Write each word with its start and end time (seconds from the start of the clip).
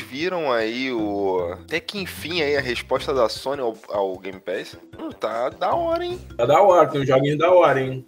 viram 0.00 0.52
aí 0.52 0.92
o. 0.92 1.56
Até 1.64 1.80
que 1.80 1.98
enfim 1.98 2.42
aí 2.42 2.56
a 2.56 2.60
resposta 2.60 3.14
da 3.14 3.28
Sony 3.28 3.60
ao, 3.60 3.76
ao 3.88 4.18
Game 4.18 4.40
Pass? 4.40 4.76
Hum, 4.98 5.10
tá 5.10 5.48
da 5.48 5.74
hora, 5.74 6.04
hein? 6.04 6.18
Tá 6.36 6.46
da 6.46 6.60
hora, 6.60 6.88
tem 6.88 7.00
um 7.00 7.06
joguinho 7.06 7.38
da 7.38 7.50
hora, 7.50 7.80
hein? 7.80 8.04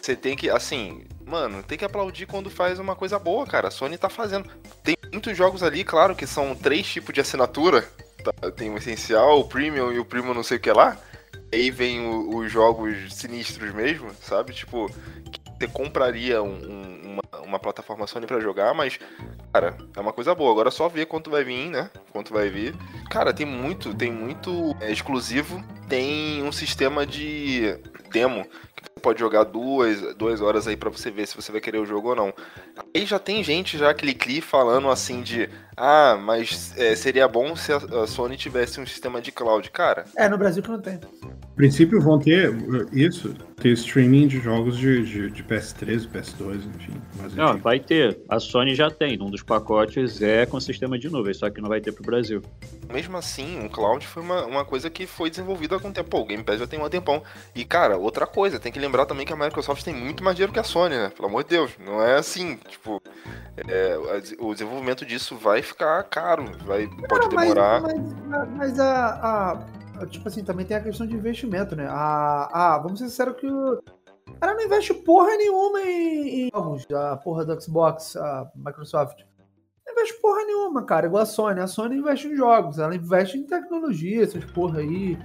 Você 0.00 0.14
tem 0.14 0.36
que, 0.36 0.50
assim, 0.50 1.04
mano, 1.24 1.62
tem 1.62 1.78
que 1.78 1.84
aplaudir 1.84 2.26
quando 2.26 2.50
faz 2.50 2.78
uma 2.78 2.94
coisa 2.94 3.18
boa, 3.18 3.46
cara. 3.46 3.68
A 3.68 3.70
Sony 3.70 3.96
tá 3.98 4.08
fazendo. 4.08 4.48
Tem 4.82 4.96
muitos 5.12 5.36
jogos 5.36 5.62
ali, 5.62 5.82
claro, 5.82 6.14
que 6.14 6.26
são 6.26 6.54
três 6.54 6.86
tipos 6.86 7.14
de 7.14 7.20
assinatura. 7.20 7.82
Tá? 8.22 8.50
Tem 8.50 8.70
o 8.70 8.78
essencial, 8.78 9.40
o 9.40 9.44
premium 9.44 9.92
e 9.92 9.98
o 9.98 10.04
premium 10.04 10.34
não 10.34 10.42
sei 10.42 10.58
o 10.58 10.60
que 10.60 10.72
lá. 10.72 10.96
Aí 11.52 11.70
vem 11.70 12.00
o, 12.00 12.36
os 12.36 12.50
jogos 12.50 13.14
sinistros 13.14 13.72
mesmo, 13.72 14.10
sabe? 14.20 14.52
Tipo, 14.52 14.90
você 15.58 15.68
compraria 15.68 16.42
um, 16.42 16.48
um, 16.48 17.12
uma, 17.12 17.42
uma, 17.42 17.58
plataforma 17.58 18.06
Sony 18.06 18.26
para 18.26 18.40
jogar, 18.40 18.74
mas, 18.74 18.98
cara, 19.52 19.76
é 19.96 20.00
uma 20.00 20.12
coisa 20.12 20.34
boa. 20.34 20.50
Agora 20.50 20.68
é 20.68 20.72
só 20.72 20.88
ver 20.88 21.06
quanto 21.06 21.30
vai 21.30 21.44
vir, 21.44 21.70
né? 21.70 21.90
Quanto 22.12 22.32
vai 22.32 22.50
vir. 22.50 22.74
Cara, 23.10 23.32
tem 23.32 23.46
muito, 23.46 23.94
tem 23.94 24.12
muito 24.12 24.76
é, 24.80 24.92
exclusivo. 24.92 25.62
Tem 25.88 26.42
um 26.42 26.52
sistema 26.52 27.06
de 27.06 27.78
demo 28.12 28.46
pode 29.00 29.20
jogar 29.20 29.44
duas, 29.44 30.14
duas 30.14 30.40
horas 30.40 30.66
aí 30.66 30.76
para 30.76 30.90
você 30.90 31.10
ver 31.10 31.26
se 31.26 31.36
você 31.36 31.52
vai 31.52 31.60
querer 31.60 31.78
o 31.78 31.86
jogo 31.86 32.10
ou 32.10 32.16
não. 32.16 32.34
Aí 32.94 33.04
já 33.04 33.18
tem 33.18 33.42
gente 33.44 33.76
já 33.76 33.92
clique 33.92 34.40
falando 34.40 34.88
assim 34.88 35.22
de 35.22 35.48
ah, 35.76 36.18
mas 36.18 36.72
é, 36.78 36.96
seria 36.96 37.28
bom 37.28 37.54
se 37.54 37.70
a, 37.70 38.06
Sony 38.06 38.36
tivesse 38.36 38.80
um 38.80 38.86
sistema 38.86 39.20
de 39.20 39.30
cloud, 39.30 39.70
cara. 39.70 40.06
É, 40.16 40.26
no 40.26 40.38
Brasil 40.38 40.62
que 40.62 40.70
não 40.70 40.80
tem. 40.80 40.94
No 41.22 41.36
princípio 41.54 42.00
vão 42.00 42.18
ter 42.18 42.50
isso, 42.92 43.34
ter 43.56 43.72
streaming 43.72 44.26
de 44.26 44.40
jogos 44.40 44.78
de, 44.78 45.04
de, 45.04 45.30
de 45.30 45.44
PS3, 45.44 46.08
PS2, 46.08 46.62
enfim. 46.74 46.94
não, 47.34 47.58
vai 47.58 47.78
ter. 47.78 48.18
A 48.26 48.40
Sony 48.40 48.74
já 48.74 48.90
tem. 48.90 49.20
Um 49.20 49.30
dos 49.30 49.42
pacotes 49.42 50.22
é 50.22 50.46
com 50.46 50.58
sistema 50.58 50.98
de 50.98 51.10
nuvem, 51.10 51.34
só 51.34 51.50
que 51.50 51.60
não 51.60 51.68
vai 51.68 51.80
ter 51.80 51.92
pro 51.92 52.04
Brasil. 52.04 52.40
Mesmo 52.90 53.16
assim, 53.18 53.62
o 53.66 53.68
cloud 53.68 54.06
foi 54.06 54.22
uma, 54.22 54.46
uma 54.46 54.64
coisa 54.64 54.88
que 54.88 55.06
foi 55.06 55.28
desenvolvida 55.28 55.74
há 55.74 55.76
algum 55.76 55.92
tempo. 55.92 56.08
Pô, 56.08 56.20
o 56.20 56.26
Game 56.26 56.42
Pass 56.42 56.58
já 56.58 56.66
tem 56.66 56.80
um 56.80 56.88
tempão. 56.88 57.22
E, 57.54 57.66
cara, 57.66 57.98
outra 57.98 58.26
coisa, 58.26 58.58
tem 58.58 58.72
que 58.72 58.78
lembrar 58.78 58.95
também 59.04 59.26
que 59.26 59.32
a 59.32 59.36
Microsoft 59.36 59.82
tem 59.84 59.94
muito 59.94 60.24
mais 60.24 60.36
dinheiro 60.36 60.52
que 60.52 60.60
a 60.60 60.64
Sony, 60.64 60.96
né? 60.96 61.10
Pelo 61.10 61.28
amor 61.28 61.42
de 61.42 61.50
Deus. 61.50 61.72
Não 61.78 62.00
é 62.00 62.16
assim, 62.16 62.56
tipo, 62.68 63.02
é, 63.68 63.98
o 64.38 64.52
desenvolvimento 64.52 65.04
disso 65.04 65.36
vai 65.36 65.60
ficar 65.60 66.02
caro, 66.04 66.44
vai, 66.64 66.88
pode 67.08 67.28
não, 67.28 67.28
demorar. 67.28 67.82
Mas, 67.82 68.14
mas, 68.26 68.48
mas 68.56 68.80
a, 68.80 69.08
a, 69.08 69.66
Tipo 70.04 70.28
assim, 70.28 70.44
também 70.44 70.66
tem 70.66 70.76
a 70.76 70.82
questão 70.82 71.06
de 71.06 71.14
investimento, 71.14 71.74
né? 71.74 71.86
A, 71.88 72.74
a, 72.74 72.78
vamos 72.78 72.98
ser 72.98 73.06
sinceros 73.06 73.36
que 73.36 73.46
o. 73.46 73.82
Ela 74.40 74.54
não 74.54 74.64
investe 74.64 74.92
porra 74.92 75.34
nenhuma 75.36 75.80
em, 75.80 76.50
jogos, 76.52 76.86
a 76.90 77.16
porra 77.16 77.44
do 77.44 77.60
Xbox, 77.60 78.16
a 78.16 78.50
Microsoft. 78.54 79.22
Não 79.86 79.92
investe 79.92 80.20
porra 80.20 80.44
nenhuma, 80.44 80.84
cara, 80.84 81.06
igual 81.06 81.22
a 81.22 81.26
Sony. 81.26 81.60
A 81.60 81.66
Sony 81.66 81.96
investe 81.96 82.28
em 82.28 82.36
jogos, 82.36 82.78
ela 82.78 82.94
investe 82.94 83.38
em 83.38 83.44
tecnologia, 83.44 84.24
essas 84.24 84.44
porra 84.44 84.80
aí 84.80 85.16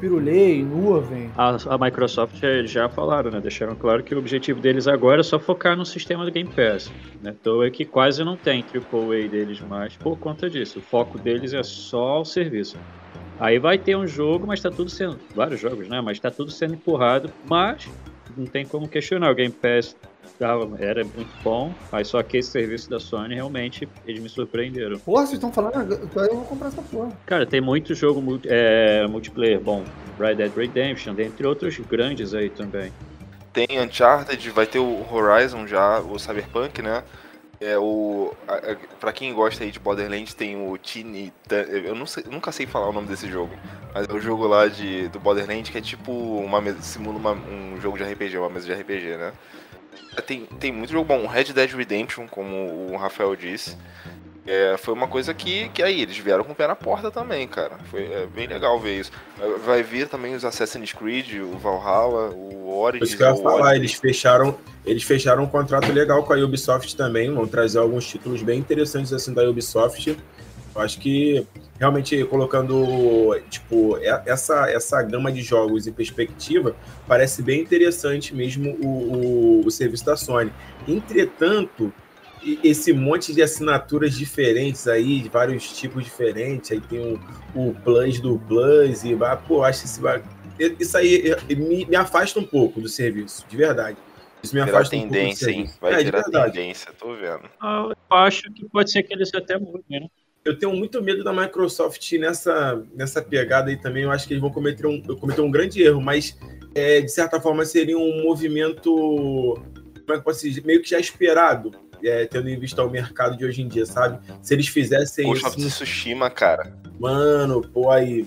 pirulei, 0.00 0.64
nuvem. 0.64 1.30
A, 1.36 1.56
a 1.68 1.78
Microsoft 1.78 2.42
eles 2.42 2.70
já 2.70 2.88
falaram, 2.88 3.30
né? 3.30 3.40
Deixaram 3.40 3.76
claro 3.76 4.02
que 4.02 4.14
o 4.14 4.18
objetivo 4.18 4.60
deles 4.60 4.88
agora 4.88 5.20
é 5.20 5.22
só 5.22 5.38
focar 5.38 5.76
no 5.76 5.84
sistema 5.84 6.24
do 6.24 6.30
Game 6.30 6.48
Pass. 6.48 6.90
Né? 7.22 7.34
Então 7.38 7.62
é 7.62 7.70
que 7.70 7.84
quase 7.84 8.24
não 8.24 8.36
tem 8.36 8.64
AAA 8.64 9.28
deles 9.28 9.60
mais 9.60 9.96
por 9.96 10.18
conta 10.18 10.48
disso. 10.48 10.78
O 10.78 10.82
foco 10.82 11.18
deles 11.18 11.52
é 11.52 11.62
só 11.62 12.20
o 12.20 12.24
serviço. 12.24 12.78
Aí 13.38 13.58
vai 13.58 13.78
ter 13.78 13.96
um 13.96 14.06
jogo, 14.06 14.46
mas 14.46 14.58
está 14.58 14.70
tudo 14.70 14.90
sendo. 14.90 15.18
Vários 15.34 15.60
jogos, 15.60 15.88
né? 15.88 16.00
Mas 16.00 16.16
está 16.16 16.30
tudo 16.30 16.50
sendo 16.50 16.74
empurrado. 16.74 17.30
Mas 17.48 17.88
não 18.36 18.46
tem 18.46 18.66
como 18.66 18.88
questionar. 18.88 19.30
O 19.30 19.34
Game 19.34 19.52
Pass 19.52 19.96
era 20.78 21.04
muito 21.04 21.30
bom, 21.42 21.72
mas 21.92 22.08
só 22.08 22.22
que 22.22 22.38
esse 22.38 22.50
serviço 22.50 22.88
da 22.88 22.98
Sony 22.98 23.34
realmente 23.34 23.88
eles 24.06 24.22
me 24.22 24.28
surpreenderam. 24.28 24.98
Porra, 24.98 25.26
vocês 25.26 25.34
estão 25.34 25.52
falando, 25.52 25.92
então 25.92 26.24
eu 26.24 26.34
vou 26.36 26.44
comprar 26.44 26.68
essa 26.68 26.82
porra. 26.82 27.10
Cara, 27.26 27.44
tem 27.44 27.60
muito 27.60 27.94
jogo 27.94 28.40
é, 28.46 29.06
multiplayer 29.06 29.60
bom. 29.60 29.84
Red 30.18 30.36
Dead 30.36 30.52
Redemption, 30.54 31.14
dentre 31.14 31.46
outros 31.46 31.78
grandes 31.78 32.34
aí 32.34 32.48
também. 32.48 32.92
Tem 33.52 33.66
Uncharted, 33.80 34.50
vai 34.50 34.66
ter 34.66 34.78
o 34.78 35.04
Horizon 35.12 35.66
já, 35.66 36.00
o 36.00 36.18
Cyberpunk, 36.18 36.80
né? 36.82 37.02
É 37.60 37.76
o. 37.76 38.32
Pra 38.98 39.12
quem 39.12 39.34
gosta 39.34 39.64
aí 39.64 39.70
de 39.70 39.78
Borderlands, 39.78 40.32
tem 40.32 40.56
o 40.56 40.78
Tiny. 40.78 41.30
Eu 41.84 41.94
não 41.94 42.06
sei, 42.06 42.24
nunca 42.30 42.50
sei 42.52 42.64
falar 42.66 42.88
o 42.88 42.92
nome 42.92 43.06
desse 43.06 43.28
jogo. 43.28 43.54
Mas 43.92 44.08
é 44.08 44.12
o 44.12 44.20
jogo 44.20 44.46
lá 44.46 44.66
de, 44.66 45.08
do 45.08 45.20
Borderlands 45.20 45.68
que 45.68 45.76
é 45.76 45.80
tipo 45.82 46.10
uma 46.10 46.62
simula 46.80 47.18
uma, 47.18 47.32
um 47.32 47.78
jogo 47.78 47.98
de 47.98 48.04
RPG, 48.04 48.38
uma 48.38 48.48
mesa 48.48 48.64
de 48.64 48.72
RPG, 48.72 49.16
né? 49.18 49.32
Tem, 50.26 50.44
tem 50.58 50.72
muito 50.72 50.92
jogo 50.92 51.04
bom. 51.04 51.26
Red 51.26 51.52
Dead 51.52 51.70
Redemption, 51.72 52.26
como 52.26 52.92
o 52.92 52.96
Rafael 52.96 53.34
disse. 53.36 53.76
É, 54.46 54.76
foi 54.78 54.94
uma 54.94 55.06
coisa 55.06 55.32
que, 55.34 55.68
que 55.68 55.82
aí 55.82 56.00
eles 56.00 56.16
vieram 56.16 56.42
com 56.42 56.52
o 56.52 56.54
pé 56.54 56.66
na 56.66 56.74
porta 56.74 57.10
também, 57.10 57.46
cara. 57.46 57.78
Foi 57.90 58.04
é, 58.04 58.26
bem 58.26 58.46
legal 58.46 58.80
ver 58.80 58.98
isso. 58.98 59.12
Vai 59.64 59.82
vir 59.82 60.08
também 60.08 60.34
os 60.34 60.44
Assassin's 60.44 60.92
Creed, 60.92 61.34
o 61.34 61.58
Valhalla, 61.58 62.30
o 62.30 62.76
Origins. 62.76 63.10
Isso 63.10 63.16
que 63.16 63.22
eu 63.22 63.36
ia 63.36 63.42
falar, 63.42 63.76
eles 63.76 63.94
fecharam, 63.94 64.58
eles 64.84 65.02
fecharam 65.02 65.44
um 65.44 65.46
contrato 65.46 65.92
legal 65.92 66.24
com 66.24 66.32
a 66.32 66.36
Ubisoft 66.36 66.96
também. 66.96 67.32
Vão 67.32 67.46
trazer 67.46 67.78
alguns 67.78 68.06
títulos 68.06 68.42
bem 68.42 68.58
interessantes 68.58 69.12
assim 69.12 69.32
da 69.32 69.48
Ubisoft. 69.48 70.16
Eu 70.74 70.80
acho 70.82 70.98
que 70.98 71.46
realmente 71.78 72.24
colocando 72.24 73.34
tipo 73.48 73.96
essa 74.26 74.70
essa 74.70 75.02
gama 75.02 75.32
de 75.32 75.42
jogos 75.42 75.86
em 75.86 75.92
perspectiva 75.92 76.76
parece 77.08 77.42
bem 77.42 77.60
interessante 77.60 78.34
mesmo 78.34 78.76
o, 78.82 78.86
o, 78.86 79.66
o 79.66 79.70
serviço 79.70 80.04
da 80.04 80.16
Sony. 80.16 80.52
Entretanto, 80.86 81.92
esse 82.64 82.92
monte 82.92 83.34
de 83.34 83.42
assinaturas 83.42 84.16
diferentes 84.16 84.88
aí, 84.88 85.20
de 85.20 85.28
vários 85.28 85.76
tipos 85.76 86.04
diferentes, 86.04 86.70
aí 86.70 86.80
tem 86.80 86.98
o, 86.98 87.20
o 87.54 87.74
Plus 87.84 88.20
do 88.20 88.38
Plus, 88.38 89.04
e 89.04 89.16
pô, 89.46 89.62
acho 89.62 89.84
esse, 89.84 90.00
isso 90.78 90.96
aí 90.96 91.34
me, 91.50 91.84
me 91.84 91.96
afasta 91.96 92.38
um 92.38 92.44
pouco 92.44 92.80
do 92.80 92.88
serviço, 92.88 93.44
de 93.48 93.56
verdade. 93.56 93.98
Isso 94.42 94.54
me 94.54 94.60
afasta 94.62 94.96
virar 94.96 95.02
tendência, 95.02 95.48
um 95.48 95.50
hein? 95.50 95.70
Vai 95.80 96.00
é, 96.00 96.04
virar 96.04 96.22
tendência, 96.22 96.92
tô 96.98 97.14
vendo. 97.14 97.42
Ah, 97.60 97.88
eu 97.90 98.16
acho 98.16 98.50
que 98.52 98.66
pode 98.68 98.90
ser 98.90 99.02
que 99.02 99.12
eles 99.12 99.32
até 99.34 99.58
mudem, 99.58 100.00
né? 100.00 100.08
Eu 100.44 100.58
tenho 100.58 100.74
muito 100.74 101.02
medo 101.02 101.22
da 101.22 101.32
Microsoft 101.32 102.12
nessa, 102.12 102.82
nessa 102.94 103.20
pegada 103.20 103.70
aí 103.70 103.76
também. 103.76 104.04
Eu 104.04 104.10
acho 104.10 104.26
que 104.26 104.32
eles 104.32 104.40
vão 104.40 104.50
cometer 104.50 104.86
um, 104.86 105.00
cometer 105.02 105.40
um 105.40 105.50
grande 105.50 105.82
erro, 105.82 106.00
mas 106.00 106.38
é, 106.74 107.00
de 107.00 107.10
certa 107.10 107.40
forma 107.40 107.64
seria 107.64 107.98
um 107.98 108.22
movimento 108.22 108.90
como 110.10 110.14
é 110.14 110.18
que 110.18 110.24
posso 110.24 110.42
dizer, 110.42 110.64
meio 110.64 110.82
que 110.82 110.90
já 110.90 110.98
esperado 110.98 111.70
é, 112.02 112.26
tendo 112.26 112.48
em 112.48 112.58
vista 112.58 112.82
o 112.82 112.90
mercado 112.90 113.36
de 113.36 113.44
hoje 113.44 113.62
em 113.62 113.68
dia, 113.68 113.86
sabe? 113.86 114.18
Se 114.42 114.54
eles 114.54 114.68
fizessem 114.68 115.26
Ghost 115.26 115.46
isso. 115.46 115.56
Ghost 115.56 115.66
of 115.66 115.74
Tsushima, 115.74 116.30
cara. 116.30 116.72
Mano, 116.98 117.60
pô, 117.60 117.90
aí. 117.90 118.26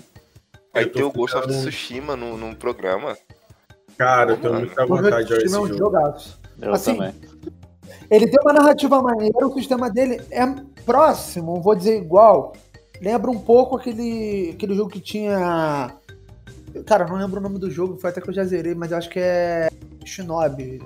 Vai 0.72 0.86
ter 0.86 1.02
o 1.02 1.12
Ghost 1.12 1.36
of 1.36 1.48
Tsushima 1.48 2.16
no, 2.16 2.36
no 2.36 2.54
programa. 2.56 3.16
Cara, 3.96 4.32
eu 4.32 4.36
tenho 4.36 4.54
muita 4.54 4.86
vontade 4.86 5.28
de 5.28 5.48
jogar 5.48 5.66
esse 5.66 5.78
jogo. 5.78 5.98
Eu 6.60 6.72
assim, 6.72 6.96
também. 6.96 7.14
Ele 8.14 8.28
tem 8.28 8.40
uma 8.40 8.52
narrativa 8.52 9.02
maneira, 9.02 9.44
o 9.44 9.52
sistema 9.54 9.90
dele 9.90 10.20
é 10.30 10.46
próximo, 10.86 11.60
vou 11.60 11.74
dizer 11.74 11.96
igual. 11.96 12.52
Lembra 13.00 13.28
um 13.28 13.40
pouco 13.40 13.76
aquele, 13.76 14.52
aquele 14.54 14.74
jogo 14.74 14.90
que 14.90 15.00
tinha. 15.00 15.96
Cara, 16.86 17.08
não 17.08 17.16
lembro 17.16 17.40
o 17.40 17.42
nome 17.42 17.58
do 17.58 17.68
jogo, 17.68 17.98
foi 17.98 18.10
até 18.10 18.20
que 18.20 18.30
eu 18.30 18.34
já 18.34 18.44
zerei, 18.44 18.72
mas 18.72 18.92
acho 18.92 19.10
que 19.10 19.18
é 19.18 19.68
Shinobi. 20.04 20.80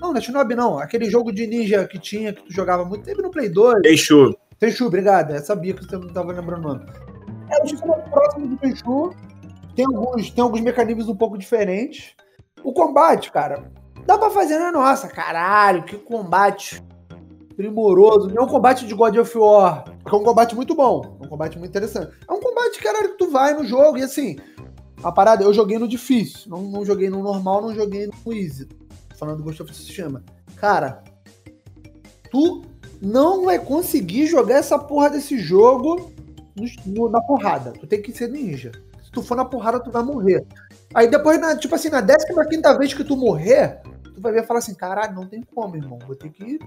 Não, 0.00 0.10
não 0.10 0.16
é 0.16 0.20
Shinobi 0.20 0.56
não. 0.56 0.76
Aquele 0.80 1.04
jogo 1.04 1.32
de 1.32 1.46
ninja 1.46 1.86
que 1.86 1.98
tinha, 1.98 2.32
que 2.32 2.42
tu 2.42 2.52
jogava 2.52 2.84
muito 2.84 3.04
tempo 3.04 3.22
no 3.22 3.30
Play 3.30 3.48
2. 3.48 3.82
Tenchu. 3.82 4.36
Tenchu, 4.58 4.86
obrigado. 4.86 5.32
Eu 5.32 5.42
sabia 5.42 5.74
que 5.74 5.84
você 5.84 5.96
não 5.96 6.08
estava 6.08 6.32
lembrando 6.32 6.66
o 6.66 6.68
nome. 6.74 6.86
É 7.50 7.62
um 7.62 7.68
sistema 7.68 7.98
próximo 7.98 8.48
do 8.48 8.56
Tenchu. 8.56 9.14
Tem 9.76 9.86
alguns, 9.86 10.28
tem 10.28 10.42
alguns 10.42 10.60
mecanismos 10.60 11.08
um 11.08 11.14
pouco 11.14 11.38
diferentes. 11.38 12.16
O 12.64 12.72
combate, 12.72 13.30
cara, 13.30 13.70
dá 14.06 14.18
pra 14.18 14.30
fazer 14.30 14.58
na 14.58 14.72
nossa. 14.72 15.08
Caralho, 15.08 15.84
que 15.84 15.96
combate 15.96 16.82
primoroso. 17.56 18.28
Não 18.28 18.42
é 18.42 18.44
um 18.44 18.48
combate 18.48 18.86
de 18.86 18.94
God 18.94 19.16
of 19.16 19.38
War. 19.38 19.84
É 20.04 20.14
um 20.14 20.22
combate 20.22 20.54
muito 20.54 20.74
bom. 20.74 21.18
É 21.20 21.26
um 21.26 21.28
combate 21.28 21.58
muito 21.58 21.70
interessante. 21.70 22.12
É 22.28 22.32
um 22.32 22.40
combate, 22.40 22.82
caralho, 22.82 23.10
que 23.10 23.18
tu 23.18 23.30
vai 23.30 23.54
no 23.54 23.64
jogo 23.64 23.98
e 23.98 24.02
assim. 24.02 24.36
A 25.02 25.12
parada, 25.12 25.44
eu 25.44 25.52
joguei 25.52 25.78
no 25.78 25.88
difícil. 25.88 26.48
Não, 26.48 26.62
não 26.62 26.84
joguei 26.84 27.10
no 27.10 27.22
normal, 27.22 27.62
não 27.62 27.74
joguei 27.74 28.06
no 28.06 28.32
easy 28.32 28.68
falando 29.16 29.38
do 29.38 29.44
Ghost 29.44 29.62
of 29.62 29.72
Tsushima. 29.72 30.22
Cara, 30.56 31.02
tu 32.30 32.62
não 33.00 33.44
vai 33.44 33.58
conseguir 33.58 34.26
jogar 34.26 34.56
essa 34.56 34.78
porra 34.78 35.10
desse 35.10 35.38
jogo 35.38 36.12
no, 36.54 36.66
no, 36.86 37.08
na 37.08 37.20
porrada. 37.20 37.72
Tu 37.72 37.86
tem 37.86 38.02
que 38.02 38.12
ser 38.12 38.28
ninja. 38.28 38.72
Se 39.02 39.10
tu 39.10 39.22
for 39.22 39.36
na 39.36 39.44
porrada, 39.44 39.80
tu 39.80 39.90
vai 39.90 40.02
morrer. 40.02 40.44
Aí 40.94 41.08
depois, 41.08 41.40
na, 41.40 41.56
tipo 41.56 41.74
assim, 41.74 41.90
na 41.90 42.00
15 42.00 42.78
vez 42.78 42.94
que 42.94 43.02
tu 43.02 43.16
morrer, 43.16 43.80
tu 44.14 44.20
vai 44.20 44.32
ver 44.32 44.44
e 44.44 44.46
falar 44.46 44.60
assim: 44.60 44.74
caralho, 44.74 45.14
não 45.14 45.26
tem 45.26 45.42
como, 45.42 45.76
irmão. 45.76 45.98
Vou 46.06 46.14
ter 46.14 46.30
que 46.30 46.58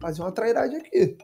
fazer 0.00 0.22
uma 0.22 0.32
trairagem 0.32 0.78
aqui. 0.78 1.18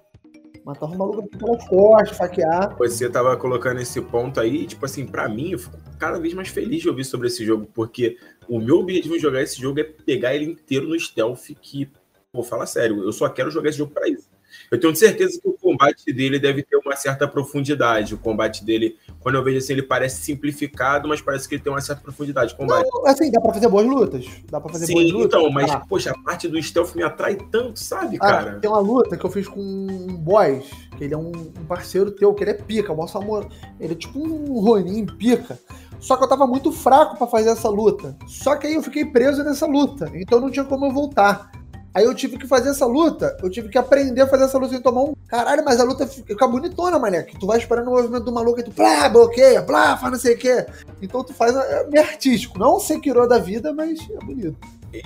Matar 0.65 0.87
um 0.87 0.97
maluco 0.97 1.27
pelas 1.37 1.67
costas, 1.67 2.17
faquear. 2.17 2.77
Você 2.79 3.09
tava 3.09 3.37
colocando 3.37 3.81
esse 3.81 4.01
ponto 4.01 4.39
aí, 4.39 4.65
tipo 4.67 4.85
assim, 4.85 5.05
para 5.05 5.29
mim, 5.29 5.53
eu 5.53 5.59
fico 5.59 5.77
cada 5.99 6.21
vez 6.21 6.35
mais 6.35 6.49
feliz 6.49 6.83
de 6.83 6.89
ouvir 6.89 7.05
sobre 7.05 7.27
esse 7.27 7.45
jogo, 7.45 7.67
porque 7.75 8.17
o 8.49 8.61
meu 8.61 8.79
objetivo 8.79 9.15
de 9.15 9.21
jogar 9.21 9.43
esse 9.43 9.61
jogo 9.61 9.81
é 9.81 9.85
pegar 9.85 10.35
ele 10.35 10.45
inteiro 10.45 10.89
no 10.89 10.99
stealth, 10.99 11.47
que, 11.61 11.91
vou 12.33 12.45
falar 12.45 12.67
sério, 12.67 13.03
eu 13.03 13.13
só 13.13 13.29
quero 13.29 13.51
jogar 13.51 13.71
esse 13.71 13.79
jogo 13.79 13.93
para 13.93 14.09
isso. 14.09 14.31
Eu 14.71 14.79
tenho 14.81 14.95
certeza 14.95 15.41
que 15.41 15.49
o 15.49 15.53
combate 15.53 16.13
dele 16.13 16.39
deve 16.39 16.63
ter 16.63 16.77
uma 16.77 16.97
certa 16.97 17.27
profundidade. 17.29 18.15
O 18.15 18.19
combate 18.19 18.65
dele, 18.65 18.97
quando 19.21 19.37
eu 19.37 19.45
vejo 19.45 19.59
assim, 19.59 19.73
ele 19.75 19.83
parece 19.83 20.23
simplificado, 20.23 21.09
mas 21.09 21.21
parece 21.21 21.49
que 21.49 21.55
ele 21.55 21.63
tem 21.63 21.73
uma 21.73 21.81
certa 21.81 22.03
profundidade. 22.03 22.55
Combate. 22.57 22.89
Não, 22.93 23.07
assim, 23.07 23.31
dá 23.31 23.41
pra 23.41 23.53
fazer 23.53 23.69
boas 23.69 23.87
lutas. 23.87 24.27
Dá 24.51 24.61
pra 24.61 24.73
fazer 24.73 24.87
Sim, 24.87 24.95
boas 24.95 25.13
lutas. 25.13 25.41
então, 25.41 25.51
mas, 25.51 25.71
Ah, 25.71 25.81
poxa, 25.89 26.11
a 26.11 26.19
parte 26.23 26.49
do 26.49 26.61
stealth 26.63 26.95
me 26.95 27.03
atrai 27.03 27.37
tanto, 27.51 27.79
sabe, 27.79 28.17
ah, 28.21 28.27
cara? 28.27 28.59
tem 28.61 28.71
uma 28.71 28.81
luta 28.81 29.17
que 29.17 29.25
eu 29.25 29.31
fiz 29.31 29.49
com 29.49 29.61
um 29.61 30.17
boss, 30.17 30.65
que 30.97 31.05
ele 31.05 31.15
é 31.15 31.19
um, 31.19 31.33
parceiro 31.67 32.11
teu, 32.11 32.35
que 32.35 32.45
ele 32.45 32.51
é 32.51 32.55
pica, 32.55 32.93
o 32.93 32.97
nosso 32.97 33.17
amor. 33.19 33.49
Ele 33.81 33.93
é 33.93 33.97
tipo 33.97 34.19
um 34.19 34.61
Ronin 34.61 35.07
pica. 35.07 35.59
Só 35.99 36.17
que 36.17 36.25
eu 36.25 36.29
tava 36.29 36.47
muito 36.47 36.73
fraco 36.73 37.17
pra 37.17 37.27
fazer 37.29 37.51
essa 37.51 37.69
luta. 37.69 38.17
Só 38.27 38.57
que 38.57 38.67
aí 38.67 38.75
eu 38.75 38.83
fiquei 38.83 39.05
preso 39.05 39.45
nessa 39.45 39.67
luta. 39.67 40.11
Então 40.15 40.41
não 40.41 40.51
tinha 40.51 40.65
como 40.65 40.87
eu 40.87 40.91
voltar. 40.91 41.53
Aí 41.94 42.05
eu 42.05 42.15
tive 42.15 42.39
que 42.39 42.47
fazer 42.47 42.71
essa 42.71 42.87
luta, 42.87 43.37
eu 43.43 43.50
tive 43.50 43.69
que 43.69 43.77
aprender 43.77 44.23
a 44.23 44.27
fazer 44.27 44.44
essa 44.44 44.56
luta 44.56 44.73
sem 44.73 44.81
tomar 44.81 45.03
um. 45.03 45.15
Caralho, 45.29 45.62
mas 45.65 45.79
a 45.79 45.85
luta 45.85 46.06
fica 46.06 46.47
bonitona, 46.49 46.99
moleque. 46.99 47.39
Tu 47.39 47.47
vai 47.47 47.59
esperando 47.59 47.89
o 47.89 47.91
movimento 47.91 48.25
do 48.25 48.33
maluco 48.33 48.61
e 48.61 48.62
tu 48.62 48.71
plá, 48.71 49.09
bloqueia, 49.11 49.62
plá, 49.62 49.97
faz 49.99 50.12
não 50.12 50.19
sei 50.19 50.35
o 50.35 50.39
quê. 50.39 50.65
Então 51.03 51.23
tu 51.23 51.35
faz. 51.35 51.55
É 51.55 51.87
meio 51.89 52.03
artístico. 52.05 52.59
Não 52.59 52.77
um 52.77 52.81
Sekiro 52.81 53.29
da 53.29 53.39
vida, 53.39 53.73
mas 53.75 53.99
é 54.11 54.25
bonito. 54.25 54.56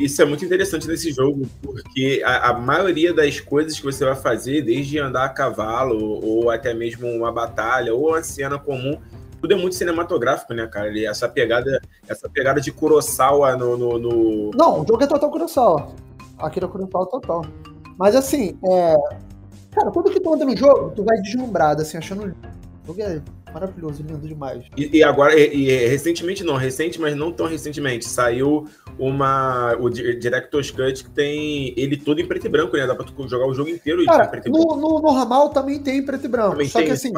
Isso 0.00 0.20
é 0.20 0.24
muito 0.24 0.44
interessante 0.44 0.86
nesse 0.88 1.12
jogo, 1.12 1.46
porque 1.62 2.20
a, 2.24 2.50
a 2.50 2.52
maioria 2.54 3.12
das 3.14 3.38
coisas 3.38 3.78
que 3.78 3.84
você 3.84 4.04
vai 4.04 4.16
fazer, 4.16 4.62
desde 4.62 4.98
andar 4.98 5.24
a 5.26 5.28
cavalo, 5.28 6.20
ou 6.24 6.50
até 6.50 6.74
mesmo 6.74 7.06
uma 7.08 7.30
batalha, 7.30 7.94
ou 7.94 8.08
uma 8.08 8.22
cena 8.22 8.58
comum, 8.58 8.98
tudo 9.40 9.54
é 9.54 9.56
muito 9.56 9.76
cinematográfico, 9.76 10.52
né, 10.54 10.66
cara? 10.66 10.88
Essa 11.04 11.28
pegada, 11.28 11.80
essa 12.08 12.28
pegada 12.28 12.60
de 12.60 12.72
Kurosawa 12.72 13.54
no, 13.56 13.76
no, 13.76 13.98
no- 13.98 14.50
Não, 14.56 14.80
o 14.82 14.86
jogo 14.86 15.04
é 15.04 15.06
total 15.06 15.30
Kurosawa. 15.30 15.92
Akira 16.38 16.68
Kurosawa 16.68 17.06
total. 17.06 17.44
Mas 17.98 18.14
assim, 18.14 18.58
é. 18.64 18.96
Cara, 19.72 19.90
tudo 19.90 20.10
que 20.10 20.20
tu 20.20 20.32
anda 20.32 20.44
no 20.44 20.56
jogo, 20.56 20.90
tu 20.94 21.04
vai 21.04 21.16
deslumbrado, 21.20 21.82
assim, 21.82 21.98
achando. 21.98 22.34
O 22.84 22.86
jogo 22.86 23.02
é 23.02 23.20
maravilhoso, 23.52 24.02
lindo 24.02 24.26
demais. 24.26 24.64
E, 24.76 24.98
e 24.98 25.02
agora, 25.02 25.38
e, 25.38 25.68
e 25.68 25.86
recentemente 25.88 26.44
não, 26.44 26.56
recente, 26.56 27.00
mas 27.00 27.16
não 27.16 27.32
tão 27.32 27.46
recentemente, 27.46 28.04
saiu 28.06 28.66
uma. 28.98 29.76
O 29.80 29.88
Di- 29.90 30.16
Director's 30.16 30.70
Cut 30.70 31.04
que 31.04 31.10
tem 31.10 31.74
ele 31.76 31.96
todo 31.96 32.20
em 32.20 32.26
preto 32.26 32.46
e 32.46 32.48
branco, 32.50 32.76
né? 32.76 32.86
Dá 32.86 32.94
pra 32.94 33.04
tu 33.04 33.28
jogar 33.28 33.46
o 33.46 33.54
jogo 33.54 33.68
inteiro 33.68 34.02
em 34.02 34.06
Cara, 34.06 34.28
preto 34.28 34.48
e 34.48 34.50
branco. 34.50 34.76
no, 34.76 34.80
no 34.80 35.00
normal 35.00 35.50
também 35.50 35.78
tem 35.78 36.04
preto 36.04 36.24
e 36.26 36.28
branco. 36.28 36.50
Também 36.52 36.68
só 36.68 36.82
que 36.82 36.90
assim, 36.90 37.12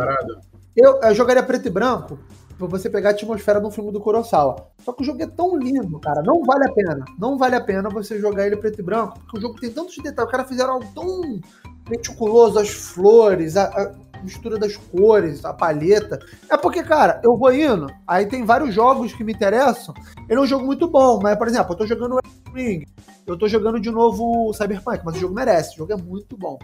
eu, 0.76 1.00
eu 1.03 1.15
jogaria 1.15 1.43
preto 1.43 1.67
e 1.67 1.70
branco 1.70 2.19
você 2.66 2.90
pegar 2.90 3.10
a 3.10 3.12
atmosfera 3.12 3.60
do 3.60 3.70
filme 3.70 3.93
do 3.93 4.00
Kurosawa. 4.00 4.69
Só 4.84 4.93
que 4.93 5.02
o 5.02 5.05
jogo 5.05 5.22
é 5.22 5.26
tão 5.26 5.56
lindo, 5.56 5.99
cara. 6.00 6.22
Não 6.22 6.43
vale 6.43 6.64
a 6.69 6.72
pena. 6.72 7.05
Não 7.19 7.38
vale 7.38 7.55
a 7.55 7.60
pena 7.60 7.88
você 7.88 8.19
jogar 8.19 8.46
ele 8.46 8.56
preto 8.56 8.81
e 8.81 8.82
branco, 8.82 9.19
porque 9.20 9.38
o 9.38 9.40
jogo 9.40 9.60
tem 9.60 9.70
tantos 9.70 9.96
detalhes. 9.96 10.25
Os 10.25 10.31
caras 10.31 10.49
fizeram 10.49 10.75
algo 10.75 10.87
tão 10.94 11.40
meticuloso, 11.88 12.58
as 12.58 12.70
flores, 12.70 13.56
a, 13.56 13.64
a 13.66 14.22
mistura 14.22 14.58
das 14.58 14.76
cores, 14.76 15.44
a 15.44 15.52
palheta. 15.52 16.19
É 16.50 16.56
porque, 16.56 16.82
cara, 16.82 17.20
eu 17.25 17.37
vou 17.37 17.52
indo, 17.52 17.87
aí 18.06 18.26
tem 18.26 18.44
vários 18.44 18.75
jogos 18.75 19.12
que 19.12 19.25
me 19.25 19.32
interessam. 19.32 19.94
Ele 20.28 20.38
é 20.38 20.43
um 20.43 20.46
jogo 20.46 20.64
muito 20.64 20.88
bom, 20.88 21.20
mas, 21.22 21.37
por 21.37 21.49
exemplo, 21.49 21.72
eu 21.72 21.76
tô 21.76 21.87
jogando 21.87 22.19
Ring, 22.55 22.84
eu 23.26 23.38
tô 23.38 23.49
jogando 23.49 23.81
de 23.81 23.90
novo 23.90 24.52
Cyberpunk, 24.52 25.02
mas 25.05 25.16
o 25.16 25.20
jogo 25.20 25.34
merece, 25.34 25.75
o 25.75 25.78
jogo 25.78 25.93
é 25.93 25.96
muito 25.96 26.37
bom. 26.37 26.58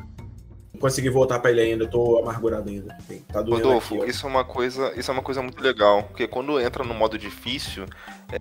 Não 0.84 0.90
consegui 0.90 1.08
voltar 1.08 1.38
pra 1.38 1.50
ele 1.50 1.62
ainda, 1.62 1.84
eu 1.84 1.88
tô 1.88 2.18
amargurado 2.18 2.68
ainda. 2.68 2.94
Tá 3.32 3.40
doendo 3.40 3.68
Rodolfo, 3.68 4.02
aqui, 4.02 4.10
isso 4.10 4.26
é 4.26 4.28
uma 4.28 4.44
coisa, 4.44 4.92
isso 4.94 5.10
é 5.10 5.14
uma 5.14 5.22
coisa 5.22 5.40
muito 5.40 5.62
legal, 5.62 6.02
porque 6.02 6.28
quando 6.28 6.60
entra 6.60 6.84
no 6.84 6.92
modo 6.92 7.16
difícil, 7.16 7.86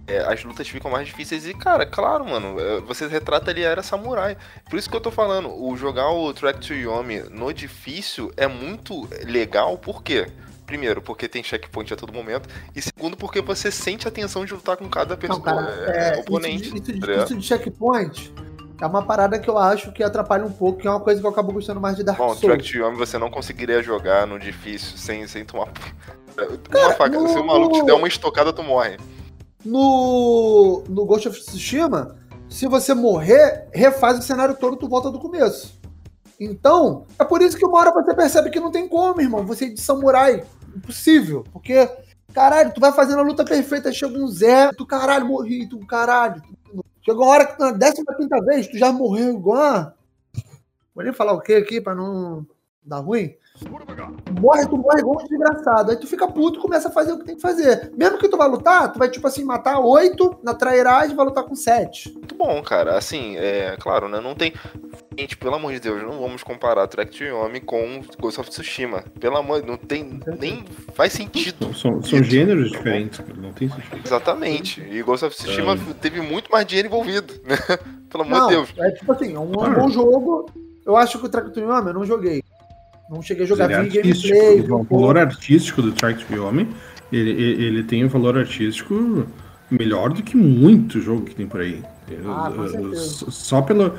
é, 0.06 0.18
as 0.20 0.44
lutas 0.44 0.68
ficam 0.68 0.92
mais 0.92 1.08
difíceis 1.08 1.48
e, 1.48 1.54
cara, 1.54 1.86
claro, 1.86 2.26
mano, 2.26 2.60
é, 2.60 2.82
você 2.82 3.08
retrata 3.08 3.50
ali 3.50 3.66
a 3.66 3.70
era 3.70 3.82
samurai. 3.82 4.36
Por 4.70 4.78
isso 4.78 4.90
que 4.90 4.96
eu 4.96 5.00
tô 5.00 5.10
falando, 5.10 5.50
o 5.58 5.78
jogar 5.78 6.12
o 6.12 6.34
Track 6.34 6.60
to 6.68 6.74
Yomi 6.74 7.22
no 7.32 7.54
difícil 7.54 8.30
é 8.36 8.46
muito 8.46 9.08
legal, 9.26 9.78
por 9.78 10.04
quê? 10.04 10.28
Primeiro, 10.66 11.02
porque 11.02 11.30
tem 11.30 11.42
checkpoint 11.42 11.94
a 11.94 11.96
todo 11.96 12.12
momento, 12.12 12.50
e 12.76 12.82
segundo, 12.82 13.16
porque 13.16 13.40
você 13.40 13.72
sente 13.72 14.06
a 14.06 14.12
tensão 14.12 14.44
de 14.44 14.54
lutar 14.54 14.76
com 14.76 14.90
cada 14.90 15.14
Não, 15.16 15.18
pessoa, 15.18 15.42
cara, 15.42 15.92
é, 15.96 16.18
é, 16.18 16.20
oponente. 16.20 16.64
Isso, 16.64 16.74
de- 16.74 16.92
isso 16.92 17.00
de- 17.00 17.16
tá 17.16 17.24
isso 17.24 17.38
de 17.38 17.46
checkpoint 17.46 18.34
é 18.84 18.88
uma 18.88 19.02
parada 19.02 19.40
que 19.40 19.50
eu 19.50 19.58
acho 19.58 19.92
que 19.92 20.04
atrapalha 20.04 20.46
um 20.46 20.52
pouco, 20.52 20.80
que 20.80 20.88
é 20.88 20.90
uma 20.92 21.00
coisa 21.00 21.22
que 21.22 21.26
eu 21.26 21.32
acabo 21.32 21.54
gostando 21.54 21.80
mais 21.80 21.96
de 21.96 22.04
Dark 22.04 22.18
Bom, 22.18 22.30
Souls. 22.36 22.42
Track 22.42 22.64
to 22.70 22.78
Yomi 22.78 22.98
você 22.98 23.18
não 23.18 23.32
conseguiria 23.32 23.82
jogar 23.82 24.28
no 24.28 24.38
difícil 24.38 24.98
sem, 24.98 25.26
sem 25.28 25.46
tomar. 25.46 25.72
Uma 26.76 26.92
faca, 26.94 27.18
se 27.28 27.36
o 27.36 27.40
no- 27.40 27.46
maluco 27.46 27.76
te 27.80 27.86
der 27.86 27.94
uma 27.94 28.08
estocada, 28.08 28.52
tu 28.52 28.64
morre. 28.64 28.98
No, 29.64 30.84
no 30.90 31.06
Ghost 31.06 31.30
of 31.30 31.40
Tsushima, 31.40 32.16
se 32.50 32.68
você 32.68 32.94
morrer, 32.94 33.70
refaz 33.72 34.18
o 34.20 34.22
cenário 34.22 34.56
todo, 34.56 34.76
tu 34.76 34.88
volta 34.90 35.10
do 35.10 35.20
começo. 35.20 35.80
Então, 36.40 37.06
é 37.18 37.24
por 37.24 37.42
isso 37.42 37.56
que 37.56 37.66
uma 37.66 37.80
hora 37.80 37.92
você 37.94 38.14
percebe 38.14 38.50
que 38.50 38.60
não 38.60 38.72
tem 38.72 38.88
como, 38.88 39.22
irmão. 39.22 39.46
Você 39.46 39.66
ir 39.66 39.74
de 39.76 39.82
samurai. 39.82 40.44
Impossível. 40.76 41.46
Porque, 41.54 41.90
caralho, 42.34 42.74
tu 42.74 42.82
vai 42.82 42.92
fazendo 42.92 43.20
a 43.20 43.24
luta 43.24 43.46
perfeita, 43.46 43.94
chega 43.94 44.18
um 44.18 44.28
Zé, 44.28 44.72
tu 44.76 44.86
caralho, 44.86 45.28
morri, 45.28 45.70
tu 45.70 45.80
caralho. 45.86 46.42
Tu... 46.66 46.83
Chega 47.06 47.20
uma 47.20 47.28
hora 47.28 47.46
que 47.46 47.60
na 47.60 47.74
15 47.74 48.06
quinta 48.18 48.42
vez, 48.44 48.68
tu 48.68 48.78
já 48.78 48.92
morreu 48.92 49.34
igual. 49.34 49.94
Vou 50.96 51.04
nem 51.04 51.14
falar 51.14 51.34
o 51.34 51.42
que 51.42 51.54
aqui 51.54 51.82
pra 51.82 51.94
não 51.94 52.46
dar 52.84 53.00
ruim. 53.00 53.36
Morre, 54.42 54.68
tu 54.68 54.78
morre 54.78 55.00
igual 55.00 55.22
um 55.22 55.28
desgraçado. 55.28 55.92
Aí 55.92 55.98
tu 55.98 56.08
fica 56.08 56.28
puto 56.28 56.58
e 56.60 56.62
começa 56.62 56.88
a 56.88 56.92
fazer 56.92 57.14
o 57.14 57.20
que 57.20 57.26
tem 57.26 57.36
que 57.36 57.42
fazer. 57.42 57.92
Mesmo 57.96 58.18
que 58.18 58.28
tu 58.28 58.38
vai 58.38 58.48
lutar, 58.48 58.92
tu 58.92 59.00
vai, 59.00 59.10
tipo 59.10 59.28
assim, 59.28 59.44
matar 59.44 59.80
oito 59.80 60.40
na 60.42 60.54
trairagem 60.54 61.12
e 61.12 61.16
vai 61.16 61.26
lutar 61.26 61.44
com 61.44 61.56
sete. 61.56 62.12
Muito 62.14 62.36
bom, 62.36 62.62
cara. 62.64 62.98
Assim, 62.98 63.36
é 63.38 63.78
claro, 63.80 64.08
né? 64.10 64.20
Não 64.20 64.34
tem. 64.34 64.54
Gente, 65.18 65.38
pelo 65.38 65.56
amor 65.56 65.74
de 65.74 65.80
Deus, 65.80 66.02
não 66.02 66.20
vamos 66.20 66.44
comparar 66.44 66.88
Track 66.88 67.18
to 67.18 67.24
Yomi 67.24 67.60
com 67.60 68.02
Ghost 68.20 68.40
of 68.40 68.50
Tsushima. 68.50 69.04
Pelo 69.20 69.38
amor, 69.38 69.64
não 69.64 69.78
tem. 69.78 70.20
Nem 70.40 70.64
faz 70.96 71.14
sentido. 71.14 71.74
São, 71.74 72.02
são 72.02 72.24
gêneros 72.24 72.72
diferentes, 72.72 73.22
não 73.38 73.54
tem 73.54 73.70
sentido. 73.70 74.02
Exatamente. 74.04 74.82
E 74.82 75.02
Ghost 75.04 75.26
of 75.26 75.36
Tsushima 75.36 75.78
teve 76.02 76.22
muito 76.22 76.52
mais 76.52 76.66
dinheiro 76.66 76.88
envolvido, 76.88 77.34
né? 77.46 77.58
Pelo 78.10 78.24
amor 78.24 78.40
Não, 78.40 78.48
de 78.48 78.56
Deus. 78.56 78.74
é 78.78 78.92
tipo 78.92 79.12
assim, 79.12 79.34
é 79.34 79.40
um, 79.40 79.54
é 79.54 79.70
um 79.70 79.74
bom 79.74 79.90
jogo. 79.90 80.46
Eu 80.86 80.96
acho 80.98 81.20
que 81.20 81.26
o 81.26 81.30
Track 81.30 81.52
to 81.52 81.60
Yomi 81.60 81.88
eu 81.88 81.94
não 81.94 82.06
joguei. 82.06 82.44
Não 83.10 83.22
cheguei 83.22 83.46
a 83.46 83.48
jogar, 83.48 83.70
é 83.70 83.76
artístico, 83.76 84.34
gameplay. 84.34 84.72
o 84.72 84.84
valor 84.84 85.18
artístico 85.18 85.82
do 85.82 85.92
Track 85.92 86.26
to 86.26 86.34
Yomi, 86.34 86.68
ele, 87.12 87.30
ele 87.32 87.66
ele 87.66 87.84
tem 87.84 88.04
um 88.04 88.08
valor 88.08 88.38
artístico 88.38 89.28
melhor 89.70 90.12
do 90.14 90.24
que 90.24 90.38
muito 90.38 91.02
jogo 91.02 91.26
que 91.26 91.36
tem 91.36 91.48
por 91.48 91.62
aí. 91.62 91.84
Ah, 92.28 92.52
com 92.56 92.68
certeza. 92.68 92.96
s- 93.26 93.32
Só 93.32 93.62
pelo. 93.62 93.94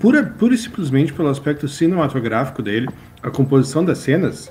Pura, 0.00 0.24
pura 0.24 0.54
e 0.54 0.58
simplesmente 0.58 1.12
pelo 1.12 1.28
aspecto 1.28 1.68
cinematográfico 1.68 2.62
dele, 2.62 2.88
a 3.22 3.30
composição 3.30 3.84
das 3.84 3.98
cenas, 3.98 4.50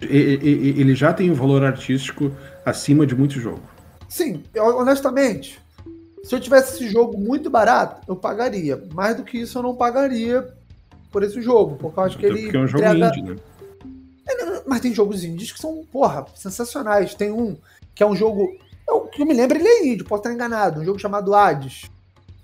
ele 0.00 0.94
já 0.94 1.12
tem 1.12 1.30
um 1.30 1.34
valor 1.34 1.64
artístico 1.64 2.30
acima 2.64 3.06
de 3.06 3.14
muito 3.14 3.40
jogo. 3.40 3.62
Sim, 4.08 4.42
honestamente, 4.56 5.60
se 6.22 6.34
eu 6.34 6.40
tivesse 6.40 6.74
esse 6.76 6.88
jogo 6.92 7.18
muito 7.18 7.50
barato, 7.50 8.00
eu 8.08 8.16
pagaria. 8.16 8.82
Mais 8.94 9.16
do 9.16 9.24
que 9.24 9.38
isso, 9.38 9.58
eu 9.58 9.62
não 9.62 9.74
pagaria 9.74 10.46
por 11.10 11.22
esse 11.22 11.40
jogo, 11.42 11.76
porque 11.76 11.98
eu 11.98 12.04
acho 12.04 12.18
que 12.18 12.26
Até 12.26 12.38
ele 12.38 12.56
é 12.56 12.60
um 12.60 12.66
jogo 12.66 12.84
entrega... 12.84 13.06
indie, 13.08 13.22
né? 13.22 13.36
Mas 14.66 14.80
tem 14.80 14.94
jogos 14.94 15.24
indies 15.24 15.50
que 15.52 15.58
são, 15.58 15.82
porra, 15.90 16.26
sensacionais. 16.34 17.14
Tem 17.14 17.30
um 17.32 17.56
que 17.94 18.02
é 18.02 18.06
um 18.06 18.14
jogo. 18.14 18.46
Eu, 18.86 19.00
que 19.02 19.22
eu 19.22 19.26
me 19.26 19.32
lembro, 19.34 19.56
ele 19.58 19.66
é 19.66 19.86
indie, 19.88 20.04
posso 20.04 20.20
estar 20.22 20.32
enganado. 20.32 20.80
Um 20.80 20.84
jogo 20.84 20.98
chamado 20.98 21.34
Hades. 21.34 21.90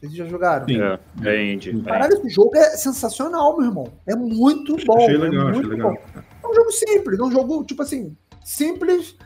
Vocês 0.05 0.17
já 0.17 0.27
jogaram? 0.27 0.67
Sim. 0.67 0.81
É, 0.83 0.99
é 1.25 1.53
indie. 1.53 1.81
é 1.81 1.83
Caralho, 1.89 2.13
esse 2.15 2.29
jogo 2.29 2.55
é 2.57 2.77
sensacional, 2.77 3.57
meu 3.57 3.67
irmão. 3.69 3.93
É 4.07 4.15
muito 4.15 4.77
bom. 4.85 4.97
achei 4.99 5.15
é 5.15 5.19
legal, 5.19 5.49
achei 5.49 5.63
muito 5.63 5.69
legal. 5.71 5.93
bom. 5.93 6.21
É 6.43 6.47
um 6.47 6.55
jogo 6.55 6.73
simples, 6.73 7.19
é 7.19 7.23
um 7.23 7.31
jogo, 7.31 7.65
tipo 7.65 7.83
assim, 7.83 8.15
simples 8.45 9.17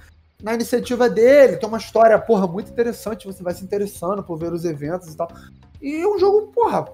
na 0.40 0.54
iniciativa 0.54 1.10
dele. 1.10 1.56
Tem 1.56 1.68
uma 1.68 1.78
história, 1.78 2.16
porra, 2.18 2.46
muito 2.46 2.70
interessante. 2.70 3.26
Você 3.26 3.42
vai 3.42 3.54
se 3.54 3.64
interessando 3.64 4.22
por 4.22 4.38
ver 4.38 4.52
os 4.52 4.64
eventos 4.64 5.12
e 5.12 5.16
tal. 5.16 5.28
E 5.82 5.96
é 6.00 6.06
um 6.06 6.16
jogo, 6.18 6.52
porra, 6.52 6.84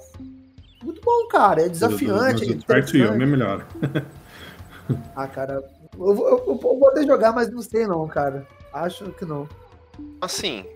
muito 0.82 1.02
bom, 1.02 1.28
cara. 1.28 1.62
É 1.62 1.68
desafiante. 1.68 2.58
Mas 2.66 2.78
é 2.78 2.82
to 2.82 2.96
Yomi 2.96 3.22
é 3.22 3.26
melhor. 3.26 3.66
Ah, 5.16 5.26
cara, 5.26 5.64
eu, 5.94 6.14
vou- 6.14 6.28
eu, 6.28 6.44
eu 6.46 6.58
vou 6.58 6.88
até 6.90 7.06
jogar, 7.06 7.32
mas 7.32 7.50
não 7.50 7.62
sei 7.62 7.86
não, 7.86 8.06
cara. 8.06 8.46
Acho 8.70 9.10
que 9.12 9.24
não. 9.24 9.48
Assim, 10.20 10.66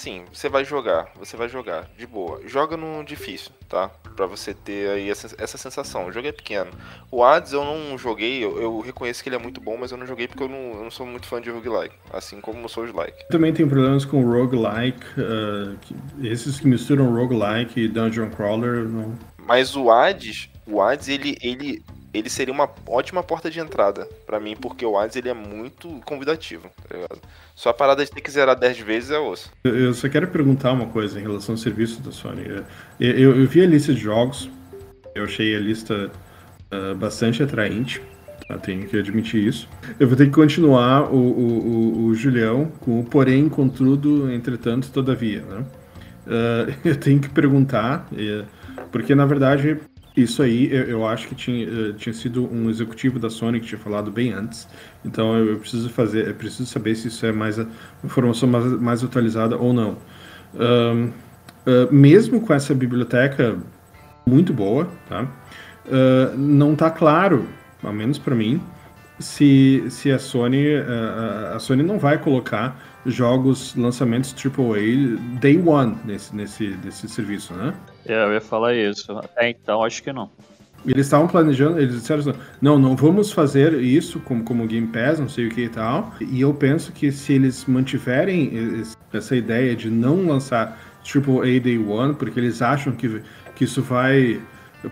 sim, 0.00 0.24
você 0.32 0.48
vai 0.48 0.64
jogar, 0.64 1.10
você 1.18 1.36
vai 1.36 1.48
jogar, 1.48 1.88
de 1.98 2.06
boa. 2.06 2.40
Joga 2.46 2.76
no 2.76 3.04
difícil, 3.04 3.50
tá? 3.68 3.88
Pra 4.16 4.26
você 4.26 4.54
ter 4.54 4.90
aí 4.90 5.10
essa, 5.10 5.58
sensação. 5.58 6.06
O 6.06 6.12
jogo 6.12 6.26
é 6.26 6.32
pequeno. 6.32 6.70
O 7.10 7.22
Hades 7.22 7.52
eu 7.52 7.64
não 7.64 7.96
joguei, 7.98 8.42
eu, 8.42 8.60
eu 8.60 8.80
reconheço 8.80 9.22
que 9.22 9.28
ele 9.28 9.36
é 9.36 9.38
muito 9.38 9.60
bom, 9.60 9.76
mas 9.78 9.92
eu 9.92 9.98
não 9.98 10.06
joguei 10.06 10.26
porque 10.26 10.42
eu 10.42 10.48
não, 10.48 10.72
eu 10.74 10.82
não 10.84 10.90
sou 10.90 11.06
muito 11.06 11.26
fã 11.26 11.40
de 11.40 11.50
roguelike. 11.50 11.94
Assim 12.12 12.40
como 12.40 12.60
eu 12.62 12.68
sou 12.68 12.86
de 12.86 12.92
like. 12.92 13.28
Também 13.28 13.52
tem 13.52 13.68
problemas 13.68 14.04
com 14.04 14.22
roguelike, 14.24 15.04
uh, 15.20 15.76
que- 15.80 15.94
esses 16.26 16.58
que 16.58 16.66
misturam 16.66 17.12
roguelike 17.14 17.80
e 17.80 17.88
dungeon 17.88 18.30
crawler, 18.30 18.88
não, 18.88 19.14
Mas 19.46 19.76
o 19.76 19.90
Hades, 19.90 20.48
o 20.66 20.80
Hades, 20.80 21.08
ele, 21.08 21.36
ele, 21.42 21.84
ele 22.12 22.28
seria 22.28 22.52
uma 22.52 22.68
ótima 22.86 23.22
porta 23.22 23.50
de 23.50 23.60
entrada 23.60 24.08
pra 24.26 24.40
mim, 24.40 24.56
porque 24.60 24.84
o 24.84 24.98
Hades 24.98 25.16
ele 25.16 25.28
é 25.28 25.34
muito 25.34 25.88
convidativo, 26.04 26.68
tá 26.88 26.94
ligado? 26.96 27.20
Só 27.54 27.70
a 27.70 27.74
parada 27.74 28.04
de 28.04 28.10
ter 28.10 28.20
que 28.20 28.30
zerar 28.30 28.56
10 28.58 28.78
vezes 28.80 29.10
é 29.10 29.18
osso. 29.18 29.50
Eu- 29.64 29.94
só 29.94 30.08
quero 30.08 30.26
perguntar 30.28 30.72
uma 30.72 30.86
coisa 30.86 31.18
em 31.18 31.22
relação 31.22 31.54
ao 31.54 31.58
serviço 31.58 32.00
da 32.02 32.10
Sony. 32.10 32.42
Eu, 32.48 32.64
eu- 32.98 33.40
eu 33.40 33.46
vi 33.46 33.62
a 33.62 33.66
lista 33.66 33.94
de 33.94 34.00
jogos, 34.00 34.50
eu 35.14 35.24
achei 35.24 35.54
a 35.54 35.60
lista 35.60 36.10
uh, 36.72 36.94
bastante 36.96 37.42
atraente. 37.42 38.02
Tá? 38.48 38.58
Tenho 38.58 38.88
que 38.88 38.98
admitir 38.98 39.46
isso. 39.46 39.68
Eu 39.98 40.08
vou 40.08 40.16
ter 40.16 40.26
que 40.26 40.32
continuar 40.32 41.12
o, 41.12 41.16
o, 41.16 41.58
o, 41.58 42.04
o 42.06 42.14
Julião 42.14 42.66
com 42.80 42.98
o 43.00 43.04
porém, 43.04 43.48
contudo, 43.48 44.32
entretanto, 44.32 44.90
todavia. 44.90 45.42
Né? 45.42 45.64
Uh, 46.26 46.74
eu 46.88 46.96
tenho 46.96 47.20
que 47.20 47.28
perguntar, 47.28 48.08
porque 48.90 49.14
na 49.14 49.26
verdade 49.26 49.78
isso 50.22 50.42
aí 50.42 50.72
eu, 50.72 50.84
eu 50.84 51.06
acho 51.06 51.28
que 51.28 51.34
tinha, 51.34 51.68
uh, 51.68 51.92
tinha 51.94 52.12
sido 52.12 52.44
um 52.52 52.68
executivo 52.70 53.18
da 53.18 53.30
Sony 53.30 53.60
que 53.60 53.66
tinha 53.66 53.78
falado 53.78 54.10
bem 54.10 54.32
antes. 54.32 54.68
Então 55.04 55.36
eu, 55.36 55.52
eu 55.52 55.58
preciso 55.58 55.88
fazer, 55.90 56.28
eu 56.28 56.34
preciso 56.34 56.66
saber 56.66 56.94
se 56.94 57.08
isso 57.08 57.24
é 57.26 57.32
mais 57.32 57.58
a 57.58 57.66
informação 58.04 58.48
mais, 58.48 58.64
mais 58.80 59.04
atualizada 59.04 59.56
ou 59.56 59.72
não. 59.72 59.96
Uh, 60.54 61.12
mesmo 61.92 62.40
com 62.40 62.54
essa 62.54 62.74
biblioteca 62.74 63.56
muito 64.26 64.52
boa, 64.52 64.88
tá? 65.08 65.22
Uh, 65.86 66.36
não 66.36 66.72
está 66.72 66.90
claro, 66.90 67.46
ao 67.82 67.92
menos 67.92 68.18
para 68.18 68.34
mim, 68.34 68.60
se, 69.18 69.84
se 69.90 70.10
a 70.10 70.18
Sony 70.18 70.76
uh, 70.76 71.54
a 71.54 71.58
Sony 71.58 71.82
não 71.82 71.98
vai 71.98 72.18
colocar 72.18 72.80
jogos 73.06 73.74
lançamentos 73.76 74.34
AAA 74.34 75.16
day 75.40 75.60
one 75.64 75.96
nesse, 76.04 76.34
nesse, 76.34 76.76
nesse 76.84 77.08
serviço, 77.08 77.54
né? 77.54 77.74
É, 78.06 78.24
eu 78.24 78.32
ia 78.32 78.40
falar 78.40 78.74
isso. 78.74 79.12
Até 79.12 79.50
então, 79.50 79.82
acho 79.82 80.02
que 80.02 80.12
não. 80.12 80.30
Eles 80.86 81.06
estavam 81.06 81.28
planejando, 81.28 81.78
eles 81.78 81.94
disseram 81.94 82.20
assim, 82.20 82.32
não, 82.60 82.78
não 82.78 82.96
vamos 82.96 83.30
fazer 83.30 83.74
isso 83.74 84.18
como, 84.20 84.42
como 84.42 84.66
Game 84.66 84.86
Pass, 84.86 85.20
não 85.20 85.28
sei 85.28 85.46
o 85.46 85.50
que 85.50 85.64
e 85.64 85.68
tal. 85.68 86.14
E 86.20 86.40
eu 86.40 86.54
penso 86.54 86.90
que 86.92 87.12
se 87.12 87.34
eles 87.34 87.66
mantiverem 87.66 88.82
essa 89.12 89.36
ideia 89.36 89.76
de 89.76 89.90
não 89.90 90.26
lançar 90.26 90.78
AAA 91.04 91.60
Day 91.62 91.78
One, 91.78 92.14
porque 92.14 92.40
eles 92.40 92.62
acham 92.62 92.94
que, 92.94 93.20
que 93.54 93.64
isso 93.64 93.82
vai 93.82 94.40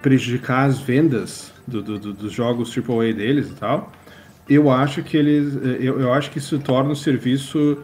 prejudicar 0.03 0.67
as 0.67 0.79
vendas 0.79 1.53
do, 1.67 1.83
do, 1.83 1.99
do, 1.99 2.13
dos 2.13 2.33
jogos 2.33 2.75
AAA 2.77 3.15
deles 3.15 3.49
e 3.49 3.55
tal, 3.55 3.91
eu 4.47 4.71
acho 4.71 5.03
que 5.03 5.17
eles, 5.17 5.55
eu, 5.81 6.01
eu 6.01 6.13
acho 6.13 6.31
que 6.31 6.39
isso 6.39 6.59
torna 6.59 6.91
o 6.91 6.97
serviço 6.97 7.83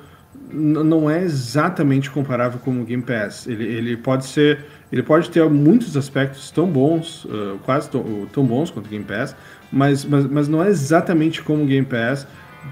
não 0.53 1.11
é 1.11 1.23
exatamente 1.23 2.11
comparável 2.11 2.59
com 2.61 2.81
o 2.81 2.85
Game 2.85 3.03
Pass. 3.03 3.47
Ele, 3.47 3.65
ele 3.65 3.97
pode 3.97 4.27
ser, 4.27 4.65
ele 4.93 5.03
pode 5.03 5.31
ter 5.31 5.49
muitos 5.49 5.97
aspectos 5.97 6.51
tão 6.51 6.67
bons, 6.67 7.25
uh, 7.25 7.59
quase 7.65 7.91
tão, 7.91 8.47
bons 8.47 8.71
quanto 8.71 8.87
o 8.87 8.89
Game 8.89 9.05
Pass, 9.05 9.35
mas, 9.73 10.05
mas, 10.05 10.27
mas 10.27 10.49
não 10.49 10.63
é 10.63 10.69
exatamente 10.69 11.43
como 11.43 11.65
o 11.65 11.67
Game 11.67 11.87
Pass, 11.87 12.27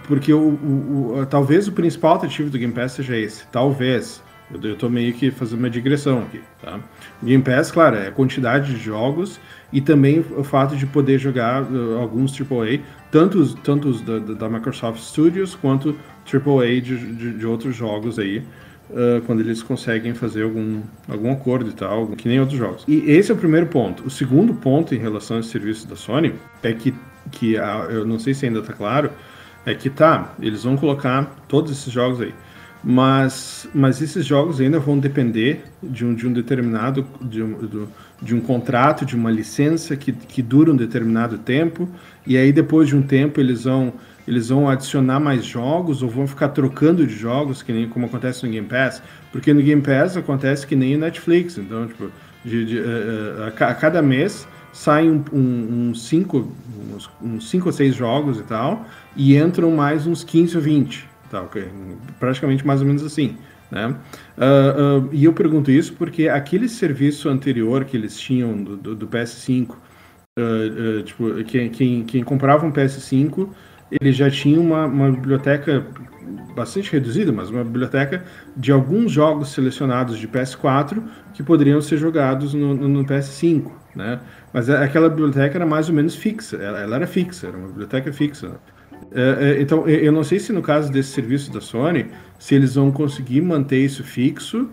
porque 0.07 0.33
o, 0.33 0.41
o, 0.41 1.19
o, 1.19 1.27
talvez 1.27 1.69
o 1.69 1.73
principal 1.73 2.15
atrativo 2.15 2.51
do 2.51 2.59
Game 2.59 2.73
Pass 2.73 2.93
seja 2.93 3.17
esse, 3.17 3.47
talvez. 3.49 4.23
Eu, 4.53 4.71
eu 4.71 4.77
tô 4.77 4.89
meio 4.89 5.13
que 5.15 5.31
fazendo 5.31 5.61
uma 5.61 5.71
digressão 5.71 6.23
aqui, 6.23 6.41
tá? 6.61 6.79
O 7.23 7.27
Game 7.27 7.43
Pass, 7.43 7.71
claro, 7.71 7.97
é 7.97 8.09
a 8.09 8.13
quantidade 8.13 8.75
de 8.75 8.79
jogos 8.79 9.41
e 9.73 9.81
também 9.81 10.21
o 10.37 10.45
fato 10.45 10.77
de 10.77 10.87
poder 10.87 11.19
jogar 11.19 11.63
uh, 11.63 11.99
alguns 11.99 12.39
AAA, 12.39 12.81
tanto, 13.13 13.55
tanto 13.57 13.89
os 13.89 14.01
da, 14.01 14.19
da, 14.19 14.49
Microsoft 14.49 15.01
Studios 15.01 15.55
quanto 15.55 15.95
AAA 16.27 16.81
de, 16.81 16.97
de, 17.15 17.33
de 17.35 17.47
outros 17.47 17.77
jogos 17.77 18.19
aí, 18.19 18.39
uh, 18.39 19.21
quando 19.27 19.41
eles 19.41 19.63
conseguem 19.63 20.15
fazer 20.15 20.45
algum, 20.45 20.81
algum 21.07 21.31
acordo 21.31 21.69
e 21.69 21.75
tal, 21.75 22.09
que 22.09 22.27
nem 22.27 22.41
outros 22.41 22.59
jogos. 22.59 22.85
E 22.89 23.11
esse 23.11 23.31
é 23.31 23.35
o 23.35 23.39
primeiro 23.39 23.67
ponto. 23.67 24.05
O 24.07 24.11
segundo 24.11 24.55
ponto 24.55 24.95
em 24.95 24.99
relação 24.99 25.37
aos 25.37 25.49
serviços 25.49 25.85
da 25.85 25.95
Sony 25.95 26.35
é 26.63 26.73
que, 26.73 26.95
que 27.31 27.59
a, 27.59 27.87
eu 27.91 28.07
não 28.07 28.19
sei 28.19 28.33
se 28.33 28.47
ainda 28.47 28.61
está 28.61 28.73
claro, 28.73 29.11
é 29.67 29.75
que 29.75 29.91
tá, 29.91 30.35
eles 30.41 30.65
vão 30.65 30.77
colocar 30.77 31.37
todos 31.47 31.71
esses 31.71 31.93
jogos 31.93 32.21
aí 32.21 32.35
mas, 32.85 33.69
mas 33.73 34.03
esses 34.03 34.27
jogos 34.27 34.61
ainda 34.61 34.81
vão 34.81 34.99
depender 34.99 35.65
de 35.83 36.05
um, 36.05 36.15
de 36.15 36.27
um 36.27 36.33
determinado 36.33 37.07
de 37.21 37.43
um, 37.43 37.87
de 38.23 38.35
um 38.35 38.41
contrato, 38.41 39.05
de 39.05 39.17
uma 39.17 39.31
licença 39.31 39.97
que, 39.97 40.13
que 40.13 40.41
dura 40.41 40.71
um 40.71 40.77
determinado 40.77 41.37
tempo, 41.39 41.89
e 42.27 42.37
aí 42.37 42.53
depois 42.53 42.89
de 42.89 42.97
um 42.97 43.03
tempo 43.03 43.41
eles 43.41 43.65
vão 43.65 43.93
eles 44.27 44.51
vão 44.51 44.69
adicionar 44.69 45.19
mais 45.19 45.45
jogos 45.45 46.01
ou 46.01 46.09
vão 46.09 46.29
ficar 46.29 46.51
trocando 46.51 47.05
de 47.05 47.13
jogos, 47.13 47.61
que 47.61 47.73
nem 47.73 47.89
como 47.89 48.07
acontece 48.07 48.47
no 48.47 48.53
Game 48.53 48.69
Pass, 48.69 49.03
porque 49.33 49.53
no 49.53 49.61
Game 49.61 49.83
Pass 49.83 50.17
acontece 50.17 50.65
que 50.65 50.77
nem 50.77 50.95
no 50.95 51.01
Netflix, 51.01 51.59
então 51.59 51.89
tipo, 51.89 52.09
de, 52.45 52.65
de, 52.65 52.79
uh, 52.79 52.83
uh, 52.83 53.45
a, 53.47 53.75
cada 53.75 54.01
mês 54.01 54.47
saem 54.73 55.11
um, 55.11 55.25
um, 55.33 55.89
um 55.91 55.95
cinco, 55.95 56.53
uns, 56.95 57.11
uns 57.21 57.51
cinco 57.51 57.67
ou 57.67 57.73
seis 57.73 57.97
jogos 57.97 58.39
e 58.39 58.43
tal, 58.45 58.87
e 59.17 59.37
entram 59.37 59.73
mais 59.73 60.07
uns 60.07 60.23
15 60.25 60.57
ou 60.57 60.63
20. 60.63 61.09
Tá, 61.31 61.43
okay? 61.43 61.69
Praticamente 62.21 62.67
mais 62.67 62.81
ou 62.81 62.87
menos 62.87 63.03
assim. 63.03 63.37
Né? 63.73 63.87
Uh, 64.37 65.01
uh, 65.01 65.09
e 65.13 65.25
eu 65.25 65.33
pergunto 65.33 65.71
isso 65.71 65.95
porque 65.95 66.29
aquele 66.29 66.69
serviço 66.69 67.31
anterior 67.31 67.87
que 67.87 67.97
eles 67.97 68.21
tinham 68.21 68.63
do, 68.63 68.77
do, 68.77 68.95
do 68.95 69.09
PS5, 69.09 69.71
uh, 69.71 71.03
tipo, 71.03 71.43
quem, 71.45 71.71
quem, 71.71 72.05
quem, 72.05 72.23
comprava 72.23 72.67
um 72.67 72.71
PS5, 72.71 73.49
ele 73.91 74.13
já 74.13 74.31
tinha 74.31 74.61
uma, 74.61 74.85
uma, 74.85 75.11
biblioteca 75.11 75.87
bastante 76.55 76.93
reduzida, 76.93 77.33
mas 77.33 77.49
uma 77.49 77.65
biblioteca 77.65 78.23
de 78.55 78.71
alguns 78.71 79.11
jogos 79.11 79.53
selecionados 79.53 80.19
de 80.19 80.29
PS4 80.29 81.03
que 81.33 81.43
poderiam 81.43 81.81
ser 81.81 81.97
jogados 81.97 82.53
no, 82.53 82.75
no, 82.75 82.87
no 82.87 83.07
PS5. 83.07 83.73
Né? 83.97 84.21
Mas 84.53 84.69
aquela 84.69 85.09
biblioteca 85.09 85.57
era 85.57 85.65
mais 85.65 85.89
ou 85.89 85.95
menos 85.95 86.15
fixa, 86.15 86.57
ela, 86.57 86.79
ela 86.79 86.97
era 86.97 87.07
fixa, 87.07 87.47
era 87.47 87.57
uma 87.57 87.69
biblioteca 87.69 88.13
fixa. 88.13 88.61
É, 89.15 89.59
é, 89.59 89.61
então, 89.61 89.89
eu 89.89 90.13
não 90.13 90.25
sei 90.25 90.39
se 90.39 90.53
no 90.53 90.63
caso 90.63 90.91
desse 90.91 91.11
serviço 91.11 91.53
da 91.53 91.61
Sony, 91.61 92.07
se 92.39 92.55
eles 92.55 92.75
vão 92.75 92.91
conseguir 92.91 93.41
manter 93.41 93.79
isso 93.79 94.03
fixo, 94.03 94.69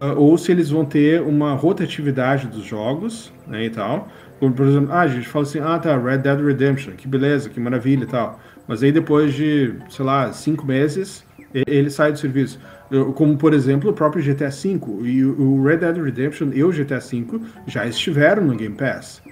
uh, 0.00 0.16
ou 0.16 0.36
se 0.36 0.52
eles 0.52 0.70
vão 0.70 0.84
ter 0.84 1.20
uma 1.22 1.54
rotatividade 1.54 2.46
dos 2.46 2.64
jogos, 2.64 3.32
né, 3.46 3.64
e 3.64 3.70
tal. 3.70 4.08
Como, 4.38 4.52
por 4.52 4.66
exemplo, 4.66 4.92
ah, 4.92 5.00
a 5.00 5.08
gente 5.08 5.26
fala 5.26 5.44
assim, 5.44 5.58
ah, 5.58 5.78
tá, 5.78 5.96
Red 5.96 6.18
Dead 6.18 6.40
Redemption, 6.40 6.92
que 6.92 7.08
beleza, 7.08 7.48
que 7.48 7.58
maravilha 7.58 8.04
e 8.04 8.06
tal. 8.06 8.38
Mas 8.68 8.82
aí 8.82 8.92
depois 8.92 9.34
de, 9.34 9.74
sei 9.88 10.04
lá, 10.04 10.32
cinco 10.32 10.64
meses, 10.66 11.24
ele 11.52 11.90
sai 11.90 12.12
do 12.12 12.18
serviço. 12.18 12.60
Como, 13.14 13.36
por 13.36 13.52
exemplo, 13.52 13.90
o 13.90 13.92
próprio 13.92 14.22
GTA 14.22 14.50
V. 14.50 14.78
E 15.02 15.24
o 15.24 15.62
Red 15.62 15.78
Dead 15.78 15.96
Redemption 15.96 16.50
e 16.52 16.62
o 16.62 16.70
GTA 16.70 17.00
V 17.00 17.40
já 17.66 17.86
estiveram 17.86 18.44
no 18.44 18.54
Game 18.54 18.76
Pass. 18.76 19.22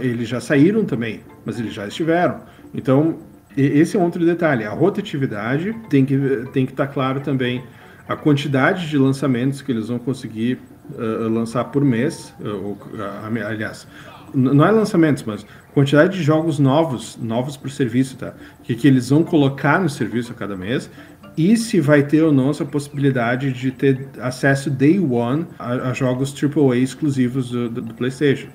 Eles 0.00 0.28
já 0.28 0.40
saíram 0.40 0.84
também, 0.84 1.20
mas 1.44 1.58
eles 1.58 1.72
já 1.72 1.86
estiveram. 1.86 2.40
Então, 2.74 3.18
esse 3.56 3.96
é 3.96 4.00
outro 4.00 4.24
detalhe. 4.24 4.64
A 4.64 4.70
rotatividade 4.70 5.74
tem 5.88 6.04
que 6.04 6.16
tem 6.52 6.66
que 6.66 6.72
estar 6.72 6.86
tá 6.86 6.92
claro 6.92 7.20
também 7.20 7.62
a 8.08 8.16
quantidade 8.16 8.88
de 8.88 8.98
lançamentos 8.98 9.62
que 9.62 9.72
eles 9.72 9.88
vão 9.88 9.98
conseguir 9.98 10.58
uh, 10.94 11.28
lançar 11.28 11.64
por 11.64 11.84
mês, 11.84 12.34
uh, 12.40 12.46
uh, 12.46 13.46
aliás, 13.46 13.86
não 14.34 14.64
é 14.64 14.70
lançamentos, 14.70 15.22
mas 15.24 15.46
quantidade 15.74 16.16
de 16.16 16.22
jogos 16.22 16.58
novos, 16.58 17.16
novos 17.16 17.56
por 17.56 17.70
serviço, 17.70 18.16
tá? 18.16 18.34
Que, 18.62 18.74
que 18.74 18.88
eles 18.88 19.10
vão 19.10 19.22
colocar 19.22 19.78
no 19.80 19.88
serviço 19.88 20.32
a 20.32 20.34
cada 20.34 20.56
mês 20.56 20.90
e 21.36 21.56
se 21.56 21.80
vai 21.80 22.02
ter 22.02 22.22
ou 22.22 22.32
não 22.32 22.50
essa 22.50 22.64
possibilidade 22.64 23.52
de 23.52 23.70
ter 23.70 24.08
acesso 24.20 24.70
day 24.70 24.98
one 24.98 25.46
a, 25.58 25.90
a 25.90 25.92
jogos 25.92 26.34
AAA 26.34 26.76
exclusivos 26.78 27.50
do, 27.50 27.68
do, 27.68 27.82
do 27.82 27.94
PlayStation. 27.94 28.48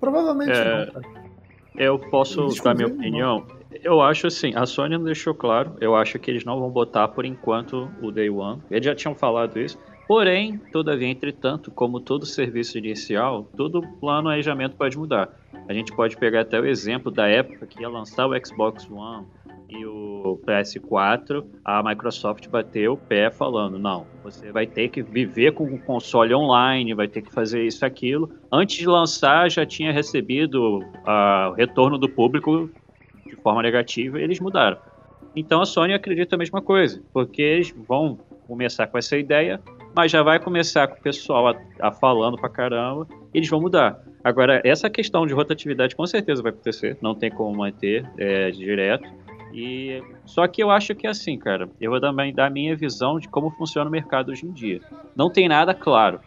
Provavelmente 0.00 0.52
é, 0.52 0.90
não, 0.92 1.02
Eu 1.76 1.98
posso 1.98 2.48
dar 2.62 2.74
minha 2.74 2.88
opinião. 2.88 3.44
Eu 3.82 4.00
acho 4.00 4.26
assim, 4.26 4.52
a 4.54 4.66
Sony 4.66 4.96
não 4.96 5.04
deixou 5.04 5.34
claro. 5.34 5.76
Eu 5.80 5.94
acho 5.94 6.18
que 6.18 6.30
eles 6.30 6.44
não 6.44 6.58
vão 6.58 6.70
botar 6.70 7.08
por 7.08 7.24
enquanto 7.24 7.90
o 8.00 8.10
Day 8.10 8.30
One. 8.30 8.62
Eles 8.70 8.84
já 8.84 8.94
tinham 8.94 9.14
falado 9.14 9.58
isso. 9.58 9.78
Porém, 10.06 10.56
todavia, 10.70 11.08
entretanto, 11.08 11.70
como 11.70 11.98
todo 11.98 12.24
serviço 12.24 12.78
inicial, 12.78 13.48
todo 13.56 13.82
planejamento 13.98 14.76
pode 14.76 14.96
mudar. 14.96 15.28
A 15.68 15.72
gente 15.72 15.92
pode 15.94 16.16
pegar 16.16 16.42
até 16.42 16.60
o 16.60 16.66
exemplo 16.66 17.10
da 17.10 17.26
época 17.26 17.66
que 17.66 17.80
ia 17.80 17.88
lançar 17.88 18.28
o 18.28 18.46
Xbox 18.46 18.88
One 18.88 19.26
e 19.68 19.84
o 19.84 20.40
PS4, 20.46 21.44
a 21.64 21.82
Microsoft 21.82 22.48
bateu 22.48 22.92
o 22.92 22.96
pé 22.96 23.30
falando: 23.30 23.78
não, 23.78 24.06
você 24.22 24.52
vai 24.52 24.64
ter 24.64 24.88
que 24.88 25.02
viver 25.02 25.52
com 25.52 25.64
o 25.64 25.78
console 25.78 26.32
online, 26.34 26.94
vai 26.94 27.08
ter 27.08 27.22
que 27.22 27.32
fazer 27.32 27.64
isso 27.66 27.84
aquilo. 27.84 28.30
Antes 28.50 28.76
de 28.76 28.86
lançar, 28.86 29.50
já 29.50 29.66
tinha 29.66 29.92
recebido 29.92 30.78
uh, 30.78 31.50
o 31.50 31.52
retorno 31.54 31.98
do 31.98 32.08
público 32.08 32.70
forma 33.46 33.62
negativa, 33.62 34.20
eles 34.20 34.40
mudaram. 34.40 34.76
Então 35.36 35.60
a 35.60 35.66
Sony 35.66 35.94
acredita 35.94 36.34
a 36.34 36.38
mesma 36.38 36.60
coisa, 36.60 37.00
porque 37.12 37.40
eles 37.40 37.72
vão 37.86 38.18
começar 38.48 38.88
com 38.88 38.98
essa 38.98 39.16
ideia, 39.16 39.60
mas 39.94 40.10
já 40.10 40.20
vai 40.20 40.40
começar 40.40 40.88
com 40.88 40.98
o 40.98 41.00
pessoal 41.00 41.46
a, 41.46 41.56
a 41.78 41.92
falando 41.92 42.36
pra 42.36 42.48
caramba, 42.48 43.06
eles 43.32 43.48
vão 43.48 43.60
mudar. 43.60 44.00
Agora, 44.24 44.60
essa 44.64 44.90
questão 44.90 45.24
de 45.24 45.32
rotatividade 45.32 45.94
com 45.94 46.04
certeza 46.08 46.42
vai 46.42 46.50
acontecer, 46.50 46.98
não 47.00 47.14
tem 47.14 47.30
como 47.30 47.56
manter 47.56 48.04
é, 48.18 48.50
direto. 48.50 49.08
E 49.54 50.02
só 50.24 50.48
que 50.48 50.60
eu 50.60 50.68
acho 50.68 50.92
que 50.96 51.06
é 51.06 51.10
assim, 51.10 51.38
cara. 51.38 51.68
Eu 51.80 51.92
vou 51.92 52.00
também 52.00 52.34
dar 52.34 52.46
a 52.46 52.50
minha 52.50 52.74
visão 52.74 53.20
de 53.20 53.28
como 53.28 53.52
funciona 53.52 53.88
o 53.88 53.92
mercado 53.92 54.32
hoje 54.32 54.44
em 54.44 54.52
dia. 54.52 54.80
Não 55.14 55.30
tem 55.30 55.48
nada 55.48 55.72
claro. 55.72 56.20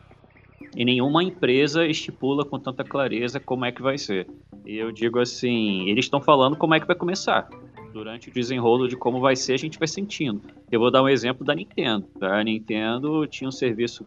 E 0.76 0.86
nenhuma 0.86 1.24
empresa 1.24 1.86
estipula 1.86 2.46
com 2.46 2.60
tanta 2.60 2.84
clareza 2.84 3.40
como 3.40 3.66
é 3.66 3.72
que 3.72 3.82
vai 3.82 3.98
ser. 3.98 4.28
E 4.66 4.78
eu 4.78 4.92
digo 4.92 5.20
assim, 5.20 5.90
eles 5.90 6.06
estão 6.06 6.22
falando 6.22 6.56
como 6.56 6.76
é 6.76 6.80
que 6.80 6.88
vai 6.88 6.96
começar. 6.96 7.50
Durante 7.92 8.30
o 8.30 8.34
desenrolo 8.34 8.88
de 8.88 8.96
como 8.96 9.20
vai 9.20 9.36
ser, 9.36 9.54
a 9.54 9.58
gente 9.58 9.80
vai 9.80 9.88
sentindo. 9.88 10.42
Eu 10.72 10.80
vou 10.80 10.92
dar 10.92 11.02
um 11.02 11.10
exemplo 11.10 11.46
da 11.46 11.56
Nintendo. 11.56 12.08
A 12.22 12.44
Nintendo 12.44 13.26
tinha 13.26 13.48
um 13.48 13.52
serviço 13.52 14.06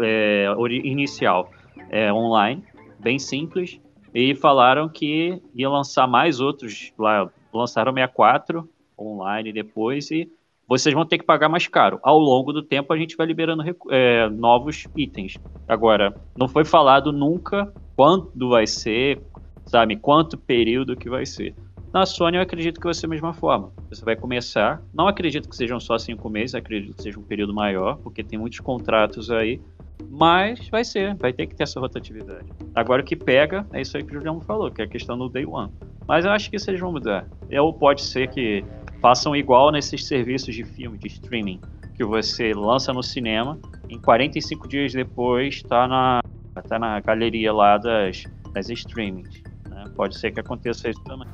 é, 0.00 0.46
inicial 0.82 1.50
é, 1.90 2.12
online, 2.12 2.62
bem 2.98 3.18
simples, 3.18 3.80
E 4.12 4.34
falaram 4.34 4.88
que 4.88 5.40
ia 5.54 5.68
lançar 5.68 6.06
mais 6.08 6.40
outros 6.40 6.92
lá. 6.98 7.30
Lançaram 7.52 7.92
64 7.92 8.68
online 8.98 9.52
depois 9.52 10.10
e 10.10 10.30
vocês 10.70 10.94
vão 10.94 11.04
ter 11.04 11.18
que 11.18 11.24
pagar 11.24 11.48
mais 11.48 11.66
caro. 11.66 11.98
Ao 12.00 12.16
longo 12.16 12.52
do 12.52 12.62
tempo, 12.62 12.92
a 12.92 12.96
gente 12.96 13.16
vai 13.16 13.26
liberando 13.26 13.64
é, 13.90 14.28
novos 14.28 14.86
itens. 14.96 15.36
Agora, 15.66 16.14
não 16.38 16.46
foi 16.46 16.64
falado 16.64 17.12
nunca 17.12 17.72
quando 17.96 18.48
vai 18.48 18.68
ser, 18.68 19.20
sabe, 19.66 19.96
quanto 19.96 20.38
período 20.38 20.96
que 20.96 21.10
vai 21.10 21.26
ser. 21.26 21.56
Na 21.92 22.06
Sony, 22.06 22.36
eu 22.36 22.42
acredito 22.42 22.78
que 22.78 22.86
vai 22.86 22.94
ser 22.94 23.06
a 23.06 23.08
mesma 23.08 23.32
forma. 23.32 23.72
Você 23.88 24.04
vai 24.04 24.14
começar. 24.14 24.80
Não 24.94 25.08
acredito 25.08 25.48
que 25.48 25.56
sejam 25.56 25.80
só 25.80 25.98
cinco 25.98 26.30
meses, 26.30 26.54
acredito 26.54 26.94
que 26.94 27.02
seja 27.02 27.18
um 27.18 27.24
período 27.24 27.52
maior, 27.52 27.96
porque 27.96 28.22
tem 28.22 28.38
muitos 28.38 28.60
contratos 28.60 29.28
aí. 29.28 29.60
Mas 30.08 30.68
vai 30.68 30.84
ser, 30.84 31.16
vai 31.16 31.32
ter 31.32 31.48
que 31.48 31.56
ter 31.56 31.64
essa 31.64 31.80
rotatividade. 31.80 32.46
Agora 32.76 33.02
o 33.02 33.04
que 33.04 33.16
pega 33.16 33.66
é 33.72 33.80
isso 33.80 33.96
aí 33.96 34.04
que 34.04 34.12
o 34.12 34.14
Julião 34.14 34.40
falou, 34.40 34.70
que 34.70 34.80
é 34.80 34.84
a 34.84 34.88
questão 34.88 35.18
do 35.18 35.28
day 35.28 35.44
one. 35.44 35.72
Mas 36.06 36.24
eu 36.24 36.30
acho 36.30 36.48
que 36.48 36.56
eles 36.56 36.80
vão 36.80 36.92
mudar. 36.92 37.26
Ou 37.60 37.72
pode 37.72 38.02
ser 38.02 38.28
que 38.28 38.64
façam 39.00 39.34
igual 39.34 39.72
nesses 39.72 40.06
serviços 40.06 40.54
de 40.54 40.64
filme, 40.64 40.98
de 40.98 41.08
streaming, 41.08 41.60
que 41.96 42.04
você 42.04 42.52
lança 42.54 42.92
no 42.92 43.02
cinema, 43.02 43.58
em 43.88 43.98
45 43.98 44.68
dias 44.68 44.92
depois 44.92 45.56
está 45.56 45.88
na, 45.88 46.22
tá 46.68 46.78
na 46.78 47.00
galeria 47.00 47.52
lá 47.52 47.76
das, 47.78 48.24
das 48.52 48.68
streamings. 48.70 49.42
Né? 49.68 49.84
Pode 49.96 50.18
ser 50.18 50.30
que 50.30 50.40
aconteça 50.40 50.88
isso 50.88 51.02
também. 51.04 51.28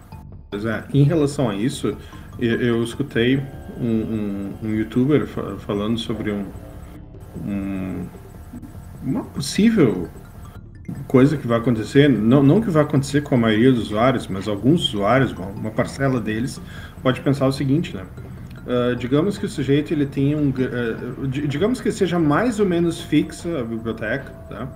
Pois 0.50 0.64
é, 0.64 0.84
em 0.94 1.02
relação 1.02 1.50
a 1.50 1.54
isso, 1.54 1.96
eu, 2.38 2.60
eu 2.60 2.82
escutei 2.82 3.38
um, 3.78 3.84
um, 3.84 4.54
um, 4.62 4.74
youtuber 4.74 5.26
falando 5.58 5.98
sobre 5.98 6.30
um, 6.30 6.46
um, 7.44 8.06
uma 9.02 9.24
possível 9.24 10.08
coisa 11.06 11.36
que 11.36 11.46
vai 11.46 11.58
acontecer, 11.58 12.08
não, 12.08 12.42
não 12.42 12.60
que 12.60 12.70
vai 12.70 12.82
acontecer 12.82 13.22
com 13.22 13.34
a 13.34 13.38
maioria 13.38 13.72
dos 13.72 13.86
usuários, 13.86 14.28
mas 14.28 14.46
alguns 14.46 14.88
usuários, 14.88 15.32
uma, 15.32 15.46
uma 15.46 15.70
parcela 15.70 16.20
deles, 16.20 16.60
pode 17.06 17.20
pensar 17.20 17.46
o 17.46 17.52
seguinte, 17.52 17.94
né? 17.94 18.04
Uh, 18.66 18.96
digamos 18.96 19.38
que 19.38 19.46
o 19.46 19.48
sujeito 19.48 19.94
ele 19.94 20.06
tenha 20.06 20.36
um, 20.36 20.48
uh, 20.48 21.28
digamos 21.28 21.80
que 21.80 21.92
seja 21.92 22.18
mais 22.18 22.58
ou 22.58 22.66
menos 22.66 23.00
fixa 23.00 23.60
a 23.60 23.62
biblioteca, 23.62 24.28
tá? 24.50 24.68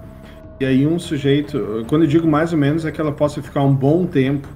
E 0.61 0.65
aí 0.65 0.87
um 0.87 0.97
sujeito, 0.97 1.85
quando 1.89 2.03
eu 2.03 2.09
digo 2.09 2.29
mais 2.29 2.53
ou 2.53 2.59
menos, 2.59 2.85
é 2.85 2.93
que 2.93 3.01
ela 3.01 3.11
possa 3.11 3.43
ficar 3.43 3.65
um 3.65 3.75
bom 3.75 4.07
tempo 4.07 4.47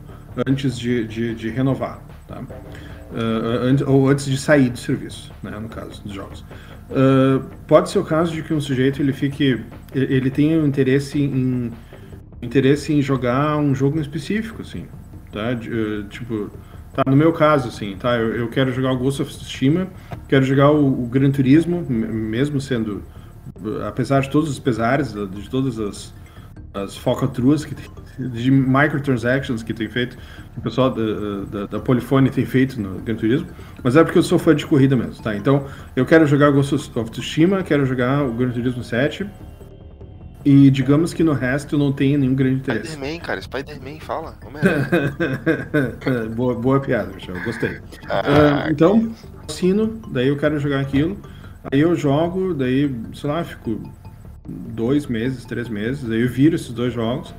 antes 0.47 0.79
de, 0.79 1.05
de, 1.09 1.35
de 1.35 1.51
renovar, 1.51 2.01
tá? 2.29 2.43
Uh, 2.43 3.65
antes, 3.65 3.85
ou 3.85 4.09
antes 4.09 4.27
de 4.27 4.39
sair 4.39 4.71
do 4.71 4.79
serviço, 4.79 5.33
né, 5.43 5.59
no 5.59 5.69
caso 5.69 6.01
dos 6.05 6.13
jogos. 6.13 6.45
pode 7.67 7.91
ser 7.91 7.99
o 7.99 8.05
caso 8.05 8.33
de 8.33 8.41
que 8.41 8.55
um 8.55 8.61
sujeito 8.61 9.03
ele 9.03 9.13
fique, 9.13 9.61
ele 9.93 10.31
tenha 10.31 10.61
um 10.61 10.67
interesse 10.69 11.21
em 11.21 11.73
interesse 12.41 12.93
em 12.93 13.03
jogar 13.03 13.57
um 13.57 13.75
jogo 13.75 13.99
específico, 14.01 14.63
assim, 14.63 14.87
tá? 15.33 15.55
De, 15.55 16.05
tipo 16.09 16.53
Tá, 16.95 17.03
no 17.11 17.17
meu 17.17 17.33
caso, 17.33 17.69
assim, 17.69 17.97
tá? 17.97 18.17
Eu, 18.17 18.37
eu 18.37 18.49
quero 18.49 18.73
jogar 18.73 18.93
o 18.93 18.97
Ghost 18.97 19.21
of 19.21 19.37
Tsushima, 19.37 19.89
quero 20.29 20.45
jogar 20.45 20.71
o, 20.71 21.05
o 21.05 21.07
Gran 21.07 21.33
Turismo, 21.33 21.85
mesmo 21.89 22.61
sendo, 22.61 23.03
apesar 23.87 24.21
de 24.21 24.31
todos 24.31 24.49
os 24.49 24.61
pesares, 24.61 25.13
de 25.13 25.51
todas 25.51 25.81
as, 25.81 26.15
as 26.73 26.97
falcatruas 26.97 27.65
que 27.65 27.75
tem, 27.75 27.85
de 28.31 28.49
microtransactions 28.49 29.65
que 29.65 29.75
tem 29.75 29.89
feito, 29.89 30.17
que 30.17 30.59
o 30.59 30.63
pessoal 30.63 30.89
da, 30.89 31.45
da, 31.51 31.67
da 31.67 31.81
Polyphony 31.81 32.31
tem 32.31 32.47
feito 32.47 32.81
no 32.81 33.01
Gran 33.01 33.17
Turismo, 33.17 33.49
mas 33.83 33.97
é 33.97 34.05
porque 34.05 34.19
eu 34.19 34.23
sou 34.23 34.39
fã 34.39 34.55
de 34.55 34.65
corrida 34.65 34.95
mesmo, 34.95 35.21
tá? 35.21 35.35
Então, 35.35 35.67
eu 35.97 36.07
quero 36.07 36.29
jogar 36.29 36.53
Ghost 36.53 36.75
of 36.95 37.11
Tsushima, 37.11 37.65
quero 37.65 37.85
jogar 37.85 38.23
o 38.23 38.33
Gran 38.33 38.51
Turismo 38.51 38.85
7, 38.85 39.27
e 40.45 40.71
digamos 40.71 41.15
que 41.15 41.25
no 41.25 41.33
resto 41.33 41.79
não 41.79 41.91
tenha 41.93 42.19
nenhum 42.19 42.35
grande 42.35 42.57
interesse. 42.57 42.93
Spider-Man, 42.93 43.21
cara, 43.21 43.41
Spider-Man, 43.41 44.01
fala. 44.01 44.37
boa, 46.37 46.55
boa 46.55 46.81
piada, 46.81 47.13
Michel, 47.15 47.43
gostei. 47.45 47.79
Ah, 48.09 48.67
uh, 48.67 48.71
então, 48.71 49.15
assino, 49.49 50.01
daí 50.09 50.29
eu 50.29 50.37
quero 50.37 50.59
jogar 50.59 50.81
aquilo. 50.81 51.17
Aí 51.73 51.81
eu 51.81 51.97
jogo, 51.97 52.53
daí, 52.53 52.95
sei 53.15 53.31
lá, 53.31 53.43
fico 53.43 53.81
dois 54.47 55.07
meses, 55.07 55.45
três 55.45 55.69
meses, 55.69 56.11
aí 56.11 56.21
eu 56.21 56.29
viro 56.29 56.55
esses 56.55 56.71
dois 56.71 56.93
jogos. 56.93 57.35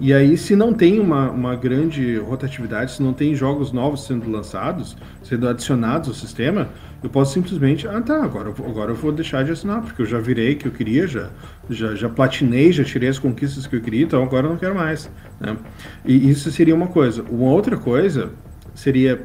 E 0.00 0.14
aí, 0.14 0.38
se 0.38 0.54
não 0.54 0.72
tem 0.72 1.00
uma, 1.00 1.28
uma 1.28 1.56
grande 1.56 2.18
rotatividade, 2.18 2.92
se 2.92 3.02
não 3.02 3.12
tem 3.12 3.34
jogos 3.34 3.72
novos 3.72 4.04
sendo 4.06 4.30
lançados, 4.30 4.96
sendo 5.24 5.48
adicionados 5.48 6.08
ao 6.08 6.14
sistema, 6.14 6.68
eu 7.02 7.10
posso 7.10 7.34
simplesmente, 7.34 7.86
ah 7.86 8.00
tá, 8.00 8.22
agora, 8.22 8.48
agora 8.50 8.92
eu 8.92 8.94
vou 8.94 9.12
deixar 9.12 9.44
de 9.44 9.52
assinar, 9.52 9.82
porque 9.82 10.02
eu 10.02 10.06
já 10.06 10.18
virei 10.18 10.56
que 10.56 10.66
eu 10.66 10.72
queria, 10.72 11.06
já, 11.06 11.30
já, 11.70 11.94
já 11.94 12.08
platinei, 12.08 12.72
já 12.72 12.82
tirei 12.82 13.08
as 13.08 13.18
conquistas 13.18 13.66
que 13.66 13.76
eu 13.76 13.80
queria, 13.80 14.04
então 14.04 14.22
agora 14.22 14.46
eu 14.46 14.50
não 14.50 14.56
quero 14.56 14.74
mais. 14.74 15.10
Né? 15.40 15.56
E 16.04 16.30
isso 16.30 16.50
seria 16.50 16.74
uma 16.74 16.88
coisa. 16.88 17.22
Uma 17.22 17.50
outra 17.50 17.76
coisa 17.76 18.30
seria, 18.74 19.24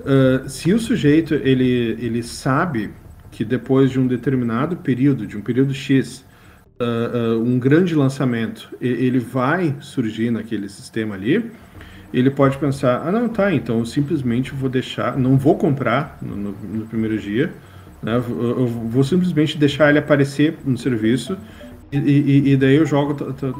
uh, 0.00 0.48
se 0.48 0.72
o 0.72 0.78
sujeito 0.78 1.34
ele, 1.34 1.96
ele 1.98 2.22
sabe 2.22 2.90
que 3.30 3.44
depois 3.44 3.90
de 3.90 4.00
um 4.00 4.06
determinado 4.06 4.76
período, 4.76 5.26
de 5.26 5.36
um 5.36 5.42
período 5.42 5.72
X, 5.72 6.24
uh, 6.80 7.42
um 7.42 7.58
grande 7.58 7.94
lançamento, 7.94 8.68
ele 8.80 9.18
vai 9.18 9.76
surgir 9.80 10.30
naquele 10.30 10.68
sistema 10.68 11.14
ali, 11.14 11.50
ele 12.12 12.30
pode 12.30 12.56
pensar, 12.58 13.02
ah 13.06 13.12
não, 13.12 13.28
tá, 13.28 13.52
então 13.52 13.80
eu 13.80 13.86
simplesmente 13.86 14.52
vou 14.54 14.68
deixar, 14.68 15.16
não 15.18 15.36
vou 15.36 15.56
comprar 15.56 16.18
no, 16.22 16.36
no, 16.36 16.52
no 16.52 16.86
primeiro 16.86 17.18
dia, 17.18 17.52
né, 18.02 18.16
eu, 18.16 18.60
eu 18.60 18.66
vou 18.66 19.02
simplesmente 19.02 19.58
deixar 19.58 19.90
ele 19.90 19.98
aparecer 19.98 20.56
no 20.64 20.78
serviço 20.78 21.36
e, 21.90 21.98
e, 21.98 22.52
e 22.52 22.56
daí 22.56 22.76
eu 22.76 22.86
jogo 22.86 23.14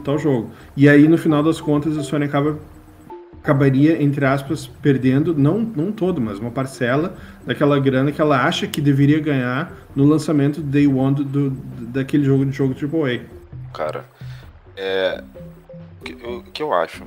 tal 0.04 0.18
jogo. 0.18 0.50
E 0.76 0.88
aí 0.88 1.06
no 1.06 1.16
final 1.16 1.42
das 1.42 1.60
contas 1.60 1.96
a 1.96 2.02
Sony 2.02 2.24
acaba 2.24 2.58
acabaria, 3.46 4.02
entre 4.02 4.24
aspas, 4.26 4.66
perdendo, 4.66 5.32
não, 5.32 5.60
não 5.60 5.92
todo, 5.92 6.20
mas 6.20 6.40
uma 6.40 6.50
parcela 6.50 7.16
daquela 7.46 7.78
grana 7.78 8.10
que 8.10 8.20
ela 8.20 8.44
acha 8.44 8.66
que 8.66 8.80
deveria 8.80 9.20
ganhar 9.20 9.72
no 9.94 10.04
lançamento 10.04 10.60
Day 10.60 10.88
One 10.88 11.14
do, 11.14 11.24
do 11.24 11.50
daquele 11.86 12.24
jogo 12.24 12.44
de 12.44 12.50
jogo 12.50 12.74
AAA. 12.74 13.20
Cara, 13.72 14.04
é. 14.76 15.22
O 16.00 16.04
que, 16.04 16.12
o 16.26 16.42
que 16.42 16.62
eu 16.62 16.72
acho? 16.72 17.04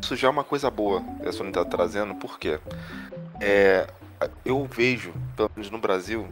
Isso 0.00 0.14
já 0.14 0.28
é 0.28 0.30
uma 0.30 0.44
coisa 0.44 0.70
boa 0.70 1.02
que 1.20 1.28
a 1.28 1.32
Sony 1.32 1.50
tá 1.50 1.64
trazendo, 1.64 2.14
por 2.14 2.38
quê? 2.38 2.60
É, 3.40 3.86
eu 4.44 4.64
vejo, 4.70 5.12
pelo 5.36 5.50
menos 5.56 5.70
no 5.70 5.78
Brasil, 5.78 6.28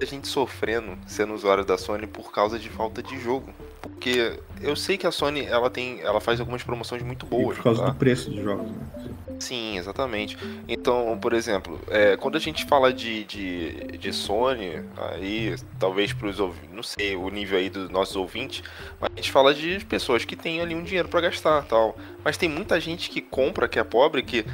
a 0.00 0.04
gente 0.04 0.28
sofrendo 0.28 0.98
sendo 1.06 1.32
usuário 1.32 1.64
da 1.64 1.78
Sony 1.78 2.06
por 2.06 2.30
causa 2.30 2.58
de 2.58 2.68
falta 2.68 3.02
de 3.02 3.18
jogo. 3.18 3.50
Porque 3.82 4.38
eu 4.60 4.76
sei 4.76 4.96
que 4.96 5.06
a 5.06 5.10
Sony 5.10 5.44
ela 5.44 5.68
tem, 5.68 6.00
ela 6.00 6.20
faz 6.20 6.38
algumas 6.38 6.62
promoções 6.62 7.02
muito 7.02 7.26
boas. 7.26 7.54
E 7.54 7.56
por 7.56 7.64
causa 7.64 7.82
tá? 7.82 7.90
do 7.90 7.96
preço 7.96 8.30
dos 8.30 8.42
jogos. 8.42 8.70
Né? 8.70 9.12
Sim, 9.40 9.76
exatamente. 9.76 10.38
Então, 10.68 11.18
por 11.20 11.32
exemplo, 11.32 11.80
é, 11.88 12.16
quando 12.16 12.36
a 12.36 12.40
gente 12.40 12.64
fala 12.64 12.92
de, 12.92 13.24
de, 13.24 13.98
de 13.98 14.12
Sony, 14.12 14.84
aí 14.96 15.56
talvez 15.80 16.12
para 16.12 16.28
os 16.28 16.38
não 16.72 16.82
sei 16.82 17.16
o 17.16 17.28
nível 17.28 17.58
aí 17.58 17.68
dos 17.68 17.90
nossos 17.90 18.14
ouvintes, 18.14 18.62
mas 19.00 19.10
a 19.12 19.16
gente 19.16 19.32
fala 19.32 19.52
de 19.52 19.84
pessoas 19.84 20.24
que 20.24 20.36
têm 20.36 20.60
ali 20.60 20.76
um 20.76 20.84
dinheiro 20.84 21.08
para 21.08 21.22
gastar, 21.22 21.62
tal. 21.64 21.96
Mas 22.24 22.36
tem 22.36 22.48
muita 22.48 22.80
gente 22.80 23.10
que 23.10 23.20
compra, 23.20 23.66
que 23.66 23.80
é 23.80 23.84
pobre, 23.84 24.22
que 24.22 24.44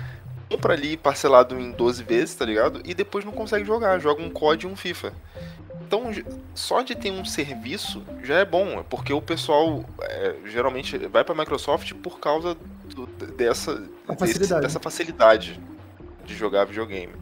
compra 0.48 0.72
ali 0.72 0.96
parcelado 0.96 1.58
em 1.60 1.70
12 1.70 2.02
vezes, 2.02 2.34
tá 2.34 2.46
ligado? 2.46 2.80
E 2.84 2.94
depois 2.94 3.24
não 3.26 3.32
consegue 3.32 3.66
jogar, 3.66 3.98
joga 3.98 4.22
um 4.22 4.30
COD 4.30 4.64
e 4.64 4.68
um 4.68 4.74
FIFA. 4.74 5.12
Então, 5.88 6.12
só 6.54 6.82
de 6.82 6.94
ter 6.94 7.10
um 7.10 7.24
serviço 7.24 8.04
já 8.22 8.34
é 8.34 8.44
bom, 8.44 8.84
porque 8.90 9.10
o 9.10 9.22
pessoal 9.22 9.82
é, 10.02 10.34
geralmente 10.44 10.98
vai 10.98 11.24
para 11.24 11.34
a 11.34 11.38
Microsoft 11.38 11.94
por 11.94 12.20
causa 12.20 12.54
do, 12.94 13.06
dessa, 13.06 13.82
facilidade. 14.06 14.38
Desse, 14.38 14.60
dessa 14.60 14.80
facilidade 14.80 15.60
de 16.26 16.34
jogar 16.36 16.66
videogame. 16.66 17.14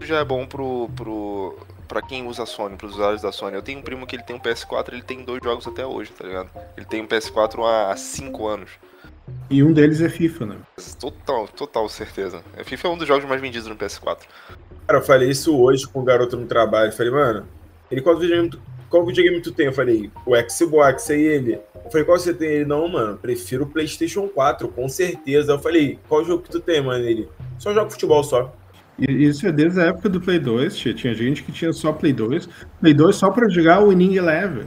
Já 0.00 0.18
é 0.18 0.24
bom 0.24 0.46
pro, 0.46 0.90
pro, 0.94 1.58
pra 1.88 2.02
quem 2.02 2.26
usa 2.26 2.42
a 2.42 2.46
Sony, 2.46 2.76
pros 2.76 2.92
usuários 2.92 3.22
da 3.22 3.32
Sony. 3.32 3.56
Eu 3.56 3.62
tenho 3.62 3.78
um 3.78 3.82
primo 3.82 4.06
que 4.06 4.16
ele 4.16 4.22
tem 4.22 4.36
um 4.36 4.40
PS4, 4.40 4.92
ele 4.92 5.02
tem 5.02 5.24
dois 5.24 5.42
jogos 5.42 5.66
até 5.66 5.86
hoje, 5.86 6.12
tá 6.12 6.26
ligado? 6.26 6.50
Ele 6.76 6.84
tem 6.84 7.00
um 7.00 7.06
PS4 7.06 7.64
há 7.64 7.96
5 7.96 8.46
anos. 8.46 8.70
E 9.48 9.62
um 9.62 9.72
deles 9.72 10.02
é 10.02 10.10
FIFA, 10.10 10.44
né? 10.44 10.56
Total, 11.00 11.48
total 11.48 11.88
certeza. 11.88 12.44
A 12.54 12.64
FIFA 12.64 12.88
é 12.88 12.90
um 12.90 12.98
dos 12.98 13.08
jogos 13.08 13.24
mais 13.24 13.40
vendidos 13.40 13.66
no 13.66 13.76
PS4. 13.76 14.24
Cara, 14.86 14.98
eu 14.98 15.02
falei 15.02 15.30
isso 15.30 15.58
hoje 15.58 15.88
com 15.88 16.00
o 16.00 16.04
garoto 16.04 16.36
no 16.36 16.44
trabalho. 16.44 16.88
Eu 16.88 16.92
falei, 16.92 17.10
mano, 17.10 17.48
ele 17.94 18.02
qual 18.02 18.18
videogame 18.18 18.50
tu, 18.50 18.60
qual 18.90 19.06
videogame 19.06 19.40
tu 19.40 19.52
tem? 19.52 19.66
Eu 19.66 19.72
falei, 19.72 20.10
o 20.26 20.32
Xbox, 20.50 21.10
aí 21.10 21.22
ele. 21.22 21.60
Eu 21.84 21.90
falei, 21.90 22.04
qual 22.04 22.18
você 22.18 22.34
tem? 22.34 22.48
Ele, 22.48 22.64
não, 22.64 22.88
mano, 22.88 23.16
prefiro 23.16 23.64
o 23.64 23.66
PlayStation 23.66 24.26
4, 24.28 24.68
com 24.68 24.88
certeza. 24.88 25.52
Eu 25.52 25.58
falei, 25.58 25.98
qual 26.08 26.24
jogo 26.24 26.42
que 26.42 26.50
tu 26.50 26.60
tem, 26.60 26.82
mano? 26.82 27.04
Ele, 27.04 27.28
só 27.58 27.72
joga 27.72 27.90
futebol 27.90 28.22
só. 28.24 28.52
Isso 28.98 29.46
é 29.46 29.52
desde 29.52 29.80
a 29.80 29.86
época 29.86 30.08
do 30.08 30.20
Play 30.20 30.38
2, 30.38 30.76
tia. 30.76 30.94
tinha 30.94 31.14
gente 31.14 31.42
que 31.42 31.52
tinha 31.52 31.72
só 31.72 31.92
Play 31.92 32.12
2. 32.12 32.48
Play 32.80 32.94
2 32.94 33.16
só 33.16 33.30
pra 33.30 33.48
jogar 33.48 33.80
o 33.80 33.88
Winning 33.88 34.16
Eleven. 34.16 34.66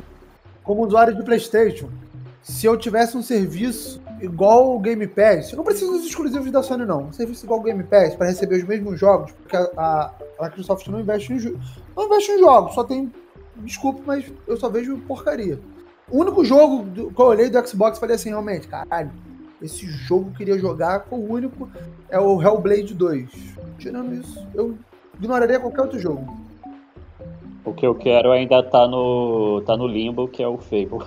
Como 0.64 0.86
usuário 0.86 1.16
de 1.16 1.24
PlayStation, 1.24 1.90
se 2.42 2.66
eu 2.66 2.78
tivesse 2.78 3.16
um 3.18 3.22
serviço 3.22 4.02
igual 4.22 4.76
o 4.76 4.80
Game 4.80 5.08
Pass, 5.08 5.52
eu 5.52 5.58
não 5.58 5.64
preciso 5.64 5.92
dos 5.92 6.06
exclusivos 6.06 6.52
da 6.52 6.64
Sony, 6.64 6.86
não. 6.86 7.04
Um 7.04 7.14
serviço 7.14 7.46
igual 7.46 7.60
o 7.60 7.64
Game 7.64 7.84
Pass 7.84 8.16
para 8.16 8.28
receber 8.28 8.58
os 8.58 8.64
mesmos 8.64 9.00
jogos, 9.00 9.32
porque 9.32 9.56
a, 9.56 10.12
a, 10.40 10.46
Microsoft 10.46 10.88
não 10.88 11.00
investe 11.00 11.34
em 11.34 11.40
jogos. 11.40 11.80
Não 11.96 12.06
investe 12.06 12.32
em 12.32 12.40
jogos, 12.40 12.74
só 12.74 12.84
tem. 12.84 13.12
Desculpe, 13.58 14.02
mas 14.06 14.26
eu 14.46 14.58
só 14.58 14.70
vejo 14.70 14.98
porcaria. 15.08 15.60
O 16.10 16.20
único 16.20 16.46
jogo 16.46 16.84
do, 16.84 17.12
que 17.12 17.20
eu 17.20 17.26
olhei 17.26 17.50
do 17.50 17.68
Xbox 17.68 18.00
falei 18.00 18.16
assim, 18.16 18.30
realmente, 18.30 18.68
caralho, 18.68 19.12
esse 19.62 19.86
jogo 19.88 20.32
que 20.32 20.38
queria 20.38 20.58
jogar, 20.58 21.06
foi 21.10 21.20
o 21.20 21.32
único, 21.32 21.70
é 22.10 22.20
o 22.20 22.42
Hellblade 22.42 22.94
2. 22.94 23.30
Tirando 23.80 24.14
isso, 24.14 24.48
eu 24.54 24.78
ignoraria 25.16 25.60
qualquer 25.60 25.82
outro 25.82 26.00
jogo. 26.00 26.47
O 27.68 27.74
que 27.74 27.86
eu 27.86 27.94
quero 27.94 28.32
ainda 28.32 28.64
tá 28.64 28.88
no, 28.88 29.62
tá 29.66 29.76
no 29.76 29.86
limbo, 29.86 30.26
que 30.26 30.42
é 30.42 30.48
o 30.48 30.58
Fable. 30.58 31.06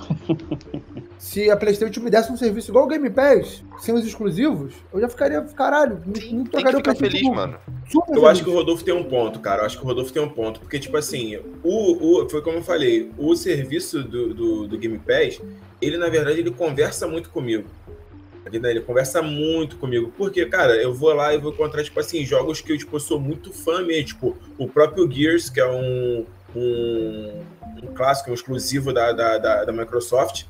Se 1.19 1.51
a 1.51 1.57
PlayStation 1.57 2.01
me 2.01 2.11
desse 2.11 2.31
um 2.31 2.37
serviço 2.37 2.71
igual 2.71 2.85
o 2.85 2.87
Game 2.87 3.09
Pass, 3.09 3.65
sem 3.79 3.95
os 3.95 4.07
exclusivos, 4.07 4.75
eu 4.93 5.01
já 5.01 5.09
ficaria, 5.09 5.41
caralho, 5.41 6.03
Sim, 6.15 6.39
não 6.39 6.45
trocaria 6.45 6.79
o 6.79 6.97
feliz, 6.97 7.23
mano. 7.29 7.57
Super 7.89 8.11
eu 8.11 8.15
feliz. 8.15 8.25
acho 8.25 8.45
que 8.45 8.51
o 8.51 8.53
Rodolfo 8.53 8.85
tem 8.85 8.93
um 8.93 9.05
ponto, 9.05 9.41
cara. 9.41 9.63
Eu 9.63 9.67
acho 9.67 9.79
que 9.79 9.85
o 9.85 9.87
Rodolfo 9.87 10.13
tem 10.13 10.23
um 10.23 10.29
ponto. 10.29 10.61
Porque, 10.61 10.79
tipo 10.79 10.99
assim, 10.99 11.39
o, 11.65 12.23
o, 12.23 12.29
foi 12.29 12.43
como 12.43 12.59
eu 12.59 12.63
falei, 12.63 13.11
o 13.17 13.35
serviço 13.35 14.03
do, 14.03 14.35
do, 14.35 14.69
do 14.69 14.79
Game 14.79 14.99
Pass, 14.99 15.41
ele, 15.81 15.97
na 15.97 16.11
verdade, 16.11 16.41
ele 16.41 16.51
conversa 16.51 17.09
muito 17.09 17.31
comigo. 17.31 17.65
Ele 18.53 18.81
conversa 18.81 19.23
muito 19.23 19.77
comigo. 19.77 20.13
Porque, 20.17 20.45
cara, 20.47 20.75
eu 20.75 20.93
vou 20.93 21.13
lá 21.15 21.35
e 21.35 21.39
vou 21.39 21.53
encontrar, 21.53 21.83
tipo 21.85 22.01
assim, 22.01 22.25
jogos 22.25 22.61
que 22.61 22.73
eu, 22.73 22.79
tipo, 22.79 22.99
sou 23.01 23.19
muito 23.19 23.53
fã 23.53 23.83
mesmo. 23.83 24.07
Tipo, 24.09 24.37
o 24.59 24.69
próprio 24.69 25.11
Gears, 25.11 25.49
que 25.49 25.61
é 25.61 25.71
um, 25.71 26.27
um, 26.55 27.43
um 27.83 27.95
clássico, 27.95 28.31
um 28.31 28.35
exclusivo 28.35 28.93
da, 28.93 29.13
da, 29.13 29.39
da, 29.39 29.65
da 29.65 29.73
Microsoft. 29.73 30.45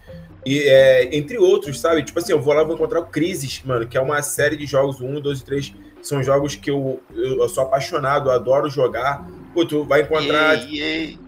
E, 0.45 0.61
é, 0.61 1.15
entre 1.15 1.39
outros, 1.39 1.81
sabe? 1.81 2.03
Tipo 2.03 2.19
assim, 2.19 2.33
eu 2.33 2.41
vou 2.41 2.55
lá 2.55 2.63
vou 2.63 2.75
encontrar 2.75 3.01
o 3.01 3.07
Crisis, 3.07 3.63
mano, 3.65 3.87
que 3.87 3.97
é 3.97 4.01
uma 4.01 4.23
série 4.23 4.57
de 4.57 4.67
jogos, 4.67 5.01
um, 5.01 5.21
dois 5.21 5.41
e 5.41 5.45
três. 5.45 5.73
São 6.03 6.23
jogos 6.23 6.57
que 6.57 6.71
eu, 6.71 7.01
eu, 7.15 7.43
eu 7.43 7.49
sou 7.49 7.65
apaixonado, 7.65 8.31
eu 8.31 8.33
adoro 8.33 8.71
jogar. 8.71 9.27
Pô, 9.53 9.67
tu 9.67 9.85
vai 9.85 10.03
encontrar. 10.03 10.55
Yeah, 10.55 11.19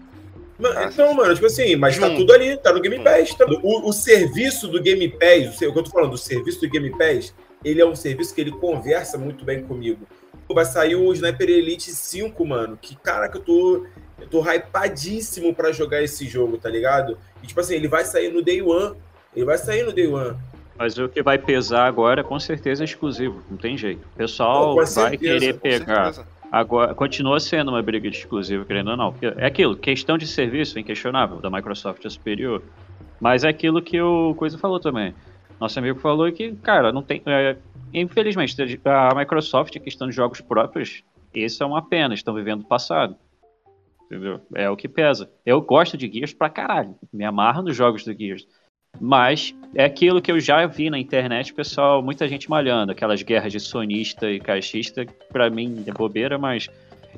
yeah. 0.59 0.85
então, 0.87 1.13
mano, 1.13 1.33
tipo 1.35 1.45
assim, 1.45 1.75
mas 1.75 1.97
tá 1.97 2.09
tudo 2.09 2.33
ali, 2.33 2.57
tá 2.57 2.73
no 2.73 2.81
Game 2.81 2.99
Pass. 3.03 3.35
Tá... 3.35 3.45
O, 3.61 3.89
o 3.89 3.93
serviço 3.93 4.67
do 4.67 4.81
Game 4.81 5.07
Pass, 5.09 5.55
o 5.55 5.59
que 5.59 5.65
eu 5.65 5.83
tô 5.83 5.91
falando, 5.91 6.11
do 6.11 6.17
serviço 6.17 6.59
do 6.61 6.69
Game 6.69 6.89
Pass, 6.97 7.35
ele 7.63 7.81
é 7.81 7.85
um 7.85 7.95
serviço 7.95 8.33
que 8.33 8.41
ele 8.41 8.51
conversa 8.51 9.17
muito 9.17 9.45
bem 9.45 9.61
comigo. 9.63 10.07
Vai 10.51 10.65
sair 10.65 10.95
o 10.95 11.11
Sniper 11.13 11.49
Elite 11.49 11.91
5, 11.91 12.45
mano, 12.45 12.77
que 12.79 12.95
cara 12.95 13.27
que 13.27 13.37
eu 13.37 13.41
tô 13.41 13.85
eu 14.23 14.29
tô 14.29 14.41
hypadíssimo 14.41 15.53
para 15.53 15.71
jogar 15.71 16.01
esse 16.01 16.27
jogo, 16.27 16.57
tá 16.57 16.69
ligado? 16.69 17.17
E, 17.41 17.47
tipo 17.47 17.59
assim, 17.59 17.75
ele 17.75 17.87
vai 17.87 18.05
sair 18.05 18.31
no 18.31 18.41
Day 18.41 18.61
One. 18.61 18.95
Ele 19.35 19.45
vai 19.45 19.57
sair 19.57 19.83
no 19.83 19.91
Day 19.91 20.07
One. 20.07 20.37
Mas 20.77 20.97
o 20.97 21.09
que 21.09 21.21
vai 21.21 21.37
pesar 21.37 21.85
agora, 21.85 22.23
com 22.23 22.39
certeza, 22.39 22.83
é 22.83 22.85
exclusivo. 22.85 23.43
Não 23.49 23.57
tem 23.57 23.77
jeito. 23.77 24.07
O 24.13 24.17
pessoal 24.17 24.75
vai 24.75 24.85
certeza, 24.87 25.39
querer 25.39 25.59
pegar. 25.59 26.25
Agora, 26.51 26.93
continua 26.95 27.39
sendo 27.39 27.69
uma 27.69 27.81
briga 27.81 28.09
de 28.09 28.17
exclusivo, 28.17 28.63
querendo 28.65 28.91
ou 28.91 28.97
não. 28.97 29.15
É 29.37 29.45
aquilo, 29.45 29.75
questão 29.75 30.17
de 30.17 30.27
serviço 30.27 30.79
inquestionável, 30.79 31.37
da 31.37 31.49
Microsoft 31.49 32.05
é 32.05 32.09
superior. 32.09 32.61
Mas 33.19 33.43
é 33.43 33.49
aquilo 33.49 33.81
que 33.81 33.99
o 33.99 34.33
Coisa 34.35 34.57
falou 34.57 34.79
também. 34.79 35.13
Nosso 35.59 35.77
amigo 35.79 35.99
falou 35.99 36.31
que, 36.31 36.53
cara, 36.57 36.91
não 36.91 37.01
tem. 37.01 37.21
É, 37.25 37.55
infelizmente, 37.93 38.55
a 38.85 39.15
Microsoft, 39.15 39.77
questão 39.79 40.07
de 40.07 40.15
jogos 40.15 40.41
próprios, 40.41 41.03
isso 41.33 41.63
é 41.63 41.65
uma 41.65 41.81
pena, 41.81 42.13
estão 42.13 42.33
vivendo 42.33 42.61
o 42.61 42.65
passado 42.65 43.15
entendeu? 44.13 44.41
É 44.55 44.69
o 44.69 44.77
que 44.77 44.87
pesa. 44.87 45.29
Eu 45.45 45.61
gosto 45.61 45.97
de 45.97 46.11
Gears 46.11 46.33
pra 46.33 46.49
caralho, 46.49 46.95
me 47.11 47.25
amarro 47.25 47.63
nos 47.63 47.75
jogos 47.75 48.03
do 48.03 48.13
Gears. 48.13 48.47
Mas 49.01 49.55
é 49.73 49.83
aquilo 49.83 50.21
que 50.21 50.31
eu 50.31 50.39
já 50.39 50.65
vi 50.67 50.89
na 50.89 50.99
internet, 50.99 51.53
pessoal, 51.53 52.01
muita 52.01 52.27
gente 52.27 52.49
malhando, 52.49 52.91
aquelas 52.91 53.23
guerras 53.23 53.51
de 53.51 53.59
sonista 53.59 54.29
e 54.29 54.39
caixista, 54.39 55.05
pra 55.31 55.49
mim 55.49 55.83
é 55.87 55.91
bobeira, 55.91 56.37
mas 56.37 56.69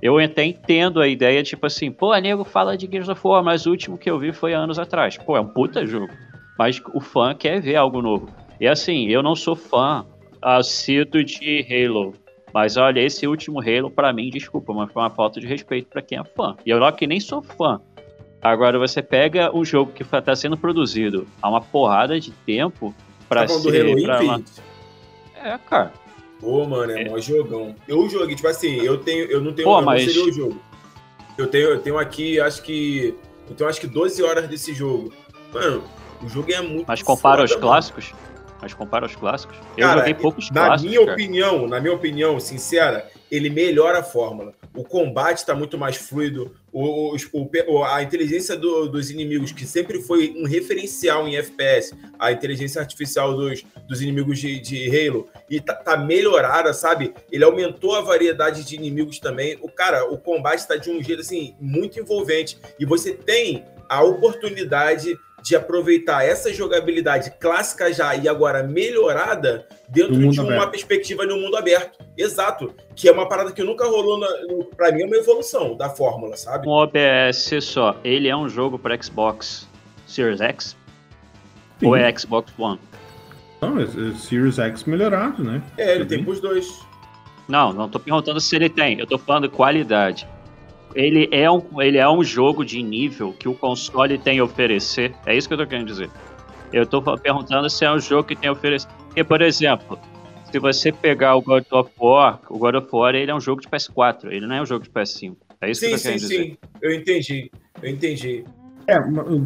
eu 0.01 0.17
até 0.17 0.45
entendo 0.45 1.01
a 1.01 1.08
ideia, 1.08 1.43
tipo 1.43 1.65
assim, 1.65 1.91
pô, 1.91 2.15
nego 2.17 2.43
fala 2.43 2.77
de 2.77 2.88
Gears 2.89 3.10
of 3.10 3.21
War, 3.23 3.43
mas 3.43 3.65
o 3.65 3.71
último 3.71 3.97
que 3.97 4.10
eu 4.10 4.19
vi 4.19 4.31
foi 4.31 4.53
anos 4.53 4.79
atrás. 4.79 5.17
Pô, 5.17 5.36
é 5.36 5.41
um 5.41 5.47
puta 5.47 5.86
jogo. 5.86 6.13
Mas 6.58 6.81
o 6.93 7.01
fã 7.01 7.36
quer 7.36 7.62
ver 7.62 7.75
algo 7.75 8.01
novo. 8.01 8.29
E 8.60 8.67
assim, 8.67 9.08
eu 9.08 9.21
não 9.21 9.36
sou 9.36 9.55
fã 9.55 10.05
assíduo 10.41 11.23
de 11.23 11.65
Halo. 11.69 12.13
Mas 12.56 12.78
olha, 12.78 13.02
esse 13.02 13.28
último 13.28 13.60
Halo, 13.60 13.91
para 13.91 14.13
mim, 14.13 14.30
desculpa, 14.30 14.74
mas 14.74 14.89
foi 14.89 15.02
uma 15.02 15.10
falta 15.10 15.41
de 15.41 15.46
respeito 15.46 15.89
para 15.89 16.02
quem 16.02 16.18
é 16.18 16.24
fã. 16.24 16.56
E 16.65 16.70
eu 16.70 16.80
que 16.94 17.06
nem 17.06 17.20
sou 17.20 17.41
fã. 17.41 17.82
Agora 18.41 18.80
você 18.80 19.02
pega 19.02 19.54
um 19.54 19.65
jogo 19.65 19.91
que 19.91 20.04
está 20.04 20.34
sendo 20.38 20.56
produzido 20.56 21.28
há 21.41 21.50
uma 21.50 21.60
porrada 21.60 22.18
de 22.18 22.32
tempo 22.32 22.96
para 23.28 23.41
tá 23.41 23.50
ser. 23.50 23.84
Do 23.84 23.91
Halo 23.91 24.04
pra 24.04 24.22
uma... 24.22 24.44
É, 25.44 25.58
cara. 25.70 25.91
Pô, 26.39 26.65
mano, 26.65 26.94
é, 26.94 27.04
é. 27.04 27.12
um 27.12 27.20
jogão. 27.20 27.76
Eu 27.89 28.08
joguei, 28.10 28.38
tipo 28.38 28.48
assim, 28.48 28.76
eu 28.78 29.00
tenho, 29.00 29.26
eu 29.26 29.41
não 29.41 29.52
tenho, 29.52 29.68
Pô, 29.68 29.82
mas... 29.82 30.15
não 30.15 30.24
o 30.24 30.32
jogo. 30.32 30.62
Eu 31.38 31.48
tenho, 31.48 31.68
eu 31.68 31.82
tenho 31.82 32.00
aqui, 32.00 32.39
acho 32.39 32.62
que, 32.62 33.13
eu 33.50 33.56
tenho 33.58 33.70
acho 33.70 33.82
que 33.82 33.88
12 33.88 34.24
horas 34.24 34.48
desse 34.48 34.74
jogo. 34.74 35.12
Mano, 35.54 35.84
o 36.24 36.30
jogo 36.30 36.54
é 36.54 36.62
muito 36.62 36.86
Mas 36.88 37.04
compara 37.04 37.36
foda, 37.36 37.41
aos 37.41 37.52
mano. 37.52 37.62
clássicos? 37.62 38.13
Mas 38.62 38.74
compara 38.74 39.06
aos 39.06 39.15
clássicos. 39.15 39.58
Eu 39.78 39.88
cara, 39.88 40.00
joguei 40.00 40.13
poucos 40.13 40.50
na 40.50 40.65
clássicos. 40.65 40.84
Na 40.84 40.89
minha 40.89 41.06
cara. 41.06 41.13
opinião, 41.13 41.68
na 41.68 41.80
minha 41.80 41.94
opinião, 41.94 42.39
sincera, 42.39 43.10
ele 43.30 43.50
melhora 43.50 44.00
a 44.00 44.04
fórmula. 44.04 44.54
O 44.74 44.84
combate 44.84 45.38
está 45.38 45.56
muito 45.56 45.78
mais 45.78 45.96
fluido. 45.96 46.54
O, 46.72 47.15
o, 47.34 47.84
a 47.84 48.04
inteligência 48.04 48.58
do, 48.58 48.88
dos 48.88 49.10
inimigos, 49.10 49.52
que 49.52 49.65
sempre 49.65 50.02
foi 50.02 50.34
um 50.38 50.46
referencial 50.46 51.28
em 51.28 51.38
FPS, 51.38 51.96
a 52.20 52.32
inteligência 52.32 52.82
artificial 52.82 53.34
dos, 53.36 53.63
dos 53.88 54.02
inimigos 54.02 54.39
de, 54.39 54.60
de 54.60 54.89
Halo, 54.89 55.28
e 55.50 55.62
tá, 55.62 55.74
tá, 55.74 55.98
melhorada, 55.98 56.74
sabe? 56.74 57.13
Ele 57.32 57.44
aumentou 57.44 57.96
a 57.96 58.02
variedade 58.02 58.65
de 58.65 58.76
inimigos 58.76 59.20
também. 59.20 59.58
O 59.62 59.70
cara, 59.70 60.06
o 60.12 60.18
combate 60.18 60.60
está 60.60 60.76
de 60.76 60.89
um 60.89 61.02
jeito 61.02 61.22
assim 61.22 61.56
muito 61.60 62.00
envolvente. 62.00 62.58
E 62.78 62.86
você 62.86 63.13
tem 63.13 63.63
a 63.88 64.04
oportunidade 64.04 65.18
de 65.45 65.55
aproveitar 65.55 66.25
essa 66.25 66.51
jogabilidade 66.51 67.31
clássica 67.39 67.93
já 67.93 68.15
e 68.15 68.27
agora 68.27 68.63
melhorada 68.63 69.67
dentro 69.88 70.17
de 70.17 70.39
uma 70.39 70.53
aberto. 70.53 70.71
perspectiva 70.71 71.23
no 71.23 71.38
mundo 71.38 71.55
aberto. 71.55 72.03
Exato. 72.17 72.73
Que 72.95 73.08
é 73.08 73.12
uma 73.12 73.29
parada 73.29 73.51
que 73.51 73.63
nunca 73.63 73.86
rolou, 73.86 74.19
na, 74.19 74.27
pra 74.75 74.91
mim 74.91 75.03
é 75.03 75.05
uma 75.05 75.15
evolução 75.15 75.77
da 75.77 75.88
fórmula, 75.88 76.36
sabe? 76.36 76.67
Um 76.67 76.71
OBS 76.71 77.51
só, 77.62 77.95
ele 78.03 78.27
é 78.27 78.36
um 78.36 78.49
jogo 78.49 78.79
para 78.79 78.99
Xbox 78.99 79.67
Series 80.08 80.41
X? 80.41 80.75
Sim. 81.79 81.86
Ou 81.86 81.95
é 81.95 82.12
Xbox 82.17 82.51
One? 82.58 82.79
Não, 83.62 83.79
é, 83.79 83.84
é 83.84 84.15
Series 84.15 84.58
X 84.58 84.86
melhorado, 84.86 85.43
né? 85.43 85.62
É, 85.77 85.93
ele 85.93 86.05
tem 86.05 86.23
pros 86.23 86.41
dois. 86.41 86.67
Não, 87.47 87.71
não 87.71 87.88
tô 87.88 87.99
perguntando 87.99 88.41
se 88.41 88.55
ele 88.55 88.67
tem, 88.67 88.99
eu 88.99 89.05
tô 89.05 89.19
falando 89.19 89.47
de 89.47 89.55
qualidade 89.55 90.27
ele 90.95 91.27
é, 91.31 91.51
um, 91.51 91.62
ele 91.81 91.97
é 91.97 92.10
um 92.10 92.23
jogo 92.23 92.63
de 92.63 92.81
nível 92.81 93.34
que 93.34 93.49
o 93.49 93.53
console 93.53 94.17
tem 94.17 94.39
a 94.39 94.43
oferecer. 94.43 95.13
É 95.25 95.36
isso 95.36 95.47
que 95.47 95.53
eu 95.53 95.58
tô 95.58 95.67
querendo 95.67 95.88
dizer. 95.88 96.10
Eu 96.71 96.86
tô 96.86 97.01
perguntando 97.17 97.69
se 97.69 97.84
é 97.86 97.91
um 97.91 97.99
jogo 97.99 98.23
que 98.23 98.36
tem 98.36 98.49
a 98.49 98.53
oferecer. 98.53 98.88
Porque, 99.08 99.23
por 99.23 99.41
exemplo, 99.41 99.99
se 100.49 100.58
você 100.58 100.91
pegar 100.91 101.36
o 101.36 101.41
God 101.41 101.65
of 101.71 101.91
War, 101.99 102.39
o 102.49 102.58
God 102.58 102.75
of 102.75 102.88
War 102.91 103.13
ele 103.13 103.29
é 103.29 103.36
um 103.36 103.41
jogo 103.41 103.62
de 103.62 103.67
PS4, 103.67 104.31
ele 104.31 104.47
não 104.47 104.55
é 104.55 104.62
um 104.62 104.65
jogo 104.65 104.86
de 104.86 104.89
PS5. 104.89 105.36
É 105.62 105.69
isso 105.69 105.81
sim, 105.81 105.88
que 105.88 105.93
eu 105.93 105.97
tô 105.97 106.03
querendo 106.03 106.19
sim, 106.19 106.27
dizer. 106.27 106.43
Sim, 106.43 106.49
sim, 106.51 106.58
eu 106.81 106.93
entendi. 106.93 107.51
Eu 107.84 107.89
entendi. 107.89 108.45
É, 108.88 108.95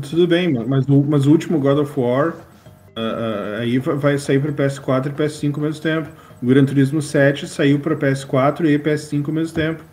tudo 0.08 0.28
bem, 0.28 0.54
mas 0.54 0.88
o, 0.88 1.04
mas 1.04 1.26
o 1.26 1.32
último 1.32 1.60
God 1.60 1.80
of 1.80 2.00
War 2.00 2.30
uh, 2.30 2.36
uh, 2.36 3.60
aí 3.60 3.80
vai 3.80 4.18
sair 4.18 4.40
para 4.40 4.52
PS4 4.52 5.08
e 5.08 5.10
PS5 5.12 5.56
ao 5.56 5.62
mesmo 5.62 5.82
tempo. 5.82 6.10
O 6.44 6.46
Gran 6.46 6.66
Turismo 6.66 7.02
7 7.02 7.48
saiu 7.48 7.80
para 7.80 7.96
PS4 7.96 8.66
e 8.66 8.78
PS5 8.78 9.28
ao 9.28 9.34
mesmo 9.34 9.56
tempo. 9.56 9.84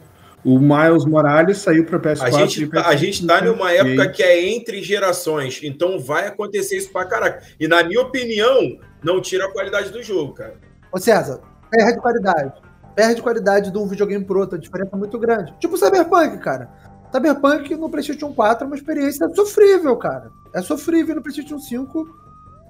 O 0.46 0.60
Miles 0.60 1.04
Morales 1.04 1.58
saiu 1.58 1.84
para 1.84 1.98
PS4. 1.98 2.22
A 2.22 2.30
gente, 2.30 2.66
tá, 2.68 2.86
a 2.86 2.94
gente 2.94 3.26
tá 3.26 3.40
numa 3.42 3.72
época 3.72 4.08
que 4.10 4.22
é 4.22 4.48
entre 4.48 4.80
gerações, 4.80 5.60
então 5.64 5.98
vai 5.98 6.28
acontecer 6.28 6.76
isso 6.76 6.92
pra 6.92 7.04
caraca. 7.04 7.42
E 7.58 7.66
na 7.66 7.82
minha 7.82 8.00
opinião, 8.00 8.78
não 9.02 9.20
tira 9.20 9.46
a 9.46 9.52
qualidade 9.52 9.90
do 9.90 10.00
jogo, 10.04 10.34
cara. 10.34 10.54
Ô 10.92 10.98
César, 10.98 11.40
perde 11.68 11.98
qualidade. 11.98 12.52
Perde 12.94 13.20
qualidade 13.20 13.72
de 13.72 13.76
um 13.76 13.88
videogame 13.88 14.24
pro 14.24 14.38
outro, 14.38 14.56
a 14.56 14.60
diferença 14.60 14.90
é 14.94 14.96
muito 14.96 15.18
grande. 15.18 15.52
Tipo 15.58 15.74
o 15.74 15.76
Cyberpunk, 15.76 16.38
cara. 16.38 16.70
Cyberpunk 17.12 17.74
no 17.74 17.90
PlayStation 17.90 18.32
4 18.32 18.62
é 18.62 18.66
uma 18.68 18.76
experiência 18.76 19.28
sofrível, 19.34 19.96
cara. 19.96 20.30
É 20.54 20.62
sofrível 20.62 21.16
no 21.16 21.22
PlayStation 21.22 21.58
5, 21.58 22.04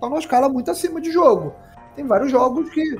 tá 0.01 0.09
numa 0.09 0.19
escala 0.19 0.49
muito 0.49 0.71
acima 0.71 0.99
de 0.99 1.13
jogo. 1.13 1.55
Tem 1.95 2.07
vários 2.07 2.31
jogos 2.31 2.71
que 2.71 2.97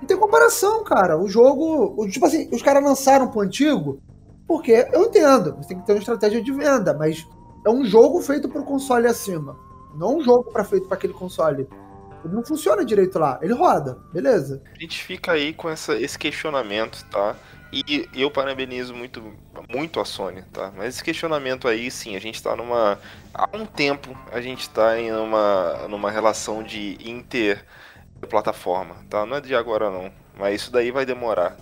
não 0.00 0.06
tem 0.06 0.16
comparação, 0.16 0.84
cara. 0.84 1.18
O 1.18 1.28
jogo. 1.28 2.06
Tipo 2.08 2.26
assim, 2.26 2.48
os 2.52 2.62
caras 2.62 2.82
lançaram 2.82 3.28
pro 3.28 3.40
antigo, 3.40 4.00
porque 4.46 4.86
eu 4.92 5.04
entendo, 5.04 5.56
você 5.56 5.68
tem 5.68 5.78
que 5.78 5.86
ter 5.86 5.92
uma 5.92 5.98
estratégia 5.98 6.42
de 6.42 6.52
venda, 6.52 6.94
mas 6.94 7.26
é 7.66 7.70
um 7.70 7.84
jogo 7.84 8.20
feito 8.20 8.48
pro 8.48 8.64
console 8.64 9.06
acima. 9.06 9.58
Não 9.96 10.18
um 10.18 10.22
jogo 10.22 10.50
para 10.52 10.64
feito 10.64 10.86
para 10.86 10.96
aquele 10.96 11.12
console. 11.12 11.66
Ele 12.24 12.34
não 12.34 12.44
funciona 12.44 12.84
direito 12.84 13.18
lá. 13.18 13.38
Ele 13.42 13.54
roda, 13.54 13.98
beleza. 14.12 14.62
A 14.74 14.78
gente 14.78 15.02
fica 15.02 15.32
aí 15.32 15.52
com 15.52 15.68
essa, 15.68 15.94
esse 15.96 16.18
questionamento, 16.18 17.04
tá? 17.10 17.36
E 17.72 18.08
eu 18.14 18.30
parabenizo 18.30 18.94
muito, 18.94 19.22
muito 19.68 19.98
a 20.00 20.04
Sony, 20.04 20.42
tá? 20.52 20.72
Mas 20.76 20.94
esse 20.94 21.04
questionamento 21.04 21.66
aí, 21.66 21.90
sim, 21.90 22.14
a 22.14 22.20
gente 22.20 22.42
tá 22.42 22.54
numa. 22.54 22.98
Há 23.34 23.48
um 23.52 23.66
tempo 23.66 24.16
a 24.30 24.40
gente 24.40 24.70
tá 24.70 24.98
em 24.98 25.12
uma, 25.12 25.88
numa 25.88 26.10
relação 26.10 26.62
de 26.62 26.96
inter 27.00 27.64
plataforma, 28.26 28.96
tá? 29.08 29.24
Não 29.24 29.36
é 29.36 29.40
de 29.40 29.54
agora 29.54 29.90
não, 29.90 30.10
mas 30.38 30.62
isso 30.62 30.72
daí 30.72 30.90
vai 30.90 31.06
demorar. 31.06 31.56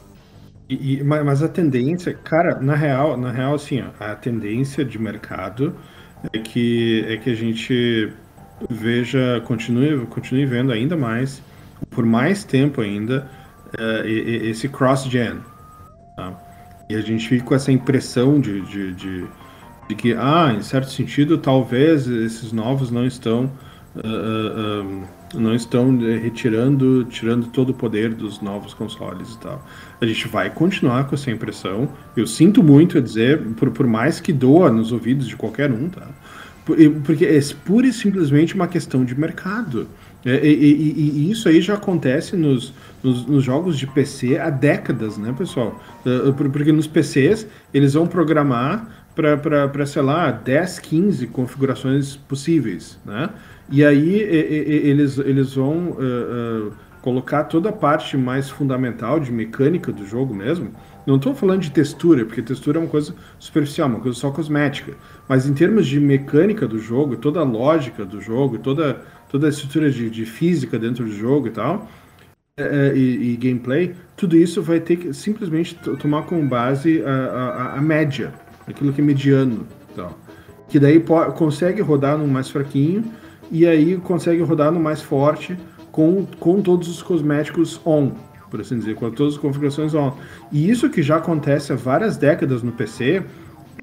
E, 0.69 0.95
e, 0.95 1.05
mas 1.05 1.43
a 1.43 1.49
tendência, 1.49 2.15
cara, 2.15 2.59
na 2.61 2.75
real, 2.75 3.17
na 3.17 3.31
real, 3.31 3.55
assim, 3.55 3.83
ó, 3.83 4.05
a 4.05 4.17
tendência 4.17 4.85
de 4.85 4.99
mercado 4.99 5.77
é 6.33 6.39
que, 6.39 7.05
é 7.07 7.17
que 7.19 7.31
a 7.31 7.35
gente 7.35 8.13
veja, 8.71 9.43
continue, 9.47 10.07
continue 10.07 10.47
vendo 10.47 10.73
ainda 10.73 10.97
mais 10.97 11.43
por 11.91 12.05
mais 12.05 12.45
tempo 12.45 12.81
ainda 12.81 13.29
uh, 13.79 14.07
esse 14.07 14.69
cross-gen. 14.69 15.41
Tá? 16.17 16.33
E 16.89 16.95
a 16.95 17.01
gente 17.01 17.29
fica 17.29 17.45
com 17.45 17.55
essa 17.55 17.73
impressão 17.73 18.41
de, 18.41 18.61
de, 18.63 18.95
de, 18.95 19.27
de, 19.89 19.95
que, 19.95 20.15
ah, 20.15 20.53
em 20.57 20.63
certo 20.63 20.91
sentido, 20.91 21.39
talvez 21.39 22.07
esses 22.07 22.53
novos 22.53 22.91
não 22.91 23.07
estão. 23.07 23.51
Uh, 23.97 24.83
uh, 24.83 25.03
não 25.35 25.55
estão 25.55 25.97
retirando, 25.99 27.05
tirando 27.05 27.47
todo 27.47 27.71
o 27.71 27.75
poder 27.75 28.15
dos 28.15 28.41
novos 28.41 28.73
consoles 28.75 29.35
e 29.35 29.39
tal. 29.39 29.67
A 30.01 30.07
gente 30.07 30.29
vai 30.29 30.51
continuar 30.51 31.05
com 31.05 31.15
essa 31.15 31.31
impressão. 31.31 31.89
Eu 32.17 32.27
sinto 32.27 32.63
muito 32.63 32.99
a 32.99 33.01
dizer, 33.01 33.41
por, 33.57 33.71
por 33.71 33.87
mais 33.87 34.21
que 34.21 34.33
doa 34.33 34.71
nos 34.71 34.93
ouvidos 34.93 35.27
de 35.27 35.37
qualquer 35.37 35.71
um, 35.71 35.89
tá? 35.89 36.09
Porque 37.05 37.27
é 37.27 37.39
pura 37.65 37.87
e 37.87 37.93
simplesmente 37.93 38.55
uma 38.55 38.67
questão 38.67 39.05
de 39.05 39.19
mercado. 39.19 39.87
É, 40.25 40.47
e, 40.47 40.55
e, 40.55 41.11
e, 41.27 41.31
isso 41.31 41.47
aí 41.49 41.61
já 41.61 41.75
acontece 41.75 42.35
nos, 42.35 42.73
nos, 43.03 43.27
nos, 43.27 43.45
jogos 43.45 43.79
de 43.79 43.87
PC 43.87 44.39
há 44.39 44.49
décadas, 44.49 45.19
né, 45.19 45.35
pessoal? 45.37 45.83
É, 46.07 46.33
porque 46.33 46.73
nos 46.73 46.87
PCs 46.87 47.47
eles 47.75 47.93
vão 47.93 48.07
programar 48.07 49.04
para, 49.15 49.87
sei 49.87 50.03
lá, 50.03 50.31
10, 50.31 50.79
15 50.81 51.27
configurações 51.29 52.17
possíveis, 52.17 52.99
né? 53.05 53.31
E 53.71 53.85
aí 53.85 54.21
eles, 54.21 55.17
eles 55.19 55.55
vão 55.55 55.91
uh, 55.91 56.69
uh, 56.69 56.73
colocar 57.01 57.45
toda 57.45 57.71
a 57.71 57.73
parte 57.73 58.17
mais 58.17 58.51
fundamental 58.51 59.19
de 59.19 59.33
mecânica 59.33 59.91
do 59.91 60.07
jogo 60.07 60.35
mesmo. 60.35 60.71
Não 61.07 61.17
estou 61.17 61.35
falando 61.35 61.61
de 61.61 61.71
textura, 61.71 62.25
porque 62.25 62.43
textura 62.43 62.79
é 62.79 62.83
uma 62.83 62.89
coisa 62.89 63.15
superficial, 63.39 63.89
uma 63.89 64.01
coisa 64.01 64.19
só 64.19 64.31
cosmética. 64.31 64.95
Mas 65.29 65.47
em 65.47 65.55
termos 65.55 65.87
de 65.87 66.01
mecânica 66.01 66.67
do 66.67 66.79
jogo, 66.79 67.17
toda 67.17 67.41
a 67.41 67.45
lógica 67.45 68.05
do 68.05 68.21
jogo, 68.21 68.59
toda, 68.59 69.03
toda 69.31 69.47
a 69.47 69.51
estrutura 69.51 69.91
de, 69.91 70.11
de 70.11 70.25
física 70.25 70.79
dentro 70.79 71.05
do 71.05 71.13
jogo 71.13 71.49
e 71.49 71.51
tal, 71.51 71.89
é, 72.57 72.93
e, 72.95 73.33
e, 73.33 73.37
gameplay, 73.37 73.95
tudo 74.17 74.37
isso 74.37 74.63
vai 74.63 74.79
ter 74.79 74.97
que 74.97 75.13
simplesmente 75.13 75.75
tomar 75.99 76.23
como 76.23 76.47
base 76.47 77.03
a, 77.03 77.11
a, 77.11 77.79
a 77.79 77.83
média, 77.83 78.33
aquilo 78.67 78.93
que 78.93 79.01
é 79.01 79.05
mediano. 79.05 79.67
Tal. 79.95 80.19
Que 80.69 80.79
daí 80.79 81.03
consegue 81.37 81.81
rodar 81.83 82.19
no 82.19 82.27
mais 82.27 82.49
fraquinho 82.49 83.05
e 83.51 83.67
aí 83.67 83.97
consegue 83.97 84.43
rodar 84.43 84.73
no 84.73 84.81
mais 84.81 85.01
forte 85.01 85.57
com, 85.93 86.27
com 86.41 86.61
todos 86.61 86.89
os 86.89 87.03
cosméticos 87.03 87.81
on, 87.87 88.11
por 88.51 88.61
assim 88.61 88.79
dizer, 88.79 88.97
com 88.97 89.11
todas 89.11 89.35
as 89.35 89.41
configurações 89.41 89.95
on. 89.95 90.13
E 90.51 90.69
isso 90.69 90.91
que 90.91 91.03
já 91.03 91.17
acontece 91.17 91.73
há 91.73 91.77
várias 91.77 92.17
décadas 92.17 92.63
no 92.63 92.73
PC 92.73 93.23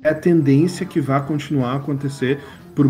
é 0.03 0.09
a 0.09 0.15
tendência 0.15 0.85
que 0.85 0.99
vai 0.99 1.25
continuar 1.25 1.73
a 1.73 1.75
acontecer 1.75 2.39
por, 2.75 2.85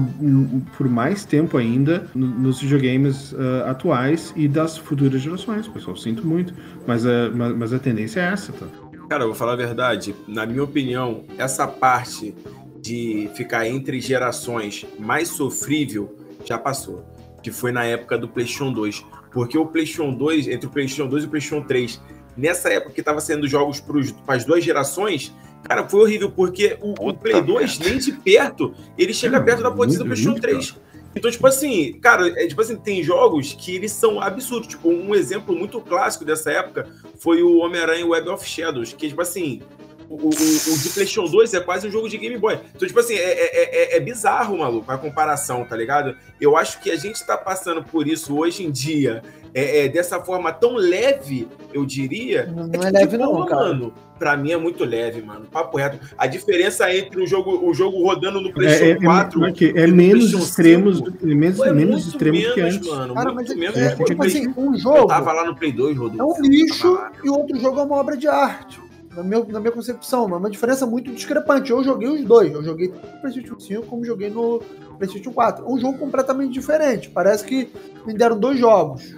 por 0.78 0.88
mais 0.88 1.26
tempo 1.26 1.58
ainda 1.58 2.08
nos 2.16 2.62
videogames 2.62 3.32
uh, 3.34 3.66
atuais 3.68 4.34
e 4.36 4.48
das 4.48 4.78
futuras 4.78 5.22
gerações, 5.22 5.68
pessoal. 5.68 5.98
Sinto 5.98 6.26
muito, 6.26 6.54
mas 6.88 7.06
a, 7.06 7.30
mas 7.32 7.74
a 7.74 7.80
tendência 7.80 8.22
é 8.22 8.34
essa, 8.34 8.52
tá? 8.54 8.66
Cara, 9.12 9.26
eu 9.26 9.28
vou 9.28 9.36
falar 9.36 9.52
a 9.52 9.58
verdade. 9.58 10.16
Na 10.26 10.46
minha 10.46 10.64
opinião, 10.64 11.26
essa 11.38 11.68
parte 11.68 12.34
de 12.80 13.30
ficar 13.36 13.68
entre 13.68 14.00
gerações 14.00 14.86
mais 14.98 15.28
sofrível 15.28 16.16
já 16.46 16.58
passou. 16.58 17.04
Que 17.44 17.52
foi 17.52 17.74
na 17.74 17.84
época 17.84 18.18
do 18.18 18.30
PlayStation 18.30 18.72
2. 18.72 19.06
Porque 19.34 19.58
o 19.58 19.66
PlayStation 19.66 20.14
2, 20.14 20.48
entre 20.48 20.66
o 20.66 20.70
PlayStation 20.70 21.10
2 21.10 21.26
e 21.26 21.28
o 21.28 21.30
PlayStation 21.30 21.62
3, 21.68 22.02
nessa 22.38 22.70
época 22.70 22.94
que 22.94 23.02
estava 23.02 23.20
sendo 23.20 23.50
jogos 23.50 23.82
para 23.82 24.36
as 24.36 24.46
duas 24.46 24.64
gerações, 24.64 25.36
cara, 25.62 25.86
foi 25.90 26.04
horrível, 26.04 26.32
porque 26.32 26.78
o, 26.80 27.10
o 27.10 27.14
Play 27.14 27.42
2, 27.42 27.80
nem 27.80 27.98
de 27.98 28.14
perto, 28.14 28.74
ele 28.98 29.14
chega 29.14 29.42
perto 29.42 29.62
da 29.62 29.72
potência 29.72 30.00
do 30.00 30.06
PlayStation 30.06 30.40
3. 30.40 30.74
Então, 31.16 31.30
tipo 31.30 31.46
assim, 31.46 31.94
cara, 32.00 32.28
é, 32.42 32.48
tipo 32.48 32.62
assim, 32.62 32.76
tem 32.76 33.04
jogos 33.04 33.54
que 33.54 33.76
eles 33.76 33.92
são 33.92 34.22
absurdos. 34.22 34.68
Tipo, 34.68 34.90
um 34.90 35.14
exemplo 35.14 35.56
muito 35.56 35.82
clássico 35.82 36.24
dessa 36.24 36.52
época 36.52 36.88
foi 37.20 37.44
o 37.44 37.58
Homem-Aranha 37.58 38.06
Web 38.06 38.30
of 38.30 38.48
Shadows, 38.48 38.94
que, 38.94 39.10
tipo 39.10 39.22
assim, 39.22 39.62
o, 40.10 40.16
o, 40.16 40.30
o, 40.30 40.32
de 40.32 40.90
PlayStation 40.90 41.26
2 41.26 41.54
é 41.54 41.60
quase 41.60 41.88
um 41.88 41.92
jogo 41.92 42.10
de 42.10 42.18
Game 42.18 42.38
Boy. 42.38 42.60
Então, 42.76 42.88
tipo 42.88 43.00
assim, 43.00 43.16
é, 43.16 43.32
é, 43.32 43.96
é, 43.96 43.98
é 43.98 44.00
bizarro, 44.00 44.58
maluco, 44.58 44.92
a 44.92 44.98
comparação, 44.98 45.66
tá 45.66 45.76
ligado? 45.76 46.16
Eu 46.40 46.58
acho 46.58 46.82
que 46.82 46.92
a 46.92 46.96
gente 46.96 47.26
tá 47.26 47.38
passando 47.38 47.84
por 47.84 48.08
isso 48.08 48.38
hoje 48.38 48.64
em 48.64 48.72
dia, 48.72 49.24
é, 49.54 49.86
é 49.86 49.90
dessa 49.90 50.20
forma 50.22 50.52
tão 50.52 50.76
leve, 50.76 51.48
eu 51.74 51.86
diria. 51.86 52.46
Não, 52.46 52.68
não 52.68 52.84
é, 52.84 52.92
leve, 52.92 53.18
não, 53.18 53.46
cara. 53.46 53.68
Mano, 53.68 53.94
pra 54.18 54.38
mim 54.38 54.52
é 54.52 54.58
muito 54.58 54.84
leve, 54.86 55.22
mano. 55.22 55.46
Papo 55.52 55.78
reto. 55.78 56.00
A 56.18 56.28
diferença 56.28 56.94
entre 56.94 57.22
o 57.22 57.28
jogo, 57.28 57.68
o 57.68 57.74
jogo 57.74 58.04
rodando 58.04 58.40
no 58.40 58.54
PlayStation 58.54 59.04
é, 59.04 59.06
4. 59.06 59.46
É, 59.46 59.52
é 59.82 59.88
menos 59.88 60.34
extremos, 60.34 60.98
5, 60.98 61.26
menos, 61.26 61.60
menos 61.60 62.08
extremos 62.08 62.40
menos, 62.40 62.54
que 62.54 62.62
antes. 62.62 62.88
Mano, 62.88 63.14
cara, 63.14 63.34
muito 63.34 63.58
menos. 63.58 63.78
É, 63.78 63.96
tipo 63.96 64.24
assim, 64.24 64.54
um 64.56 64.78
jogo. 64.78 64.98
Eu 64.98 65.08
tava 65.08 65.34
lá 65.34 65.46
no 65.46 65.56
Play 65.56 65.72
2, 65.72 65.98
Rodolfo. 65.98 66.42
É 66.42 66.46
um 66.46 66.50
lixo 66.50 67.00
e 67.24 67.30
o 67.30 67.38
outro 67.38 67.60
jogo 67.60 67.80
é 67.80 67.84
uma 67.84 67.96
obra 67.96 68.16
de 68.16 68.28
arte 68.28 68.80
na, 69.16 69.24
meu, 69.24 69.46
na 69.48 69.60
minha 69.60 69.72
concepção, 69.72 70.30
é 70.34 70.38
uma 70.38 70.50
diferença 70.50 70.86
muito 70.86 71.12
discrepante. 71.12 71.72
Eu 71.72 71.84
joguei 71.84 72.08
os 72.08 72.24
dois, 72.24 72.54
eu 72.54 72.64
joguei 72.64 72.88
no 72.88 73.22
PlayStation 73.22 73.60
5 73.60 73.86
como 73.88 74.06
joguei 74.06 74.30
no 74.30 74.62
PlayStation 74.98 75.32
4. 75.32 75.66
É 75.66 75.70
um 75.70 75.80
jogo 75.80 75.98
completamente 75.98 76.54
diferente. 76.54 77.10
Parece 77.10 77.44
que 77.44 77.70
me 78.06 78.14
deram 78.14 78.40
dois 78.40 78.58
jogos. 78.58 79.16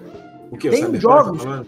O 0.53 0.57
que? 0.57 0.69
Tem 0.69 0.99
jogos. 0.99 1.43
Tá 1.43 1.63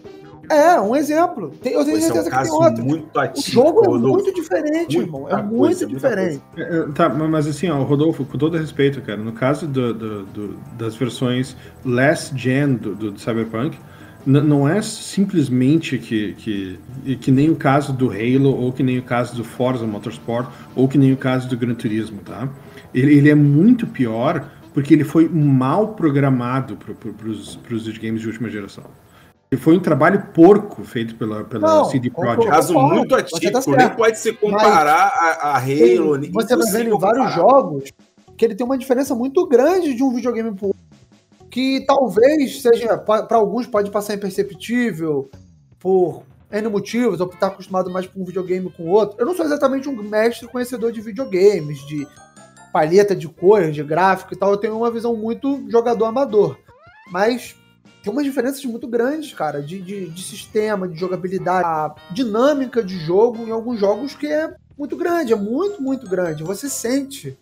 é, 0.49 0.79
um 0.79 0.95
exemplo. 0.95 1.51
Tem, 1.61 1.73
eu 1.73 1.83
tenho 1.83 1.99
certeza 1.99 2.29
é 2.29 2.33
um 2.33 2.37
que 2.37 2.43
tem 2.43 2.51
outro. 2.51 2.85
Muito 2.85 3.19
ativo, 3.19 3.61
o 3.61 3.63
jogo 3.63 3.95
é 3.95 3.99
muito 3.99 4.33
diferente, 4.33 4.97
muito 4.97 5.07
irmão. 5.07 5.29
É 5.29 5.41
muito 5.41 5.85
diferente. 5.87 6.41
É, 6.55 6.61
é, 6.61 6.83
tá, 6.93 7.09
mas 7.09 7.47
assim, 7.47 7.69
ó, 7.69 7.81
Rodolfo, 7.83 8.23
com 8.25 8.37
todo 8.37 8.57
respeito, 8.57 9.01
cara, 9.01 9.17
no 9.17 9.31
caso 9.31 9.67
do, 9.67 9.93
do, 9.93 10.23
do 10.25 10.57
das 10.77 10.95
versões 10.95 11.55
last 11.83 12.37
gen 12.37 12.75
do, 12.75 12.95
do 12.95 13.19
Cyberpunk, 13.19 13.77
não 14.25 14.67
é 14.67 14.81
simplesmente 14.81 15.99
que, 15.99 16.33
que, 16.33 16.79
que 17.17 17.31
nem 17.31 17.49
o 17.49 17.55
caso 17.55 17.93
do 17.93 18.09
Halo, 18.09 18.55
ou 18.55 18.71
que 18.71 18.81
nem 18.81 18.97
o 18.97 19.03
caso 19.03 19.35
do 19.35 19.43
Forza 19.43 19.85
Motorsport, 19.85 20.47
ou 20.75 20.87
que 20.87 20.97
nem 20.97 21.13
o 21.13 21.17
caso 21.17 21.47
do 21.47 21.55
Gran 21.55 21.75
Turismo, 21.75 22.19
tá? 22.25 22.49
Ele, 22.93 23.13
ele 23.13 23.29
é 23.29 23.35
muito 23.35 23.85
pior 23.85 24.49
porque 24.75 24.93
ele 24.93 25.05
foi 25.05 25.29
mal 25.29 25.95
programado 25.95 26.75
para 26.75 26.93
pro, 26.93 27.31
os 27.31 27.57
videogames 27.63 28.19
de 28.19 28.27
última 28.27 28.49
geração. 28.49 28.83
Ele 29.49 29.61
foi 29.61 29.77
um 29.77 29.79
trabalho 29.79 30.21
porco 30.33 30.83
feito 30.83 31.15
pela, 31.15 31.45
pela 31.45 31.65
não, 31.65 31.85
CD 31.85 32.09
Projekt. 32.09 32.45
Caso 32.45 32.73
muito 32.73 33.15
atípico, 33.15 33.61
tá 33.61 33.77
nem 33.77 33.89
pode 33.95 34.19
se 34.19 34.33
comparar 34.33 35.13
Mas, 35.15 35.37
a, 35.37 35.51
a 35.51 35.57
Halo. 35.59 36.19
Você 36.33 36.57
vai 36.57 36.71
vendo 36.73 36.93
em 36.93 36.99
vários 36.99 37.33
jogos 37.33 37.89
que 38.35 38.43
ele 38.43 38.53
tem 38.53 38.65
uma 38.65 38.77
diferença 38.77 39.15
muito 39.15 39.47
grande 39.47 39.93
de 39.93 40.03
um 40.03 40.13
videogame 40.13 40.53
pro 40.53 40.75
que 41.49 41.85
talvez 41.87 42.61
seja, 42.61 42.97
para 42.97 43.37
alguns 43.37 43.65
pode 43.65 43.89
passar 43.89 44.15
imperceptível 44.15 45.29
por 45.79 46.23
N 46.51 46.67
motivos, 46.67 47.21
ou 47.21 47.27
por 47.27 47.35
estar 47.35 47.47
acostumado 47.47 47.89
mais 47.89 48.07
com 48.07 48.19
um 48.19 48.25
videogame 48.25 48.69
com 48.69 48.89
outro. 48.89 49.15
Eu 49.17 49.25
não 49.25 49.33
sou 49.33 49.45
exatamente 49.45 49.87
um 49.87 50.03
mestre 50.03 50.49
conhecedor 50.49 50.91
de 50.91 50.99
videogames, 50.99 51.79
de 51.87 52.05
palheta 52.75 53.15
de 53.15 53.29
cores, 53.29 53.73
de 53.73 53.81
gráfico 53.81 54.33
e 54.33 54.37
tal. 54.37 54.51
Eu 54.51 54.57
tenho 54.57 54.75
uma 54.75 54.91
visão 54.91 55.15
muito 55.15 55.63
jogador 55.69 56.03
amador. 56.03 56.57
Mas 57.09 57.55
tem 58.03 58.11
umas 58.11 58.25
diferenças 58.25 58.65
muito 58.65 58.85
grandes, 58.85 59.33
cara, 59.33 59.61
de, 59.61 59.79
de, 59.79 60.09
de 60.09 60.21
sistema, 60.21 60.85
de 60.85 60.99
jogabilidade, 60.99 61.65
a 61.65 61.95
dinâmica 62.11 62.83
de 62.83 62.99
jogo 62.99 63.47
em 63.47 63.51
alguns 63.51 63.79
jogos 63.79 64.13
que 64.13 64.27
é 64.27 64.53
muito 64.77 64.97
grande, 64.97 65.31
é 65.31 65.37
muito, 65.37 65.81
muito 65.81 66.05
grande. 66.09 66.43
Você 66.43 66.67
sente 66.67 67.37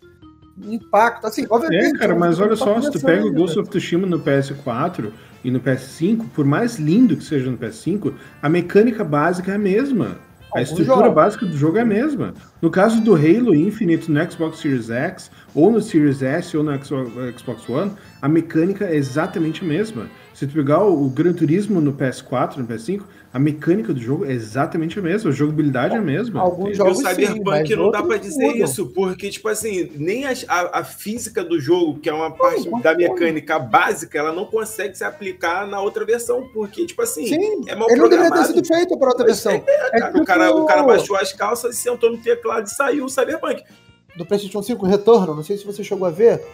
impacto. 0.62 1.26
Assim, 1.26 1.44
obviamente. 1.50 1.96
É, 1.96 1.98
cara, 1.98 2.14
mas 2.14 2.38
olha 2.38 2.54
só, 2.54 2.80
se 2.80 2.92
tu 2.92 3.00
pega 3.00 3.26
o 3.26 3.32
Ghost 3.32 3.58
of 3.58 3.68
Tsushima 3.68 4.06
no 4.06 4.20
PS4 4.20 5.10
e 5.42 5.50
no 5.50 5.58
PS5, 5.58 6.26
por 6.32 6.44
mais 6.44 6.76
lindo 6.76 7.16
que 7.16 7.24
seja 7.24 7.50
no 7.50 7.58
PS5, 7.58 8.14
a 8.40 8.48
mecânica 8.48 9.02
básica 9.02 9.50
é 9.50 9.56
a 9.56 9.58
mesma. 9.58 10.16
A 10.54 10.62
estrutura 10.62 11.10
básica 11.10 11.44
do 11.44 11.56
jogo 11.56 11.78
é 11.78 11.80
a 11.80 11.84
mesma. 11.84 12.32
No 12.62 12.70
caso 12.70 13.00
do 13.00 13.16
Halo 13.16 13.52
Infinite 13.54 14.08
no 14.08 14.30
Xbox 14.30 14.60
Series 14.60 14.88
X, 14.88 15.28
ou 15.52 15.68
no 15.68 15.82
Series 15.82 16.22
S, 16.22 16.56
ou 16.56 16.62
no 16.62 16.72
Xbox 16.78 17.68
One, 17.68 17.90
a 18.22 18.28
mecânica 18.28 18.84
é 18.84 18.94
exatamente 18.94 19.64
a 19.64 19.66
mesma. 19.66 20.06
Se 20.34 20.48
tu 20.48 20.52
pegar 20.52 20.82
o, 20.82 21.08
Gran 21.08 21.32
Turismo 21.32 21.80
no 21.80 21.92
PS4, 21.92 22.56
no 22.56 22.66
PS5, 22.66 23.02
a 23.32 23.38
mecânica 23.38 23.94
do 23.94 24.00
jogo 24.00 24.24
é 24.24 24.32
exatamente 24.32 24.98
a 24.98 25.02
mesma, 25.02 25.30
a 25.30 25.32
jogabilidade 25.32 25.94
é 25.94 25.98
a 25.98 26.02
mesma. 26.02 26.40
Alguns 26.40 26.76
jogos 26.76 26.98
o 26.98 27.08
Cyberpunk 27.08 27.68
sim, 27.68 27.76
não 27.76 27.90
dá 27.92 28.02
para 28.02 28.16
dizer 28.16 28.48
mudam. 28.48 28.64
isso, 28.64 28.86
porque, 28.88 29.30
tipo 29.30 29.48
assim, 29.48 29.92
nem 29.94 30.26
a, 30.26 30.32
a, 30.48 30.80
a, 30.80 30.84
física 30.84 31.44
do 31.44 31.60
jogo, 31.60 32.00
que 32.00 32.08
é 32.08 32.12
uma 32.12 32.32
parte 32.32 32.68
não, 32.68 32.80
da 32.80 32.96
mecânica 32.96 33.60
básica, 33.60 34.18
ela 34.18 34.32
não 34.32 34.44
consegue 34.44 34.98
se 34.98 35.04
aplicar 35.04 35.68
na 35.68 35.80
outra 35.80 36.04
versão, 36.04 36.48
porque, 36.52 36.84
tipo 36.84 37.00
assim, 37.00 37.28
sim, 37.28 37.60
é 37.68 37.76
mal 37.76 37.88
ele 37.88 38.00
não 38.00 38.08
deveria 38.08 38.32
ter 38.32 38.44
sido 38.46 38.66
feito 38.66 38.98
para 38.98 39.08
outra 39.08 39.24
versão. 39.24 39.52
É, 39.52 39.62
é, 39.64 40.00
cara, 40.00 40.20
o, 40.20 40.24
cara, 40.24 40.54
o 40.56 40.66
cara 40.66 40.82
baixou 40.82 41.16
as 41.16 41.32
calças 41.32 41.76
e 41.76 41.78
sentou 41.80 42.10
no 42.10 42.18
teclado 42.18 42.66
e 42.66 42.70
saiu 42.70 43.04
o 43.04 43.08
Cyberpunk. 43.08 43.62
Do 44.16 44.26
PlayStation 44.26 44.62
5 44.62 44.84
Retorno, 44.84 45.34
não 45.34 45.44
sei 45.44 45.56
se 45.56 45.64
você 45.64 45.84
chegou 45.84 46.06
a 46.08 46.10
ver, 46.10 46.44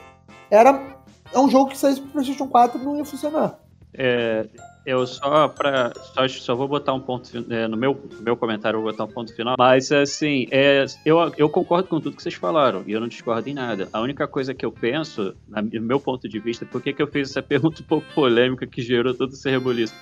era 0.50 1.00
é 1.32 1.38
um 1.38 1.48
jogo 1.48 1.70
que 1.70 1.78
saísse 1.78 2.00
pro 2.00 2.10
PlayStation 2.10 2.46
4 2.46 2.78
não 2.82 2.96
ia 2.96 3.04
funcionar. 3.04 3.59
É, 3.92 4.46
eu 4.86 5.06
só 5.06 5.48
para 5.48 5.92
só, 6.14 6.28
só, 6.28 6.54
vou 6.54 6.68
botar 6.68 6.94
um 6.94 7.00
ponto 7.00 7.30
é, 7.52 7.68
no 7.68 7.76
meu, 7.76 8.00
meu 8.20 8.36
comentário, 8.36 8.80
vou 8.80 8.90
botar 8.90 9.04
um 9.04 9.12
ponto 9.12 9.34
final. 9.34 9.56
Mas 9.58 9.90
assim, 9.92 10.46
é, 10.50 10.84
eu, 11.04 11.32
eu 11.36 11.48
concordo 11.48 11.88
com 11.88 12.00
tudo 12.00 12.16
que 12.16 12.22
vocês 12.22 12.34
falaram 12.34 12.82
e 12.86 12.92
eu 12.92 13.00
não 13.00 13.08
discordo 13.08 13.48
em 13.48 13.54
nada. 13.54 13.88
A 13.92 14.00
única 14.00 14.26
coisa 14.26 14.54
que 14.54 14.64
eu 14.64 14.72
penso, 14.72 15.34
no 15.48 15.82
meu 15.82 16.00
ponto 16.00 16.28
de 16.28 16.38
vista, 16.38 16.64
por 16.64 16.82
que, 16.82 16.92
que 16.92 17.02
eu 17.02 17.06
fiz 17.06 17.30
essa 17.30 17.42
pergunta 17.42 17.82
um 17.82 17.86
pouco 17.86 18.06
polêmica 18.14 18.66
que 18.66 18.80
gerou 18.80 19.14
todo 19.14 19.32
esse 19.32 19.50
rebuliço? 19.50 19.94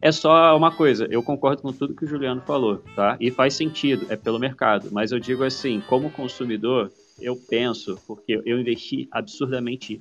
É 0.00 0.12
só 0.12 0.56
uma 0.56 0.70
coisa, 0.70 1.08
eu 1.10 1.20
concordo 1.24 1.60
com 1.60 1.72
tudo 1.72 1.94
que 1.94 2.04
o 2.04 2.08
Juliano 2.08 2.40
falou, 2.42 2.84
tá? 2.94 3.16
E 3.18 3.32
faz 3.32 3.54
sentido, 3.54 4.06
é 4.08 4.14
pelo 4.14 4.38
mercado. 4.38 4.90
Mas 4.92 5.10
eu 5.10 5.18
digo 5.18 5.42
assim, 5.42 5.82
como 5.88 6.08
consumidor, 6.08 6.92
eu 7.20 7.34
penso, 7.34 7.98
porque 8.06 8.40
eu 8.44 8.60
investi 8.60 9.08
absurdamente 9.10 10.00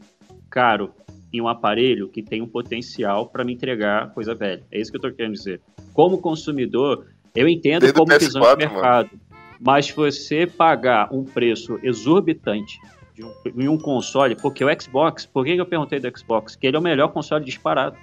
caro 0.52 0.94
em 1.32 1.42
um 1.42 1.48
aparelho 1.48 2.08
que 2.08 2.24
tem 2.24 2.42
um 2.42 2.48
potencial 2.48 3.28
para 3.28 3.44
me 3.44 3.54
entregar 3.54 4.14
coisa 4.14 4.34
velha. 4.34 4.64
É 4.72 4.80
isso 4.80 4.92
que 4.92 4.98
eu 4.98 5.00
estou 5.00 5.12
querendo 5.12 5.34
dizer. 5.34 5.62
Como 5.94 6.20
consumidor, 6.20 7.08
eu 7.36 7.48
entendo 7.48 7.82
Desde 7.82 7.98
como 7.98 8.18
visão 8.18 8.42
de 8.42 8.48
PS4, 8.48 8.58
mercado, 8.58 9.10
mas 9.60 9.90
você 9.90 10.48
pagar 10.48 11.14
um 11.14 11.24
preço 11.24 11.80
exorbitante 11.84 12.80
de 13.14 13.24
um, 13.24 13.32
em 13.56 13.68
um 13.68 13.78
console, 13.78 14.36
porque 14.36 14.64
o 14.64 14.82
Xbox, 14.82 15.26
por 15.26 15.46
que 15.46 15.56
que 15.56 15.62
eu 15.62 15.66
perguntei 15.66 16.00
do 16.00 16.18
Xbox? 16.18 16.56
Que 16.56 16.68
ele 16.68 16.78
é 16.78 16.80
o 16.80 16.84
melhor 16.84 17.10
console 17.10 17.44
disparado. 17.44 17.98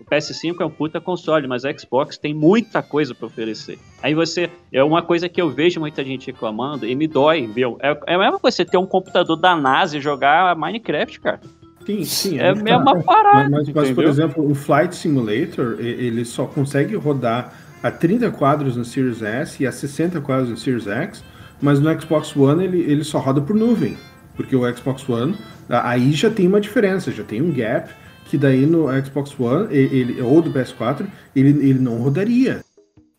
O 0.00 0.04
PS5 0.04 0.60
é 0.60 0.64
um 0.64 0.70
puta 0.70 1.00
console, 1.00 1.46
mas 1.46 1.64
a 1.64 1.76
Xbox 1.76 2.18
tem 2.18 2.34
muita 2.34 2.82
coisa 2.82 3.14
para 3.14 3.26
oferecer. 3.26 3.78
Aí 4.02 4.14
você. 4.14 4.50
É 4.70 4.82
uma 4.84 5.02
coisa 5.02 5.28
que 5.28 5.40
eu 5.40 5.48
vejo 5.48 5.80
muita 5.80 6.04
gente 6.04 6.26
reclamando 6.26 6.86
e 6.86 6.94
me 6.94 7.06
dói, 7.06 7.46
viu? 7.46 7.78
É, 7.80 7.96
é 8.08 8.14
a 8.14 8.18
mesma 8.18 8.38
coisa 8.38 8.56
você 8.56 8.64
ter 8.64 8.76
um 8.76 8.86
computador 8.86 9.36
da 9.36 9.56
NASA 9.56 9.96
e 9.96 10.00
jogar 10.00 10.54
Minecraft, 10.56 11.20
cara. 11.20 11.40
Sim, 11.86 12.04
sim. 12.04 12.38
É 12.38 12.48
a 12.48 12.52
aí 12.52 12.56
tá. 12.56 12.62
mesma 12.62 13.02
parada. 13.02 13.50
Mas, 13.50 13.68
mas, 13.68 13.90
por 13.90 14.04
exemplo, 14.04 14.50
o 14.50 14.54
Flight 14.54 14.94
Simulator, 14.94 15.76
ele 15.78 16.24
só 16.24 16.46
consegue 16.46 16.96
rodar 16.96 17.52
a 17.82 17.90
30 17.90 18.30
quadros 18.30 18.76
no 18.76 18.84
Series 18.84 19.22
S 19.22 19.62
e 19.62 19.66
a 19.66 19.72
60 19.72 20.20
quadros 20.22 20.48
no 20.48 20.56
Series 20.56 20.86
X, 20.86 21.22
mas 21.60 21.80
no 21.80 22.00
Xbox 22.00 22.34
One 22.34 22.64
ele, 22.64 22.80
ele 22.80 23.04
só 23.04 23.18
roda 23.18 23.40
por 23.40 23.54
nuvem. 23.54 23.96
Porque 24.34 24.56
o 24.56 24.76
Xbox 24.76 25.08
One, 25.08 25.36
aí 25.68 26.12
já 26.12 26.30
tem 26.30 26.48
uma 26.48 26.60
diferença, 26.60 27.12
já 27.12 27.22
tem 27.22 27.42
um 27.42 27.52
gap, 27.52 27.90
que 28.24 28.38
daí 28.38 28.66
no 28.66 28.86
Xbox 29.04 29.38
One, 29.38 29.72
ele, 29.72 30.20
ou 30.20 30.40
do 30.40 30.50
PS4, 30.50 31.06
ele, 31.36 31.50
ele 31.50 31.78
não 31.78 31.98
rodaria. 31.98 32.64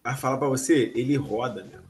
Mas 0.04 0.19
falar 0.19 0.38
pra 0.38 0.47
você, 0.47 0.91
ele 0.95 1.15
roda, 1.15 1.65
meu. 1.71 1.85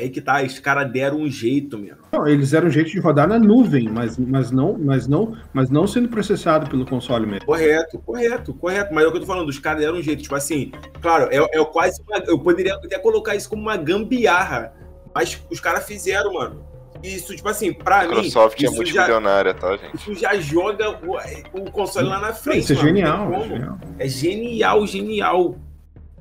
É 0.00 0.04
aí 0.04 0.10
que 0.10 0.20
tá, 0.22 0.42
os 0.42 0.58
caras 0.58 0.90
deram 0.90 1.18
um 1.18 1.28
jeito, 1.28 1.76
meu. 1.76 1.94
Não, 2.10 2.26
eles 2.26 2.52
deram 2.52 2.68
um 2.68 2.70
jeito 2.70 2.90
de 2.90 2.98
rodar 2.98 3.28
na 3.28 3.38
nuvem, 3.38 3.86
mas, 3.86 4.16
mas, 4.16 4.50
não, 4.50 4.78
mas, 4.78 5.06
não, 5.06 5.36
mas 5.52 5.68
não 5.68 5.86
sendo 5.86 6.08
processado 6.08 6.70
pelo 6.70 6.86
console 6.86 7.26
mesmo. 7.26 7.44
Correto, 7.44 7.98
correto, 7.98 8.54
correto. 8.54 8.94
Mas 8.94 9.04
é 9.04 9.06
o 9.08 9.10
que 9.10 9.18
eu 9.18 9.20
tô 9.20 9.26
falando, 9.26 9.48
os 9.50 9.58
caras 9.58 9.82
deram 9.82 9.98
um 9.98 10.02
jeito. 10.02 10.22
Tipo 10.22 10.36
assim, 10.36 10.72
claro, 11.02 11.28
é, 11.30 11.36
é 11.36 11.64
quase. 11.66 12.00
Uma, 12.08 12.16
eu 12.26 12.38
poderia 12.38 12.76
até 12.76 12.98
colocar 12.98 13.36
isso 13.36 13.50
como 13.50 13.60
uma 13.60 13.76
gambiarra. 13.76 14.72
Mas 15.14 15.38
os 15.50 15.60
caras 15.60 15.84
fizeram, 15.84 16.32
mano. 16.32 16.64
Isso, 17.02 17.36
tipo 17.36 17.48
assim, 17.48 17.70
pra 17.70 18.00
A 18.00 18.08
Microsoft 18.08 18.58
mim. 18.58 18.66
é 18.66 18.70
Isso 18.70 18.84
já, 18.86 19.02
multimilionária, 19.02 19.52
tá, 19.54 19.76
gente? 19.76 19.96
isso 19.96 20.14
já 20.14 20.34
joga 20.36 20.90
o, 20.90 21.16
o 21.60 21.70
console 21.70 22.08
lá 22.08 22.20
na 22.20 22.32
frente. 22.32 22.60
Isso 22.60 22.72
é 22.72 22.76
mano, 22.76 22.86
tem 22.86 22.96
genial, 22.96 23.32
é 23.34 23.48
genial. 23.48 23.78
É 23.98 24.08
genial, 24.08 24.86
genial. 24.86 25.58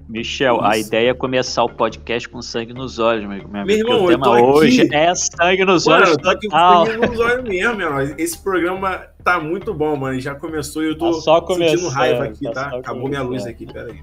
Michel, 0.10 0.60
a 0.64 0.76
Isso. 0.76 0.88
ideia 0.88 1.12
é 1.12 1.14
começar 1.14 1.64
o 1.64 1.70
podcast 1.70 2.28
com 2.28 2.42
sangue 2.42 2.74
nos 2.74 2.98
olhos, 2.98 3.30
meu, 3.30 3.48
meu 3.48 3.62
amigo. 3.62 3.66
Meu 3.68 3.78
irmão, 3.78 4.06
o 4.06 4.08
tema 4.08 4.38
aqui- 4.38 4.46
hoje 4.48 4.90
é 4.92 5.14
sangue 5.14 5.64
nos 5.64 5.86
Mano, 5.86 5.98
olhos 6.00 6.10
eu 6.10 6.18
tô 6.18 6.30
aqui 6.32 6.48
com 6.50 6.58
sangue 6.86 7.08
nos 7.08 7.20
olhos 7.20 7.44
mesmo, 7.44 7.76
meu. 7.76 8.02
Esse 8.18 8.42
programa 8.44 9.02
tá 9.24 9.40
muito 9.40 9.72
bom, 9.72 9.96
mano. 9.96 10.20
Já 10.20 10.34
começou 10.34 10.84
e 10.84 10.88
eu 10.88 10.98
tô 10.98 11.12
Tá 11.12 11.22
só 11.22 11.46
sentindo 11.48 11.88
raiva 11.90 12.24
aqui, 12.24 12.44
tá 12.46 12.52
tá? 12.72 12.78
Acabou 12.78 13.08
minha 13.08 13.22
luz 13.22 13.46
aqui, 13.46 13.72
peraí. 13.72 14.00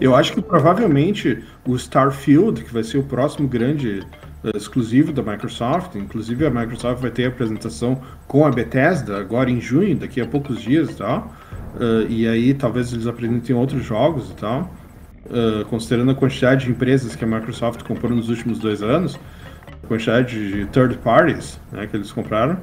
Eu 0.00 0.14
acho 0.14 0.32
que 0.32 0.40
provavelmente 0.40 1.42
o 1.66 1.74
Starfield, 1.74 2.62
que 2.62 2.72
vai 2.72 2.84
ser 2.84 2.98
o 2.98 3.02
próximo 3.02 3.48
grande 3.48 4.06
eh, 4.44 4.50
exclusivo 4.56 5.10
da 5.12 5.22
Microsoft, 5.22 5.96
inclusive 5.96 6.46
a 6.46 6.50
Microsoft 6.50 7.00
vai 7.02 7.10
ter 7.10 7.24
a 7.24 7.28
apresentação 7.28 8.00
com 8.28 8.46
a 8.46 8.50
Bethesda 8.50 9.18
agora 9.18 9.50
em 9.50 9.60
junho, 9.60 9.96
daqui 9.96 10.20
a 10.20 10.26
poucos 10.26 10.60
dias 10.62 10.90
e 10.90 10.94
tal. 10.94 11.34
eh, 11.80 12.06
e 12.08 12.28
aí 12.28 12.54
talvez 12.54 12.92
eles 12.92 13.06
apresentem 13.08 13.56
outros 13.56 13.82
jogos 13.84 14.30
e 14.30 14.34
tal. 14.34 14.70
Eh, 15.30 15.64
considerando 15.68 16.10
a 16.10 16.14
quantidade 16.14 16.64
de 16.66 16.70
empresas 16.70 17.16
que 17.16 17.24
a 17.24 17.26
Microsoft 17.26 17.82
comprou 17.82 18.12
nos 18.12 18.28
últimos 18.28 18.58
dois 18.58 18.82
anos, 18.82 19.18
a 19.82 19.86
quantidade 19.86 20.52
de 20.52 20.66
third 20.66 20.96
parties 20.98 21.60
né, 21.72 21.86
que 21.86 21.96
eles 21.96 22.12
compraram. 22.12 22.58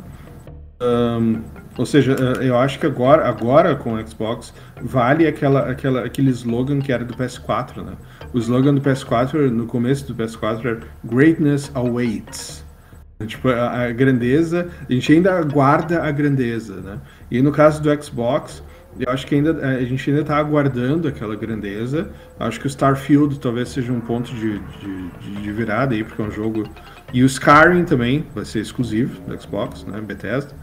Ahn, 0.79 1.41
ou 1.77 1.85
seja, 1.85 2.15
eh, 2.19 2.47
eu 2.47 2.57
acho 2.57 2.79
que 2.79 2.85
agora, 2.85 3.27
agora 3.27 3.75
com 3.75 3.93
o 3.93 4.07
Xbox 4.07 4.53
vale 4.81 5.27
aquela, 5.27 5.71
aquela, 5.71 6.05
aquele 6.05 6.29
slogan 6.31 6.79
que 6.79 6.91
era 6.91 7.03
do 7.03 7.13
PS4, 7.15 7.83
né? 7.83 7.93
O 8.33 8.39
slogan 8.39 8.75
do 8.75 8.81
PS4, 8.81 9.49
no 9.49 9.65
começo 9.65 10.11
do 10.11 10.15
PS4, 10.15 10.65
era 10.65 10.79
Greatness 11.03 11.71
awaits. 11.73 12.63
Tipo, 13.25 13.49
a, 13.49 13.85
a 13.85 13.91
grandeza, 13.91 14.69
a 14.89 14.91
gente 14.91 15.13
ainda 15.13 15.39
aguarda 15.39 16.03
a 16.03 16.11
grandeza, 16.11 16.75
né? 16.81 16.99
E 17.31 17.41
no 17.41 17.51
caso 17.51 17.81
do 17.81 18.03
Xbox, 18.03 18.61
eu 18.99 19.11
acho 19.11 19.25
que 19.25 19.35
ainda 19.35 19.51
eh, 19.61 19.77
a 19.77 19.85
gente 19.85 20.09
ainda 20.09 20.21
está 20.21 20.37
aguardando 20.37 21.07
aquela 21.07 21.35
grandeza. 21.35 22.09
Acho 22.39 22.59
que 22.59 22.67
o 22.67 22.69
Starfield 22.69 23.39
talvez 23.39 23.69
seja 23.69 23.91
um 23.91 23.99
ponto 23.99 24.33
de, 24.33 24.59
de, 24.59 25.41
de- 25.41 25.51
virada 25.51 25.93
aí, 25.95 26.03
porque 26.03 26.21
é 26.21 26.25
um 26.25 26.31
jogo. 26.31 26.63
E 27.13 27.23
o 27.23 27.25
Skyrim 27.25 27.85
também 27.85 28.25
vai 28.33 28.45
ser 28.45 28.59
exclusivo 28.59 29.19
do 29.27 29.39
Xbox, 29.41 29.83
né? 29.85 29.99
Bethesda. 30.01 30.53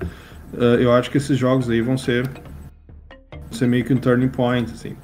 Eh, 0.57 0.79
eu 0.85 0.93
acho 0.93 1.11
que 1.11 1.17
esses 1.19 1.37
jogos 1.39 1.69
aí 1.71 1.81
vão 1.81 1.97
ser, 1.99 2.29
vão 2.29 3.53
ser 3.53 3.67
meio 3.67 3.85
que 3.85 3.93
um 3.93 3.99
turning 3.99 4.29
point, 4.29 4.71
assim. 4.73 4.97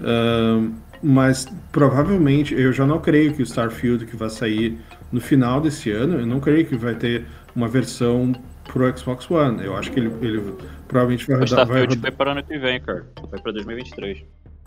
Ahn, 0.00 0.72
mas 1.02 1.46
provavelmente, 1.72 2.54
eu 2.54 2.72
já 2.72 2.86
não 2.86 3.00
creio 3.00 3.32
que 3.34 3.42
o 3.42 3.44
Starfield 3.46 4.06
que 4.06 4.16
vai 4.16 4.30
sair 4.30 4.78
no 5.10 5.20
final 5.20 5.60
desse 5.60 5.90
ano, 5.90 6.20
eu 6.20 6.26
não 6.26 6.40
creio 6.40 6.66
que 6.66 6.76
vai 6.76 6.94
ter 6.94 7.24
uma 7.54 7.68
versão 7.68 8.32
pro 8.72 8.96
Xbox 8.98 9.30
One. 9.30 9.64
Eu 9.64 9.76
acho 9.76 9.90
que 9.92 9.98
ele, 10.00 10.12
ele 10.22 10.54
provavelmente 10.88 11.26
vai 11.26 11.36
O 11.36 11.40
rodar. 11.40 11.48
Vai 11.48 11.64
Starfield 11.64 11.94
rodar. 11.96 12.00
foi 12.02 12.10
para 12.12 12.32
ano 12.32 12.42
que 12.42 12.58
vem, 12.58 12.80
cara. 12.80 13.06
Foi 13.28 13.38
para 13.40 13.52
2023. 13.52 14.18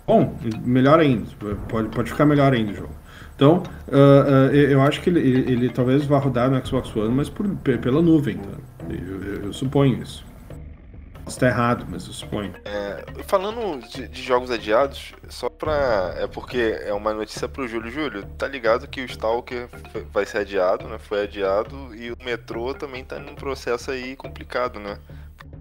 Bom, 0.05 0.37
melhor 0.65 0.99
ainda. 0.99 1.25
Pode, 1.69 1.87
pode 1.89 2.11
ficar 2.11 2.25
melhor 2.25 2.53
ainda 2.53 2.71
o 2.71 2.75
jogo. 2.75 2.93
Então, 3.35 3.63
ah, 3.91 4.49
ah, 4.51 4.55
eu 4.55 4.81
acho 4.81 5.01
que 5.01 5.09
ele, 5.09 5.19
ele, 5.19 5.51
ele 5.53 5.69
talvez 5.69 6.05
vá 6.05 6.17
rodar 6.19 6.51
no 6.51 6.65
Xbox 6.65 6.95
One, 6.95 7.13
mas 7.13 7.29
por, 7.29 7.47
pe- 7.57 7.77
pela 7.77 8.01
nuvem. 8.01 8.37
Tá? 8.37 8.57
Eu, 8.89 9.21
eu- 9.23 9.43
eu 9.45 9.53
suponho 9.53 10.01
isso. 10.01 10.23
Posso 11.23 11.37
estar 11.37 11.47
errado, 11.47 11.85
mas 11.89 12.05
eu 12.05 12.13
suponho. 12.13 12.53
Falando 13.25 13.87
de, 13.87 14.07
de 14.09 14.21
jogos 14.21 14.51
adiados, 14.51 15.13
só 15.29 15.49
pra. 15.49 16.15
É 16.17 16.27
porque 16.27 16.77
é 16.81 16.93
uma 16.93 17.13
notícia 17.13 17.47
pro 17.47 17.67
Júlio. 17.67 17.89
Júlio, 17.89 18.25
tá 18.37 18.47
ligado 18.47 18.87
que 18.87 19.01
o 19.01 19.05
Stalker 19.05 19.69
vai 20.11 20.25
ser 20.25 20.39
adiado, 20.39 20.87
né? 20.87 20.97
Foi 20.99 21.23
adiado 21.23 21.95
e 21.95 22.11
o 22.11 22.17
metrô 22.23 22.73
também 22.73 23.05
tá 23.05 23.19
num 23.19 23.35
processo 23.35 23.91
aí 23.91 24.15
complicado, 24.17 24.79
né? 24.79 24.99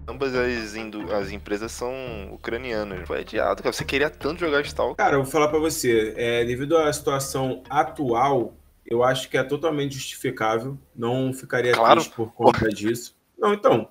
Ambas 0.05 0.35
as, 0.35 0.75
as 1.13 1.31
empresas 1.31 1.71
são 1.71 1.93
ucranianas. 2.33 3.07
Foi 3.07 3.21
adiado, 3.21 3.63
cara. 3.63 3.71
Você 3.71 3.85
queria 3.85 4.09
tanto 4.09 4.41
jogar 4.41 4.61
Stalker. 4.61 4.97
Cara, 4.97 5.15
eu 5.15 5.23
vou 5.23 5.31
falar 5.31 5.47
pra 5.47 5.59
você, 5.59 6.13
é, 6.17 6.43
devido 6.43 6.77
à 6.77 6.91
situação 6.91 7.63
atual, 7.69 8.53
eu 8.85 9.01
acho 9.01 9.29
que 9.29 9.37
é 9.37 9.43
totalmente 9.43 9.93
justificável. 9.93 10.77
Não 10.93 11.31
ficaria 11.31 11.71
Claro. 11.71 12.01
triste 12.01 12.13
por 12.13 12.33
conta 12.33 12.67
disso. 12.67 13.15
Não, 13.37 13.53
então, 13.53 13.87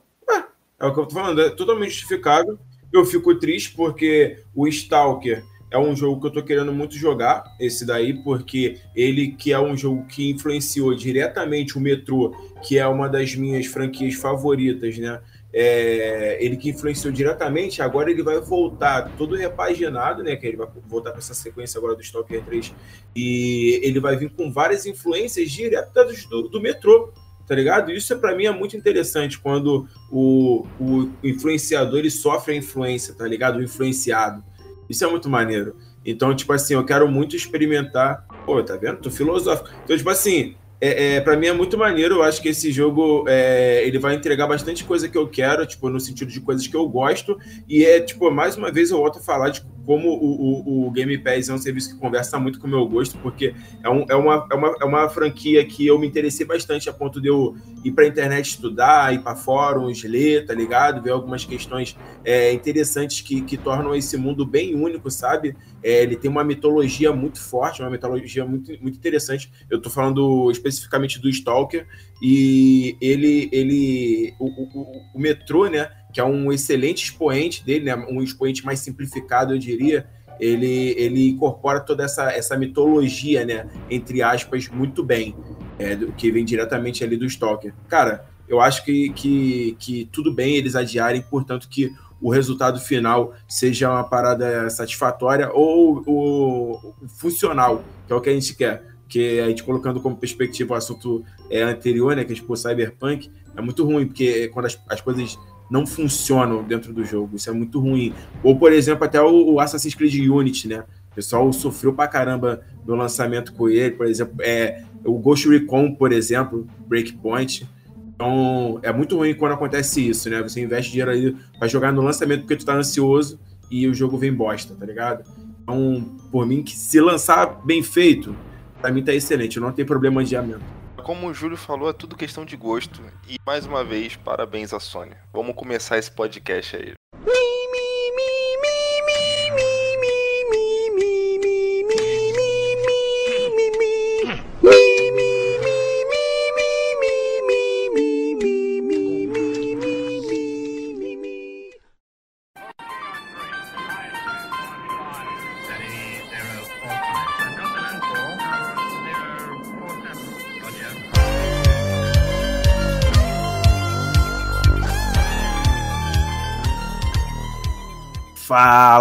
é, 0.83 0.87
o 0.87 0.93
que 0.93 1.01
eu 1.01 1.07
tô 1.07 1.15
falando, 1.15 1.41
é 1.41 1.51
totalmente 1.51 1.93
justificável. 1.93 2.59
Eu 2.93 3.05
fico 3.05 3.35
triste 3.37 3.73
porque 3.75 4.39
o 4.55 4.67
Stalker 4.67 5.45
é 5.71 5.79
um 5.79 5.97
jogo 5.97 6.21
que 6.21 6.27
eu 6.27 6.31
tô 6.33 6.43
querendo 6.43 6.73
muito 6.73 6.95
jogar, 6.97 7.45
esse 7.59 7.87
daí, 7.87 8.13
porque 8.13 8.79
ele 8.95 9.29
que 9.29 9.53
é 9.53 9.59
um 9.59 9.75
jogo 9.75 10.05
que 10.07 10.31
influenciou 10.31 10.95
diretamente 10.95 11.79
o 11.79 11.81
Metrô, 11.81 12.37
que 12.63 12.79
é 12.79 12.87
uma 12.87 13.09
das 13.09 13.35
minhas 13.35 13.65
franquias 13.67 14.15
favoritas, 14.15 14.99
né? 14.99 15.21
É, 15.55 16.39
ele 16.41 16.57
que 16.57 16.71
influenciou 16.71 17.13
diretamente, 17.13 17.81
agora 17.81 18.11
ele 18.11 18.23
vai 18.23 18.41
voltar 18.41 19.11
todo 19.17 19.35
repaginado, 19.35 20.23
né? 20.23 20.37
Que 20.37 20.47
ele 20.47 20.57
vai 20.57 20.67
voltar 20.87 21.11
para 21.11 21.21
essa 21.21 21.35
sequência 21.35 21.79
agora 21.79 21.95
do 21.95 22.03
Stalker 22.03 22.43
3. 22.45 22.75
E 23.15 23.81
ele 23.83 24.01
vai 24.01 24.17
vir 24.17 24.31
com 24.31 24.53
várias 24.53 24.85
influências 24.85 25.51
diretas 25.51 26.27
do, 26.27 26.49
do 26.49 26.61
metrô, 26.61 27.13
tá 27.47 27.55
ligado? 27.55 27.91
Isso 27.91 28.17
para 28.19 28.35
mim 28.35 28.47
é 28.47 28.51
muito 28.51 28.77
interessante 28.77 29.39
quando 29.39 29.87
o, 30.11 30.67
o 30.81 31.11
influenciador 31.23 31.99
ele 31.99 32.11
sofre 32.11 32.55
a 32.55 32.57
influência, 32.57 33.15
tá 33.15 33.27
ligado? 33.27 33.59
O 33.59 33.63
influenciado. 33.63 34.43
Isso 34.89 35.05
é 35.05 35.09
muito 35.09 35.29
maneiro. 35.29 35.77
Então, 36.05 36.35
tipo 36.35 36.53
assim, 36.53 36.75
eu 36.75 36.85
quero 36.85 37.09
muito 37.09 37.37
experimentar. 37.37 38.27
Pô, 38.45 38.63
tá 38.63 38.77
vendo? 38.77 38.99
Tô 38.99 39.11
filosófico. 39.11 39.71
Então, 39.85 39.97
tipo 39.97 40.11
assim, 40.11 40.57
é, 40.81 41.15
é, 41.15 41.21
para 41.21 41.37
mim 41.37 41.47
é 41.47 41.53
muito 41.53 41.79
maneiro. 41.79 42.17
Eu 42.17 42.23
acho 42.23 42.43
que 42.43 42.49
esse 42.49 42.73
jogo 42.73 43.25
é, 43.29 43.87
ele 43.87 43.99
vai 43.99 44.17
entregar 44.17 44.49
bastante 44.49 44.83
coisa 44.83 45.09
que 45.09 45.17
eu 45.17 45.29
quero, 45.29 45.65
tipo, 45.65 45.89
no 45.89 46.01
sentido 46.01 46.33
de 46.33 46.41
coisas 46.41 46.67
que 46.67 46.77
eu 46.77 46.89
gosto. 46.89 47.39
E 47.69 47.85
é, 47.85 48.01
tipo, 48.01 48.29
mais 48.33 48.57
uma 48.57 48.73
vez 48.73 48.91
eu 48.91 48.99
volto 48.99 49.21
a 49.21 49.23
falar 49.23 49.51
de 49.51 49.63
como 49.85 50.09
o, 50.09 50.85
o, 50.85 50.87
o 50.87 50.91
Game 50.91 51.17
Pass 51.19 51.49
é 51.49 51.55
um 51.55 51.59
serviço 51.59 51.95
que 51.95 52.01
conversa 52.01 52.39
muito 52.39 52.59
com 52.59 52.67
o 52.67 52.71
meu 52.71 52.87
gosto, 52.87 53.19
porque 53.19 53.55
é, 53.83 53.89
um, 53.89 54.05
é, 54.09 54.15
uma, 54.15 54.47
é, 54.51 54.55
uma, 54.55 54.77
é 54.81 54.85
uma 54.85 55.09
franquia 55.09 55.65
que 55.65 55.87
eu 55.87 55.99
me 55.99 56.07
interessei 56.07 56.47
bastante 56.47 56.89
a 56.89 56.93
ponto 56.93 57.21
de 57.21 57.29
eu 57.29 57.57
ir 57.85 57.91
pra 57.93 58.07
internet 58.07 58.51
estudar, 58.51 59.13
ir 59.13 59.23
para 59.23 59.37
fóruns, 59.37 60.03
ler, 60.05 60.47
tá 60.47 60.55
ligado? 60.55 61.03
Ver 61.03 61.11
algumas 61.11 61.45
questões 61.45 61.97
é, 62.25 62.53
interessantes 62.53 63.21
que, 63.21 63.43
que 63.43 63.57
tornam 63.57 63.95
esse 63.95 64.17
mundo 64.17 64.47
bem 64.47 64.75
único, 64.75 65.11
sabe? 65.11 65.57
É, 65.83 66.03
ele 66.03 66.17
tem 66.17 66.31
uma 66.31 66.45
mitologia 66.45 67.13
muito 67.13 67.41
forte, 67.41 67.83
uma 67.83 67.91
mitologia 67.91 68.45
muito, 68.45 68.71
muito 68.81 68.97
interessante. 68.97 69.53
Eu 69.69 69.81
tô 69.81 69.91
falando 69.91 70.51
especificamente 70.51 71.21
do 71.21 71.29
Stalker, 71.29 71.87
e 72.23 72.97
ele, 73.01 73.49
ele 73.51 74.33
o, 74.39 74.47
o, 74.47 75.03
o 75.15 75.21
metrô, 75.21 75.67
né? 75.67 75.91
Que 76.13 76.21
é 76.21 76.25
um 76.25 76.53
excelente 76.53 77.05
expoente 77.05 77.65
dele, 77.65 77.87
né? 77.87 77.97
Um 77.97 78.23
expoente 78.23 78.65
mais 78.65 78.81
simplificado, 78.81 79.55
eu 79.55 79.59
diria. 79.59 80.07
ele, 80.43 80.95
ele 80.99 81.29
incorpora 81.31 81.81
toda 81.81 82.05
essa, 82.05 82.33
essa 82.33 82.57
mitologia, 82.57 83.45
né, 83.45 83.69
entre 83.89 84.23
aspas, 84.23 84.69
muito 84.69 85.05
bem, 85.05 85.37
é, 85.79 85.97
que 86.17 86.31
vem 86.33 86.45
diretamente 86.45 87.05
ali 87.05 87.17
do 87.17 87.25
Stalker. 87.27 87.73
Cara, 87.89 88.27
eu 88.49 88.61
acho 88.61 88.85
que, 88.85 89.11
que, 89.11 89.77
que 89.79 90.09
tudo 90.11 90.33
bem 90.33 90.57
eles 90.57 90.75
adiarem, 90.75 91.23
portanto 91.23 91.69
que 91.69 91.93
o 92.21 92.31
resultado 92.31 92.81
final 92.81 93.35
seja 93.49 93.91
uma 93.91 94.05
parada 94.05 94.69
satisfatória 94.71 95.51
ou, 95.53 96.03
ou 96.07 96.95
funcional, 97.09 97.85
que 98.07 98.13
é 98.13 98.17
o 98.17 98.21
que 98.21 98.31
a 98.31 98.35
gente 98.35 98.55
quer. 98.55 98.85
Que 99.09 99.41
a 99.41 99.49
gente 99.49 99.63
colocando 99.63 100.01
como 100.01 100.17
perspectiva 100.17 100.75
o 100.75 100.77
assunto 100.77 101.25
é, 101.51 101.63
anterior, 101.63 102.17
né, 102.17 102.25
que 102.25 102.33
é 102.33 102.35
tipo 102.35 102.57
Cyberpunk, 102.57 103.31
é 103.57 103.61
muito 103.61 103.85
ruim, 103.85 104.07
porque 104.07 104.49
quando 104.49 104.67
as, 104.67 104.81
as 104.89 105.01
coisas 105.01 105.39
não 105.73 105.87
funcionam 105.87 106.63
dentro 106.63 106.93
do 106.93 107.03
jogo, 107.03 107.37
isso 107.37 107.49
é 107.49 107.53
muito 107.53 107.81
ruim. 107.81 108.13
Ou, 108.43 108.59
por 108.59 108.73
exemplo, 108.75 109.05
até 109.05 109.21
o, 109.23 109.59
Assassin's 109.59 109.95
Creed 109.95 110.29
Unity, 110.29 110.69
né? 110.69 110.85
O 111.11 111.15
pessoal 111.15 111.51
sofreu 111.51 111.95
pra 111.95 112.07
caramba 112.07 112.61
no 112.87 112.95
lançamento 112.95 113.55
com 113.55 113.71
ele, 113.71 113.93
por 113.93 114.07
exemplo, 114.07 114.35
é, 114.41 114.83
o 115.03 115.19
Ghost 115.19 115.49
Recon, 115.49 115.95
por 115.95 116.13
exemplo, 116.13 116.67
Breakpoint, 116.87 117.67
então, 118.15 118.79
é 118.83 118.93
muito 118.93 119.17
ruim 119.17 119.35
quando 119.35 119.53
acontece 119.53 120.07
isso, 120.07 120.29
né? 120.29 120.43
Você 120.43 120.61
investe 120.61 120.93
dinheiro 120.93 121.11
aí 121.11 121.35
pra 121.59 121.67
jogar 121.67 121.91
no 121.91 122.03
lançamento 122.03 122.43
porque 122.43 122.55
tu 122.55 122.67
tá 122.67 122.75
ansioso 122.75 123.41
e 123.71 123.89
o 123.89 123.95
jogo 123.95 124.19
vem 124.19 124.33
bosta, 124.33 124.75
tá 124.75 124.85
ligado? 124.85 125.25
Então, 125.63 126.19
por 126.31 126.47
mim, 126.47 126.63
que 126.63 126.77
se 126.77 127.01
lançar 127.01 127.47
bem 127.65 127.83
feito, 127.83 128.37
pra 128.81 128.93
mim 128.93 129.03
tá 129.03 129.13
excelente, 129.15 129.59
não 129.59 129.73
tem 129.73 129.85
problema 129.85 130.23
de 130.23 130.37
adiamento. 130.37 130.82
Como 131.03 131.27
o 131.27 131.35
Júlio 131.35 131.57
falou, 131.57 131.91
é 131.91 131.93
tudo 131.93 132.17
questão 132.17 132.45
de 132.45 132.57
gosto. 132.57 133.03
E 133.29 133.37
mais 133.45 133.67
uma 133.67 133.83
vez, 133.83 134.15
parabéns 134.15 134.73
à 134.73 134.79
Sony. 134.79 135.17
Vamos 135.33 135.57
começar 135.57 135.99
esse 135.99 136.11
podcast 136.11 136.77
aí. 136.77 136.93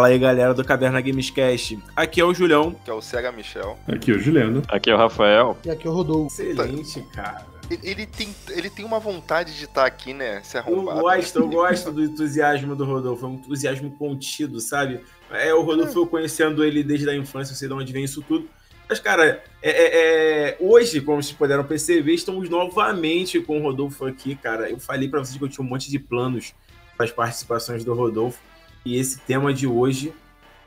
Fala 0.02 0.14
aí, 0.14 0.18
galera 0.18 0.52
do 0.52 0.66
Caverna 0.66 1.00
Gamescast. 1.00 1.78
Aqui 1.96 2.20
é 2.20 2.26
o 2.26 2.34
Julião. 2.34 2.74
Que 2.84 2.90
é 2.90 2.94
o 2.94 3.04
Cega 3.04 3.32
Michel. 3.32 3.78
Aqui 3.88 4.10
é 4.10 4.16
o 4.16 4.20
Juliano. 4.20 4.64
Aqui 4.68 4.90
é 4.90 4.96
o 4.96 4.98
Rafael. 4.98 5.56
E 5.64 5.70
aqui 5.70 5.86
é 5.86 5.90
o 5.92 5.94
Rodolfo. 5.94 6.42
Excelente, 6.42 7.02
cara. 7.14 7.46
Ele, 7.70 8.08
tem, 8.08 8.36
ele 8.50 8.72
tem 8.72 8.84
uma 8.84 9.00
vontade 9.00 9.56
de 9.56 9.66
estar 9.66 9.86
aqui, 9.86 10.12
né? 10.12 10.42
Se 10.44 10.58
Eu 10.58 10.62
arrombado. 10.62 11.02
gosto, 11.02 11.36
eu 11.38 11.46
gosto 11.54 11.92
do 11.92 12.04
entusiasmo 12.04 12.76
do 12.76 12.84
Rodolfo. 12.84 13.28
É 13.28 13.30
um 13.30 13.34
entusiasmo 13.36 13.92
contido, 13.92 14.60
sabe? 14.60 15.02
É, 15.30 15.54
o 15.54 15.62
Rodolfo, 15.62 16.00
eu 16.00 16.08
conhecendo 16.08 16.64
ele 16.66 16.82
desde 16.84 17.08
a 17.08 17.16
infância, 17.16 17.52
eu 17.54 17.56
sei 17.56 17.68
de 17.68 17.74
onde 17.76 17.94
vem 17.94 18.04
isso 18.04 18.24
tudo. 18.24 18.50
Mas, 18.90 19.00
cara, 19.00 19.44
é, 19.62 19.70
é- 19.70 20.50
é- 20.50 20.58
hoje, 20.60 21.00
como 21.02 21.22
vocês 21.22 21.38
puderam 21.38 21.64
perceber, 21.64 22.16
estamos 22.16 22.50
novamente 22.50 23.40
com 23.40 23.60
o 23.60 23.62
Rodolfo 23.62 24.04
aqui, 24.08 24.34
cara. 24.36 24.68
Eu 24.68 24.80
falei 24.80 25.08
pra 25.08 25.20
vocês 25.20 25.38
que 25.38 25.44
eu 25.44 25.48
tinha 25.48 25.64
um 25.64 25.70
monte 25.70 25.92
de 25.92 26.00
planos 26.00 26.56
para 26.98 27.06
as 27.06 27.12
participações 27.12 27.84
do 27.84 27.94
Rodolfo. 27.94 28.40
E 28.86 28.98
esse 28.98 29.20
tema 29.20 29.54
de 29.54 29.68
hoje, 29.68 30.14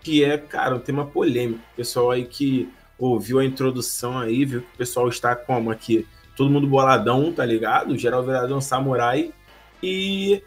que 0.03 0.23
é, 0.25 0.39
cara, 0.39 0.77
um 0.77 0.81
tema 0.81 1.05
polêmico. 1.07 1.61
O 1.73 1.77
pessoal 1.77 2.11
aí 2.11 2.25
que 2.25 2.69
ouviu 2.99 3.39
a 3.39 3.45
introdução 3.45 4.19
aí, 4.19 4.45
viu 4.45 4.61
que 4.61 4.69
o 4.75 4.79
pessoal 4.79 5.09
está 5.09 5.35
como 5.35 5.71
aqui? 5.71 6.07
Todo 6.37 6.51
mundo 6.51 6.67
boladão, 6.67 7.33
tá 7.33 7.45
ligado? 7.45 7.97
Geral 7.99 8.23
viradão 8.23 8.61
samurai. 8.61 9.33
E 9.83 10.43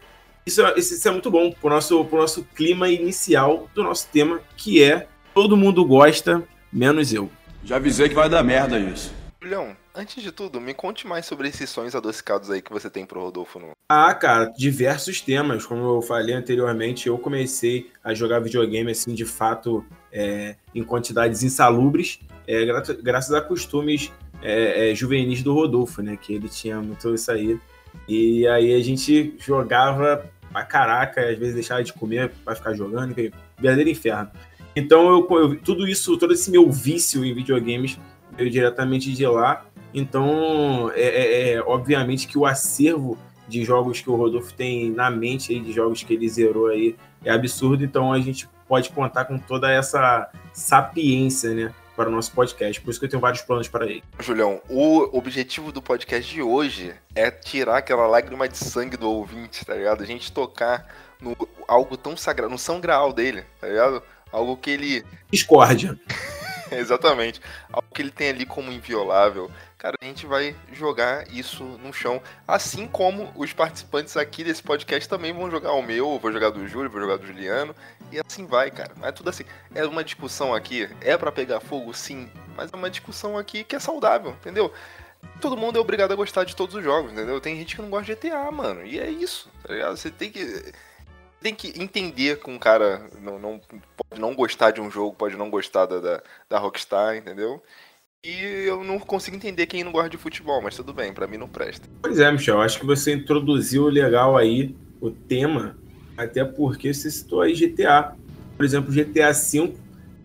isso, 0.46 0.62
é- 0.62 0.78
isso 0.78 1.06
é 1.06 1.10
muito 1.10 1.30
bom 1.30 1.50
pro 1.50 1.70
nosso, 1.70 2.04
pro 2.06 2.18
nosso 2.18 2.44
clima 2.54 2.88
inicial 2.88 3.68
do 3.74 3.82
nosso 3.82 4.08
tema, 4.08 4.40
que 4.56 4.82
é 4.82 5.06
todo 5.34 5.56
mundo 5.56 5.84
gosta, 5.84 6.42
menos 6.72 7.12
eu. 7.12 7.30
Já 7.64 7.76
avisei 7.76 8.08
que 8.08 8.14
vai 8.14 8.28
dar 8.28 8.42
merda 8.42 8.78
isso. 8.78 9.12
Julião, 9.42 9.76
antes 9.98 10.22
de 10.22 10.30
tudo, 10.30 10.60
me 10.60 10.72
conte 10.72 11.06
mais 11.06 11.26
sobre 11.26 11.48
esses 11.48 11.68
sonhos 11.68 11.94
adocicados 11.94 12.50
aí 12.50 12.62
que 12.62 12.72
você 12.72 12.88
tem 12.88 13.04
pro 13.04 13.20
Rodolfo. 13.20 13.58
No... 13.58 13.70
Ah, 13.90 14.14
cara, 14.14 14.46
diversos 14.56 15.20
temas. 15.20 15.66
Como 15.66 15.82
eu 15.96 16.02
falei 16.02 16.34
anteriormente, 16.34 17.08
eu 17.08 17.18
comecei 17.18 17.90
a 18.02 18.14
jogar 18.14 18.38
videogame, 18.40 18.90
assim, 18.90 19.12
de 19.14 19.24
fato, 19.24 19.84
é, 20.12 20.54
em 20.74 20.82
quantidades 20.84 21.42
insalubres, 21.42 22.20
é, 22.46 22.64
gra- 22.64 22.82
graças 23.02 23.32
a 23.34 23.40
costumes 23.40 24.12
é, 24.40 24.90
é, 24.90 24.94
juvenis 24.94 25.42
do 25.42 25.52
Rodolfo, 25.52 26.00
né? 26.00 26.16
Que 26.16 26.34
ele 26.34 26.48
tinha 26.48 26.80
muito 26.80 27.12
isso 27.14 27.30
aí. 27.32 27.58
E 28.06 28.46
aí 28.46 28.74
a 28.74 28.82
gente 28.82 29.34
jogava 29.38 30.30
pra 30.52 30.64
caraca, 30.64 31.28
às 31.28 31.36
vezes 31.38 31.54
deixava 31.54 31.82
de 31.82 31.92
comer 31.92 32.30
pra 32.44 32.54
ficar 32.54 32.72
jogando, 32.72 33.14
que 33.14 33.32
verdadeiro 33.58 33.90
inferno. 33.90 34.30
Então, 34.76 35.08
eu, 35.10 35.26
eu- 35.36 35.56
tudo 35.60 35.88
isso, 35.88 36.16
todo 36.16 36.32
esse 36.32 36.50
meu 36.50 36.70
vício 36.70 37.24
em 37.24 37.34
videogames 37.34 37.98
veio 38.36 38.48
diretamente 38.50 39.12
de 39.12 39.26
lá. 39.26 39.66
Então, 39.94 40.90
é, 40.94 41.02
é- 41.02 41.50
é 41.52 41.60
obviamente 41.62 42.26
que 42.26 42.38
o 42.38 42.46
acervo 42.46 43.18
de 43.48 43.64
jogos 43.64 44.00
que 44.00 44.10
o 44.10 44.14
Rodolfo 44.16 44.52
tem 44.52 44.90
na 44.90 45.10
mente 45.10 45.52
aí, 45.54 45.60
de 45.60 45.72
jogos 45.72 46.02
que 46.02 46.12
ele 46.12 46.28
zerou 46.28 46.66
aí, 46.66 46.96
é 47.24 47.30
absurdo. 47.30 47.82
Então, 47.84 48.12
a 48.12 48.20
gente 48.20 48.48
pode 48.68 48.90
contar 48.90 49.24
com 49.24 49.38
toda 49.38 49.72
essa 49.72 50.28
sapiência, 50.52 51.54
né, 51.54 51.74
para 51.96 52.08
o 52.08 52.12
nosso 52.12 52.30
podcast. 52.32 52.80
Por 52.80 52.90
isso 52.90 53.00
que 53.00 53.06
eu 53.06 53.10
tenho 53.10 53.20
vários 53.20 53.40
planos 53.42 53.66
para 53.66 53.86
ele. 53.86 54.04
Julião, 54.20 54.60
o 54.68 55.16
objetivo 55.16 55.72
do 55.72 55.80
podcast 55.82 56.32
de 56.32 56.42
hoje 56.42 56.94
é 57.14 57.30
tirar 57.30 57.78
aquela 57.78 58.06
lágrima 58.06 58.48
de 58.48 58.58
sangue 58.58 58.96
do 58.96 59.10
ouvinte, 59.10 59.64
tá 59.64 59.74
ligado? 59.74 60.02
A 60.02 60.06
gente 60.06 60.30
tocar 60.30 60.86
no 61.20 61.34
algo 61.66 61.96
tão 61.96 62.16
sagrado, 62.16 62.52
no 62.52 62.58
São 62.58 62.80
Graal 62.80 63.12
dele, 63.12 63.42
tá 63.60 63.66
ligado? 63.66 64.02
Algo 64.30 64.56
que 64.56 64.70
ele. 64.70 65.04
Discórdia. 65.32 65.98
Exatamente. 66.70 67.40
Algo 67.72 67.88
que 67.92 68.02
ele 68.02 68.10
tem 68.10 68.28
ali 68.28 68.44
como 68.46 68.70
inviolável. 68.70 69.50
Cara, 69.78 69.96
a 70.00 70.04
gente 70.04 70.26
vai 70.26 70.56
jogar 70.72 71.32
isso 71.32 71.62
no 71.62 71.92
chão. 71.92 72.20
Assim 72.48 72.88
como 72.88 73.32
os 73.36 73.52
participantes 73.52 74.16
aqui 74.16 74.42
desse 74.42 74.60
podcast 74.60 75.08
também 75.08 75.32
vão 75.32 75.48
jogar 75.48 75.72
o 75.72 75.82
meu, 75.82 76.14
eu 76.14 76.18
vou 76.18 76.32
jogar 76.32 76.50
do 76.50 76.66
Júlio, 76.66 76.90
vou 76.90 77.00
jogar 77.00 77.16
do 77.16 77.24
Juliano. 77.24 77.72
E 78.10 78.18
assim 78.18 78.44
vai, 78.44 78.72
cara. 78.72 78.90
É 79.02 79.12
tudo 79.12 79.30
assim. 79.30 79.44
É 79.72 79.86
uma 79.86 80.02
discussão 80.02 80.52
aqui. 80.52 80.90
É 81.00 81.16
pra 81.16 81.30
pegar 81.30 81.60
fogo, 81.60 81.94
sim. 81.94 82.28
Mas 82.56 82.72
é 82.72 82.76
uma 82.76 82.90
discussão 82.90 83.38
aqui 83.38 83.62
que 83.62 83.76
é 83.76 83.78
saudável, 83.78 84.32
entendeu? 84.32 84.72
Todo 85.40 85.56
mundo 85.56 85.78
é 85.78 85.80
obrigado 85.80 86.10
a 86.10 86.16
gostar 86.16 86.42
de 86.42 86.56
todos 86.56 86.74
os 86.74 86.82
jogos, 86.82 87.12
entendeu? 87.12 87.40
Tem 87.40 87.56
gente 87.56 87.76
que 87.76 87.82
não 87.82 87.88
gosta 87.88 88.12
de 88.12 88.16
GTA, 88.16 88.50
mano. 88.50 88.84
E 88.84 88.98
é 88.98 89.08
isso, 89.08 89.48
tá 89.62 89.72
ligado? 89.72 89.96
Você 89.96 90.10
tem 90.10 90.32
que. 90.32 90.72
Tem 91.40 91.54
que 91.54 91.80
entender 91.80 92.40
que 92.40 92.50
um 92.50 92.58
cara 92.58 93.08
não, 93.20 93.38
não 93.38 93.60
pode 93.96 94.20
não 94.20 94.34
gostar 94.34 94.72
de 94.72 94.80
um 94.80 94.90
jogo, 94.90 95.14
pode 95.14 95.36
não 95.36 95.48
gostar 95.48 95.86
da, 95.86 96.00
da, 96.00 96.22
da 96.48 96.58
Rockstar, 96.58 97.14
entendeu? 97.14 97.62
E 98.24 98.66
eu 98.66 98.82
não 98.82 98.98
consigo 98.98 99.36
entender 99.36 99.66
quem 99.66 99.84
não 99.84 99.92
gosta 99.92 100.10
de 100.10 100.16
futebol, 100.16 100.60
mas 100.60 100.74
tudo 100.74 100.92
bem, 100.92 101.12
pra 101.12 101.28
mim 101.28 101.36
não 101.36 101.48
presta. 101.48 101.88
Pois 102.02 102.18
é, 102.18 102.30
Michel, 102.32 102.60
acho 102.60 102.80
que 102.80 102.86
você 102.86 103.14
introduziu 103.14 103.86
legal 103.86 104.36
aí 104.36 104.74
o 105.00 105.08
tema, 105.08 105.78
até 106.16 106.44
porque 106.44 106.92
você 106.92 107.12
citou 107.12 107.42
aí 107.42 107.54
GTA. 107.54 108.16
Por 108.56 108.64
exemplo, 108.64 108.92
GTA 108.92 109.32
V 109.32 109.72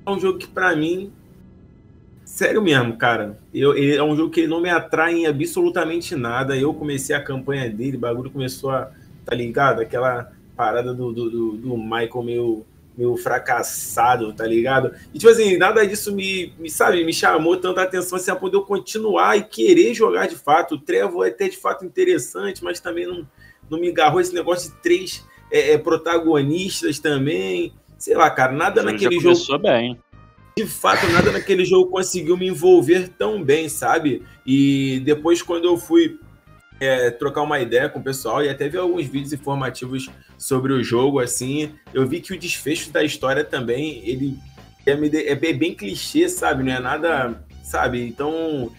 é 0.06 0.10
um 0.10 0.20
jogo 0.20 0.40
que 0.40 0.48
pra 0.48 0.76
mim, 0.76 1.14
sério 2.26 2.64
mesmo, 2.64 2.98
cara, 2.98 3.40
eu, 3.54 3.78
ele 3.78 3.96
é 3.96 4.04
um 4.04 4.16
jogo 4.16 4.32
que 4.32 4.40
ele 4.40 4.48
não 4.48 4.60
me 4.60 4.70
atrai 4.70 5.14
em 5.14 5.28
absolutamente 5.28 6.16
nada. 6.16 6.58
Eu 6.58 6.74
comecei 6.74 7.16
a 7.16 7.22
campanha 7.22 7.70
dele, 7.70 7.98
o 7.98 8.00
bagulho 8.00 8.32
começou 8.32 8.72
a, 8.72 8.92
tá 9.24 9.36
ligado? 9.36 9.82
Aquela 9.82 10.32
parada 10.56 10.96
do, 10.96 11.14
do, 11.14 11.30
do, 11.30 11.52
do 11.58 11.78
Michael 11.78 12.24
meio, 12.24 12.66
meio 12.98 13.18
fracassado, 13.18 14.34
tá 14.34 14.46
ligado? 14.46 14.94
E 15.14 15.18
tipo 15.18 15.32
assim, 15.32 15.58
nada 15.58 15.86
disso 15.86 16.14
me, 16.14 16.54
me 16.60 16.70
sabe, 16.70 17.04
me 17.04 17.14
chamou 17.14 17.58
tanta 17.58 17.82
atenção 17.82 18.18
assim, 18.18 18.32
a 18.32 18.36
poder 18.36 18.58
eu 18.58 18.62
continuar 18.62 19.38
e 19.38 19.44
querer 19.44 19.94
jogar 19.94 20.28
de 20.28 20.36
fato. 20.36 20.76
O 20.76 20.80
Trevo 20.80 21.24
é 21.24 21.30
até 21.30 21.50
de 21.50 21.58
fato 21.58 21.86
interessante, 21.86 22.64
mas 22.64 22.80
também 22.80 23.08
não, 23.08 23.28
não 23.70 23.80
me 23.80 23.90
agarrou 23.90 24.22
esse 24.22 24.34
negócio 24.34 24.72
de 24.72 24.78
três 24.78 25.26
é, 25.52 25.72
é, 25.72 25.78
protagonistas 25.78 27.00
também. 27.00 27.74
Sei 27.98 28.16
lá, 28.16 28.30
cara, 28.30 28.52
nada 28.52 28.82
Ele 28.82 28.92
naquele 28.92 29.20
já 29.20 29.34
jogo 29.34 29.60
bem. 29.60 29.98
de 30.58 30.66
fato, 30.66 31.08
nada 31.08 31.32
naquele 31.32 31.66
jogo 31.66 31.90
conseguiu 31.90 32.38
me 32.38 32.48
envolver 32.48 33.10
tão 33.18 33.42
bem, 33.42 33.70
sabe? 33.70 34.24
E 34.46 35.02
depois, 35.06 35.42
quando 35.42 35.66
eu 35.66 35.78
fui 35.78 36.20
é, 36.84 37.12
trocar 37.12 37.42
uma 37.42 37.60
ideia 37.60 37.90
com 37.90 38.00
o 38.00 38.04
pessoal 38.04 38.44
e 38.44 38.50
até 38.50 38.68
vi 38.68 38.78
alguns 38.78 39.06
vídeos 39.06 39.34
informativos 39.34 40.10
sobre 40.38 40.74
o 40.74 40.84
jogo, 40.84 41.20
assim, 41.20 41.74
eu 41.94 42.08
vi 42.08 42.20
que 42.22 42.34
o 42.34 42.40
desfecho 42.40 42.92
da 42.92 43.04
história 43.04 43.44
também, 43.44 44.02
ele 44.08 44.38
é, 44.86 45.32
é 45.32 45.36
bem, 45.36 45.74
clichê, 45.74 46.28
sabe? 46.28 46.64
Não 46.64 46.72
é 46.72 46.80
nada, 46.80 47.44
sabe? 47.64 48.06
Então, 48.06 48.72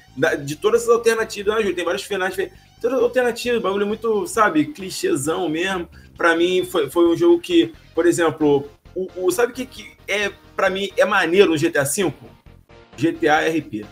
de 0.44 0.56
todas 0.56 0.82
as 0.82 0.88
alternativas, 0.88 1.64
né? 1.64 1.72
Tem 1.72 1.84
vários 1.84 2.02
finais, 2.02 2.36
todas 2.80 2.98
as 2.98 3.02
alternativas, 3.02 3.62
bagulho 3.62 3.86
muito, 3.86 4.26
sabe, 4.26 4.66
clichêzão 4.66 5.48
mesmo. 5.48 5.88
Pra 6.16 6.36
mim, 6.36 6.64
foi, 6.64 6.90
foi 6.90 7.08
um 7.08 7.16
jogo 7.16 7.40
que, 7.40 7.72
por 7.94 8.06
exemplo, 8.06 8.68
o, 8.94 9.08
o 9.16 9.30
sabe 9.30 9.52
o 9.52 9.54
que, 9.54 9.66
que 9.66 9.92
é, 10.06 10.30
para 10.54 10.70
mim, 10.70 10.90
é 10.96 11.04
maneiro 11.04 11.50
no 11.50 11.58
GTA 11.58 11.84
V? 11.84 12.12
GTA 12.96 13.48
RP. 13.48 13.84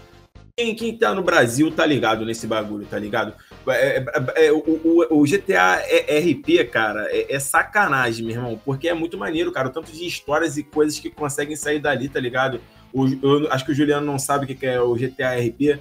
Quem, 0.56 0.74
quem 0.74 0.96
tá 0.96 1.14
no 1.14 1.22
Brasil 1.22 1.70
tá 1.72 1.84
ligado 1.86 2.24
nesse 2.24 2.46
bagulho, 2.46 2.86
tá 2.86 2.98
ligado? 2.98 3.34
É, 3.68 3.98
é, 3.98 4.46
é, 4.46 4.52
o, 4.52 4.58
o, 4.58 5.20
o, 5.20 5.24
GTA 5.24 5.76
RP, 5.76 6.64
cara, 6.70 7.06
é, 7.10 7.34
é, 7.34 7.38
sacanagem, 7.38 8.24
meu 8.24 8.34
irmão, 8.34 8.60
porque 8.64 8.88
é 8.88 8.94
muito 8.94 9.16
maneiro, 9.16 9.52
cara, 9.52 9.68
o 9.68 9.72
tanto 9.72 9.92
de 9.92 10.06
histórias 10.06 10.56
e 10.56 10.62
coisas 10.62 10.98
que 10.98 11.10
conseguem 11.10 11.54
sair 11.54 11.78
dali, 11.78 12.08
tá 12.08 12.18
ligado? 12.18 12.60
O, 12.92 13.06
eu 13.06 13.52
acho 13.52 13.64
que 13.64 13.72
o 13.72 13.74
Juliano 13.74 14.04
não 14.04 14.18
sabe 14.18 14.44
o 14.44 14.56
que 14.56 14.66
é 14.66 14.80
o 14.80 14.94
GTA 14.94 15.36
RP. 15.36 15.78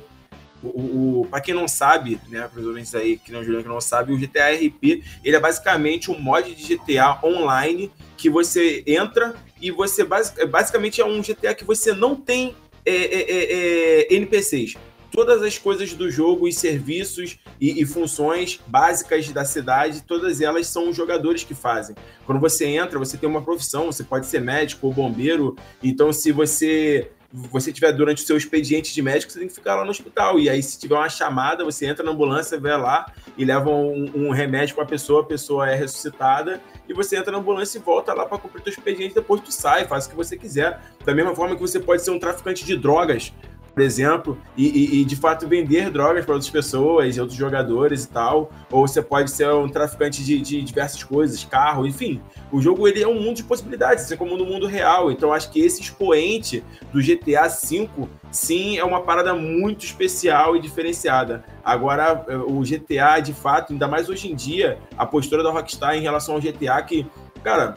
O, 0.63 1.21
o, 1.21 1.27
para 1.29 1.41
quem 1.41 1.55
não 1.55 1.67
sabe, 1.67 2.19
né, 2.29 2.47
provavelmente 2.47 2.95
aí, 2.95 3.17
que 3.17 3.31
não 3.31 3.39
o 3.39 3.43
Juliano 3.43 3.63
que 3.63 3.69
não 3.69 3.81
sabe, 3.81 4.13
o 4.13 4.17
GTA 4.17 4.51
RP, 4.51 5.03
ele 5.23 5.35
é 5.35 5.39
basicamente 5.39 6.11
um 6.11 6.19
mod 6.19 6.53
de 6.53 6.75
GTA 6.75 7.19
online 7.23 7.91
que 8.15 8.29
você 8.29 8.83
entra 8.85 9.33
e 9.59 9.71
você 9.71 10.03
basicamente 10.03 11.01
é 11.01 11.05
um 11.05 11.21
GTA 11.21 11.55
que 11.55 11.63
você 11.63 11.93
não 11.93 12.15
tem 12.15 12.55
é, 12.85 12.95
é, 12.95 13.31
é, 13.31 14.13
é 14.13 14.13
NPCs. 14.13 14.75
Todas 15.11 15.43
as 15.43 15.57
coisas 15.57 15.93
do 15.93 16.09
jogo, 16.09 16.47
os 16.47 16.55
serviços 16.55 17.37
e, 17.59 17.81
e, 17.81 17.85
funções 17.85 18.59
básicas 18.65 19.29
da 19.29 19.43
cidade, 19.43 20.03
todas 20.03 20.39
elas 20.39 20.67
são 20.67 20.89
os 20.89 20.95
jogadores 20.95 21.43
que 21.43 21.53
fazem. 21.53 21.95
Quando 22.25 22.39
você 22.39 22.65
entra, 22.65 22.97
você 22.97 23.17
tem 23.17 23.27
uma 23.29 23.41
profissão, 23.41 23.87
você 23.87 24.03
pode 24.03 24.25
ser 24.25 24.39
médico 24.39 24.87
ou 24.87 24.93
bombeiro. 24.93 25.55
Então, 25.83 26.13
se 26.13 26.31
você 26.31 27.11
você 27.33 27.71
tiver 27.71 27.93
durante 27.93 28.23
o 28.23 28.25
seu 28.25 28.35
expediente 28.35 28.93
de 28.93 29.01
médico, 29.01 29.31
você 29.31 29.39
tem 29.39 29.47
que 29.47 29.53
ficar 29.53 29.75
lá 29.75 29.85
no 29.85 29.91
hospital. 29.91 30.37
E 30.37 30.49
aí, 30.49 30.61
se 30.61 30.77
tiver 30.77 30.95
uma 30.95 31.07
chamada, 31.07 31.63
você 31.63 31.85
entra 31.85 32.03
na 32.03 32.11
ambulância, 32.11 32.59
vai 32.59 32.77
lá 32.77 33.11
e 33.37 33.45
leva 33.45 33.69
um, 33.69 34.11
um 34.13 34.31
remédio 34.31 34.75
para 34.75 34.83
a 34.83 34.87
pessoa, 34.87 35.21
a 35.21 35.25
pessoa 35.25 35.69
é 35.69 35.75
ressuscitada, 35.75 36.61
e 36.89 36.93
você 36.93 37.15
entra 37.15 37.31
na 37.31 37.37
ambulância 37.37 37.77
e 37.77 37.81
volta 37.81 38.13
lá 38.13 38.25
para 38.25 38.37
cumprir 38.37 38.63
o 38.65 38.69
expediente, 38.69 39.15
depois 39.15 39.41
tu 39.41 39.51
sai, 39.51 39.87
faz 39.87 40.05
o 40.05 40.09
que 40.09 40.15
você 40.15 40.35
quiser. 40.35 40.81
Da 41.05 41.15
mesma 41.15 41.33
forma 41.33 41.55
que 41.55 41.61
você 41.61 41.79
pode 41.79 42.03
ser 42.03 42.11
um 42.11 42.19
traficante 42.19 42.65
de 42.65 42.75
drogas 42.75 43.31
por 43.73 43.81
exemplo, 43.81 44.37
e, 44.57 44.67
e, 44.67 45.01
e, 45.01 45.05
de 45.05 45.15
fato 45.15 45.47
vender 45.47 45.89
drogas 45.89 46.25
para 46.25 46.33
outras 46.33 46.51
pessoas, 46.51 47.17
outros 47.17 47.37
jogadores 47.37 48.03
e 48.03 48.09
tal. 48.09 48.51
Ou 48.69 48.87
você 48.87 49.01
pode 49.01 49.31
ser 49.31 49.49
um 49.49 49.69
traficante 49.69 50.23
de, 50.23 50.41
de, 50.41 50.61
diversas 50.61 51.03
coisas, 51.03 51.43
carro, 51.45 51.87
enfim. 51.87 52.21
O 52.51 52.61
jogo 52.61 52.87
ele 52.87 53.01
é 53.01 53.07
um 53.07 53.19
mundo 53.21 53.37
de 53.37 53.43
possibilidades, 53.43 54.03
assim 54.03 54.17
como 54.17 54.35
no 54.35 54.45
mundo 54.45 54.67
real. 54.67 55.11
Então 55.11 55.33
acho 55.33 55.49
que 55.51 55.61
esse 55.61 55.81
expoente 55.81 56.63
do 56.91 57.01
GTA 57.01 57.47
V, 57.47 57.89
sim, 58.29 58.77
é 58.77 58.83
uma 58.83 59.01
parada 59.01 59.33
muito 59.33 59.85
especial 59.85 60.55
e 60.55 60.59
diferenciada. 60.59 61.43
Agora, 61.63 62.25
o 62.47 62.61
GTA, 62.61 63.19
de 63.21 63.33
fato, 63.33 63.71
ainda 63.71 63.87
mais 63.87 64.09
hoje 64.09 64.29
em 64.29 64.35
dia, 64.35 64.77
a 64.97 65.05
postura 65.05 65.43
da 65.43 65.51
Rockstar 65.51 65.95
em 65.95 66.01
relação 66.01 66.35
ao 66.35 66.41
GTA, 66.41 66.81
que, 66.81 67.05
cara, 67.43 67.75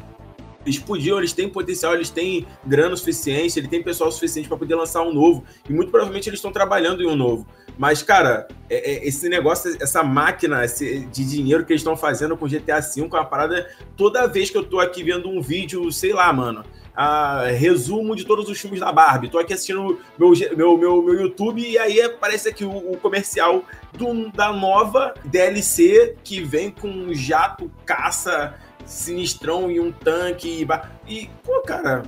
eles 0.64 0.78
podiam, 0.78 1.18
eles 1.18 1.32
têm 1.32 1.48
potencial, 1.48 1.94
eles 1.94 2.10
têm 2.10 2.46
grana 2.64 2.96
suficiente, 2.96 3.58
ele 3.58 3.68
tem 3.68 3.82
pessoal 3.82 4.10
suficiente 4.10 4.48
para 4.48 4.56
poder 4.56 4.74
lançar 4.74 5.02
um 5.02 5.12
novo. 5.12 5.44
E 5.68 5.72
muito 5.72 5.90
provavelmente 5.90 6.28
eles 6.28 6.38
estão 6.38 6.52
trabalhando 6.52 7.02
em 7.02 7.06
um 7.06 7.16
novo. 7.16 7.46
Mas, 7.76 8.02
cara, 8.02 8.46
é, 8.70 8.92
é, 8.92 9.08
esse 9.08 9.28
negócio, 9.28 9.76
essa 9.80 10.02
máquina 10.02 10.64
esse, 10.64 11.00
de 11.00 11.24
dinheiro 11.24 11.64
que 11.64 11.72
eles 11.72 11.80
estão 11.80 11.96
fazendo 11.96 12.36
com 12.36 12.46
GTA 12.46 12.80
V 12.80 13.00
é 13.00 13.04
uma 13.04 13.24
parada. 13.24 13.68
Toda 13.96 14.26
vez 14.26 14.50
que 14.50 14.56
eu 14.56 14.64
tô 14.64 14.80
aqui 14.80 15.02
vendo 15.02 15.28
um 15.28 15.40
vídeo, 15.40 15.90
sei 15.92 16.12
lá, 16.12 16.32
mano. 16.32 16.64
A, 16.96 17.46
resumo 17.46 18.14
de 18.14 18.24
todos 18.24 18.48
os 18.48 18.60
filmes 18.60 18.78
da 18.78 18.92
Barbie. 18.92 19.28
Tô 19.28 19.38
aqui 19.38 19.52
assistindo 19.52 19.98
meu, 20.16 20.32
meu, 20.56 20.78
meu, 20.78 21.02
meu 21.02 21.20
YouTube 21.22 21.60
e 21.60 21.76
aí 21.76 22.00
aparece 22.00 22.48
aqui 22.48 22.64
o, 22.64 22.70
o 22.70 22.96
comercial 22.96 23.64
do, 23.92 24.30
da 24.30 24.52
nova 24.52 25.12
DLC 25.24 26.14
que 26.22 26.40
vem 26.40 26.70
com 26.70 27.12
jato 27.12 27.68
caça 27.84 28.54
sinistrão 28.86 29.70
e 29.70 29.80
um 29.80 29.90
tanque. 29.90 30.66
E, 31.08 31.12
e, 31.12 31.30
pô, 31.42 31.60
cara. 31.62 32.02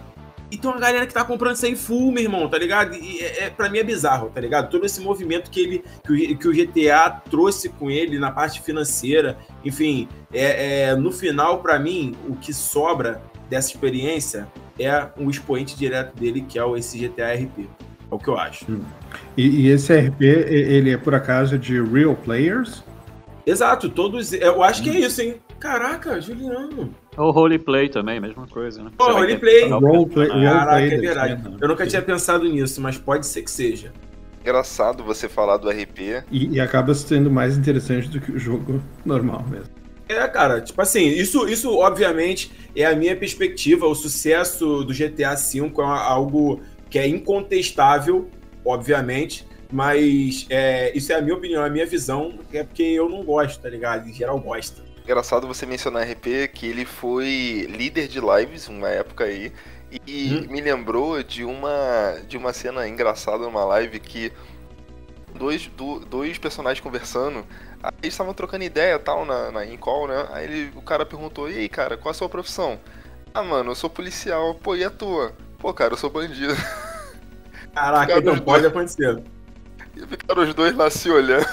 E 0.51 0.57
tem 0.57 0.71
uma 0.71 0.79
galera 0.79 1.07
que 1.07 1.13
tá 1.13 1.25
comprando 1.25 1.57
isso 1.57 1.67
aí 1.67 1.75
full, 1.75 2.13
meu 2.13 2.23
irmão, 2.23 2.49
tá 2.49 2.57
ligado? 2.57 2.95
E 2.95 3.21
é, 3.21 3.45
é, 3.45 3.51
pra 3.51 3.69
mim 3.69 3.79
é 3.79 3.85
bizarro, 3.85 4.31
tá 4.31 4.41
ligado? 4.41 4.71
Todo 4.71 4.87
esse 4.87 5.01
movimento 5.01 5.51
que 5.51 5.61
ele 5.61 5.85
que 6.05 6.13
o, 6.13 6.39
que 6.39 6.49
o 6.49 6.53
GTA 6.53 7.11
trouxe 7.29 7.69
com 7.69 7.91
ele 7.91 8.19
na 8.19 8.31
parte 8.31 8.63
financeira, 8.63 9.37
enfim, 9.65 10.09
é, 10.33 10.83
é 10.83 10.95
no 10.95 11.11
final, 11.11 11.59
para 11.59 11.79
mim, 11.79 12.15
o 12.29 12.37
que 12.37 12.55
sobra 12.55 13.21
dessa 13.51 13.71
experiência 13.71 14.47
é 14.79 15.09
um 15.19 15.29
expoente 15.31 15.77
direto 15.77 16.15
dele, 16.17 16.43
que 16.43 16.59
é 16.59 16.65
o 16.65 16.77
esse 16.77 16.99
GTA 16.99 17.35
RP. 17.35 17.69
É 18.11 18.15
o 18.15 18.19
que 18.19 18.29
eu 18.29 18.39
acho. 18.39 18.71
Hum. 18.71 18.83
E, 19.37 19.49
e, 19.49 19.69
esse 19.69 19.93
RP, 19.93 20.23
ele 20.23 20.91
é 20.91 20.97
por 20.97 21.15
acaso 21.15 21.59
de 21.59 21.83
real 21.83 22.15
players? 22.15 22.85
Exato, 23.45 23.89
todos. 23.89 24.33
Eu 24.33 24.63
acho 24.63 24.83
que 24.83 24.91
é 24.91 25.01
isso, 25.01 25.23
hein? 25.23 25.41
Caraca, 25.59 26.21
Juliano. 26.21 26.95
O 27.17 27.31
roleplay 27.31 27.89
também, 27.89 28.21
mesma 28.21 28.47
coisa, 28.47 28.83
né? 28.83 28.91
Oh, 28.99 29.13
roleplay. 29.13 29.69
Roleplay. 29.69 30.29
Caraca, 30.29 30.81
é 30.81 30.99
verdade. 30.99 31.57
Eu 31.61 31.69
nunca 31.69 31.87
tinha 31.87 32.03
pensado 32.03 32.45
nisso, 32.49 32.81
mas 32.81 32.99
pode 32.99 33.27
ser 33.27 33.43
que 33.43 33.51
seja. 33.51 33.93
Engraçado 34.41 35.03
você 35.03 35.29
falar 35.29 35.57
do 35.57 35.69
RP. 35.69 36.25
E, 36.31 36.55
e 36.55 36.61
acaba 36.61 36.95
sendo 36.95 37.31
mais 37.31 37.57
interessante 37.59 38.09
do 38.09 38.21
que 38.21 38.31
o 38.31 38.39
jogo 38.39 38.81
normal 39.05 39.45
mesmo. 39.49 39.75
É, 40.09 40.27
cara, 40.29 40.61
tipo 40.61 40.81
assim, 40.81 41.05
isso, 41.09 41.49
isso 41.49 41.77
obviamente 41.77 42.53
é 42.75 42.85
a 42.85 42.95
minha 42.95 43.17
perspectiva. 43.17 43.87
O 43.87 43.95
sucesso 43.95 44.85
do 44.85 44.95
GTA 44.95 45.35
V 45.35 45.73
é 45.79 45.83
algo 45.83 46.61
que 46.89 46.99
é 46.99 47.09
incontestável, 47.09 48.31
obviamente, 48.65 49.45
mas 49.73 50.47
é, 50.49 50.97
isso 50.97 51.13
é 51.13 51.17
a 51.17 51.21
minha 51.21 51.35
opinião, 51.35 51.65
a 51.65 51.69
minha 51.69 51.87
visão, 51.87 52.39
é 52.53 52.63
porque 52.63 52.85
eu 52.85 53.09
não 53.09 53.25
gosto, 53.25 53.61
tá 53.61 53.69
ligado? 53.69 54.09
Em 54.09 54.13
geral 54.13 54.39
gosta. 54.39 54.86
Engraçado 55.07 55.47
você 55.47 55.65
mencionar 55.65 56.03
RP, 56.03 56.49
que 56.53 56.67
ele 56.67 56.85
foi 56.85 57.65
líder 57.71 58.09
de 58.09 58.19
lives 58.21 58.67
uma 58.67 58.89
época 58.89 59.23
aí. 59.23 59.53
E 60.05 60.35
hum. 60.35 60.53
me 60.53 60.61
lembrou 60.61 61.23
de 61.23 61.45
uma, 61.45 62.21
de 62.27 62.37
uma 62.37 62.53
cena 62.53 62.89
engraçada 62.89 63.45
numa 63.45 63.65
live 63.65 64.01
que 64.01 64.33
dois, 65.33 65.69
do, 65.69 66.01
dois 66.01 66.39
personagens 66.39 66.83
conversando. 66.83 67.47
Aí 67.81 67.93
eles 68.03 68.15
estavam 68.15 68.35
trocando 68.35 68.65
ideia 68.65 68.99
tal 68.99 69.25
na, 69.25 69.53
na 69.53 69.65
in 69.65 69.77
call, 69.77 70.09
né? 70.09 70.27
Aí 70.33 70.45
ele, 70.45 70.73
o 70.75 70.83
cara 70.83 71.07
perguntou: 71.07 71.49
E 71.49 71.57
aí, 71.57 71.69
cara, 71.69 71.97
qual 71.97 72.11
a 72.11 72.15
sua 72.15 72.29
profissão? 72.29 72.81
Ah, 73.33 73.45
mano, 73.45 73.71
eu 73.71 73.75
sou 73.77 73.89
policial. 73.89 74.57
Pô, 74.57 74.75
e 74.75 74.83
a 74.83 74.91
tua? 74.91 75.35
Pô, 75.57 75.73
cara, 75.73 75.93
eu 75.93 75.99
sou 75.99 76.11
bandido. 76.11 76.53
Caraca, 77.73 78.21
não 78.21 78.41
pode 78.41 78.67
acontecer. 78.67 79.23
E 79.97 80.07
ficaram 80.07 80.43
os 80.43 80.55
dois 80.55 80.75
lá 80.77 80.91
se 80.91 81.11
olhando. 81.11 81.45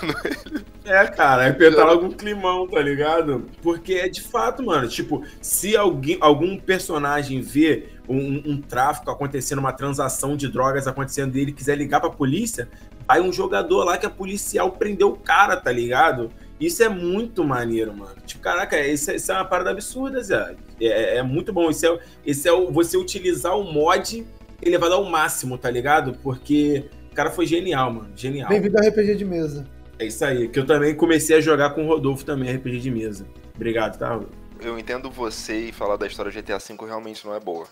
É, 0.86 1.08
cara, 1.08 1.48
apertar 1.48 1.88
algum 1.88 2.12
climão, 2.12 2.68
tá 2.68 2.82
ligado? 2.82 3.46
Porque 3.62 3.94
é 3.94 4.10
de 4.10 4.22
fato, 4.22 4.62
mano, 4.62 4.86
tipo, 4.88 5.24
se 5.42 5.78
alguém, 5.78 6.18
algum 6.20 6.60
personagem 6.60 7.40
vê 7.40 7.88
um, 8.08 8.44
um 8.46 8.62
tráfico 8.62 9.10
acontecendo, 9.10 9.60
uma 9.60 9.72
transação 9.72 10.36
de 10.36 10.50
drogas 10.50 10.86
acontecendo 10.86 11.38
e 11.38 11.40
ele 11.40 11.54
quiser 11.54 11.78
ligar 11.78 12.02
pra 12.02 12.10
polícia, 12.10 12.68
vai 13.08 13.22
um 13.22 13.32
jogador 13.32 13.86
lá 13.86 13.98
que 13.98 14.06
é 14.06 14.10
policial 14.10 14.72
prendeu 14.72 15.10
o 15.10 15.18
cara, 15.18 15.56
tá 15.56 15.72
ligado? 15.72 16.30
Isso 16.60 16.84
é 16.84 16.90
muito 16.90 17.44
maneiro, 17.44 17.96
mano. 17.96 18.16
Tipo, 18.26 18.42
caraca, 18.42 18.80
isso 18.86 19.12
é, 19.12 19.16
isso 19.16 19.32
é 19.32 19.36
uma 19.36 19.46
parada 19.46 19.72
absurda, 19.72 20.22
Zé. 20.22 20.56
É, 20.80 20.86
é, 20.86 21.18
é 21.18 21.24
muito 21.24 21.52
bom. 21.52 21.70
Isso 21.70 21.86
é, 21.86 22.00
isso 22.26 22.48
é 22.48 22.52
o, 22.52 22.72
você 22.72 22.98
utilizar 22.98 23.58
o 23.58 23.64
mod 23.64 24.26
elevado 24.62 24.96
ao 24.96 25.04
máximo, 25.06 25.58
tá 25.58 25.70
ligado? 25.70 26.18
Porque 26.22 26.90
o 27.14 27.16
cara 27.16 27.30
foi 27.30 27.46
genial, 27.46 27.94
mano. 27.94 28.10
Genial. 28.16 28.50
Bem-vindo 28.50 28.76
ao 28.78 28.84
RPG 28.90 29.16
de 29.16 29.24
mesa. 29.24 29.66
É 30.00 30.08
isso 30.08 30.26
aí. 30.26 30.50
Que 30.50 30.58
eu 30.58 30.66
também 30.66 30.96
comecei 30.96 31.38
a 31.38 31.42
jogar 31.42 31.70
com 31.70 31.86
o 31.86 31.88
Rodolfo 31.88 32.26
também, 32.26 32.52
RPG 32.56 32.80
de 32.80 32.90
mesa. 32.90 33.28
Obrigado, 33.56 34.00
tá? 34.00 34.20
Eu 34.60 34.80
entendo 34.80 35.12
você 35.12 35.68
e 35.68 35.72
falar 35.72 35.96
da 35.96 36.08
história 36.08 36.32
do 36.32 36.36
GTA 36.36 36.58
V 36.58 36.76
realmente 36.88 37.24
não 37.24 37.36
é 37.36 37.40
boa. 37.40 37.68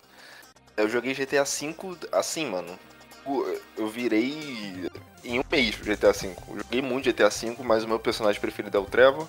Eu 0.76 0.88
joguei 0.88 1.12
GTA 1.12 1.42
V 1.42 1.74
assim, 2.12 2.46
mano. 2.46 2.78
Eu 3.76 3.88
virei 3.88 4.88
em 5.24 5.40
um 5.40 5.44
mês 5.50 5.74
pro 5.74 5.92
GTA 5.92 6.12
V. 6.12 6.28
Eu 6.48 6.58
joguei 6.58 6.80
muito 6.80 7.12
GTA 7.12 7.28
V, 7.28 7.56
mas 7.64 7.82
o 7.82 7.88
meu 7.88 7.98
personagem 7.98 8.40
preferido 8.40 8.76
é 8.76 8.80
o 8.80 8.84
Trevor. 8.84 9.26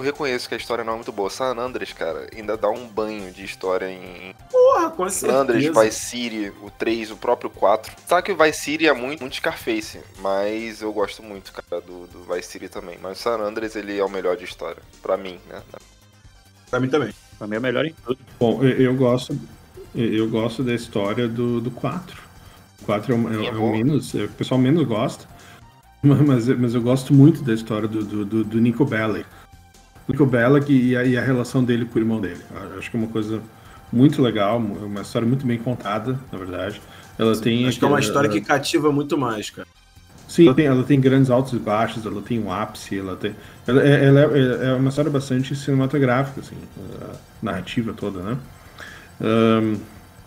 Eu 0.00 0.04
reconheço 0.04 0.48
que 0.48 0.54
a 0.54 0.56
história 0.56 0.82
não 0.82 0.94
é 0.94 0.96
muito 0.96 1.12
boa. 1.12 1.28
San 1.28 1.54
Andreas, 1.58 1.92
cara, 1.92 2.26
ainda 2.34 2.56
dá 2.56 2.70
um 2.70 2.88
banho 2.88 3.30
de 3.30 3.44
história 3.44 3.84
em. 3.84 4.34
Porra, 4.50 4.88
com 4.88 5.06
certeza. 5.10 5.32
San 5.32 5.42
Andreas, 5.42 5.76
Vice 5.76 6.00
City, 6.00 6.52
o 6.62 6.70
3, 6.70 7.10
o 7.10 7.16
próprio 7.18 7.50
4. 7.50 7.92
Sabe 8.06 8.22
que 8.22 8.32
o 8.32 8.36
Vice 8.36 8.60
City 8.60 8.88
é 8.88 8.94
muito, 8.94 9.20
muito 9.20 9.36
Scarface, 9.36 10.00
mas 10.20 10.80
eu 10.80 10.90
gosto 10.90 11.22
muito, 11.22 11.52
cara, 11.52 11.82
do, 11.82 12.06
do 12.06 12.34
Vice 12.34 12.48
City 12.48 12.70
também. 12.70 12.98
Mas 13.02 13.18
o 13.18 13.22
San 13.22 13.36
Andreas, 13.40 13.76
ele 13.76 13.98
é 13.98 14.02
o 14.02 14.08
melhor 14.08 14.38
de 14.38 14.44
história. 14.44 14.82
Pra 15.02 15.18
mim, 15.18 15.38
né? 15.46 15.60
Pra 16.70 16.80
mim 16.80 16.88
também. 16.88 17.12
Pra 17.36 17.46
mim 17.46 17.56
é 17.56 17.58
o 17.58 17.62
melhor 17.62 17.84
em 17.84 17.94
tudo. 18.02 18.18
Bom, 18.38 18.64
eu, 18.64 18.70
eu 18.70 18.94
gosto. 18.94 19.38
Eu 19.94 20.30
gosto 20.30 20.62
da 20.62 20.72
história 20.72 21.28
do, 21.28 21.60
do 21.60 21.70
4. 21.72 22.22
O 22.80 22.84
4 22.86 23.12
é 23.12 23.16
o, 23.18 23.42
é, 23.42 23.46
é 23.48 23.52
o 23.52 23.70
menos. 23.70 24.14
É, 24.14 24.24
o 24.24 24.30
pessoal 24.30 24.58
menos 24.58 24.82
gosta. 24.86 25.28
Mas, 26.02 26.48
mas 26.48 26.74
eu 26.74 26.80
gosto 26.80 27.12
muito 27.12 27.42
da 27.42 27.52
história 27.52 27.86
do, 27.86 28.02
do, 28.02 28.24
do, 28.24 28.42
do 28.42 28.58
Nico 28.58 28.86
Bellic 28.86 29.26
Nico 30.10 30.26
Bellic 30.26 30.72
e 30.72 30.96
a, 30.96 31.04
e 31.04 31.16
a 31.16 31.22
relação 31.22 31.64
dele 31.64 31.84
com 31.84 31.98
o 31.98 32.02
irmão 32.02 32.20
dele. 32.20 32.40
Eu 32.72 32.78
acho 32.78 32.90
que 32.90 32.96
é 32.96 33.00
uma 33.00 33.08
coisa 33.08 33.40
muito 33.92 34.22
legal, 34.22 34.58
uma 34.58 35.02
história 35.02 35.26
muito 35.26 35.46
bem 35.46 35.58
contada, 35.58 36.18
na 36.30 36.38
verdade. 36.38 36.80
Ela 37.18 37.34
Sim, 37.34 37.42
tem. 37.42 37.68
Acho 37.68 37.78
que 37.78 37.84
é 37.84 37.88
uma 37.88 38.00
história 38.00 38.30
que 38.30 38.40
cativa 38.40 38.92
muito 38.92 39.18
mais, 39.18 39.50
cara. 39.50 39.68
Sim, 40.28 40.46
ela 40.46 40.54
tem, 40.54 40.66
ela 40.66 40.84
tem 40.84 41.00
grandes 41.00 41.28
altos 41.28 41.52
e 41.52 41.58
baixos, 41.58 42.06
ela 42.06 42.22
tem 42.22 42.38
um 42.38 42.52
ápice, 42.52 42.98
ela 42.98 43.16
tem. 43.16 43.34
Ela, 43.66 43.82
é, 43.82 44.04
ela 44.06 44.20
é, 44.20 44.68
é, 44.68 44.72
uma 44.74 44.88
história 44.88 45.10
bastante 45.10 45.56
cinematográfica, 45.56 46.40
assim, 46.40 46.56
narrativa 47.42 47.92
toda, 47.92 48.22
né? 48.22 48.38
Um, 49.20 49.76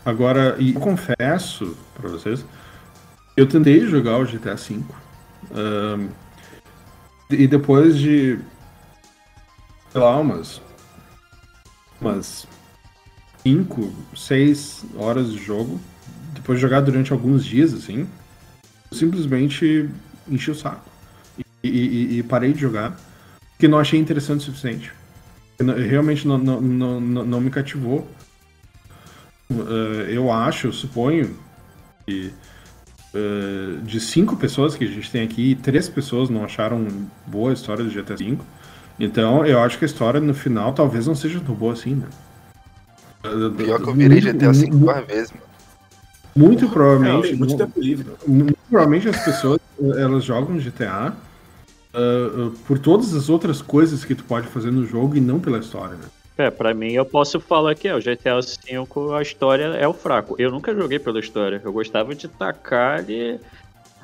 Agora, 0.05 0.57
e 0.59 0.73
confesso 0.73 1.77
para 1.95 2.09
vocês, 2.09 2.45
eu 3.37 3.47
tentei 3.47 3.87
jogar 3.87 4.17
o 4.19 4.25
GTA 4.25 4.55
V. 4.55 4.81
Um, 5.51 6.09
e 7.29 7.47
depois 7.47 7.97
de. 7.97 8.37
Sei 9.93 10.01
lá, 10.01 10.19
umas. 10.19 10.59
Umas. 12.01 12.47
5, 13.43 13.93
6 14.15 14.85
horas 14.95 15.31
de 15.31 15.37
jogo. 15.37 15.79
Depois 16.33 16.57
de 16.57 16.63
jogar 16.63 16.81
durante 16.81 17.13
alguns 17.13 17.45
dias, 17.45 17.75
assim. 17.75 18.07
Simplesmente 18.91 19.87
enchi 20.27 20.49
o 20.49 20.55
saco. 20.55 20.89
E, 21.63 21.69
e, 21.69 22.17
e 22.17 22.23
parei 22.23 22.53
de 22.53 22.59
jogar. 22.59 22.99
Porque 23.51 23.67
não 23.67 23.77
achei 23.77 23.99
interessante 23.99 24.39
o 24.39 24.43
suficiente. 24.45 24.91
Realmente 25.59 26.27
não, 26.27 26.39
não, 26.39 26.59
não, 26.59 26.99
não 26.99 27.39
me 27.39 27.51
cativou. 27.51 28.09
Uh, 29.51 30.09
eu 30.09 30.31
acho, 30.31 30.67
eu 30.67 30.73
suponho 30.73 31.37
que 32.07 32.33
uh, 33.13 33.79
de 33.83 33.99
cinco 33.99 34.35
pessoas 34.37 34.75
que 34.75 34.85
a 34.85 34.87
gente 34.87 35.11
tem 35.11 35.21
aqui, 35.21 35.53
três 35.53 35.87
pessoas 35.87 36.31
não 36.31 36.43
acharam 36.43 36.87
boa 37.27 37.51
a 37.51 37.53
história 37.53 37.83
do 37.83 37.91
GTA 37.91 38.15
V. 38.15 38.39
Então 38.99 39.45
eu 39.45 39.59
acho 39.59 39.77
que 39.77 39.85
a 39.85 39.87
história 39.87 40.19
no 40.19 40.33
final 40.33 40.73
talvez 40.73 41.07
não 41.07 41.15
seja 41.15 41.39
tão 41.39 41.55
boa 41.55 41.73
assim, 41.73 41.95
né? 41.95 42.07
Pior 43.57 43.81
que 43.81 43.89
eu 43.89 43.93
virei 43.93 44.19
GTA 44.19 44.51
V 44.51 44.67
duas 44.67 45.05
vezes, 45.07 45.31
mano. 45.31 45.43
Muito 46.35 46.67
provavelmente. 46.67 47.35
muito 47.35 47.57
tempo 47.57 47.79
livre. 47.79 48.11
Muito 48.27 48.57
provavelmente 48.69 49.07
as 49.09 49.23
pessoas 49.23 49.59
elas 49.97 50.23
jogam 50.23 50.57
GTA 50.57 51.13
uh, 51.93 52.51
por 52.67 52.79
todas 52.79 53.13
as 53.13 53.29
outras 53.29 53.61
coisas 53.61 54.03
que 54.03 54.15
tu 54.15 54.23
pode 54.23 54.47
fazer 54.47 54.71
no 54.71 54.85
jogo 54.85 55.15
e 55.15 55.21
não 55.21 55.39
pela 55.39 55.59
história, 55.59 55.95
né? 55.95 56.05
É, 56.35 56.49
pra 56.49 56.73
mim 56.73 56.93
eu 56.93 57.05
posso 57.05 57.39
falar 57.39 57.75
que 57.75 57.87
é, 57.87 57.95
o 57.95 57.99
GTA 57.99 58.39
V 58.41 59.15
a 59.15 59.21
história 59.21 59.65
é 59.65 59.87
o 59.87 59.93
fraco. 59.93 60.35
Eu 60.39 60.51
nunca 60.51 60.73
joguei 60.73 60.97
pela 60.97 61.19
história. 61.19 61.61
Eu 61.63 61.71
gostava 61.71 62.15
de 62.15 62.27
tacar 62.27 62.99
ali 62.99 63.39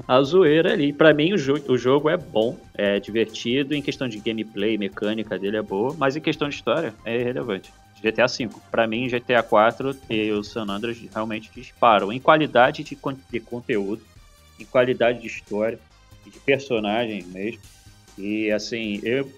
a 0.07 0.21
zoeira 0.21 0.73
ali. 0.73 0.91
Pra 0.93 1.13
mim 1.13 1.33
o, 1.33 1.37
jo 1.37 1.55
o 1.67 1.77
jogo 1.77 2.09
é 2.09 2.17
bom, 2.17 2.57
é 2.73 2.99
divertido, 2.99 3.73
em 3.73 3.81
questão 3.81 4.07
de 4.07 4.19
gameplay, 4.19 4.77
mecânica 4.77 5.37
dele 5.37 5.57
é 5.57 5.61
boa, 5.61 5.95
mas 5.97 6.15
em 6.15 6.21
questão 6.21 6.49
de 6.49 6.55
história 6.55 6.93
é 7.05 7.19
irrelevante. 7.19 7.71
GTA 8.01 8.27
V. 8.27 8.49
Para 8.71 8.87
mim, 8.87 9.07
GTA 9.07 9.43
4 9.43 9.95
e 10.09 10.31
o 10.31 10.43
San 10.43 10.63
Andreas 10.69 10.97
realmente 11.13 11.51
disparam 11.53 12.13
em 12.13 12.19
qualidade 12.19 12.83
de, 12.83 12.95
con 12.95 13.13
de 13.29 13.39
conteúdo, 13.39 14.01
em 14.59 14.65
qualidade 14.65 15.21
de 15.21 15.27
história 15.27 15.79
de 16.25 16.39
personagem 16.39 17.23
mesmo. 17.23 17.61
E 18.17 18.51
assim, 18.51 19.01
eu, 19.03 19.29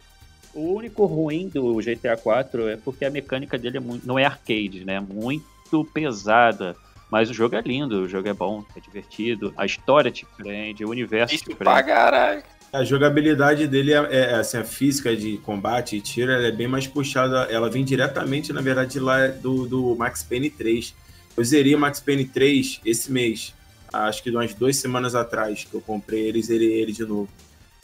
o 0.53 0.74
único 0.74 1.05
ruim 1.05 1.49
do 1.49 1.78
GTA 1.78 2.18
4 2.18 2.68
é 2.68 2.78
porque 2.78 3.05
a 3.05 3.09
mecânica 3.09 3.57
dele 3.57 3.78
é 3.78 3.80
muito, 3.80 4.07
não 4.07 4.20
é 4.20 4.26
arcade, 4.26 4.86
né? 4.86 4.99
Muito 4.99 5.86
pesada. 5.93 6.76
Mas 7.12 7.30
o 7.30 7.34
jogo 7.34 7.55
é 7.57 7.62
lindo, 7.62 8.03
o 8.03 8.07
jogo 8.07 8.30
é 8.30 8.34
bom, 8.34 8.64
é 8.74 8.80
divertido, 8.80 9.53
a 9.57 9.66
história 9.66 10.09
te 10.09 10.26
prende, 10.38 10.86
o 10.86 10.89
universo 10.89 11.36
Isso 11.36 11.43
te 11.43 11.55
prende. 11.55 11.66
Pra 11.66 11.84
caralho. 11.84 12.43
A 12.72 12.86
jogabilidade 12.86 13.68
dele 13.68 13.91
é, 13.91 13.97
é, 14.09 14.36
assim, 14.36 14.57
a 14.57 14.64
física 14.64 15.14
de 15.14 15.38
combate 15.39 15.97
e 15.97 16.01
tiro 16.01 16.32
é 16.32 16.49
bem 16.53 16.70
mais 16.70 16.88
puxada. 16.88 17.41
Ela 17.51 17.70
vem 17.70 17.84
diretamente, 17.84 18.53
na 18.53 18.62
verdade, 18.62 18.97
lá 18.97 19.28
do, 19.28 19.68
do 19.68 19.93
Max 19.97 20.24
Payne 20.24 20.49
3. 20.49 20.95
Eu 21.36 21.43
zerei 21.43 21.76
o 21.76 21.80
Max 21.80 21.99
Payne 21.99 22.24
3 22.24 22.80
esse 22.86 23.12
mês. 23.12 23.53
Acho 23.91 24.24
que 24.24 24.30
umas 24.32 24.53
duas 24.53 24.78
semanas 24.78 25.16
atrás 25.16 25.66
que 25.70 25.74
eu 25.74 25.82
comprei 25.82 26.22
ele 26.22 26.39
e 26.39 26.43
zerei 26.43 26.72
ele 26.72 26.93
de 26.93 27.03
novo. 27.03 27.28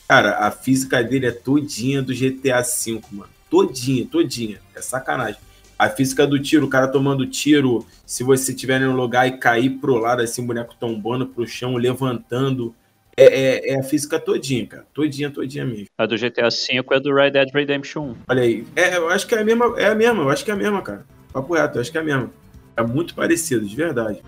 Cara, 0.07 0.38
a 0.38 0.51
física 0.51 1.03
dele 1.03 1.25
é 1.25 1.32
todinha 1.32 2.01
do 2.01 2.13
GTA 2.13 2.61
V, 2.61 3.01
mano. 3.11 3.30
Todinha, 3.49 4.07
todinha. 4.09 4.61
É 4.73 4.82
sacanagem. 4.82 5.41
A 5.80 5.89
física 5.89 6.25
do 6.25 6.39
tiro, 6.39 6.65
o 6.65 6.69
cara 6.69 6.88
tomando 6.88 7.28
tiro, 7.28 7.86
se 8.03 8.23
você 8.23 8.51
estiver 8.51 8.82
em 8.82 8.88
um 8.88 8.95
lugar 8.95 9.28
e 9.28 9.38
cair 9.38 9.69
pro 9.69 9.95
lado, 9.95 10.23
assim, 10.23 10.41
o 10.41 10.47
boneco 10.47 10.73
tombando 10.80 11.28
pro 11.28 11.45
chão, 11.45 11.75
levantando. 11.75 12.73
É, 13.15 13.25
é, 13.25 13.73
é, 13.73 13.80
a 13.80 13.84
física 13.84 14.19
todinha, 14.19 14.65
cara. 14.65 14.88
Todinha, 14.91 15.30
todinha 15.30 15.65
mesmo. 15.65 15.86
A 15.95 16.07
do 16.07 16.15
GTA 16.15 16.49
V 16.49 16.84
é 16.91 16.99
do 16.99 17.13
Red 17.13 17.32
Dead 17.32 17.49
Redemption 17.53 18.09
1. 18.09 18.15
Olha 18.28 18.41
aí. 18.41 18.65
É, 18.75 18.97
eu 18.97 19.07
acho 19.09 19.28
que 19.28 19.36
é 19.36 19.39
a 19.39 19.43
mesma, 19.43 19.75
é 19.78 19.86
a 19.86 19.95
mesma, 19.95 20.23
eu 20.23 20.30
acho 20.30 20.43
que 20.43 20.49
é 20.49 20.53
a 20.55 20.57
mesma, 20.57 20.82
cara. 20.82 21.05
Papo 21.32 21.53
reto, 21.53 21.78
eu 21.78 21.82
acho 21.82 21.91
que 21.91 21.97
é 21.99 22.01
a 22.01 22.03
mesma. 22.03 22.32
É 22.75 22.82
muito 22.82 23.13
parecido, 23.13 23.63
de 23.63 23.75
verdade. 23.75 24.19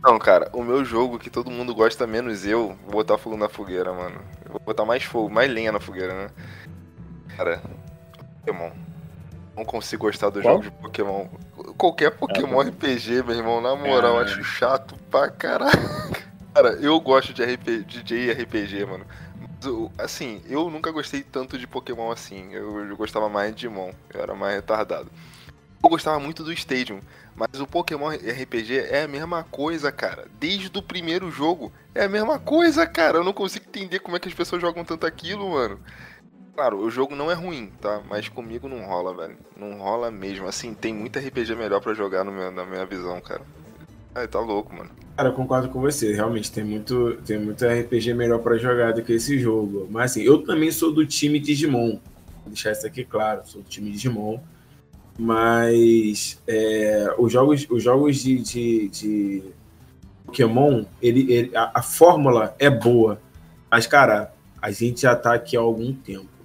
Não, 0.00 0.16
cara, 0.16 0.48
o 0.52 0.62
meu 0.62 0.84
jogo 0.84 1.18
que 1.18 1.28
todo 1.28 1.50
mundo 1.50 1.74
gosta 1.74 2.06
menos 2.06 2.46
eu, 2.46 2.76
vou 2.84 2.92
botar 2.92 3.18
fogo 3.18 3.36
na 3.36 3.48
fogueira, 3.48 3.92
mano. 3.92 4.20
Eu 4.44 4.52
vou 4.52 4.60
botar 4.64 4.84
mais 4.84 5.02
fogo, 5.02 5.28
mais 5.28 5.52
lenha 5.52 5.72
na 5.72 5.80
fogueira, 5.80 6.14
né? 6.14 6.30
Cara, 7.38 7.62
Pokémon. 8.40 8.70
Não 9.56 9.64
consigo 9.64 10.06
gostar 10.06 10.30
do 10.30 10.42
Qual? 10.42 10.56
jogo 10.56 10.64
de 10.64 10.70
Pokémon. 10.72 11.26
Qualquer 11.76 12.10
Pokémon 12.10 12.60
ah, 12.60 12.64
RPG, 12.64 13.22
meu 13.22 13.36
irmão, 13.36 13.60
na 13.60 13.76
moral, 13.76 14.18
acho 14.18 14.42
chato 14.42 14.96
pra 15.08 15.30
caralho. 15.30 15.78
Cara, 16.52 16.70
eu 16.80 17.00
gosto 17.00 17.32
de, 17.32 17.44
RPG, 17.44 17.84
de 17.84 18.02
JRPG, 18.02 18.84
mano. 18.86 19.06
Mas, 19.38 20.04
assim, 20.04 20.42
eu 20.48 20.68
nunca 20.68 20.90
gostei 20.90 21.22
tanto 21.22 21.56
de 21.56 21.68
Pokémon 21.68 22.10
assim. 22.10 22.52
Eu, 22.52 22.84
eu 22.84 22.96
gostava 22.96 23.28
mais 23.28 23.50
de 23.50 23.68
Digimon. 23.68 23.92
Eu 24.12 24.20
era 24.20 24.34
mais 24.34 24.56
retardado. 24.56 25.08
Eu 25.80 25.88
gostava 25.88 26.18
muito 26.18 26.42
do 26.42 26.52
Stadium. 26.52 27.00
Mas 27.36 27.60
o 27.60 27.68
Pokémon 27.68 28.10
RPG 28.10 28.88
é 28.90 29.04
a 29.04 29.08
mesma 29.08 29.44
coisa, 29.44 29.92
cara. 29.92 30.26
Desde 30.40 30.76
o 30.76 30.82
primeiro 30.82 31.30
jogo 31.30 31.72
é 31.94 32.04
a 32.04 32.08
mesma 32.08 32.40
coisa, 32.40 32.84
cara. 32.84 33.18
Eu 33.18 33.24
não 33.24 33.32
consigo 33.32 33.66
entender 33.68 34.00
como 34.00 34.16
é 34.16 34.18
que 34.18 34.28
as 34.28 34.34
pessoas 34.34 34.60
jogam 34.60 34.84
tanto 34.84 35.06
aquilo, 35.06 35.52
mano. 35.52 35.78
Claro, 36.58 36.80
o 36.80 36.90
jogo 36.90 37.14
não 37.14 37.30
é 37.30 37.34
ruim, 37.34 37.70
tá? 37.80 38.02
Mas 38.10 38.28
comigo 38.28 38.68
não 38.68 38.84
rola, 38.84 39.14
velho. 39.14 39.36
Não 39.56 39.78
rola 39.78 40.10
mesmo. 40.10 40.48
Assim, 40.48 40.74
tem 40.74 40.92
muita 40.92 41.20
RPG 41.20 41.54
melhor 41.54 41.80
para 41.80 41.94
jogar 41.94 42.24
meu, 42.24 42.50
na 42.50 42.66
minha 42.66 42.84
visão, 42.84 43.20
cara. 43.20 43.42
Ai, 44.12 44.26
tá 44.26 44.40
louco, 44.40 44.74
mano. 44.74 44.90
Cara, 45.16 45.28
eu 45.28 45.34
concordo 45.34 45.68
com 45.68 45.80
você. 45.80 46.12
Realmente, 46.12 46.50
tem 46.50 46.64
muito, 46.64 47.16
tem 47.24 47.38
muito 47.38 47.64
RPG 47.64 48.12
melhor 48.12 48.40
para 48.40 48.58
jogar 48.58 48.92
do 48.92 49.04
que 49.04 49.12
esse 49.12 49.38
jogo. 49.38 49.86
Mas 49.88 50.10
assim, 50.10 50.22
eu 50.22 50.42
também 50.42 50.72
sou 50.72 50.92
do 50.92 51.06
time 51.06 51.38
Digimon. 51.38 51.90
Vou 51.90 52.48
deixar 52.48 52.72
isso 52.72 52.84
aqui 52.84 53.04
claro. 53.04 53.42
Sou 53.44 53.62
do 53.62 53.68
time 53.68 53.92
Digimon. 53.92 54.40
Mas 55.16 56.42
é, 56.44 57.14
os 57.18 57.32
jogos, 57.32 57.68
os 57.70 57.84
jogos 57.84 58.16
de, 58.16 58.36
de, 58.40 58.88
de 58.88 59.42
Pokémon, 60.26 60.84
ele, 61.00 61.32
ele 61.32 61.56
a, 61.56 61.70
a, 61.72 61.82
fórmula 61.82 62.56
é 62.58 62.68
boa. 62.68 63.22
Mas, 63.70 63.86
cara, 63.86 64.34
a 64.60 64.72
gente 64.72 65.02
já 65.02 65.14
tá 65.14 65.34
aqui 65.34 65.56
há 65.56 65.60
algum 65.60 65.94
tempo. 65.94 66.37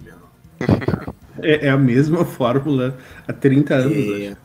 É, 1.42 1.66
é, 1.66 1.70
a 1.70 1.76
mesma 1.76 2.24
fórmula 2.26 2.96
há 3.26 3.32
30 3.32 3.74
anos. 3.74 4.22
É. 4.22 4.36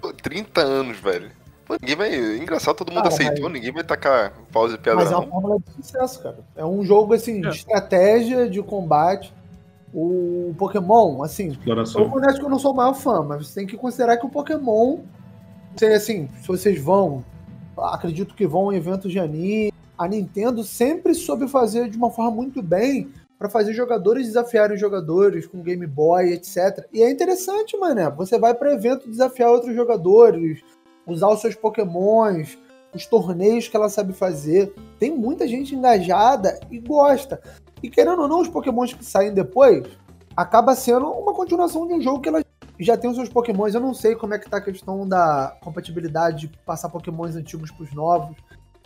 Pô, 0.00 0.12
30 0.12 0.60
anos, 0.60 0.98
velho. 0.98 1.30
Pô, 1.64 1.76
ninguém 1.80 1.96
vai. 1.96 2.36
Engraçado, 2.36 2.76
todo 2.76 2.88
mundo 2.88 3.02
cara, 3.02 3.14
aceitou, 3.14 3.44
mas... 3.44 3.52
ninguém 3.52 3.72
vai 3.72 3.84
tacar 3.84 4.32
pausa 4.52 4.74
e 4.74 4.78
pedra. 4.78 4.96
Mas 4.96 5.12
é 5.12 5.16
uma 5.16 5.26
fórmula 5.26 5.58
de 5.58 5.86
sucesso, 5.86 6.22
cara. 6.22 6.38
É 6.56 6.64
um 6.64 6.84
jogo 6.84 7.14
assim, 7.14 7.44
é. 7.44 7.48
de 7.48 7.56
estratégia, 7.56 8.48
de 8.48 8.62
combate 8.62 9.32
o 9.92 10.54
Pokémon, 10.56 11.22
assim, 11.22 11.48
Exploração. 11.48 12.02
eu 12.02 12.08
confesso 12.08 12.38
que 12.38 12.44
eu 12.44 12.48
não 12.48 12.58
sou 12.58 12.72
o 12.72 12.76
maior 12.76 12.94
fã, 12.94 13.22
mas 13.22 13.46
você 13.46 13.60
tem 13.60 13.66
que 13.66 13.76
considerar 13.76 14.16
que 14.16 14.24
o 14.24 14.30
Pokémon, 14.30 15.00
assim, 15.94 16.28
se 16.40 16.48
vocês 16.48 16.80
vão, 16.80 17.22
acredito 17.76 18.34
que 18.34 18.46
vão 18.46 18.72
em 18.72 18.76
eventos 18.76 19.12
de 19.12 19.18
anime, 19.18 19.72
a 19.98 20.08
Nintendo 20.08 20.64
sempre 20.64 21.14
soube 21.14 21.46
fazer 21.46 21.90
de 21.90 21.96
uma 21.96 22.10
forma 22.10 22.30
muito 22.30 22.62
bem 22.62 23.10
para 23.42 23.50
fazer 23.50 23.72
jogadores 23.72 24.28
desafiarem 24.28 24.76
jogadores 24.76 25.48
com 25.48 25.62
Game 25.62 25.84
Boy, 25.84 26.32
etc. 26.32 26.86
E 26.92 27.02
é 27.02 27.10
interessante, 27.10 27.76
mané. 27.76 28.08
Você 28.10 28.38
vai 28.38 28.54
para 28.54 28.72
evento 28.72 29.10
desafiar 29.10 29.50
outros 29.50 29.74
jogadores, 29.74 30.60
usar 31.04 31.28
os 31.28 31.40
seus 31.40 31.56
Pokémons, 31.56 32.56
os 32.94 33.04
torneios 33.04 33.66
que 33.66 33.76
ela 33.76 33.88
sabe 33.88 34.12
fazer. 34.12 34.72
Tem 34.96 35.10
muita 35.10 35.48
gente 35.48 35.74
engajada 35.74 36.60
e 36.70 36.78
gosta. 36.78 37.42
E 37.82 37.90
querendo 37.90 38.22
ou 38.22 38.28
não, 38.28 38.42
os 38.42 38.48
pokémons 38.48 38.94
que 38.94 39.04
saem 39.04 39.34
depois 39.34 39.88
acaba 40.36 40.76
sendo 40.76 41.10
uma 41.10 41.34
continuação 41.34 41.88
de 41.88 41.94
um 41.94 42.00
jogo 42.00 42.20
que 42.20 42.28
ela 42.28 42.44
já 42.78 42.96
tem 42.96 43.10
os 43.10 43.16
seus 43.16 43.28
pokémons. 43.28 43.74
Eu 43.74 43.80
não 43.80 43.92
sei 43.92 44.14
como 44.14 44.34
é 44.34 44.38
que 44.38 44.48
tá 44.48 44.58
a 44.58 44.62
questão 44.62 45.08
da 45.08 45.58
compatibilidade 45.64 46.46
de 46.46 46.58
passar 46.58 46.90
pokémons 46.90 47.34
antigos 47.34 47.72
pros 47.72 47.92
novos, 47.92 48.36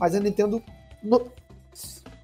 mas 0.00 0.14
a 0.14 0.20
Nintendo 0.20 0.62
no... 1.02 1.30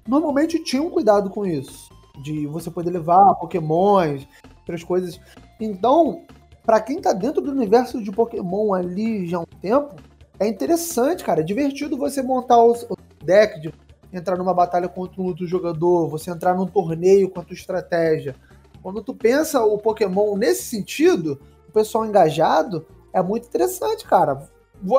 normalmente 0.07 0.57
tinha 0.63 0.81
um 0.81 0.89
cuidado 0.89 1.29
com 1.29 1.45
isso. 1.45 1.92
De 2.19 2.45
você 2.47 2.69
poder 2.69 2.91
levar 2.91 3.35
pokémons, 3.35 4.27
outras 4.59 4.83
coisas. 4.83 5.19
Então, 5.59 6.23
para 6.65 6.79
quem 6.79 7.01
tá 7.01 7.11
dentro 7.11 7.41
do 7.41 7.51
universo 7.51 8.01
de 8.01 8.11
Pokémon 8.11 8.73
ali 8.73 9.27
já 9.27 9.37
há 9.37 9.41
um 9.41 9.59
tempo, 9.61 9.95
é 10.39 10.47
interessante, 10.47 11.23
cara. 11.23 11.41
É 11.41 11.43
divertido 11.43 11.97
você 11.97 12.21
montar 12.21 12.63
o 12.63 12.75
deck 13.23 13.59
de 13.59 13.73
entrar 14.11 14.37
numa 14.37 14.53
batalha 14.53 14.87
contra 14.87 15.21
um 15.21 15.25
outro 15.25 15.47
jogador, 15.47 16.07
você 16.07 16.29
entrar 16.29 16.53
num 16.55 16.67
torneio 16.67 17.29
com 17.29 17.39
a 17.39 17.43
tua 17.43 17.55
estratégia. 17.55 18.35
Quando 18.81 19.01
tu 19.01 19.15
pensa 19.15 19.63
o 19.63 19.77
Pokémon 19.77 20.37
nesse 20.37 20.63
sentido, 20.63 21.41
o 21.67 21.71
pessoal 21.71 22.05
engajado, 22.05 22.85
é 23.11 23.21
muito 23.21 23.47
interessante, 23.47 24.05
cara. 24.05 24.47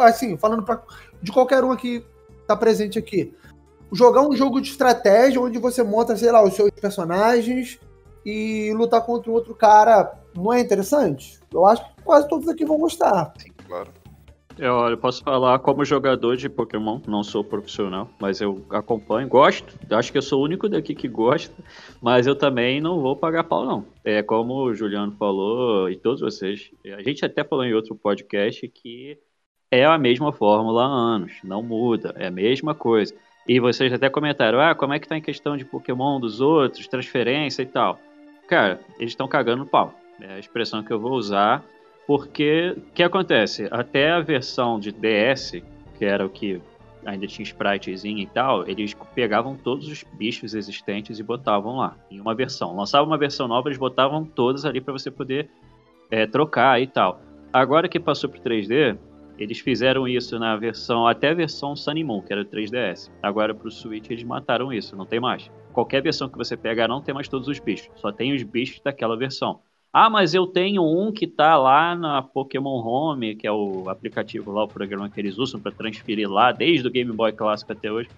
Assim, 0.01 0.37
falando 0.37 0.63
pra, 0.63 0.83
de 1.23 1.31
qualquer 1.31 1.63
um 1.63 1.71
aqui 1.71 2.05
tá 2.47 2.57
presente 2.57 2.99
aqui. 2.99 3.35
Jogar 3.93 4.23
um 4.23 4.37
jogo 4.37 4.61
de 4.61 4.71
estratégia 4.71 5.41
onde 5.41 5.59
você 5.59 5.83
monta, 5.83 6.17
sei 6.17 6.33
lá, 6.33 6.43
os 6.43 6.55
seus 6.55 6.71
personagens 6.71 7.79
e 8.25 8.73
lutar 8.75 9.03
contra 9.03 9.31
um 9.31 9.35
outro 9.35 9.55
cara 9.55 10.13
não 10.35 10.53
é 10.53 10.61
interessante? 10.61 11.39
Eu 11.53 11.67
acho 11.67 11.85
que 11.85 12.03
quase 12.03 12.29
todos 12.29 12.49
aqui 12.49 12.65
vão 12.65 12.79
gostar. 12.79 13.33
Sim, 13.39 13.51
claro. 13.67 13.91
Eu, 14.57 14.73
olha, 14.75 14.93
eu 14.93 14.99
posso 14.99 15.23
falar 15.23 15.59
como 15.59 15.85
jogador 15.85 16.37
de 16.37 16.49
Pokémon, 16.49 17.01
não 17.09 17.25
sou 17.25 17.43
profissional, 17.43 18.09
mas 18.21 18.41
eu 18.41 18.65
acompanho, 18.71 19.29
gosto. 19.29 19.77
Acho 19.91 20.13
que 20.13 20.19
eu 20.19 20.23
sou 20.23 20.41
o 20.41 20.45
único 20.45 20.69
daqui 20.69 20.95
que 20.95 21.09
gosta, 21.09 21.53
mas 22.01 22.27
eu 22.27 22.37
também 22.37 22.81
não 22.81 23.01
vou 23.01 23.17
pagar 23.17 23.45
pau, 23.45 23.65
não. 23.65 23.85
É 24.05 24.23
como 24.23 24.55
o 24.55 24.75
Juliano 24.75 25.13
falou 25.19 25.91
e 25.91 25.97
todos 25.97 26.21
vocês. 26.21 26.71
A 26.97 27.03
gente 27.03 27.25
até 27.25 27.43
falou 27.43 27.65
em 27.65 27.75
outro 27.75 27.97
podcast 27.97 28.69
que 28.69 29.19
é 29.73 29.85
a 29.85 29.99
mesma 29.99 30.33
fórmula 30.33 30.85
há 30.85 30.87
anos, 30.87 31.33
não 31.43 31.61
muda, 31.61 32.15
é 32.17 32.29
a 32.29 32.31
mesma 32.31 32.77
coisa. 32.77 33.13
E 33.47 33.61
vocês 33.61 33.93
até 33.93 34.09
comentaram, 34.09 34.61
ah, 34.61 34.75
como 34.75 34.95
é 34.95 34.99
que 34.99 35.07
tá 35.07 35.17
em 35.17 35.23
questão 35.23 35.57
de 35.57 35.65
Pokémon 35.65 36.19
dos 36.19 36.41
outros, 36.41 36.89
transferência 36.89 37.63
e 37.63 37.67
tal. 37.67 37.99
Cara, 38.49 38.81
eles 38.99 39.13
estão 39.13 39.29
cagando 39.29 39.65
no 39.65 39.67
pau. 39.67 39.95
É 40.21 40.35
a 40.35 40.39
expressão 40.39 40.83
que 40.83 40.93
eu 40.93 40.99
vou 40.99 41.13
usar 41.13 41.63
porque 42.07 42.75
o 42.77 42.93
que 42.93 43.03
acontece? 43.03 43.69
Até 43.71 44.11
a 44.11 44.21
versão 44.21 44.79
de 44.79 44.93
DS, 44.93 45.63
que 45.99 46.05
era 46.05 46.25
o 46.25 46.29
que 46.29 46.61
ainda 47.05 47.27
tinha 47.27 47.45
spritezinho 47.45 48.19
e 48.19 48.27
tal, 48.27 48.67
eles 48.69 48.95
pegavam 49.15 49.57
todos 49.57 49.89
os 49.89 50.05
bichos 50.15 50.55
existentes 50.55 51.19
e 51.19 51.23
botavam 51.23 51.77
lá, 51.77 51.97
em 52.11 52.21
uma 52.21 52.35
versão. 52.35 52.75
Lançava 52.77 53.07
uma 53.07 53.19
versão 53.19 53.47
nova, 53.47 53.69
eles 53.69 53.79
botavam 53.79 54.25
todas 54.25 54.65
ali 54.65 54.81
para 54.81 54.93
você 54.93 55.11
poder 55.11 55.49
é, 56.11 56.27
trocar 56.27 56.81
e 56.81 56.87
tal. 56.87 57.21
Agora 57.53 57.89
que 57.89 58.01
passou 58.01 58.29
pro 58.29 58.41
3D, 58.41 58.97
eles 59.39 59.59
fizeram 59.59 60.07
isso 60.07 60.39
na 60.39 60.57
versão, 60.57 61.07
até 61.07 61.31
a 61.31 61.35
versão 61.35 61.75
Sun 61.75 62.05
Moon, 62.05 62.23
que 62.23 62.33
era 62.33 62.43
o 62.43 62.45
3DS. 62.45 63.11
Agora 63.23 63.55
pro 63.55 63.71
Switch 63.71 64.11
eles 64.11 64.25
mataram 64.25 64.73
isso, 64.73 64.97
não 64.97 65.07
tem 65.07 65.21
mais. 65.21 65.51
Qualquer 65.73 66.03
versão 66.03 66.29
que 66.29 66.39
você 66.39 66.57
pegar 66.57 66.89
não 66.89 67.01
tem 67.01 67.15
mais 67.15 67.29
todos 67.29 67.49
os 67.49 67.59
bichos, 67.59 67.91
só 67.97 68.13
tem 68.13 68.35
os 68.35 68.43
bichos 68.43 68.81
daquela 68.81 69.17
versão. 69.17 69.61
Ah, 69.93 70.11
mas 70.11 70.35
eu 70.35 70.45
tenho 70.45 70.83
um 70.83 71.13
que 71.13 71.25
tá 71.25 71.57
lá 71.57 71.95
na 71.95 72.21
Pokémon 72.21 72.83
Home, 72.85 73.37
que 73.37 73.47
é 73.47 73.53
o 73.53 73.89
aplicativo 73.89 74.51
lá, 74.51 74.65
o 74.65 74.69
programa 74.69 75.09
que 75.09 75.21
eles 75.21 75.39
usam 75.39 75.61
para 75.61 75.71
transferir 75.71 76.29
lá, 76.29 76.51
desde 76.51 76.87
o 76.87 76.91
Game 76.91 77.13
Boy 77.13 77.33
Clássico 77.33 77.73
até 77.73 77.93
hoje. 77.93 78.09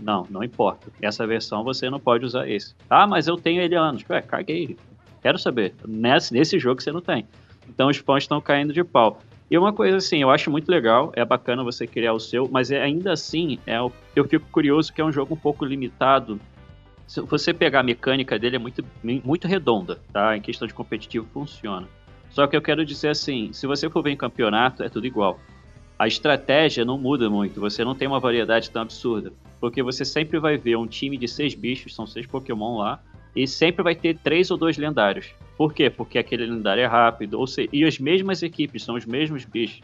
Não, 0.00 0.26
não 0.28 0.44
importa. 0.44 0.92
Essa 1.00 1.26
versão 1.26 1.64
você 1.64 1.88
não 1.88 1.98
pode 1.98 2.26
usar 2.26 2.48
esse. 2.48 2.74
Ah, 2.90 3.06
mas 3.06 3.26
eu 3.26 3.36
tenho 3.36 3.62
ele 3.62 3.74
há 3.74 3.80
anos. 3.80 4.04
Ué, 4.10 4.20
caguei. 4.20 4.76
Quero 5.22 5.38
saber. 5.38 5.74
Nesse, 5.86 6.32
nesse 6.32 6.58
jogo 6.58 6.82
você 6.82 6.92
não 6.92 7.00
tem. 7.00 7.26
Então 7.68 7.88
os 7.88 7.96
fãs 7.96 8.24
estão 8.24 8.40
caindo 8.40 8.72
de 8.74 8.84
pau. 8.84 9.18
E 9.54 9.56
uma 9.56 9.72
coisa 9.72 9.98
assim, 9.98 10.20
eu 10.20 10.30
acho 10.30 10.50
muito 10.50 10.68
legal, 10.68 11.12
é 11.14 11.24
bacana 11.24 11.62
você 11.62 11.86
criar 11.86 12.12
o 12.12 12.18
seu, 12.18 12.48
mas 12.50 12.72
é, 12.72 12.82
ainda 12.82 13.12
assim, 13.12 13.56
é, 13.64 13.76
eu 14.16 14.24
fico 14.24 14.44
curioso 14.50 14.92
que 14.92 15.00
é 15.00 15.04
um 15.04 15.12
jogo 15.12 15.34
um 15.34 15.36
pouco 15.36 15.64
limitado 15.64 16.40
se 17.06 17.20
você 17.20 17.54
pegar 17.54 17.78
a 17.78 17.82
mecânica 17.84 18.36
dele 18.36 18.56
é 18.56 18.58
muito, 18.58 18.84
muito 19.00 19.46
redonda, 19.46 20.00
tá? 20.12 20.36
Em 20.36 20.40
questão 20.40 20.66
de 20.66 20.74
competitivo 20.74 21.24
funciona. 21.32 21.86
Só 22.30 22.48
que 22.48 22.56
eu 22.56 22.60
quero 22.60 22.84
dizer 22.84 23.10
assim, 23.10 23.52
se 23.52 23.64
você 23.64 23.88
for 23.88 24.02
ver 24.02 24.10
em 24.10 24.16
campeonato, 24.16 24.82
é 24.82 24.88
tudo 24.88 25.06
igual. 25.06 25.38
A 25.96 26.08
estratégia 26.08 26.84
não 26.84 26.98
muda 26.98 27.30
muito, 27.30 27.60
você 27.60 27.84
não 27.84 27.94
tem 27.94 28.08
uma 28.08 28.18
variedade 28.18 28.68
tão 28.72 28.82
absurda. 28.82 29.32
Porque 29.60 29.84
você 29.84 30.04
sempre 30.04 30.40
vai 30.40 30.56
ver 30.56 30.74
um 30.74 30.86
time 30.88 31.16
de 31.16 31.28
seis 31.28 31.54
bichos, 31.54 31.94
são 31.94 32.08
seis 32.08 32.26
Pokémon 32.26 32.78
lá, 32.78 33.00
e 33.34 33.46
sempre 33.46 33.82
vai 33.82 33.94
ter 33.94 34.18
três 34.18 34.50
ou 34.50 34.56
dois 34.56 34.76
lendários. 34.76 35.26
Por 35.56 35.72
quê? 35.72 35.90
Porque 35.90 36.18
aquele 36.18 36.46
lendário 36.46 36.82
é 36.82 36.86
rápido, 36.86 37.38
ou 37.38 37.46
seja, 37.46 37.68
e 37.72 37.84
as 37.84 37.98
mesmas 37.98 38.42
equipes 38.42 38.82
são 38.82 38.94
os 38.94 39.04
mesmos 39.04 39.44
bichos. 39.44 39.80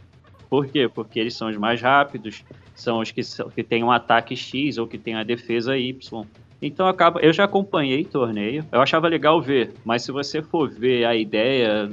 Por 0.49 0.67
quê? 0.67 0.89
Porque 0.93 1.21
eles 1.21 1.35
são 1.35 1.49
os 1.49 1.57
mais 1.57 1.81
rápidos, 1.81 2.45
são 2.75 2.99
os 2.99 3.11
que, 3.11 3.23
que 3.55 3.63
têm 3.63 3.85
um 3.85 3.91
ataque 3.91 4.35
X 4.35 4.79
ou 4.79 4.87
que 4.87 4.99
têm 4.99 5.15
a 5.15 5.23
defesa 5.23 5.79
Y. 5.79 6.27
Então 6.61 6.87
acaba. 6.87 7.21
Eu 7.21 7.33
já 7.33 7.45
acompanhei 7.45 8.05
torneio. 8.05 8.65
Eu 8.71 8.81
achava 8.81 9.09
legal 9.09 9.41
ver, 9.41 9.73
mas 9.85 10.03
se 10.03 10.13
você 10.13 10.43
for 10.43 10.69
ver 10.69 11.05
a 11.05 11.15
ideia, 11.15 11.91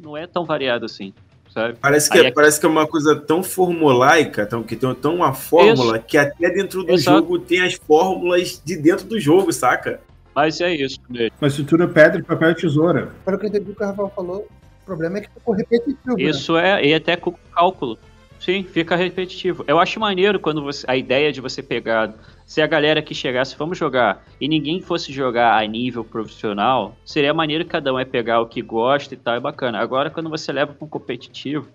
não 0.00 0.16
é 0.16 0.26
tão 0.26 0.44
variado 0.44 0.86
assim. 0.86 1.12
Sabe? 1.50 1.76
Parece 1.80 2.10
que, 2.10 2.18
é, 2.18 2.26
é... 2.26 2.30
parece 2.30 2.60
que 2.60 2.66
é 2.66 2.68
uma 2.68 2.86
coisa 2.86 3.16
tão 3.16 3.42
formulaica, 3.42 4.46
tão, 4.46 4.62
que 4.62 4.76
tem 4.76 4.92
tão 4.94 5.16
uma 5.16 5.32
fórmula 5.32 5.96
isso. 5.96 6.06
que 6.06 6.18
até 6.18 6.50
dentro 6.50 6.84
do 6.84 6.92
Exato. 6.92 7.18
jogo 7.18 7.38
tem 7.38 7.60
as 7.60 7.74
fórmulas 7.74 8.62
de 8.64 8.76
dentro 8.76 9.06
do 9.06 9.18
jogo, 9.18 9.52
saca? 9.52 10.00
Mas 10.34 10.60
é 10.60 10.74
isso. 10.74 11.00
Mesmo. 11.08 11.36
Mas 11.40 11.52
estrutura 11.52 11.88
pedra, 11.88 12.22
papel 12.22 12.50
e 12.50 12.54
tesoura. 12.54 13.12
Para 13.24 13.38
que 13.38 13.46
eu 13.46 13.48
entendi 13.48 13.70
o 13.70 13.74
que 13.74 13.82
o 13.82 13.86
Rafael 13.86 14.12
falou, 14.14 14.48
o 14.82 14.84
problema 14.86 15.18
é 15.18 15.20
que 15.22 15.30
ficou 15.30 15.54
repetitivo. 15.54 16.16
Né? 16.16 16.22
Isso 16.22 16.54
né? 16.54 16.82
é, 16.82 16.86
e 16.88 16.94
até 16.94 17.16
com 17.16 17.34
cálculo. 17.52 17.98
Sim, 18.38 18.62
fica 18.62 18.94
repetitivo. 18.94 19.64
Eu 19.66 19.78
acho 19.78 19.98
maneiro 19.98 20.38
quando 20.38 20.62
você. 20.62 20.86
A 20.88 20.96
ideia 20.96 21.32
de 21.32 21.40
você 21.40 21.62
pegar. 21.62 22.14
Se 22.46 22.62
a 22.62 22.66
galera 22.66 23.02
que 23.02 23.14
chegasse, 23.14 23.56
vamos 23.58 23.76
jogar, 23.76 24.24
e 24.40 24.48
ninguém 24.48 24.80
fosse 24.80 25.12
jogar 25.12 25.60
a 25.60 25.66
nível 25.66 26.02
profissional, 26.02 26.96
seria 27.04 27.34
maneiro 27.34 27.64
que 27.64 27.70
cada 27.70 27.92
um 27.92 27.98
é 27.98 28.06
pegar 28.06 28.40
o 28.40 28.46
que 28.46 28.62
gosta 28.62 29.12
e 29.12 29.16
tal, 29.18 29.34
é 29.34 29.40
bacana. 29.40 29.78
Agora, 29.78 30.08
quando 30.08 30.30
você 30.30 30.50
leva 30.50 30.72
para 30.72 30.84
um 30.84 30.88
competitivo, 30.88 31.68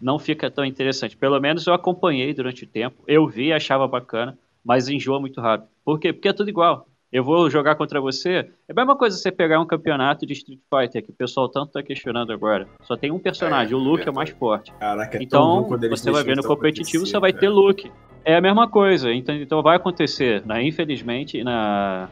não 0.00 0.18
fica 0.18 0.50
tão 0.50 0.64
interessante. 0.64 1.16
Pelo 1.16 1.38
menos 1.40 1.66
eu 1.66 1.74
acompanhei 1.74 2.32
durante 2.32 2.64
o 2.64 2.66
tempo, 2.66 3.02
eu 3.06 3.26
vi, 3.26 3.52
achava 3.52 3.86
bacana, 3.86 4.38
mas 4.64 4.88
enjoa 4.88 5.20
muito 5.20 5.42
rápido. 5.42 5.68
Por 5.84 5.98
quê? 5.98 6.12
Porque 6.12 6.28
é 6.28 6.32
tudo 6.32 6.48
igual 6.48 6.86
eu 7.14 7.22
vou 7.22 7.48
jogar 7.48 7.76
contra 7.76 8.00
você. 8.00 8.50
É 8.68 8.72
a 8.72 8.74
mesma 8.74 8.96
coisa 8.96 9.16
você 9.16 9.30
pegar 9.30 9.60
um 9.60 9.66
campeonato 9.66 10.26
de 10.26 10.32
Street 10.32 10.58
Fighter, 10.68 11.00
que 11.00 11.10
o 11.10 11.14
pessoal 11.14 11.48
tanto 11.48 11.70
tá 11.70 11.80
questionando 11.80 12.32
agora. 12.32 12.66
Só 12.82 12.96
tem 12.96 13.12
um 13.12 13.20
personagem, 13.20 13.72
é, 13.72 13.76
o 13.76 13.78
Luke 13.78 14.02
é, 14.02 14.08
é 14.08 14.10
o 14.10 14.14
mais 14.14 14.30
forte. 14.30 14.72
Caraca, 14.72 15.16
é 15.16 15.22
então, 15.22 15.64
você 15.88 16.10
vai 16.10 16.24
ver 16.24 16.36
no 16.36 16.42
competitivo, 16.42 17.06
você 17.06 17.16
vai 17.20 17.32
ter 17.32 17.48
Luke. 17.48 17.88
É 18.24 18.34
a 18.34 18.40
mesma 18.40 18.68
coisa, 18.68 19.12
então, 19.12 19.32
então 19.32 19.62
vai 19.62 19.76
acontecer, 19.76 20.44
né? 20.44 20.66
Infelizmente, 20.66 21.44
na, 21.44 22.08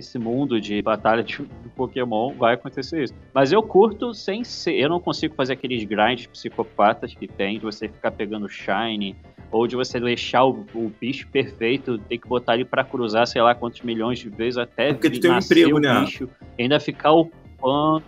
nesse 0.00 0.18
mundo 0.18 0.58
de 0.58 0.80
batalha 0.80 1.22
de, 1.22 1.46
Pokémon 1.76 2.32
vai 2.34 2.54
acontecer 2.54 3.04
isso. 3.04 3.14
Mas 3.32 3.52
eu 3.52 3.62
curto 3.62 4.12
sem 4.12 4.42
ser. 4.42 4.74
Eu 4.74 4.88
não 4.88 4.98
consigo 5.00 5.34
fazer 5.34 5.52
aqueles 5.52 5.84
grinds 5.84 6.26
psicopatas 6.26 7.14
que 7.14 7.28
tem, 7.28 7.58
de 7.58 7.64
você 7.64 7.88
ficar 7.88 8.10
pegando 8.10 8.48
Shine, 8.48 9.14
ou 9.50 9.66
de 9.66 9.76
você 9.76 10.00
deixar 10.00 10.44
o, 10.44 10.64
o 10.74 10.92
bicho 11.00 11.28
perfeito, 11.28 11.98
tem 11.98 12.18
que 12.18 12.26
botar 12.26 12.54
ele 12.54 12.64
para 12.64 12.82
cruzar, 12.84 13.26
sei 13.26 13.42
lá 13.42 13.54
quantos 13.54 13.82
milhões 13.82 14.18
de 14.18 14.28
vezes 14.28 14.58
até 14.58 14.90
é 14.90 14.92
Porque 14.92 15.10
tu 15.10 15.20
tem 15.20 15.30
um 15.30 15.38
emprego, 15.38 15.76
o 15.76 15.80
né? 15.80 16.00
bicho, 16.00 16.28
ainda 16.58 16.80
ficar 16.80 17.12
upando. 17.12 18.02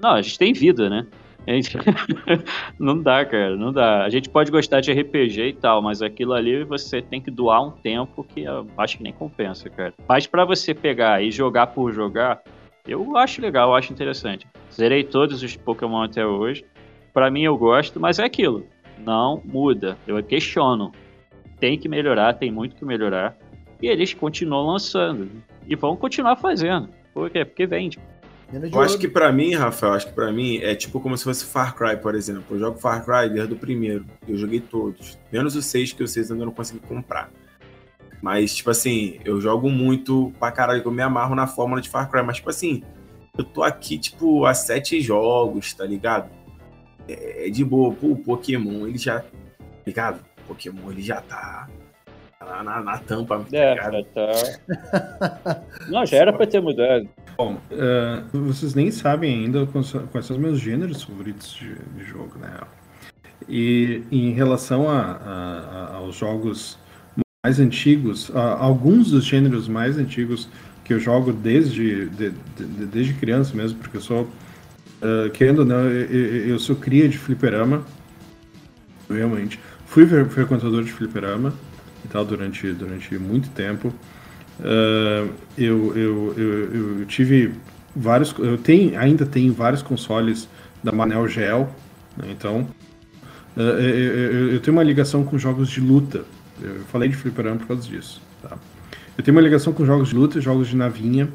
Não, 0.00 0.10
a 0.10 0.22
gente 0.22 0.38
tem 0.38 0.52
vida, 0.52 0.88
né? 0.90 1.06
Gente... 1.46 1.76
não 2.78 3.00
dá, 3.00 3.24
cara, 3.24 3.56
não 3.56 3.72
dá. 3.72 4.04
A 4.04 4.08
gente 4.08 4.28
pode 4.28 4.50
gostar 4.50 4.80
de 4.80 4.92
RPG 4.92 5.48
e 5.48 5.52
tal, 5.52 5.82
mas 5.82 6.02
aquilo 6.02 6.32
ali 6.32 6.64
você 6.64 7.02
tem 7.02 7.20
que 7.20 7.30
doar 7.30 7.62
um 7.62 7.70
tempo 7.70 8.24
que 8.24 8.44
acho 8.76 8.96
que 8.96 9.02
nem 9.02 9.12
compensa, 9.12 9.68
cara. 9.70 9.94
Mas 10.08 10.26
para 10.26 10.44
você 10.44 10.74
pegar 10.74 11.22
e 11.22 11.30
jogar 11.30 11.68
por 11.68 11.92
jogar, 11.92 12.42
eu 12.86 13.16
acho 13.16 13.40
legal, 13.40 13.70
eu 13.70 13.74
acho 13.74 13.92
interessante. 13.92 14.46
Zerei 14.72 15.04
todos 15.04 15.42
os 15.42 15.56
Pokémon 15.56 16.02
até 16.02 16.26
hoje. 16.26 16.64
Para 17.12 17.30
mim 17.30 17.42
eu 17.42 17.56
gosto, 17.56 18.00
mas 18.00 18.18
é 18.18 18.24
aquilo 18.24 18.66
não 18.98 19.40
muda. 19.44 19.96
Eu 20.06 20.22
questiono. 20.22 20.92
Tem 21.58 21.78
que 21.78 21.88
melhorar, 21.88 22.34
tem 22.34 22.50
muito 22.50 22.76
que 22.76 22.84
melhorar. 22.84 23.36
E 23.80 23.86
eles 23.86 24.14
continuam 24.14 24.66
lançando. 24.66 25.30
E 25.66 25.74
vão 25.74 25.96
continuar 25.96 26.36
fazendo. 26.36 26.88
Por 27.12 27.30
quê? 27.30 27.44
Porque 27.44 27.66
vende. 27.66 27.98
Eu 28.52 28.80
acho 28.80 28.98
que 28.98 29.08
para 29.08 29.32
mim, 29.32 29.54
Rafael, 29.54 29.94
acho 29.94 30.06
que 30.06 30.12
para 30.12 30.30
mim 30.30 30.58
é 30.58 30.74
tipo 30.74 31.00
como 31.00 31.16
se 31.16 31.24
fosse 31.24 31.44
Far 31.44 31.74
Cry, 31.74 31.96
por 31.96 32.14
exemplo. 32.14 32.56
Eu 32.56 32.58
jogo 32.58 32.78
Far 32.78 33.04
Cry 33.04 33.28
desde 33.32 33.52
o 33.52 33.56
primeiro. 33.56 34.04
Eu 34.28 34.36
joguei 34.36 34.60
todos. 34.60 35.18
Menos 35.32 35.56
os 35.56 35.66
seis, 35.66 35.92
que 35.92 36.02
os 36.02 36.12
seis 36.12 36.30
ainda 36.30 36.44
não 36.44 36.52
consegui 36.52 36.80
comprar. 36.80 37.30
Mas, 38.22 38.54
tipo 38.54 38.70
assim, 38.70 39.18
eu 39.24 39.40
jogo 39.40 39.68
muito 39.68 40.32
pra 40.38 40.52
caralho, 40.52 40.82
eu 40.84 40.90
me 40.90 41.02
amarro 41.02 41.34
na 41.34 41.46
fórmula 41.46 41.80
de 41.80 41.88
Far 41.88 42.10
Cry. 42.10 42.22
Mas, 42.22 42.36
tipo 42.36 42.50
assim, 42.50 42.82
eu 43.36 43.44
tô 43.44 43.62
aqui, 43.62 43.98
tipo, 43.98 44.46
há 44.46 44.54
sete 44.54 45.00
jogos, 45.00 45.74
tá 45.74 45.84
ligado? 45.84 46.30
é, 47.08 47.48
de 47.50 47.64
boa. 47.64 47.94
Pô, 47.94 48.08
o 48.08 48.16
Pokémon, 48.16 48.86
ele 48.86 48.98
já. 48.98 49.24
Ligado? 49.86 50.24
O 50.44 50.48
Pokémon, 50.48 50.90
ele 50.90 51.02
já 51.02 51.20
tá. 51.20 51.68
Na, 52.44 52.62
na, 52.62 52.82
na 52.82 52.98
tampa. 52.98 53.44
É, 53.52 54.02
tá. 54.14 55.60
Não, 55.88 56.04
já 56.04 56.16
era 56.18 56.32
pra 56.32 56.46
ter 56.46 56.60
mudado. 56.60 57.08
Bom, 57.36 57.54
uh, 57.70 58.38
vocês 58.46 58.74
nem 58.74 58.90
sabem 58.90 59.44
ainda 59.44 59.66
quais, 59.66 59.86
são 60.26 60.36
os 60.36 60.42
meus 60.42 60.60
gêneros 60.60 61.02
favoritos 61.02 61.52
de, 61.54 61.74
de 61.96 62.04
jogo, 62.04 62.38
né? 62.38 62.50
E 63.48 64.02
em 64.10 64.32
relação 64.32 64.88
a, 64.88 65.00
a, 65.00 65.94
aos 65.96 66.16
jogos 66.16 66.78
mais 67.44 67.60
antigos, 67.60 68.30
alguns 68.34 69.10
dos 69.10 69.24
gêneros 69.24 69.68
mais 69.68 69.98
antigos 69.98 70.48
que 70.82 70.94
eu 70.94 71.00
jogo 71.00 71.32
desde, 71.32 72.08
de, 72.08 72.30
de, 72.30 72.86
desde 72.86 73.14
criança 73.14 73.54
mesmo, 73.54 73.78
porque 73.78 73.96
eu 73.96 74.00
sou 74.00 74.28
Uh, 75.04 75.28
querendo 75.30 75.58
ou 75.58 75.64
não, 75.66 75.80
eu, 75.80 76.48
eu, 76.48 76.58
sou 76.58 76.74
cria 76.74 77.06
de 77.06 77.18
fliperama. 77.18 77.84
Realmente. 79.10 79.60
Fui 79.86 80.06
frequentador 80.06 80.82
de 80.82 80.90
fliperama 80.90 81.52
tal 82.14 82.24
durante, 82.24 82.72
durante 82.72 83.18
muito 83.18 83.50
tempo. 83.50 83.88
Uh, 84.60 85.28
eu, 85.58 85.96
eu, 85.96 86.34
eu, 86.36 87.00
eu, 87.00 87.06
tive 87.06 87.52
vários. 87.94 88.32
Eu 88.38 88.56
tenho, 88.56 88.96
ainda 88.96 89.26
tenho 89.26 89.52
vários 89.52 89.82
consoles 89.82 90.48
da 90.82 90.92
Manel 90.92 91.26
Gel. 91.26 91.68
Né, 92.16 92.28
então. 92.30 92.68
Uh, 93.56 93.60
eu, 93.60 94.50
eu, 94.52 94.60
tenho 94.60 94.76
uma 94.76 94.84
ligação 94.84 95.24
com 95.24 95.36
jogos 95.36 95.68
de 95.68 95.80
luta. 95.80 96.24
Eu 96.62 96.84
falei 96.84 97.08
de 97.08 97.16
fliperama 97.16 97.56
por 97.56 97.66
causa 97.66 97.88
disso. 97.88 98.22
Tá? 98.40 98.56
Eu 99.18 99.24
tenho 99.24 99.36
uma 99.36 99.42
ligação 99.42 99.72
com 99.72 99.84
jogos 99.84 100.10
de 100.10 100.14
luta, 100.14 100.40
jogos 100.40 100.68
de 100.68 100.76
navinha 100.76 101.28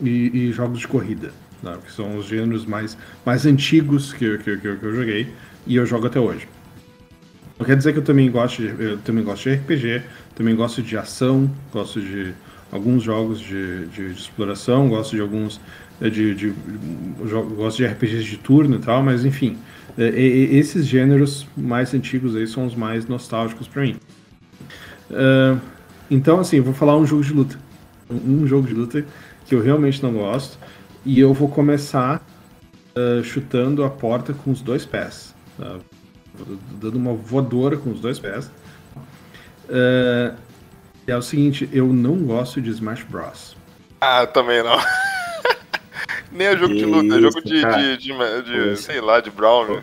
e, 0.00 0.30
e 0.48 0.52
jogos 0.52 0.80
de 0.80 0.88
corrida. 0.88 1.30
né, 1.62 1.78
que 1.84 1.92
são 1.92 2.18
os 2.18 2.26
gêneros 2.26 2.66
mais, 2.66 2.98
mais 3.24 3.46
antigos 3.46 4.12
que, 4.12 4.38
que, 4.38 4.56
que, 4.56 4.76
que 4.76 4.84
eu 4.84 4.94
joguei 4.94 5.32
e 5.66 5.76
eu 5.76 5.86
jogo 5.86 6.08
até 6.08 6.18
hoje. 6.18 6.48
Não 7.58 7.64
quer 7.66 7.76
dizer 7.76 7.92
que 7.92 7.98
eu 7.98 8.04
também 8.04 8.30
gosto 8.30 8.62
de, 8.62 8.82
eu 8.82 8.98
também 8.98 9.24
gosto 9.24 9.44
de 9.44 9.54
RPG, 9.54 10.02
também 10.34 10.54
gosto 10.54 10.82
de 10.82 10.96
ação, 10.96 11.50
gosto 11.72 12.00
de 12.00 12.34
alguns 12.70 13.02
jogos 13.02 13.40
de, 13.40 13.86
de, 13.86 14.12
de 14.12 14.20
exploração, 14.20 14.88
gosto 14.88 15.16
de 15.16 15.22
alguns 15.22 15.60
eh, 16.00 16.10
de, 16.10 16.34
de, 16.34 16.54
gosto 17.56 17.78
de 17.78 17.86
RPGs 17.86 18.24
de 18.24 18.36
turno 18.36 18.76
e 18.76 18.78
tal, 18.78 19.02
mas 19.02 19.24
enfim, 19.24 19.56
eh, 19.96 20.10
esses 20.10 20.86
gêneros 20.86 21.46
mais 21.56 21.94
antigos 21.94 22.36
aí 22.36 22.46
são 22.46 22.66
os 22.66 22.74
mais 22.74 23.06
nostálgicos 23.06 23.66
pra 23.66 23.82
mim. 23.82 23.96
Ah, 25.10 25.58
então, 26.10 26.40
assim, 26.40 26.56
eu 26.58 26.64
vou 26.64 26.74
falar 26.74 26.96
um 26.96 27.06
jogo 27.06 27.22
de 27.22 27.32
luta. 27.32 27.58
Um, 28.10 28.46
jogo 28.46 28.66
de 28.66 28.74
luta 28.74 29.04
que 29.46 29.54
eu 29.54 29.62
realmente 29.62 30.02
não 30.02 30.12
gosto. 30.12 30.58
E 31.04 31.18
eu 31.20 31.32
vou 31.32 31.48
começar 31.48 32.24
ah, 32.94 33.22
chutando 33.22 33.84
a 33.84 33.90
porta 33.90 34.32
com 34.32 34.50
os 34.50 34.60
dois 34.60 34.84
pés. 34.84 35.34
tá? 35.58 35.78
Dando 36.80 36.96
uma 36.96 37.14
voadora 37.14 37.76
com 37.76 37.90
os 37.90 38.00
dois 38.00 38.18
pés. 38.18 38.50
Ah, 39.70 40.34
é 41.06 41.16
o 41.16 41.22
seguinte, 41.22 41.68
eu 41.72 41.86
não 41.92 42.16
gosto 42.18 42.60
de 42.60 42.70
Smash 42.70 43.04
Bros. 43.04 43.56
Ah, 44.00 44.26
também 44.26 44.62
não. 44.62 44.76
Nem 46.32 46.48
é 46.48 46.56
jogo 46.56 46.74
de 46.74 46.84
luta, 46.84 47.16
é 47.16 47.20
jogo 47.20 47.40
de, 47.40 47.60
de, 47.60 47.96
de, 47.96 48.42
de- 48.42 48.72
Isso. 48.72 48.82
sei 48.82 49.00
lá, 49.00 49.20
de 49.20 49.30
Brown. 49.30 49.80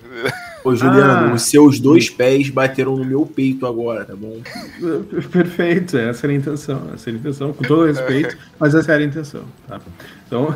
Ô, 0.64 0.76
Juliano, 0.76 1.32
Ah. 1.32 1.34
os 1.34 1.44
seus 1.44 1.80
dois 1.80 2.10
pés 2.12 2.50
bateram 2.50 2.96
no 2.96 3.04
meu 3.04 3.26
peito 3.26 3.66
agora, 3.66 4.06
tá 4.06 4.16
bom? 4.16 4.40
Perfeito, 5.32 5.98
essa 5.98 6.28
era 6.28 6.34
a 6.34 6.36
intenção, 6.36 6.92
essa 6.94 7.10
era 7.10 7.18
a 7.18 7.20
intenção, 7.20 7.54
com 7.54 7.64
todo 7.64 7.86
respeito, 7.86 8.38
mas 8.60 8.76
essa 8.76 8.92
era 8.94 9.02
a 9.02 9.06
intenção, 9.06 9.44
tá? 9.68 9.82
Então, 10.28 10.56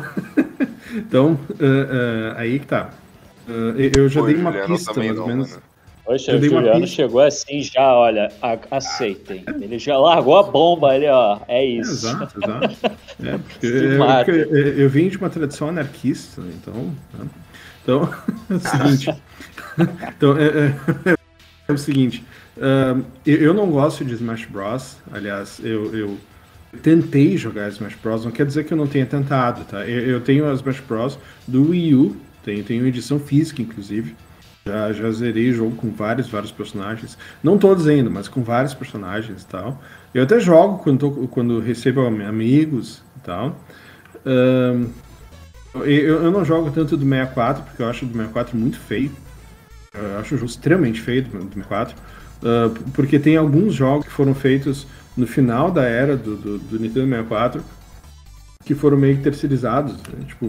então 0.94 1.40
ah, 1.60 2.34
ah, 2.36 2.40
aí 2.40 2.58
que 2.60 2.66
tá. 2.66 2.90
Ah, 3.48 3.52
eu 3.96 4.08
já 4.08 4.20
Pô, 4.20 4.26
dei 4.26 4.36
uma 4.36 4.52
Juliano, 4.52 4.74
pista, 4.76 4.94
mais 4.94 5.18
ou 5.18 5.26
menos. 5.26 5.58
Poxa, 6.08 6.34
o 6.34 6.42
Juliano 6.42 6.86
chegou 6.86 7.20
assim 7.20 7.60
já, 7.60 7.94
olha, 7.94 8.32
a- 8.40 8.56
aceitem. 8.70 9.44
Ele 9.60 9.78
já 9.78 9.98
largou 9.98 10.38
a 10.38 10.42
bomba 10.42 10.88
ali, 10.92 11.06
ó. 11.06 11.38
É 11.46 11.62
isso. 11.62 11.90
Exato, 12.06 12.32
exato. 12.42 12.96
É, 13.22 13.36
porque 13.36 13.66
eu, 13.66 14.56
eu, 14.56 14.78
eu 14.78 14.88
vim 14.88 15.10
de 15.10 15.18
uma 15.18 15.28
tradição 15.28 15.68
anarquista, 15.68 16.40
então. 16.40 16.94
né? 17.12 17.26
Então, 17.82 18.08
é 18.48 18.54
o 18.54 18.58
seguinte. 18.58 19.22
então, 20.16 20.38
é, 20.38 20.46
é- 21.10 21.14
é 21.68 21.72
o 21.74 21.76
seguinte. 21.76 22.24
eu, 23.26 23.36
eu 23.36 23.52
não 23.52 23.70
gosto 23.70 24.02
de 24.02 24.14
Smash 24.14 24.46
Bros. 24.46 24.96
Aliás, 25.12 25.60
eu, 25.62 25.94
eu 25.94 26.18
tentei 26.82 27.36
jogar 27.36 27.68
Smash 27.68 27.96
Bros. 28.02 28.24
Não 28.24 28.32
quer 28.32 28.46
dizer 28.46 28.64
que 28.64 28.72
eu 28.72 28.78
não 28.78 28.86
tenha 28.86 29.04
tentado, 29.04 29.62
tá? 29.66 29.86
Eu, 29.86 30.00
eu 30.06 30.20
tenho 30.22 30.48
as 30.48 30.60
Smash 30.60 30.80
Bros. 30.80 31.18
do 31.46 31.68
Wii 31.68 31.94
U, 31.96 32.16
tenho, 32.42 32.64
tenho 32.64 32.86
edição 32.86 33.20
física, 33.20 33.60
inclusive. 33.60 34.16
Já, 34.68 34.92
já 34.92 35.10
zerei 35.10 35.50
jogo 35.52 35.74
com 35.76 35.90
vários, 35.90 36.28
vários 36.28 36.52
personagens. 36.52 37.16
Não 37.42 37.56
todos 37.56 37.86
ainda, 37.86 38.10
mas 38.10 38.28
com 38.28 38.42
vários 38.42 38.74
personagens 38.74 39.42
e 39.42 39.46
tal. 39.46 39.80
Eu 40.12 40.22
até 40.24 40.38
jogo 40.38 40.78
quando, 40.82 40.98
tô- 40.98 41.28
quando 41.28 41.58
recebo 41.58 42.02
am- 42.06 42.22
amigos 42.28 43.02
e 43.16 43.20
tal. 43.20 43.56
Eu, 45.74 46.24
eu 46.24 46.30
não 46.30 46.44
jogo 46.44 46.70
tanto 46.70 46.96
do 46.96 47.04
64, 47.04 47.62
porque 47.62 47.82
eu 47.82 47.88
acho 47.88 48.04
do 48.04 48.12
64 48.12 48.56
muito 48.56 48.78
feio. 48.78 49.10
Eu 49.94 50.18
acho 50.18 50.34
o 50.34 50.38
jogo 50.38 50.50
extremamente 50.50 51.00
feio 51.00 51.22
do, 51.24 51.38
do 51.38 51.54
64. 51.54 51.96
ah, 52.44 52.70
porque 52.94 53.18
tem 53.18 53.36
alguns 53.36 53.74
jogos 53.74 54.06
que 54.06 54.12
foram 54.12 54.34
feitos 54.34 54.86
no 55.16 55.26
final 55.26 55.70
da 55.70 55.82
era 55.84 56.16
do, 56.16 56.36
do, 56.36 56.58
do 56.58 56.78
Nintendo 56.78 57.06
64 57.08 57.62
que 58.64 58.74
foram 58.74 58.98
meio 58.98 59.16
que 59.16 59.22
terceirizados. 59.22 59.94
né? 59.94 60.24
Tipo, 60.26 60.48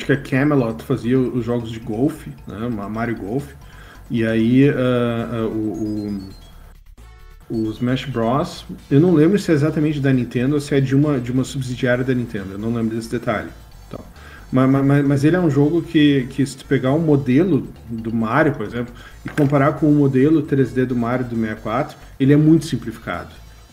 acho 0.00 0.06
que 0.06 0.12
a 0.12 0.16
Camelot 0.16 0.82
fazia 0.82 1.18
os 1.18 1.44
jogos 1.44 1.70
de 1.70 1.78
golfe, 1.78 2.30
né? 2.46 2.68
Ma- 2.68 2.88
Mario 2.88 3.16
Golf. 3.16 3.52
E 4.10 4.24
aí 4.24 4.68
ah, 4.68 5.28
ah, 5.32 5.46
o, 5.46 6.20
o, 7.50 7.56
o 7.56 7.70
Smash 7.70 8.06
Bros. 8.06 8.64
Eu 8.90 9.00
não 9.00 9.12
lembro 9.12 9.38
se 9.38 9.50
é 9.50 9.54
exatamente 9.54 10.00
da 10.00 10.12
Nintendo 10.12 10.54
ou 10.54 10.60
se 10.60 10.74
é 10.74 10.80
de 10.80 10.96
uma, 10.96 11.20
de 11.20 11.30
uma 11.30 11.44
subsidiária 11.44 12.02
da 12.02 12.14
Nintendo. 12.14 12.52
Eu 12.52 12.58
não 12.58 12.74
lembro 12.74 12.96
desse 12.96 13.10
detalhe. 13.10 13.50
Então, 13.86 14.00
mas, 14.50 14.68
mas, 14.70 15.06
mas 15.06 15.24
ele 15.24 15.36
é 15.36 15.40
um 15.40 15.50
jogo 15.50 15.82
que, 15.82 16.26
que 16.30 16.44
se 16.44 16.56
tu 16.56 16.64
pegar 16.64 16.92
um 16.92 16.98
modelo 16.98 17.68
do 17.88 18.12
Mario, 18.12 18.54
por 18.54 18.64
exemplo, 18.64 18.92
e 19.24 19.28
comparar 19.28 19.74
com 19.74 19.86
o 19.86 19.94
modelo 19.94 20.42
3D 20.42 20.86
do 20.86 20.96
Mario 20.96 21.26
do 21.26 21.36
64, 21.36 21.96
ele 22.18 22.32
é 22.32 22.36
muito 22.36 22.64
simplificado. 22.64 23.30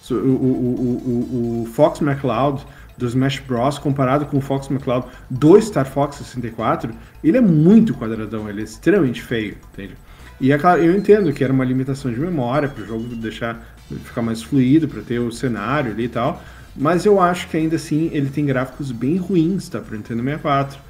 O, 0.09 0.13
o, 0.13 0.17
o, 0.17 1.61
o 1.63 1.65
Fox 1.73 1.99
McCloud 2.01 2.63
do 2.97 3.05
Smash 3.07 3.39
Bros. 3.39 3.77
comparado 3.77 4.25
com 4.25 4.37
o 4.37 4.41
Fox 4.41 4.69
McCloud 4.69 5.07
do 5.29 5.59
Star 5.61 5.85
Fox 5.85 6.17
64, 6.17 6.91
ele 7.23 7.37
é 7.37 7.41
muito 7.41 7.93
quadradão, 7.93 8.49
ele 8.49 8.61
é 8.61 8.63
extremamente 8.63 9.21
feio, 9.21 9.57
entende? 9.73 9.95
E 10.39 10.51
é 10.51 10.57
claro, 10.57 10.81
eu 10.81 10.95
entendo 10.95 11.31
que 11.33 11.43
era 11.43 11.51
uma 11.51 11.65
limitação 11.65 12.11
de 12.11 12.19
memória 12.19 12.69
para 12.69 12.83
o 12.83 12.85
jogo 12.85 13.03
deixar 13.15 13.65
ficar 14.03 14.21
mais 14.21 14.43
fluido, 14.43 14.87
para 14.87 15.01
ter 15.01 15.19
o 15.19 15.31
cenário 15.31 15.91
ali 15.91 16.05
e 16.05 16.09
tal, 16.09 16.41
mas 16.75 17.05
eu 17.05 17.19
acho 17.19 17.47
que 17.47 17.57
ainda 17.57 17.75
assim 17.75 18.09
ele 18.13 18.29
tem 18.29 18.45
gráficos 18.45 18.91
bem 18.91 19.17
ruins, 19.17 19.69
tá? 19.69 19.79
Para 19.79 19.93
o 19.93 19.97
Nintendo 19.97 20.23
64. 20.23 20.87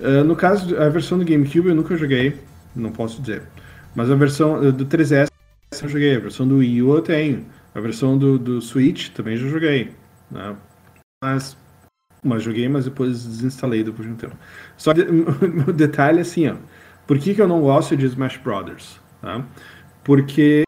Ah, 0.00 0.24
no 0.24 0.34
caso, 0.34 0.76
a 0.76 0.88
versão 0.88 1.18
do 1.18 1.24
GameCube 1.24 1.68
eu 1.68 1.74
nunca 1.74 1.96
joguei, 1.96 2.36
não 2.74 2.90
posso 2.90 3.20
dizer. 3.20 3.42
Mas 3.94 4.10
a 4.10 4.14
versão 4.14 4.64
eh, 4.64 4.72
do 4.72 4.86
3DS 4.86 5.28
eu 5.82 5.88
joguei, 5.88 6.16
a 6.16 6.20
versão 6.20 6.46
do 6.46 6.58
Wii 6.58 6.82
U 6.82 6.94
eu 6.94 7.02
tenho. 7.02 7.46
A 7.74 7.80
versão 7.80 8.18
do, 8.18 8.38
do 8.38 8.60
Switch 8.60 9.10
também 9.10 9.36
já 9.36 9.46
joguei. 9.46 9.90
Né? 10.30 10.56
Mas, 11.22 11.56
mas 12.24 12.42
joguei, 12.42 12.68
mas 12.68 12.84
depois 12.86 13.24
desinstalei 13.24 13.84
depois 13.84 14.08
de 14.08 14.14
um 14.14 14.16
tempo. 14.16 14.36
Só 14.76 14.94
que 14.94 15.02
o 15.68 15.72
detalhe 15.72 16.18
é 16.18 16.22
assim, 16.22 16.48
ó. 16.48 16.56
Por 17.06 17.18
que, 17.18 17.34
que 17.34 17.42
eu 17.42 17.48
não 17.48 17.60
gosto 17.60 17.96
de 17.96 18.06
Smash 18.06 18.36
Brothers? 18.38 19.00
Tá? 19.20 19.44
Porque 20.04 20.64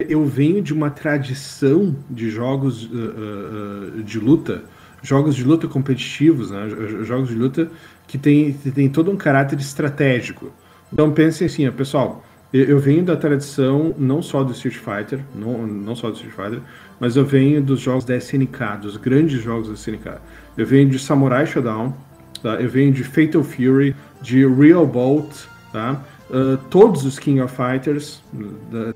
eu 0.00 0.24
venho 0.26 0.62
de 0.62 0.74
uma 0.74 0.90
tradição 0.90 1.96
de 2.10 2.30
jogos 2.30 2.84
uh, 2.86 3.96
uh, 3.98 4.02
de 4.02 4.18
luta, 4.20 4.64
jogos 5.02 5.36
de 5.36 5.44
luta 5.44 5.68
competitivos, 5.68 6.50
né? 6.50 6.68
Jo- 6.68 7.04
jogos 7.04 7.28
de 7.30 7.34
luta 7.36 7.70
que 8.06 8.18
tem, 8.18 8.52
que 8.52 8.70
tem 8.70 8.90
todo 8.90 9.10
um 9.10 9.16
caráter 9.16 9.58
estratégico. 9.60 10.52
Então 10.92 11.12
pensem 11.12 11.46
assim, 11.46 11.68
ó, 11.68 11.72
pessoal, 11.72 12.24
eu 12.52 12.78
venho 12.78 13.04
da 13.04 13.16
tradição 13.16 13.94
não 13.98 14.22
só 14.22 14.44
do 14.44 14.52
Street 14.52 14.76
Fighter, 14.76 15.24
não, 15.34 15.66
não 15.66 15.96
só 15.96 16.10
do 16.10 16.16
Street 16.16 16.34
Fighter, 16.34 16.62
mas 17.00 17.16
eu 17.16 17.24
venho 17.24 17.62
dos 17.62 17.80
jogos 17.80 18.04
da 18.04 18.16
SNK, 18.16 18.78
dos 18.82 18.96
grandes 18.96 19.42
jogos 19.42 19.68
da 19.68 19.74
SNK. 19.74 20.18
Eu 20.56 20.66
venho 20.66 20.88
de 20.88 20.98
Samurai 20.98 21.46
Shodown, 21.46 21.94
tá? 22.42 22.54
eu 22.54 22.68
venho 22.68 22.92
de 22.92 23.04
Fatal 23.04 23.42
Fury, 23.42 23.94
de 24.22 24.46
Real 24.46 24.86
Bolt, 24.86 25.44
tá? 25.72 26.02
Uh, 26.30 26.56
todos 26.70 27.04
os 27.04 27.18
King 27.18 27.40
of 27.40 27.54
Fighters, 27.54 28.22
da- 28.70 28.94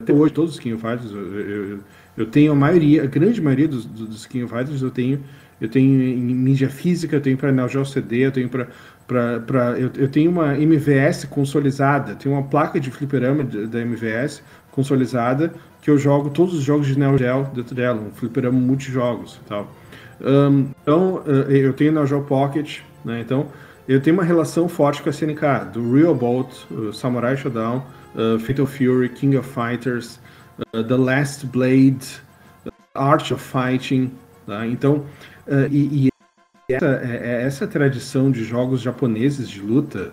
até 0.00 0.12
hoje, 0.12 0.32
todos 0.32 0.52
os 0.54 0.60
King 0.60 0.74
of 0.74 0.82
Fighters, 0.82 1.12
eu, 1.12 1.40
eu- 1.40 1.78
eu 2.18 2.26
tenho 2.26 2.52
a 2.52 2.54
maioria, 2.54 3.04
a 3.04 3.06
grande 3.06 3.40
maioria 3.40 3.68
dos, 3.68 3.84
dos 3.84 4.26
King 4.26 4.44
of 4.44 4.52
Fighters 4.54 4.82
eu 4.82 4.90
tenho, 4.90 5.20
eu 5.60 5.68
tenho 5.68 6.02
em 6.02 6.16
mídia 6.34 6.68
física, 6.68 7.16
eu 7.16 7.20
tenho 7.20 7.36
para 7.38 7.50
Neo 7.52 7.84
CD, 7.86 8.26
eu 8.26 8.32
tenho 8.32 8.48
para 8.48 8.68
para 9.06 9.78
eu, 9.78 9.90
eu 9.96 10.08
tenho 10.08 10.30
uma 10.30 10.56
MVS 10.56 11.24
consolidada, 11.26 12.14
tenho 12.14 12.34
uma 12.34 12.44
placa 12.44 12.80
de 12.80 12.90
fliperama 12.90 13.44
da 13.44 13.80
MVS 13.80 14.42
consolidada 14.70 15.52
que 15.82 15.90
eu 15.90 15.98
jogo 15.98 16.30
todos 16.30 16.54
os 16.54 16.62
jogos 16.62 16.86
de 16.86 16.98
Neo 16.98 17.18
Geo 17.18 17.44
dentro 17.52 17.74
dela, 17.74 18.00
um 18.00 18.12
fliperama 18.12 18.58
multijogos 18.58 19.38
e 19.44 19.48
tal. 19.48 19.68
Ahn, 20.24 20.66
então, 20.80 21.22
eh, 21.26 21.58
eu 21.58 21.72
tenho 21.72 21.92
Neo 21.92 22.06
Geo 22.06 22.22
Pocket, 22.22 22.78
né? 23.04 23.20
Então, 23.20 23.48
eu 23.88 24.00
tenho 24.00 24.14
uma 24.14 24.22
relação 24.22 24.68
forte 24.68 25.02
com 25.02 25.08
a 25.08 25.12
SNK, 25.12 25.72
do 25.72 25.92
Real 25.92 26.14
Bolt, 26.14 26.52
uh, 26.70 26.92
Samurai 26.92 27.36
Shodown, 27.36 27.82
uh, 28.14 28.38
Fatal 28.38 28.64
Fury, 28.64 29.08
King 29.08 29.36
of 29.36 29.48
Fighters, 29.48 30.20
uh, 30.72 30.84
The 30.84 30.96
Last 30.96 31.46
Blade, 31.46 31.98
Art 32.94 33.32
of 33.32 33.42
Fighting, 33.42 34.12
tá? 34.46 34.64
Então, 34.66 35.04
e, 35.70 36.06
e 36.06 36.72
essa, 36.72 36.86
é- 37.02 37.20
é 37.24 37.42
essa 37.42 37.66
tradição 37.66 38.30
de 38.30 38.44
jogos 38.44 38.80
japoneses 38.80 39.48
de 39.48 39.60
luta, 39.60 40.12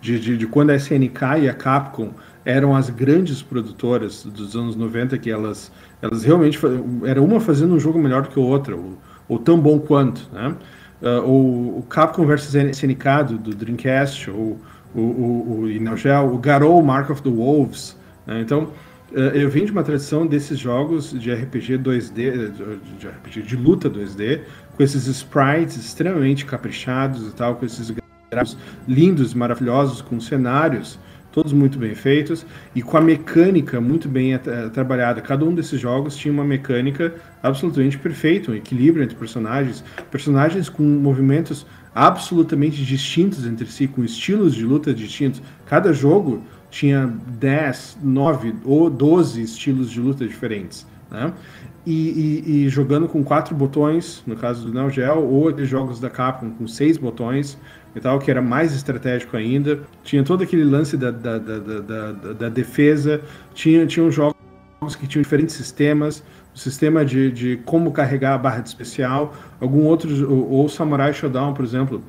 de, 0.00 0.18
de, 0.20 0.36
de 0.36 0.46
quando 0.46 0.70
a 0.70 0.76
SNK 0.76 1.22
e 1.42 1.48
a 1.48 1.54
Capcom 1.54 2.12
eram 2.44 2.74
as 2.74 2.90
grandes 2.90 3.42
produtoras 3.42 4.24
dos 4.24 4.56
anos 4.56 4.76
90, 4.76 5.16
que 5.18 5.30
elas, 5.30 5.70
elas 6.00 6.24
realmente 6.24 6.58
era 7.04 7.22
uma 7.22 7.40
fazendo 7.40 7.74
um 7.74 7.80
jogo 7.80 7.98
melhor 7.98 8.22
do 8.22 8.28
que 8.28 8.38
a 8.38 8.42
outra, 8.42 8.74
ou, 8.74 8.98
ou 9.28 9.38
tão 9.38 9.58
bom 9.58 9.78
quanto, 9.78 10.28
né? 10.32 10.54
Ah, 11.02 11.20
o, 11.20 11.78
o 11.78 11.86
Capcom 11.88 12.24
vs 12.24 12.54
SNK 12.54 13.24
do, 13.28 13.38
do 13.38 13.54
Dreamcast, 13.54 14.30
ou 14.30 14.58
o, 14.94 15.00
o, 15.00 15.60
o, 15.62 15.66
Neo 15.66 15.96
Geo, 15.96 16.34
o 16.34 16.38
Garou 16.38 16.80
Mark 16.82 17.10
of 17.10 17.22
the 17.22 17.30
Wolves, 17.30 17.96
né? 18.26 18.40
Então, 18.40 18.70
eh, 19.14 19.32
eu 19.34 19.50
vim 19.50 19.64
de 19.64 19.72
uma 19.72 19.82
tradição 19.82 20.26
desses 20.26 20.58
jogos 20.58 21.12
de 21.18 21.32
RPG 21.32 21.78
2D, 21.78 22.18
eh, 22.18 22.32
de, 22.48 22.98
de 22.98 23.08
RPG 23.08 23.42
de 23.42 23.56
luta 23.56 23.90
2D, 23.90 24.40
com 24.76 24.82
esses 24.82 25.06
sprites 25.06 25.76
extremamente 25.76 26.44
caprichados 26.44 27.26
e 27.26 27.32
tal, 27.32 27.56
com 27.56 27.66
esses 27.66 27.90
gráficos 28.30 28.56
lindos, 28.86 29.34
maravilhosos, 29.34 30.00
com 30.00 30.20
cenários 30.20 30.98
todos 31.32 31.52
muito 31.52 31.78
bem 31.78 31.94
feitos 31.94 32.46
e 32.74 32.82
com 32.82 32.96
a 32.96 33.00
mecânica 33.00 33.80
muito 33.80 34.08
bem 34.08 34.34
eh, 34.34 34.38
trabalhada. 34.72 35.20
Cada 35.20 35.44
um 35.44 35.54
desses 35.54 35.80
jogos 35.80 36.14
tinha 36.16 36.32
uma 36.32 36.44
mecânica 36.44 37.14
absolutamente 37.42 37.98
perfeita, 37.98 38.52
um 38.52 38.54
equilíbrio 38.54 39.02
entre 39.02 39.16
personagens, 39.16 39.82
personagens 40.10 40.68
com 40.68 40.82
movimentos 40.82 41.66
absolutamente 41.94 42.84
distintos 42.84 43.46
entre 43.46 43.66
si, 43.66 43.86
com 43.86 44.04
estilos 44.04 44.54
de 44.54 44.64
luta 44.64 44.94
distintos. 44.94 45.42
Cada 45.66 45.92
jogo 45.92 46.42
tinha 46.70 47.06
10, 47.38 47.98
9 48.02 48.54
ou 48.64 48.88
12 48.88 49.42
estilos 49.42 49.90
de 49.90 50.00
luta 50.00 50.26
diferentes. 50.26 50.86
Né? 51.10 51.32
E, 51.84 51.92
e, 51.92 52.64
e, 52.64 52.68
jogando 52.68 53.08
com 53.08 53.24
quatro 53.24 53.54
botões, 53.54 54.22
no 54.26 54.36
caso 54.36 54.66
do 54.66 54.72
Neo 54.72 54.88
Geo, 54.88 55.20
ou 55.20 55.48
aqueles 55.48 55.68
jogos 55.68 55.98
da 55.98 56.08
Capcom 56.08 56.50
com 56.50 56.66
seis 56.66 56.96
botões 56.96 57.58
e 57.94 58.00
tal, 58.00 58.18
que 58.18 58.30
era 58.30 58.40
mais 58.40 58.74
estratégico 58.74 59.36
ainda. 59.36 59.80
Tinha 60.02 60.22
todo 60.22 60.42
aquele 60.42 60.64
lance 60.64 60.96
da, 60.96 61.10
da, 61.10 61.38
da, 61.38 61.58
da, 61.58 62.32
da 62.32 62.48
defesa, 62.48 63.20
tinha, 63.54 63.86
tinha 63.86 64.10
jogos 64.10 64.36
que 64.98 65.06
tinham 65.06 65.22
diferentes 65.22 65.54
sistemas, 65.54 66.22
o 66.54 66.58
sistema 66.58 67.04
de, 67.04 67.30
de 67.30 67.56
como 67.64 67.92
carregar 67.92 68.34
a 68.34 68.38
barra 68.38 68.60
de 68.60 68.68
especial, 68.68 69.34
algum 69.60 69.84
outro, 69.84 70.30
ou, 70.30 70.64
o 70.64 70.68
Samurai 70.68 71.12
Shodown, 71.12 71.54
por 71.54 71.64
exemplo, 71.64 72.02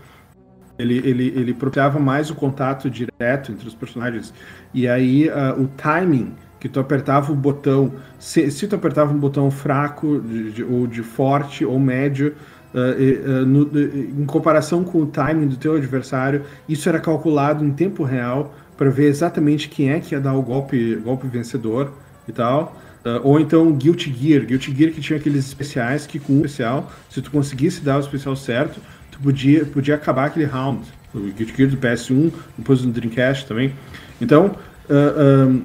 ele, 0.78 0.98
ele, 0.98 1.28
ele 1.36 1.54
propiciava 1.54 2.00
mais 2.00 2.30
o 2.30 2.36
contato 2.36 2.90
direto 2.90 3.52
entre 3.52 3.68
os 3.68 3.76
personagens. 3.76 4.34
E 4.74 4.88
aí 4.88 5.30
uh, 5.30 5.62
o 5.62 5.68
timing 5.68 6.34
que 6.60 6.70
tu 6.70 6.80
apertava 6.80 7.32
o 7.32 7.36
botão, 7.36 7.92
se, 8.18 8.50
se 8.50 8.68
tu 8.68 8.76
apertava 8.76 9.14
um 9.14 9.20
botão 9.20 9.52
fraco, 9.52 10.22
de, 10.22 10.52
de, 10.52 10.64
ou 10.64 10.88
de 10.88 11.04
forte, 11.04 11.66
ou 11.66 11.78
médio, 11.78 12.36
uh, 12.74 13.46
no, 13.46 13.70
em 13.78 14.26
comparação 14.26 14.84
com 14.84 15.02
o 15.02 15.06
timing 15.06 15.48
do 15.48 15.56
teu 15.56 15.76
adversário, 15.76 16.44
isso 16.68 16.88
era 16.90 17.00
calculado 17.00 17.64
em 17.64 17.72
tempo 17.72 18.04
real 18.04 18.54
para 18.78 18.90
ver 18.90 19.08
exatamente 19.08 19.70
quem 19.70 19.92
é 19.92 20.00
que 20.00 20.16
ia 20.16 20.20
dar 20.20 20.34
o 20.34 20.42
golpe, 20.42 20.96
golpe 20.96 21.28
vencedor 21.28 21.92
e 22.28 22.32
tal. 22.32 22.76
Uh, 23.06 23.20
ou 23.22 23.40
então 23.40 23.72
Guilty 23.74 24.14
Gear, 24.14 24.46
Guilty 24.46 24.74
Gear 24.74 24.92
que 24.92 25.02
tinha 25.02 25.20
aqueles 25.20 25.46
especiais 25.46 26.08
que 26.08 26.20
com 26.20 26.34
um 26.34 26.38
especial, 26.38 26.92
se 27.10 27.22
tu 27.22 27.30
conseguisse 27.30 27.82
dar 27.82 27.98
o 27.98 28.00
especial 28.00 28.36
certo, 28.36 28.80
tu 29.12 29.20
podia, 29.20 29.66
podia 29.66 29.96
acabar 29.96 30.26
aquele 30.26 30.46
round. 30.46 30.82
O 31.14 31.20
Guilty 31.20 31.54
Gear 31.56 31.70
do 31.70 31.78
PS1, 31.78 32.32
depois 32.58 32.82
no 32.82 32.92
Dreamcast 32.92 33.46
também. 33.46 33.74
Então, 34.20 34.56
um, 34.90 35.64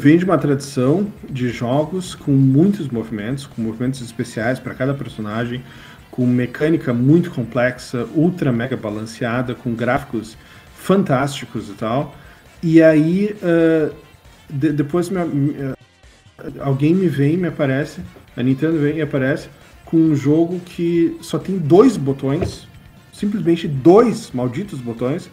vem 0.00 0.16
de 0.16 0.24
uma 0.24 0.38
tradição 0.38 1.12
de 1.28 1.50
jogos 1.50 2.14
com 2.14 2.32
muitos 2.32 2.88
movimentos, 2.88 3.46
com 3.46 3.60
movimentos 3.60 4.00
especiais 4.00 4.58
para 4.58 4.74
cada 4.74 4.94
personagem, 4.94 5.62
com 6.10 6.26
mecânica 6.26 6.94
muito 6.94 7.30
complexa, 7.30 8.08
ultra 8.14 8.50
mega 8.50 8.78
balanceada, 8.78 9.54
com 9.54 9.74
gráficos 9.74 10.38
fantásticos 10.74 11.68
e 11.68 11.72
tal. 11.74 12.14
E 12.62 12.82
aí, 12.82 13.36
uh, 13.42 13.94
de, 14.48 14.72
depois 14.72 15.10
me, 15.10 15.18
uh, 15.18 15.76
alguém 16.60 16.94
me 16.94 17.06
vem, 17.06 17.36
me 17.36 17.48
aparece, 17.48 18.00
a 18.34 18.42
Nintendo 18.42 18.78
vem 18.78 18.96
e 18.96 19.02
aparece 19.02 19.50
com 19.84 19.98
um 19.98 20.16
jogo 20.16 20.60
que 20.60 21.14
só 21.20 21.38
tem 21.38 21.58
dois 21.58 21.98
botões, 21.98 22.66
simplesmente 23.12 23.68
dois 23.68 24.30
malditos 24.32 24.80
botões, 24.80 25.30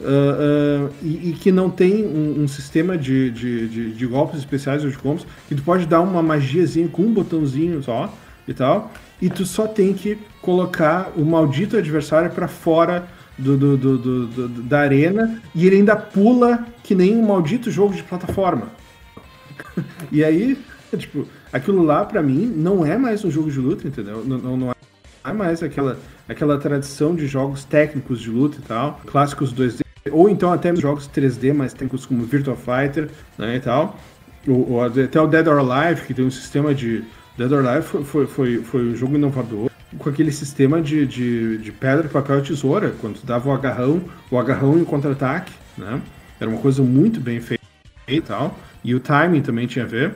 uh, 0.00 0.92
e, 1.02 1.30
e, 1.30 1.32
que 1.40 1.52
não 1.52 1.70
tem 1.70 2.04
um, 2.04 2.42
um 2.42 2.48
sistema 2.48 2.96
de, 2.96 3.30
de, 3.30 3.68
de, 3.68 3.92
de, 3.92 4.06
golpes 4.06 4.38
especiais 4.38 4.84
ou 4.84 4.90
de 4.90 4.98
combos, 4.98 5.26
que 5.48 5.54
tu 5.54 5.62
pode 5.62 5.86
dar 5.86 6.00
uma 6.00 6.22
magiazinha 6.22 6.88
com 6.88 7.02
um 7.02 7.12
botãozinho 7.12 7.82
só 7.82 8.12
e 8.46 8.52
tal, 8.52 8.92
e 9.20 9.30
tu 9.30 9.44
só 9.44 9.66
tem 9.66 9.94
que 9.94 10.18
colocar 10.42 11.12
o 11.16 11.24
maldito 11.24 11.76
adversário 11.76 12.30
para 12.30 12.48
fora 12.48 13.06
do, 13.38 13.56
do, 13.56 13.76
do, 13.76 14.48
da 14.48 14.80
arena 14.80 15.40
e 15.54 15.66
ele 15.66 15.76
ainda 15.76 15.96
pula 15.96 16.66
que 16.82 16.94
nem 16.94 17.16
um 17.16 17.26
maldito 17.26 17.70
jogo 17.70 17.94
de 17.94 18.02
plataforma. 18.02 18.68
e 20.12 20.22
aí, 20.22 20.58
tipo, 20.96 21.26
aquilo 21.52 21.82
lá 21.82 22.04
para 22.04 22.22
mim 22.22 22.46
não 22.54 22.84
é 22.84 22.96
mais 22.96 23.24
um 23.24 23.30
jogo 23.30 23.50
de 23.50 23.58
luta, 23.58 23.88
entendeu? 23.88 24.24
Não, 24.24 24.38
não, 24.38 24.56
não 24.56 24.74
é 25.24 25.32
mais 25.32 25.62
aquela, 25.62 25.98
aquela 26.28 26.58
tradição 26.58 27.14
de 27.14 27.26
jogos 27.26 27.64
técnicos 27.64 28.20
de 28.20 28.30
luta 28.30 28.58
e 28.58 28.62
tal, 28.62 29.00
clássicos 29.06 29.54
2D, 29.54 29.83
ou 30.10 30.28
então 30.28 30.52
até 30.52 30.74
jogos 30.76 31.08
3D 31.08 31.52
mais 31.54 31.72
técnicos 31.72 32.06
como 32.06 32.24
Virtua 32.24 32.56
Fighter, 32.56 33.08
né, 33.38 33.56
e 33.56 33.60
tal. 33.60 33.98
Ou, 34.46 34.72
ou 34.72 34.84
até 34.84 35.20
o 35.20 35.26
Dead 35.26 35.46
or 35.46 35.58
Alive, 35.58 36.02
que 36.02 36.14
tem 36.14 36.24
um 36.24 36.30
sistema 36.30 36.74
de. 36.74 37.02
Dead 37.36 37.50
or 37.50 37.66
Alive 37.66 37.86
foi, 37.86 38.04
foi, 38.04 38.26
foi, 38.26 38.58
foi 38.58 38.82
um 38.82 38.96
jogo 38.96 39.14
inovador 39.16 39.70
com 39.98 40.08
aquele 40.08 40.32
sistema 40.32 40.80
de, 40.82 41.06
de, 41.06 41.58
de 41.58 41.72
pedra, 41.72 42.08
papel 42.08 42.38
e 42.38 42.42
tesoura, 42.42 42.94
quando 43.00 43.20
tu 43.20 43.26
dava 43.26 43.48
o 43.48 43.52
agarrão, 43.52 44.02
o 44.30 44.38
agarrão 44.38 44.78
e 44.78 44.82
o 44.82 44.86
contra-ataque, 44.86 45.52
né? 45.78 46.00
Era 46.40 46.50
uma 46.50 46.60
coisa 46.60 46.82
muito 46.82 47.20
bem 47.20 47.40
feita 47.40 47.64
e 48.08 48.20
tal. 48.20 48.58
E 48.82 48.94
o 48.94 49.00
timing 49.00 49.40
também 49.40 49.66
tinha 49.66 49.84
a 49.84 49.88
ver. 49.88 50.14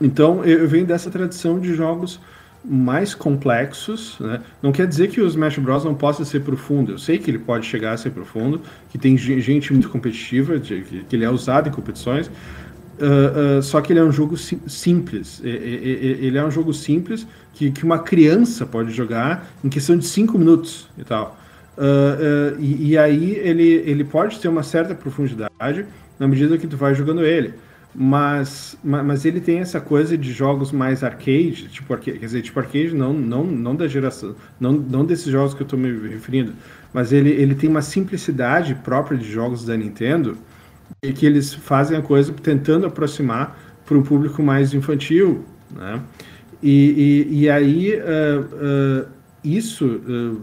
Então 0.00 0.44
eu 0.44 0.68
venho 0.68 0.86
dessa 0.86 1.10
tradição 1.10 1.58
de 1.58 1.74
jogos 1.74 2.20
mais 2.64 3.14
complexos, 3.14 4.16
né? 4.20 4.40
Não 4.62 4.70
quer 4.70 4.86
dizer 4.86 5.08
que 5.08 5.20
o 5.20 5.26
Smash 5.26 5.58
Bros 5.58 5.84
não 5.84 5.94
possa 5.94 6.24
ser 6.24 6.40
profundo. 6.40 6.92
Eu 6.92 6.98
sei 6.98 7.18
que 7.18 7.30
ele 7.30 7.38
pode 7.38 7.66
chegar 7.66 7.92
a 7.92 7.96
ser 7.96 8.10
profundo, 8.10 8.60
que 8.88 8.98
tem 8.98 9.16
gente 9.16 9.72
muito 9.72 9.88
competitiva, 9.88 10.58
que 10.60 11.04
ele 11.12 11.24
é 11.24 11.30
usado 11.30 11.68
em 11.68 11.72
competições. 11.72 12.28
Uh, 12.28 13.58
uh, 13.58 13.62
só 13.62 13.80
que 13.80 13.92
ele 13.92 13.98
é 13.98 14.04
um 14.04 14.12
jogo 14.12 14.36
sim, 14.36 14.60
simples. 14.66 15.40
Ele 15.42 16.38
é 16.38 16.44
um 16.44 16.50
jogo 16.50 16.72
simples 16.72 17.26
que, 17.52 17.70
que 17.72 17.84
uma 17.84 17.98
criança 17.98 18.64
pode 18.64 18.92
jogar 18.92 19.50
em 19.64 19.68
questão 19.68 19.96
de 19.96 20.06
5 20.06 20.38
minutos 20.38 20.88
e 20.96 21.02
tal. 21.02 21.36
Uh, 21.76 22.60
e, 22.60 22.90
e, 22.90 22.98
aí 22.98 23.34
ele, 23.42 23.82
ele 23.86 24.04
pode 24.04 24.38
ter 24.38 24.46
uma 24.46 24.62
certa 24.62 24.94
profundidade 24.94 25.86
na 26.18 26.28
medida 26.28 26.58
que 26.58 26.66
tu 26.66 26.76
vai 26.76 26.94
jogando 26.94 27.24
ele. 27.24 27.54
Mas, 27.94 28.78
mas 28.82 29.26
ele 29.26 29.38
tem 29.38 29.58
essa 29.58 29.78
coisa 29.78 30.16
de 30.16 30.32
jogos 30.32 30.72
mais 30.72 31.04
arcade, 31.04 31.68
tipo 31.68 31.92
arcade, 31.92 32.18
quer 32.18 32.24
dizer, 32.24 32.40
tipo 32.40 32.58
arcade 32.58 32.94
não, 32.94 33.12
não, 33.12 33.44
não 33.44 33.76
da 33.76 33.86
geração, 33.86 34.34
não, 34.58 34.72
não 34.72 35.04
desses 35.04 35.26
jogos 35.26 35.52
que 35.52 35.60
eu 35.60 35.66
estou 35.66 35.78
me 35.78 36.08
referindo, 36.08 36.54
mas 36.90 37.12
ele, 37.12 37.28
ele 37.28 37.54
tem 37.54 37.68
uma 37.68 37.82
simplicidade 37.82 38.74
própria 38.76 39.18
de 39.18 39.30
jogos 39.30 39.66
da 39.66 39.76
Nintendo 39.76 40.38
e 41.02 41.12
que 41.12 41.26
eles 41.26 41.52
fazem 41.52 41.98
a 41.98 42.00
coisa 42.00 42.32
tentando 42.32 42.86
aproximar 42.86 43.58
para 43.84 43.98
um 43.98 44.02
público 44.02 44.42
mais 44.42 44.72
infantil, 44.72 45.44
né? 45.70 46.00
E, 46.62 47.26
e, 47.28 47.40
e 47.40 47.50
aí 47.50 47.94
uh, 47.96 49.02
uh, 49.02 49.08
isso 49.44 49.84
uh, 49.84 50.40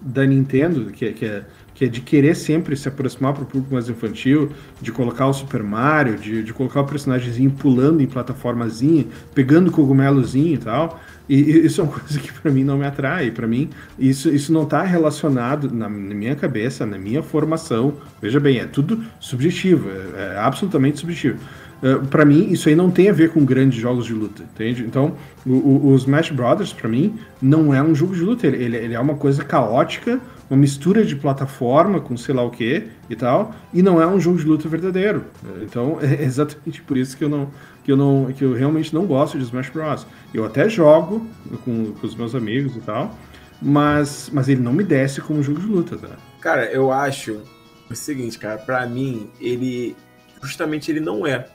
da 0.00 0.24
Nintendo, 0.24 0.86
que, 0.92 1.12
que 1.12 1.24
é 1.24 1.44
que 1.78 1.84
é 1.84 1.88
de 1.88 2.00
querer 2.00 2.34
sempre 2.34 2.76
se 2.76 2.88
aproximar 2.88 3.32
para 3.32 3.44
o 3.44 3.46
público 3.46 3.72
mais 3.72 3.88
infantil, 3.88 4.50
de 4.82 4.90
colocar 4.90 5.28
o 5.28 5.32
Super 5.32 5.62
Mario, 5.62 6.18
de, 6.18 6.42
de 6.42 6.52
colocar 6.52 6.80
o 6.80 6.84
personagemzinho 6.84 7.52
pulando 7.52 8.02
em 8.02 8.06
plataformazinha, 8.06 9.06
pegando 9.32 9.70
cogumelozinho 9.70 10.54
e 10.54 10.58
tal. 10.58 11.00
E, 11.28 11.36
e 11.36 11.66
isso 11.66 11.80
é 11.80 11.84
uma 11.84 11.92
coisa 11.94 12.18
que 12.18 12.32
para 12.32 12.50
mim 12.50 12.64
não 12.64 12.78
me 12.78 12.84
atrai. 12.84 13.30
Para 13.30 13.46
mim, 13.46 13.70
isso, 13.96 14.28
isso 14.28 14.52
não 14.52 14.64
está 14.64 14.82
relacionado 14.82 15.72
na, 15.72 15.88
na, 15.88 15.88
minha 15.88 16.34
cabeça, 16.34 16.84
na 16.84 16.98
minha 16.98 17.22
formação. 17.22 17.94
Veja 18.20 18.40
bem, 18.40 18.58
é 18.58 18.66
tudo 18.66 19.04
subjetivo, 19.20 19.88
é, 19.88 20.34
é 20.34 20.38
absolutamente 20.40 20.98
subjetivo. 20.98 21.38
Uh, 21.80 22.04
para 22.08 22.24
mim, 22.24 22.50
isso 22.50 22.68
aí 22.68 22.74
não 22.74 22.90
tem 22.90 23.08
a 23.08 23.12
ver 23.12 23.30
com 23.30 23.44
grandes 23.44 23.80
jogos 23.80 24.04
de 24.04 24.12
luta, 24.12 24.42
entende? 24.42 24.82
Então, 24.82 25.14
o, 25.46 25.52
o, 25.52 25.92
o 25.92 25.94
Smash 25.94 26.32
Brothers, 26.32 26.72
para 26.72 26.88
mim, 26.88 27.14
não 27.40 27.72
é 27.72 27.80
um 27.80 27.94
jogo 27.94 28.16
de 28.16 28.20
luta. 28.20 28.48
Ele, 28.48 28.76
ele 28.76 28.94
é 28.94 28.98
uma 28.98 29.14
coisa 29.14 29.44
caótica, 29.44 30.20
uma 30.50 30.58
mistura 30.58 31.04
de 31.04 31.14
plataforma 31.14 32.00
com 32.00 32.16
sei 32.16 32.34
lá 32.34 32.42
o 32.42 32.50
que 32.50 32.88
e 33.08 33.16
tal, 33.16 33.54
e 33.72 33.82
não 33.82 34.00
é 34.00 34.06
um 34.06 34.18
jogo 34.18 34.38
de 34.38 34.44
luta 34.44 34.68
verdadeiro. 34.68 35.24
Então 35.62 35.98
é 36.02 36.22
exatamente 36.22 36.82
por 36.82 36.96
isso 36.96 37.16
que 37.16 37.24
eu 37.24 37.28
não 37.28 37.50
que 37.84 37.92
eu 37.92 37.96
não 37.96 38.32
que 38.32 38.44
eu 38.44 38.54
realmente 38.54 38.94
não 38.94 39.06
gosto 39.06 39.38
de 39.38 39.44
Smash 39.44 39.70
Bros. 39.70 40.06
Eu 40.32 40.44
até 40.44 40.68
jogo 40.68 41.26
com, 41.64 41.92
com 41.92 42.06
os 42.06 42.14
meus 42.14 42.34
amigos 42.34 42.76
e 42.76 42.80
tal, 42.80 43.14
mas 43.60 44.30
mas 44.32 44.48
ele 44.48 44.60
não 44.60 44.72
me 44.72 44.84
desce 44.84 45.20
como 45.20 45.40
um 45.40 45.42
jogo 45.42 45.60
de 45.60 45.66
luta, 45.66 45.96
tá? 45.96 46.16
Cara, 46.40 46.70
eu 46.70 46.92
acho 46.92 47.42
o 47.90 47.94
seguinte, 47.94 48.38
cara, 48.38 48.58
para 48.58 48.86
mim 48.86 49.30
ele 49.40 49.96
justamente 50.42 50.90
ele 50.90 51.00
não 51.00 51.26
é. 51.26 51.46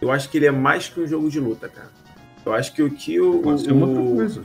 Eu 0.00 0.10
acho 0.10 0.28
que 0.28 0.36
ele 0.36 0.46
é 0.46 0.50
mais 0.50 0.88
que 0.88 1.00
um 1.00 1.06
jogo 1.06 1.30
de 1.30 1.40
luta, 1.40 1.68
cara. 1.68 1.90
Eu 2.44 2.52
acho 2.52 2.74
que 2.74 2.82
o 2.82 2.90
que 2.90 3.18
o, 3.20 3.38
Pode 3.38 3.62
ser 3.62 3.72
uma 3.72 3.86
outra 3.86 4.02
coisa 4.02 4.42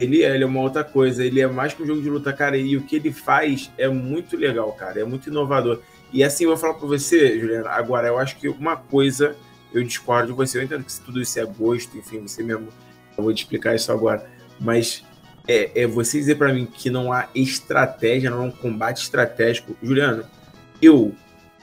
ele 0.00 0.22
é, 0.22 0.34
ele 0.34 0.44
é 0.44 0.46
uma 0.46 0.60
outra 0.60 0.82
coisa, 0.82 1.24
ele 1.24 1.40
é 1.40 1.46
mais 1.46 1.72
que 1.72 1.82
um 1.82 1.86
jogo 1.86 2.02
de 2.02 2.10
luta, 2.10 2.32
cara, 2.32 2.56
e 2.56 2.76
o 2.76 2.82
que 2.82 2.96
ele 2.96 3.12
faz 3.12 3.70
é 3.78 3.88
muito 3.88 4.36
legal, 4.36 4.72
cara, 4.72 5.00
é 5.00 5.04
muito 5.04 5.28
inovador. 5.28 5.80
E 6.12 6.22
assim, 6.22 6.44
eu 6.44 6.50
vou 6.50 6.56
falar 6.56 6.74
pra 6.74 6.86
você, 6.86 7.38
Juliana, 7.38 7.70
agora, 7.70 8.08
eu 8.08 8.18
acho 8.18 8.36
que 8.36 8.48
uma 8.48 8.76
coisa, 8.76 9.36
eu 9.72 9.82
discordo 9.82 10.28
de 10.28 10.32
você, 10.32 10.58
eu 10.58 10.62
entendo 10.62 10.84
que 10.84 11.00
tudo 11.00 11.20
isso 11.20 11.38
é 11.38 11.44
gosto, 11.44 11.96
enfim, 11.96 12.20
você 12.20 12.42
mesmo, 12.42 12.68
eu 13.16 13.24
vou 13.24 13.32
te 13.32 13.42
explicar 13.42 13.74
isso 13.74 13.90
agora, 13.92 14.24
mas 14.60 15.04
é, 15.46 15.82
é 15.82 15.86
você 15.86 16.18
dizer 16.18 16.36
para 16.36 16.52
mim 16.52 16.66
que 16.66 16.90
não 16.90 17.12
há 17.12 17.28
estratégia, 17.34 18.30
não 18.30 18.42
há 18.42 18.44
um 18.44 18.50
combate 18.50 19.02
estratégico. 19.02 19.76
Juliano, 19.82 20.24
eu, 20.80 21.14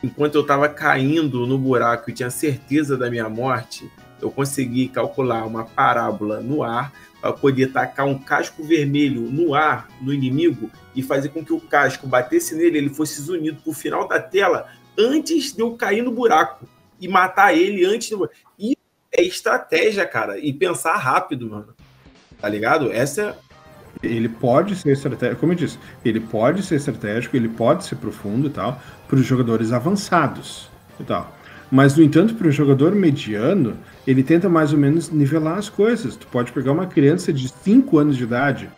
enquanto 0.03 0.35
eu 0.35 0.45
tava 0.45 0.69
caindo 0.69 1.45
no 1.45 1.57
buraco 1.57 2.09
e 2.09 2.13
tinha 2.13 2.29
certeza 2.29 2.97
da 2.97 3.09
minha 3.09 3.27
morte, 3.27 3.89
eu 4.21 4.29
consegui 4.29 4.87
calcular 4.87 5.45
uma 5.45 5.65
parábola 5.65 6.39
no 6.39 6.63
ar 6.63 6.93
poder 7.39 7.71
tacar 7.71 8.07
um 8.07 8.17
casco 8.17 8.63
vermelho 8.63 9.21
no 9.21 9.53
ar 9.53 9.87
no 10.01 10.13
inimigo 10.13 10.71
e 10.95 11.03
fazer 11.03 11.29
com 11.29 11.45
que 11.45 11.53
o 11.53 11.59
casco 11.59 12.07
batesse 12.07 12.55
nele, 12.55 12.77
ele 12.77 12.89
fosse 12.89 13.21
zunido 13.21 13.61
para 13.61 13.71
o 13.71 13.73
final 13.73 14.07
da 14.07 14.19
tela 14.19 14.67
antes 14.97 15.53
de 15.53 15.61
eu 15.61 15.75
cair 15.75 16.01
no 16.01 16.11
buraco 16.11 16.67
e 16.99 17.07
matar 17.07 17.55
ele 17.55 17.85
antes 17.85 18.09
do... 18.09 18.29
E 18.57 18.75
é 19.11 19.21
estratégia, 19.21 20.05
cara, 20.05 20.39
e 20.39 20.51
pensar 20.53 20.95
rápido, 20.97 21.49
mano. 21.49 21.75
Tá 22.39 22.49
ligado? 22.49 22.91
Essa 22.91 23.37
Ele 24.01 24.27
pode 24.27 24.75
ser 24.75 24.91
estratégico, 24.91 25.39
como 25.39 25.51
eu 25.51 25.57
disse, 25.57 25.77
ele 26.03 26.19
pode 26.19 26.63
ser 26.63 26.75
estratégico, 26.75 27.35
ele 27.35 27.49
pode 27.49 27.85
ser 27.85 27.97
profundo 27.97 28.47
e 28.47 28.51
tal, 28.51 28.81
para 29.07 29.17
os 29.17 29.25
jogadores 29.25 29.71
avançados 29.71 30.69
e 30.99 31.03
tal. 31.03 31.35
Mas, 31.71 31.95
no 31.95 32.03
entanto, 32.03 32.35
para 32.35 32.47
um 32.47 32.51
jogador 32.51 32.93
mediano, 32.93 33.77
ele 34.05 34.21
tenta 34.21 34.49
mais 34.49 34.73
ou 34.73 34.79
menos 34.79 35.09
nivelar 35.09 35.57
as 35.57 35.69
coisas. 35.69 36.17
Tu 36.17 36.27
pode 36.27 36.51
pegar 36.51 36.73
uma 36.73 36.85
criança 36.85 37.31
de 37.31 37.47
5 37.47 37.97
anos 37.97 38.17
de 38.17 38.23
idade 38.23 38.69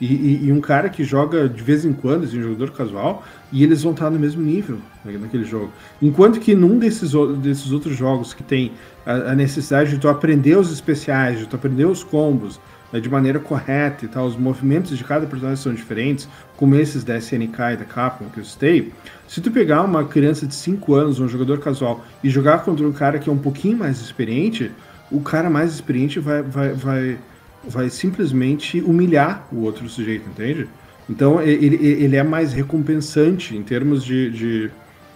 e, 0.00 0.06
e, 0.06 0.44
e, 0.46 0.52
um 0.52 0.60
cara 0.60 0.88
que 0.88 1.04
joga 1.04 1.48
de 1.48 1.62
vez 1.62 1.84
em 1.84 1.92
quando, 1.92 2.24
assim, 2.24 2.38
um 2.38 2.42
jogador 2.42 2.70
casual, 2.72 3.24
e 3.50 3.62
eles 3.62 3.82
vão 3.82 3.92
estar 3.92 4.10
no 4.10 4.18
mesmo 4.18 4.42
nível 4.42 4.78
naquele 5.04 5.44
jogo. 5.44 5.72
Enquanto 6.02 6.38
que 6.38 6.54
num 6.54 6.78
desses, 6.78 7.12
desses 7.38 7.72
outros 7.72 7.96
jogos 7.96 8.34
que 8.34 8.42
tem 8.42 8.72
a, 9.06 9.12
a 9.12 9.34
necessidade 9.34 9.90
de 9.90 9.98
tu 9.98 10.08
aprender 10.08 10.56
os 10.56 10.70
especiais, 10.70 11.38
de 11.38 11.46
tu 11.46 11.56
aprender 11.56 11.86
os 11.86 12.04
combos, 12.04 12.60
né, 12.92 13.00
de 13.00 13.08
maneira 13.08 13.38
correta 13.38 14.04
e 14.04 14.08
tal, 14.08 14.26
os 14.26 14.36
movimentos 14.36 14.96
de 14.96 15.04
cada 15.04 15.26
personagem 15.26 15.62
são 15.62 15.74
diferentes, 15.74 16.28
como 16.56 16.74
esses 16.74 17.04
da 17.04 17.16
SNK 17.18 17.58
e 17.72 17.76
da 17.76 17.84
Capcom 17.84 18.26
que 18.26 18.38
eu 18.38 18.44
citei. 18.44 18.92
Se 19.28 19.40
tu 19.40 19.50
pegar 19.50 19.82
uma 19.82 20.04
criança 20.04 20.46
de 20.46 20.54
5 20.54 20.94
anos, 20.94 21.20
um 21.20 21.28
jogador 21.28 21.58
casual, 21.58 22.04
e 22.22 22.30
jogar 22.30 22.64
contra 22.64 22.86
um 22.86 22.92
cara 22.92 23.18
que 23.18 23.28
é 23.28 23.32
um 23.32 23.38
pouquinho 23.38 23.78
mais 23.78 24.00
experiente, 24.00 24.70
o 25.10 25.20
cara 25.20 25.50
mais 25.50 25.72
experiente 25.72 26.18
vai, 26.18 26.42
vai, 26.42 26.72
vai, 26.72 27.18
vai 27.64 27.90
simplesmente 27.90 28.80
humilhar 28.80 29.46
o 29.52 29.62
outro 29.62 29.88
sujeito, 29.88 30.28
entende? 30.28 30.68
Então 31.08 31.40
ele, 31.40 31.76
ele 31.76 32.16
é 32.16 32.22
mais 32.22 32.52
recompensante 32.52 33.56
em 33.56 33.62
termos 33.62 34.04
de, 34.04 34.30
de 34.30 34.70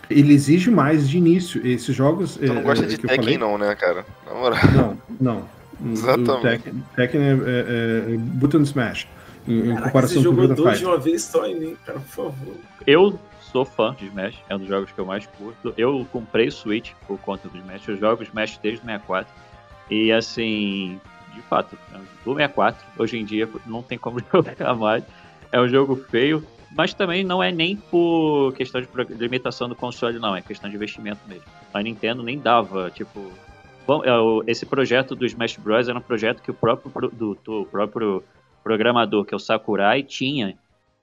ele 0.08 0.34
exige 0.34 0.70
mais 0.70 1.08
de 1.08 1.18
início. 1.18 1.64
Esses 1.66 1.94
jogos. 1.94 2.36
Tu 2.36 2.46
não 2.46 2.58
é, 2.58 2.62
gosta 2.62 2.84
é, 2.84 2.88
de 2.88 2.98
Tekken, 2.98 3.16
falei... 3.16 3.38
não, 3.38 3.56
né, 3.56 3.74
cara? 3.74 4.04
Na 4.26 4.34
moral. 4.34 4.58
Não, 4.74 4.98
não. 5.20 5.59
Exatamente. 5.84 6.72
Tekken, 6.96 7.20
é, 7.20 7.32
é, 7.32 8.14
é 8.14 8.16
button 8.16 8.62
smash. 8.62 9.06
Em, 9.48 9.62
Caraca, 9.62 9.80
em 9.80 9.84
comparação 9.84 10.16
você 10.16 10.22
jogou 10.22 10.48
dois 10.48 10.78
de 10.78 10.84
uma 10.84 10.98
vez 10.98 11.22
só 11.22 11.46
em 11.46 11.58
mim, 11.58 11.76
cara, 11.84 11.98
por 12.00 12.08
favor. 12.08 12.54
Eu 12.86 13.18
sou 13.50 13.64
fã 13.64 13.94
de 13.98 14.06
Smash, 14.06 14.36
é 14.48 14.54
um 14.54 14.58
dos 14.58 14.68
jogos 14.68 14.92
que 14.92 14.98
eu 14.98 15.06
mais 15.06 15.26
curto. 15.26 15.74
Eu 15.76 16.06
comprei 16.12 16.48
o 16.48 16.52
Switch 16.52 16.92
por 17.06 17.18
conta 17.18 17.48
do 17.48 17.58
Smash, 17.58 17.88
eu 17.88 17.96
jogo 17.96 18.22
Smash 18.22 18.58
desde 18.62 18.80
o 18.80 18.84
64. 18.84 19.32
E 19.90 20.12
assim, 20.12 21.00
de 21.34 21.42
fato, 21.42 21.76
do 22.24 22.34
64, 22.34 22.80
hoje 22.98 23.18
em 23.18 23.24
dia 23.24 23.48
não 23.66 23.82
tem 23.82 23.98
como 23.98 24.20
jogar 24.32 24.74
mais. 24.74 25.04
É 25.50 25.60
um 25.60 25.68
jogo 25.68 25.96
feio, 25.96 26.46
mas 26.70 26.94
também 26.94 27.24
não 27.24 27.42
é 27.42 27.50
nem 27.50 27.76
por 27.76 28.52
questão 28.52 28.80
de 28.80 28.88
limitação 29.14 29.68
do 29.68 29.74
console, 29.74 30.18
não, 30.18 30.36
é 30.36 30.42
questão 30.42 30.70
de 30.70 30.76
investimento 30.76 31.20
mesmo. 31.26 31.44
A 31.74 31.82
Nintendo 31.82 32.22
nem 32.22 32.38
dava, 32.38 32.90
tipo, 32.90 33.32
Bom, 33.86 34.02
é 34.04 34.50
esse 34.50 34.64
projeto 34.64 35.14
do 35.14 35.26
Smash 35.26 35.56
Bros. 35.56 35.88
era 35.88 35.98
um 35.98 36.02
projeto 36.02 36.42
que 36.42 36.50
o 36.50 36.54
próprio 36.54 36.90
produtor, 36.90 37.62
o 37.62 37.66
próprio 37.66 38.22
programador, 38.62 39.24
que 39.24 39.34
é 39.34 39.36
o 39.36 39.40
Sakurai, 39.40 40.02
tinha 40.02 40.56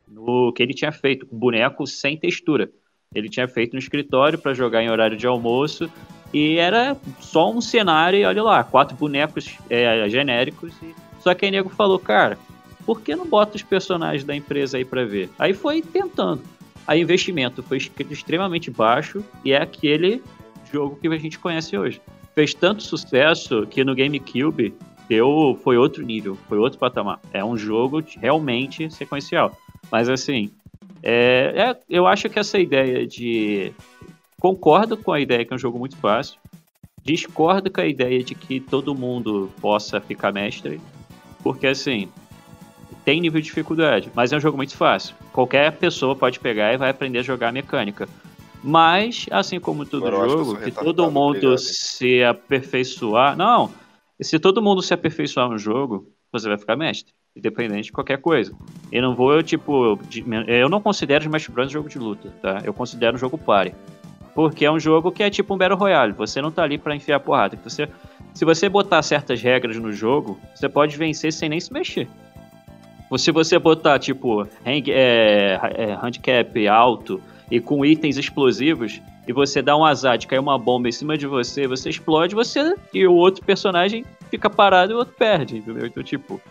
no 0.08 0.54
que 0.54 0.64
ele 0.64 0.74
tinha 0.74 0.92
feito, 0.92 1.26
com 1.26 1.38
boneco 1.38 1.86
sem 1.86 2.18
textura. 2.18 2.70
Ele 3.14 3.30
tinha 3.30 3.48
feito 3.48 3.74
no 3.74 3.80
escritório 3.80 4.40
para 4.40 4.54
jogar 4.54 4.82
em 4.82 4.90
horário 4.90 5.18
de 5.18 5.28
almoço 5.28 5.92
e 6.34 6.58
era 6.58 6.96
só 7.20 7.52
um 7.52 7.62
cenário 7.62 8.20
e 8.20 8.26
olha 8.26 8.44
lá, 8.44 8.64
quatro 8.64 8.96
bonecos 8.96 9.58
é, 9.70 10.08
genéricos. 10.10 10.74
E... 10.82 10.94
Só 11.20 11.34
que 11.34 11.46
aí 11.46 11.52
nego 11.52 11.70
falou, 11.70 12.00
cara, 12.00 12.38
por 12.86 13.02
que 13.02 13.16
não 13.16 13.26
bota 13.26 13.56
os 13.56 13.64
personagens 13.64 14.24
da 14.24 14.36
empresa 14.36 14.78
aí 14.78 14.86
para 14.86 15.06
ver? 15.06 15.30
Aí 15.38 15.54
foi 15.54 15.82
tentando. 15.82 16.42
Aí 16.86 17.02
investimento 17.02 17.62
foi 17.62 17.78
extremamente 17.78 18.72
baixo 18.72 19.24
e 19.44 19.52
é 19.52 19.62
aquele 19.62 20.24
jogo 20.72 20.98
que 20.98 21.08
a 21.08 21.18
gente 21.18 21.38
conhece 21.40 21.78
hoje 21.78 22.02
fez 22.38 22.54
tanto 22.54 22.84
sucesso 22.84 23.66
que 23.66 23.84
no 23.84 23.96
GameCube 23.96 24.72
deu, 25.10 25.60
foi 25.64 25.76
outro 25.76 26.06
nível, 26.06 26.38
foi 26.48 26.60
outro 26.60 26.78
patamar. 26.78 27.20
É 27.34 27.44
um 27.44 27.58
jogo 27.58 28.04
realmente 28.22 28.94
sequencial. 28.94 29.58
Mas 29.92 30.08
assim, 30.08 30.52
é, 31.02 31.54
é, 31.56 31.78
eu 31.90 32.06
acho 32.06 32.30
que 32.30 32.38
essa 32.38 32.60
ideia 32.60 33.08
de. 33.08 33.74
Concordo 34.40 34.96
com 34.96 35.12
a 35.12 35.20
ideia 35.20 35.44
que 35.44 35.52
é 35.52 35.56
um 35.56 35.60
jogo 35.60 35.80
muito 35.80 35.98
fácil. 35.98 36.38
Discordo 37.04 37.72
com 37.72 37.82
a 37.82 37.88
ideia 37.88 38.24
de 38.24 38.36
que 38.36 38.60
todo 38.60 38.94
mundo 38.94 39.50
possa 39.60 40.00
ficar 40.00 40.32
mestre. 40.32 40.80
Porque 41.42 41.66
assim, 41.66 42.08
tem 43.04 43.20
nível 43.20 43.42
de 43.42 43.48
dificuldade, 43.48 44.12
mas 44.14 44.32
é 44.32 44.38
um 44.38 44.40
jogo 44.40 44.58
muito 44.58 44.78
fácil. 44.78 45.16
Qualquer 45.34 45.72
pessoa 45.72 46.16
pode 46.16 46.40
pegar 46.40 46.72
e 46.72 46.78
vai 46.78 46.92
aprender 46.92 47.18
a 47.18 47.24
jogar 47.24 47.52
mecânica. 47.52 48.08
Mas, 48.70 49.28
assim 49.32 49.62
como 49.62 49.86
todo 49.86 50.12
jogo, 50.12 50.58
que 50.58 50.72
todo 50.72 51.10
mundo 51.10 51.58
se 51.58 52.22
aperfeiçoar. 52.22 53.34
Não, 53.38 53.72
se 54.20 54.38
todo 54.40 54.62
mundo 54.62 54.82
se 54.82 54.94
aperfeiçoar 54.94 55.48
no 55.48 55.58
jogo, 55.58 56.12
você 56.30 56.50
vai 56.50 56.58
ficar 56.58 56.76
mestre. 56.76 57.14
Independente 57.34 57.86
de 57.86 57.92
qualquer 57.94 58.18
coisa. 58.18 58.52
Eu 58.92 59.02
não 59.04 59.16
vou, 59.16 59.42
tipo. 59.42 59.98
Eu 60.48 60.68
não 60.68 60.82
considero 60.82 61.24
Smash 61.24 61.48
Bros. 61.48 61.68
um 61.68 61.70
jogo 61.70 61.88
de 61.88 61.98
luta, 61.98 62.34
tá? 62.42 62.62
Eu 62.66 62.74
considero 62.74 63.16
um 63.16 63.18
jogo 63.18 63.38
pare. 63.38 63.74
Porque 64.36 64.66
é 64.66 64.72
um 64.72 64.80
jogo 64.80 65.14
que 65.14 65.24
é 65.24 65.30
tipo 65.30 65.54
um 65.54 65.58
Battle 65.58 65.80
Royale. 65.80 66.12
Você 66.12 66.42
não 66.42 66.52
tá 66.52 66.64
ali 66.64 66.78
para 66.78 66.94
enfiar 66.94 67.22
porrada. 67.22 67.58
Você, 67.64 67.88
se 68.34 68.44
você 68.44 68.68
botar 68.68 69.02
certas 69.02 69.42
regras 69.42 69.78
no 69.78 69.94
jogo, 69.94 70.38
você 70.54 70.68
pode 70.68 70.98
vencer 70.98 71.32
sem 71.32 71.48
nem 71.48 71.62
se 71.62 71.72
mexer. 71.72 72.10
Se 73.18 73.32
você 73.32 73.58
botar, 73.58 73.98
tipo, 73.98 74.42
hang, 74.66 74.92
é, 74.92 75.58
é, 75.78 75.98
handicap 76.02 76.68
alto, 76.68 77.22
e 77.50 77.60
com 77.60 77.86
itens 77.86 78.18
explosivos, 78.18 79.02
e 79.28 79.34
você 79.34 79.62
dá 79.62 79.76
um 79.76 79.86
azar 79.86 80.18
de 80.18 80.28
cair 80.28 80.40
uma 80.40 80.58
bomba 80.58 80.88
em 80.88 80.92
cima 80.92 81.18
de 81.18 81.28
você, 81.28 81.68
você 81.68 81.90
explode, 81.90 82.36
você 82.36 82.76
e 82.94 83.06
o 83.06 83.14
outro 83.14 83.44
personagem 83.44 84.06
fica 84.30 84.50
parado 84.50 84.92
e 84.92 84.96
o 84.96 84.98
outro 84.98 85.14
perde, 85.16 85.58
entendeu? 85.58 85.86
Então, 85.86 86.04
tipo, 86.04 86.42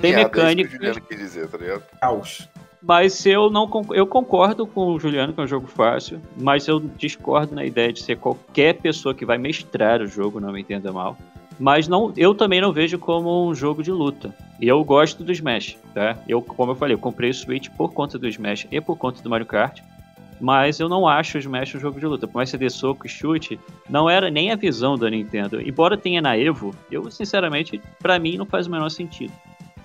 tem 0.00 0.14
mecânica. 0.14 0.76
É 0.86 1.00
que 1.00 1.16
dizer, 1.16 1.48
tá 1.48 1.58
ligado? 1.58 1.82
Caos. 2.00 2.48
Mas 2.86 3.24
eu 3.24 3.48
não 3.48 3.70
eu 3.92 4.06
concordo 4.06 4.66
com 4.66 4.92
o 4.92 5.00
Juliano 5.00 5.32
que 5.32 5.40
é 5.40 5.44
um 5.44 5.48
jogo 5.48 5.66
fácil, 5.66 6.20
mas 6.36 6.68
eu 6.68 6.78
discordo 6.78 7.54
na 7.54 7.64
ideia 7.64 7.90
de 7.90 8.02
ser 8.02 8.18
qualquer 8.18 8.74
pessoa 8.74 9.14
que 9.14 9.24
vai 9.24 9.38
mestrar 9.38 10.02
o 10.02 10.06
jogo, 10.06 10.38
não 10.38 10.52
me 10.52 10.60
entenda 10.60 10.92
mal. 10.92 11.16
Mas 11.58 11.88
não, 11.88 12.12
eu 12.16 12.34
também 12.34 12.60
não 12.60 12.72
vejo 12.72 12.98
como 12.98 13.48
um 13.48 13.54
jogo 13.54 13.82
de 13.82 13.90
luta. 13.90 14.34
E 14.60 14.68
eu 14.68 14.82
gosto 14.84 15.22
do 15.24 15.32
Smash, 15.32 15.78
tá? 15.94 16.16
Eu, 16.28 16.42
como 16.42 16.72
eu 16.72 16.76
falei, 16.76 16.94
eu 16.94 16.98
comprei 16.98 17.30
o 17.30 17.34
Switch 17.34 17.68
por 17.70 17.92
conta 17.92 18.18
do 18.18 18.28
Smash 18.28 18.66
e 18.70 18.80
por 18.80 18.96
conta 18.96 19.22
do 19.22 19.30
Mario 19.30 19.46
Kart. 19.46 19.80
Mas 20.40 20.80
eu 20.80 20.88
não 20.88 21.06
acho 21.06 21.36
o 21.36 21.40
Smash 21.40 21.74
um 21.74 21.80
jogo 21.80 21.98
de 21.98 22.06
luta. 22.06 22.26
Por 22.26 22.36
mais 22.36 22.50
que 22.50 22.70
soco 22.70 23.06
e 23.06 23.08
chute, 23.08 23.58
não 23.88 24.08
era 24.08 24.30
nem 24.30 24.50
a 24.50 24.56
visão 24.56 24.96
da 24.96 25.08
Nintendo. 25.08 25.60
Embora 25.60 25.96
tenha 25.96 26.20
na 26.20 26.36
Evo, 26.36 26.74
eu, 26.90 27.10
sinceramente, 27.10 27.80
para 28.00 28.18
mim 28.18 28.36
não 28.36 28.46
faz 28.46 28.66
o 28.66 28.70
menor 28.70 28.88
sentido. 28.88 29.32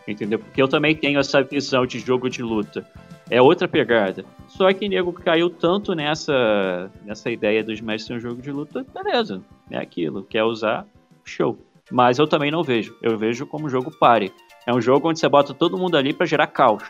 Entendeu? 0.08 0.40
Porque 0.40 0.62
eu 0.62 0.68
também 0.68 0.96
tenho 0.96 1.20
essa 1.20 1.44
visão 1.44 1.86
de 1.86 2.00
jogo 2.00 2.30
de 2.30 2.42
luta. 2.42 2.86
É 3.30 3.40
outra 3.40 3.68
pegada. 3.68 4.26
Só 4.48 4.74
que 4.74 4.90
nego 4.90 5.14
caiu 5.14 5.52
tanto 5.52 5.94
nessa, 5.94 6.90
nessa 7.06 7.30
ideia 7.30 7.64
do 7.64 7.72
Smash 7.72 8.06
ser 8.06 8.14
um 8.14 8.20
jogo 8.20 8.42
de 8.42 8.52
luta, 8.52 8.84
beleza. 8.92 9.42
É 9.70 9.78
aquilo. 9.78 10.24
Quer 10.24 10.44
usar, 10.44 10.86
show. 11.24 11.60
Mas 11.92 12.18
eu 12.18 12.28
também 12.28 12.50
não 12.50 12.64
vejo. 12.64 12.96
Eu 13.04 13.18
vejo 13.18 13.46
como 13.46 13.70
jogo 13.70 13.92
pare. 14.00 14.32
É 14.66 14.74
um 14.74 14.82
jogo 14.82 15.10
onde 15.10 15.20
você 15.20 15.30
bota 15.30 15.54
todo 15.54 15.78
mundo 15.78 15.96
ali 15.96 16.12
para 16.12 16.26
gerar 16.26 16.48
caos 16.48 16.84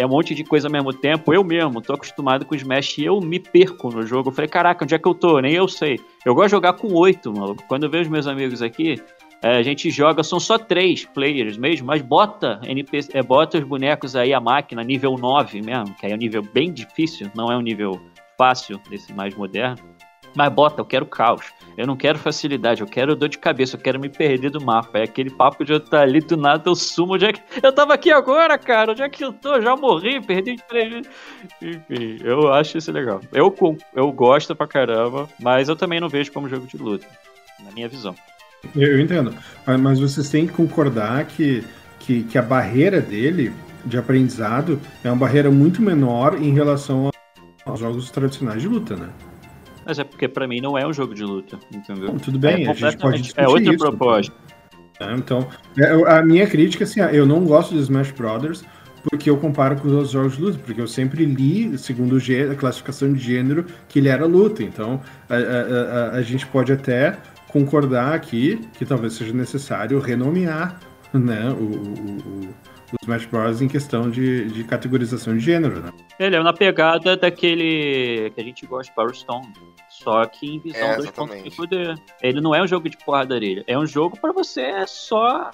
é 0.00 0.06
um 0.06 0.08
monte 0.08 0.34
de 0.34 0.42
coisa 0.42 0.66
ao 0.66 0.72
mesmo 0.72 0.92
tempo. 0.92 1.32
Eu 1.32 1.44
mesmo 1.44 1.80
tô 1.82 1.92
acostumado 1.92 2.46
com 2.46 2.54
Smash 2.54 2.98
e 2.98 3.04
eu 3.04 3.20
me 3.20 3.38
perco 3.38 3.90
no 3.90 4.06
jogo. 4.06 4.30
Eu 4.30 4.32
falei, 4.32 4.48
caraca, 4.48 4.84
onde 4.84 4.94
é 4.94 4.98
que 4.98 5.06
eu 5.06 5.14
tô? 5.14 5.38
Nem 5.40 5.52
eu 5.52 5.68
sei. 5.68 6.00
Eu 6.24 6.34
gosto 6.34 6.46
de 6.46 6.52
jogar 6.52 6.72
com 6.72 6.92
oito, 6.94 7.32
maluco. 7.32 7.62
Quando 7.68 7.84
eu 7.84 7.90
vejo 7.90 8.10
meus 8.10 8.26
amigos 8.26 8.62
aqui, 8.62 8.96
é, 9.42 9.58
a 9.58 9.62
gente 9.62 9.90
joga, 9.90 10.22
são 10.22 10.40
só 10.40 10.58
três 10.58 11.04
players 11.04 11.58
mesmo, 11.58 11.86
mas 11.86 12.00
bota 12.00 12.60
NPC, 12.64 13.10
é, 13.14 13.22
bota 13.22 13.58
os 13.58 13.64
bonecos 13.64 14.16
aí, 14.16 14.32
a 14.32 14.40
máquina, 14.40 14.82
nível 14.82 15.16
9 15.16 15.62
mesmo, 15.62 15.94
que 15.94 16.06
aí 16.06 16.12
é 16.12 16.14
um 16.14 16.18
nível 16.18 16.42
bem 16.42 16.72
difícil, 16.72 17.30
não 17.34 17.50
é 17.50 17.56
um 17.56 17.62
nível 17.62 18.00
fácil 18.38 18.80
desse 18.88 19.12
mais 19.12 19.34
moderno. 19.34 19.89
Mas 20.34 20.52
bota, 20.52 20.80
eu 20.80 20.84
quero 20.84 21.06
caos. 21.06 21.44
Eu 21.76 21.86
não 21.86 21.96
quero 21.96 22.18
facilidade, 22.18 22.80
eu 22.82 22.86
quero 22.86 23.16
dor 23.16 23.28
de 23.28 23.38
cabeça, 23.38 23.76
eu 23.76 23.80
quero 23.80 23.98
me 23.98 24.08
perder 24.08 24.50
do 24.50 24.60
mapa. 24.60 24.98
É 24.98 25.04
aquele 25.04 25.30
papo 25.30 25.64
de 25.64 25.72
eu 25.72 25.78
estar 25.78 26.02
ali 26.02 26.20
do 26.20 26.36
nada, 26.36 26.62
eu 26.68 26.74
sumo. 26.74 27.14
Onde 27.14 27.26
é 27.26 27.32
que... 27.32 27.40
Eu 27.62 27.72
tava 27.72 27.94
aqui 27.94 28.12
agora, 28.12 28.58
cara. 28.58 28.92
Onde 28.92 29.02
é 29.02 29.08
que 29.08 29.24
eu 29.24 29.32
tô? 29.32 29.60
Já 29.60 29.76
morri, 29.76 30.20
perdi 30.20 30.56
de 30.56 31.02
Enfim, 31.62 32.18
eu 32.22 32.52
acho 32.52 32.76
isso 32.76 32.92
legal. 32.92 33.20
Eu, 33.32 33.54
eu 33.94 34.12
gosto 34.12 34.54
pra 34.54 34.66
caramba, 34.66 35.28
mas 35.40 35.68
eu 35.68 35.76
também 35.76 36.00
não 36.00 36.08
vejo 36.08 36.32
como 36.32 36.48
jogo 36.48 36.66
de 36.66 36.76
luta, 36.76 37.06
na 37.64 37.70
minha 37.72 37.88
visão. 37.88 38.14
Eu 38.76 39.00
entendo. 39.00 39.34
Mas 39.80 39.98
vocês 39.98 40.28
têm 40.28 40.46
que 40.46 40.52
concordar 40.52 41.24
que, 41.24 41.64
que, 41.98 42.24
que 42.24 42.36
a 42.36 42.42
barreira 42.42 43.00
dele 43.00 43.52
de 43.84 43.96
aprendizado 43.96 44.78
é 45.02 45.08
uma 45.08 45.16
barreira 45.16 45.50
muito 45.50 45.80
menor 45.80 46.40
em 46.40 46.52
relação 46.52 47.10
aos 47.64 47.80
jogos 47.80 48.10
tradicionais 48.10 48.60
de 48.60 48.68
luta, 48.68 48.96
né? 48.96 49.08
Mas 49.84 49.98
é 49.98 50.04
porque 50.04 50.28
para 50.28 50.46
mim 50.46 50.60
não 50.60 50.76
é 50.76 50.86
um 50.86 50.92
jogo 50.92 51.14
de 51.14 51.24
luta, 51.24 51.58
entendeu? 51.74 52.12
Bom, 52.12 52.18
tudo 52.18 52.38
bem, 52.38 52.66
é 52.66 52.70
a 52.70 52.74
gente 52.74 52.98
pode 52.98 53.22
discutir 53.22 53.44
É 53.44 53.48
outra 53.48 53.74
isso, 53.74 53.78
proposta. 53.78 54.34
Né? 55.00 55.14
Então, 55.16 55.48
é, 55.78 56.12
a 56.12 56.22
minha 56.22 56.46
crítica, 56.46 56.84
assim, 56.84 57.00
eu 57.00 57.26
não 57.26 57.44
gosto 57.44 57.74
de 57.74 57.80
Smash 57.80 58.12
Brothers 58.12 58.64
porque 59.08 59.30
eu 59.30 59.36
comparo 59.38 59.76
com 59.76 59.88
os 59.88 59.94
outros 59.94 60.10
jogos 60.10 60.36
de 60.36 60.42
luta, 60.42 60.58
porque 60.58 60.80
eu 60.80 60.86
sempre 60.86 61.24
li, 61.24 61.76
segundo 61.78 62.18
a 62.18 62.54
classificação 62.54 63.12
de 63.12 63.18
gênero, 63.18 63.64
que 63.88 63.98
ele 63.98 64.08
era 64.08 64.26
luta. 64.26 64.62
Então, 64.62 65.00
a, 65.28 65.34
a, 65.34 65.38
a, 65.38 66.10
a 66.16 66.22
gente 66.22 66.46
pode 66.46 66.70
até 66.72 67.16
concordar 67.48 68.14
aqui 68.14 68.60
que 68.74 68.84
talvez 68.84 69.14
seja 69.14 69.32
necessário 69.32 69.98
renomear 69.98 70.78
né, 71.12 71.50
o, 71.50 71.64
o, 71.64 72.48
do 72.90 72.96
Smash 73.02 73.26
Bros. 73.26 73.62
em 73.62 73.68
questão 73.68 74.10
de, 74.10 74.46
de 74.50 74.64
categorização 74.64 75.34
de 75.36 75.40
gênero, 75.40 75.80
né? 75.80 75.92
Ele 76.18 76.36
é 76.36 76.42
na 76.42 76.52
pegada 76.52 77.16
daquele 77.16 78.30
que 78.30 78.40
a 78.40 78.44
gente 78.44 78.66
gosta, 78.66 78.92
Power 78.94 79.14
Stone. 79.14 79.52
Só 79.88 80.24
que 80.24 80.46
em 80.56 80.58
visão 80.58 80.80
É, 80.88 80.96
dos 80.96 81.10
pontos 81.10 81.42
de 81.42 81.50
poder. 81.50 81.94
Ele 82.22 82.40
não 82.40 82.54
é 82.54 82.62
um 82.62 82.66
jogo 82.66 82.88
de 82.88 82.96
porradaria. 82.96 83.62
É 83.66 83.78
um 83.78 83.86
jogo 83.86 84.18
pra 84.18 84.32
você 84.32 84.86
só 84.86 85.50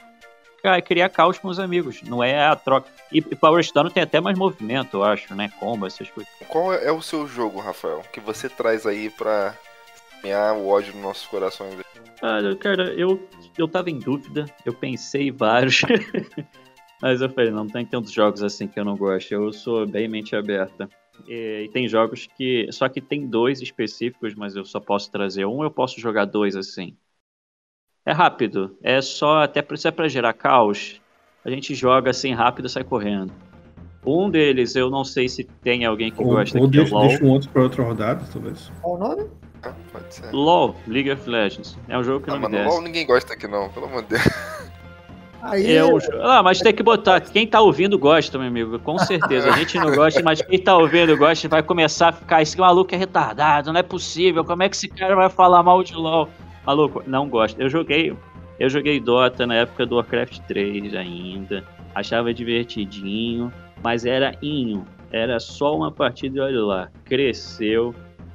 criar 0.84 1.08
caos 1.08 1.38
com 1.38 1.48
os 1.48 1.58
amigos. 1.58 2.02
Não 2.02 2.22
é 2.22 2.46
a 2.46 2.56
troca. 2.56 2.88
E, 3.12 3.18
e 3.18 3.36
Power 3.36 3.62
Stone 3.64 3.90
tem 3.90 4.02
até 4.02 4.20
mais 4.20 4.36
movimento, 4.38 4.96
eu 4.98 5.04
acho, 5.04 5.34
né? 5.34 5.50
Combo, 5.60 5.86
essas 5.86 6.10
coisas. 6.10 6.32
Qual 6.48 6.72
é 6.72 6.90
o 6.90 7.00
seu 7.02 7.26
jogo, 7.26 7.60
Rafael, 7.60 8.02
que 8.12 8.20
você 8.20 8.48
traz 8.48 8.86
aí 8.86 9.10
pra 9.10 9.54
semear 10.20 10.56
o 10.56 10.68
ódio 10.68 10.92
nos 10.94 11.02
nossos 11.02 11.26
corações? 11.26 11.74
Olha, 12.22 12.56
cara, 12.56 12.94
eu, 12.94 13.28
eu 13.56 13.68
tava 13.68 13.90
em 13.90 13.98
dúvida. 13.98 14.46
Eu 14.64 14.72
pensei 14.72 15.30
vários. 15.30 15.82
Mas 17.02 17.20
eu 17.20 17.28
falei, 17.28 17.51
não 17.51 17.66
tem 17.66 17.85
tantos 17.85 18.10
jogos 18.12 18.43
assim 18.43 18.66
que 18.66 18.78
eu 18.81 18.85
não 18.85 18.97
gosto. 18.97 19.32
Eu 19.32 19.52
sou 19.52 19.86
bem 19.86 20.09
mente 20.09 20.35
aberta. 20.35 20.89
E, 21.27 21.64
e 21.66 21.68
tem 21.70 21.86
jogos 21.89 22.27
que. 22.36 22.66
Só 22.73 22.89
que 22.89 23.01
tem 23.01 23.27
dois 23.27 23.60
específicos, 23.60 24.35
mas 24.35 24.56
eu 24.56 24.64
só 24.64 24.81
posso 24.81 25.10
trazer 25.10 25.44
um, 25.47 25.62
eu 25.62 25.70
posso 25.70 26.01
jogar 26.01 26.24
dois 26.24 26.56
assim. 26.56 26.97
É 28.05 28.12
rápido. 28.12 28.77
É 28.82 29.01
só. 29.02 29.43
Até 29.43 29.62
pra- 29.62 29.77
se 29.77 29.89
é 29.89 29.90
pra 29.90 30.09
gerar 30.09 30.32
caos, 30.32 31.01
a 31.44 31.51
gente 31.51 31.74
joga 31.74 32.10
assim 32.10 32.32
rápido 32.32 32.66
e 32.66 32.70
sai 32.70 32.85
correndo. 32.85 33.32
Um 34.05 34.31
deles, 34.31 34.77
eu 34.77 34.89
não 34.89 35.05
sei 35.05 35.28
se 35.28 35.43
tem 35.44 35.85
alguém 35.85 36.12
que 36.12 36.23
Ou, 36.23 36.28
gosta 36.31 36.59
ou 36.60 36.70
que 36.70 36.77
é 36.78 36.81
deixa, 36.82 36.94
LOL. 36.94 37.09
deixa 37.09 37.24
um 37.24 37.28
outro 37.31 37.51
pra 37.51 37.62
outra 37.62 37.82
rodada, 37.82 38.24
talvez. 38.32 38.70
Qual 38.81 38.94
o 38.94 38.98
nome? 38.98 39.28
Ah, 39.64 39.74
pode 39.93 40.14
ser. 40.14 40.31
LOL, 40.32 40.77
League 40.86 41.10
of 41.10 41.28
Legends. 41.28 41.77
É 41.89 41.98
um 41.98 42.05
jogo 42.05 42.24
que 42.24 42.31
Ah, 42.31 42.35
não 42.35 42.43
me 42.43 42.48
desce. 42.48 42.68
LOL 42.68 42.82
ninguém 42.82 43.05
gosta 43.05 43.35
aqui 43.35 43.48
não, 43.48 43.68
pelo 43.68 43.86
amor 43.86 44.02
de 44.02 44.10
Deus. 44.10 44.23
Aí, 45.51 45.77
É 45.77 45.85
um 45.85 45.98
jo- 45.98 46.20
Ah, 46.23 46.43
mas 46.43 46.60
tem 46.60 46.73
que 46.74 46.82
botar. 46.82 47.20
Quem 47.20 47.47
tá 47.47 47.60
ouvindo 47.60 47.98
gosta, 47.98 48.39
meu 48.39 48.48
amigo. 48.48 48.78
Com 48.81 48.98
certeza. 48.98 49.48
A 49.52 49.56
gente 49.56 49.78
não 49.78 49.94
gosta, 49.94 50.23
mas 50.23 50.40
quem 50.43 50.59
tá 50.59 50.77
ouvindo 50.77 51.16
gosta 51.16 51.48
vai 51.48 51.62
começar 51.62 52.09
a 52.09 52.12
ficar. 52.12 52.43
Esse 52.43 52.59
maluco 52.59 52.94
é 52.94 52.98
retardado, 52.98 53.73
não 53.73 53.81
é 53.81 53.82
possível. 53.82 54.44
Como 54.44 54.62
é 54.62 54.68
que 54.68 54.77
esse 54.77 54.89
cara 54.89 55.14
vai 55.14 55.28
falar 55.31 55.62
mal 55.62 55.82
de 55.82 55.94
LOL? 55.94 56.28
Maluco, 56.66 57.02
não 57.06 57.28
gosto. 57.28 57.60
Eu 57.60 57.68
joguei. 57.68 58.14
Eu 58.59 58.68
joguei 58.70 58.98
Dota 58.98 59.47
na 59.47 59.55
época 59.55 59.85
do 59.86 59.97
Warcraft 59.97 60.39
3 60.48 60.94
ainda. 60.94 61.62
Achava 61.94 62.32
divertidinho, 62.32 63.52
mas 63.82 64.05
era 64.05 64.35
inho. 64.43 64.85
Era 65.12 65.39
só 65.39 65.74
uma 65.77 65.90
partida 65.93 66.39
e 66.39 66.40
olha 66.40 66.64
lá. 66.64 66.89
Cresceu, 67.05 67.94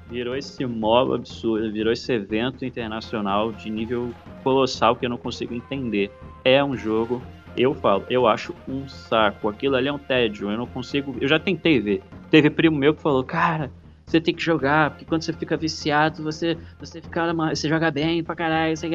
virou 0.10 0.36
esse 0.36 0.66
mob 0.66 1.14
absurdo, 1.16 1.72
virou 1.72 1.92
esse 1.94 2.12
evento 2.14 2.64
internacional 2.66 3.52
de 3.52 3.70
nível 3.70 4.12
colossal 4.44 4.96
que 4.96 5.06
eu 5.06 5.10
não 5.10 5.18
consigo 5.18 5.54
entender 5.54 6.12
é 6.44 6.64
um 6.64 6.76
jogo, 6.76 7.22
eu 7.56 7.74
falo, 7.74 8.06
eu 8.10 8.28
acho 8.28 8.56
um 8.68 8.88
saco. 8.88 9.50
Aquilo 9.50 9.76
ali 9.76 9.88
é 9.88 9.94
um 9.94 10.00
tédio, 10.00 10.50
eu 10.50 10.58
não 10.58 10.66
consigo. 10.66 11.16
Eu 11.20 11.28
já 11.28 11.40
tentei 11.40 11.80
ver. 11.80 12.02
Teve 12.30 12.50
primo 12.50 12.78
meu 12.78 12.94
que 12.94 13.02
falou, 13.02 13.24
cara, 13.24 13.72
você 14.06 14.20
tem 14.20 14.34
que 14.34 14.42
jogar, 14.42 14.92
porque 14.92 15.06
quando 15.06 15.22
você 15.22 15.34
fica 15.34 15.56
viciado, 15.56 16.24
você, 16.24 16.58
você 16.80 17.02
fica. 17.02 17.34
Você 17.34 17.70
joga 17.70 17.92
bem 17.92 18.24
pra 18.24 18.36
caralho, 18.36 18.76
você. 18.76 18.90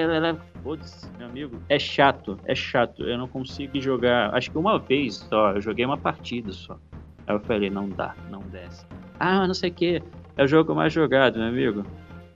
Foda-se, 0.62 1.08
meu 1.18 1.28
amigo. 1.28 1.58
É 1.68 1.78
chato, 1.78 2.38
é 2.44 2.54
chato. 2.54 3.02
Eu 3.02 3.18
não 3.18 3.28
consigo 3.28 3.80
jogar. 3.80 4.34
Acho 4.34 4.50
que 4.50 4.58
uma 4.58 4.78
vez 4.78 5.16
só, 5.16 5.52
eu 5.52 5.60
joguei 5.60 5.84
uma 5.84 5.96
partida 5.96 6.52
só. 6.52 6.78
Aí 7.26 7.34
eu 7.34 7.40
falei, 7.40 7.70
não 7.70 7.88
dá, 7.88 8.14
não 8.30 8.40
desce. 8.40 8.86
Ah, 9.18 9.46
não 9.46 9.54
sei 9.54 9.70
o 9.70 9.72
que. 9.72 10.02
É 10.36 10.44
o 10.44 10.46
jogo 10.46 10.74
mais 10.74 10.92
jogado, 10.92 11.38
meu 11.38 11.48
amigo. 11.48 11.82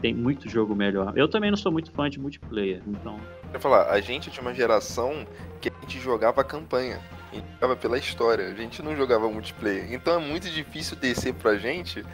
Tem 0.01 0.15
muito 0.15 0.49
jogo 0.49 0.75
melhor. 0.75 1.13
Eu 1.15 1.29
também 1.29 1.51
não 1.51 1.59
sou 1.59 1.71
muito 1.71 1.93
fã 1.93 2.09
de 2.09 2.19
multiplayer, 2.19 2.81
então. 2.87 3.19
Eu 3.53 3.61
falar, 3.61 3.91
a 3.91 4.01
gente 4.01 4.29
é 4.29 4.33
de 4.33 4.41
uma 4.41 4.55
geração 4.55 5.27
que 5.61 5.69
a 5.69 5.81
gente 5.83 5.99
jogava 6.01 6.41
a 6.41 6.45
campanha. 6.45 7.01
A 7.31 7.35
gente 7.35 7.47
jogava 7.55 7.77
pela 7.77 7.99
história, 7.99 8.47
a 8.47 8.55
gente 8.55 8.83
não 8.83 8.97
jogava 8.97 9.29
multiplayer. 9.29 9.93
Então 9.93 10.15
é 10.15 10.19
muito 10.19 10.49
difícil 10.49 10.97
descer 10.97 11.35
pra 11.35 11.57
gente 11.57 12.05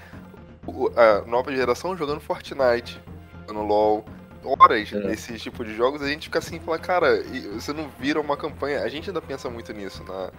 a 0.96 1.26
nova 1.26 1.54
geração 1.54 1.96
jogando 1.96 2.20
Fortnite, 2.20 3.00
jogando 3.46 3.66
LOL. 3.66 4.04
Horas 4.44 4.92
É. 4.92 5.00
nesse 5.00 5.36
tipo 5.38 5.64
de 5.64 5.74
jogos, 5.74 6.00
a 6.02 6.06
gente 6.08 6.24
fica 6.26 6.38
assim 6.38 6.56
e 6.56 6.60
fala, 6.60 6.78
cara, 6.78 7.20
você 7.52 7.72
não 7.72 7.88
vira 7.98 8.20
uma 8.20 8.36
campanha. 8.36 8.80
A 8.82 8.88
gente 8.88 9.10
ainda 9.10 9.20
pensa 9.20 9.50
muito 9.50 9.72
nisso 9.72 10.04
na, 10.04 10.30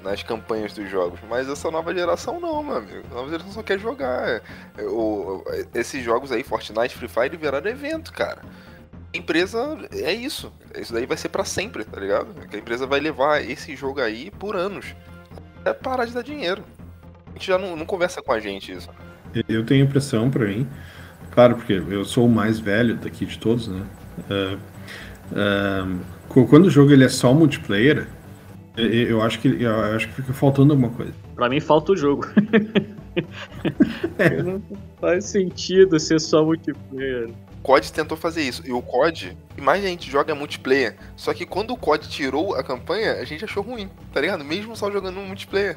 nas 0.00 0.22
campanhas 0.22 0.72
dos 0.72 0.88
jogos. 0.88 1.18
Mas 1.28 1.48
essa 1.48 1.70
nova 1.72 1.92
geração 1.92 2.38
não, 2.38 2.62
meu 2.62 2.76
amigo. 2.76 3.02
A 3.10 3.14
nova 3.14 3.28
geração 3.28 3.50
só 3.52 3.62
quer 3.64 3.80
jogar. 3.80 4.28
É, 4.28 4.42
o- 4.84 5.42
esses 5.74 6.04
jogos 6.04 6.30
aí, 6.30 6.44
Fortnite, 6.44 6.94
Free 6.96 7.08
Fire, 7.08 7.36
viraram 7.36 7.68
evento, 7.68 8.12
cara. 8.12 8.42
A 9.12 9.16
empresa 9.18 9.76
é 9.92 10.12
isso. 10.12 10.52
Isso 10.78 10.92
daí 10.92 11.04
vai 11.06 11.16
ser 11.16 11.28
pra 11.30 11.44
sempre, 11.44 11.84
tá 11.84 11.98
ligado? 12.00 12.28
A 12.52 12.56
empresa 12.56 12.86
vai 12.86 13.00
levar 13.00 13.42
esse 13.44 13.74
jogo 13.74 14.00
aí 14.00 14.30
por 14.38 14.54
anos. 14.56 14.94
É 15.64 15.72
parar 15.72 16.04
de 16.04 16.12
dar 16.12 16.22
dinheiro. 16.22 16.62
A 17.28 17.32
gente 17.32 17.46
já 17.48 17.58
não, 17.58 17.76
não 17.76 17.84
conversa 17.86 18.22
com 18.22 18.32
a 18.32 18.38
gente 18.40 18.72
isso. 18.72 18.88
Eu 19.48 19.64
tenho 19.64 19.84
impressão 19.84 20.30
pra 20.30 20.46
mim, 20.46 20.66
claro, 21.30 21.54
porque 21.56 21.72
eu 21.74 22.04
sou 22.04 22.26
o 22.26 22.30
mais 22.30 22.58
velho 22.58 22.96
daqui 22.96 23.24
de 23.26 23.38
todos, 23.38 23.68
né? 23.68 23.84
Ah, 25.34 25.86
co- 26.28 26.46
quando 26.46 26.66
o 26.66 26.70
jogo 26.70 26.92
ele 26.92 27.04
é 27.04 27.08
só 27.08 27.32
multiplayer, 27.32 28.08
eu- 28.76 29.22
acho 29.22 29.38
que 29.40 29.62
eu 29.62 29.74
acho 29.96 30.08
que 30.08 30.14
fica 30.14 30.32
faltando 30.32 30.72
alguma 30.72 30.90
coisa. 30.90 31.12
Pra 31.34 31.48
mim 31.48 31.60
falta 31.60 31.92
o 31.92 31.96
jogo. 31.96 32.26
Não 34.44 34.62
faz 35.00 35.24
sentido 35.26 35.98
ser 35.98 36.20
só 36.20 36.44
multiplayer. 36.44 37.30
O 37.60 37.62
COD 37.62 37.92
tentou 37.92 38.16
fazer 38.16 38.42
isso. 38.42 38.62
E 38.66 38.72
o 38.72 38.80
COD, 38.80 39.36
e 39.56 39.60
mais 39.60 39.84
a 39.84 39.88
gente 39.88 40.10
joga 40.10 40.34
multiplayer. 40.34 40.96
Só 41.14 41.34
que 41.34 41.44
quando 41.44 41.72
o 41.72 41.76
COD 41.76 42.08
tirou 42.08 42.54
a 42.54 42.64
campanha, 42.64 43.12
a 43.14 43.24
gente 43.24 43.44
achou 43.44 43.62
ruim, 43.62 43.88
tá 44.12 44.20
ligado? 44.20 44.42
Mesmo 44.42 44.74
só 44.74 44.90
jogando 44.90 45.16
no 45.16 45.26
multiplayer. 45.26 45.76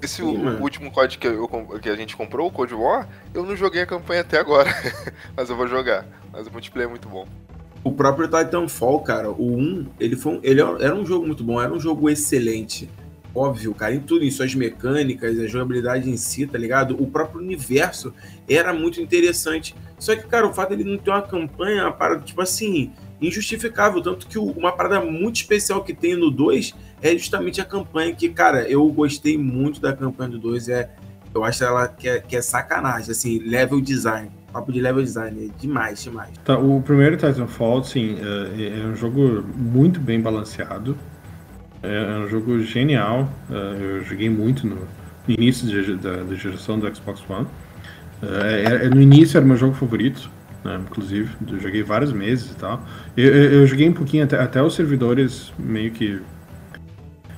Esse 0.00 0.22
o, 0.22 0.60
último 0.60 0.92
COD 0.92 1.18
que, 1.18 1.26
eu 1.26 1.48
que 1.80 1.88
a 1.88 1.96
gente 1.96 2.16
comprou, 2.16 2.48
o 2.48 2.52
Code 2.52 2.74
War, 2.74 3.08
eu 3.32 3.44
não 3.44 3.56
joguei 3.56 3.82
a 3.82 3.86
campanha 3.86 4.20
até 4.20 4.38
agora. 4.38 4.70
Mas 5.36 5.50
eu 5.50 5.56
vou 5.56 5.66
jogar. 5.66 6.06
Mas 6.32 6.46
o 6.46 6.52
multiplayer 6.52 6.88
é 6.88 6.90
muito 6.90 7.08
bom. 7.08 7.26
O 7.82 7.90
próprio 7.90 8.28
Titanfall, 8.28 9.00
cara, 9.00 9.30
o 9.30 9.56
1, 9.56 9.86
ele, 9.98 10.16
foi 10.16 10.34
um, 10.34 10.40
ele 10.42 10.60
era 10.60 10.94
um 10.94 11.04
jogo 11.04 11.26
muito 11.26 11.42
bom, 11.42 11.60
era 11.60 11.72
um 11.72 11.80
jogo 11.80 12.08
excelente. 12.08 12.88
Óbvio, 13.34 13.74
cara, 13.74 13.92
em 13.92 14.00
tudo, 14.00 14.24
em 14.24 14.30
suas 14.30 14.54
mecânicas, 14.54 15.36
a 15.40 15.46
jogabilidade 15.48 16.08
em 16.08 16.16
si, 16.16 16.46
tá 16.46 16.56
ligado? 16.56 16.94
O 17.02 17.06
próprio 17.08 17.40
universo 17.40 18.14
era 18.48 18.72
muito 18.72 19.00
interessante. 19.00 19.74
Só 19.98 20.14
que, 20.14 20.22
cara, 20.28 20.46
o 20.46 20.54
fato 20.54 20.70
dele 20.70 20.84
não 20.84 20.96
ter 20.96 21.10
uma 21.10 21.22
campanha, 21.22 21.82
uma 21.82 21.92
parada, 21.92 22.20
tipo 22.20 22.40
assim, 22.40 22.92
injustificável. 23.20 24.00
Tanto 24.00 24.28
que 24.28 24.38
uma 24.38 24.70
parada 24.70 25.00
muito 25.00 25.36
especial 25.36 25.82
que 25.82 25.92
tem 25.92 26.14
no 26.14 26.30
2 26.30 26.74
é 27.02 27.12
justamente 27.12 27.60
a 27.60 27.64
campanha, 27.64 28.14
que, 28.14 28.28
cara, 28.28 28.68
eu 28.68 28.86
gostei 28.88 29.36
muito 29.36 29.80
da 29.80 29.92
campanha 29.92 30.30
do 30.30 30.38
2. 30.38 30.68
É, 30.68 30.90
eu 31.34 31.42
acho 31.42 31.64
ela 31.64 31.88
que 31.88 32.08
é, 32.08 32.20
que 32.20 32.36
é 32.36 32.40
sacanagem, 32.40 33.10
assim, 33.10 33.40
level 33.40 33.80
design. 33.80 34.30
Papo 34.52 34.70
de 34.70 34.80
level 34.80 35.02
design, 35.02 35.46
é 35.46 35.60
demais, 35.60 36.04
demais. 36.04 36.30
Tá, 36.44 36.56
o 36.56 36.80
primeiro 36.80 37.16
Titanfall, 37.16 37.82
sim, 37.82 38.16
é, 38.56 38.80
é 38.80 38.86
um 38.86 38.94
jogo 38.94 39.44
muito 39.56 39.98
bem 39.98 40.20
balanceado. 40.20 40.96
É, 41.84 42.14
é 42.14 42.18
um 42.18 42.28
jogo 42.28 42.60
genial. 42.60 43.28
é, 43.50 43.76
eu 43.98 44.04
joguei 44.04 44.28
muito 44.30 44.66
no, 44.66 44.78
início 45.28 45.66
de- 45.66 45.96
da, 45.96 46.16
da 46.22 46.34
geração 46.34 46.78
do 46.78 46.94
Xbox 46.94 47.22
One. 47.28 47.46
É, 48.22 48.86
é- 48.86 48.88
no 48.88 49.00
início 49.00 49.36
era 49.36 49.44
meu 49.46 49.56
jogo 49.56 49.74
favorito, 49.74 50.30
né, 50.64 50.80
inclusive. 50.82 51.30
Eu 51.50 51.60
joguei 51.60 51.82
vários 51.82 52.12
meses 52.12 52.50
e 52.52 52.56
tal. 52.56 52.82
Eu, 53.16 53.32
eu- 53.34 53.52
eu 53.60 53.66
joguei 53.66 53.88
um 53.88 53.92
pouquinho 53.92 54.24
até, 54.24 54.38
até 54.40 54.62
os 54.62 54.74
servidores 54.74 55.52
meio 55.58 55.90
que, 55.90 56.20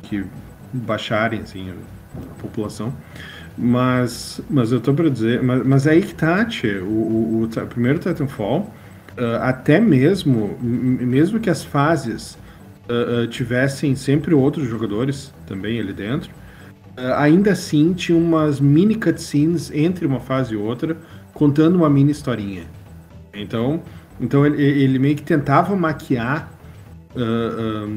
que 0.02 0.24
baixarem 0.72 1.40
assim, 1.40 1.70
a 1.70 2.40
população. 2.42 2.92
Mas, 3.58 4.40
mas 4.50 4.70
eu 4.70 4.80
tô 4.80 4.92
pra 4.92 5.08
dizer, 5.08 5.42
mas, 5.42 5.66
mas 5.66 5.86
é 5.86 5.92
aí 5.92 6.02
que 6.02 6.14
tá, 6.14 6.44
tchê, 6.44 6.78
o, 6.78 6.84
o, 6.84 7.40
o, 7.42 7.48
ta- 7.48 7.64
primeiro 7.64 7.98
Titanfall, 7.98 8.70
ah, 9.16 9.48
até 9.48 9.80
mesmo, 9.80 10.58
mesmo 10.60 11.40
que 11.40 11.48
as 11.48 11.64
fases 11.64 12.36
ah, 12.88 13.26
tivessem 13.28 13.94
sempre 13.96 14.34
outros 14.34 14.68
jogadores 14.68 15.32
também 15.46 15.78
ali 15.80 15.92
dentro, 15.92 16.30
ah, 16.96 17.22
ainda 17.22 17.52
assim 17.52 17.92
tinha 17.92 18.16
umas 18.16 18.60
mini 18.60 18.94
cutscenes 18.94 19.70
entre 19.72 20.06
uma 20.06 20.20
fase 20.20 20.54
e 20.54 20.56
outra, 20.56 20.96
contando 21.34 21.76
uma 21.76 21.90
mini 21.90 22.10
historinha. 22.12 22.64
Então, 23.34 23.82
então 24.20 24.46
ele, 24.46 24.62
ele 24.62 24.98
meio 24.98 25.14
que 25.16 25.22
tentava 25.22 25.76
maquiar 25.76 26.50
ah, 27.16 27.88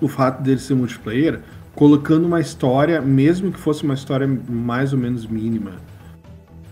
o 0.00 0.08
fato 0.08 0.42
dele 0.42 0.58
ser 0.58 0.74
multiplayer, 0.74 1.40
colocando 1.74 2.26
uma 2.26 2.40
história, 2.40 3.00
mesmo 3.00 3.52
que 3.52 3.58
fosse 3.60 3.84
uma 3.84 3.94
história 3.94 4.26
mais 4.48 4.92
ou 4.92 4.98
menos 4.98 5.26
mínima. 5.26 5.72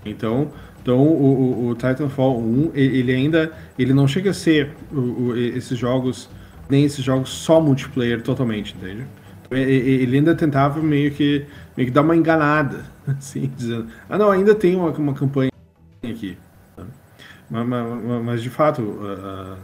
Então, 0.05 0.51
então 0.83 0.99
o, 0.99 1.67
o- 1.67 1.69
o 1.69 1.75
Titanfall 1.75 2.41
1, 2.41 2.71
e- 2.75 2.81
ele 2.81 3.13
ainda 3.15 3.53
ele 3.79 3.93
não 3.93 4.09
chega 4.09 4.31
a 4.31 4.35
ser 4.35 4.71
o- 4.91 5.35
esses 5.37 5.79
jogos, 5.79 6.29
nem 6.69 6.85
esses 6.85 7.05
jogos 7.05 7.31
só 7.31 7.61
multiplayer 7.61 8.23
totalmente, 8.23 8.75
entende? 8.77 9.07
Então, 9.47 9.59
Ele 9.59 10.17
ainda 10.17 10.35
tentava 10.35 10.81
meio 10.83 11.11
que, 11.13 11.47
meio 11.77 11.89
que 11.89 11.95
dar 11.95 12.03
uma 12.03 12.17
enganada, 12.17 12.85
assim, 13.07 13.51
dizendo, 13.57 13.89
ah 14.09 14.19
não, 14.19 14.31
ainda 14.31 14.55
tem 14.55 14.77
uma, 14.77 14.91
uma 14.91 15.15
campanha 15.15 15.51
aqui. 16.05 16.37
Mas, 17.51 17.67
mas- 17.67 18.25
mas, 18.25 18.43
de 18.43 18.51
fato, 18.51 18.99
ah, 19.03 19.57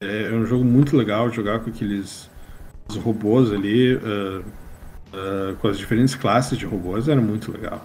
ah, 0.00 0.04
é 0.06 0.32
um 0.32 0.46
jogo 0.46 0.64
muito 0.64 0.96
legal 0.96 1.30
jogar 1.30 1.60
com 1.60 1.70
aqueles 1.70 2.30
robôs 3.02 3.52
ali. 3.52 3.98
ah, 4.02 4.42
uh, 5.14 5.56
com 5.56 5.68
as 5.68 5.78
diferentes 5.78 6.14
classes 6.14 6.58
de 6.58 6.66
robôs 6.66 7.08
era 7.08 7.20
muito 7.20 7.52
legal. 7.52 7.84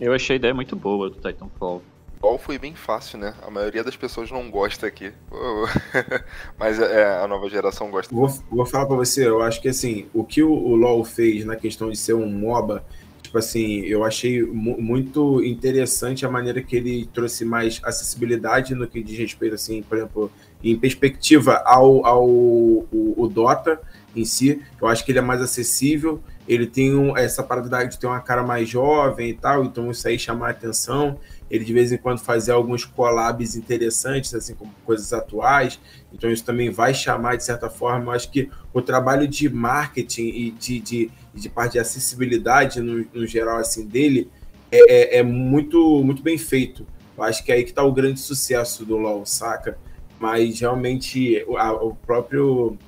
Eu 0.00 0.12
achei 0.12 0.34
a 0.34 0.38
ideia 0.38 0.54
muito 0.54 0.74
boa 0.76 1.10
do 1.10 1.16
Titanfall. 1.16 1.82
LOL 2.22 2.38
foi 2.38 2.56
bem 2.56 2.74
fácil, 2.74 3.18
né? 3.18 3.34
A 3.42 3.50
maioria 3.50 3.82
das 3.82 3.96
pessoas 3.96 4.30
não 4.30 4.48
gosta 4.48 4.86
aqui. 4.86 5.12
Mas 6.56 6.78
é, 6.78 7.18
a 7.18 7.26
nova 7.26 7.48
geração 7.48 7.90
gosta. 7.90 8.14
Vou, 8.14 8.28
vou 8.50 8.64
falar 8.64 8.86
pra 8.86 8.96
você, 8.96 9.26
eu 9.26 9.42
acho 9.42 9.60
que 9.60 9.68
assim, 9.68 10.06
o 10.14 10.22
que 10.22 10.42
o, 10.42 10.52
o 10.52 10.76
LoL 10.76 11.04
fez 11.04 11.44
na 11.44 11.56
questão 11.56 11.90
de 11.90 11.96
ser 11.96 12.14
um 12.14 12.30
MOBA, 12.30 12.84
tipo 13.20 13.38
assim, 13.38 13.80
eu 13.80 14.04
achei 14.04 14.42
muito 14.42 15.42
interessante 15.42 16.24
a 16.24 16.30
maneira 16.30 16.62
que 16.62 16.76
ele 16.76 17.08
trouxe 17.12 17.44
mais 17.44 17.80
acessibilidade 17.82 18.74
no 18.74 18.86
que 18.86 19.02
diz 19.02 19.18
respeito, 19.18 19.54
assim, 19.54 19.82
por 19.82 19.98
exemplo, 19.98 20.30
em 20.62 20.78
perspectiva 20.78 21.62
ao, 21.64 22.06
ao 22.06 22.28
o, 22.28 23.14
o 23.16 23.26
Dota 23.26 23.80
em 24.14 24.24
si. 24.24 24.62
Eu 24.80 24.86
acho 24.86 25.04
que 25.04 25.10
ele 25.10 25.18
é 25.18 25.22
mais 25.22 25.40
acessível. 25.40 26.22
Ele 26.46 26.66
tem 26.66 26.94
um, 26.94 27.16
essa 27.16 27.42
parada 27.42 27.86
de 27.86 27.98
ter 27.98 28.06
uma 28.06 28.20
cara 28.20 28.42
mais 28.42 28.68
jovem 28.68 29.30
e 29.30 29.34
tal, 29.34 29.64
então 29.64 29.90
isso 29.90 30.06
aí 30.06 30.18
chama 30.18 30.46
a 30.46 30.50
atenção. 30.50 31.18
Ele 31.52 31.66
de 31.66 31.72
vez 31.74 31.92
em 31.92 31.98
quando 31.98 32.18
fazia 32.18 32.54
alguns 32.54 32.86
collabs 32.86 33.56
interessantes, 33.56 34.32
assim 34.32 34.54
como 34.54 34.72
coisas 34.86 35.12
atuais. 35.12 35.78
Então 36.10 36.30
isso 36.30 36.42
também 36.42 36.70
vai 36.70 36.94
chamar 36.94 37.36
de 37.36 37.44
certa 37.44 37.68
forma. 37.68 38.06
Eu 38.06 38.10
acho 38.12 38.30
que 38.30 38.48
o 38.72 38.80
trabalho 38.80 39.28
de 39.28 39.50
marketing 39.50 40.28
e 40.28 40.50
de, 40.50 40.80
de, 40.80 41.10
de 41.34 41.48
parte 41.50 41.72
de 41.72 41.78
acessibilidade 41.78 42.80
no, 42.80 43.04
no 43.12 43.26
geral 43.26 43.58
assim 43.58 43.86
dele 43.86 44.30
é, 44.70 44.78
é, 44.78 45.18
é, 45.18 45.22
muito 45.22 46.02
muito 46.02 46.22
bem 46.22 46.38
feito. 46.38 46.86
Eu 47.14 47.22
acho 47.22 47.44
que 47.44 47.52
é 47.52 47.56
aí 47.56 47.64
que 47.64 47.68
está 47.68 47.84
o 47.84 47.92
grande 47.92 48.18
sucesso 48.18 48.86
do 48.86 48.96
LoL, 48.96 49.26
saca? 49.26 49.76
Mas 50.18 50.58
realmente 50.58 51.44
a, 51.58 51.70
o 51.74 51.94
próprio 51.94 52.78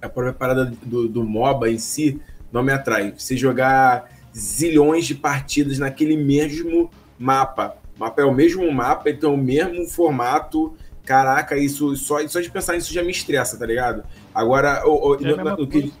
a 0.00 0.08
própria 0.08 0.32
parada 0.32 0.72
do, 0.82 1.06
do 1.06 1.22
MOBA 1.22 1.68
em 1.68 1.76
si 1.76 2.18
não 2.50 2.62
me 2.62 2.72
atrai. 2.72 3.12
Você 3.14 3.36
jogar 3.36 4.10
zilhões 4.34 5.04
de 5.04 5.14
partidas 5.14 5.78
naquele 5.78 6.16
mesmo 6.16 6.90
mapa 7.18 7.78
mapa 8.00 8.22
é 8.22 8.24
o 8.24 8.32
mesmo 8.32 8.70
mapa, 8.72 9.10
então 9.10 9.32
é 9.32 9.34
o 9.34 9.36
mesmo 9.36 9.86
formato. 9.86 10.74
Caraca, 11.04 11.56
isso 11.56 11.94
só, 11.96 12.26
só 12.26 12.40
de 12.40 12.50
pensar 12.50 12.74
nisso 12.74 12.92
já 12.92 13.02
me 13.02 13.10
estressa, 13.10 13.58
tá 13.58 13.66
ligado? 13.66 14.04
Agora, 14.34 14.82
o, 14.86 15.10
o, 15.10 15.14
é 15.16 15.18
no, 15.18 15.56
no 15.56 15.66
que, 15.66 15.92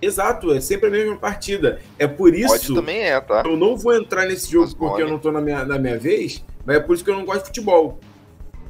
Exato, 0.00 0.52
é 0.52 0.60
sempre 0.60 0.88
a 0.88 0.90
mesma 0.90 1.16
partida. 1.16 1.80
É 1.98 2.06
por 2.06 2.34
isso. 2.34 2.48
Pode 2.48 2.74
também 2.74 3.00
é, 3.00 3.18
tá? 3.20 3.42
Eu 3.46 3.56
não 3.56 3.76
vou 3.76 3.94
entrar 3.94 4.26
nesse 4.26 4.50
jogo 4.50 4.66
Mas 4.66 4.74
porque 4.74 4.90
pode. 4.96 5.02
eu 5.02 5.08
não 5.08 5.18
tô 5.18 5.32
na 5.32 5.40
minha, 5.40 5.64
na 5.64 5.78
minha 5.78 5.98
vez, 5.98 6.44
mas 6.64 6.76
é 6.76 6.80
por 6.80 6.94
isso 6.94 7.04
que 7.04 7.10
eu 7.10 7.14
não 7.14 7.24
gosto 7.24 7.40
de 7.40 7.46
futebol. 7.46 7.98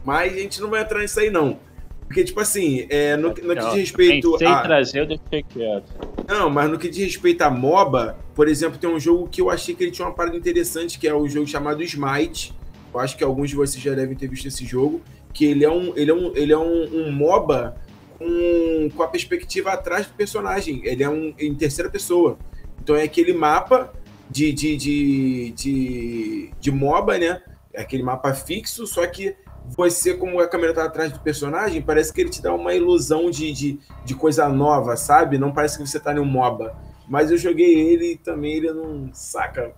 Mas 0.05 0.33
a 0.35 0.37
gente 0.37 0.61
não 0.61 0.71
vai 0.71 0.83
entrar 0.83 1.01
nisso 1.01 1.19
aí, 1.19 1.31
não. 1.31 1.59
Porque, 2.07 2.23
tipo 2.23 2.39
assim, 2.39 2.87
é, 2.89 3.17
no, 3.17 3.31
no 3.31 3.35
que 3.35 3.55
diz 3.55 3.75
respeito 3.75 4.37
a. 4.47 4.63
trazer, 4.63 5.01
eu 5.01 5.07
deixei 5.07 5.43
quieto. 5.43 5.93
Não, 6.29 6.49
mas 6.49 6.71
no 6.71 6.79
que 6.79 6.89
diz 6.89 7.05
respeito 7.05 7.43
a 7.43 7.51
MOBA, 7.51 8.17
por 8.33 8.47
exemplo, 8.47 8.79
tem 8.79 8.89
um 8.89 9.01
jogo 9.01 9.29
que 9.29 9.41
eu 9.41 9.51
achei 9.51 9.75
que 9.75 9.83
ele 9.83 9.91
tinha 9.91 10.07
uma 10.07 10.15
parada 10.15 10.37
interessante, 10.37 10.99
que 11.01 11.09
é 11.09 11.15
o 11.15 11.27
jogo 11.27 11.49
chamado 11.49 11.83
Smite 11.83 12.55
acho 12.99 13.17
que 13.17 13.25
alguns 13.25 13.51
de 13.51 13.57
vocês 13.57 13.83
já 13.83 13.95
devem 13.95 14.17
ter 14.17 14.29
visto 14.29 14.47
esse 14.47 14.65
jogo, 14.65 15.03
que 15.33 15.45
ele 15.45 15.65
é 15.65 15.71
um, 15.71 15.93
ele 15.97 16.11
é 16.11 16.15
um, 16.15 16.37
ele 16.37 16.53
é 16.53 16.59
um, 16.59 17.07
um 17.07 17.13
MOBA 17.13 17.77
com, 18.19 18.91
com 18.95 19.03
a 19.03 19.09
perspectiva 19.09 19.73
atrás 19.73 20.07
do 20.07 20.15
personagem. 20.15 20.81
Ele 20.85 21.03
é 21.03 21.09
um 21.09 21.35
em 21.39 21.55
terceira 21.55 21.91
pessoa. 21.91 22.39
Então 22.81 22.97
é 22.97 23.03
aquele 23.03 23.33
mapa 23.33 23.93
de, 24.31 24.53
de, 24.53 24.77
de, 24.77 25.51
de, 25.53 26.51
de 26.59 26.71
MOBA, 26.71 27.19
né? 27.19 27.43
É 27.73 27.83
aquele 27.83 28.03
mapa 28.03 28.33
fixo, 28.33 28.87
só 28.87 29.07
que 29.07 29.37
você, 29.77 30.15
como 30.15 30.41
a 30.41 30.49
câmera 30.49 30.73
tá 30.73 30.85
atrás 30.85 31.13
do 31.13 31.21
personagem, 31.21 31.83
parece 31.83 32.13
que 32.13 32.21
ele 32.21 32.31
te 32.31 32.41
dá 32.41 32.55
uma 32.55 32.73
ilusão 32.73 33.31
de, 33.31 33.53
de, 33.53 33.81
de 34.05 34.15
coisa 34.15 34.49
nova, 34.49 34.97
sabe? 34.97 35.39
Não 35.39 35.53
parece 35.53 35.77
que 35.77 35.87
você 35.87 35.99
tá 35.99 36.15
no 36.15 36.25
MOBA. 36.25 36.75
Mas 37.09 37.31
eu 37.31 37.37
joguei 37.37 37.75
ele 37.75 38.13
e 38.13 38.17
também 38.17 38.55
ele 38.55 38.73
não 38.73 39.11
saca 39.13 39.73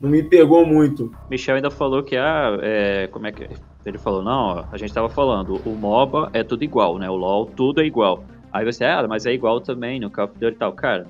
não 0.00 0.08
me 0.08 0.22
pegou 0.22 0.64
muito. 0.64 1.12
Michel 1.28 1.56
ainda 1.56 1.70
falou 1.70 2.02
que, 2.02 2.16
ah, 2.16 2.58
é, 2.62 3.06
como 3.08 3.26
é 3.26 3.32
que. 3.32 3.48
Ele 3.84 3.98
falou, 3.98 4.22
não, 4.22 4.64
a 4.70 4.76
gente 4.76 4.92
tava 4.92 5.08
falando, 5.08 5.60
o 5.64 5.70
MOBA 5.70 6.30
é 6.34 6.42
tudo 6.42 6.62
igual, 6.62 6.98
né? 6.98 7.08
O 7.08 7.16
LoL, 7.16 7.46
tudo 7.46 7.80
é 7.80 7.86
igual. 7.86 8.24
Aí 8.52 8.64
você, 8.64 8.84
ah, 8.84 9.06
mas 9.08 9.24
é 9.26 9.32
igual 9.32 9.60
também 9.60 9.98
no 10.00 10.10
Call 10.10 10.26
of 10.26 10.34
Duty 10.38 10.54
e 10.54 10.58
tal. 10.58 10.72
Cara, 10.72 11.06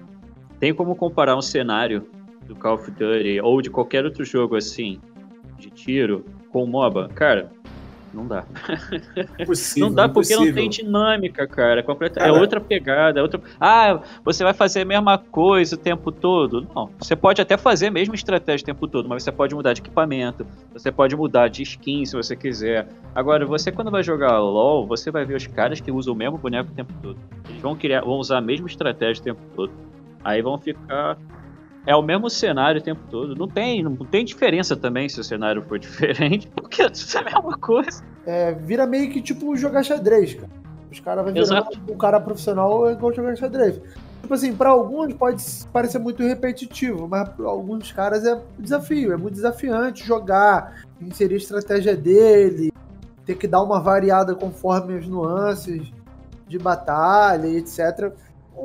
tem 0.59 0.73
como 0.75 0.95
comparar 0.95 1.37
um 1.37 1.43
cenário 1.43 2.07
do 2.47 2.55
Call 2.55 2.75
of 2.75 2.91
Duty 2.91 3.41
ou 3.41 3.61
de 3.61 3.71
qualquer 3.71 4.05
outro 4.05 4.25
jogo 4.25 4.57
assim, 4.57 5.01
de 5.59 5.71
tiro, 5.71 6.25
com 6.51 6.63
o 6.63 6.67
MOBA? 6.67 7.09
Cara, 7.15 7.51
não 8.13 8.27
dá. 8.27 8.45
Impossível, 9.39 9.89
não 9.89 9.95
dá 9.95 10.09
porque 10.09 10.33
impossível. 10.33 10.47
não 10.47 10.55
tem 10.55 10.69
dinâmica, 10.69 11.47
cara. 11.47 11.83
Completa... 11.83 12.21
É 12.21 12.33
outra 12.33 12.61
pegada. 12.61 13.21
É 13.21 13.23
outra... 13.23 13.41
Ah, 13.61 14.01
você 14.25 14.43
vai 14.43 14.53
fazer 14.53 14.83
a 14.83 14.85
mesma 14.85 15.19
coisa 15.19 15.77
o 15.77 15.79
tempo 15.79 16.11
todo? 16.11 16.67
Não. 16.75 16.91
Você 16.99 17.15
pode 17.15 17.41
até 17.41 17.57
fazer 17.57 17.87
a 17.87 17.91
mesma 17.91 18.15
estratégia 18.15 18.65
o 18.65 18.67
tempo 18.67 18.89
todo, 18.89 19.09
mas 19.09 19.23
você 19.23 19.33
pode 19.33 19.55
mudar 19.55 19.73
de 19.73 19.81
equipamento, 19.81 20.47
você 20.73 20.91
pode 20.91 21.15
mudar 21.17 21.49
de 21.49 21.63
skin 21.63 22.05
se 22.05 22.17
você 22.17 22.35
quiser. 22.35 22.89
Agora, 23.15 23.47
você 23.47 23.71
quando 23.71 23.91
vai 23.91 24.03
jogar 24.03 24.39
LOL, 24.39 24.87
você 24.87 25.11
vai 25.11 25.25
ver 25.25 25.37
os 25.37 25.47
caras 25.47 25.81
que 25.81 25.91
usam 25.91 26.15
o 26.15 26.17
mesmo 26.17 26.39
boneco 26.39 26.71
o 26.71 26.75
tempo 26.75 26.93
todo. 27.03 27.19
Eles 27.49 27.63
vão, 27.63 27.77
criar, 27.77 28.03
vão 28.03 28.15
usar 28.15 28.39
a 28.39 28.41
mesma 28.41 28.67
estratégia 28.67 29.21
o 29.21 29.25
tempo 29.25 29.41
todo. 29.55 29.73
Aí 30.23 30.43
vão 30.43 30.59
ficar 30.59 31.17
é 31.87 31.95
o 31.97 32.03
mesmo 32.03 32.29
cenário 32.29 32.81
o 32.81 32.85
tempo 32.85 33.01
todo. 33.11 33.35
Não 33.35 33.49
tem, 33.49 33.83
não 33.83 33.97
tem 33.97 34.25
diferença 34.25 34.77
também 34.77 35.09
se 35.09 35.21
o 35.21 35.25
cenário 35.25 35.63
for 35.63 35.79
diferente, 35.81 36.49
porque 36.49 36.83
é 36.83 36.87
a 36.87 37.25
mesma 37.25 37.59
coisa. 37.59 38.03
É, 38.27 38.53
vira 38.53 38.87
meio 38.87 39.11
que 39.11 39.21
tipo 39.21 39.57
jogar 39.57 39.83
xadrez, 39.83 40.35
cara. 40.35 40.61
Os 40.91 40.99
caras 40.99 41.25
vão 41.25 41.33
virar 41.33 41.69
um 41.89 41.97
cara 41.97 42.21
profissional 42.21 42.89
é 42.89 42.93
igual 42.93 43.13
jogar 43.13 43.37
xadrez. 43.37 43.81
Tipo 44.21 44.35
assim, 44.35 44.55
para 44.55 44.71
alguns 44.71 45.15
pode 45.15 45.43
parecer 45.73 45.99
muito 45.99 46.23
repetitivo, 46.23 47.09
mas 47.09 47.29
para 47.29 47.47
alguns 47.47 47.91
caras 47.93 48.25
é 48.27 48.41
desafio, 48.59 49.13
é 49.13 49.17
muito 49.17 49.35
desafiante 49.35 50.07
jogar, 50.07 50.85
inserir 51.01 51.35
a 51.35 51.39
estratégia 51.39 51.97
dele, 51.97 52.73
ter 53.25 53.37
que 53.37 53.47
dar 53.47 53.63
uma 53.63 53.81
variada 53.81 54.35
conforme 54.35 54.99
as 54.99 55.07
nuances 55.07 55.93
de 56.47 56.59
batalha 56.59 57.47
e 57.47 57.57
etc. 57.57 58.13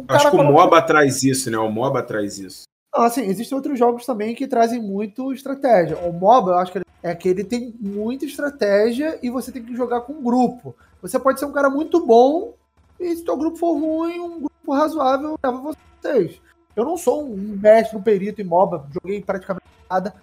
Acho 0.07 0.31
que 0.31 0.35
o 0.35 0.43
MOBA 0.43 0.81
traz 0.81 1.23
isso, 1.23 1.49
né? 1.49 1.57
O 1.57 1.69
MOBA 1.69 2.03
traz 2.03 2.39
isso. 2.39 2.65
Assim, 2.95 3.23
existem 3.23 3.55
outros 3.55 3.77
jogos 3.77 4.05
também 4.05 4.33
que 4.33 4.47
trazem 4.47 4.81
muito 4.81 5.33
estratégia. 5.33 5.97
O 5.97 6.13
MOBA, 6.13 6.51
eu 6.51 6.57
acho 6.57 6.71
que 6.71 6.81
é 7.03 7.13
que 7.13 7.29
ele 7.29 7.43
tem 7.43 7.75
muita 7.79 8.25
estratégia 8.25 9.19
e 9.21 9.29
você 9.29 9.51
tem 9.51 9.63
que 9.63 9.75
jogar 9.75 10.01
com 10.01 10.13
um 10.13 10.23
grupo. 10.23 10.75
Você 11.01 11.19
pode 11.19 11.39
ser 11.39 11.45
um 11.45 11.51
cara 11.51 11.69
muito 11.69 12.03
bom 12.03 12.53
e 12.99 13.15
se 13.15 13.23
teu 13.23 13.37
grupo 13.37 13.57
for 13.57 13.73
ruim, 13.73 14.19
um 14.19 14.39
grupo 14.39 14.73
razoável 14.73 15.37
leva 15.43 15.75
vocês. 16.01 16.41
Eu 16.75 16.83
não 16.83 16.97
sou 16.97 17.23
um 17.23 17.57
mestre, 17.61 17.95
um 17.95 18.01
perito 18.01 18.41
em 18.41 18.45
MOBA, 18.45 18.87
joguei 18.91 19.21
praticamente 19.21 19.65
nada, 19.87 20.15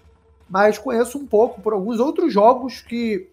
mas 0.49 0.77
conheço 0.77 1.19
um 1.19 1.27
pouco 1.27 1.61
por 1.61 1.73
alguns 1.73 2.01
outros 2.01 2.33
jogos 2.33 2.81
que 2.81 3.29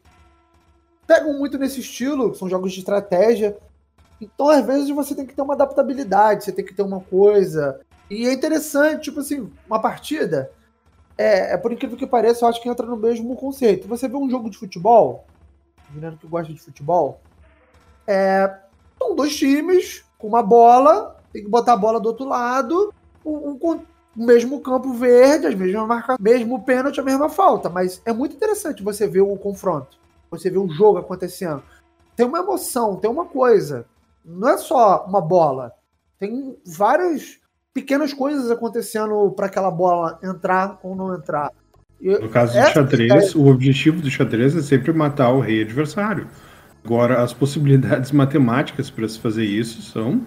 pegam 1.08 1.40
muito 1.40 1.58
nesse 1.58 1.80
estilo, 1.80 2.36
são 2.36 2.48
jogos 2.48 2.72
de 2.72 2.80
estratégia. 2.80 3.58
Então, 4.22 4.48
às 4.50 4.64
vezes, 4.64 4.90
você 4.92 5.16
tem 5.16 5.26
que 5.26 5.34
ter 5.34 5.42
uma 5.42 5.56
adaptabilidade, 5.56 6.44
você 6.44 6.52
tem 6.52 6.64
que 6.64 6.74
ter 6.74 6.84
uma 6.84 7.00
coisa. 7.00 7.82
E 8.10 8.28
é 8.28 8.34
interessante, 8.34 9.04
tipo 9.04 9.20
assim, 9.20 9.52
uma 9.68 9.80
partida, 9.80 10.52
é, 11.18 11.54
é 11.54 11.58
por 11.58 11.72
incrível 11.72 11.98
que 11.98 12.08
pareça, 12.08 12.44
eu 12.44 12.50
acho 12.50 12.62
que 12.62 12.70
entra 12.70 12.86
no 12.86 12.98
mesmo 12.98 13.36
conceito. 13.36 13.88
Você 13.88 14.08
vê 14.08 14.16
um 14.16 14.30
jogo 14.30 14.50
de 14.50 14.58
futebol, 14.58 15.26
menino 15.92 16.18
que 16.18 16.28
gosta 16.28 16.52
de 16.52 16.60
futebol, 16.60 17.22
é, 18.08 18.58
são 18.98 19.16
dois 19.16 19.36
times 19.36 20.04
com 20.18 20.28
uma 20.28 20.42
bola, 20.42 21.16
tem 21.32 21.44
que 21.44 21.50
botar 21.50 21.74
a 21.74 21.78
bola 21.78 22.00
do 22.00 22.08
outro 22.08 22.26
lado, 22.26 22.94
um, 23.24 23.32
um, 23.32 23.60
o 24.16 24.26
mesmo 24.26 24.60
campo 24.62 24.92
verde, 24.94 25.48
as 25.48 25.56
mesmas 25.56 25.88
marcas, 25.88 26.18
mesmo 26.20 26.64
pênalti, 26.64 27.00
a 27.00 27.04
mesma 27.04 27.30
falta. 27.30 27.70
Mas 27.70 28.02
é 28.06 28.12
muito 28.12 28.36
interessante 28.36 28.84
você 28.84 29.08
ver 29.08 29.22
o 29.22 29.38
confronto, 29.38 29.98
você 30.30 30.50
ver 30.50 30.58
o 30.58 30.70
jogo 30.70 30.98
acontecendo. 30.98 31.64
Tem 32.16 32.26
uma 32.26 32.40
emoção, 32.40 32.96
tem 32.96 33.10
uma 33.10 33.26
coisa. 33.26 33.86
Não 34.26 34.50
é 34.50 34.58
só 34.58 35.06
uma 35.06 35.22
bola. 35.22 35.74
Tem 36.18 36.58
vários 36.66 37.40
pequenas 37.82 38.14
coisas 38.14 38.50
acontecendo 38.52 39.32
para 39.32 39.48
aquela 39.48 39.72
bola 39.72 40.20
entrar 40.24 40.80
ou 40.84 40.96
não 40.96 41.16
entrar. 41.16 41.52
no 42.02 42.30
caso 42.30 42.60
do 42.60 42.68
xadrez, 42.68 43.36
é... 43.36 43.38
o 43.38 43.48
objetivo 43.48 44.02
do 44.02 44.10
xadrez 44.10 44.56
é 44.56 44.62
sempre 44.62 44.92
matar 44.94 45.32
o 45.32 45.40
rei 45.40 45.62
adversário. 45.62 46.28
Agora, 46.84 47.22
as 47.22 47.34
possibilidades 47.34 48.12
matemáticas 48.14 48.90
para 48.90 49.08
se 49.08 49.20
fazer 49.20 49.46
isso 49.46 49.82
são 49.82 50.26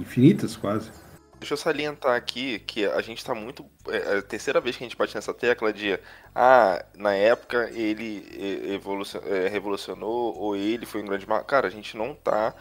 infinitas, 0.00 0.56
quase. 0.56 0.90
Deixa 1.38 1.52
eu 1.52 1.58
salientar 1.58 2.16
aqui 2.16 2.58
que 2.60 2.86
a 2.86 3.00
gente 3.02 3.18
está 3.18 3.34
muito. 3.34 3.64
É, 3.88 3.96
é 3.96 4.18
a 4.18 4.22
terceira 4.22 4.60
vez 4.60 4.76
que 4.76 4.84
a 4.84 4.86
gente 4.86 4.96
bate 4.96 5.14
nessa 5.14 5.34
tecla 5.34 5.72
de. 5.72 5.98
Ah, 6.34 6.84
na 6.96 7.14
época 7.14 7.70
ele 7.72 8.26
evolucion, 8.72 9.20
é, 9.26 9.48
revolucionou 9.48 10.34
ou 10.36 10.56
ele 10.56 10.86
foi 10.86 11.02
um 11.02 11.06
grande. 11.06 11.26
Cara, 11.46 11.66
a 11.66 11.70
gente 11.70 11.96
não 11.96 12.12
está 12.12 12.54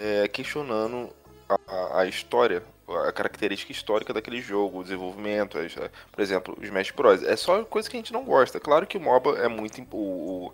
é, 0.00 0.26
questionando 0.26 1.10
a, 1.48 2.00
a, 2.00 2.06
história, 2.06 2.62
a 3.06 3.12
característica 3.12 3.72
histórica 3.72 4.12
daquele 4.12 4.40
jogo, 4.40 4.80
o 4.80 4.82
desenvolvimento, 4.82 5.58
as, 5.58 5.74
por 5.74 6.20
exemplo, 6.20 6.56
os 6.58 6.64
Smash 6.64 6.90
Bros. 6.90 7.22
É 7.22 7.36
só 7.36 7.62
coisa 7.64 7.88
que 7.88 7.96
a 7.96 8.00
gente 8.00 8.12
não 8.12 8.24
gosta. 8.24 8.60
Claro 8.60 8.86
que 8.86 8.98
o 8.98 9.00
MOBA 9.00 9.38
é 9.38 9.48
muito. 9.48 9.80
O, 9.92 10.46
o 10.46 10.52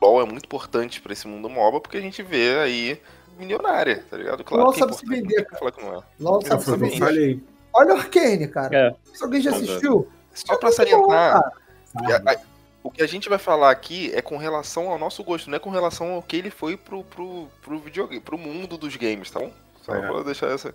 LoL 0.00 0.22
é 0.22 0.24
muito 0.24 0.44
importante 0.44 1.00
para 1.00 1.12
esse 1.12 1.26
mundo 1.26 1.48
MOBA, 1.48 1.80
porque 1.80 1.96
a 1.98 2.00
gente 2.00 2.22
vê 2.22 2.58
aí 2.58 3.00
milionária, 3.38 4.04
tá 4.08 4.16
ligado? 4.16 4.44
Claro 4.44 4.64
LOL 4.64 4.72
que 4.72 4.78
é 4.78 4.80
sabe 4.80 4.96
se 4.96 5.04
importante, 5.04 5.28
vender, 5.28 5.44
que 5.46 5.58
falar 5.58 5.72
que 5.72 5.82
não 5.82 5.94
é. 5.94 6.02
LOL 6.20 6.40
Eu, 6.42 6.46
sabe 6.46 6.64
se 6.64 6.76
vender. 6.76 6.98
falei. 6.98 7.42
Olha 7.72 7.94
o 7.94 7.98
Arcane, 7.98 8.48
cara. 8.48 8.76
É. 8.76 8.94
Se 9.14 9.22
alguém 9.22 9.40
já 9.40 9.50
assistiu, 9.50 10.08
Só 10.34 10.56
pra 10.56 10.68
é 10.68 10.72
muito 10.72 11.00
bom, 11.00 11.10
salientar, 11.10 11.52
cara. 12.24 12.40
o 12.82 12.90
que 12.90 13.02
a 13.02 13.06
gente 13.06 13.28
vai 13.28 13.38
falar 13.38 13.70
aqui 13.70 14.10
é 14.14 14.20
com 14.20 14.36
relação 14.36 14.90
ao 14.90 14.98
nosso 14.98 15.22
gosto, 15.22 15.48
não 15.48 15.56
é 15.56 15.60
com 15.60 15.70
relação 15.70 16.12
ao 16.12 16.22
que 16.22 16.36
ele 16.36 16.50
foi 16.50 16.76
pro, 16.76 17.04
pro, 17.04 17.48
pro 17.62 17.78
videogame, 17.78 18.20
pro 18.20 18.38
mundo 18.38 18.76
dos 18.76 18.96
games, 18.96 19.30
tá 19.30 19.40
bom? 19.40 19.52
Só 19.90 19.96
É. 19.96 20.08
pra 20.08 20.22
deixar 20.22 20.46
essa. 20.48 20.74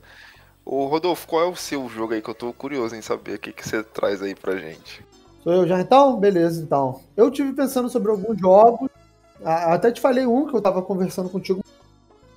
Ô 0.66 0.86
Rodolfo, 0.88 1.28
qual 1.28 1.44
é 1.44 1.46
o 1.48 1.56
seu 1.56 1.88
jogo 1.90 2.14
aí 2.14 2.22
que 2.22 2.30
eu 2.30 2.34
tô 2.36 2.52
curioso 2.52 2.96
em 2.96 3.02
saber 3.02 3.36
o 3.36 3.40
que, 3.40 3.52
que 3.54 3.68
você 3.68 3.84
traz 3.84 4.22
aí 4.22 4.34
pra 4.34 4.58
gente? 4.58 5.06
Sou 5.44 5.54
eu 5.54 5.68
já 5.68 5.80
então? 5.80 6.20
Beleza, 6.20 6.62
então. 6.62 7.02
Eu 7.16 7.30
tive 7.30 7.54
pensando 7.54 7.88
sobre 7.88 8.10
alguns 8.10 8.40
jogos. 8.40 8.90
Até 9.44 9.92
te 9.92 10.02
falei 10.02 10.26
um 10.26 10.48
que 10.48 10.56
eu 10.56 10.62
tava 10.62 10.82
conversando 10.82 11.30
contigo. 11.30 11.64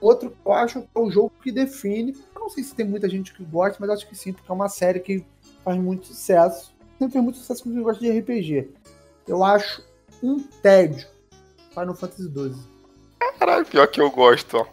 Outro 0.00 0.30
que 0.30 0.36
eu 0.44 0.52
acho 0.52 0.82
que 0.82 0.88
é 0.94 0.98
o 1.00 1.10
jogo 1.10 1.32
que 1.42 1.50
define. 1.50 2.14
Eu 2.34 2.42
não 2.42 2.50
sei 2.50 2.62
se 2.62 2.74
tem 2.74 2.86
muita 2.86 3.08
gente 3.08 3.32
que 3.32 3.42
gosta, 3.44 3.78
mas 3.80 3.88
acho 3.90 4.06
que 4.06 4.14
sim, 4.14 4.32
porque 4.34 4.50
é 4.50 4.54
uma 4.54 4.68
série 4.68 5.00
que 5.00 5.24
faz 5.64 5.78
muito 5.78 6.06
sucesso. 6.08 6.74
Sempre 6.98 7.12
fez 7.14 7.24
muito 7.24 7.38
sucesso 7.38 7.64
com 7.64 7.70
quem 7.72 7.82
gosta 7.82 8.04
de 8.04 8.10
RPG. 8.18 8.70
Eu 9.26 9.42
acho 9.42 9.82
um 10.22 10.38
tédio. 10.40 11.06
Final 11.70 11.94
Fantasy 11.94 12.24
XII. 12.24 12.54
Caralho, 13.38 13.64
pior 13.64 13.86
que 13.86 14.00
eu 14.00 14.10
gosto, 14.10 14.58
ó. 14.58 14.66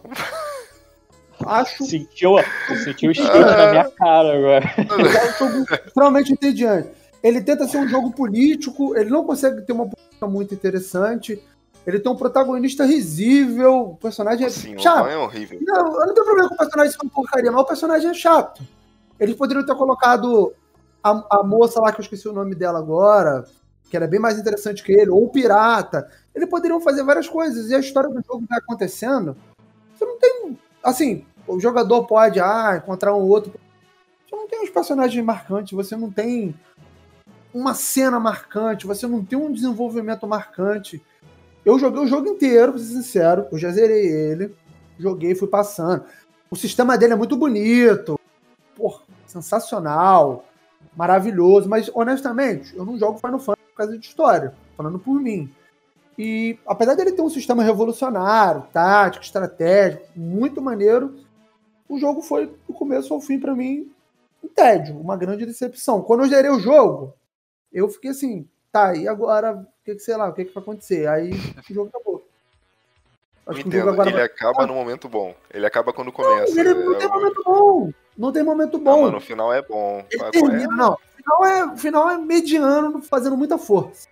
Acho 1.46 1.84
Sentiu, 1.84 2.36
sentiu 2.84 3.08
o 3.08 3.12
skate 3.12 3.38
na 3.38 3.70
minha 3.70 3.90
cara 3.90 4.36
agora. 4.36 4.74
é 4.76 5.44
um 5.44 5.48
jogo 5.50 5.66
extremamente 5.86 6.32
entediante. 6.32 6.88
Ele 7.22 7.40
tenta 7.40 7.66
ser 7.66 7.78
um 7.78 7.88
jogo 7.88 8.12
político, 8.12 8.96
ele 8.96 9.10
não 9.10 9.24
consegue 9.24 9.62
ter 9.62 9.72
uma 9.72 9.88
política 9.88 10.26
muito 10.26 10.54
interessante. 10.54 11.42
Ele 11.86 12.00
tem 12.00 12.10
um 12.10 12.16
protagonista 12.16 12.84
risível, 12.84 13.90
o 13.90 13.96
personagem 13.96 14.44
é 14.44 14.48
Assim, 14.48 14.74
o 14.74 14.78
chato. 14.78 15.06
É 15.08 15.16
horrível. 15.16 15.58
Não, 15.62 16.00
eu 16.00 16.06
não 16.06 16.14
tenho 16.14 16.26
problema 16.26 16.48
com 16.48 16.54
o 16.54 16.58
personagem 16.58 16.92
ser 16.92 16.98
uma 17.02 17.10
porcaria, 17.10 17.52
mas 17.52 17.62
o 17.62 17.64
personagem 17.66 18.10
é 18.10 18.14
chato. 18.14 18.62
Eles 19.18 19.36
poderiam 19.36 19.64
ter 19.64 19.74
colocado 19.76 20.52
a, 21.02 21.38
a 21.38 21.42
moça 21.44 21.80
lá, 21.80 21.92
que 21.92 22.00
eu 22.00 22.02
esqueci 22.02 22.28
o 22.28 22.32
nome 22.32 22.54
dela 22.56 22.80
agora, 22.80 23.44
que 23.88 23.96
era 23.96 24.08
bem 24.08 24.18
mais 24.18 24.36
interessante 24.38 24.82
que 24.82 24.92
ele, 24.92 25.10
ou 25.10 25.24
o 25.24 25.28
pirata. 25.28 26.08
Eles 26.34 26.48
poderiam 26.48 26.80
fazer 26.80 27.04
várias 27.04 27.28
coisas, 27.28 27.70
e 27.70 27.74
a 27.74 27.78
história 27.78 28.10
do 28.10 28.20
jogo 28.26 28.44
vai 28.48 28.58
acontecendo. 28.58 29.36
Você 29.96 30.04
não 30.04 30.18
tem. 30.18 30.58
Assim, 30.82 31.24
o 31.46 31.60
jogador 31.60 32.04
pode 32.04 32.40
ah, 32.40 32.80
encontrar 32.82 33.14
um 33.14 33.22
outro. 33.22 33.52
Você 34.28 34.34
não 34.34 34.48
tem 34.48 34.62
uns 34.62 34.70
personagens 34.70 35.24
marcantes, 35.24 35.72
você 35.72 35.96
não 35.96 36.10
tem 36.10 36.54
uma 37.54 37.74
cena 37.74 38.20
marcante, 38.20 38.86
você 38.86 39.06
não 39.06 39.24
tem 39.24 39.38
um 39.38 39.52
desenvolvimento 39.52 40.26
marcante. 40.26 41.02
Eu 41.64 41.78
joguei 41.78 42.02
o 42.02 42.06
jogo 42.06 42.28
inteiro, 42.28 42.72
pra 42.72 42.80
ser 42.80 42.88
sincero. 42.88 43.46
Eu 43.50 43.58
já 43.58 43.70
zerei 43.70 44.06
ele. 44.06 44.54
Joguei, 44.98 45.34
fui 45.34 45.48
passando. 45.48 46.04
O 46.50 46.56
sistema 46.56 46.96
dele 46.96 47.14
é 47.14 47.16
muito 47.16 47.36
bonito. 47.36 48.20
Porra, 48.76 49.00
sensacional. 49.26 50.44
Maravilhoso. 50.96 51.68
Mas, 51.68 51.90
honestamente, 51.92 52.76
eu 52.76 52.84
não 52.84 52.98
jogo 52.98 53.18
Final 53.18 53.40
Fantasy 53.40 53.68
por 53.70 53.76
causa 53.76 53.98
de 53.98 54.06
história. 54.06 54.54
Falando 54.76 54.98
por 54.98 55.20
mim. 55.20 55.52
E, 56.18 56.58
apesar 56.66 56.94
dele 56.94 57.12
ter 57.12 57.22
um 57.22 57.28
sistema 57.28 57.62
revolucionário, 57.62 58.64
tático, 58.72 59.24
estratégico, 59.24 60.04
muito 60.14 60.62
maneiro, 60.62 61.16
o 61.88 61.98
jogo 61.98 62.22
foi, 62.22 62.46
do 62.66 62.74
começo 62.74 63.12
ao 63.14 63.20
fim, 63.20 63.38
pra 63.38 63.54
mim, 63.54 63.90
um 64.42 64.48
tédio. 64.48 64.98
Uma 64.98 65.16
grande 65.16 65.46
decepção. 65.46 66.02
Quando 66.02 66.24
eu 66.24 66.28
zerei 66.28 66.50
o 66.50 66.60
jogo, 66.60 67.14
eu 67.72 67.88
fiquei 67.88 68.10
assim, 68.10 68.48
tá, 68.72 68.94
e 68.94 69.06
agora, 69.08 69.52
o 69.54 69.66
que, 69.84 69.94
que 69.94 70.00
sei 70.00 70.16
lá, 70.16 70.28
o 70.28 70.32
que, 70.32 70.44
que 70.44 70.54
vai 70.54 70.62
acontecer? 70.62 71.06
Aí 71.08 71.30
o 71.70 71.74
jogo 71.74 71.88
acabou. 71.88 72.26
Acho 73.46 73.62
que 73.62 73.68
o 73.68 73.70
jogo 73.70 73.76
Entendo, 73.76 73.90
agora 73.90 74.08
ele 74.08 74.16
vai. 74.18 74.26
acaba 74.26 74.66
no 74.66 74.74
momento 74.74 75.08
bom. 75.08 75.34
Ele 75.52 75.64
acaba 75.66 75.92
quando 75.92 76.10
começa. 76.10 76.58
Ele 76.58 76.74
não 76.74 76.98
tem 76.98 77.06
É, 77.06 77.12
momento 77.12 77.42
bom. 77.44 77.90
Não 78.18 78.32
tem 78.32 78.42
momento 78.42 78.78
Não, 78.78 78.84
bom. 78.84 79.02
mano, 79.02 79.18
o 79.18 79.20
final 79.20 79.52
é 79.52 79.62
bom. 79.62 80.04
Ele 80.10 80.30
termina, 80.30 80.74
não. 80.74 80.94
O 80.94 81.16
final 81.16 81.44
é, 81.44 81.64
o 81.64 81.76
final 81.76 82.10
é 82.10 82.18
mediano, 82.18 83.00
fazendo 83.02 83.36
muita 83.36 83.56
força. 83.58 84.08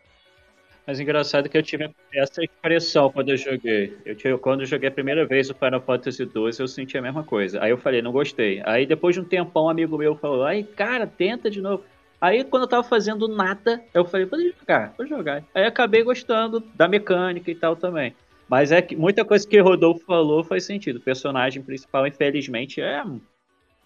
Mas 0.86 1.00
engraçado 1.00 1.48
que 1.48 1.56
eu 1.56 1.62
tive 1.62 1.90
essa 2.12 2.44
impressão 2.44 3.10
quando 3.10 3.30
eu 3.30 3.36
joguei. 3.36 3.96
Eu 4.04 4.14
tive, 4.14 4.36
quando 4.38 4.60
eu 4.60 4.66
joguei 4.66 4.88
a 4.88 4.92
primeira 4.92 5.26
vez 5.26 5.48
o 5.48 5.54
Final 5.54 5.80
Fantasy 5.80 6.24
XII, 6.24 6.60
eu 6.60 6.68
senti 6.68 6.98
a 6.98 7.02
mesma 7.02 7.24
coisa. 7.24 7.62
Aí 7.62 7.70
eu 7.70 7.78
falei, 7.78 8.02
não 8.02 8.12
gostei. 8.12 8.60
Aí 8.64 8.84
depois 8.84 9.14
de 9.14 9.20
um 9.20 9.24
tempão, 9.24 9.64
um 9.64 9.70
amigo 9.70 9.96
meu 9.96 10.14
falou, 10.16 10.44
ai, 10.44 10.62
cara, 10.62 11.06
tenta 11.06 11.50
de 11.50 11.62
novo. 11.62 11.84
Aí 12.20 12.44
quando 12.44 12.64
eu 12.64 12.68
tava 12.68 12.82
fazendo 12.82 13.26
nada, 13.26 13.82
eu 13.94 14.04
falei, 14.04 14.26
vou 14.26 14.38
jogar, 14.40 14.94
vou 14.96 15.06
jogar. 15.06 15.42
Aí 15.54 15.64
acabei 15.64 16.02
gostando 16.02 16.60
da 16.74 16.86
mecânica 16.86 17.50
e 17.50 17.54
tal 17.54 17.74
também. 17.74 18.14
Mas 18.46 18.70
é 18.70 18.82
que 18.82 18.94
muita 18.94 19.24
coisa 19.24 19.48
que 19.48 19.58
o 19.58 19.64
Rodolfo 19.64 20.04
falou 20.04 20.44
faz 20.44 20.64
sentido. 20.64 20.96
O 20.96 21.02
personagem 21.02 21.62
principal, 21.62 22.06
infelizmente, 22.06 22.80
é. 22.80 23.02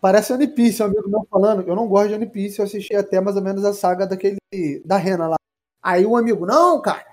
Parece 0.00 0.32
One 0.32 0.46
Piece, 0.48 0.82
um 0.82 0.86
amigo 0.86 1.08
meu 1.08 1.26
falando. 1.30 1.66
Eu 1.66 1.76
não 1.76 1.88
gosto 1.88 2.08
de 2.08 2.14
One 2.14 2.26
Piece, 2.26 2.58
eu 2.58 2.64
assisti 2.64 2.94
até 2.94 3.20
mais 3.20 3.36
ou 3.36 3.42
menos 3.42 3.64
a 3.64 3.72
saga 3.72 4.06
daquele. 4.06 4.36
da 4.84 4.96
Rena 4.96 5.28
lá. 5.28 5.37
Aí 5.82 6.04
um 6.04 6.16
amigo, 6.16 6.44
não, 6.46 6.80
cara, 6.82 7.06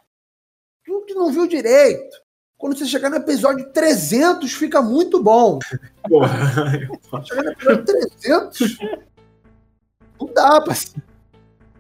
tu 0.86 1.02
que 1.08 1.14
não 1.14 1.32
viu 1.32 1.48
direito. 1.48 2.18
Quando 2.58 2.78
você 2.78 2.86
chegar 2.86 3.10
no 3.10 3.18
episódio 3.18 3.72
300, 3.74 4.52
fica 4.54 4.82
muito 4.82 5.22
bom. 5.22 5.60
Porra. 6.08 7.24
Chegar 7.26 7.44
no 7.44 7.52
episódio 7.52 7.86
300, 7.86 8.78
não 10.20 10.34
dá 10.34 10.62
pra. 10.62 10.74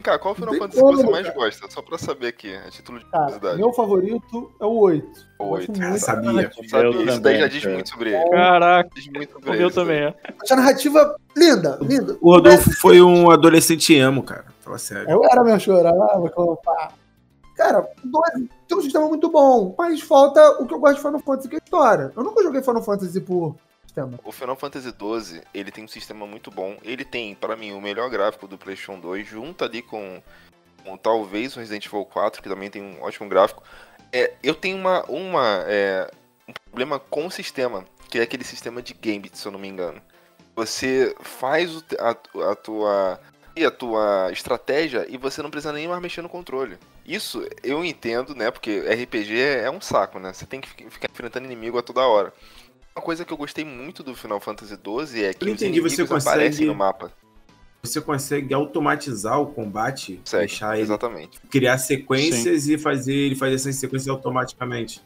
Cara, 0.04 0.20
qual 0.20 0.36
Final 0.36 0.54
Fantasy 0.54 0.80
como, 0.80 0.98
você 0.98 1.10
mais 1.10 1.26
cara. 1.26 1.36
gosta? 1.40 1.68
Só 1.72 1.82
pra 1.82 1.98
saber 1.98 2.28
aqui, 2.28 2.54
a 2.54 2.70
título 2.70 3.00
de 3.00 3.06
Cara, 3.06 3.24
curiosidade. 3.24 3.58
meu 3.58 3.74
favorito 3.74 4.52
é 4.62 4.66
o 4.66 4.76
8. 4.78 5.08
Eu 5.40 5.46
gosto 5.48 5.70
Oito. 5.72 5.82
muito 5.82 6.00
sabia. 6.00 6.32
narrativa. 6.32 6.68
Sabe, 6.68 6.84
Eu 6.86 6.92
isso 6.92 7.06
daí 7.06 7.16
também, 7.22 7.40
já 7.40 7.48
diz 7.48 7.64
cara. 7.64 7.74
muito 7.74 7.90
sobre 7.90 8.14
ele. 8.14 8.30
Caraca, 8.30 8.90
Diz 8.94 9.08
muito 9.08 9.34
sobre 9.34 9.50
o 9.50 9.54
ele. 9.54 9.60
meu 9.62 9.68
daí. 9.70 9.76
também 9.76 9.98
é. 10.04 10.16
Essa 10.44 10.56
narrativa 10.58 11.16
linda, 11.36 11.80
linda. 11.82 12.18
O 12.22 12.30
Rodolfo 12.32 12.72
foi 12.74 13.02
um 13.02 13.32
adolescente 13.32 13.96
emo, 13.96 14.22
cara. 14.22 14.46
Fala 14.66 14.80
sério. 14.80 15.10
Eu 15.10 15.24
era 15.24 15.44
meu 15.44 15.60
chorava, 15.60 16.30
como 16.32 16.58
pá. 16.58 16.92
Cara, 17.56 17.88
o 18.04 18.08
12 18.08 18.50
tem 18.68 18.78
um 18.78 18.82
sistema 18.82 19.08
muito 19.08 19.30
bom, 19.30 19.74
mas 19.78 20.02
falta 20.02 20.42
o 20.60 20.66
que 20.66 20.74
eu 20.74 20.80
gosto 20.80 20.96
de 20.96 21.02
Final 21.04 21.20
Fantasy, 21.20 21.48
que 21.48 21.56
é 21.56 21.60
a 21.60 21.64
história. 21.64 22.12
Eu 22.16 22.24
nunca 22.24 22.44
joguei 22.44 22.62
Final 22.62 22.82
Fantasy 22.82 23.22
por 23.22 23.56
sistema. 23.84 24.20
O 24.24 24.32
Final 24.32 24.56
Fantasy 24.56 24.90
XII, 24.90 25.42
ele 25.54 25.72
tem 25.72 25.84
um 25.86 25.88
sistema 25.88 26.26
muito 26.26 26.50
bom. 26.50 26.78
Ele 26.84 27.06
tem, 27.06 27.36
pra 27.36 27.56
mim, 27.56 27.72
o 27.72 27.80
melhor 27.80 28.10
gráfico 28.10 28.48
do 28.48 28.58
PlayStation 28.58 29.00
2, 29.00 29.26
junto 29.26 29.64
ali 29.64 29.82
com, 29.84 30.22
com 30.84 30.98
talvez 30.98 31.56
o 31.56 31.60
Resident 31.60 31.86
Evil 31.86 32.04
4, 32.06 32.42
que 32.42 32.50
também 32.50 32.70
tem 32.70 32.82
um 32.82 33.02
ótimo 33.04 33.30
gráfico. 33.30 33.64
É, 34.12 34.34
eu 34.44 34.56
tenho 34.56 34.78
uma, 34.78 35.04
uma, 35.06 35.64
é, 35.68 36.10
um 36.48 36.54
problema 36.70 37.00
com 37.00 37.28
o 37.28 37.32
sistema, 37.32 37.86
que 38.10 38.18
é 38.18 38.24
aquele 38.24 38.44
sistema 38.44 38.82
de 38.82 38.94
Gambit, 38.96 39.38
se 39.38 39.48
eu 39.48 39.52
não 39.52 39.60
me 39.60 39.70
engano. 39.70 40.02
Você 40.56 41.16
faz 41.22 41.84
a, 42.00 42.10
a 42.52 42.56
tua 42.56 43.20
a 43.64 43.72
tua 43.72 44.30
estratégia 44.34 45.06
e 45.08 45.18
você 45.18 45.42
não 45.42 45.50
precisa 45.52 45.72
nem 45.72 45.88
mais 45.88 46.02
mexer 46.02 46.22
no 46.22 46.28
controle. 46.28 46.78
Isso 47.08 47.48
eu 47.64 47.86
entendo, 47.86 48.36
né? 48.36 48.52
Porque 48.52 48.80
RPG 48.80 49.40
é 49.40 49.72
um 49.72 49.80
saco, 49.80 50.20
né? 50.20 50.34
Você 50.34 50.46
tem 50.46 50.60
que 50.60 50.68
fi- 50.68 50.90
ficar 50.90 51.08
enfrentando 51.12 51.46
inimigo 51.46 51.78
a 51.78 51.82
toda 51.84 52.02
hora. 52.02 52.34
Uma 52.96 53.02
coisa 53.04 53.24
que 53.24 53.32
eu 53.32 53.38
gostei 53.38 53.64
muito 53.64 54.04
do 54.04 54.16
Final 54.16 54.40
Fantasy 54.40 54.74
XII 54.76 55.24
é 55.26 55.34
que 55.34 55.46
Eu 55.46 55.54
os 55.54 55.62
entendi, 55.62 55.80
você 55.80 55.96
inimigos 55.96 56.10
consegue- 56.10 56.30
aparecem 56.38 56.66
no 56.66 56.76
mapa. 56.76 57.12
Você 57.84 58.02
consegue 58.02 58.54
automatizar 58.54 59.40
o 59.40 59.46
combate, 59.48 60.20
deixar 60.32 60.74
ele 60.74 60.82
exatamente. 60.82 61.40
criar 61.52 61.78
sequências 61.78 62.68
e 62.68 62.78
fazer 62.80 63.14
ele 63.14 63.36
fazer 63.36 63.54
essas 63.56 63.76
sequências 63.76 64.08
automaticamente. 64.10 65.04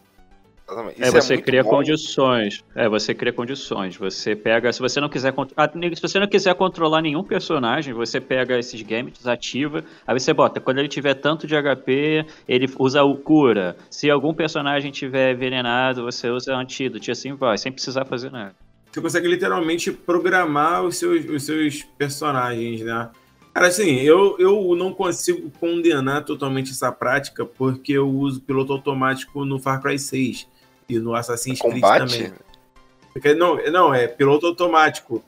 Exatamente. 0.72 1.02
É, 1.02 1.08
Isso 1.08 1.12
você 1.12 1.34
muito 1.34 1.46
cria 1.46 1.64
bom. 1.64 1.70
condições. 1.70 2.64
É, 2.76 2.88
você 2.88 3.14
cria 3.14 3.34
condições. 3.34 3.98
Você 3.98 4.36
pega, 4.36 4.72
se 4.72 4.80
você 4.80 5.00
não 5.00 5.10
quiser, 5.10 5.34
ah, 5.56 5.70
se 5.96 6.02
você 6.02 6.20
não 6.20 6.28
quiser 6.28 6.54
controlar 6.56 7.02
nenhum 7.02 7.24
personagem, 7.24 7.94
você 7.94 8.20
pega 8.20 8.58
esses 8.58 8.82
gametes, 8.82 9.28
ativa, 9.28 9.84
aí 10.06 10.20
você 10.20 10.34
bota, 10.34 10.60
quando 10.60 10.80
ele 10.80 10.88
tiver 10.88 11.14
tanto 11.16 11.48
de 11.48 11.56
HP, 11.56 12.26
ele 12.48 12.68
usa 12.78 13.04
o 13.04 13.16
cura. 13.16 13.76
Se 13.90 14.10
algum 14.10 14.34
personagem 14.34 14.92
tiver 14.92 15.34
envenenado, 15.34 16.04
você 16.04 16.30
usa 16.30 16.56
antídoto, 16.56 17.10
e 17.10 17.12
assim 17.12 17.34
vai, 17.34 17.58
sem 17.58 17.72
precisar 17.72 18.06
fazer 18.06 18.32
nada. 18.32 18.56
Você 18.92 19.02
consegue 19.02 19.28
literalmente 19.28 19.92
programar 19.92 20.84
os 20.84 20.98
seus, 20.98 21.24
os 21.26 21.44
seus 21.44 21.84
personagens, 21.98 22.82
né? 22.82 23.10
Cara, 23.54 23.68
assim, 23.68 23.96
eu, 24.00 24.36
eu 24.40 24.76
não 24.76 24.94
consigo 24.94 25.52
condenar 25.60 26.24
totalmente 26.24 26.72
essa 26.72 26.92
prática 26.92 27.46
porque 27.46 27.94
eu 27.94 28.08
uso 28.08 28.42
piloto 28.42 28.74
automático 28.74 29.44
no 29.44 29.60
Far 29.60 29.82
Cry 29.82 30.00
6 30.00 30.48
e 30.90 31.00
no 31.00 31.16
Assassin's 31.16 31.62
Creed 31.62 31.76
Combate? 31.76 32.12
também. 32.12 32.34
Porque, 33.14 33.34
não, 33.34 33.58
não, 33.72 33.94
é 33.94 34.08
piloto 34.08 34.48
automático. 34.48 35.24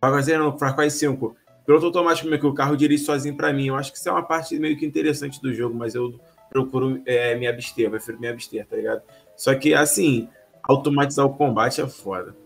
Far 0.00 0.12
Cry 0.12 0.24
6 0.24 0.38
não, 0.38 0.58
Far 0.58 0.76
Cry 0.76 0.90
5. 0.90 1.36
Piloto 1.66 1.86
automático 1.86 2.28
meio 2.28 2.40
que 2.40 2.46
o 2.46 2.54
carro 2.54 2.76
dirige 2.76 3.04
sozinho 3.04 3.36
pra 3.36 3.52
mim. 3.52 3.68
Eu 3.68 3.76
acho 3.76 3.92
que 3.92 3.98
isso 3.98 4.08
é 4.08 4.12
uma 4.12 4.22
parte 4.22 4.58
meio 4.58 4.76
que 4.76 4.84
interessante 4.84 5.40
do 5.40 5.52
jogo, 5.52 5.74
mas 5.74 5.94
eu 5.94 6.18
procuro 6.50 7.02
é, 7.06 7.34
me 7.34 7.46
abster, 7.46 7.86
eu 7.86 7.90
prefiro 7.90 8.20
me 8.20 8.28
abster, 8.28 8.66
tá 8.66 8.76
ligado? 8.76 9.02
Só 9.36 9.54
que, 9.54 9.74
assim, 9.74 10.28
automatizar 10.62 11.26
o 11.26 11.34
combate 11.34 11.80
é 11.80 11.86
foda. 11.88 12.36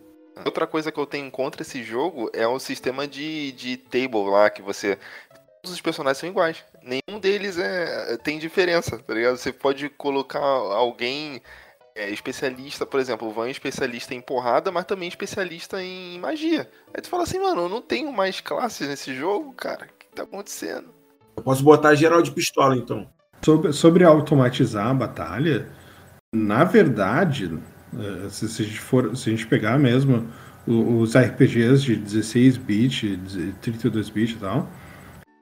Outra 0.44 0.66
coisa 0.66 0.92
que 0.92 0.98
eu 0.98 1.06
tenho 1.06 1.30
contra 1.30 1.62
esse 1.62 1.82
jogo 1.82 2.30
é 2.32 2.46
o 2.46 2.58
sistema 2.58 3.06
de, 3.06 3.52
de 3.52 3.76
table 3.76 4.30
lá, 4.30 4.48
que 4.48 4.62
você. 4.62 4.96
Todos 5.62 5.74
os 5.74 5.80
personagens 5.80 6.18
são 6.18 6.28
iguais. 6.28 6.64
Nenhum 6.82 7.18
deles 7.20 7.58
é, 7.58 8.16
tem 8.18 8.38
diferença, 8.38 8.98
tá 8.98 9.14
ligado? 9.14 9.36
Você 9.36 9.52
pode 9.52 9.88
colocar 9.88 10.38
alguém 10.38 11.42
é 11.98 12.10
especialista, 12.10 12.86
por 12.86 13.00
exemplo, 13.00 13.28
o 13.28 13.32
Van 13.32 13.48
é 13.48 13.50
especialista 13.50 14.14
em 14.14 14.20
porrada, 14.20 14.70
mas 14.70 14.84
também 14.84 15.08
especialista 15.08 15.82
em 15.82 16.18
magia. 16.20 16.70
Aí 16.94 17.02
tu 17.02 17.08
fala 17.08 17.24
assim, 17.24 17.40
mano, 17.40 17.62
eu 17.62 17.68
não 17.68 17.82
tenho 17.82 18.12
mais 18.12 18.40
classes 18.40 18.88
nesse 18.88 19.14
jogo, 19.14 19.52
cara. 19.52 19.86
O 19.86 19.98
que 19.98 20.06
tá 20.14 20.22
acontecendo? 20.22 20.88
Eu 21.36 21.42
posso 21.42 21.62
botar 21.64 21.94
geral 21.96 22.22
de 22.22 22.30
pistola, 22.30 22.76
então. 22.76 23.08
Sobre, 23.44 23.72
sobre 23.72 24.04
automatizar 24.04 24.86
a 24.86 24.94
batalha, 24.94 25.68
na 26.32 26.64
verdade, 26.64 27.58
eh, 27.96 28.28
se, 28.28 28.48
se 28.48 28.62
a 28.62 28.64
gente 28.64 28.80
for, 28.80 29.16
se 29.16 29.28
a 29.28 29.32
gente 29.32 29.46
pegar 29.46 29.78
mesmo 29.78 30.28
os 30.66 31.16
RPGs 31.16 31.82
de 31.82 31.96
16 31.96 32.58
bit, 32.58 33.18
32 33.62 34.10
bit 34.10 34.34
e 34.34 34.36
tal, 34.38 34.68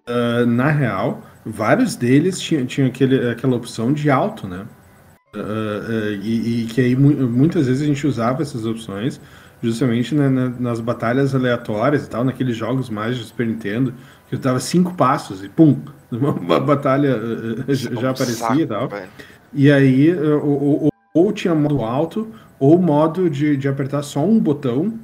ah, 0.06 0.46
na 0.46 0.70
real, 0.70 1.22
vários 1.44 1.96
deles 1.96 2.40
tinham, 2.40 2.64
tinham 2.64 2.88
aquele, 2.88 3.28
aquela 3.28 3.56
opção 3.56 3.92
de 3.92 4.08
auto, 4.08 4.46
né? 4.46 4.66
Ah, 5.34 5.38
ah, 5.38 6.10
e, 6.22 6.62
e 6.64 6.66
que 6.66 6.80
aí 6.80 6.96
mu- 6.96 7.28
muitas 7.28 7.66
vezes 7.66 7.82
a 7.82 7.86
gente 7.86 8.06
usava 8.06 8.42
essas 8.42 8.64
opções 8.64 9.20
justamente 9.62 10.14
na- 10.14 10.30
na- 10.30 10.48
nas 10.50 10.80
batalhas 10.80 11.34
aleatórias 11.34 12.06
e 12.06 12.10
tal, 12.10 12.24
naqueles 12.24 12.56
jogos 12.56 12.88
mais 12.88 13.16
de 13.16 13.24
Super 13.24 13.46
Nintendo, 13.46 13.92
que 14.28 14.34
eu 14.36 14.38
dava 14.38 14.60
cinco 14.60 14.94
passos 14.94 15.42
e 15.44 15.48
pum, 15.48 15.80
uma, 16.10 16.30
uma 16.32 16.60
batalha 16.60 17.16
ah, 17.16 17.74
já, 17.74 17.90
Um 17.90 18.10
aparecia 18.10 18.34
saco, 18.34 18.60
e 18.60 18.66
tal. 18.66 18.88
velho. 18.88 19.10
E 19.52 19.70
aí, 19.70 20.14
ou, 20.18 20.62
ou- 20.84 20.88
ou 21.14 21.32
tinha 21.32 21.54
modo 21.54 21.80
alto, 21.82 22.28
ou 22.58 22.78
modo 22.80 23.28
de, 23.30 23.56
de 23.56 23.68
apertar 23.68 24.02
só 24.02 24.24
um 24.24 24.38
botão 24.38 24.98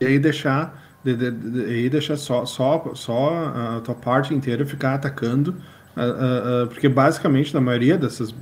e 0.00 0.06
aí 0.06 0.18
deixar, 0.18 0.80
de, 1.04 1.14
de- 1.16 1.30
de- 1.30 1.84
e 1.86 1.90
deixar 1.90 2.16
só, 2.16 2.44
só, 2.46 2.92
só 2.94 3.76
a 3.78 3.80
tua 3.80 3.94
parte 3.94 4.34
inteira 4.34 4.64
ficar 4.66 4.94
atacando. 4.94 5.56
ah, 5.96 6.02
ah, 6.04 6.62
ah, 6.64 6.66
porque 6.68 6.88
basicamente, 6.88 7.52
na 7.54 7.60
maioria 7.60 7.98
dessas, 7.98 8.34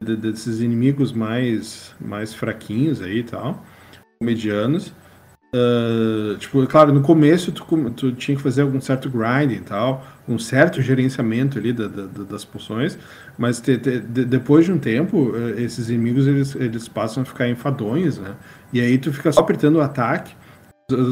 de- 0.00 0.16
desses 0.16 0.60
inimigos 0.60 1.12
mais, 1.12 1.94
mais 2.00 2.32
fraquinhos 2.34 3.00
aí 3.02 3.18
e 3.18 3.24
tal, 3.24 3.64
medianos, 4.22 4.92
ah, 5.54 6.36
tipo, 6.38 6.66
claro, 6.66 6.92
no 6.92 7.00
começo 7.00 7.50
tu, 7.52 7.64
tu 7.90 8.12
tinha 8.12 8.36
que 8.36 8.42
fazer 8.42 8.62
algum 8.62 8.80
certo 8.80 9.08
grinding 9.08 9.54
e 9.56 9.60
tal, 9.60 10.06
um 10.28 10.38
certo 10.38 10.82
gerenciamento 10.82 11.58
ali 11.58 11.72
da- 11.72 11.88
da- 11.88 12.06
da- 12.06 12.24
das 12.24 12.44
poções, 12.44 12.98
mas 13.38 13.60
te- 13.60 13.78
te- 13.78 13.98
de- 14.00 14.24
depois 14.26 14.66
de 14.66 14.72
um 14.72 14.78
tempo, 14.78 15.32
eh, 15.34 15.62
esses 15.62 15.88
inimigos 15.88 16.26
eles, 16.26 16.54
eles 16.54 16.86
passam 16.88 17.22
a 17.22 17.26
ficar 17.26 17.48
enfadonhos, 17.48 18.18
né? 18.18 18.34
E 18.72 18.80
aí 18.80 18.98
tu 18.98 19.10
fica 19.12 19.32
só 19.32 19.40
apertando 19.40 19.76
o 19.76 19.80
ataque, 19.80 20.34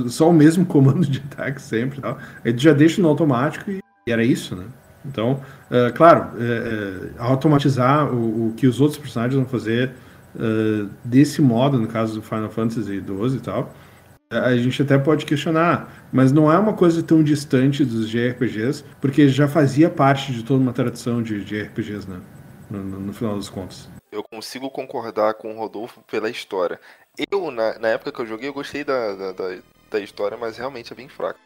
só 0.08 0.28
o 0.28 0.32
mesmo 0.34 0.64
comando 0.66 1.06
de 1.06 1.18
ataque 1.18 1.60
sempre 1.62 1.98
e 1.98 2.02
tal. 2.02 2.18
Aí 2.44 2.52
tu 2.52 2.60
já 2.60 2.72
deixa 2.74 3.00
no 3.00 3.08
automático 3.08 3.70
e 3.70 3.80
era 4.08 4.22
isso, 4.24 4.54
né? 4.54 4.64
Então, 5.06 5.40
eh, 5.70 5.90
claro, 5.92 6.30
eh, 6.38 7.10
eh, 7.12 7.14
automatizar 7.18 8.12
o, 8.12 8.48
o 8.48 8.54
que 8.54 8.66
os 8.66 8.80
outros 8.80 8.98
personagens 8.98 9.34
vão 9.34 9.46
fazer 9.46 9.92
desse 11.02 11.40
modo, 11.40 11.78
no 11.78 11.86
caso 11.88 12.16
do 12.16 12.22
Final 12.22 12.50
Fantasy 12.50 12.82
XII 13.00 13.36
e 13.36 13.40
tal, 13.40 13.72
a 14.30 14.54
gente 14.54 14.82
até 14.82 14.98
pode 14.98 15.24
questionar, 15.24 16.06
mas 16.12 16.30
não 16.30 16.52
é 16.52 16.58
uma 16.58 16.74
coisa 16.74 17.02
tão 17.02 17.22
distante 17.22 17.84
dos 17.86 18.06
JRPGs, 18.10 18.84
porque 19.00 19.28
já 19.30 19.48
fazia 19.48 19.88
parte 19.88 20.32
de 20.32 20.42
toda 20.42 20.60
uma 20.60 20.74
tradição 20.74 21.22
de, 21.22 21.42
de 21.42 21.58
RPGs, 21.62 22.06
né? 22.10 22.20
No, 22.70 22.82
no- 22.82 23.00
no 23.00 23.12
final 23.14 23.36
dos 23.36 23.48
contos. 23.48 23.88
Eu 24.12 24.22
consigo 24.22 24.68
concordar 24.68 25.34
com 25.34 25.54
o 25.54 25.58
Rodolfo 25.58 26.02
pela 26.10 26.28
história. 26.28 26.78
Eu, 27.30 27.50
na, 27.50 27.78
na 27.78 27.88
época 27.88 28.12
que 28.12 28.20
eu 28.20 28.26
joguei, 28.26 28.48
eu 28.48 28.52
gostei 28.52 28.84
da, 28.84 29.14
da, 29.14 29.32
da- 29.32 29.58
da 29.90 30.00
história, 30.00 30.36
mas 30.36 30.58
realmente 30.58 30.92
é 30.92 30.96
bem 30.96 31.08
fraco. 31.08 31.38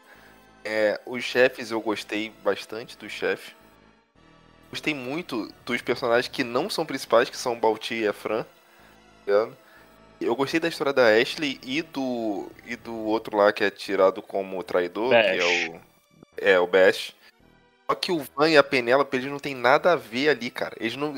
É, 0.63 0.99
os 1.05 1.23
chefes, 1.23 1.71
eu 1.71 1.81
gostei 1.81 2.31
bastante 2.43 2.97
dos 2.97 3.11
chefes. 3.11 3.53
Gostei 4.69 4.93
muito 4.93 5.51
dos 5.65 5.81
personagens 5.81 6.27
que 6.27 6.43
não 6.43 6.69
são 6.69 6.85
principais, 6.85 7.29
que 7.29 7.35
são 7.37 7.53
o 7.53 7.59
Balti 7.59 7.95
e 7.95 8.07
a 8.07 8.13
Fran. 8.13 8.45
tá? 9.25 9.49
Eu 10.19 10.35
gostei 10.35 10.59
da 10.59 10.67
história 10.67 10.93
da 10.93 11.07
Ashley 11.09 11.59
e 11.63 11.81
do, 11.81 12.47
e 12.65 12.75
do 12.75 12.95
outro 12.95 13.35
lá 13.37 13.51
que 13.51 13.63
é 13.63 13.71
tirado 13.71 14.21
como 14.21 14.63
traidor, 14.63 15.09
que 15.09 15.15
é 15.15 15.37
Bash. 15.37 15.69
o. 15.69 15.81
É, 16.37 16.59
o 16.59 16.67
Bash. 16.67 17.15
Só 17.89 17.95
que 17.95 18.11
o 18.11 18.23
Van 18.35 18.49
e 18.49 18.55
a 18.55 18.63
Penélope, 18.63 19.17
eles 19.17 19.29
não 19.29 19.39
tem 19.39 19.53
nada 19.55 19.91
a 19.91 19.95
ver 19.95 20.29
ali, 20.29 20.49
cara. 20.51 20.75
Eles 20.79 20.95
não. 20.95 21.13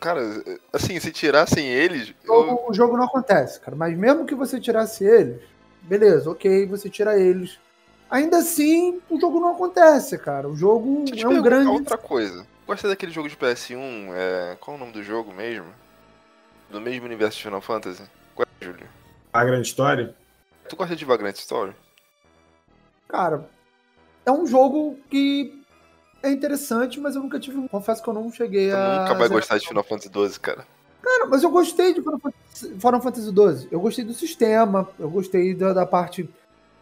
Cara, 0.00 0.20
assim, 0.72 0.98
se 0.98 1.12
tirassem 1.12 1.66
eles. 1.68 2.14
O 2.26 2.32
eu- 2.32 2.46
jogo, 2.46 2.70
o 2.70 2.74
jogo 2.74 2.96
não 2.96 3.04
acontece, 3.04 3.60
cara. 3.60 3.76
Mas 3.76 3.96
mesmo 3.96 4.24
que 4.26 4.34
você 4.34 4.58
tirasse 4.58 5.04
eles, 5.04 5.42
beleza, 5.82 6.28
ok, 6.30 6.66
você 6.66 6.88
tira 6.88 7.20
eles. 7.20 7.58
Ainda 8.10 8.38
assim, 8.38 9.00
o 9.10 9.20
jogo 9.20 9.38
não 9.38 9.52
acontece, 9.52 10.16
cara. 10.18 10.48
O 10.48 10.56
jogo 10.56 11.04
é 11.14 11.28
um 11.28 11.42
grande. 11.42 11.68
outra 11.68 11.98
coisa. 11.98 12.46
Gostei 12.66 12.90
daquele 12.90 13.12
jogo 13.12 13.28
de 13.28 13.36
PS1, 13.36 14.10
é... 14.14 14.56
qual 14.60 14.76
é 14.76 14.76
o 14.76 14.80
nome 14.80 14.92
do 14.92 15.02
jogo 15.02 15.32
mesmo? 15.32 15.66
Do 16.70 16.80
mesmo 16.80 17.06
universo 17.06 17.38
de 17.38 17.44
Final 17.44 17.60
Fantasy? 17.62 18.02
Qual 18.34 18.46
é, 18.60 18.64
Júlio? 18.64 18.86
A 19.32 19.44
grande 19.44 19.68
história? 19.68 20.14
Tu 20.68 20.76
gosta 20.76 20.94
de 20.94 21.04
Vagrant 21.04 21.36
Story? 21.36 21.72
Cara, 23.08 23.48
é 24.26 24.30
um 24.30 24.46
jogo 24.46 24.98
que 25.10 25.62
é 26.22 26.30
interessante, 26.30 27.00
mas 27.00 27.14
eu 27.14 27.22
nunca 27.22 27.40
tive. 27.40 27.66
Confesso 27.68 28.02
que 28.02 28.08
eu 28.08 28.14
não 28.14 28.30
cheguei 28.30 28.70
Tu 28.70 28.76
a. 28.76 29.00
nunca 29.00 29.14
vai 29.14 29.28
gostar 29.28 29.58
de 29.58 29.66
Final 29.66 29.84
Fantasy 29.84 30.08
12, 30.10 30.40
cara. 30.40 30.66
Cara, 31.02 31.26
mas 31.26 31.42
eu 31.42 31.50
gostei 31.50 31.94
de 31.94 32.02
Final 32.02 32.18
Fantasy, 32.18 32.68
Final 32.78 33.00
Fantasy 33.00 33.28
XII. 33.28 33.68
Eu 33.70 33.80
gostei 33.80 34.04
do 34.04 34.12
sistema, 34.12 34.88
eu 34.98 35.08
gostei 35.08 35.54
da, 35.54 35.72
da 35.72 35.86
parte. 35.86 36.28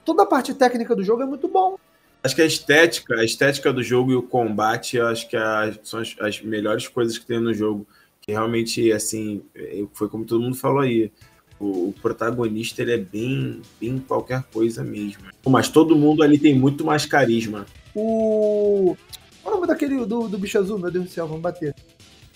Toda 0.06 0.22
a 0.22 0.26
parte 0.26 0.54
técnica 0.54 0.94
do 0.94 1.02
jogo 1.02 1.24
é 1.24 1.26
muito 1.26 1.48
bom. 1.48 1.76
Acho 2.22 2.36
que 2.36 2.42
a 2.42 2.46
estética, 2.46 3.16
a 3.16 3.24
estética 3.24 3.72
do 3.72 3.82
jogo 3.82 4.12
e 4.12 4.14
o 4.14 4.22
combate, 4.22 4.96
eu 4.96 5.08
acho 5.08 5.28
que 5.28 5.36
são 5.82 5.98
as, 5.98 6.14
as 6.20 6.40
melhores 6.40 6.86
coisas 6.86 7.18
que 7.18 7.26
tem 7.26 7.40
no 7.40 7.52
jogo. 7.52 7.84
Que 8.20 8.30
realmente, 8.30 8.92
assim, 8.92 9.42
é, 9.52 9.84
foi 9.92 10.08
como 10.08 10.24
todo 10.24 10.40
mundo 10.40 10.56
falou 10.56 10.80
aí. 10.80 11.10
O, 11.58 11.88
o 11.88 11.94
protagonista, 12.00 12.82
ele 12.82 12.92
é 12.92 12.98
bem, 12.98 13.60
bem 13.80 13.98
qualquer 13.98 14.44
coisa 14.52 14.84
mesmo. 14.84 15.24
Mas 15.44 15.68
todo 15.68 15.96
mundo 15.96 16.22
ali 16.22 16.38
tem 16.38 16.54
muito 16.54 16.84
mais 16.84 17.04
carisma. 17.04 17.66
O. 17.92 18.96
Qual 19.42 19.54
é 19.54 19.56
o 19.56 19.60
nome 19.60 19.66
daquele 19.66 20.04
do, 20.06 20.28
do 20.28 20.38
bicho 20.38 20.58
azul? 20.58 20.78
Meu 20.78 20.90
Deus 20.90 21.06
do 21.06 21.10
céu, 21.10 21.26
vamos 21.26 21.42
bater. 21.42 21.74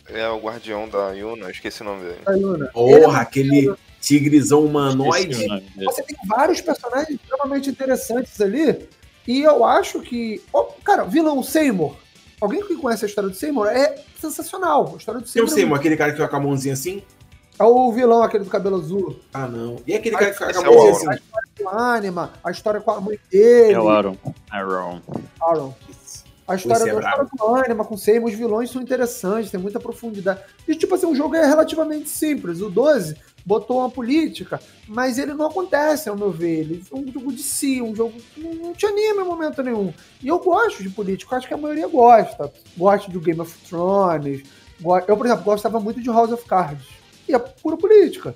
É 0.09 0.29
o 0.29 0.41
guardião 0.41 0.89
da 0.89 1.13
Yuna, 1.13 1.47
eu 1.47 1.51
esqueci 1.51 1.83
o 1.83 1.85
nome 1.85 2.03
dele. 2.03 2.21
A 2.27 2.33
Yuna. 2.33 2.71
Ele 2.75 2.95
é 2.95 3.01
Porra, 3.01 3.21
aquele 3.21 3.73
Esqueci 4.01 4.55
humanoide. 4.55 5.35
o 5.35 5.49
dele. 5.49 5.85
Você 5.85 6.03
tem 6.03 6.17
vários 6.27 6.61
personagens 6.61 7.11
extremamente 7.11 7.71
interessantes 7.71 8.41
ali. 8.41 8.89
E 9.27 9.43
eu 9.43 9.65
acho 9.65 10.01
que. 10.01 10.43
Oh, 10.53 10.65
cara, 10.85 11.05
vilão 11.05 11.43
Seymour. 11.43 11.95
Alguém 12.41 12.67
que 12.67 12.75
conhece 12.77 13.05
a 13.05 13.09
história 13.09 13.29
do 13.29 13.37
Seymour 13.37 13.67
é 13.67 14.03
sensacional. 14.19 14.93
A 14.95 14.97
história 14.97 15.21
do 15.21 15.25
Eu 15.25 15.29
Seymour 15.29 15.51
sei, 15.51 15.65
é, 15.65 15.67
mas 15.67 15.79
aquele 15.81 15.97
cara 15.97 16.11
que 16.11 16.17
fica 16.17 16.29
com 16.29 16.37
a 16.37 16.41
mãozinha 16.41 16.75
assim? 16.75 17.03
é 17.61 17.65
o 17.65 17.93
vilão, 17.93 18.23
aquele 18.23 18.45
do 18.45 18.51
cabelo 18.51 18.77
azul. 18.77 19.21
Ah, 19.35 19.47
não. 19.47 19.77
E 19.87 19.95
aquele 19.95 20.17
cara 20.17 20.31
que 20.31 20.39
fica 20.39 20.47
com 20.47 20.51
Esse 20.51 20.65
a 20.65 20.67
é 20.67 20.71
o 20.71 20.75
mãozinha 20.75 21.11
Auro. 21.11 21.21
assim? 21.21 21.63
O 21.63 21.69
Anima, 21.69 22.33
a 22.43 22.51
história 22.51 22.81
com 22.81 22.91
a 22.91 23.01
mãe 23.03 23.19
dele. 23.31 23.75
É 23.75 23.79
o 23.79 23.91
Aaron. 23.91 24.17
Aaron. 24.51 25.03
Aaron. 25.43 25.75
A 26.49 26.55
história, 26.57 26.91
é 26.91 26.97
a 26.97 26.99
história 26.99 27.29
do 27.33 27.55
Anima 27.55 27.85
com 27.85 27.97
Seymour, 27.99 28.31
os 28.31 28.37
vilões 28.37 28.71
são 28.71 28.81
interessantes, 28.81 29.51
tem 29.51 29.61
muita 29.61 29.79
profundidade. 29.79 30.41
E, 30.67 30.75
tipo 30.75 30.95
assim, 30.95 31.07
o 31.07 31.15
jogo 31.15 31.37
é 31.37 31.47
relativamente 31.47 32.09
simples. 32.09 32.63
O 32.63 32.71
12 32.71 33.15
botou 33.45 33.79
uma 33.79 33.91
política, 33.91 34.61
mas 34.87 35.19
ele 35.19 35.35
não 35.35 35.47
acontece, 35.47 36.09
ao 36.09 36.17
meu 36.17 36.31
ver. 36.31 36.61
Ele 36.61 36.85
é 36.91 36.97
um 36.97 37.11
jogo 37.11 37.33
de 37.33 37.43
si, 37.43 37.81
um 37.81 37.95
jogo 37.95 38.15
que 38.35 38.41
não, 38.41 38.55
não 38.55 38.73
te 38.73 38.87
anima 38.87 39.23
em 39.23 39.25
momento 39.25 39.63
nenhum. 39.63 39.93
E 40.23 40.29
eu 40.29 40.39
gosto 40.39 40.83
de 40.83 40.91
política, 40.91 41.35
eu 41.35 41.39
acho 41.39 41.49
que 41.49 41.55
a 41.55 41.59
maioria 41.59 41.89
gosta. 41.89 42.53
Gosto 42.77 43.11
do 43.11 43.21
Game 43.21 43.41
of 43.41 43.57
Thrones. 43.69 44.43
Eu, 45.07 45.17
por 45.17 45.27
exemplo, 45.27 45.45
gostava 45.45 45.79
muito 45.79 46.01
de 46.01 46.09
House 46.09 46.33
of 46.33 46.45
Cards. 46.47 46.87
E 47.29 47.35
é 47.35 47.39
pura 47.39 47.77
política. 47.77 48.35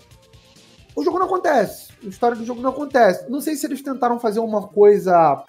O 0.94 1.02
jogo 1.02 1.18
não 1.18 1.26
acontece. 1.26 1.92
A 2.04 2.08
história 2.08 2.36
do 2.36 2.44
jogo 2.44 2.60
não 2.60 2.70
acontece. 2.70 3.28
Não 3.30 3.40
sei 3.40 3.56
se 3.56 3.66
eles 3.66 3.82
tentaram 3.82 4.20
fazer 4.20 4.40
uma 4.40 4.68
coisa 4.68 5.42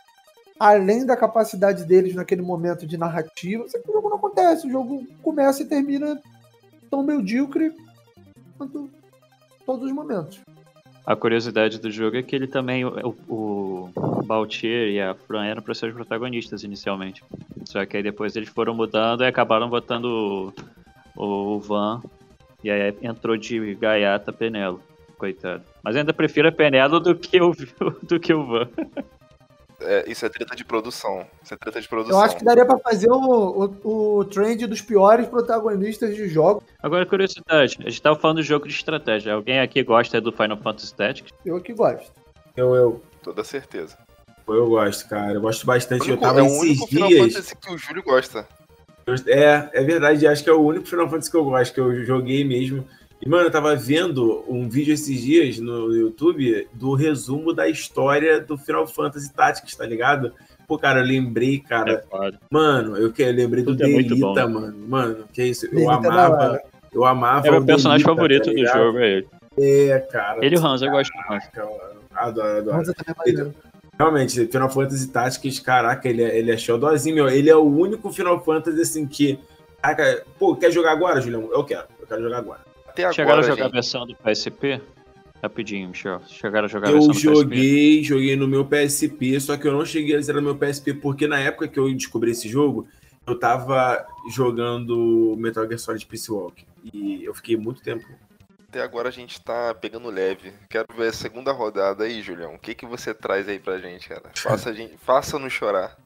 além 0.60 1.06
da 1.06 1.18
capacidade 1.18 1.84
deles 1.84 2.16
naquele 2.16 2.42
momento 2.42 2.88
de 2.88 2.98
narrativa. 2.98 3.68
Só 3.68 3.78
que 3.78 3.90
o 3.90 3.94
jogo 3.94 4.10
não 4.10 4.18
acontece. 4.18 4.66
O 4.66 4.72
jogo 4.72 5.06
começa 5.22 5.62
e 5.62 5.66
termina 5.66 6.20
tão 6.90 7.04
medíocre 7.04 7.76
quanto 8.58 8.90
todos 9.66 9.86
os 9.86 9.92
momentos. 9.92 10.40
A 11.06 11.16
curiosidade 11.16 11.80
do 11.80 11.92
jogo 11.92 12.18
é 12.18 12.24
que 12.24 12.36
ele 12.36 12.48
também, 12.48 12.84
o, 12.84 13.16
o 13.28 13.92
Baltier 14.26 14.90
e 14.90 15.00
a 15.00 15.14
Fran 15.14 15.46
eram 15.46 15.62
para 15.62 15.76
ser 15.76 15.90
os 15.90 15.94
protagonistas 15.94 16.64
inicialmente. 16.64 17.24
Só 17.66 17.86
que 17.86 17.98
aí 17.98 18.04
depois 18.04 18.36
eles 18.36 18.50
foram 18.50 18.74
mudando 18.74 19.22
e 19.22 19.28
acabaram 19.28 19.70
botando 19.70 20.54
o, 21.16 21.56
o 21.56 21.60
Van. 21.60 22.02
E 22.64 22.72
aí 22.72 22.96
entrou 23.04 23.38
de 23.38 23.76
gaiata 23.76 24.34
Penelo. 24.34 24.82
Coitado. 25.18 25.64
Mas 25.84 25.96
ainda 25.96 26.12
prefiro 26.12 26.48
a 26.48 26.52
Penelo 26.52 27.00
do 27.00 27.16
que 27.16 27.40
o, 27.40 27.54
do 28.02 28.20
que 28.20 28.34
o 28.34 28.44
Van. 28.44 28.68
É, 29.82 30.10
isso 30.10 30.26
é 30.26 30.30
treta 30.30 30.56
de 30.56 30.64
produção. 30.64 31.26
Isso 31.44 31.54
é 31.54 31.58
treta 31.58 31.82
de 31.82 31.88
produção. 31.88 32.18
Eu 32.18 32.24
acho 32.24 32.38
que 32.38 32.44
daria 32.44 32.66
pra 32.66 32.78
fazer 32.80 33.10
o, 33.12 33.76
o, 33.84 34.18
o 34.20 34.26
trend 34.26 34.66
dos 34.68 34.82
piores 34.82 35.28
protagonistas 35.28 36.16
de 36.16 36.28
jogos. 36.28 36.64
Agora, 36.82 37.06
curiosidade. 37.06 37.78
A 37.80 37.90
gente 37.90 38.02
tava 38.02 38.18
falando 38.18 38.42
de 38.42 38.48
jogo 38.48 38.68
de 38.68 38.74
estratégia. 38.74 39.34
Alguém 39.34 39.60
aqui 39.60 39.84
gosta 39.84 40.22
do 40.22 40.32
Final 40.32 40.58
Fantasy 40.58 40.96
Tactics? 40.96 41.34
Eu 41.46 41.60
que 41.62 41.74
gosto. 41.74 42.12
Eu, 42.56 42.74
eu, 42.76 43.04
Toda 43.22 43.44
certeza. 43.44 43.98
eu 44.48 44.70
gosto, 44.70 45.10
cara. 45.10 45.34
Eu 45.34 45.42
gosto 45.42 45.66
bastante. 45.66 46.10
Eu 46.10 46.18
tava 46.18 46.40
é 46.40 46.44
o 46.44 46.46
esses 46.46 46.60
único 46.60 46.88
Final 46.88 47.08
dias. 47.08 47.34
Fantasy 47.34 47.56
que 47.56 47.74
o 47.74 47.78
Júlio 47.78 48.04
gosta. 48.04 48.48
É, 49.28 49.70
é 49.74 49.84
verdade. 49.84 50.28
Acho 50.28 50.44
que 50.44 50.50
é 50.50 50.54
o 50.54 50.62
único 50.62 50.86
Final 50.86 51.10
Fantasy 51.10 51.32
que 51.32 51.38
eu 51.38 51.44
gosto, 51.44 51.74
que 51.74 51.80
eu 51.80 52.06
joguei 52.06 52.44
mesmo. 52.44 52.88
E, 53.22 53.30
mano, 53.30 53.48
eu 53.48 53.52
tava 53.52 53.76
vendo 53.76 54.44
um 54.48 54.68
vídeo 54.68 54.94
esses 54.94 55.22
dias 55.22 55.60
no 55.60 55.94
YouTube 55.94 56.68
do 56.74 56.94
resumo 56.94 57.54
da 57.54 57.68
história 57.68 58.40
do 58.40 58.58
Final 58.58 58.86
Fantasy 58.86 59.34
Tactics, 59.34 59.76
tá 59.76 59.86
ligado? 59.86 60.34
Pô, 60.68 60.78
cara, 60.78 61.00
eu 61.00 61.06
lembrei, 61.06 61.60
cara. 61.60 62.04
É. 62.12 62.32
Mano, 62.50 62.98
eu, 62.98 63.12
que, 63.12 63.22
eu 63.22 63.32
lembrei 63.32 63.64
do 63.64 63.72
Tudo 63.72 63.84
é 63.84 63.88
muito 63.88 64.10
Delita, 64.10 64.26
bom, 64.26 64.34
né? 64.34 64.46
mano. 64.46 64.88
Mano, 64.88 65.26
que 65.32 65.44
isso? 65.44 65.66
Eu 65.68 65.72
Delita 65.72 65.92
é 65.92 65.96
amava. 65.96 66.62
Eu 66.92 67.06
amava 67.06 67.48
É 67.48 67.52
meu 67.52 67.62
o 67.62 67.66
personagem 67.66 68.06
Delita, 68.06 68.16
favorito 68.16 68.46
tá 68.46 68.52
do 68.52 68.86
jogo, 68.86 69.00
é 69.00 69.10
ele. 69.12 69.28
É, 69.58 70.00
cara. 70.00 70.46
Ele 70.46 70.56
e 70.56 70.60
o 70.60 70.66
Hans, 70.66 70.82
eu 70.82 70.92
gosto 70.92 71.12
do 71.12 71.34
Hans. 71.34 71.44
Adoro, 72.14 72.58
adoro. 72.58 72.94
Também 72.94 73.48
é. 73.48 73.52
Realmente, 73.98 74.46
Final 74.48 74.70
Fantasy 74.70 75.08
Tactics, 75.08 75.60
caraca, 75.60 76.10
ele 76.10 76.22
é, 76.22 76.38
ele 76.38 76.52
é 76.52 76.58
xodózinho, 76.58 77.16
meu. 77.16 77.30
Ele 77.30 77.50
é 77.50 77.56
o 77.56 77.64
único 77.64 78.12
Final 78.12 78.44
Fantasy, 78.44 78.82
assim, 78.82 79.08
que... 79.08 79.40
Caraca, 79.82 80.24
pô, 80.38 80.56
quer 80.56 80.72
jogar 80.72 80.92
agora, 80.92 81.22
Julião? 81.22 81.50
Eu 81.52 81.64
quero. 81.64 81.86
Eu 82.00 82.08
quero 82.08 82.22
jogar 82.22 82.40
agora. 82.40 82.60
Até 82.96 83.04
agora, 83.04 83.14
Chegaram 83.14 83.40
a 83.40 83.44
jogar 83.44 83.66
a 83.66 83.70
versão 83.70 84.08
do 84.08 84.16
PSP? 84.16 84.82
Rapidinho, 85.44 85.90
Michel. 85.90 86.22
Chegaram 86.28 86.66
a 86.66 86.70
jogar 86.70 86.88
a 86.88 86.92
versão 86.92 87.10
Eu 87.10 87.14
do 87.14 87.20
PSP? 87.20 87.36
joguei, 87.36 88.04
joguei 88.04 88.36
no 88.38 88.48
meu 88.48 88.66
PSP, 88.66 89.40
só 89.42 89.58
que 89.58 89.68
eu 89.68 89.74
não 89.74 89.86
cheguei 89.86 90.16
a 90.16 90.22
zerar 90.22 90.42
no 90.42 90.54
meu 90.54 90.58
PSP, 90.58 90.94
porque 90.94 91.28
na 91.28 91.40
época 91.40 91.68
que 91.68 91.78
eu 91.78 91.94
descobri 91.94 92.32
esse 92.32 92.48
jogo, 92.48 92.88
eu 93.28 93.38
tava 93.38 94.06
jogando 94.32 95.36
Metal 95.38 95.68
Gear 95.68 95.78
Solid 95.80 96.06
Peace 96.06 96.32
Walk. 96.32 96.66
E 96.94 97.24
eu 97.26 97.34
fiquei 97.34 97.58
muito 97.58 97.82
tempo. 97.82 98.06
até 98.70 98.82
agora 98.82 99.10
a 99.10 99.12
gente 99.12 99.42
tá 99.42 99.74
pegando 99.74 100.10
leve. 100.10 100.54
Quero 100.70 100.88
ver 100.96 101.10
a 101.10 101.14
segunda 101.14 101.52
rodada 101.52 102.06
aí, 102.06 102.22
Julião. 102.22 102.56
O 102.56 102.60
que, 102.60 102.74
que 102.74 102.86
você 102.86 103.14
traz 103.14 103.48
aí 103.50 103.60
pra 103.60 103.78
gente, 103.78 104.08
cara? 104.08 104.32
Faça, 104.36 104.70
a 104.70 104.74
gente, 104.74 104.96
faça 104.98 105.38
nos 105.38 105.52
chorar. 105.52 105.98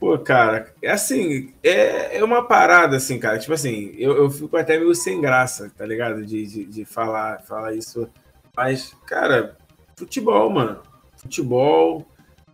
Pô, 0.00 0.18
cara, 0.18 0.74
é 0.82 0.90
assim, 0.90 1.52
é, 1.62 2.16
é 2.18 2.24
uma 2.24 2.42
parada, 2.48 2.96
assim, 2.96 3.18
cara. 3.18 3.38
Tipo 3.38 3.52
assim, 3.52 3.92
eu, 3.98 4.16
eu 4.16 4.30
fico 4.30 4.56
até 4.56 4.78
meio 4.78 4.94
sem 4.94 5.20
graça, 5.20 5.70
tá 5.76 5.84
ligado? 5.86 6.24
De, 6.24 6.46
de, 6.46 6.64
de 6.64 6.84
falar, 6.86 7.40
falar 7.42 7.74
isso. 7.74 8.08
Mas, 8.56 8.94
cara, 9.06 9.56
futebol, 9.96 10.48
mano. 10.50 10.80
Futebol. 11.18 12.06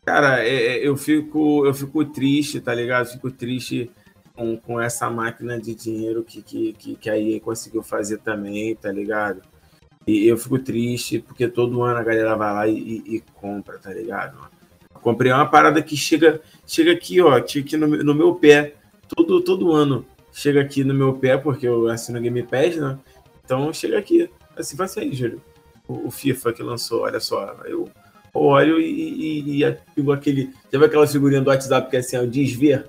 Cara, 0.04 0.44
é- 0.44 0.78
é- 0.78 0.86
eu, 0.88 0.96
fico, 0.96 1.64
eu 1.66 1.72
fico 1.74 2.04
triste, 2.06 2.60
tá 2.60 2.74
ligado? 2.74 3.06
Fico 3.08 3.30
triste 3.30 3.90
com, 4.34 4.56
com 4.56 4.80
essa 4.80 5.08
máquina 5.08 5.60
de 5.60 5.74
dinheiro 5.74 6.24
que, 6.24 6.42
que, 6.42 6.72
que, 6.74 6.96
que 6.96 7.10
a 7.10 7.16
EA 7.18 7.40
conseguiu 7.40 7.82
fazer 7.82 8.18
também, 8.18 8.74
tá 8.74 8.90
ligado? 8.90 9.40
E 10.06 10.26
eu 10.26 10.36
fico 10.38 10.58
triste 10.58 11.20
porque 11.20 11.48
todo 11.48 11.82
ano 11.82 11.98
a 11.98 12.04
galera 12.04 12.36
vai 12.36 12.52
lá 12.54 12.68
e, 12.68 12.78
e- 12.78 13.16
e 13.16 13.20
compra, 13.34 13.78
tá 13.78 13.92
ligado? 13.92 14.38
Comprei 15.06 15.30
uma 15.30 15.46
parada 15.46 15.80
que 15.80 15.96
chega, 15.96 16.40
chega 16.66 16.90
aqui, 16.90 17.20
ó, 17.20 17.40
chega 17.46 17.64
aqui 17.64 17.76
no, 17.76 17.86
no 17.86 18.12
meu 18.12 18.34
pé, 18.34 18.74
todo, 19.06 19.40
todo 19.40 19.70
ano. 19.70 20.04
Chega 20.32 20.60
aqui 20.60 20.82
no 20.82 20.92
meu 20.92 21.14
pé, 21.14 21.38
porque 21.38 21.68
eu 21.68 21.86
assino 21.86 22.20
Game 22.20 22.42
Pass, 22.42 22.74
né? 22.74 22.98
Então 23.44 23.72
chega 23.72 24.00
aqui. 24.00 24.28
Assim, 24.56 24.76
vai 24.76 24.88
sair, 24.88 25.14
Júlio. 25.14 25.40
O, 25.86 26.08
o 26.08 26.10
FIFA 26.10 26.52
que 26.52 26.60
lançou, 26.60 27.02
olha 27.02 27.20
só. 27.20 27.56
Eu 27.66 27.88
olho 28.34 28.80
e, 28.80 29.44
e, 29.44 29.64
e 29.64 29.76
pego 29.94 30.10
aquele. 30.10 30.50
Já 30.72 30.84
aquela 30.84 31.06
figurinha 31.06 31.40
do 31.40 31.50
WhatsApp 31.50 31.88
que 31.88 31.94
é 31.94 32.00
assim, 32.00 32.16
ó, 32.16 32.26
desver? 32.26 32.88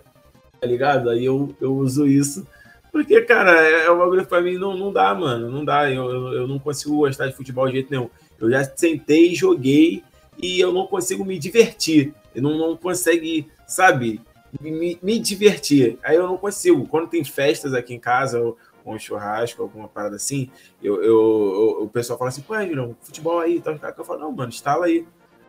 Tá 0.60 0.66
ligado? 0.66 1.12
Aí 1.12 1.24
eu, 1.24 1.56
eu 1.62 1.76
uso 1.76 2.08
isso. 2.08 2.48
Porque, 2.92 3.22
cara, 3.22 3.62
é, 3.62 3.86
é 3.86 3.92
um 3.92 4.00
bagulho 4.00 4.26
pra 4.26 4.42
mim 4.42 4.58
não, 4.58 4.76
não 4.76 4.92
dá, 4.92 5.14
mano. 5.14 5.52
Não 5.52 5.64
dá. 5.64 5.88
Eu, 5.92 6.10
eu, 6.10 6.34
eu 6.34 6.48
não 6.48 6.58
consigo 6.58 6.98
gostar 6.98 7.28
de 7.28 7.36
futebol 7.36 7.68
de 7.68 7.74
jeito 7.74 7.92
nenhum. 7.92 8.10
Eu 8.40 8.50
já 8.50 8.64
sentei, 8.64 9.36
joguei 9.36 10.04
e 10.42 10.60
eu 10.60 10.72
não 10.72 10.88
consigo 10.88 11.26
me 11.26 11.38
divertir. 11.40 12.14
Eu 12.34 12.42
não, 12.44 12.58
não 12.58 12.78
consegue, 12.78 13.48
sabe, 13.66 14.22
me, 14.62 14.98
me 15.02 15.20
divertir. 15.20 15.98
Aí 16.04 16.16
eu 16.16 16.28
não 16.28 16.38
consigo. 16.38 16.88
Quando 16.88 17.10
tem 17.10 17.24
festas 17.24 17.74
aqui 17.74 17.94
em 17.94 18.00
casa, 18.00 18.40
ou, 18.40 18.58
ou 18.86 18.94
um 18.94 19.00
churrasco, 19.00 19.62
alguma 19.62 19.88
parada 19.88 20.16
assim, 20.16 20.50
eu, 20.82 20.96
eu, 21.04 21.04
eu- 21.80 21.84
o 21.84 21.90
pessoal 21.90 22.18
fala 22.18 22.30
assim, 22.30 22.42
pô, 22.42 22.56
Julião, 22.62 22.96
futebol 23.02 23.40
aí, 23.40 23.60
tá? 23.60 23.78
Eu 23.98 24.06
falo, 24.06 24.20
não, 24.20 24.32
mano, 24.32 24.50
instala 24.50 24.86
aí. 24.86 25.06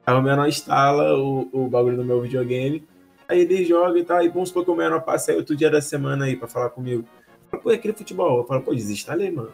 Aí 0.06 0.14
o 0.14 0.22
menor 0.22 0.48
instala 0.48 1.18
o, 1.18 1.48
o 1.52 1.68
bagulho 1.68 1.96
no 1.98 2.04
meu 2.04 2.20
videogame, 2.22 2.82
aí 3.28 3.40
ele 3.40 3.62
joga 3.64 3.98
e 3.98 4.04
tal, 4.04 4.22
e 4.24 4.28
vamos 4.28 4.48
supor 4.48 4.64
que 4.64 4.70
o 4.70 4.74
menor 4.74 5.02
passa 5.02 5.32
aí 5.32 5.36
outro 5.36 5.54
dia 5.54 5.68
da 5.70 5.82
semana 5.82 6.24
aí 6.24 6.34
pra 6.34 6.48
falar 6.48 6.70
comigo. 6.70 7.04
Fala, 7.50 7.62
pô, 7.62 7.70
é 7.70 7.74
aquele 7.74 7.92
futebol. 7.94 8.38
Eu 8.38 8.44
falo, 8.44 8.62
pô, 8.62 8.74
desinstalei, 8.74 9.30
mano. 9.30 9.50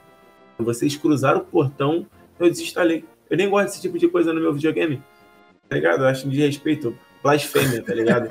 Vocês 0.59 0.97
cruzaram 0.97 1.40
o 1.40 1.44
portão, 1.44 2.06
eu 2.39 2.48
desinstalei. 2.48 3.05
Eu 3.28 3.36
nem 3.36 3.48
gosto 3.51 3.66
desse 3.66 3.81
tipo 3.81 3.98
de 3.98 4.06
coisa 4.06 4.32
no 4.32 4.40
meu 4.40 4.52
videogame. 4.52 5.02
Tá 5.68 5.76
ligado? 5.76 6.02
Eu 6.02 6.08
acho 6.08 6.28
de 6.28 6.40
respeito, 6.40 6.96
blasfêmia, 7.22 7.82
tá 7.82 7.94
ligado? 7.94 8.28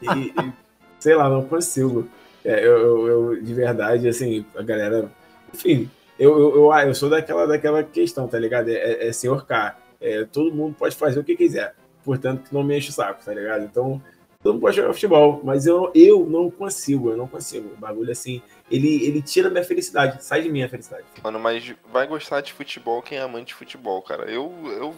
E, 0.00 0.06
e, 0.06 0.52
sei 0.98 1.14
lá, 1.14 1.28
não 1.28 1.44
consigo. 1.44 2.08
É, 2.44 2.64
eu, 2.64 3.06
eu, 3.08 3.42
de 3.42 3.54
verdade, 3.54 4.08
assim, 4.08 4.44
a 4.56 4.62
galera. 4.62 5.10
Enfim, 5.52 5.90
eu, 6.18 6.38
eu, 6.38 6.56
eu, 6.56 6.72
eu 6.72 6.94
sou 6.94 7.10
daquela, 7.10 7.46
daquela 7.46 7.82
questão, 7.82 8.28
tá 8.28 8.38
ligado? 8.38 8.68
É, 8.68 9.08
é 9.08 9.12
senhor 9.12 9.44
K. 9.46 9.76
É, 10.00 10.24
todo 10.24 10.54
mundo 10.54 10.76
pode 10.78 10.94
fazer 10.94 11.18
o 11.18 11.24
que 11.24 11.36
quiser. 11.36 11.74
Portanto, 12.04 12.48
que 12.48 12.54
não 12.54 12.62
me 12.62 12.76
enche 12.76 12.90
o 12.90 12.92
saco, 12.92 13.24
tá 13.24 13.34
ligado? 13.34 13.64
Então, 13.64 14.00
todo 14.42 14.54
mundo 14.54 14.62
pode 14.62 14.76
jogar 14.76 14.92
futebol, 14.92 15.40
mas 15.42 15.66
eu, 15.66 15.90
eu 15.92 16.24
não 16.24 16.48
consigo, 16.48 17.10
eu 17.10 17.16
não 17.16 17.26
consigo. 17.26 17.72
O 17.74 17.76
bagulho 17.76 18.12
assim, 18.12 18.40
ele, 18.70 19.04
ele 19.04 19.20
tira 19.20 19.50
minha 19.50 19.64
felicidade, 19.64 20.24
sai 20.24 20.42
de 20.42 20.48
mim 20.48 20.62
a 20.62 20.68
felicidade. 20.68 21.04
Mano, 21.22 21.40
mas 21.40 21.74
vai 21.92 22.06
gostar 22.06 22.42
de 22.42 22.52
futebol 22.52 23.02
quem 23.02 23.18
é 23.18 23.22
amante 23.22 23.48
de 23.48 23.54
futebol, 23.54 24.00
cara. 24.02 24.30
Eu, 24.30 24.52
eu, 24.66 24.94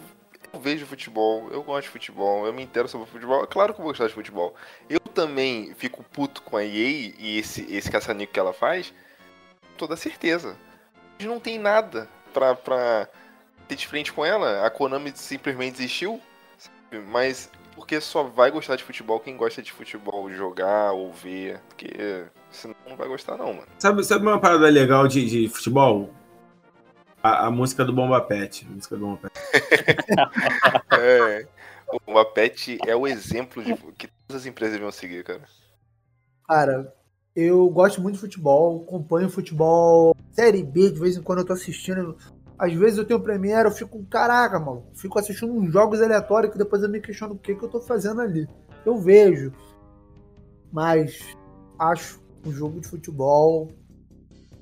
eu 0.51 0.59
vejo 0.59 0.85
futebol, 0.85 1.49
eu 1.51 1.63
gosto 1.63 1.83
de 1.83 1.89
futebol, 1.89 2.45
eu 2.45 2.53
me 2.53 2.63
interesso 2.63 2.93
sobre 2.93 3.11
futebol. 3.11 3.43
É 3.43 3.47
claro 3.47 3.73
que 3.73 3.79
eu 3.79 3.83
vou 3.83 3.91
gostar 3.91 4.07
de 4.07 4.13
futebol. 4.13 4.55
Eu 4.89 4.99
também 4.99 5.73
fico 5.75 6.03
puto 6.03 6.41
com 6.41 6.57
a 6.57 6.63
EA 6.63 7.13
e 7.17 7.37
esse, 7.37 7.65
esse 7.73 7.91
caçanico 7.91 8.33
que 8.33 8.39
ela 8.39 8.53
faz, 8.53 8.93
com 9.61 9.77
toda 9.77 9.95
certeza. 9.95 10.55
Eles 11.19 11.31
não 11.31 11.39
tem 11.39 11.59
nada 11.59 12.07
pra, 12.33 12.55
pra 12.55 13.07
ter 13.67 13.75
de 13.75 13.87
frente 13.87 14.11
com 14.11 14.25
ela. 14.25 14.65
A 14.65 14.69
Konami 14.69 15.11
simplesmente 15.15 15.77
desistiu, 15.77 16.19
sabe? 16.57 17.05
mas 17.07 17.49
porque 17.75 18.01
só 18.01 18.23
vai 18.23 18.51
gostar 18.51 18.75
de 18.75 18.83
futebol 18.83 19.19
quem 19.19 19.37
gosta 19.37 19.61
de 19.61 19.71
futebol, 19.71 20.29
jogar 20.31 20.91
ou 20.91 21.13
ver. 21.13 21.61
Porque 21.69 22.25
senão 22.51 22.75
não 22.87 22.97
vai 22.97 23.07
gostar, 23.07 23.37
não, 23.37 23.53
mano. 23.53 23.67
Sabe, 23.77 24.03
sabe 24.03 24.25
uma 24.25 24.39
parada 24.39 24.67
legal 24.67 25.07
de, 25.07 25.25
de 25.25 25.47
futebol? 25.47 26.13
A, 27.21 27.47
a 27.47 27.51
música 27.51 27.83
do 27.83 27.93
Bomba 27.93 28.21
Pet. 28.21 28.65
A 28.69 28.73
música 28.73 28.95
do 28.95 29.05
Bomba 29.05 29.19
Pet. 29.21 29.33
É. 30.99 31.47
O 31.91 32.13
Mapet 32.13 32.77
é 32.85 32.95
o 32.95 33.07
exemplo 33.07 33.63
de 33.63 33.73
que 33.97 34.07
todas 34.27 34.43
as 34.43 34.45
empresas 34.45 34.73
deviam 34.73 34.91
seguir, 34.91 35.23
cara. 35.23 35.41
Cara, 36.47 36.93
eu 37.35 37.67
gosto 37.69 38.01
muito 38.01 38.15
de 38.15 38.21
futebol, 38.21 38.83
acompanho 38.83 39.29
futebol 39.29 40.15
Série 40.31 40.63
B, 40.63 40.91
de 40.91 40.99
vez 40.99 41.17
em 41.17 41.21
quando 41.21 41.39
eu 41.39 41.45
tô 41.45 41.53
assistindo. 41.53 42.15
Às 42.57 42.73
vezes 42.73 42.97
eu 42.97 43.05
tenho 43.05 43.19
Premiere, 43.19 43.67
eu 43.67 43.73
fico, 43.73 44.05
caraca, 44.05 44.59
mano, 44.59 44.85
fico 44.93 45.17
assistindo 45.17 45.53
uns 45.53 45.71
jogos 45.71 46.01
aleatórios 46.01 46.51
que 46.51 46.57
depois 46.57 46.83
eu 46.83 46.89
me 46.89 46.99
questiono 46.99 47.33
o 47.33 47.37
que, 47.37 47.55
que 47.55 47.63
eu 47.63 47.69
tô 47.69 47.81
fazendo 47.81 48.21
ali. 48.21 48.47
Eu 48.85 48.97
vejo. 48.99 49.51
Mas 50.71 51.19
acho 51.79 52.21
um 52.45 52.51
jogo 52.51 52.81
de 52.81 52.87
futebol. 52.87 53.69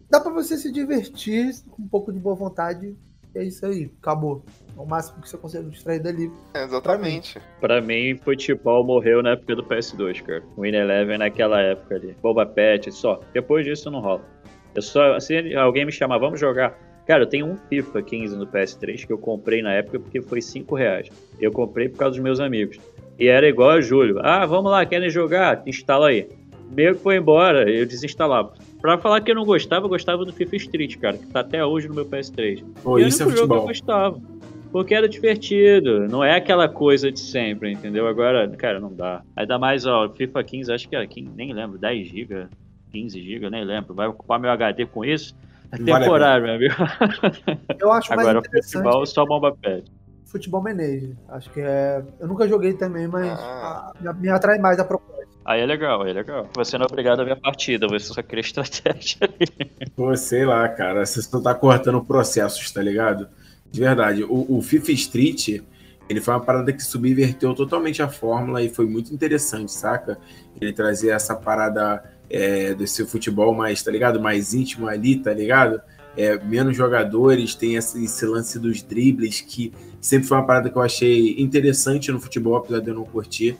Dá 0.09 0.19
pra 0.19 0.31
você 0.31 0.57
se 0.57 0.71
divertir 0.71 1.53
com 1.69 1.84
um 1.84 1.88
pouco 1.88 2.11
de 2.11 2.19
boa 2.19 2.35
vontade. 2.35 2.95
E 3.35 3.39
é 3.39 3.43
isso 3.43 3.65
aí, 3.65 3.91
acabou. 4.01 4.43
É 4.75 4.79
o 4.79 4.85
máximo 4.85 5.21
que 5.21 5.29
você 5.29 5.38
consegue 5.38 5.69
extrair 5.69 5.99
dali. 5.99 6.31
É, 6.53 6.63
exatamente. 6.63 7.39
Pra 7.59 7.81
mim, 7.81 8.17
futebol 8.17 8.85
morreu 8.85 9.21
na 9.21 9.31
época 9.31 9.55
do 9.55 9.63
PS2, 9.63 10.21
cara. 10.23 10.43
O 10.55 10.61
Win 10.61 10.75
Eleven 10.75 11.17
naquela 11.17 11.61
época 11.61 11.95
ali. 11.95 12.15
Boba 12.21 12.45
Pet, 12.45 12.91
só. 12.91 13.19
Depois 13.34 13.65
disso 13.65 13.91
não 13.91 13.99
rola. 13.99 14.25
Eu 14.73 14.81
só, 14.81 15.19
se 15.19 15.55
alguém 15.55 15.85
me 15.85 15.91
chamar, 15.91 16.19
vamos 16.19 16.39
jogar. 16.39 16.77
Cara, 17.05 17.23
eu 17.23 17.27
tenho 17.27 17.45
um 17.45 17.55
FIFA 17.55 18.01
15 18.01 18.35
no 18.35 18.47
PS3 18.47 19.05
que 19.05 19.13
eu 19.13 19.17
comprei 19.17 19.61
na 19.61 19.73
época 19.73 19.99
porque 19.99 20.21
foi 20.21 20.41
5 20.41 20.75
reais. 20.75 21.09
Eu 21.39 21.51
comprei 21.51 21.89
por 21.89 21.97
causa 21.97 22.15
dos 22.15 22.23
meus 22.23 22.39
amigos. 22.39 22.77
E 23.19 23.27
era 23.27 23.47
igual 23.47 23.71
a 23.71 23.81
Júlio. 23.81 24.19
Ah, 24.21 24.45
vamos 24.45 24.71
lá, 24.71 24.85
querem 24.85 25.09
jogar? 25.09 25.63
Instala 25.65 26.09
aí. 26.09 26.29
Meio 26.69 26.95
que 26.95 27.01
foi 27.01 27.17
embora, 27.17 27.69
eu 27.69 27.85
desinstalava. 27.85 28.53
Pra 28.81 28.97
falar 28.97 29.21
que 29.21 29.31
eu 29.31 29.35
não 29.35 29.43
gostava, 29.45 29.85
eu 29.85 29.89
gostava 29.89 30.23
do 30.23 30.31
FIFA 30.31 30.55
Street, 30.57 30.97
cara, 30.97 31.17
que 31.17 31.25
tá 31.27 31.39
até 31.39 31.65
hoje 31.65 31.87
no 31.87 31.95
meu 31.95 32.05
PS3. 32.05 32.63
Pô, 32.83 32.97
E 32.97 33.01
era 33.01 33.09
isso 33.09 33.23
é 33.23 33.25
o 33.25 33.29
único 33.29 33.41
jogo 33.41 33.53
que 33.53 33.59
eu 33.59 33.67
futebol. 33.75 34.11
gostava. 34.11 34.37
Porque 34.71 34.93
era 34.93 35.07
divertido, 35.09 36.07
não 36.07 36.23
é 36.23 36.35
aquela 36.35 36.67
coisa 36.67 37.11
de 37.11 37.19
sempre, 37.19 37.71
entendeu? 37.71 38.05
Agora, 38.07 38.47
cara, 38.49 38.79
não 38.79 38.93
dá. 38.93 39.21
Ainda 39.35 39.57
mais, 39.57 39.85
ó, 39.85 40.09
FIFA 40.09 40.43
15, 40.43 40.71
acho 40.73 40.89
que 40.89 40.95
é, 40.95 41.07
quem- 41.07 41.27
nem 41.35 41.53
lembro, 41.53 41.77
10 41.77 42.07
GB, 42.09 42.47
15 42.91 43.21
GB, 43.21 43.49
nem 43.49 43.63
lembro. 43.65 43.93
Vai 43.95 44.07
ocupar 44.07 44.39
meu 44.39 44.51
HD 44.51 44.85
com 44.85 45.03
isso? 45.05 45.33
É 45.71 45.77
vale 45.77 46.03
temporário, 46.05 46.45
meu 46.45 46.55
amigo. 46.55 46.75
Eu 47.79 47.91
acho 47.91 48.11
Agora, 48.13 48.33
mais 48.33 48.45
interessante 48.45 48.73
futebol, 48.73 49.05
só 49.05 49.25
bomba 49.25 49.55
pet. 49.55 49.89
futebol 50.25 50.61
manage. 50.61 51.15
Acho 51.29 51.49
que 51.51 51.61
é. 51.61 52.03
Eu 52.19 52.27
nunca 52.27 52.47
joguei 52.47 52.73
também, 52.73 53.07
mas 53.07 53.27
Ah. 53.39 53.91
ah, 54.05 54.13
me 54.13 54.29
atrai 54.29 54.59
mais 54.59 54.77
a 54.79 54.85
proposta. 54.85 55.16
Aí 55.48 55.61
é 55.61 55.65
legal, 55.65 56.03
aí 56.03 56.11
é 56.11 56.14
legal. 56.14 56.49
Você 56.56 56.78
não 56.78 56.84
é 56.84 56.88
obrigado 56.88 57.22
a 57.22 57.24
ver 57.24 57.32
a 57.32 57.36
partida, 57.38 57.88
você 57.88 58.14
só 58.14 58.22
cria 58.22 58.41
estratégia. 58.41 59.30
Pô, 59.95 60.15
sei 60.18 60.45
lá, 60.45 60.68
cara. 60.68 61.06
Você 61.06 61.22
só 61.22 61.40
tá 61.40 61.56
cortando 61.56 62.03
processos, 62.03 62.69
tá 62.69 62.82
ligado? 62.82 63.30
De 63.72 63.80
verdade. 63.80 64.24
O, 64.26 64.57
o 64.57 64.61
FIFA 64.61 64.91
Street, 64.91 65.61
ele 66.10 66.19
foi 66.19 66.34
uma 66.34 66.44
parada 66.44 66.74
que 66.74 66.84
subverteu 66.84 67.56
totalmente 67.56 68.02
a 68.02 68.10
fórmula 68.10 68.61
e 68.61 68.68
foi 68.68 68.86
muito 68.86 69.14
interessante, 69.14 69.72
saca? 69.72 70.19
Ele 70.60 70.74
trazia 70.74 71.14
essa 71.14 71.34
parada 71.34 72.03
é, 72.30 72.74
desse 72.74 73.06
futebol 73.06 73.56
mais, 73.56 73.82
tá 73.82 73.90
ligado? 73.90 74.19
Mais 74.19 74.53
íntimo 74.53 74.86
ali, 74.86 75.18
tá 75.18 75.34
ligado? 75.34 75.82
é, 76.18 76.44
menos 76.44 76.76
jogadores, 76.76 77.53
tem 77.53 77.76
esse, 77.76 78.03
esse 78.03 78.26
lance 78.26 78.57
dos 78.57 78.82
dribles, 78.82 79.40
que 79.40 79.72
sempre 80.02 80.28
foi 80.28 80.38
uma 80.38 80.48
parada 80.48 80.69
que 80.69 80.76
eu 80.76 80.82
achei 80.82 81.40
interessante 81.40 82.11
no 82.11 82.19
futebol, 82.19 82.56
apesar 82.56 82.80
de 82.80 82.90
eu 82.90 82.95
não 82.95 83.03
curtir. 83.03 83.56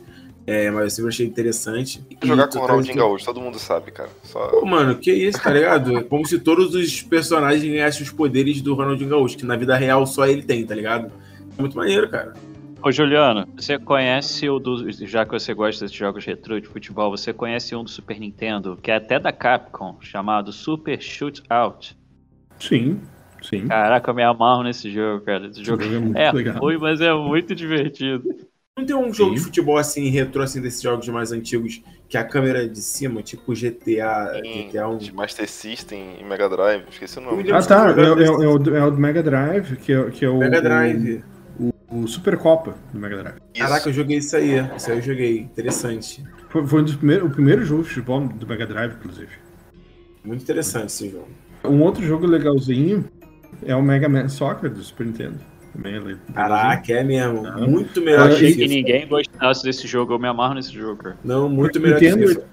É, 0.48 0.72
mas 0.72 0.84
eu 0.84 0.90
sempre 0.92 1.10
achei 1.10 1.26
interessante. 1.26 2.02
Jogar 2.24 2.48
com 2.48 2.60
o 2.60 2.62
Ronaldinho 2.62 2.94
traz- 2.94 3.10
Gaúcho, 3.10 3.26
todo 3.26 3.42
mundo 3.42 3.60
sabe, 3.60 3.92
cara. 3.92 4.10
Só... 4.24 4.48
Pô, 4.48 4.66
mano, 4.66 4.96
que 4.98 5.12
isso, 5.12 5.44
tá 5.44 5.52
ligado? 5.52 5.98
É 5.98 6.04
Como 6.04 6.26
se 6.26 6.40
todos 6.40 6.74
os 6.74 7.02
personagens 7.04 7.62
ganhassem 7.70 8.02
os 8.02 8.12
poderes 8.12 8.62
do 8.62 8.74
Ronaldinho 8.74 9.10
Gaúcho, 9.10 9.38
que 9.38 9.46
na 9.46 9.58
vida 9.58 9.76
real 9.76 10.08
só 10.08 10.26
ele 10.26 10.42
tem, 10.42 10.66
tá 10.66 10.74
ligado? 10.74 11.12
É 11.58 11.62
muito 11.62 11.76
maneiro, 11.76 12.10
cara. 12.10 12.34
Ô 12.82 12.90
Juliano, 12.90 13.46
você 13.58 13.78
conhece 13.78 14.48
o 14.48 14.58
do. 14.58 14.90
Já 14.90 15.26
que 15.26 15.32
você 15.32 15.54
gosta 15.54 15.84
desses 15.84 15.98
jogos 15.98 16.24
retrô 16.24 16.58
de 16.62 16.68
futebol, 16.68 17.10
você 17.12 17.34
conhece 17.34 17.76
um 17.76 17.84
do 17.84 17.90
Super 17.90 18.18
Nintendo, 18.18 18.78
que 18.82 18.90
é 18.90 18.96
até 18.96 19.20
da 19.20 19.34
Capcom, 19.34 19.98
chamado 20.00 20.54
Super 20.54 21.02
Shoot 21.02 21.44
Out. 21.50 21.98
Sim, 22.58 23.02
sim. 23.42 23.68
Caraca, 23.68 24.10
eu 24.10 24.16
me 24.16 24.24
amarro 24.24 24.64
nesse 24.64 24.90
jogo, 24.90 25.26
cara. 25.26 25.48
Esse 25.48 25.62
jogo 25.62 25.84
jogo 25.84 25.96
é 25.96 26.00
muito 26.00 26.18
é 26.18 26.32
legal. 26.32 26.58
ruim, 26.58 26.78
mas 26.78 27.02
é 27.02 27.14
muito 27.14 27.54
divertido. 27.54 28.24
Não 28.78 28.86
tem 28.86 28.96
um 28.96 29.12
jogo 29.12 29.32
Sim. 29.32 29.36
de 29.38 29.42
futebol 29.42 29.78
assim, 29.78 30.08
retrô, 30.10 30.44
assim, 30.44 30.62
desses 30.62 30.82
jogos 30.82 31.08
mais 31.10 31.32
antigos, 31.32 31.82
que 32.08 32.16
a 32.18 32.24
câmera 32.24 32.64
é 32.64 32.68
de 32.68 32.80
cima, 32.80 33.24
tipo 33.24 33.52
GTA, 33.54 34.40
Tem 34.42 34.68
GTA 34.70 34.88
1. 34.88 34.98
de 35.00 35.12
Master 35.14 35.50
System 35.50 36.18
e 36.20 36.24
Mega 36.24 36.48
Drive, 36.48 36.84
esqueci 36.92 37.18
o 37.18 37.22
nome. 37.22 37.52
Ah, 37.52 37.62
tá. 37.64 37.90
É, 37.90 38.02
é- 38.02 38.46
é 38.46 38.48
o, 38.48 38.60
do- 38.60 38.76
é 38.78 38.86
o 38.86 38.92
do 38.92 38.98
Mega 39.00 39.24
Drive, 39.24 39.78
que 39.78 39.92
é, 39.92 40.10
que 40.12 40.24
é 40.26 40.30
o. 40.30 40.38
Mega 40.38 40.62
Drive. 40.62 41.24
O, 41.60 41.74
o 42.04 42.08
Super 42.08 42.38
Copa 42.38 42.76
do 42.94 43.00
Mega 43.00 43.18
Drive. 43.18 43.36
Isso. 43.56 43.64
Caraca, 43.64 43.90
eu 43.90 43.94
joguei 43.94 44.18
isso 44.20 44.36
aí. 44.38 44.60
Isso 44.76 44.92
aí 44.92 44.98
eu 44.98 45.02
joguei. 45.02 45.40
Interessante. 45.40 46.24
Foi, 46.50 46.68
foi 46.68 46.82
um 46.82 46.84
dos 46.84 46.96
primeiros, 46.96 47.28
o 47.28 47.34
primeiro 47.34 47.66
jogo 47.66 47.82
de 47.82 47.90
futebol 47.90 48.28
do 48.28 48.46
Mega 48.46 48.68
Drive, 48.68 48.94
inclusive. 48.94 49.32
Muito 50.24 50.44
interessante 50.44 50.90
esse 50.90 51.10
jogo. 51.10 51.28
Um 51.66 51.82
outro 51.82 52.04
jogo 52.06 52.28
legalzinho 52.28 53.10
é 53.66 53.76
o 53.76 53.82
Mega 53.82 54.08
Man 54.08 54.30
Soccer 54.30 54.70
do 54.70 54.84
Super 54.84 55.08
Nintendo. 55.08 55.40
Caraca, 56.34 56.94
é 56.94 57.04
mesmo. 57.04 57.46
Ah. 57.46 57.58
Muito 57.68 58.00
Eu 58.00 58.06
melhor 58.06 58.32
achei 58.32 58.54
que 58.54 58.60
que 58.60 58.68
ninguém 58.68 59.08
gostasse 59.08 59.64
desse 59.64 59.88
jogo, 59.88 60.14
eu 60.14 60.20
me 60.20 60.28
amarro 60.28 60.56
nesse 60.56 60.74
jogo, 60.74 60.98
cara. 61.04 61.18
Não, 61.24 61.48
muito 61.48 61.80
melhor 61.80 62.00
que 62.00 62.10
Nintendo, 62.10 62.28
FIFA. 62.28 62.48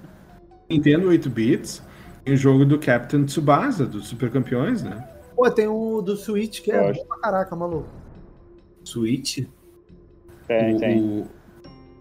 Nintendo 0.69 1.07
8 1.09 1.29
bits 1.29 1.83
tem 2.23 2.33
o 2.33 2.37
jogo 2.37 2.65
do 2.65 2.79
Captain 2.79 3.23
Tsubasa, 3.25 3.85
dos 3.85 4.07
Super 4.07 4.31
Campeões, 4.31 4.81
né? 4.81 5.07
Pô, 5.35 5.49
tem 5.51 5.67
o 5.67 6.01
do 6.01 6.15
Switch 6.15 6.61
que 6.61 6.71
é 6.71 6.93
bom 6.93 7.05
pra 7.05 7.17
caraca, 7.19 7.55
maluco. 7.55 7.89
Switch? 8.83 9.45
Tem, 10.47 10.75
o, 10.75 10.79
tem. 10.79 11.25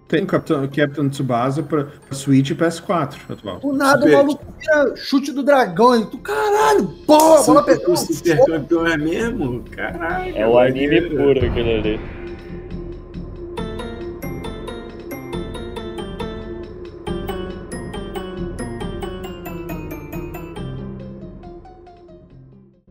O- 0.04 0.08
tem 0.08 0.22
o 0.22 0.26
Captain, 0.26 0.66
Captain 0.68 1.08
Tsubasa 1.08 1.62
pra, 1.62 1.84
pra 1.84 2.12
Switch 2.16 2.50
e 2.50 2.54
PS4 2.54 3.16
atual. 3.30 3.58
Do 3.60 3.72
nada 3.72 4.00
Super- 4.02 4.14
o 4.14 4.16
maluco 4.18 4.44
vira 4.60 4.96
chute 4.96 5.32
do 5.32 5.42
dragão 5.42 5.96
e 6.00 6.06
tu, 6.06 6.18
caralho, 6.18 6.82
boa, 7.06 7.40
a 7.40 7.42
bola 7.42 7.62
pegou. 7.64 7.94
o 7.94 7.96
super 7.96 8.44
campeão 8.44 8.86
é 8.86 8.96
mesmo? 8.96 9.62
Caraca. 9.70 10.28
É 10.28 10.46
o 10.46 10.58
anime 10.58 11.00
puro 11.02 11.38
aquilo 11.46 11.70
ali. 11.78 12.00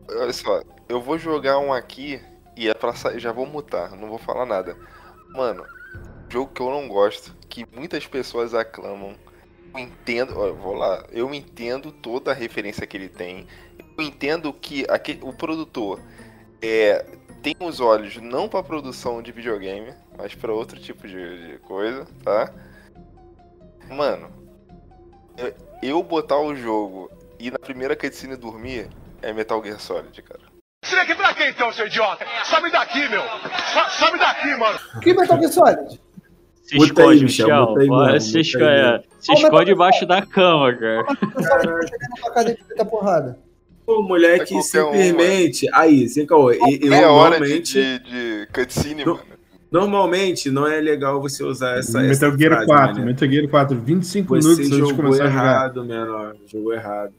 Olha 0.08 0.32
só, 0.32 0.62
eu 0.88 1.00
vou 1.00 1.18
jogar 1.18 1.58
um 1.58 1.72
aqui 1.72 2.20
e 2.56 2.68
é 2.68 2.74
pra 2.74 2.94
sair. 2.94 3.18
Já 3.18 3.32
vou 3.32 3.46
mutar, 3.46 3.90
não 3.96 4.08
vou 4.08 4.18
falar 4.18 4.46
nada. 4.46 4.76
Mano, 5.30 5.64
jogo 6.34 6.52
que 6.52 6.60
eu 6.60 6.68
não 6.68 6.88
gosto, 6.88 7.32
que 7.48 7.64
muitas 7.72 8.04
pessoas 8.08 8.54
aclamam. 8.54 9.14
Eu 9.72 9.78
entendo, 9.78 10.36
ó, 10.36 10.52
vou 10.52 10.74
lá, 10.74 11.04
eu 11.12 11.32
entendo 11.32 11.92
toda 11.92 12.32
a 12.32 12.34
referência 12.34 12.86
que 12.86 12.96
ele 12.96 13.08
tem. 13.08 13.46
Eu 13.96 14.04
entendo 14.04 14.52
que 14.52 14.84
aquele, 14.88 15.20
o 15.22 15.32
produtor 15.32 16.00
é, 16.60 17.04
tem 17.40 17.54
os 17.60 17.78
olhos 17.78 18.16
não 18.16 18.48
pra 18.48 18.64
produção 18.64 19.22
de 19.22 19.30
videogame, 19.30 19.94
mas 20.18 20.34
pra 20.34 20.52
outro 20.52 20.80
tipo 20.80 21.06
de, 21.06 21.52
de 21.52 21.58
coisa, 21.58 22.04
tá? 22.24 22.52
Mano, 23.88 24.28
eu, 25.38 25.54
eu 25.82 26.02
botar 26.02 26.40
o 26.40 26.56
jogo 26.56 27.12
e 27.38 27.48
na 27.48 27.60
primeira 27.60 27.94
cutscene 27.94 28.34
dormir 28.34 28.88
é 29.22 29.32
Metal 29.32 29.62
Gear 29.62 29.78
Solid, 29.78 30.20
cara. 30.22 30.40
Tira 30.84 31.02
aqui 31.02 31.14
pra 31.14 31.32
quem 31.32 31.48
então, 31.48 31.72
seu 31.72 31.86
idiota? 31.86 32.26
Sobe 32.44 32.70
daqui, 32.72 33.08
meu! 33.08 33.22
Sobe 33.90 34.18
daqui, 34.18 34.54
mano! 34.56 34.78
Que 35.00 35.14
Metal 35.14 35.38
Gear 35.38 35.52
Solid? 35.52 36.03
Se 36.64 36.76
aí, 36.76 36.80
esconde, 36.82 37.24
Michel, 37.24 37.46
Michel. 37.76 38.00
aí 38.00 38.20
se 38.20 38.38
aí 38.38 39.00
se 39.20 39.32
esconde 39.32 39.64
debaixo 39.66 40.06
da 40.06 40.22
cama, 40.22 40.74
cara. 40.74 41.04
Chegando 41.20 42.32
casa 42.34 42.54
de 42.54 42.62
muita 42.66 42.84
porrada. 42.86 43.38
Pô, 43.86 44.00
É 44.00 44.02
moleque, 44.02 44.54
um, 44.54 44.62
simplesmente. 44.62 45.68
aí, 45.74 46.08
sem 46.08 46.24
caô. 46.26 46.50
Eu, 46.50 46.60
Meia 46.88 47.10
hora 47.12 47.38
de, 47.38 47.40
normalmente, 47.42 48.46
cutscene, 48.52 49.04
mano. 49.04 49.20
normalmente 49.70 50.50
não 50.50 50.66
é 50.66 50.80
legal 50.80 51.20
você 51.20 51.44
usar 51.44 51.78
essa. 51.78 52.00
Metal 52.00 52.10
essa 52.30 52.38
Gear 52.38 52.52
frase, 52.52 52.66
4, 52.66 52.98
né? 53.00 53.04
Metal 53.04 53.28
Gear 53.28 53.48
4, 53.48 53.76
25 53.78 54.28
Você 54.28 54.34
minutos 54.48 54.58
antes 54.58 54.70
de 54.70 54.78
jogou 54.78 54.96
começar 54.96 55.24
a 55.24 55.28
jogar. 55.30 55.42
errado, 55.44 55.84
menor. 55.84 56.36
Jogou 56.50 56.72
errado. 56.72 57.12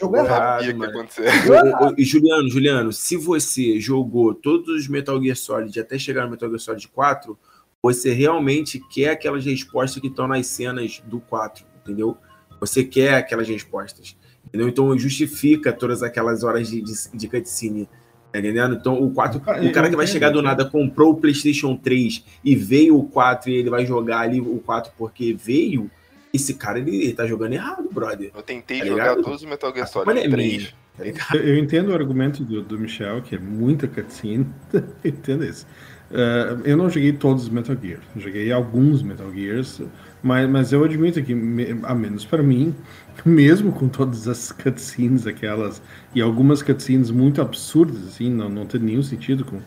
Jogou 0.00 0.18
errado. 0.18 0.64
sabia 0.64 0.74
que 0.74 1.50
ô, 1.84 1.94
e 1.96 2.04
Juliano, 2.04 2.48
Juliano, 2.50 2.92
se 2.92 3.16
você 3.16 3.78
jogou 3.80 4.34
todos 4.34 4.68
os 4.76 4.88
Metal 4.88 5.20
Gear 5.22 5.36
Solid 5.36 5.78
até 5.78 5.98
chegar 5.98 6.24
no 6.24 6.30
Metal 6.32 6.48
Gear 6.48 6.60
Solid 6.60 6.88
4, 6.88 7.38
você 7.82 8.12
realmente 8.12 8.80
quer 8.90 9.10
aquelas 9.10 9.44
respostas 9.44 10.00
que 10.00 10.08
estão 10.08 10.26
nas 10.26 10.46
cenas 10.46 11.02
do 11.06 11.20
4, 11.20 11.64
entendeu? 11.82 12.16
Você 12.60 12.82
quer 12.82 13.14
aquelas 13.14 13.48
respostas. 13.48 14.16
Entendeu? 14.46 14.68
Então 14.68 14.98
justifica 14.98 15.72
todas 15.72 16.02
aquelas 16.02 16.42
horas 16.42 16.68
de, 16.68 16.80
de, 16.82 16.92
de 17.14 17.28
cutscene. 17.28 17.88
Tá 18.32 18.38
entendendo? 18.40 18.74
Então 18.74 19.00
o 19.00 19.10
4, 19.12 19.40
Ah, 19.46 19.60
o 19.62 19.72
cara 19.72 19.88
que 19.88 19.96
vai 19.96 20.06
chegar 20.06 20.30
do 20.30 20.42
nada 20.42 20.64
comprou 20.64 21.12
o 21.12 21.16
PlayStation 21.16 21.76
3 21.76 22.24
e 22.44 22.56
veio 22.56 22.98
o 22.98 23.04
4 23.08 23.50
e 23.50 23.54
ele 23.54 23.70
vai 23.70 23.86
jogar 23.86 24.20
ali 24.20 24.40
o 24.40 24.58
4 24.58 24.92
porque 24.98 25.32
veio, 25.32 25.90
esse 26.32 26.54
cara 26.54 26.78
ele, 26.78 26.96
ele 27.04 27.12
tá 27.12 27.26
jogando 27.26 27.52
errado, 27.52 27.88
brother. 27.92 28.30
Eu 28.34 28.42
tentei 28.42 28.80
Tá 28.80 28.86
jogar 28.86 29.14
todos 29.16 29.42
os 29.42 29.48
Metal 29.48 29.72
Gear 29.72 29.86
Solid 29.88 30.18
é 30.18 30.28
3. 30.28 30.34
minha. 30.34 31.14
Tá 31.14 31.36
eu 31.36 31.56
entendo 31.56 31.90
o 31.90 31.94
argumento 31.94 32.42
do, 32.42 32.60
do 32.60 32.78
Michel, 32.78 33.22
que 33.22 33.36
é 33.36 33.38
muita 33.38 33.86
cutscene. 33.86 34.46
eu 34.74 35.10
entendo 35.10 35.44
isso. 35.44 35.66
Eh, 36.10 36.56
eu 36.64 36.76
não 36.76 36.88
joguei 36.88 37.12
todos 37.12 37.44
os 37.44 37.48
Metal 37.48 37.76
Gear. 37.80 38.00
Joguei 38.16 38.50
alguns 38.52 39.02
Metal 39.02 39.30
Gears, 39.32 39.82
mas, 40.22 40.48
mas 40.48 40.72
eu 40.72 40.82
admito 40.84 41.22
que, 41.22 41.34
me- 41.34 41.78
a 41.82 41.94
menos 41.94 42.24
para 42.24 42.42
mim, 42.42 42.74
mesmo 43.24 43.72
com 43.72 43.88
todas 43.88 44.26
as 44.26 44.50
cutscenes, 44.52 45.26
aquelas, 45.26 45.82
e 46.14 46.20
algumas 46.22 46.62
cutscenes 46.62 47.10
muito 47.10 47.40
absurdas, 47.42 48.06
assim, 48.06 48.30
não, 48.30 48.48
não 48.48 48.66
tem 48.66 48.80
nenhum 48.80 49.02
sentido, 49.02 49.44
com 49.44 49.60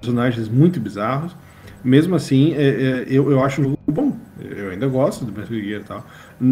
personagens 0.00 0.48
muito 0.48 0.78
bizarros, 0.80 1.34
mesmo 1.84 2.14
assim, 2.16 2.52
é, 2.54 3.02
é, 3.02 3.04
eu, 3.08 3.30
eu 3.30 3.42
acho 3.42 3.60
o 3.60 3.64
jogo 3.64 3.78
bom. 3.90 4.16
Eu 4.40 4.70
ainda 4.70 4.86
gosto 4.88 5.24
do 5.24 5.32
Metal 5.32 5.56
Gear 5.56 5.80
e 5.80 5.84
tal. 5.84 6.06
Ah, 6.42 6.46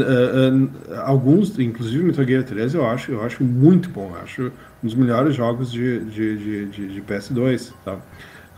ah, 0.91 1.09
alguns, 1.11 1.59
inclusive 1.59 2.03
Metal 2.03 2.25
Gear 2.25 2.45
3, 2.45 2.75
eu 2.75 2.87
acho, 2.87 3.13
eu 3.13 3.23
acho 3.23 3.43
muito 3.45 3.89
bom. 3.91 4.11
Eu 4.15 4.23
acho 4.23 4.43
um 4.47 4.87
dos 4.87 4.95
melhores 4.95 5.35
jogos 5.35 5.71
de, 5.73 6.01
de, 6.05 6.37
de, 6.39 6.67
de, 6.67 6.95
de 6.95 7.01
PS2. 7.03 7.73
Tá? 7.85 7.99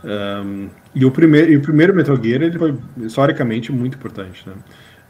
Um, 0.03 0.69
e, 0.93 1.05
o 1.05 1.11
primeiro, 1.11 1.51
e 1.51 1.57
o 1.57 1.61
primeiro 1.61 1.93
Metal 1.93 2.15
Gear 2.15 2.41
ele 2.41 2.57
foi 2.57 2.77
historicamente 2.97 3.71
muito 3.71 3.97
importante. 3.97 4.47
Né? 4.47 4.55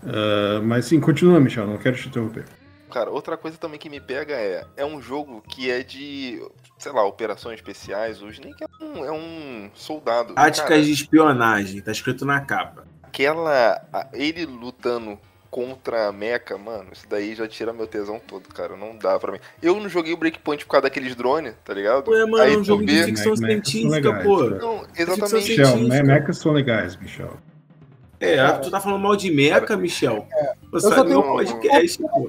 Ah, 0.06 0.62
mas 0.64 0.86
sim, 0.86 1.00
continua, 1.00 1.40
Michel, 1.40 1.68
não 1.68 1.78
quero 1.78 1.96
te 1.96 2.08
interromper. 2.08 2.46
Cara, 2.92 3.10
outra 3.10 3.36
coisa 3.36 3.58
também 3.58 3.78
que 3.78 3.90
me 3.90 4.00
pega 4.00 4.34
é. 4.34 4.66
É 4.78 4.86
um 4.86 5.02
jogo 5.02 5.42
que 5.42 5.70
é 5.70 5.84
de. 5.84 6.42
Sei 6.80 6.92
lá, 6.92 7.06
operações 7.06 7.60
especiais. 7.60 8.22
O 8.22 8.30
Snake 8.30 8.64
é 8.64 8.84
um, 8.84 9.06
é 9.06 9.12
um 9.12 9.70
soldado. 9.74 10.34
Táticas 10.34 10.70
Cara, 10.70 10.82
de 10.82 10.92
espionagem, 10.92 11.82
tá 11.82 11.92
escrito 11.92 12.26
na 12.26 12.40
capa. 12.40 12.86
aquela. 13.04 13.82
Ele 14.14 14.46
lutando 14.46 15.20
contra 15.50 16.08
a 16.08 16.12
Mecha, 16.12 16.58
mano, 16.58 16.90
isso 16.92 17.06
daí 17.10 17.34
já 17.36 17.48
tira 17.48 17.72
meu 17.74 17.88
tesão 17.88 18.20
todo, 18.26 18.48
cara. 18.50 18.76
Não 18.76 18.98
dá 18.98 19.18
pra 19.20 19.32
mim. 19.32 19.40
Eu 19.62 19.80
não 19.80 19.90
joguei 19.90 20.14
o 20.14 20.18
Breakpoint 20.18 20.66
por 20.66 20.72
causa 20.72 20.84
daqueles 20.84 21.16
drones, 21.16 21.54
tá 21.64 21.74
ligado? 21.74 22.10
Ué, 22.12 22.26
mano, 22.26 22.44
Aí 22.44 22.54
é 22.54 22.58
um 22.58 22.64
jogo 22.64 22.86
de 22.86 23.04
ficção 23.04 23.36
científica, 23.36 24.24
pô. 24.24 24.38
cara. 24.50 24.58
Não, 24.60 24.86
exatamente. 24.96 25.50
Michel, 25.50 25.66
Científica. 25.68 26.04
mechas 26.04 26.38
são 26.38 26.52
legais, 26.52 26.96
Michel. 26.98 27.38
É, 28.20 28.52
tu 28.54 28.72
tá 28.72 28.80
falando 28.80 29.02
mal 29.02 29.16
de 29.16 29.30
meca, 29.32 29.78
Michel? 29.78 30.26
Você 30.72 30.88
Eu 30.88 30.92
só 30.92 31.04
tenho 31.04 31.22
podcast, 31.22 32.02
pô. 32.02 32.28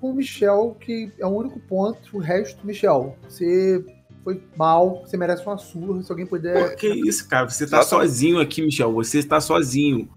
Com 0.00 0.10
o 0.10 0.14
Michel, 0.14 0.76
que 0.80 1.10
é 1.18 1.26
o 1.26 1.30
único 1.30 1.58
ponto, 1.60 1.98
o 2.16 2.18
resto, 2.18 2.64
Michel, 2.66 3.16
você 3.28 3.84
foi 4.22 4.40
mal, 4.56 5.02
você 5.04 5.16
merece 5.16 5.44
uma 5.44 5.58
surra, 5.58 6.02
se 6.02 6.10
alguém 6.12 6.24
puder. 6.26 6.70
Pô, 6.70 6.76
que 6.76 6.86
isso, 6.88 7.28
cara? 7.28 7.48
Você 7.48 7.66
tá 7.66 7.80
Exatamente. 7.80 8.08
sozinho 8.08 8.40
aqui, 8.40 8.62
Michel. 8.62 8.92
Você 8.92 9.22
tá 9.22 9.40
sozinho. 9.40 10.08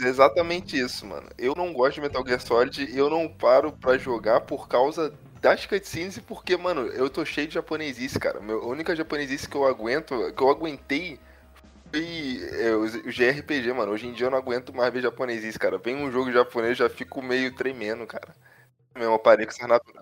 Exatamente 0.00 0.78
isso, 0.78 1.06
mano. 1.06 1.28
Eu 1.36 1.54
não 1.54 1.72
gosto 1.72 1.94
de 1.94 2.00
Metal 2.00 2.24
Gear 2.26 2.40
Solid 2.40 2.96
eu 2.96 3.10
não 3.10 3.28
paro 3.28 3.72
pra 3.72 3.98
jogar 3.98 4.40
por 4.42 4.68
causa 4.68 5.12
das 5.40 5.66
cutscenes 5.66 6.16
e 6.16 6.20
porque, 6.20 6.56
mano, 6.56 6.86
eu 6.88 7.08
tô 7.08 7.24
cheio 7.24 7.48
de 7.48 7.54
japonesice, 7.54 8.18
cara. 8.18 8.38
A 8.40 8.66
única 8.66 8.94
japonesice 8.94 9.48
que 9.48 9.56
eu 9.56 9.66
aguento, 9.66 10.32
que 10.32 10.42
eu 10.42 10.50
aguentei 10.50 11.18
foi 11.92 12.40
é, 12.52 12.74
o 12.74 12.86
GRPG, 13.10 13.72
mano. 13.72 13.92
Hoje 13.92 14.06
em 14.06 14.12
dia 14.12 14.26
eu 14.26 14.30
não 14.30 14.38
aguento 14.38 14.74
mais 14.74 14.92
ver 14.92 15.02
japonesice, 15.02 15.58
cara. 15.58 15.78
Vem 15.78 15.96
um 15.96 16.10
jogo 16.10 16.32
japonês, 16.32 16.76
já 16.76 16.88
fico 16.88 17.22
meio 17.22 17.54
tremendo, 17.54 18.06
cara. 18.06 18.34
Eu 18.94 19.18
parei 19.18 19.46
com 19.46 19.52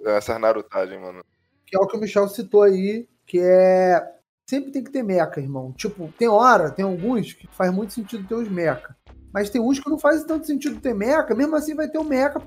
essas, 0.07 0.41
narutagem, 0.41 0.99
mano. 0.99 1.25
Que 1.67 1.77
é 1.77 1.81
o 1.81 1.87
que 1.87 1.97
o 1.97 2.01
Michel 2.01 2.29
citou 2.29 2.63
aí, 2.63 3.07
que 3.27 3.39
é 3.39 4.15
sempre 4.49 4.71
tem 4.71 4.83
que 4.83 4.91
ter 4.91 5.03
mecha, 5.03 5.41
irmão. 5.41 5.73
Tipo, 5.73 6.13
tem 6.17 6.29
hora, 6.29 6.71
tem 6.71 6.85
alguns 6.85 7.33
que 7.33 7.47
faz 7.49 7.73
muito 7.73 7.93
sentido 7.93 8.27
ter 8.27 8.35
os 8.35 8.49
mecha. 8.49 8.96
Mas 9.37 9.51
tem 9.51 9.61
uns 9.61 9.79
que 9.79 9.91
não 9.91 9.99
faz 9.99 10.25
tanto 10.25 10.47
sentido 10.47 10.81
ter 10.81 10.95
mecha, 10.95 11.35
mesmo 11.35 11.55
assim 11.57 11.75
vai 11.75 11.87
ter 11.87 11.99
o 11.99 12.05
mecha 12.05 12.41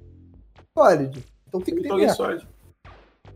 Solid. 0.75 1.23
Então 1.47 1.61
tem 1.61 1.75
que 1.75 1.83
ter 1.83 1.93
mecha. 1.93 2.15
Solid. 2.15 2.47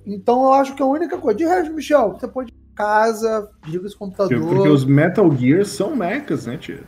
Então 0.07 0.45
eu 0.45 0.53
acho 0.53 0.73
que 0.73 0.81
é 0.81 0.85
a 0.85 0.89
única 0.89 1.19
coisa. 1.19 1.37
De 1.37 1.45
resto, 1.45 1.71
Michel, 1.71 2.13
você 2.13 2.27
pode 2.27 2.51
ir 2.51 2.75
casa, 2.75 3.47
liga 3.67 3.85
esse 3.85 3.95
computador. 3.95 4.41
Porque 4.41 4.67
os 4.69 4.83
Metal 4.83 5.31
Gear 5.35 5.63
são 5.65 5.95
mechas, 5.95 6.47
né, 6.47 6.57
tio? 6.57 6.83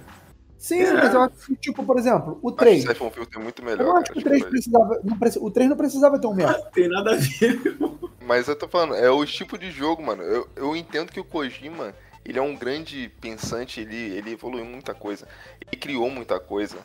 Sim, 0.58 0.80
é. 0.80 0.94
mas 0.94 1.14
eu 1.14 1.22
acho 1.22 1.36
que, 1.46 1.56
tipo, 1.56 1.84
por 1.84 2.00
exemplo, 2.00 2.40
o 2.42 2.52
3. 2.52 2.84
O 2.84 2.88
Siphon 2.88 3.12
Filter 3.12 3.40
é 3.40 3.44
muito 3.44 3.64
melhor. 3.64 3.86
Eu 3.86 3.98
acho 3.98 4.12
que 4.12 4.18
o 4.18 4.24
3 4.24 4.46
precisava. 4.46 5.00
Não, 5.04 5.18
o 5.44 5.52
3 5.52 5.70
não 5.70 5.78
precisava 5.78 6.18
ter 6.18 6.26
um 6.26 6.34
mecha. 6.34 6.58
Não 6.58 6.66
tem 6.74 6.90
nada 6.90 7.12
a 7.12 7.16
ver, 7.16 7.78
Mas 8.26 8.48
eu 8.48 8.56
tô 8.56 8.68
falando, 8.68 8.96
é 8.96 9.12
o 9.12 9.24
tipo 9.24 9.56
de 9.56 9.70
jogo, 9.70 10.02
mano. 10.02 10.24
Eu, 10.24 10.48
eu 10.56 10.76
entendo 10.76 11.12
que 11.12 11.20
o 11.20 11.24
Kojima, 11.24 11.94
ele 12.26 12.40
é 12.40 12.42
um 12.42 12.56
grande 12.56 13.12
pensante, 13.22 13.82
ele, 13.82 13.96
ele 13.96 14.32
evoluiu 14.32 14.66
muita 14.66 14.94
coisa. 14.94 15.28
Ele 15.62 15.80
criou 15.80 16.10
muita 16.10 16.40
coisa. 16.40 16.78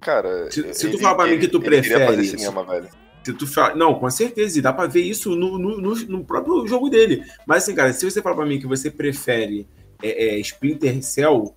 Cara. 0.00 0.50
Se, 0.50 0.72
se 0.72 0.90
tu 0.90 0.98
falar 0.98 1.14
pra 1.14 1.26
mim 1.26 1.38
que 1.38 1.48
tu 1.48 1.60
prefere. 1.60 2.24
Cinema, 2.24 2.64
velho. 2.64 2.88
Se 3.22 3.32
tu 3.34 3.46
fala, 3.46 3.74
não, 3.76 3.94
com 3.94 4.10
certeza, 4.10 4.58
e 4.58 4.62
dá 4.62 4.72
pra 4.72 4.86
ver 4.86 5.02
isso 5.02 5.36
no, 5.36 5.56
no, 5.56 5.78
no, 5.78 6.24
próprio 6.24 6.66
jogo 6.66 6.88
dele. 6.88 7.22
Mas 7.46 7.62
assim, 7.62 7.74
cara, 7.74 7.92
se 7.92 8.04
você 8.04 8.20
falar 8.20 8.34
pra 8.34 8.46
mim 8.46 8.58
que 8.58 8.66
você 8.66 8.90
prefere 8.90 9.68
é, 10.02 10.34
é, 10.34 10.38
Splinter 10.40 11.00
Cell, 11.04 11.54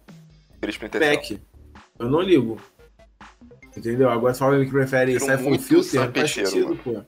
Splinter 0.67 1.01
Cell. 1.25 1.39
eu 1.97 2.09
não 2.09 2.21
ligo. 2.21 2.61
Entendeu? 3.75 4.09
Agora 4.09 4.33
você 4.33 4.39
fala 4.39 4.51
pra 4.51 4.59
mim 4.59 4.65
que 4.65 4.71
prefere 4.71 5.19
Siphon 5.19 5.57
Filter, 5.57 6.05
não 6.05 6.13
faz 6.13 6.31
sentido, 6.31 6.79
pô. 6.83 7.01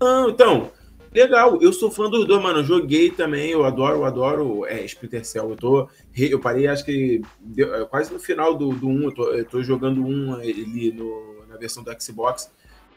Não, 0.00 0.30
então, 0.30 0.72
legal, 1.14 1.58
eu 1.62 1.72
sou 1.72 1.90
fã 1.90 2.10
dos 2.10 2.26
dois, 2.26 2.42
mano. 2.42 2.58
Eu 2.60 2.64
joguei 2.64 3.10
também, 3.10 3.50
eu 3.50 3.64
adoro, 3.64 3.96
eu 3.96 4.04
adoro 4.04 4.66
é, 4.66 4.84
Splinter 4.84 5.24
Cell. 5.24 5.50
Eu, 5.50 5.56
tô, 5.56 5.88
eu 6.16 6.40
parei, 6.40 6.66
acho 6.66 6.84
que 6.84 7.22
deu, 7.40 7.74
é, 7.74 7.84
quase 7.84 8.12
no 8.12 8.18
final 8.18 8.54
do 8.54 8.70
1, 8.70 8.76
do 8.76 8.88
um, 8.88 9.02
eu, 9.04 9.14
tô, 9.14 9.30
eu 9.32 9.44
tô 9.44 9.62
jogando 9.62 10.04
um 10.04 10.34
ali 10.34 10.92
no, 10.92 11.46
na 11.48 11.56
versão 11.56 11.82
do 11.82 12.02
Xbox 12.02 12.50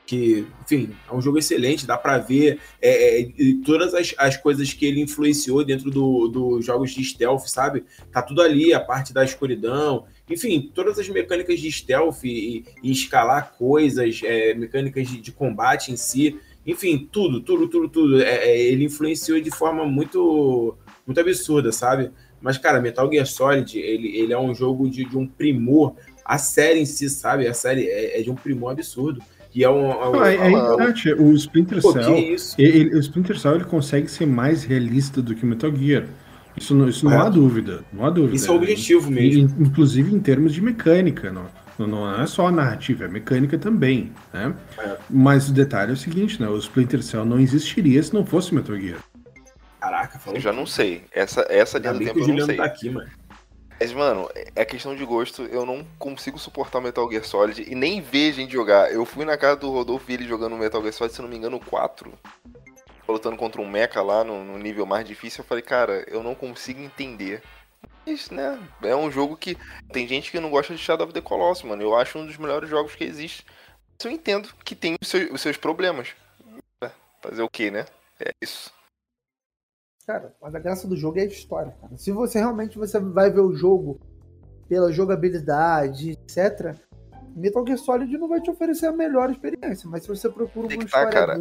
que, 0.08 0.48
enfim, 0.64 0.96
é 1.08 1.14
um 1.14 1.22
jogo 1.22 1.38
excelente, 1.38 1.86
dá 1.86 1.98
para 1.98 2.18
ver 2.18 2.60
é, 2.82 3.22
é, 3.22 3.30
todas 3.66 3.94
as, 3.94 4.16
as 4.18 4.38
coisas 4.38 4.72
que 4.72 4.86
ele 4.86 5.02
influenciou 5.02 5.64
dentro 5.66 5.92
dos 5.92 6.32
do 6.32 6.62
jogos 6.62 6.92
de 6.92 7.04
stealth, 7.04 7.46
sabe? 7.48 7.84
Tá 8.12 8.22
tudo 8.22 8.42
ali, 8.42 8.74
a 8.74 8.80
parte 8.80 9.14
da 9.14 9.24
escuridão, 9.24 10.06
enfim, 10.30 10.72
todas 10.74 10.98
as 10.98 11.10
mecânicas 11.10 11.60
de 11.60 11.70
stealth 11.70 12.24
e, 12.24 12.64
e 12.82 12.90
escalar 12.90 13.54
coisas, 13.58 14.22
é, 14.24 14.54
mecânicas 14.54 15.10
de, 15.10 15.20
de, 15.20 15.32
combate 15.32 15.92
em 15.92 15.98
si, 15.98 16.40
enfim, 16.68 17.08
tudo, 17.10 17.40
tudo, 17.40 17.68
tudo, 17.70 17.88
tudo. 17.88 18.22
É, 18.22 18.50
é, 18.50 18.62
ele 18.62 18.84
influenciou 18.84 19.40
de 19.40 19.50
forma 19.50 19.86
muito, 19.86 20.76
muito 21.06 21.20
absurda, 21.20 21.72
sabe? 21.72 22.12
Mas, 22.42 22.58
cara, 22.58 22.82
Metal 22.82 23.10
Gear 23.10 23.26
Solid, 23.26 23.80
ele, 23.80 24.16
ele 24.18 24.34
é 24.34 24.40
um 24.40 24.54
jogo 24.54 24.90
de, 24.90 25.06
de 25.06 25.18
um 25.18 25.26
primor, 25.26 25.96
a 26.26 26.38
série 26.38 26.80
em 26.80 26.86
si, 26.86 27.10
sabe? 27.10 27.48
A 27.48 27.54
série 27.54 27.88
é, 27.88 28.20
é 28.20 28.22
de 28.22 28.30
um 28.30 28.36
primor 28.36 28.74
absurdo 28.74 29.22
que 29.50 29.64
é 29.64 29.70
um. 29.70 29.88
um 29.88 30.24
é, 30.24 30.36
é 30.36 30.52
importante. 30.52 31.14
O 31.14 31.34
Splinter 31.34 31.82
Pô, 31.82 31.94
Cell. 31.94 32.36
Ele, 32.60 32.96
o 32.96 33.00
Splinter 33.00 33.40
Cell 33.40 33.56
ele 33.56 33.64
consegue 33.64 34.08
ser 34.08 34.28
mais 34.28 34.64
realista 34.64 35.22
do 35.22 35.34
que 35.34 35.44
o 35.44 35.48
Metal 35.48 35.74
Gear. 35.76 36.06
Isso, 36.56 36.76
não, 36.76 36.90
isso 36.90 37.06
não 37.06 37.20
há 37.20 37.30
dúvida. 37.30 37.84
Não 37.94 38.06
há 38.06 38.10
dúvida. 38.10 38.36
Isso 38.36 38.52
é 38.52 38.54
o 38.54 38.58
objetivo 38.58 39.10
mesmo. 39.10 39.56
Inclusive 39.60 40.14
em 40.14 40.20
termos 40.20 40.54
de 40.54 40.62
mecânica. 40.62 41.32
Não, 41.32 41.46
não 41.86 42.22
é 42.22 42.26
só 42.26 42.48
a 42.48 42.52
narrativa, 42.52 43.06
é 43.06 43.08
mecânica 43.08 43.58
também. 43.58 44.12
Né? 44.34 44.56
É. 44.80 44.98
Mas 45.10 45.50
o 45.50 45.54
detalhe 45.54 45.92
é 45.92 45.94
o 45.94 45.98
seguinte, 45.98 46.42
né? 46.42 46.48
O 46.48 46.58
Splinter 46.58 47.04
Cell 47.04 47.26
não 47.26 47.40
existiria 47.40 48.02
se 48.02 48.14
não 48.14 48.26
fosse 48.26 48.56
Metal 48.56 48.76
Gear. 48.80 49.00
Caraca, 49.80 50.18
falou. 50.18 50.38
Eu 50.38 50.42
já 50.42 50.52
não 50.52 50.66
sei. 50.66 51.04
Essa, 51.12 51.46
essa 51.50 51.78
linha 51.78 51.94
do 51.94 52.00
tempo 52.00 52.20
eu 52.20 52.28
não 52.28 52.46
sei. 52.46 52.58
Tá 52.58 52.66
aqui, 52.66 52.90
mano. 52.90 53.10
Mas, 53.80 53.94
mano, 53.94 54.28
é 54.56 54.66
questão 54.66 54.96
de 54.96 55.06
gosto. 55.06 55.44
Eu 55.44 55.66
não 55.66 55.86
consigo 56.00 56.40
suportar 56.40 56.80
o 56.80 56.82
Metal 56.82 57.10
Gear 57.12 57.24
Solid 57.24 57.64
e 57.68 57.76
nem 57.76 58.02
ver 58.02 58.34
gente 58.34 58.52
jogar. 58.52 58.92
Eu 58.92 59.06
fui 59.06 59.24
na 59.24 59.38
casa 59.38 59.58
do 59.58 59.72
Rodolfo 59.72 60.10
e 60.10 60.16
ele 60.16 60.28
jogando 60.28 60.58
Metal 60.58 60.82
Gear 60.82 60.94
Solid, 60.94 61.14
se 61.14 61.22
não 61.22 61.30
me 61.30 61.38
engano, 61.38 61.60
4. 61.60 62.12
Lutando 63.08 63.38
contra 63.38 63.62
um 63.62 63.70
mecha 63.70 64.02
lá 64.02 64.24
no, 64.24 64.44
no 64.44 64.58
nível 64.58 64.86
mais 64.86 65.08
difícil. 65.08 65.42
Eu 65.44 65.48
falei, 65.48 65.62
cara, 65.62 66.04
eu 66.08 66.24
não 66.24 66.34
consigo 66.34 66.82
entender. 66.82 67.44
Mas, 68.08 68.30
né, 68.30 68.58
é 68.84 68.96
um 68.96 69.12
jogo 69.12 69.36
que. 69.36 69.58
Tem 69.92 70.08
gente 70.08 70.32
que 70.32 70.40
não 70.40 70.50
gosta 70.50 70.74
de 70.74 70.80
Shadow 70.80 71.06
of 71.06 71.14
the 71.14 71.20
Colossus, 71.20 71.66
mano. 71.66 71.84
Eu 71.84 71.94
acho 71.94 72.18
um 72.18 72.26
dos 72.26 72.38
melhores 72.38 72.70
jogos 72.70 72.96
que 72.96 73.04
existe. 73.04 73.46
Mas 73.98 74.06
eu 74.06 74.12
entendo 74.12 74.48
que 74.64 74.74
tem 74.74 74.96
os 75.02 75.10
seus, 75.10 75.30
os 75.30 75.42
seus 75.42 75.58
problemas. 75.58 76.16
Fazer 77.22 77.42
o 77.42 77.50
que, 77.50 77.70
né? 77.70 77.86
É 78.18 78.32
isso. 78.42 78.72
Cara, 80.06 80.34
mas 80.42 80.56
a 80.56 80.60
graça 80.60 80.88
do 80.88 80.96
jogo 80.96 81.20
é 81.20 81.24
a 81.24 81.26
história, 81.26 81.76
cara. 81.82 81.98
Se 81.98 82.14
você 82.14 82.40
realmente 82.40 82.78
você 82.78 82.98
vai 82.98 83.30
ver 83.30 83.42
o 83.42 83.54
jogo 83.54 84.00
pela 84.70 84.90
jogabilidade, 84.94 86.12
etc., 86.12 86.78
Metal 87.36 87.66
Gear 87.68 87.78
Solid 87.78 88.18
não 88.18 88.30
vai 88.30 88.40
te 88.40 88.50
oferecer 88.50 88.86
a 88.88 88.92
melhor 88.94 89.30
experiência, 89.30 89.90
mas 89.90 90.04
se 90.04 90.08
você 90.08 90.30
procura 90.30 90.68
uma 90.68 90.78
tá, 90.78 90.86
história 90.86 91.12
cara. 91.12 91.38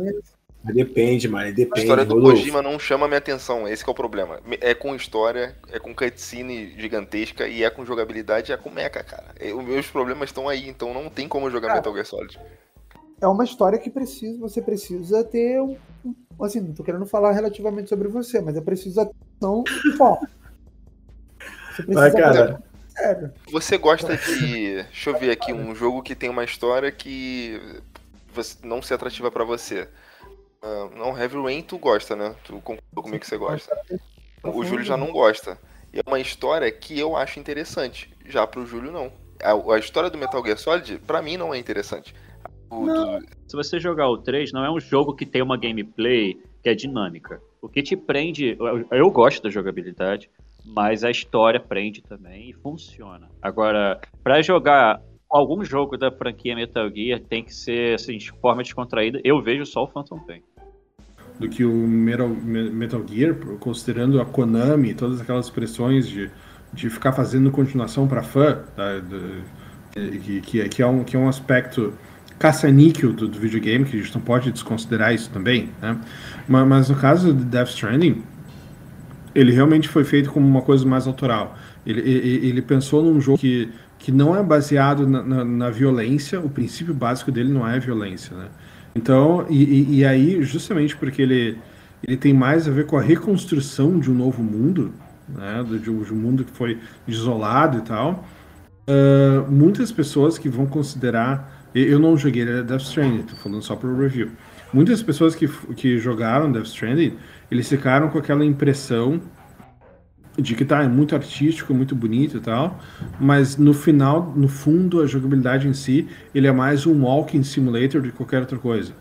Depende, 0.73 1.29
mas 1.29 1.55
depende. 1.55 1.81
A 1.81 1.83
história 1.83 2.05
do 2.05 2.15
Rodolfo. 2.15 2.37
Kojima 2.37 2.63
não 2.63 2.79
chama 2.79 3.07
minha 3.07 3.19
atenção, 3.19 3.69
esse 3.69 3.87
é 3.87 3.91
o 3.91 3.95
problema. 3.95 4.41
É 4.61 4.75
com 4.75 4.95
história, 4.95 5.57
é 5.71 5.79
com 5.79 5.95
cutscene 5.95 6.75
gigantesca 6.79 7.47
e 7.47 7.63
é 7.65 7.71
com 7.71 7.85
jogabilidade 7.85 8.51
e 8.51 8.55
é 8.55 8.57
com 8.57 8.71
mecha, 8.71 9.03
cara. 9.03 9.35
Os 9.55 9.65
meus 9.65 9.87
problemas 9.87 10.31
estão 10.31 10.49
aí, 10.49 10.69
então 10.69 10.93
não 10.93 11.09
tem 11.09 11.29
como 11.29 11.51
jogar 11.51 11.69
cara, 11.69 11.81
Metal 11.81 11.93
Gear 11.93 12.07
Solid 12.07 12.39
é 13.21 13.27
uma 13.27 13.45
história 13.45 13.79
que 13.79 13.91
precisa, 13.91 14.39
você 14.39 14.61
precisa 14.61 15.25
ter 15.25 15.61
um, 15.61 15.77
assim, 16.41 16.61
não 16.61 16.75
tô 16.75 16.85
querendo 16.85 17.07
falar 17.07 17.33
relativamente 17.33 17.89
sobre 17.89 18.09
você, 18.09 18.41
mas 18.41 18.57
é 18.57 18.61
preciso 18.61 19.01
atenção 19.01 19.65
e 19.87 19.97
foco. 19.97 20.27
Você 21.75 21.83
precisa 21.83 22.11
cara. 22.13 22.63
Sério. 22.89 23.33
Você 23.51 23.77
gosta 23.77 24.17
de, 24.17 24.83
deixa 24.83 25.11
eu 25.11 25.19
ver 25.19 25.31
aqui, 25.31 25.53
um 25.53 25.75
jogo 25.75 26.03
que 26.03 26.15
tem 26.15 26.31
uma 26.31 26.45
história 26.45 26.91
que 26.91 27.61
não 28.63 28.81
se 28.81 28.93
atrativa 28.93 29.31
para 29.31 29.45
você. 29.45 29.89
Uh, 30.63 30.97
não, 30.97 31.17
Heavy 31.19 31.37
Rain 31.37 31.63
tu 31.63 31.79
gosta, 31.79 32.17
né? 32.17 32.35
Tu 32.45 32.55
concordou 32.61 33.03
comigo 33.03 33.21
que 33.21 33.27
você 33.27 33.37
gosta. 33.37 33.77
O 34.43 34.65
Júlio 34.65 34.85
já 34.85 34.97
não 34.97 35.13
gosta. 35.13 35.59
E 35.93 35.99
é 35.99 36.03
uma 36.07 36.21
história 36.21 36.71
que 36.71 36.99
eu 36.99 37.17
acho 37.17 37.41
interessante. 37.41 38.15
Já 38.25 38.47
pro 38.47 38.67
Júlio, 38.67 38.93
não. 38.93 39.13
A, 39.43 39.75
a 39.75 39.79
história 39.79 40.11
do 40.11 40.19
Metal 40.19 40.45
Gear 40.45 40.59
Solid, 40.59 40.99
pra 41.07 41.23
mim, 41.23 41.37
não 41.37 41.55
é 41.55 41.59
interessante. 41.59 42.15
Não. 42.71 43.21
Se 43.47 43.55
você 43.55 43.79
jogar 43.79 44.09
o 44.09 44.19
3, 44.19 44.53
não 44.53 44.65
é 44.65 44.71
um 44.71 44.81
jogo 44.81 45.15
que 45.15 45.25
tem 45.25 45.43
uma 45.43 45.57
gameplay 45.57 46.41
que 46.63 46.69
é 46.69 46.75
dinâmica. 46.75 47.41
O 47.63 47.69
que 47.69 47.83
te 47.83 47.97
prende. 47.97 48.57
Eu, 48.59 48.87
eu 48.91 49.11
gosto 49.11 49.43
da 49.43 49.51
jogabilidade, 49.51 50.29
mas 50.65 51.05
a 51.05 51.11
história 51.11 51.61
prende 51.61 52.03
também 52.03 52.51
e 52.51 52.53
funciona. 52.53 53.29
Agora, 53.41 54.01
para 54.23 54.43
jogar 54.43 55.01
algum 55.31 55.65
jogo 55.65 55.97
da 55.97 56.11
franquia 56.11 56.55
Metal 56.55 56.89
Gear, 56.95 57.21
tem 57.21 57.45
que 57.45 57.55
ser 57.55 57.95
assim, 57.95 58.17
de 58.17 58.31
forma 58.41 58.63
descontraída. 58.63 59.21
Eu 59.25 59.43
vejo 59.43 59.67
só 59.67 59.85
o 59.85 59.87
Phantom 59.87 60.19
Pain. 60.21 60.43
Do 61.39 61.49
que 61.49 61.65
o 61.65 61.73
Metal, 61.73 62.29
Metal 62.29 63.03
Gear, 63.07 63.35
considerando 63.59 64.21
a 64.21 64.25
Konami, 64.25 64.95
todas 64.95 65.21
aquelas 65.21 65.47
expressões 65.47 66.09
de, 66.09 66.31
de 66.73 66.89
ficar 66.89 67.13
fazendo 67.13 67.51
continuação 67.51 68.09
para 68.09 68.23
fã, 68.23 68.65
tá? 68.75 68.99
de, 69.01 70.19
que, 70.19 70.41
que, 70.41 70.69
que, 70.69 70.83
é 70.83 70.87
um, 70.87 71.05
que 71.05 71.17
é 71.17 71.19
um 71.19 71.29
aspecto 71.29 71.93
caça-níquel 72.39 73.13
do, 73.13 73.29
do, 73.29 73.39
videogame, 73.39 73.85
que 73.85 73.97
a 73.97 74.03
gente 74.03 74.15
não 74.15 74.21
pode 74.21 74.51
desconsiderar 74.51 75.15
isso 75.15 75.31
também, 75.31 75.71
né? 75.81 75.99
Mas, 76.47 76.69
mas, 76.69 76.89
no 76.91 76.97
caso 76.97 77.33
do 77.33 77.45
Death 77.45 77.69
Stranding, 77.69 78.23
ele 79.35 79.53
realmente 79.53 79.89
foi 79.89 80.05
feito 80.05 80.31
como 80.31 80.47
uma 80.47 80.63
coisa 80.63 80.87
mais 80.87 81.07
autoral. 81.07 81.57
Ele, 81.87 82.01
ele, 82.01 82.49
ele 82.49 82.63
pensou 82.63 83.03
num 83.03 83.21
jogo 83.21 83.39
que, 83.39 83.71
que 83.99 84.13
não 84.13 84.37
é 84.37 84.43
baseado 84.43 85.07
na, 85.07 85.23
na, 85.23 85.45
na, 85.45 85.71
violência, 85.71 86.41
o 86.41 86.49
princípio 86.49 86.95
básico 86.95 87.33
dele 87.33 87.53
não 87.53 87.67
é 87.67 87.79
violência, 87.79 88.37
né? 88.37 88.49
Então, 88.95 89.47
e, 89.51 89.99
e, 89.99 90.05
aí, 90.05 90.43
justamente 90.43 90.97
porque 90.97 91.21
ele, 91.21 91.59
ele 92.03 92.17
tem 92.17 92.33
mais 92.33 92.67
a 92.67 92.71
ver 92.71 92.87
com 92.87 92.97
a 92.97 93.03
reconstrução 93.03 93.99
de 93.99 94.11
um 94.11 94.15
novo 94.15 94.43
mundo, 94.43 94.93
né? 95.29 95.65
De, 95.69 95.79
de 95.79 95.91
um 95.91 96.17
mundo 96.17 96.45
que 96.45 96.53
foi 96.53 96.79
isolado 97.07 97.79
e 97.79 97.83
tal, 97.83 98.25
uh, 98.89 99.51
muitas 99.51 99.91
pessoas 99.93 100.39
que 100.39 100.49
vão 100.49 100.67
considerar 100.67 101.57
eu 101.85 101.99
não 101.99 102.17
joguei 102.17 102.43
Death 102.63 102.81
Stranding, 102.81 103.23
tô 103.25 103.37
falando 103.37 103.61
só 103.61 103.77
pro 103.77 103.95
review. 103.99 104.31
Muitas 104.73 105.03
pessoas 105.03 105.35
que, 105.35 105.47
que 105.75 105.99
jogaram 105.99 106.51
Death 106.51 106.69
Stranding, 106.69 107.19
eles 107.51 107.69
ficaram 107.69 108.09
com 108.09 108.19
aquela 108.19 108.45
impressão 108.47 109.21
de 110.39 110.55
que 110.55 110.65
tá 110.65 110.83
é 110.83 110.89
muito 110.89 111.15
artístico, 111.15 111.73
muito 111.73 111.95
bonito 111.95 112.37
e 112.37 112.41
tal, 112.41 112.79
mas 113.19 113.57
no 113.57 113.73
final, 113.73 114.33
no 114.37 114.49
fundo, 114.49 115.01
a 115.01 115.07
jogabilidade 115.07 115.69
em 115.69 115.73
si, 115.73 116.09
ele 116.35 116.47
é 116.47 116.53
mais 116.53 116.87
um 116.87 117.05
walking 117.05 117.43
simulator 117.43 118.01
de 118.03 118.13
qualquer 118.13 118.41
outra 118.41 118.59
coisa. 118.59 118.93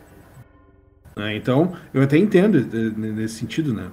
Né? 1.15 1.35
Então, 1.35 1.75
eu 1.93 2.01
até 2.01 2.17
entendo 2.17 2.59
nesse 2.97 3.35
sentido, 3.35 3.73
né? 3.73 3.91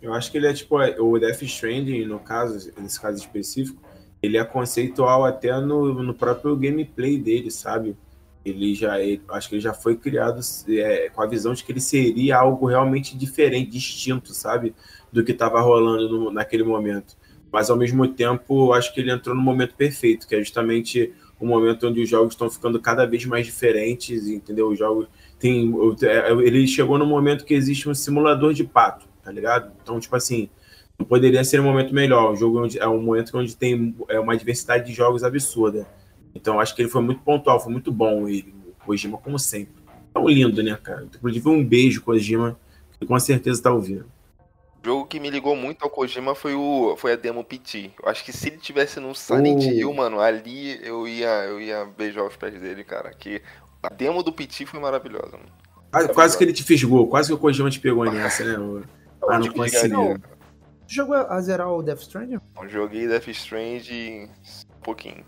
Eu 0.00 0.14
acho 0.14 0.30
que 0.30 0.38
ele 0.38 0.46
é 0.46 0.52
tipo 0.52 0.76
o 0.76 1.18
Death 1.18 1.42
Stranding, 1.42 2.04
no 2.04 2.20
caso, 2.20 2.70
nesse 2.80 3.00
caso 3.00 3.18
específico, 3.18 3.82
ele 4.22 4.36
é 4.36 4.44
conceitual 4.44 5.24
até 5.24 5.60
no, 5.60 6.02
no 6.02 6.14
próprio 6.14 6.56
gameplay 6.56 7.18
dele, 7.18 7.50
sabe? 7.50 7.96
ele 8.50 8.74
já, 8.74 9.00
ele, 9.00 9.22
acho 9.30 9.48
que 9.48 9.54
ele 9.56 9.62
já 9.62 9.74
foi 9.74 9.96
criado 9.96 10.40
é, 10.68 11.10
com 11.10 11.22
a 11.22 11.26
visão 11.26 11.52
de 11.52 11.64
que 11.64 11.72
ele 11.72 11.80
seria 11.80 12.38
algo 12.38 12.66
realmente 12.66 13.16
diferente, 13.16 13.70
distinto, 13.70 14.32
sabe, 14.32 14.74
do 15.12 15.24
que 15.24 15.32
estava 15.32 15.60
rolando 15.60 16.08
no, 16.08 16.30
naquele 16.30 16.62
momento. 16.62 17.16
Mas 17.50 17.70
ao 17.70 17.76
mesmo 17.76 18.06
tempo, 18.06 18.72
acho 18.72 18.92
que 18.92 19.00
ele 19.00 19.10
entrou 19.10 19.34
no 19.34 19.40
momento 19.40 19.74
perfeito, 19.74 20.26
que 20.26 20.34
é 20.34 20.38
justamente 20.38 21.12
o 21.40 21.46
momento 21.46 21.86
onde 21.86 22.02
os 22.02 22.08
jogos 22.08 22.34
estão 22.34 22.50
ficando 22.50 22.80
cada 22.80 23.06
vez 23.06 23.24
mais 23.24 23.46
diferentes, 23.46 24.26
entendeu? 24.26 24.68
Os 24.68 24.78
jogos 24.78 25.06
tem, 25.38 25.72
é, 26.02 26.32
ele 26.32 26.66
chegou 26.66 26.98
no 26.98 27.06
momento 27.06 27.44
que 27.44 27.54
existe 27.54 27.88
um 27.88 27.94
simulador 27.94 28.52
de 28.52 28.64
pato, 28.64 29.06
tá 29.22 29.30
ligado? 29.30 29.72
Então, 29.82 30.00
tipo 30.00 30.14
assim, 30.16 30.48
não 30.98 31.06
poderia 31.06 31.44
ser 31.44 31.60
um 31.60 31.64
momento 31.64 31.94
melhor. 31.94 32.32
O 32.32 32.36
jogo 32.36 32.64
onde, 32.64 32.78
é 32.78 32.88
um 32.88 33.00
momento 33.00 33.38
onde 33.38 33.56
tem 33.56 33.94
é, 34.08 34.18
uma 34.18 34.36
diversidade 34.36 34.86
de 34.86 34.92
jogos 34.92 35.22
absurda. 35.22 35.86
Então, 36.34 36.60
acho 36.60 36.74
que 36.74 36.82
ele 36.82 36.88
foi 36.88 37.02
muito 37.02 37.22
pontual, 37.22 37.60
foi 37.60 37.72
muito 37.72 37.92
bom 37.92 38.28
ele, 38.28 38.52
o 38.66 38.84
Kojima, 38.84 39.16
como 39.18 39.38
sempre. 39.38 39.74
Tão 40.12 40.28
lindo, 40.28 40.62
né, 40.62 40.76
cara? 40.82 41.04
Inclusive, 41.04 41.48
um 41.48 41.64
beijo, 41.64 42.02
Kojima, 42.02 42.58
que 42.98 43.06
com 43.06 43.18
certeza 43.18 43.62
tá 43.62 43.72
ouvindo. 43.72 44.06
O 44.88 44.90
jogo 44.90 45.06
que 45.06 45.20
me 45.20 45.28
ligou 45.28 45.54
muito 45.54 45.82
ao 45.82 45.90
Kojima 45.90 46.34
foi, 46.34 46.54
o, 46.54 46.96
foi 46.96 47.12
a 47.12 47.16
demo 47.16 47.44
PT. 47.44 47.90
Eu 48.02 48.08
acho 48.08 48.24
que 48.24 48.32
se 48.32 48.48
ele 48.48 48.56
tivesse 48.56 48.98
no 48.98 49.14
Silent 49.14 49.58
Oh. 49.58 49.70
Hill, 49.70 49.92
mano, 49.92 50.18
ali 50.18 50.82
eu 50.82 51.06
ia, 51.06 51.44
eu 51.44 51.60
ia 51.60 51.84
beijar 51.84 52.24
os 52.24 52.34
pés 52.36 52.58
dele, 52.58 52.82
cara. 52.84 53.10
Que 53.10 53.42
a 53.82 53.90
demo 53.90 54.22
do 54.22 54.32
PT 54.32 54.64
foi 54.64 54.80
maravilhosa, 54.80 55.32
mano. 55.32 55.50
Quase, 55.90 56.08
quase 56.14 56.38
que 56.38 56.44
ele 56.44 56.54
te 56.54 56.62
fisgou, 56.62 57.06
quase 57.06 57.28
que 57.28 57.34
o 57.34 57.38
Kojima 57.38 57.70
te 57.70 57.78
pegou 57.78 58.02
nessa, 58.10 58.42
né? 58.44 58.82
Ah, 59.28 59.38
não 59.38 59.52
conseguiu. 59.52 60.18
Tu 60.86 60.94
jogou 60.94 61.16
a 61.16 61.38
zerar 61.42 61.70
o 61.70 61.82
Death 61.82 62.00
Stranding? 62.00 62.40
Eu 62.58 62.68
joguei 62.70 63.06
Death 63.06 63.28
Strange 63.28 64.30
um 64.74 64.80
pouquinho. 64.80 65.22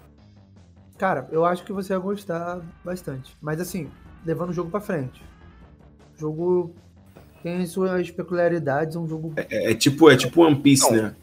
Cara, 0.96 1.28
eu 1.30 1.44
acho 1.44 1.64
que 1.64 1.72
você 1.72 1.92
vai 1.92 2.02
gostar 2.02 2.62
bastante. 2.82 3.36
Mas 3.42 3.60
assim, 3.60 3.90
levando 4.24 4.50
o 4.50 4.54
jogo 4.54 4.70
pra 4.70 4.80
frente. 4.80 5.22
O 6.16 6.18
jogo 6.18 6.74
tem 7.42 7.64
suas 7.66 8.10
peculiaridades, 8.10 8.96
é 8.96 8.98
um 8.98 9.06
jogo. 9.08 9.32
É, 9.36 9.72
é 9.72 9.74
tipo, 9.74 10.10
é 10.10 10.16
tipo 10.16 10.42
One 10.42 10.56
Piece, 10.56 10.90
Não. 10.90 11.02
né? 11.02 11.14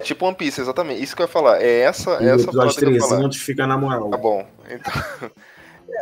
Tipo 0.00 0.26
One 0.26 0.36
Piece, 0.36 0.60
exatamente. 0.60 1.02
Isso 1.02 1.14
que 1.14 1.22
eu 1.22 1.26
ia 1.26 1.32
falar. 1.32 1.62
É 1.62 1.80
essa, 1.80 2.10
E 2.22 2.26
é 2.26 2.32
o 2.32 2.34
essa 2.34 2.44
episódio 2.44 2.58
parada 2.58 2.74
que 2.78 2.84
eu 2.84 2.90
ia 2.90 2.98
3 2.98 3.08
falar. 3.08 3.20
anos 3.24 3.36
fica 3.36 3.66
na 3.66 3.76
moral. 3.78 4.10
Tá 4.10 4.16
bom. 4.16 4.46
Então... 4.68 5.30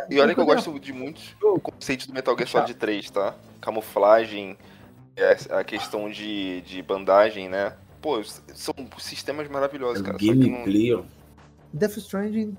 E 0.09 0.19
olha 0.19 0.33
que 0.33 0.41
eu 0.41 0.45
gosto 0.45 0.79
de 0.79 0.91
muitos 0.91 1.35
conceitos 1.61 2.07
do 2.07 2.13
Metal 2.13 2.35
Gear 2.35 2.49
Solid 2.49 2.73
3, 2.73 3.11
tá? 3.11 3.35
Camuflagem, 3.61 4.57
é, 5.15 5.37
a 5.51 5.63
questão 5.63 6.09
de, 6.09 6.61
de 6.61 6.81
bandagem, 6.81 7.47
né? 7.47 7.73
Pô, 8.01 8.21
são 8.53 8.73
sistemas 8.97 9.47
maravilhosos, 9.47 10.01
cara. 10.01 10.13
Só 10.13 10.19
que 10.19 10.33
não... 10.33 10.63
Gameplay, 10.63 10.95
ó. 10.95 11.03
Death 11.71 11.97
Stranding 11.97 12.57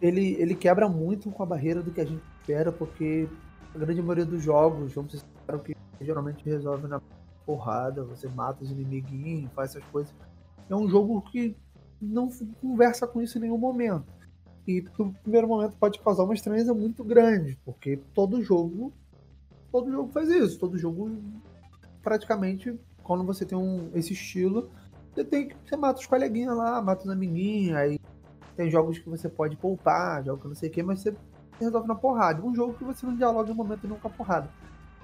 ele, 0.00 0.36
ele 0.38 0.54
quebra 0.54 0.88
muito 0.88 1.30
com 1.30 1.42
a 1.42 1.46
barreira 1.46 1.82
do 1.82 1.90
que 1.90 2.00
a 2.00 2.04
gente 2.04 2.22
espera, 2.40 2.70
porque 2.70 3.28
a 3.74 3.78
grande 3.78 4.00
maioria 4.00 4.24
dos 4.24 4.42
jogos, 4.42 4.92
vamos 4.92 5.12
ser 5.12 5.18
sinceros, 5.46 5.62
que 5.62 6.04
geralmente 6.04 6.44
resolve 6.44 6.86
na 6.86 7.00
porrada, 7.44 8.04
você 8.04 8.28
mata 8.28 8.64
os 8.64 8.70
inimiguinhos, 8.70 9.52
faz 9.52 9.70
essas 9.70 9.84
coisas. 9.90 10.14
É 10.68 10.74
um 10.74 10.88
jogo 10.88 11.22
que 11.22 11.56
não 12.00 12.28
conversa 12.60 13.06
com 13.06 13.22
isso 13.22 13.38
em 13.38 13.42
nenhum 13.42 13.58
momento. 13.58 14.04
E 14.66 14.84
no 14.98 15.12
primeiro 15.14 15.46
momento 15.46 15.76
pode 15.78 16.00
causar 16.00 16.24
uma 16.24 16.34
estranheza 16.34 16.74
muito 16.74 17.04
grande, 17.04 17.58
porque 17.64 17.98
todo 18.12 18.42
jogo 18.42 18.92
todo 19.70 19.92
jogo 19.92 20.10
faz 20.10 20.28
isso, 20.30 20.58
todo 20.58 20.78
jogo 20.78 21.10
praticamente 22.02 22.78
quando 23.02 23.24
você 23.24 23.44
tem 23.44 23.56
um, 23.56 23.90
esse 23.94 24.12
estilo, 24.12 24.70
você 25.14 25.24
tem 25.24 25.48
que 25.48 25.56
você 25.64 25.76
mata 25.76 26.00
os 26.00 26.06
coleguinhas 26.06 26.56
lá, 26.56 26.82
mata 26.82 27.04
os 27.04 27.10
amiguinhos, 27.10 27.76
aí 27.76 28.00
tem 28.56 28.70
jogos 28.70 28.98
que 28.98 29.08
você 29.08 29.28
pode 29.28 29.56
poupar, 29.56 30.24
jogos 30.24 30.42
que 30.42 30.48
não 30.48 30.54
sei 30.54 30.68
o 30.68 30.72
que, 30.72 30.82
mas 30.82 31.00
você 31.00 31.14
resolve 31.60 31.86
na 31.86 31.94
porrada. 31.94 32.42
Um 32.42 32.54
jogo 32.54 32.74
que 32.74 32.84
você 32.84 33.06
não 33.06 33.14
dialoga 33.14 33.50
em 33.50 33.54
momento 33.54 33.86
não 33.86 33.98
com 33.98 34.08
a 34.08 34.10
porrada. 34.10 34.50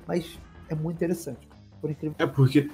Mas 0.07 0.39
é 0.69 0.75
muito 0.75 0.97
interessante. 0.97 1.49
Por 1.81 1.91
incrível 1.91 2.17
É 2.19 2.27
porque 2.27 2.71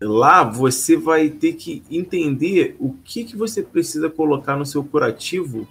lá 0.00 0.44
você 0.44 0.96
vai 0.96 1.28
ter 1.28 1.54
que 1.54 1.82
entender 1.90 2.76
o 2.78 2.92
que, 3.04 3.24
que 3.24 3.36
você 3.36 3.62
precisa 3.62 4.08
colocar 4.08 4.56
no 4.56 4.64
seu 4.64 4.84
curativo 4.84 5.66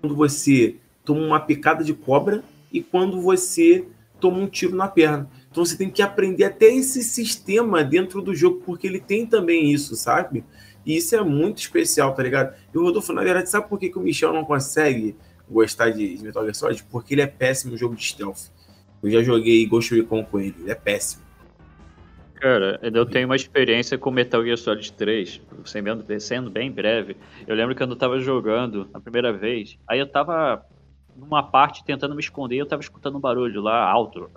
quando 0.00 0.14
você 0.14 0.76
toma 1.04 1.20
uma 1.20 1.40
picada 1.40 1.82
de 1.82 1.92
cobra 1.92 2.42
e 2.72 2.82
quando 2.82 3.20
você 3.20 3.86
toma 4.20 4.38
um 4.38 4.46
tiro 4.46 4.74
na 4.74 4.88
perna. 4.88 5.28
Então 5.50 5.64
você 5.64 5.76
tem 5.76 5.90
que 5.90 6.02
aprender 6.02 6.44
até 6.44 6.66
esse 6.66 7.02
sistema 7.02 7.84
dentro 7.84 8.20
do 8.22 8.34
jogo, 8.34 8.62
porque 8.64 8.86
ele 8.86 9.00
tem 9.00 9.26
também 9.26 9.70
isso, 9.70 9.94
sabe? 9.94 10.44
E 10.84 10.96
isso 10.96 11.14
é 11.14 11.22
muito 11.22 11.58
especial, 11.58 12.14
tá 12.14 12.22
ligado? 12.22 12.54
E 12.72 12.78
o 12.78 12.82
Rodolfo, 12.82 13.12
na 13.12 13.22
verdade, 13.22 13.48
sabe 13.48 13.68
por 13.68 13.78
que, 13.78 13.88
que 13.88 13.98
o 13.98 14.02
Michel 14.02 14.32
não 14.32 14.44
consegue 14.44 15.16
gostar 15.48 15.90
de 15.90 16.18
Metal 16.22 16.42
Gear 16.42 16.54
Solid? 16.54 16.84
Porque 16.90 17.14
ele 17.14 17.22
é 17.22 17.26
péssimo 17.26 17.76
jogo 17.76 17.94
de 17.94 18.04
stealth. 18.04 18.50
Eu 19.04 19.10
já 19.10 19.22
joguei 19.22 19.66
Ghost 19.66 19.94
Recon 19.94 20.24
com 20.24 20.40
ele, 20.40 20.54
ele 20.58 20.70
é 20.70 20.74
péssimo. 20.74 21.22
Cara, 22.36 22.78
eu 22.82 23.06
tenho 23.06 23.26
uma 23.26 23.36
experiência 23.36 23.96
com 23.96 24.10
Metal 24.10 24.42
Gear 24.42 24.56
Solid 24.56 24.92
3, 24.92 25.40
sendo, 25.64 26.20
sendo 26.20 26.50
bem 26.50 26.70
breve. 26.70 27.16
Eu 27.46 27.54
lembro 27.54 27.74
que 27.74 27.82
quando 27.82 27.92
eu 27.92 27.96
tava 27.96 28.18
jogando 28.18 28.88
a 28.92 29.00
primeira 29.00 29.32
vez, 29.32 29.78
aí 29.88 29.98
eu 29.98 30.06
tava 30.06 30.64
numa 31.16 31.42
parte 31.42 31.84
tentando 31.84 32.14
me 32.14 32.20
esconder 32.20 32.56
e 32.56 32.58
eu 32.58 32.66
tava 32.66 32.82
escutando 32.82 33.16
um 33.16 33.20
barulho 33.20 33.60
lá 33.62 33.88
alto. 33.88 34.30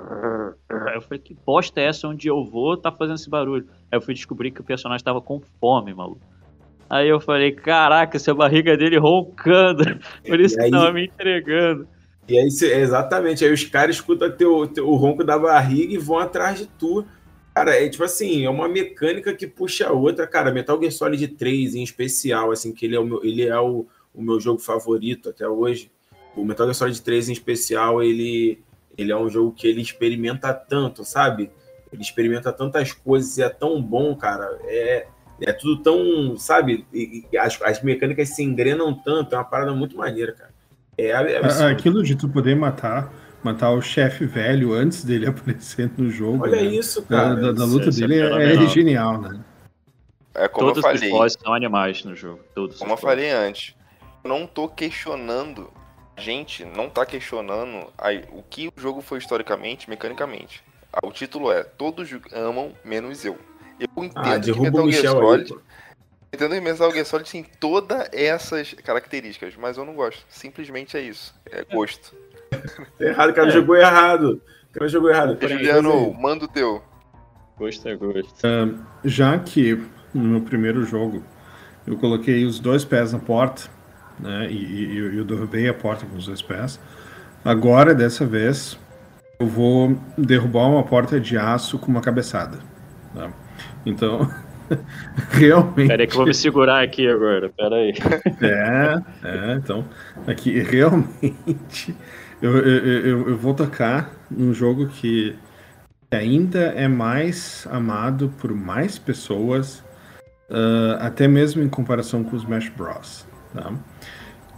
Eu 0.94 1.02
falei, 1.02 1.20
que 1.20 1.34
bosta 1.34 1.82
é 1.82 1.86
essa 1.86 2.08
onde 2.08 2.28
eu 2.28 2.44
vou 2.46 2.78
tá 2.78 2.92
fazendo 2.92 3.16
esse 3.16 3.30
barulho? 3.30 3.68
Aí 3.92 3.98
eu 3.98 4.02
fui 4.02 4.14
descobrir 4.14 4.52
que 4.52 4.62
o 4.62 4.66
personagem 4.66 5.04
tava 5.04 5.22
com 5.22 5.42
fome, 5.60 5.94
maluco. 5.94 6.22
Aí 6.90 7.10
eu 7.10 7.20
falei, 7.20 7.52
caraca, 7.52 8.16
essa 8.16 8.34
barriga 8.34 8.78
dele 8.78 8.98
roncando. 8.98 9.84
Por 10.26 10.40
isso 10.40 10.58
aí- 10.60 10.66
que 10.66 10.72
tava 10.72 10.94
me 10.94 11.06
entregando. 11.06 11.88
E 12.28 12.38
aí, 12.38 12.48
exatamente, 12.74 13.46
aí 13.46 13.54
os 13.54 13.64
caras 13.64 13.96
escutam 13.96 14.30
teu, 14.30 14.68
teu, 14.68 14.88
o 14.88 14.96
ronco 14.96 15.24
da 15.24 15.38
barriga 15.40 15.94
e 15.94 15.98
vão 15.98 16.20
atrás 16.20 16.60
de 16.60 16.66
tu. 16.66 17.06
Cara, 17.56 17.76
é 17.82 17.88
tipo 17.90 18.04
assim, 18.04 18.44
é 18.46 18.50
uma 18.50 18.68
mecânica 18.68 19.34
que 19.34 19.48
puxa 19.48 19.88
a 19.88 19.94
outra. 19.94 20.28
Cara, 20.28 20.52
Metal 20.52 20.78
Gear 20.80 20.92
Solid 20.92 21.26
3 21.30 21.74
em 21.76 21.84
especial, 21.84 22.52
assim, 22.52 22.74
que 22.74 22.86
ele 22.86 22.96
é 22.96 23.00
o 23.00 23.06
meu, 23.06 23.24
ele 23.24 23.44
é 23.48 23.58
o, 23.60 23.86
o 24.14 24.22
meu 24.22 24.40
jogo 24.42 24.60
favorito 24.60 25.30
até 25.30 25.48
hoje. 25.48 25.90
O 26.36 26.44
Metal 26.44 26.66
Gear 26.66 26.76
Solid 26.76 27.02
3 27.02 27.30
em 27.30 27.34
especial, 27.34 28.04
ele, 28.04 28.60
ele 28.98 29.12
é 29.12 29.18
um 29.18 29.30
jogo 29.30 29.54
que 29.54 29.66
ele 29.68 29.82
experimenta 29.82 30.54
tanto, 30.54 31.06
sabe? 31.06 31.50
Ele 31.94 32.02
experimenta 32.02 32.52
tantas 32.52 32.92
coisas 32.92 33.38
e 33.38 33.42
é 33.42 33.50
tão 33.50 33.82
bom, 33.82 34.14
cara. 34.18 34.60
É, 34.66 35.08
é 35.42 35.54
tudo 35.54 35.82
tão, 35.82 36.36
sabe? 36.38 36.86
E- 36.94 37.24
e 37.32 37.38
as, 37.38 37.60
as 37.62 37.82
mecânicas 37.82 38.30
se 38.30 38.44
engrenam 38.44 38.94
tanto, 38.94 39.34
é 39.34 39.38
uma 39.38 39.46
parada 39.46 39.74
muito 39.74 39.96
maneira, 39.96 40.34
cara. 40.34 40.57
É, 40.98 41.08
é 41.10 41.38
absurdo. 41.38 41.68
Aquilo 41.68 42.04
de 42.04 42.16
tu 42.16 42.28
poder 42.30 42.56
matar, 42.56 43.12
matar 43.44 43.72
o 43.72 43.82
chefe 43.82 44.26
velho 44.26 44.74
antes 44.74 45.04
dele 45.04 45.28
aparecer 45.30 45.92
no 45.98 46.10
jogo. 46.10 46.44
Olha 46.44 46.56
né? 46.56 46.64
isso, 46.64 47.02
Da, 47.04 47.08
cara. 47.08 47.36
da- 47.36 47.52
da 47.52 47.64
Isso- 47.66 47.74
luta 47.74 47.90
isso 47.90 48.04
é 48.04 48.08
dele 48.08 48.22
é, 48.22 48.54
é 48.56 48.68
genial, 48.68 49.22
né? 49.22 49.40
É 50.34 50.48
como 50.48 50.68
Todos 50.68 50.84
eu 50.84 50.92
os 50.92 51.00
falei. 51.00 51.12
bosses 51.12 51.38
são 51.42 51.54
animais 51.54 52.04
no 52.04 52.16
jogo. 52.16 52.40
Todos 52.54 52.78
Como 52.78 52.92
eu 52.92 52.96
os 52.96 53.02
falei 53.02 53.32
antes, 53.32 53.76
eu 54.24 54.30
não 54.30 54.46
tô 54.46 54.68
questionando. 54.68 55.72
A 56.16 56.22
gente 56.22 56.66
não 56.66 56.90
tá 56.90 57.06
questionando 57.06 57.88
aí, 57.98 58.24
o 58.32 58.42
que 58.42 58.68
o 58.68 58.74
jogo 58.82 59.02
foi 59.02 59.20
historicamente, 59.20 59.88
mecanicamente. 59.90 60.64
Ah, 60.92 61.06
O 61.06 61.12
título 61.12 61.52
é 61.52 61.64
Todos 61.64 62.10
amam, 62.34 62.72
menos 62.84 63.24
eu. 63.24 63.38
Eu 63.80 64.04
entendo 64.04 64.14
Ah, 64.16 64.40
que 64.40 64.52
Metal 64.60 64.90
Gear 64.92 65.16
Michel 65.16 65.30
aí. 65.32 65.46
Que 66.38 66.48
Metal 66.62 66.92
Gear 66.92 67.06
Solid 67.06 67.30
tem 67.32 67.44
todas 67.60 68.08
essas 68.14 68.74
características, 68.74 69.56
mas 69.58 69.78
eu 69.78 69.86
não 69.86 69.94
gosto. 69.96 70.24
Simplesmente 70.30 70.96
é 70.98 71.02
isso. 71.02 71.34
É 71.52 71.64
gosto. 71.64 72.16
Tá 72.50 73.06
errado, 73.06 73.30
o 73.32 73.34
cara 73.34 73.48
É. 73.48 73.52
jogou 73.52 73.76
errado. 73.76 74.42
O 74.70 74.74
cara 74.80 74.88
jogou 74.88 75.10
errado. 75.10 75.38
Juliano, 75.48 76.14
manda 76.14 76.46
o 76.46 76.48
teu. 76.48 76.82
Gosto 77.58 77.88
é 77.90 77.96
gosto. 77.96 78.36
Já 79.04 79.38
que 79.40 79.84
no 80.14 80.24
meu 80.24 80.42
primeiro 80.42 80.84
jogo 80.84 81.24
eu 81.86 81.98
coloquei 81.98 82.46
os 82.46 82.60
dois 82.60 82.86
pés 82.86 83.12
na 83.14 83.20
porta, 83.20 83.64
né? 84.20 84.48
E, 84.50 84.56
e- 84.56 84.94
e 85.14 85.18
eu 85.18 85.26
derrubei 85.26 85.68
a 85.68 85.74
porta 85.74 86.06
com 86.06 86.16
os 86.18 86.26
dois 86.28 86.42
pés. 86.42 86.80
Agora, 87.44 87.96
dessa 87.96 88.26
vez, 88.26 88.78
eu 89.40 89.48
vou 89.48 89.98
derrubar 90.18 90.68
uma 90.68 90.84
porta 90.84 91.20
de 91.20 91.38
aço 91.38 91.80
com 91.80 91.88
uma 91.88 92.02
cabeçada. 92.02 92.60
tá? 93.16 93.32
Então, 93.86 94.30
realmente. 95.32 95.88
Pera 95.88 96.04
aí 96.04 96.08
que 96.08 96.14
eu 96.14 96.18
vou 96.18 96.28
me 96.28 96.34
segurar 96.34 96.84
aqui 96.84 97.08
agora. 97.08 97.50
Pera 97.50 97.76
aí. 97.76 97.94
É, 98.42 99.02
é, 99.24 99.54
então, 99.56 99.86
aqui 100.26 100.60
realmente 100.60 101.96
eu, 102.42 102.58
eu, 102.58 102.86
eu, 103.06 103.30
eu 103.30 103.38
vou 103.38 103.54
tocar 103.54 104.12
num 104.30 104.54
jogo 104.54 104.88
que 104.88 105.36
ainda 106.12 106.60
é 106.76 106.88
mais 106.88 107.68
amado 107.72 108.34
por 108.40 108.54
mais 108.54 108.98
pessoas, 108.98 109.84
ah, 110.50 110.98
até 111.08 111.28
mesmo 111.28 111.62
em 111.62 111.70
comparação 111.70 112.24
com 112.24 112.36
os 112.36 112.44
Smash 112.44 112.70
Bros. 112.70 113.26
Tá? 113.54 113.74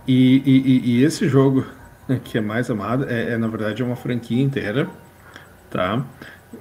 E, 0.08 0.42
e, 0.46 0.58
e- 0.58 1.00
e 1.00 1.04
esse 1.04 1.28
jogo 1.28 1.66
que 2.24 2.38
é 2.38 2.42
mais 2.42 2.70
amado 2.70 3.06
é, 3.08 3.34
é, 3.34 3.38
na 3.38 3.48
verdade 3.48 3.82
é 3.82 3.86
uma 3.86 3.96
franquia 3.96 4.42
inteira, 4.42 4.88
tá? 5.70 6.04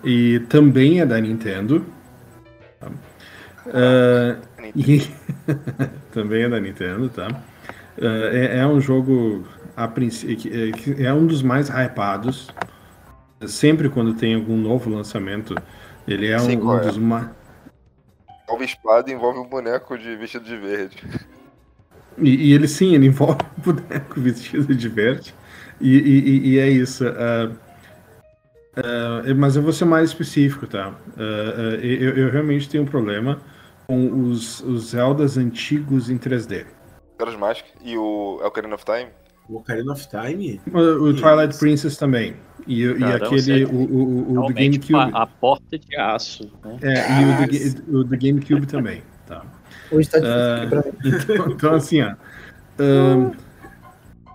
E 0.04 0.40
também 0.50 1.00
é 1.00 1.06
da 1.06 1.18
Nintendo. 1.18 1.84
tá? 2.78 2.88
Ah, 3.72 4.38
e 4.74 5.00
também 6.12 6.42
é 6.44 6.48
da 6.48 6.60
Nintendo, 6.60 7.08
tá? 7.08 7.28
é, 8.00 8.58
é 8.58 8.66
um 8.66 8.80
jogo 8.80 9.44
a 9.76 9.86
princípio 9.86 10.50
é, 10.98 11.04
é 11.04 11.14
um 11.14 11.26
dos 11.26 11.42
mais 11.42 11.68
hypados. 11.68 12.48
Sempre 13.46 13.88
quando 13.88 14.14
tem 14.14 14.34
algum 14.34 14.56
novo 14.56 14.90
lançamento, 14.90 15.54
ele 16.06 16.26
é 16.26 16.38
Sei 16.38 16.56
um, 16.56 16.68
um 16.68 16.76
é. 16.76 16.80
dos 16.80 16.98
mais. 16.98 17.28
Envolve 18.44 18.64
espada 18.64 19.10
e 19.10 19.14
envolve 19.14 19.38
um 19.38 19.48
boneco 19.48 19.96
de 19.96 20.16
vestido 20.16 20.44
de 20.44 20.56
verde. 20.56 20.96
E, 22.16 22.48
e 22.48 22.52
ele 22.52 22.66
sim, 22.66 22.94
ele 22.94 23.06
envolve 23.08 23.38
um 23.56 23.72
boneco 23.72 24.20
vestido 24.20 24.74
de 24.74 24.88
verde. 24.88 25.32
E, 25.80 25.96
e- 25.96 26.48
e- 26.54 26.58
é 26.58 26.68
isso. 26.68 27.04
ah, 27.06 27.52
ah, 28.76 29.34
mas 29.36 29.54
eu 29.54 29.62
vou 29.62 29.72
ser 29.72 29.84
mais 29.84 30.10
específico, 30.10 30.66
tá? 30.66 30.92
Ah, 31.16 31.78
eu, 31.80 32.16
eu 32.16 32.30
realmente 32.32 32.68
tenho 32.68 32.82
um 32.82 32.86
problema 32.86 33.38
com 33.89 34.28
os, 34.28 34.60
os 34.60 34.90
Zeldas 34.90 35.39
antigos 35.39 36.10
em 36.10 36.19
3D. 36.19 36.66
Caras 37.19 37.35
Mask 37.36 37.65
e 37.82 37.97
o 37.97 38.39
Ocarina 38.44 38.74
of 38.74 38.85
Time. 38.85 39.09
O 39.48 39.56
Ocarina 39.56 39.93
of 39.93 40.06
Time? 40.10 40.60
O, 40.70 40.78
o 40.78 41.10
Isso. 41.10 41.23
Twilight 41.23 41.59
Princess 41.59 41.97
também. 41.97 42.36
E, 42.66 42.86
o- 42.86 42.97
e 42.98 43.01
Caramba, 43.01 43.24
aquele, 43.27 43.65
o, 43.65 43.70
o, 43.73 44.32
o, 44.44 44.47
do 44.48 44.52
GameCube. 44.55 45.10
a, 45.15 45.27
porta 45.27 45.78
de 45.78 45.97
aço. 45.97 46.52
Né? 46.62 46.78
É, 46.82 47.23
e 47.23 47.24
o 47.24 47.82
do, 47.82 47.98
o 48.01 48.05
do 48.05 48.19
GameCube 48.19 48.66
também, 48.66 49.02
tá? 49.27 49.43
Hoje 49.90 50.10
tá 50.10 50.19
difícil 50.19 50.93
mim. 51.02 51.19
Então, 51.24 51.51
então, 51.52 51.74
assim, 51.74 52.02
ó. 52.02 52.15
ahn, 52.78 53.31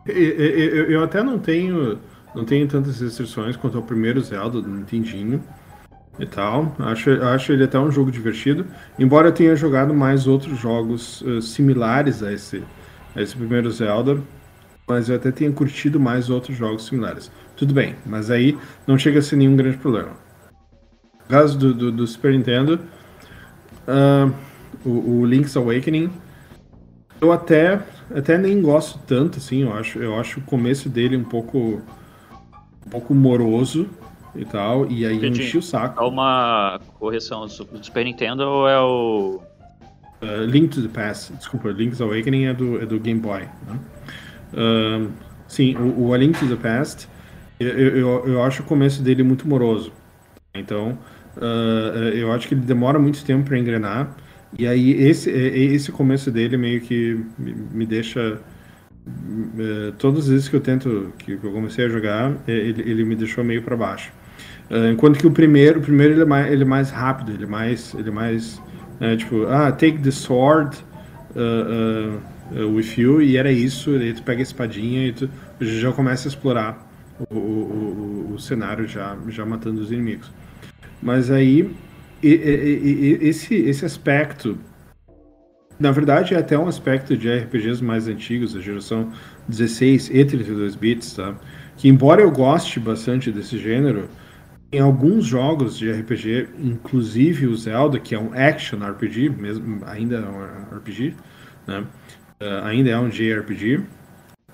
eu, 0.08 0.16
eu- 0.16 0.92
eu 0.94 1.04
até 1.04 1.22
não 1.22 1.38
tenho, 1.38 2.00
não 2.34 2.44
tenho 2.44 2.68
tantas 2.68 3.00
restrições 3.00 3.56
quanto 3.56 3.78
ao 3.78 3.84
primeiro 3.84 4.20
Zelda 4.20 4.60
do 4.60 4.68
Nintendinho 4.68 5.44
e 6.19 6.26
tal. 6.26 6.76
Acho, 6.80 7.11
acho 7.23 7.52
ele 7.52 7.64
até 7.64 7.80
um 7.80 7.91
jogo 7.91 8.11
divertido. 8.11 8.65
Embora 8.98 9.30
eu 9.30 9.31
tenha 9.31 9.56
jogado 9.56 9.94
mais 9.94 10.27
outros 10.27 10.57
jogos 10.60 11.23
eh, 11.26 11.41
similares 11.41 12.22
a 12.22 12.31
esse, 12.31 12.64
a 13.15 13.22
esse 13.22 13.35
primeiro 13.35 13.72
Zelda, 13.72 14.19
mas 14.88 15.10
eu 15.10 15.15
até 15.15 15.31
tenha 15.31 15.52
curtido 15.52 15.99
mais 15.99 16.30
outros 16.30 16.57
jogos 16.57 16.85
similares. 16.85 17.31
Tudo 17.56 17.73
bem, 17.73 17.95
mas 18.06 18.30
aí 18.30 18.57
não 18.85 18.98
chega 18.98 19.19
a 19.19 19.22
ser 19.22 19.35
nenhum 19.35 19.56
grande 19.56 19.77
problema. 19.77 20.11
No 21.23 21.30
caso 21.30 21.57
do, 21.57 21.73
do, 21.73 21.91
do 21.91 22.06
Super 22.06 22.34
Nintendo, 22.34 22.80
ah, 23.88 24.30
o, 24.85 25.19
o 25.19 25.26
Link's 25.26 25.56
Awakening, 25.56 26.11
eu 27.22 27.31
até, 27.31 27.81
até 28.14 28.38
nem 28.38 28.61
gosto 28.61 28.99
tanto, 29.07 29.38
assim, 29.38 29.64
eu 29.64 29.73
acho, 29.73 29.99
eu 29.99 30.19
acho 30.19 30.41
o 30.41 30.44
começo 30.44 30.90
dele 30.90 31.15
um 31.15 31.23
pouco, 31.23 31.81
um 32.85 32.90
pouco 32.90 33.14
moroso 33.14 33.90
e 34.35 34.45
tal, 34.45 34.89
e 34.91 35.05
aí 35.05 35.18
Entendi. 35.18 35.41
enchi 35.41 35.57
o 35.57 35.61
saco. 35.61 36.01
Há 36.01 36.07
uma 36.07 36.80
correção 36.99 37.45
do 37.45 37.65
do 37.65 37.85
Super 37.85 38.03
Nintendo 38.05 38.43
ou 38.43 38.68
é 38.68 38.80
o. 38.80 39.41
Uh, 40.22 40.45
Link 40.45 40.69
to 40.69 40.81
the 40.81 40.88
Past, 40.88 41.34
desculpa, 41.34 41.69
Link's 41.72 41.99
Awakening 42.01 42.45
é 42.45 42.53
do, 42.53 42.81
é 42.81 42.85
do 42.85 42.99
Game 42.99 43.19
Boy. 43.19 43.41
Né? 43.68 43.80
Ahn, 44.55 45.10
sim, 45.47 45.76
o, 45.77 46.07
o 46.07 46.14
A 46.14 46.18
Link 46.18 46.38
to 46.39 46.47
the 46.47 46.55
Past, 46.55 47.07
eu, 47.60 47.69
eu, 47.69 48.27
eu 48.27 48.43
acho 48.43 48.64
o 48.64 48.65
começo 48.65 49.01
dele 49.03 49.23
muito 49.23 49.47
moroso. 49.47 49.91
Então, 50.55 50.97
ah, 51.38 52.11
eu 52.14 52.31
acho 52.31 52.47
que 52.47 52.53
ele 52.53 52.61
demora 52.61 52.99
muito 52.99 53.23
tempo 53.26 53.45
para 53.45 53.57
engrenar. 53.60 54.15
E 54.57 54.68
aí, 54.68 54.91
esse, 54.91 55.30
é- 55.31 55.57
esse 55.57 55.91
começo 55.91 56.31
dele 56.31 56.57
meio 56.57 56.81
que 56.81 57.26
me, 57.38 57.85
deixa. 57.85 58.39
eh, 59.60 59.93
todas 59.97 60.26
as 60.26 60.30
vezes 60.30 60.49
que 60.49 60.55
eu 60.55 60.61
tento, 60.61 61.14
que 61.19 61.34
eu 61.34 61.51
comecei 61.51 61.85
a 61.85 61.89
jogar, 61.89 62.38
ele, 62.47 62.81
ele 62.89 63.03
me 63.03 63.15
deixou 63.15 63.43
meio 63.43 63.61
para 63.64 63.76
baixo. 63.76 64.11
Ah, 64.69 64.90
enquanto 64.91 65.19
que 65.19 65.27
o 65.27 65.31
primeiro, 65.31 65.80
o 65.80 65.81
primeiro 65.81 66.14
ele 66.14 66.22
é 66.22 66.26
mais, 66.26 66.52
ele 66.52 66.64
é 66.64 66.65
mais 66.65 66.90
rápido, 66.90 67.31
ele 67.31 67.44
é 67.44 67.48
mais, 67.48 67.94
ele 67.94 68.10
é 68.10 68.11
mais 68.11 68.61
né, 68.99 69.15
tipo, 69.15 69.45
ah, 69.48 69.72
take 69.72 69.99
the 69.99 70.11
sword 70.11 70.77
uh, 71.35 72.18
uh, 72.56 72.76
with 72.76 72.94
you, 72.98 73.22
e 73.22 73.38
era 73.38 73.52
isso, 73.52 73.91
e 73.91 74.03
aí 74.03 74.14
tu 74.14 74.23
pega 74.23 74.41
a 74.41 74.44
espadinha 74.44 75.07
e 75.07 75.14
tu 75.14 75.30
já 75.60 75.91
começa 75.91 76.27
a 76.27 76.30
explorar 76.30 76.90
o, 77.30 77.35
o, 77.35 78.30
o, 78.30 78.34
o 78.35 78.40
cenário 78.40 78.88
já, 78.88 79.15
já 79.30 79.45
matando 79.45 79.81
os 79.81 79.91
inimigos. 79.91 80.31
Mas 81.02 81.30
aí, 81.30 81.69
e- 82.22 82.27
e- 82.27 83.18
e- 83.22 83.27
esse, 83.27 83.56
esse 83.56 83.85
aspecto, 83.85 84.57
na 85.80 85.91
verdade 85.91 86.34
é 86.34 86.38
até 86.38 86.57
um 86.57 86.68
aspecto 86.68 87.18
de 87.18 87.30
RPGs 87.30 87.84
mais 87.84 88.07
antigos, 88.07 88.53
da 88.53 88.61
geração 88.61 89.11
16 89.48 90.10
e 90.10 90.23
32 90.23 90.76
bits, 90.76 91.14
tá? 91.14 91.35
Que 91.76 91.90
embora 91.90 92.22
eu 92.22 92.31
goste 92.31 92.80
bastante 92.80 93.31
desse 93.31 93.57
gênero, 93.57 94.07
em 94.74 94.80
alguns 94.80 95.26
jogos 95.26 95.78
de 95.78 95.91
RPG, 95.91 96.48
inclusive 96.60 97.45
o 97.45 97.56
Zelda, 97.56 98.00
que 98.00 98.16
é 98.16 98.20
um 98.20 98.34
action 98.34 98.80
RPG, 98.84 99.30
mesmo 99.30 99.82
ainda 99.86 100.16
é 100.18 100.20
um 100.22 100.78
RPG, 100.78 101.14
né? 101.68 101.86
Eh, 102.40 102.62
ainda 102.64 102.90
é 102.90 102.98
um 102.98 103.08
JRPG. 103.10 103.82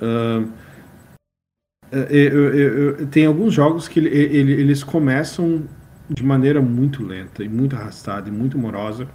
ah, 0.01 0.43
eh, 1.91 2.07
eu- 2.33 3.07
tem 3.07 3.25
alguns 3.25 3.53
jogos 3.53 3.87
que 3.87 3.99
ele- 3.99 4.09
ele- 4.09 4.53
eles 4.53 4.83
começam 4.83 5.63
de 6.09 6.23
maneira 6.23 6.61
muito 6.61 7.03
lenta 7.05 7.43
e 7.43 7.49
muito 7.49 7.75
arrastada 7.75 8.29
e 8.29 8.31
muito 8.31 8.57
morosa 8.57 9.07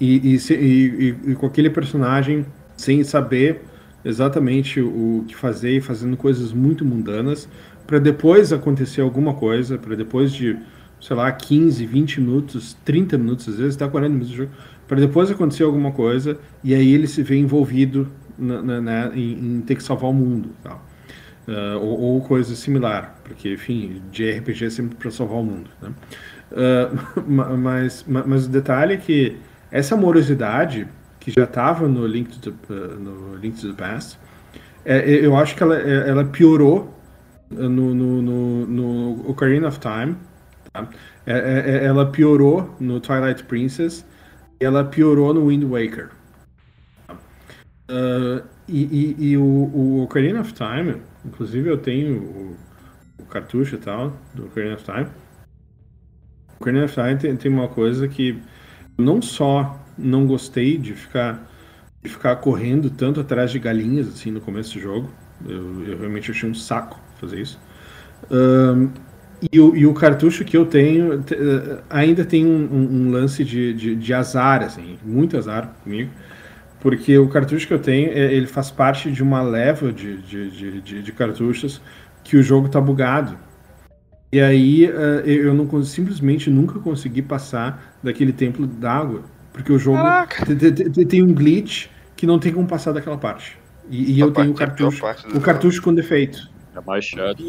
e, 0.00 0.34
e- 0.34 0.54
e- 0.54 1.30
e 1.32 1.34
com 1.34 1.46
aquele 1.46 1.70
personagem 1.70 2.44
sem 2.76 3.02
saber 3.04 3.62
exatamente 4.04 4.80
o 4.80 5.24
que 5.28 5.34
fazer 5.36 5.76
e 5.76 5.80
fazendo 5.80 6.16
coisas 6.16 6.52
muito 6.52 6.84
mundanas 6.84 7.48
para 7.86 7.98
depois 7.98 8.52
acontecer 8.52 9.00
alguma 9.00 9.34
coisa, 9.34 9.76
para 9.76 9.96
depois 9.96 10.32
de, 10.32 10.56
sei 11.00 11.16
lá, 11.16 11.30
15, 11.32 11.84
20 11.86 12.20
minutos, 12.20 12.76
30 12.84 13.18
minutos, 13.18 13.48
às 13.48 13.56
vezes 13.56 13.76
até 13.76 13.88
40 13.88 14.10
minutos 14.10 14.30
de 14.30 14.36
jogo, 14.36 14.50
para 14.86 15.00
depois 15.00 15.30
acontecer 15.30 15.64
alguma 15.64 15.90
coisa 15.92 16.38
e 16.62 16.74
aí 16.74 16.92
ele 16.92 17.06
se 17.06 17.22
vê 17.22 17.36
envolvido 17.36 18.08
na- 18.38 18.62
na- 18.62 18.80
na- 18.80 19.10
em, 19.14 19.56
em 19.56 19.60
ter 19.60 19.74
que 19.74 19.82
salvar 19.82 20.10
o 20.10 20.14
mundo. 20.14 20.50
Tal. 20.62 20.84
Ah, 21.48 21.78
ou, 21.80 21.98
ou 22.00 22.20
coisa 22.20 22.54
similar, 22.54 23.18
porque, 23.24 23.54
enfim, 23.54 24.00
de 24.12 24.30
RPG 24.30 24.66
é 24.66 24.70
sempre 24.70 24.96
para 24.96 25.10
salvar 25.10 25.38
o 25.38 25.44
mundo. 25.44 25.68
Né? 25.82 25.90
Ma- 27.26 27.56
mas, 27.56 28.04
ma- 28.06 28.24
mas 28.26 28.46
o 28.46 28.48
detalhe 28.48 28.94
é 28.94 28.96
que 28.96 29.36
essa 29.70 29.96
morosidade 29.96 30.86
que 31.20 31.30
já 31.30 31.44
estava 31.44 31.86
no 31.86 32.06
Link 32.06 32.38
to 32.38 32.50
the, 32.52 32.74
ah, 32.74 32.96
no 32.96 33.36
Link 33.36 33.60
to 33.60 33.72
the 33.74 33.82
Past, 33.82 34.18
é, 34.84 34.98
é, 34.98 35.26
eu 35.26 35.36
acho 35.36 35.54
que 35.54 35.62
ela, 35.62 35.76
é- 35.78 36.08
ela 36.08 36.24
piorou 36.24 36.92
no, 37.50 37.94
no, 37.94 38.22
no, 38.22 38.66
no 38.66 39.30
Ocarina 39.30 39.68
of 39.68 39.78
Time. 39.80 40.16
tá? 40.72 40.88
É- 41.26 41.32
é- 41.38 41.70
é- 41.78 41.84
ela 41.84 42.06
piorou 42.10 42.74
no 42.80 43.00
Twilight 43.00 43.44
Princess 43.44 44.04
ela 44.60 44.84
piorou 44.84 45.32
no 45.32 45.46
Wind 45.48 45.64
Waker. 45.64 46.10
tá? 47.06 47.16
Ah, 47.88 48.42
e 48.68 49.16
e, 49.18 49.30
e 49.32 49.36
o, 49.36 49.42
o 49.42 50.02
Ocarina 50.04 50.40
of 50.40 50.52
Time, 50.52 51.02
inclusive 51.24 51.68
eu 51.68 51.78
tenho 51.78 52.22
o, 52.22 52.56
o 53.22 53.26
cartucho 53.26 53.74
e 53.76 53.78
tal 53.78 54.12
do 54.34 54.46
Ocarina 54.46 54.74
of 54.74 54.84
Time. 54.84 55.06
O 56.50 56.62
Ocarina 56.62 56.84
of 56.84 56.94
Time 56.94 57.16
tem, 57.16 57.36
tem 57.36 57.50
uma 57.52 57.68
coisa 57.68 58.06
que 58.06 58.38
não 58.98 59.20
só 59.22 59.79
não 60.00 60.26
gostei 60.26 60.78
de 60.78 60.94
ficar 60.94 61.48
de 62.02 62.08
ficar 62.10 62.36
correndo 62.36 62.90
tanto 62.90 63.20
atrás 63.20 63.50
de 63.50 63.58
galinhas 63.58 64.08
assim 64.08 64.30
no 64.30 64.40
começo 64.40 64.74
do 64.74 64.80
jogo. 64.80 65.10
Eu, 65.46 65.84
eu 65.86 65.98
realmente 65.98 66.30
achei 66.30 66.48
um 66.50 66.54
saco 66.54 66.98
fazer 67.20 67.40
isso. 67.40 67.60
Ahn, 68.30 68.88
e, 69.52 69.60
o, 69.60 69.76
e 69.76 69.86
o 69.86 69.94
cartucho 69.94 70.44
que 70.44 70.56
eu 70.56 70.66
tenho 70.66 71.22
te- 71.22 71.34
eh, 71.34 71.82
ainda 71.90 72.24
tem 72.24 72.46
um, 72.46 72.64
um- 72.72 73.08
um 73.08 73.10
lance 73.10 73.44
de, 73.44 73.72
de, 73.74 73.96
de 73.96 74.14
azar, 74.14 74.62
assim, 74.62 74.98
muito 75.04 75.36
azar 75.36 75.74
comigo. 75.82 76.10
Porque 76.80 77.18
o 77.18 77.28
cartucho 77.28 77.66
que 77.66 77.74
eu 77.74 77.78
tenho, 77.78 78.10
é- 78.12 78.32
ele 78.34 78.46
faz 78.46 78.70
parte 78.70 79.10
de 79.12 79.22
uma 79.22 79.42
leva 79.42 79.92
de, 79.92 80.18
de, 80.22 80.50
de, 80.50 80.80
cartuchos 81.12 81.80
que 82.24 82.36
o 82.36 82.42
jogo 82.42 82.68
tá 82.68 82.80
bugado. 82.80 83.36
E 84.32 84.40
aí 84.40 84.84
eh, 84.86 85.22
eu 85.26 85.52
não 85.54 85.82
simplesmente 85.84 86.50
nunca 86.50 86.78
consegui 86.78 87.22
passar 87.22 87.96
daquele 88.02 88.32
templo 88.32 88.66
d'água. 88.66 89.24
Porque 89.52 89.72
o 89.72 89.78
jogo 89.78 89.98
te- 90.46 90.56
te- 90.72 90.90
te- 90.90 91.04
tem 91.04 91.22
um 91.22 91.34
glitch 91.34 91.88
que 92.16 92.26
não 92.26 92.38
tem 92.38 92.52
como 92.52 92.66
passar 92.66 92.92
daquela 92.92 93.18
parte. 93.18 93.58
E, 93.88 94.12
e 94.12 94.20
eu 94.20 94.30
tenho 94.30 94.50
o 94.50 94.54
é 94.54 94.56
cartucho, 94.56 95.04
o 95.34 95.40
cartucho 95.40 95.82
com 95.82 95.92
defeito. 95.92 96.48
É 96.74 96.80
mais 96.80 97.04
chato. 97.04 97.42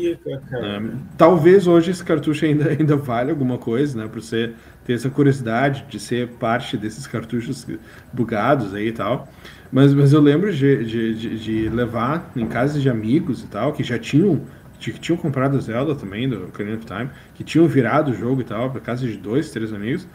Cara. 0.50 0.80
né? 0.80 0.92
Talvez 1.16 1.68
hoje 1.68 1.92
esse 1.92 2.04
cartucho 2.04 2.44
ainda, 2.44 2.70
ainda 2.74 2.96
valha 2.96 3.30
alguma 3.32 3.58
coisa, 3.58 3.98
né? 4.02 4.08
Pra 4.08 4.20
você 4.20 4.52
ter 4.84 4.94
essa 4.94 5.10
curiosidade 5.10 5.86
de 5.88 6.00
ser 6.00 6.28
parte 6.40 6.76
desses 6.76 7.06
cartuchos 7.06 7.68
bugados 8.12 8.74
aí 8.74 8.88
e 8.88 8.92
tal. 8.92 9.28
Mas, 9.72 9.94
mas 9.94 10.12
eu 10.12 10.20
lembro 10.20 10.52
de, 10.52 10.84
de, 10.84 11.16
de, 11.16 11.40
de 11.40 11.70
levar 11.70 12.32
em 12.36 12.48
casa 12.48 12.80
de 12.80 12.90
amigos 12.90 13.44
e 13.44 13.48
tal, 13.48 13.72
que 13.74 13.84
já 13.84 13.98
tinham, 14.00 14.42
que 14.80 14.92
tinham 14.94 15.18
comprado 15.18 15.56
o 15.56 15.62
Zelda 15.62 15.94
também, 15.96 16.28
do 16.28 16.46
Ocarina 16.46 16.76
of 16.76 16.86
Time, 16.86 17.10
que 17.36 17.44
tinham 17.44 17.68
virado 17.68 18.12
o 18.12 18.14
jogo 18.16 18.42
e 18.42 18.44
tal, 18.44 18.72
pra 18.72 18.82
casa 18.82 19.06
de 19.08 19.16
dois, 19.18 19.52
três 19.52 19.72
amigos. 19.72 20.08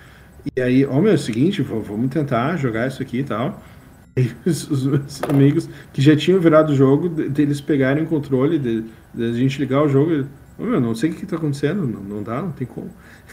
E 0.54 0.60
aí, 0.60 0.84
ó, 0.86 1.00
meu, 1.00 1.12
é 1.12 1.14
o 1.14 1.18
seguinte, 1.18 1.62
vamos 1.62 2.10
tentar 2.10 2.56
jogar 2.56 2.86
isso 2.88 3.02
aqui 3.02 3.18
e 3.18 3.24
tal. 3.24 3.62
E 4.18 4.34
os, 4.48 4.70
os 4.70 4.86
meus 4.86 5.22
amigos 5.24 5.68
que 5.92 6.00
já 6.00 6.16
tinham 6.16 6.40
virado 6.40 6.72
o 6.72 6.74
jogo, 6.74 7.08
de- 7.08 7.28
deles 7.28 7.60
pegarem 7.60 8.02
o 8.04 8.06
controle, 8.06 8.58
de, 8.58 8.82
de 9.14 9.24
a 9.24 9.32
gente 9.32 9.58
ligar 9.60 9.82
o 9.82 9.88
jogo. 9.88 10.10
e, 10.10 10.26
Ô, 10.58 10.64
meu, 10.64 10.80
não 10.80 10.94
sei 10.94 11.10
o 11.10 11.12
que, 11.14 11.20
que 11.20 11.26
tá 11.26 11.36
acontecendo, 11.36 11.86
não, 11.86 12.02
não 12.02 12.22
dá, 12.22 12.40
não 12.42 12.50
tem 12.50 12.66
como. 12.66 12.90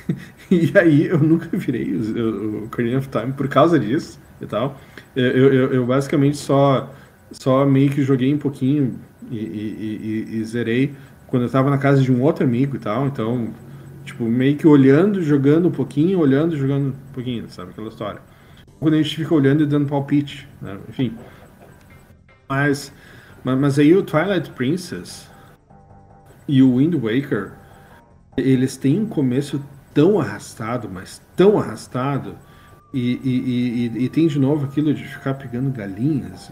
e 0.52 0.72
aí 0.77 1.06
eu 1.07 1.19
nunca 1.19 1.57
virei 1.57 1.94
o, 1.95 2.61
o, 2.61 2.65
Ocarina 2.65 2.98
of 2.99 3.07
Time 3.10 3.31
por 3.34 3.48
causa 3.48 3.80
disso 3.80 4.19
e 4.41 4.45
tal. 4.45 4.77
Eu, 5.15 5.26
eu, 5.53 5.73
eu- 5.73 5.85
basicamente 5.85 6.38
só, 6.38 6.94
só 7.31 7.65
meio 7.65 7.90
que 7.91 8.03
joguei 8.03 8.34
um 8.34 8.38
pouquinho 8.38 8.99
e, 9.31 9.38
e, 9.38 10.26
e, 10.35 10.40
e 10.40 10.44
zerei 10.45 10.94
quando 11.27 11.44
eu 11.44 11.49
tava 11.49 11.69
na 11.69 11.77
casa 11.77 12.02
de 12.02 12.11
um 12.11 12.22
outro 12.22 12.44
amigo 12.45 12.76
e 12.76 12.80
tal, 12.80 13.07
então, 13.07 13.53
tipo, 14.03 14.23
meio 14.25 14.55
que 14.57 14.67
olhando, 14.67 15.21
jogando 15.21 15.67
um 15.67 15.71
pouquinho, 15.71 16.19
olhando, 16.19 16.55
jogando 16.55 16.89
um 16.89 17.13
pouquinho, 17.13 17.49
sabe? 17.49 17.71
Aquela 17.71 17.89
história. 17.89 18.21
Quando 18.80 18.95
a 18.95 18.97
gente 18.97 19.15
fica 19.15 19.34
olhando 19.34 19.63
e 19.63 19.65
dando 19.65 19.88
palpite, 19.88 20.47
né? 20.61 20.77
Enfim. 20.89 21.17
Mas, 22.49 22.93
mas, 23.43 23.59
mas 23.59 23.80
aí 23.80 23.95
o 23.95 24.03
Twilight 24.03 24.51
Princess 24.51 25.30
e 26.47 26.61
o 26.61 26.77
Wind 26.77 26.95
Waker, 26.95 27.53
eles 28.35 28.77
têm 28.77 28.99
um 28.99 29.07
começo 29.07 29.63
tão 29.93 30.19
arrastado, 30.19 30.89
mas 30.91 31.21
tão 31.35 31.57
arrastado, 31.57 32.35
e, 32.93 33.19
e, 33.23 33.99
e, 33.99 34.03
e 34.05 34.09
tem 34.09 34.27
de 34.27 34.38
novo 34.38 34.65
aquilo 34.65 34.93
de 34.93 35.03
ficar 35.03 35.34
pegando 35.34 35.71
galinhas 35.71 36.51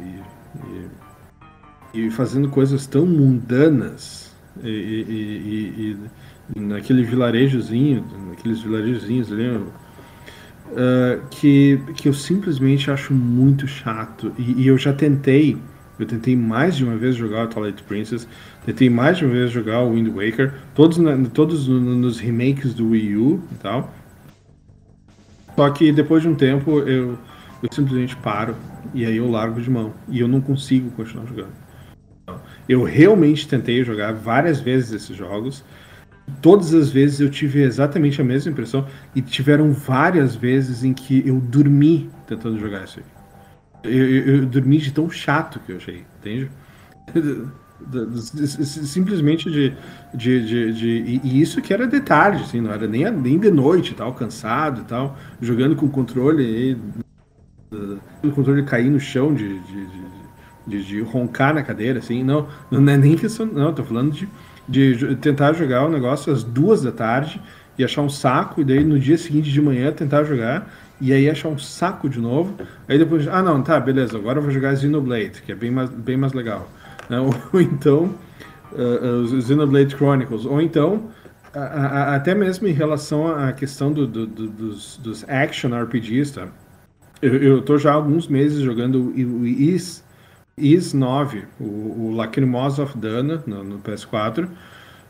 e, 1.93 2.05
e 2.05 2.11
fazendo 2.11 2.49
coisas 2.49 2.87
tão 2.87 3.05
mundanas 3.05 4.35
e, 4.63 5.97
naquele 6.55 7.03
vilarejozinho, 7.03 8.05
naqueles 8.29 8.61
vilarejozinhos 8.61 9.31
ali, 9.31 9.47
uh, 9.47 11.21
que, 11.29 11.79
que 11.95 12.07
eu 12.07 12.13
simplesmente 12.13 12.89
acho 12.89 13.13
muito 13.13 13.67
chato. 13.67 14.33
E, 14.37 14.65
eu 14.65 14.77
já 14.77 14.93
tentei, 14.93 15.57
eu 15.99 16.05
tentei 16.05 16.35
mais 16.35 16.75
de 16.75 16.83
uma 16.83 16.97
vez 16.97 17.15
jogar 17.15 17.45
o 17.45 17.47
Twilight 17.47 17.83
Princess, 17.83 18.27
tentei 18.65 18.89
mais 18.89 19.17
de 19.17 19.25
uma 19.25 19.33
vez 19.33 19.51
jogar 19.51 19.81
o 19.81 19.93
Wind 19.93 20.07
Waker, 20.07 20.53
todos, 20.73 20.97
na, 20.97 21.17
todos 21.29 21.67
nos 21.67 22.19
remakes 22.19 22.73
do 22.73 22.89
Wii 22.89 23.17
U 23.17 23.41
e 23.51 23.55
tal. 23.55 23.93
Só 25.55 25.69
que 25.69 25.91
depois 25.91 26.23
de 26.23 26.29
um 26.29 26.35
tempo 26.35 26.79
eu, 26.79 27.17
eu 27.61 27.69
simplesmente 27.71 28.15
paro 28.17 28.55
e 28.93 29.05
aí 29.05 29.17
eu 29.17 29.29
largo 29.29 29.61
de 29.61 29.69
mão. 29.69 29.93
E 30.09 30.19
eu 30.19 30.27
não 30.27 30.41
consigo 30.41 30.89
continuar 30.91 31.25
jogando. 31.25 31.61
Eu 32.67 32.83
realmente 32.83 33.47
tentei 33.47 33.83
jogar 33.83 34.13
várias 34.13 34.59
vezes 34.59 34.91
esses 34.91 35.15
jogos. 35.15 35.63
Todas 36.41 36.73
as 36.73 36.89
vezes 36.89 37.19
eu 37.19 37.30
tive 37.30 37.61
exatamente 37.61 38.22
a 38.22 38.23
mesma 38.23 38.52
impressão. 38.52 38.88
E 39.15 39.22
tiveram 39.22 39.72
várias 39.72 40.35
vezes 40.35 40.84
em 40.84 40.93
que 40.93 41.27
eu 41.27 41.39
dormi 41.39 42.10
tentando 42.27 42.60
jogar 42.60 42.84
isso 42.84 42.99
aí. 42.99 43.06
Eu, 43.84 44.10
eu, 44.10 44.35
eu 44.38 44.45
dormi 44.45 44.77
de 44.77 44.91
tão 44.91 45.10
chato 45.10 45.60
que 45.65 45.72
eu 45.72 45.77
achei, 45.77 46.06
entende? 46.19 46.49
simplesmente 48.85 49.49
de, 49.49 49.73
de, 50.14 50.45
de, 50.45 50.73
de, 50.73 51.22
e 51.23 51.41
isso 51.41 51.61
que 51.61 51.73
era 51.73 51.88
de 51.88 51.99
tarde, 51.99 52.43
assim, 52.43 52.61
não 52.61 52.72
era 52.72 52.88
nem, 52.88 53.10
nem 53.11 53.39
de 53.39 53.49
noite, 53.49 53.93
tal, 53.93 54.14
cansado 54.14 54.81
e 54.81 54.84
tal, 54.84 55.18
jogando 55.41 55.76
com 55.76 55.85
o 55.85 55.89
controle 55.89 56.43
e 56.43 56.77
o 58.27 58.31
controle 58.31 58.64
cair 58.64 58.89
no 58.89 58.99
chão 58.99 59.34
de, 59.34 59.60
de, 59.60 59.88
de, 60.68 60.84
de, 60.85 61.02
roncar 61.02 61.53
na 61.53 61.64
cadeira, 61.64 61.99
assim, 61.99 62.23
não, 62.23 62.48
não 62.69 62.91
é 62.91 62.98
nem 62.98 63.15
questão, 63.15 63.45
não, 63.45 63.73
tô 63.73 63.84
falando 63.84 64.11
de, 64.11 64.27
de 64.72 65.15
tentar 65.18 65.53
jogar 65.53 65.85
o 65.85 65.89
negócio 65.89 66.31
às 66.31 66.43
duas 66.43 66.81
da 66.81 66.91
tarde 66.91 67.41
e 67.77 67.84
achar 67.84 68.02
um 68.02 68.10
saco, 68.10 68.61
e 68.61 68.64
daí 68.64 68.84
no 68.84 68.99
dia 68.99 69.18
seguinte 69.18 69.52
de 69.52 69.61
manhã 69.61 69.91
tentar 69.91 70.23
jogar, 70.23 70.72
e 70.99 71.11
aí 71.11 71.30
achar 71.30 71.49
um 71.49 71.57
saco 71.57 72.07
de 72.07 72.19
novo, 72.19 72.56
aí 72.88 72.98
depois, 72.98 73.27
ah 73.27 73.41
não, 73.41 73.61
tá, 73.61 73.80
beleza, 73.80 74.18
agora 74.18 74.39
eu 74.39 74.43
vou 74.43 74.52
jogar 74.52 74.76
Xenoblade, 74.76 75.41
que 75.45 75.52
é 75.52 75.56
bem 75.56 75.72
mais, 75.72 75.89
bem 75.89 76.18
mais 76.18 76.34
legal 76.34 76.69
né? 77.11 77.19
ou, 77.52 77.61
então 77.61 78.15
uh, 78.72 79.22
os 79.22 79.45
Xenoblade 79.45 79.95
Chronicles, 79.95 80.45
ou 80.45 80.61
então 80.61 81.10
a, 81.53 81.60
a, 81.60 82.15
até 82.15 82.34
mesmo 82.34 82.68
em 82.68 82.72
relação 82.72 83.27
à 83.27 83.52
questão 83.52 83.91
do, 83.91 84.07
do, 84.07 84.26
do, 84.26 84.48
dos, 84.48 84.98
dos, 84.98 85.26
action 85.27 85.72
RPGs, 85.76 86.34
tá? 86.34 86.48
Eu, 87.22 87.35
eu 87.35 87.61
tô 87.61 87.77
já 87.77 87.91
há 87.91 87.93
alguns 87.93 88.27
meses 88.27 88.61
jogando 88.61 89.14
o 89.14 89.45
Is, 89.45 90.03
Is 90.61 90.93
9, 90.93 91.43
o, 91.59 91.63
o 91.63 92.13
Lacrimosa 92.15 92.83
of 92.83 92.97
Dana 92.97 93.43
no, 93.45 93.63
no, 93.63 93.79
PS4, 93.79 94.47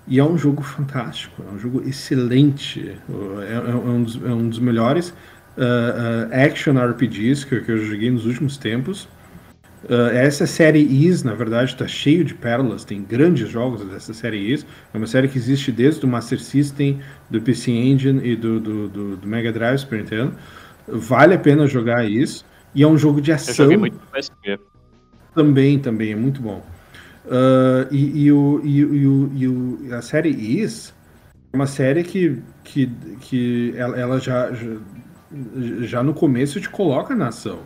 e 0.08 0.20
é 0.20 0.24
um 0.24 0.38
jogo 0.38 0.62
fantástico, 0.64 1.44
é 1.48 1.54
um 1.54 1.60
jogo 1.60 1.84
excelente, 1.88 2.90
é, 2.90 3.54
é, 3.54 3.56
é 3.56 3.76
um, 3.76 4.04
dos, 4.04 4.16
é 4.24 4.30
um 4.30 4.50
dos 4.50 4.60
melhores 4.60 5.10
uh, 5.10 5.62
uh, 5.62 6.34
action 6.34 6.74
RPGs 6.78 7.46
que, 7.46 7.62
que 7.62 7.72
eu 7.72 7.78
joguei 7.78 8.10
nos 8.10 8.26
últimos 8.26 8.58
tempos. 8.58 9.08
Uh, 9.84 10.10
essa 10.14 10.46
série 10.46 10.80
Is, 10.80 11.24
na 11.24 11.34
verdade, 11.34 11.72
está 11.72 11.88
cheio 11.88 12.24
de 12.24 12.36
pérolas, 12.36 12.86
tem 12.86 13.04
grandes 13.04 13.50
jogos 13.50 13.84
dessa 13.84 14.14
série 14.14 14.54
Is. 14.54 14.66
É 14.94 14.98
uma 14.98 15.08
série 15.08 15.28
que 15.28 15.38
existe 15.38 15.72
desde 15.72 16.06
o 16.06 16.08
Master 16.08 16.40
System, 16.40 17.00
do 17.30 17.42
PC 17.42 17.72
Engine 17.72 18.22
e 18.24 18.36
do, 18.36 18.60
do, 18.60 18.88
do, 18.88 19.16
do 19.18 19.28
Mega 19.28 19.52
Drive 19.52 19.80
Super 19.80 20.00
Nintendo. 20.00 20.34
Vale 20.88 21.34
a 21.34 21.40
pena 21.40 21.66
jogar 21.66 22.06
isso. 22.06 22.46
E 22.74 22.84
é 22.84 22.88
um 22.88 22.98
jogo 22.98 23.22
de 23.22 23.32
ação. 23.32 23.52
Eu 23.52 23.72
joguei 23.72 23.78
muito 23.78 24.00
PSP. 24.12 24.60
Também, 25.34 25.80
também, 25.80 26.12
é 26.12 26.16
muito 26.16 26.42
bom. 26.42 26.64
Uh, 27.26 27.88
e, 27.92 28.26
e, 28.26 28.32
o, 28.32 28.62
e, 28.64 28.86
o, 28.86 29.32
e 29.34 29.48
o, 29.48 29.96
a 29.96 30.02
série 30.02 30.30
Is 30.30 30.94
é 31.54 31.56
uma 31.56 31.68
série 31.68 32.04
que, 32.04 32.42
que, 32.64 32.88
que 33.22 33.74
ela, 33.78 33.98
ela 33.98 34.20
já, 34.20 34.52
já, 34.52 34.78
já 35.82 36.04
no 36.04 36.14
começo 36.14 36.60
te 36.60 36.70
coloca 36.70 37.16
na 37.16 37.28
ação. 37.28 37.60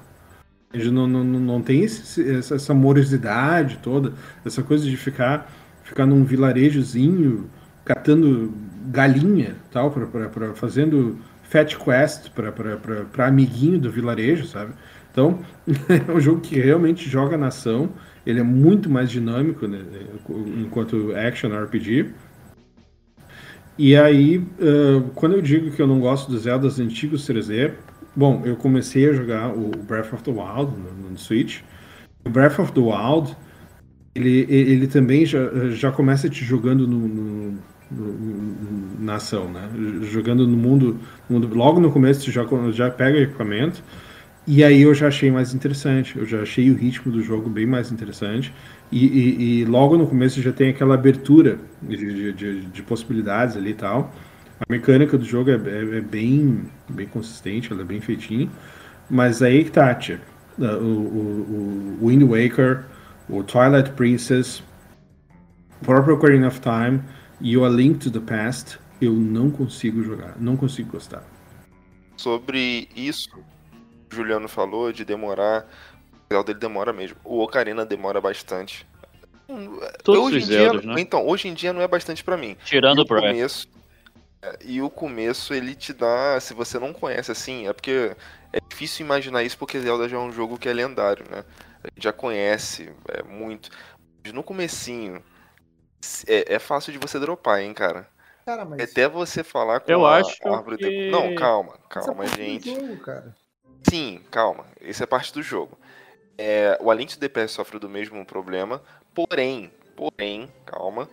Não, 0.73 1.07
não, 1.07 1.23
não 1.23 1.61
tem 1.61 1.83
esse, 1.83 2.37
essa 2.37 2.73
morosidade 2.73 3.79
toda, 3.81 4.13
essa 4.45 4.61
coisa 4.61 4.83
de 4.83 4.97
ficar, 4.97 5.49
ficar 5.83 6.05
num 6.05 6.25
vilarejozinho 6.25 7.49
catando 7.85 8.53
galinha, 8.87 9.55
tal, 9.71 9.89
pra, 9.89 10.05
pra, 10.05 10.27
pra 10.27 10.53
fazendo 10.53 11.17
fat 11.43 11.77
quest 11.77 12.29
para 12.31 13.27
amiguinho 13.27 13.79
do 13.79 13.89
vilarejo, 13.89 14.45
sabe? 14.45 14.73
Então, 15.15 15.39
é 15.87 16.11
um 16.11 16.19
jogo 16.19 16.41
que 16.41 16.59
realmente 16.59 17.09
joga 17.09 17.37
na 17.37 17.47
ação, 17.47 17.89
ele 18.25 18.41
é 18.41 18.43
muito 18.43 18.89
mais 18.89 19.09
dinâmico 19.09 19.65
né, 19.65 19.79
enquanto 20.57 21.15
action 21.15 21.49
RPG. 21.49 22.11
E 23.77 23.95
aí, 23.95 24.39
uh, 24.39 25.01
quando 25.15 25.35
eu 25.35 25.41
digo 25.41 25.71
que 25.71 25.81
eu 25.81 25.87
não 25.87 26.01
gosto 26.01 26.29
dos 26.29 26.41
Zeldas 26.41 26.79
antigos 26.79 27.25
3D, 27.27 27.71
Bom, 28.15 28.43
eu 28.45 28.55
comecei 28.55 29.09
a 29.09 29.13
jogar 29.13 29.49
o 29.49 29.71
Breath 29.71 30.13
of 30.13 30.23
the 30.23 30.31
Wild 30.31 30.71
no, 30.79 31.09
no 31.09 31.17
Switch. 31.17 31.61
O 32.23 32.29
Breath 32.29 32.59
of 32.59 32.71
the 32.71 32.79
Wild, 32.79 33.35
ele, 34.15 34.45
ele 34.49 34.87
também 34.87 35.25
já, 35.25 35.39
já 35.71 35.91
começa 35.91 36.29
te 36.29 36.45
jogando 36.45 36.87
no, 36.87 37.07
no, 37.07 37.59
no, 37.91 39.01
na 39.01 39.15
ação, 39.15 39.51
né? 39.51 39.69
Jogando 40.03 40.47
no 40.47 40.55
mundo, 40.55 40.97
mundo, 41.29 41.53
Logo 41.53 41.81
no 41.81 41.91
começo 41.91 42.21
você 42.21 42.31
já, 42.31 42.45
já 42.71 42.89
pega 42.89 43.19
equipamento. 43.19 43.83
E 44.47 44.63
aí 44.63 44.83
eu 44.83 44.93
já 44.93 45.07
achei 45.07 45.31
mais 45.31 45.53
interessante. 45.53 46.17
Eu 46.17 46.25
já 46.25 46.41
achei 46.41 46.69
o 46.69 46.75
ritmo 46.75 47.11
do 47.11 47.21
jogo 47.21 47.49
bem 47.49 47.65
mais 47.65 47.91
interessante. 47.91 48.53
E, 48.91 49.05
e, 49.05 49.61
e 49.61 49.65
logo 49.65 49.97
no 49.97 50.07
começo 50.07 50.41
já 50.41 50.51
tem 50.51 50.69
aquela 50.69 50.93
abertura 50.93 51.59
de, 51.81 52.33
de, 52.33 52.61
de 52.61 52.83
possibilidades 52.83 53.57
ali 53.57 53.71
e 53.71 53.75
tal. 53.75 54.13
A 54.59 54.71
mecânica 54.71 55.17
do 55.17 55.25
jogo 55.25 55.49
é, 55.49 55.55
é, 55.55 55.97
é, 55.97 56.01
bem, 56.01 56.65
bem 56.89 57.07
consistente, 57.07 57.71
ela 57.71 57.81
é 57.81 57.85
bem 57.85 57.99
feitinha. 57.99 58.49
Mas 59.09 59.41
aí 59.41 59.63
que 59.63 59.71
tá, 59.71 59.93
tia. 59.95 60.21
O, 60.57 60.63
o, 60.63 61.97
o 62.01 62.07
Wind 62.07 62.23
Waker, 62.23 62.85
o 63.27 63.43
Twilight 63.43 63.91
Princess, 63.91 64.63
o 65.81 65.85
próprio 65.85 66.15
Ocarina 66.15 66.47
of 66.47 66.61
Time 66.61 67.01
e 67.41 67.57
o 67.57 67.65
A 67.65 67.69
Link 67.69 67.99
to 67.99 68.11
the 68.11 68.19
Past, 68.19 68.79
eu 69.01 69.13
não 69.13 69.51
consigo 69.51 70.01
jogar, 70.03 70.35
não 70.39 70.55
consigo 70.55 70.93
gostar. 70.93 71.23
Sobre 72.15 72.87
isso, 72.95 73.29
o 74.11 74.15
Juliano 74.15 74.47
falou 74.47 74.91
de 74.91 75.05
demorar, 75.05 75.67
o 76.29 76.33
Zelda 76.33 76.47
dele 76.47 76.59
demora 76.59 76.93
mesmo. 76.93 77.17
O 77.23 77.41
Ocarina 77.41 77.85
demora 77.85 78.19
bastante. 78.19 78.87
Todos 80.03 80.25
hoje 80.25 80.37
os 80.37 80.45
Zeldas, 80.45 80.81
dia, 80.81 80.93
né? 80.93 81.01
Então, 81.01 81.25
hoje 81.27 81.47
em 81.47 81.53
dia 81.53 81.71
não 81.71 81.81
é 81.81 81.87
bastante 81.87 82.23
para 82.23 82.35
mim. 82.35 82.57
Tirando 82.65 82.99
o 82.99 83.07
começo, 83.07 83.67
e 84.63 84.81
o 84.81 84.89
começo 84.89 85.53
ele 85.53 85.75
te 85.75 85.93
dá, 85.93 86.39
se 86.39 86.53
você 86.53 86.79
não 86.79 86.93
conhece 86.93 87.31
assim, 87.31 87.67
é 87.67 87.73
porque 87.73 88.15
é 88.53 88.59
difícil 88.69 89.05
imaginar 89.05 89.43
isso 89.43 89.57
porque 89.57 89.79
Zelda 89.79 90.07
já 90.07 90.17
é 90.17 90.19
um 90.19 90.31
jogo 90.31 90.57
que 90.57 90.69
é 90.69 90.73
lendário, 90.73 91.25
né? 91.29 91.43
A 91.83 91.87
gente 91.87 92.03
já 92.03 92.13
conhece 92.13 92.91
é, 93.09 93.23
muito. 93.23 93.69
Mas 94.23 94.33
no 94.33 94.43
comecinho 94.43 95.21
é, 96.27 96.55
é, 96.55 96.59
fácil 96.59 96.91
de 96.91 96.99
você 96.99 97.19
dropar, 97.19 97.61
hein, 97.61 97.73
cara. 97.73 98.07
Cara, 98.45 98.65
mas... 98.65 98.91
Até 98.91 99.07
você 99.07 99.43
falar 99.43 99.79
com 99.79 99.91
Eu 99.91 100.05
a 100.05 100.17
acho 100.17 100.47
árvore 100.47 100.77
que... 100.77 100.87
de... 100.87 101.11
Não, 101.11 101.33
calma, 101.35 101.77
calma, 101.89 102.25
é 102.25 102.27
gente. 102.27 102.73
Jogo, 102.73 102.97
cara. 102.97 103.35
Sim, 103.89 104.21
calma. 104.31 104.65
Isso 104.81 105.03
é 105.03 105.05
parte 105.05 105.33
do 105.33 105.43
jogo. 105.43 105.77
É, 106.37 106.77
o 106.81 106.91
Alien 106.91 107.07
to 107.07 107.19
DPS 107.19 107.53
sofre 107.53 107.79
do 107.79 107.87
mesmo 107.89 108.25
problema, 108.25 108.81
porém, 109.13 109.71
porém, 109.95 110.51
calma. 110.65 111.07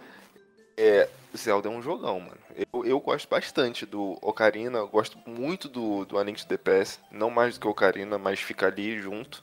É, 0.76 1.08
Zelda 1.36 1.68
é 1.68 1.70
um 1.70 1.82
jogão, 1.82 2.20
mano. 2.20 2.38
Eu, 2.72 2.84
eu 2.84 3.00
gosto 3.00 3.28
bastante 3.28 3.86
do 3.86 4.18
Ocarina, 4.20 4.78
eu 4.78 4.88
gosto 4.88 5.18
muito 5.26 5.68
do, 5.68 6.04
do 6.04 6.18
A 6.18 6.24
Link 6.24 6.44
Past, 6.58 7.00
não 7.10 7.30
mais 7.30 7.54
do 7.54 7.60
que 7.60 7.66
o 7.66 7.70
Ocarina, 7.70 8.18
mas 8.18 8.40
fica 8.40 8.66
ali 8.66 8.98
junto. 8.98 9.42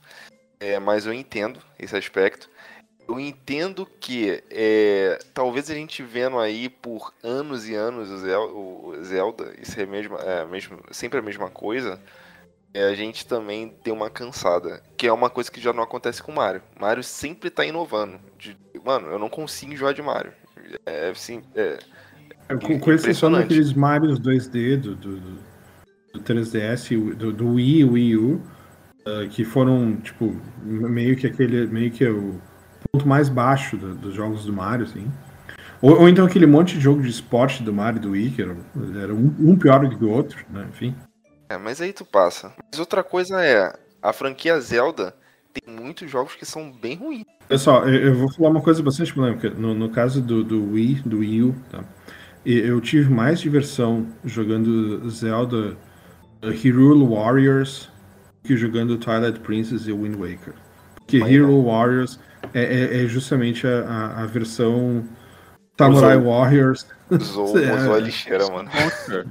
É, 0.59 0.77
mas 0.79 1.05
eu 1.05 1.13
entendo 1.13 1.61
esse 1.77 1.95
aspecto. 1.95 2.49
Eu 3.07 3.19
entendo 3.19 3.87
que 3.99 4.43
é, 4.51 5.17
talvez 5.33 5.69
a 5.71 5.73
gente 5.73 6.03
vendo 6.03 6.37
aí 6.37 6.69
por 6.69 7.13
anos 7.23 7.67
e 7.67 7.73
anos 7.73 8.09
o 8.09 8.17
Zelda, 8.19 8.53
o 8.53 9.03
Zelda 9.03 9.55
isso 9.59 9.79
é, 9.79 9.85
mesmo, 9.85 10.15
é 10.17 10.45
mesmo, 10.45 10.79
sempre 10.91 11.17
a 11.19 11.21
mesma 11.21 11.49
coisa, 11.49 11.99
a 12.75 12.93
gente 12.93 13.25
também 13.25 13.73
deu 13.83 13.93
uma 13.95 14.09
cansada. 14.09 14.81
Que 14.97 15.07
é 15.07 15.13
uma 15.13 15.29
coisa 15.29 15.51
que 15.51 15.59
já 15.59 15.73
não 15.73 15.83
acontece 15.83 16.21
com 16.21 16.31
o 16.31 16.35
Mario. 16.35 16.61
Mario 16.79 17.03
sempre 17.03 17.49
tá 17.49 17.65
inovando. 17.65 18.19
De- 18.37 18.57
mano, 18.85 19.07
eu 19.07 19.19
não 19.19 19.29
consigo 19.29 19.73
enjoar 19.73 19.93
de 19.93 20.01
Mario. 20.01 20.31
É 20.85 21.09
assim. 21.09 21.41
É, 21.55 21.79
É, 22.47 22.55
Com, 22.55 22.79
com 22.79 22.91
exceção 22.91 23.31
daqueles 23.31 23.73
Marios 23.73 24.19
2D 24.19 24.77
do, 24.77 24.95
do, 24.95 25.19
do- 25.19 25.39
do 26.13 26.19
3DS, 26.21 26.91
e 26.91 26.97
o- 26.97 27.15
do, 27.15 27.31
do 27.31 27.53
Wii 27.53 27.83
Wii 27.85 28.17
U, 28.17 28.41
ah, 29.05 29.27
que 29.29 29.43
foram, 29.43 29.95
tipo, 29.97 30.35
meio 30.63 31.15
que 31.15 31.27
aquele. 31.27 31.67
meio 31.67 31.91
que 31.91 32.05
o 32.07 32.39
ponto 32.91 33.07
mais 33.07 33.29
baixo 33.29 33.77
do- 33.77 33.93
dos 33.95 34.13
jogos 34.15 34.45
do 34.45 34.53
Mario, 34.53 34.85
assim. 34.85 35.07
Ou, 35.81 36.01
ou 36.01 36.09
então 36.09 36.25
aquele 36.25 36.45
monte 36.47 36.75
de 36.75 36.81
jogo 36.81 37.01
de 37.01 37.09
esporte 37.09 37.61
do 37.63 37.71
Mario 37.73 37.97
e 37.97 38.01
do 38.01 38.09
Wii, 38.11 38.29
que 38.31 38.41
era, 38.41 38.57
era 39.01 39.13
um, 39.13 39.33
um 39.39 39.55
pior 39.57 39.87
do 39.87 39.95
que 39.97 40.03
o 40.03 40.09
outro, 40.09 40.43
né? 40.49 40.65
Enfim. 40.69 40.95
É, 41.49 41.57
mas 41.57 41.81
aí 41.81 41.91
tu 41.93 42.05
passa. 42.05 42.53
Mas 42.71 42.79
outra 42.79 43.03
coisa 43.03 43.43
é. 43.43 43.73
A 44.01 44.13
franquia 44.13 44.59
Zelda 44.61 45.13
tem 45.53 45.73
muitos 45.75 46.09
jogos 46.09 46.35
que 46.35 46.45
são 46.45 46.71
bem 46.71 46.95
ruins. 46.95 47.25
Pessoal, 47.47 47.87
eu, 47.89 48.09
eu 48.09 48.15
vou 48.15 48.31
falar 48.31 48.49
uma 48.49 48.61
coisa 48.61 48.81
bastante 48.81 49.13
polêmica. 49.13 49.49
No, 49.49 49.73
no 49.73 49.89
caso 49.89 50.21
do, 50.21 50.43
do 50.43 50.71
Wii, 50.71 51.01
do 51.05 51.19
Wii 51.19 51.43
U, 51.43 51.55
tá? 51.69 51.83
Eu 52.45 52.79
tive 52.79 53.13
mais 53.13 53.41
diversão 53.41 54.07
jogando 54.23 55.09
Zelda 55.09 55.75
uh, 56.41 56.49
Hyrule 56.49 57.05
Warriors 57.05 57.89
que 58.43 58.55
jogando 58.55 58.97
Twilight 58.97 59.39
Princess 59.41 59.85
e 59.87 59.91
Wind 59.91 60.15
Waker. 60.15 60.53
Porque 60.95 61.19
Mas 61.19 61.29
Hyrule 61.29 61.65
Warriors 61.65 62.19
é, 62.53 62.63
é- 62.63 63.03
é 63.03 63.07
justamente 63.07 63.67
a, 63.67 63.81
a- 63.81 64.23
a 64.23 64.25
versão 64.25 65.03
Samurai 65.77 66.17
Musou. 66.17 66.31
Warriors. 66.31 66.87
Usou, 67.11 67.59
É. 67.59 67.75
usou 67.75 67.93
a 67.95 67.99
lixeira, 67.99 68.47
mano. 68.49 68.69
Monster. 68.73 69.27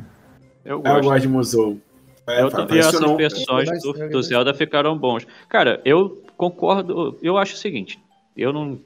Eu 0.64 0.82
Ah, 0.84 0.90
eu 0.90 0.94
gosto. 0.96 1.04
gosto 1.08 1.20
de 1.22 1.28
Musou. 1.28 1.80
É, 2.28 2.78
essas 2.78 3.00
não. 3.00 3.16
versões 3.16 3.68
Vai 3.68 3.78
do, 3.78 4.08
do 4.10 4.22
Zelda 4.22 4.52
ficaram 4.54 4.96
bons. 4.96 5.26
Cara, 5.48 5.80
eu 5.84 6.22
concordo. 6.36 7.18
Eu 7.22 7.36
acho 7.36 7.54
o 7.54 7.58
seguinte. 7.58 7.98
Eu 8.36 8.52
não. 8.52 8.78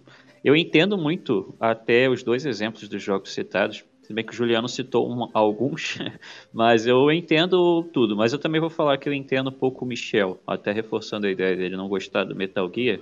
Eu 0.45 0.57
entendo 0.57 0.99
muito 0.99 1.55
até 1.61 2.09
os 2.09 2.23
dois 2.23 2.45
exemplos 2.47 2.89
dos 2.89 3.03
jogos 3.03 3.33
citados. 3.33 3.85
Se 4.03 4.13
bem 4.13 4.25
que 4.25 4.33
o 4.33 4.35
Juliano 4.35 4.69
citou 4.69 5.09
um- 5.09 5.29
alguns, 5.33 5.97
mas 6.53 6.87
eu 6.87 7.11
entendo 7.13 7.85
tudo. 7.93 8.17
Mas 8.17 8.33
eu 8.33 8.39
também 8.39 8.61
vou 8.61 8.71
falar 8.71 8.99
que 8.99 9.09
eu 9.09 9.13
entendo 9.15 9.49
um 9.51 9.53
pouco 9.53 9.85
o 9.85 9.89
Michel, 9.89 10.41
até 10.45 10.73
reforçando 10.73 11.27
a 11.27 11.31
ideia 11.31 11.55
dele 11.57 11.77
não 11.77 11.89
gostar 11.89 12.25
do 12.25 12.35
Metal 12.35 12.69
Gear. 12.75 12.99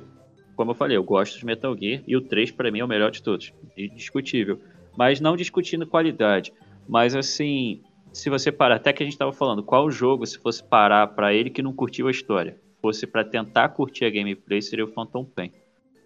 Como 0.55 0.73
eu 0.73 0.75
falei, 0.75 0.97
eu 0.99 1.03
gosto 1.03 1.39
de 1.39 1.47
Metal 1.47 1.75
Gear 1.75 2.03
e 2.07 2.15
o 2.15 2.21
3 2.21 2.51
pra 2.51 2.71
mim 2.71 2.81
é 2.81 2.85
o 2.85 2.89
melhor 2.89 3.11
de 3.11 3.23
todos. 3.23 3.51
Indiscutível. 3.79 4.61
Mas 4.95 5.21
não 5.21 5.37
discutindo 5.37 5.87
qualidade. 5.87 6.53
Mas 6.87 7.17
assim, 7.17 7.81
se 8.13 8.29
você 8.29 8.51
parar, 8.51 8.77
até 8.77 8.93
que 8.93 9.03
a 9.03 9.07
gente 9.07 9.15
estava 9.15 9.33
falando, 9.33 9.63
qual 9.63 9.91
jogo, 9.91 10.27
se 10.27 10.39
fosse 10.39 10.63
parar 10.63 11.07
pra 11.09 11.33
ele 11.33 11.51
que 11.51 11.63
não 11.63 11.73
curtiu 11.73 12.09
a 12.09 12.11
história, 12.11 12.61
fosse 12.81 13.07
pra 13.07 13.25
tentar 13.25 13.69
curtir 13.71 14.05
a 14.05 14.11
gameplay, 14.11 14.61
seria 14.61 14.85
o 14.85 14.93
Phantom 14.93 15.25
Pain. 15.25 15.53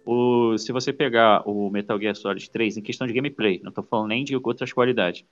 O, 0.05 0.57
se 0.57 0.71
você 0.71 0.93
pegar 0.93 1.41
o 1.47 1.69
Metal 1.69 1.99
Gear 1.99 2.15
Solid 2.15 2.49
3 2.49 2.77
em 2.77 2.81
questão 2.81 3.07
de 3.07 3.13
gameplay, 3.13 3.59
não 3.63 3.71
tô 3.71 3.81
falando 3.81 4.09
nem 4.09 4.23
de 4.23 4.35
outras 4.35 4.71
qualidades, 4.71 5.25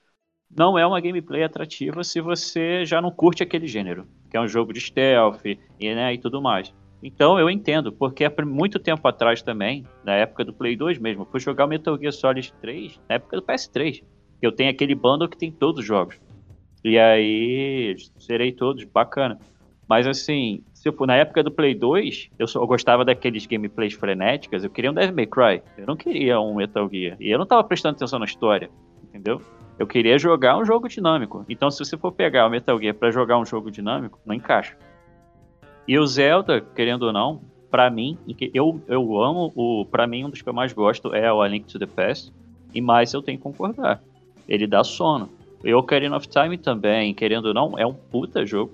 não 0.50 0.78
é 0.78 0.86
uma 0.86 1.00
gameplay 1.00 1.42
atrativa 1.42 2.02
se 2.02 2.20
você 2.20 2.84
já 2.84 3.00
não 3.00 3.10
curte 3.10 3.42
aquele 3.42 3.66
gênero, 3.66 4.06
que 4.30 4.36
é 4.36 4.40
um 4.40 4.48
jogo 4.48 4.72
de 4.72 4.80
stealth 4.80 5.44
e, 5.44 5.94
né, 5.94 6.14
e 6.14 6.18
tudo 6.18 6.42
mais. 6.42 6.74
Então 7.02 7.38
eu 7.38 7.50
entendo, 7.50 7.92
porque 7.92 8.24
há 8.24 8.32
muito 8.44 8.78
tempo 8.78 9.06
atrás 9.06 9.42
também, 9.42 9.84
na 10.04 10.14
época 10.14 10.44
do 10.44 10.54
Play 10.54 10.74
2 10.74 10.98
mesmo, 10.98 11.22
eu 11.22 11.26
fui 11.26 11.38
jogar 11.38 11.66
o 11.66 11.68
Metal 11.68 11.98
Gear 11.98 12.12
Solid 12.12 12.52
3 12.60 13.00
na 13.08 13.16
época 13.16 13.36
do 13.36 13.42
PS3. 13.42 14.02
Eu 14.40 14.52
tenho 14.52 14.70
aquele 14.70 14.94
bundle 14.94 15.28
que 15.28 15.36
tem 15.36 15.52
todos 15.52 15.80
os 15.80 15.86
jogos. 15.86 16.18
E 16.84 16.98
aí, 16.98 17.96
serei 18.18 18.52
todos, 18.52 18.84
bacana. 18.84 19.38
Mas 19.88 20.06
assim, 20.06 20.62
se 20.72 20.92
for 20.92 21.06
na 21.06 21.16
época 21.16 21.42
do 21.42 21.50
Play 21.50 21.74
2, 21.74 22.30
eu, 22.38 22.46
só, 22.46 22.60
eu 22.60 22.66
gostava 22.66 23.04
daqueles 23.04 23.46
gameplays 23.46 23.94
frenéticas, 23.94 24.62
eu 24.62 24.70
queria 24.70 24.90
um 24.90 24.94
Devil 24.94 25.16
May 25.16 25.26
Cry. 25.26 25.62
Eu 25.78 25.86
não 25.86 25.96
queria 25.96 26.38
um 26.38 26.54
Metal 26.54 26.88
Gear. 26.90 27.16
E 27.18 27.30
eu 27.30 27.38
não 27.38 27.46
tava 27.46 27.64
prestando 27.64 27.96
atenção 27.96 28.18
na 28.18 28.26
história, 28.26 28.68
entendeu? 29.02 29.40
Eu 29.78 29.86
queria 29.86 30.18
jogar 30.18 30.58
um 30.58 30.64
jogo 30.64 30.86
dinâmico. 30.88 31.44
Então, 31.48 31.70
se 31.70 31.78
você 31.78 31.96
for 31.96 32.12
pegar 32.12 32.46
o 32.46 32.50
Metal 32.50 32.78
Gear 32.78 32.94
pra 32.94 33.10
jogar 33.10 33.38
um 33.38 33.46
jogo 33.46 33.70
dinâmico, 33.70 34.20
não 34.24 34.34
encaixa. 34.34 34.76
E 35.88 35.98
o 35.98 36.06
Zelda, 36.06 36.60
querendo 36.60 37.04
ou 37.04 37.12
não, 37.12 37.40
pra 37.70 37.90
mim, 37.90 38.18
eu, 38.52 38.80
eu 38.86 39.22
amo, 39.22 39.52
o 39.54 39.84
para 39.84 40.06
mim 40.06 40.24
um 40.24 40.30
dos 40.30 40.42
que 40.42 40.48
eu 40.48 40.54
mais 40.54 40.72
gosto 40.72 41.14
é 41.14 41.32
o 41.32 41.42
A 41.42 41.48
Link 41.48 41.66
to 41.66 41.78
the 41.78 41.86
Past, 41.86 42.32
e 42.74 42.80
mais 42.80 43.12
eu 43.12 43.22
tenho 43.22 43.38
que 43.38 43.42
concordar. 43.42 44.02
Ele 44.48 44.66
dá 44.66 44.84
sono. 44.84 45.28
E 45.64 45.74
Ocarina 45.74 46.16
of 46.16 46.28
Time 46.28 46.58
também, 46.58 47.14
querendo 47.14 47.46
ou 47.46 47.54
não, 47.54 47.78
é 47.78 47.86
um 47.86 47.94
puta 47.94 48.44
jogo, 48.44 48.72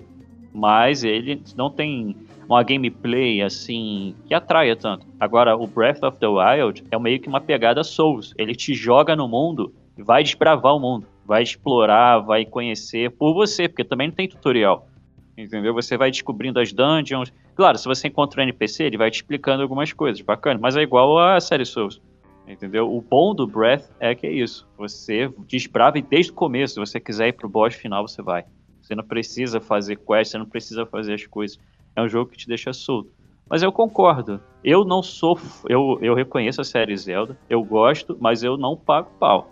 mas 0.53 1.03
ele 1.03 1.41
não 1.55 1.69
tem 1.69 2.15
uma 2.47 2.61
gameplay 2.63 3.41
assim 3.41 4.13
que 4.27 4.33
atraia 4.33 4.75
tanto. 4.75 5.05
Agora, 5.17 5.55
o 5.55 5.65
Breath 5.65 6.03
of 6.03 6.17
the 6.17 6.27
Wild 6.27 6.83
é 6.91 6.99
meio 6.99 7.19
que 7.19 7.29
uma 7.29 7.39
pegada 7.39 7.81
Souls. 7.81 8.33
Ele 8.37 8.53
te 8.53 8.73
joga 8.73 9.15
no 9.15 9.25
mundo 9.25 9.73
e 9.97 10.03
vai 10.03 10.21
desbravar 10.21 10.75
o 10.75 10.79
mundo, 10.79 11.07
vai 11.25 11.41
explorar, 11.41 12.19
vai 12.19 12.43
conhecer 12.43 13.09
por 13.11 13.33
você, 13.33 13.69
porque 13.69 13.85
também 13.85 14.09
não 14.09 14.15
tem 14.15 14.27
tutorial. 14.27 14.85
Entendeu? 15.37 15.73
Você 15.73 15.95
vai 15.95 16.11
descobrindo 16.11 16.59
as 16.59 16.73
dungeons. 16.73 17.31
Claro, 17.55 17.77
se 17.77 17.85
você 17.85 18.09
encontra 18.09 18.41
um 18.41 18.43
NPC, 18.43 18.83
ele 18.83 18.97
vai 18.97 19.09
te 19.09 19.15
explicando 19.15 19.63
algumas 19.63 19.93
coisas, 19.93 20.21
bacana, 20.21 20.59
mas 20.61 20.75
é 20.75 20.81
igual 20.81 21.17
a 21.17 21.39
série 21.39 21.63
Souls. 21.63 22.01
Entendeu? 22.47 22.93
O 22.93 23.01
bom 23.01 23.33
do 23.33 23.47
Breath 23.47 23.89
é 23.99 24.13
que 24.15 24.27
é 24.27 24.31
isso. 24.31 24.67
Você 24.77 25.31
desbrava 25.47 25.97
e 25.99 26.01
desde 26.01 26.31
o 26.31 26.35
começo, 26.35 26.73
se 26.73 26.79
você 26.79 26.99
quiser 26.99 27.29
ir 27.29 27.33
pro 27.33 27.47
boss 27.47 27.75
final, 27.75 28.07
você 28.07 28.21
vai. 28.21 28.45
Você 28.81 28.95
não 28.95 29.03
precisa 29.03 29.61
fazer 29.61 29.97
quest, 29.97 30.31
você 30.31 30.37
não 30.37 30.45
precisa 30.45 30.85
fazer 30.85 31.13
as 31.13 31.25
coisas. 31.25 31.59
É 31.95 32.01
um 32.01 32.09
jogo 32.09 32.31
que 32.31 32.37
te 32.37 32.47
deixa 32.47 32.73
solto. 32.73 33.11
Mas 33.49 33.61
eu 33.61 33.71
concordo. 33.71 34.39
Eu 34.63 34.83
não 34.83 35.03
sou. 35.03 35.39
Eu, 35.67 35.99
eu 36.01 36.15
reconheço 36.15 36.61
a 36.61 36.63
série 36.63 36.95
Zelda, 36.97 37.37
eu 37.49 37.63
gosto, 37.63 38.17
mas 38.19 38.43
eu 38.43 38.57
não 38.57 38.75
pago 38.75 39.11
pau. 39.19 39.49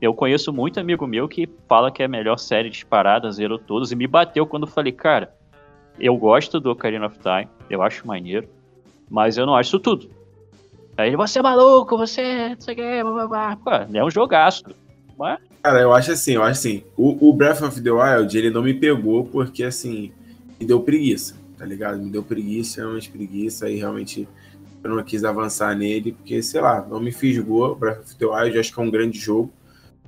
Eu 0.00 0.12
conheço 0.12 0.52
muito 0.52 0.80
amigo 0.80 1.06
meu 1.06 1.28
que 1.28 1.48
fala 1.68 1.92
que 1.92 2.02
é 2.02 2.06
a 2.06 2.08
melhor 2.08 2.36
série 2.36 2.68
disparada, 2.68 3.30
zerou 3.30 3.58
todos, 3.58 3.92
e 3.92 3.96
me 3.96 4.06
bateu 4.06 4.44
quando 4.46 4.64
eu 4.64 4.68
falei, 4.72 4.90
cara, 4.90 5.32
eu 6.00 6.16
gosto 6.16 6.58
do 6.58 6.70
Ocarina 6.72 7.06
of 7.06 7.18
Time, 7.20 7.48
eu 7.70 7.82
acho 7.82 8.06
maneiro, 8.06 8.48
mas 9.08 9.38
eu 9.38 9.46
não 9.46 9.54
acho 9.54 9.78
tudo. 9.78 10.10
Aí 10.96 11.08
ele, 11.08 11.16
você 11.16 11.38
é 11.38 11.42
maluco, 11.42 11.96
você 11.96 12.50
não 12.50 12.60
sei 12.60 12.74
o 12.74 12.76
que, 12.76 13.02
blá, 13.02 13.12
blá, 13.12 13.28
blá. 13.28 13.56
Pô, 13.56 13.96
é 13.96 14.04
um 14.04 14.10
jogaço. 14.10 14.64
Mas 15.18 15.38
Cara, 15.62 15.80
eu 15.80 15.92
acho 15.94 16.10
assim, 16.10 16.32
eu 16.32 16.42
acho 16.42 16.58
assim, 16.58 16.82
o, 16.96 17.28
o 17.28 17.32
Breath 17.32 17.62
of 17.62 17.80
the 17.80 17.90
Wild, 17.90 18.36
ele 18.36 18.50
não 18.50 18.62
me 18.62 18.74
pegou 18.74 19.24
porque, 19.24 19.62
assim, 19.62 20.10
me 20.58 20.66
deu 20.66 20.80
preguiça, 20.80 21.36
tá 21.56 21.64
ligado? 21.64 22.02
Me 22.02 22.10
deu 22.10 22.20
preguiça, 22.24 22.80
realmente 22.80 23.08
preguiça, 23.08 23.70
e 23.70 23.76
realmente 23.76 24.28
eu 24.82 24.90
não 24.90 25.04
quis 25.04 25.22
avançar 25.22 25.76
nele, 25.76 26.12
porque, 26.12 26.42
sei 26.42 26.60
lá, 26.60 26.84
não 26.84 26.98
me 26.98 27.12
fisgou. 27.12 27.76
Breath 27.76 28.00
of 28.00 28.16
the 28.16 28.26
Wild, 28.26 28.58
acho 28.58 28.74
que 28.74 28.80
é 28.80 28.82
um 28.82 28.90
grande 28.90 29.20
jogo, 29.20 29.52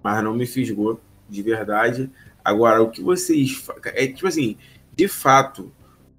mas 0.02 0.24
não 0.24 0.35
me 0.35 0.44
fisgou, 0.44 1.01
de 1.31 1.40
verdade. 1.40 2.11
Agora, 2.44 2.82
o 2.82 2.90
que 2.90 3.01
vocês... 3.01 3.65
É 3.85 4.09
tipo 4.09 4.27
assim, 4.27 4.56
de 4.97 5.06
fato, 5.06 5.70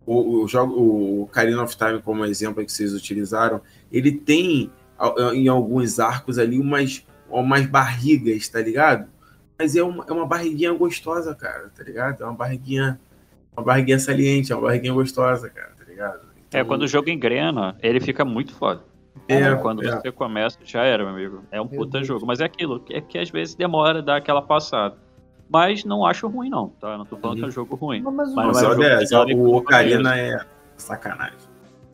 o, 0.05 0.43
o 0.43 0.47
jogo, 0.47 0.73
o 0.73 1.23
Ocarina 1.23 1.63
of 1.63 1.75
Time, 1.75 2.01
como 2.01 2.25
exemplo 2.25 2.63
que 2.63 2.71
vocês 2.71 2.93
utilizaram, 2.93 3.61
ele 3.91 4.11
tem, 4.11 4.71
em 5.33 5.47
alguns 5.47 5.99
arcos 5.99 6.37
ali, 6.37 6.59
umas, 6.59 7.05
umas 7.29 7.65
barrigas, 7.65 8.47
tá 8.47 8.61
ligado? 8.61 9.07
Mas 9.57 9.75
é 9.75 9.83
uma, 9.83 10.05
é 10.07 10.11
uma 10.11 10.25
barriguinha 10.25 10.73
gostosa, 10.73 11.33
cara, 11.33 11.71
tá 11.75 11.83
ligado? 11.83 12.21
É 12.21 12.25
uma 12.25 12.33
barriguinha, 12.33 12.99
uma 13.55 13.63
barriguinha 13.63 13.99
saliente, 13.99 14.51
é 14.51 14.55
uma 14.55 14.67
barriguinha 14.67 14.93
gostosa, 14.93 15.49
cara, 15.49 15.71
tá 15.77 15.85
ligado? 15.85 16.35
é 16.51 16.63
quando 16.63 16.83
o 16.83 16.87
jogo 16.87 17.09
engrena, 17.09 17.75
ele 17.81 17.99
fica 17.99 18.23
muito 18.23 18.53
foda. 18.53 18.81
É, 19.27 19.55
quando 19.55 19.85
é. 19.85 19.91
você 19.91 20.11
começa, 20.11 20.59
já 20.63 20.83
era, 20.83 21.03
meu 21.03 21.13
amigo. 21.13 21.43
É 21.51 21.59
um 21.59 21.67
puta 21.67 22.03
jogo. 22.03 22.25
Mas 22.25 22.39
é 22.39 22.45
aquilo, 22.45 22.83
é 22.89 23.01
que 23.01 23.17
às 23.17 23.29
vezes 23.29 23.55
demora 23.55 24.01
dar 24.01 24.17
aquela 24.17 24.41
passada. 24.41 24.95
Mas 25.49 25.83
não 25.85 26.05
acho 26.05 26.27
ruim, 26.27 26.49
não, 26.49 26.69
tá? 26.69 26.97
Não 26.97 27.05
tô 27.05 27.17
falando 27.17 27.37
que 27.37 27.43
é 27.43 27.47
um 27.47 27.51
jogo 27.51 27.75
ruim. 27.75 28.01
Mas, 28.01 28.13
mas 28.13 28.29
o- 28.31 28.35
Mas 28.35 28.61
Não, 28.61 28.75
não 28.77 28.83
é 28.83 28.97
um 28.97 29.07
só 29.07 29.27
jogo 29.27 29.41
o 29.41 29.47
não 29.51 29.55
Ocarina 29.57 30.17
é 30.17 30.39
sacanagem. 30.75 31.37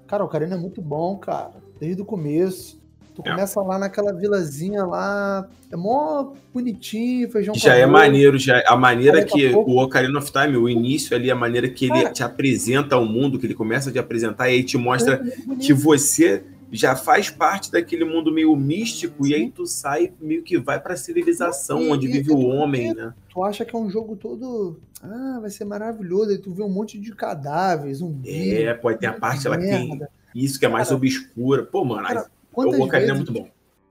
Cara, 0.07 0.23
o 0.23 0.26
Ocarina 0.26 0.56
é 0.56 0.57
muito 0.57 0.82
bom, 0.82 1.18
cara. 1.18 1.52
Desde 1.80 2.02
o 2.02 2.06
começo. 2.06 2.80
Tu 3.14 3.22
É. 3.26 3.30
começa 3.32 3.61
lá 3.61 3.78
naquela 3.78 4.14
vilazinha 4.14 4.86
lá. 4.86 5.45
É 5.69 5.76
mó 5.76 6.32
bonitinho, 6.53 7.30
feijão 7.30 7.53
Já 7.53 7.76
é 7.76 7.86
maneiro, 7.86 8.38
já 8.38 8.64
a 8.65 8.78
maneira 8.78 9.19
a 9.19 9.26
que 9.26 9.49
pouco- 9.49 9.72
o 9.72 9.84
Ocarina 9.84 10.18
of 10.18 10.32
Time, 10.32 10.56
o 10.56 10.69
início 10.69 11.14
ali, 11.15 11.30
a 11.30 11.36
maneira 11.36 11.68
que 11.68 11.86
ele 11.86 12.03
Cara. 12.03 12.14
te 12.14 12.23
apresenta 12.23 12.95
ao 12.95 13.06
mundo, 13.06 13.38
que 13.38 13.45
ele 13.45 13.53
começa 13.53 13.90
a 13.90 13.94
te 13.94 13.99
apresentar 13.99 14.49
e 14.49 14.53
aí 14.53 14.64
te 14.64 14.78
mostra 14.78 15.22
É 15.52 15.56
que 15.57 15.73
você 15.73 16.41
já 16.72 16.95
faz 16.95 17.30
parte 17.30 17.72
daquele 17.72 18.06
mundo 18.06 18.31
meio 18.31 18.56
místico 18.56 19.27
e 19.27 19.35
aí 19.35 19.52
tu 19.52 19.65
sai 19.65 20.14
meio 20.19 20.41
que 20.41 20.57
vai 20.57 20.80
pra 20.80 20.95
civilização, 20.95 21.81
E- 21.81 21.89
onde 21.91 22.07
e- 22.07 22.11
vive 22.11 22.31
o 22.31 22.39
homem, 22.39 22.93
né? 22.93 23.14
Tu 23.30 23.43
acha 23.43 23.65
que 23.65 23.76
é 23.76 23.80
um 23.80 23.89
jogo 23.89 24.15
todo. 24.15 24.80
Ah, 25.03 25.39
vai 25.41 25.49
ser 25.49 25.65
maravilhoso. 25.65 26.31
Aí 26.31 26.38
tu 26.38 26.53
vê 26.53 26.64
um 26.64 26.69
monte 26.69 26.99
de 26.99 27.14
cadáveres, 27.14 27.98
zumbis. 27.98 28.53
É, 28.53 28.73
pode 28.73 28.99
ter 28.99 29.07
a 29.07 29.14
parte 29.14 29.48
lá 29.48 29.57
que 29.57 29.68
tem 29.68 30.02
isso 30.34 30.60
que 30.60 30.65
é 30.65 30.69
mais 30.69 30.91
obscura. 30.91 31.64
Pô, 31.65 31.84
mano, 31.84 32.07
Cara, 32.07 32.30
o 32.53 32.84
Ocarina 32.84 33.11
é 33.11 33.15
muito 33.15 33.34
bom. 33.34 33.49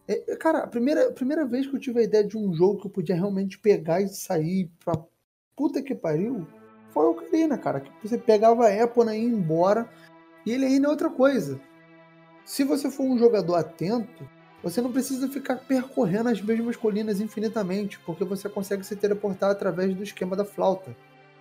É, 0.09 0.36
cara, 0.36 0.61
a 0.61 0.66
primeira, 0.66 1.09
a 1.09 1.12
primeira 1.12 1.44
vez 1.44 1.66
que 1.66 1.74
eu 1.77 1.81
tive 1.81 2.01
a 2.01 2.02
ideia 2.02 2.24
de 2.24 2.36
um 2.36 2.52
jogo 2.55 2.81
que 2.81 2.86
eu 2.86 2.90
podia 2.90 3.15
realmente 3.15 3.59
pegar 3.59 4.01
e 4.01 4.09
sair 4.09 4.70
pra 4.85 4.98
puta 5.55 5.82
que 5.82 5.94
pariu 5.94 6.47
foi 6.93 7.05
o 7.05 7.11
Ocarina, 7.11 7.57
cara. 7.59 7.81
Que 7.81 7.90
você 8.09 8.16
pegava 8.19 8.66
a 8.66 8.74
Epona 8.74 9.15
e 9.15 9.20
ia 9.23 9.28
embora. 9.28 9.89
E 10.47 10.51
ele 10.52 10.65
ainda 10.65 10.86
é 10.86 10.90
outra 10.90 11.11
coisa. 11.11 11.61
Se 12.45 12.65
você 12.65 12.91
for 12.91 13.05
um 13.05 13.19
jogador 13.19 13.55
atento, 13.57 14.29
você 14.62 14.81
não 14.81 14.93
precisa 14.93 15.29
ficar 15.29 15.57
percorrendo 15.57 16.29
as 16.29 16.41
mesmas 16.41 16.77
colinas 16.77 17.21
infinitamente, 17.21 17.99
porque 18.01 18.25
você 18.25 18.49
consegue 18.49 18.85
se 18.85 18.97
teleportar 18.97 19.51
através 19.51 19.95
do 19.95 20.03
esquema 20.03 20.37
da 20.37 20.45
flauta. 20.45 20.95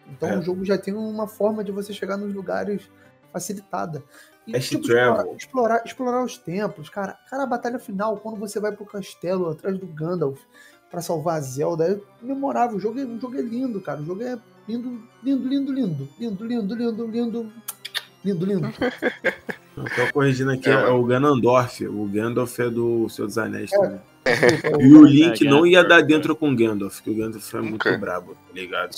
Então 0.08 0.30
É. 0.30 0.38
o 0.38 0.42
jogo 0.42 0.64
já 0.64 0.78
tem 0.78 0.94
uma 0.94 1.28
forma 1.28 1.64
de 1.64 1.72
você 1.72 1.94
chegar 1.94 2.18
nos 2.18 2.34
lugares 2.34 2.90
facilitada. 3.32 4.04
E, 4.48 4.54
Fast 4.54 4.76
explorar, 4.76 5.14
travel. 5.16 5.36
explorar, 5.36 5.82
explorar 5.86 6.24
os 6.24 6.38
templos, 6.38 6.90
cara. 6.90 7.18
Cara, 7.30 7.44
a 7.44 7.48
batalha 7.48 7.78
final, 7.78 8.18
quando 8.18 8.40
você 8.40 8.60
vai 8.60 8.72
pro 8.72 8.86
castelo 8.86 9.50
atrás 9.50 9.78
do 9.78 9.86
Gandalf 9.86 10.40
pra 10.90 11.02
salvar 11.02 11.38
a 11.38 11.42
Zelda, 11.42 11.86
é 11.92 12.26
memorável. 12.26 12.78
O 12.78 12.80
jogo 12.80 13.00
é, 13.00 13.04
o 13.04 13.20
jogo 13.20 13.38
é 13.38 13.42
lindo, 13.42 13.80
cara. 13.82 14.02
O 14.02 14.06
jogo 14.06 14.24
é 14.24 14.40
lindo, 14.68 15.04
lindo, 15.22 15.48
lindo, 15.48 15.72
lindo. 15.72 16.10
Lindo, 16.20 16.46
lindo, 16.46 16.76
lindo, 16.76 17.06
lindo. 17.08 17.54
Lindo, 18.26 18.46
lindo. 18.46 18.68
Tô 19.76 20.08
corrigindo 20.14 20.52
aqui, 20.52 20.70
É, 20.70 20.74
é, 20.74 20.88
o 20.90 21.04
Ganondorf. 21.04 21.86
O 21.88 22.06
Gandalf 22.06 22.60
é 22.60 22.70
do 22.70 23.08
Senhor 23.10 23.28
dos 23.28 23.38
Anéis 23.38 23.72
É. 23.74 23.78
também. 23.78 24.00
E 24.80 24.94
o 24.94 25.04
Link 25.06 25.46
É, 25.48 25.50
não 25.50 25.66
ia 25.66 25.84
dar 25.84 26.02
dentro 26.04 26.36
com 26.36 26.52
o 26.52 26.56
Gandalf, 26.56 27.00
que 27.02 27.10
o 27.10 27.16
Gandalf 27.16 27.54
é 27.54 27.58
muito 27.62 27.72
Nunca. 27.72 27.98
brabo, 27.98 28.36
tá 28.36 28.54
ligado? 28.54 28.92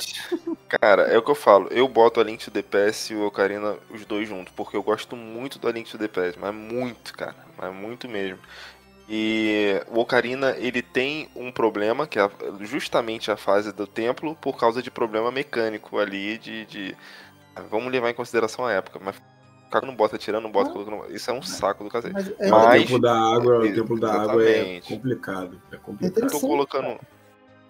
Cara, 0.67 1.03
é 1.03 1.17
o 1.17 1.21
que 1.21 1.29
eu 1.31 1.35
falo. 1.35 1.67
Eu 1.69 1.87
boto 1.87 2.19
a 2.19 2.23
Link 2.23 2.43
to 2.43 2.51
the 2.51 2.61
Past 2.63 3.13
e 3.13 3.15
o 3.15 3.25
Ocarina, 3.27 3.75
os 3.89 4.03
dois 4.05 4.27
juntos, 4.27 4.51
porque 4.55 4.75
eu 4.75 4.81
gosto 4.83 5.15
muito 5.15 5.59
do 5.59 5.67
A 5.67 5.71
Link 5.71 5.89
to 5.89 5.97
the 5.97 6.07
Past, 6.07 6.39
mas 6.39 6.53
muito, 6.53 7.13
cara, 7.13 7.35
mas 7.57 7.73
muito 7.73 8.09
mesmo. 8.09 8.39
E 9.07 9.81
o 9.89 9.99
Ocarina, 9.99 10.55
ele 10.57 10.81
tem 10.81 11.29
um 11.35 11.51
problema, 11.51 12.07
que 12.07 12.17
é 12.17 12.29
justamente 12.61 13.29
a 13.29 13.37
fase 13.37 13.71
do 13.71 13.85
templo, 13.85 14.35
por 14.35 14.57
causa 14.57 14.81
de 14.81 14.89
problema 14.89 15.31
mecânico 15.31 15.99
ali, 15.99 16.37
de... 16.37 16.65
de- 16.65 16.95
Vamos 17.69 17.91
levar 17.91 18.09
em 18.09 18.13
consideração 18.13 18.65
a 18.65 18.71
época, 18.71 18.99
mas 19.03 19.15
ficar 19.71 19.85
não 19.85 19.95
bota 19.95 20.17
tirando, 20.17 20.43
não 20.43 20.51
bota 20.51 20.69
Ah. 20.69 20.73
colocando... 20.73 21.15
Isso 21.15 21.29
é 21.31 21.33
um 21.33 21.41
saco 21.41 21.83
do 21.83 21.89
cacete. 21.89 22.13
Mas 22.13 22.31
é, 22.39 22.49
Mas- 22.49 22.81
o 22.83 22.85
tempo 22.87 22.99
da 22.99 23.13
água, 23.17 23.59
o 23.59 23.73
tempo 23.73 23.99
da 23.99 24.13
água 24.21 24.43
é 24.43 24.81
complicado. 24.81 25.61
É 25.71 25.75
Eu 25.75 25.79
complicado. 25.79 26.13
tô 26.13 26.19
Interessante, 26.25 26.41
colocando... 26.41 26.99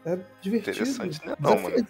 é 0.03 0.17
divertido. 0.41 0.71
Interessante, 0.81 1.21
né? 1.25 1.35
Não, 1.39 1.55
mano. 1.61 1.75
Eles 1.75 1.87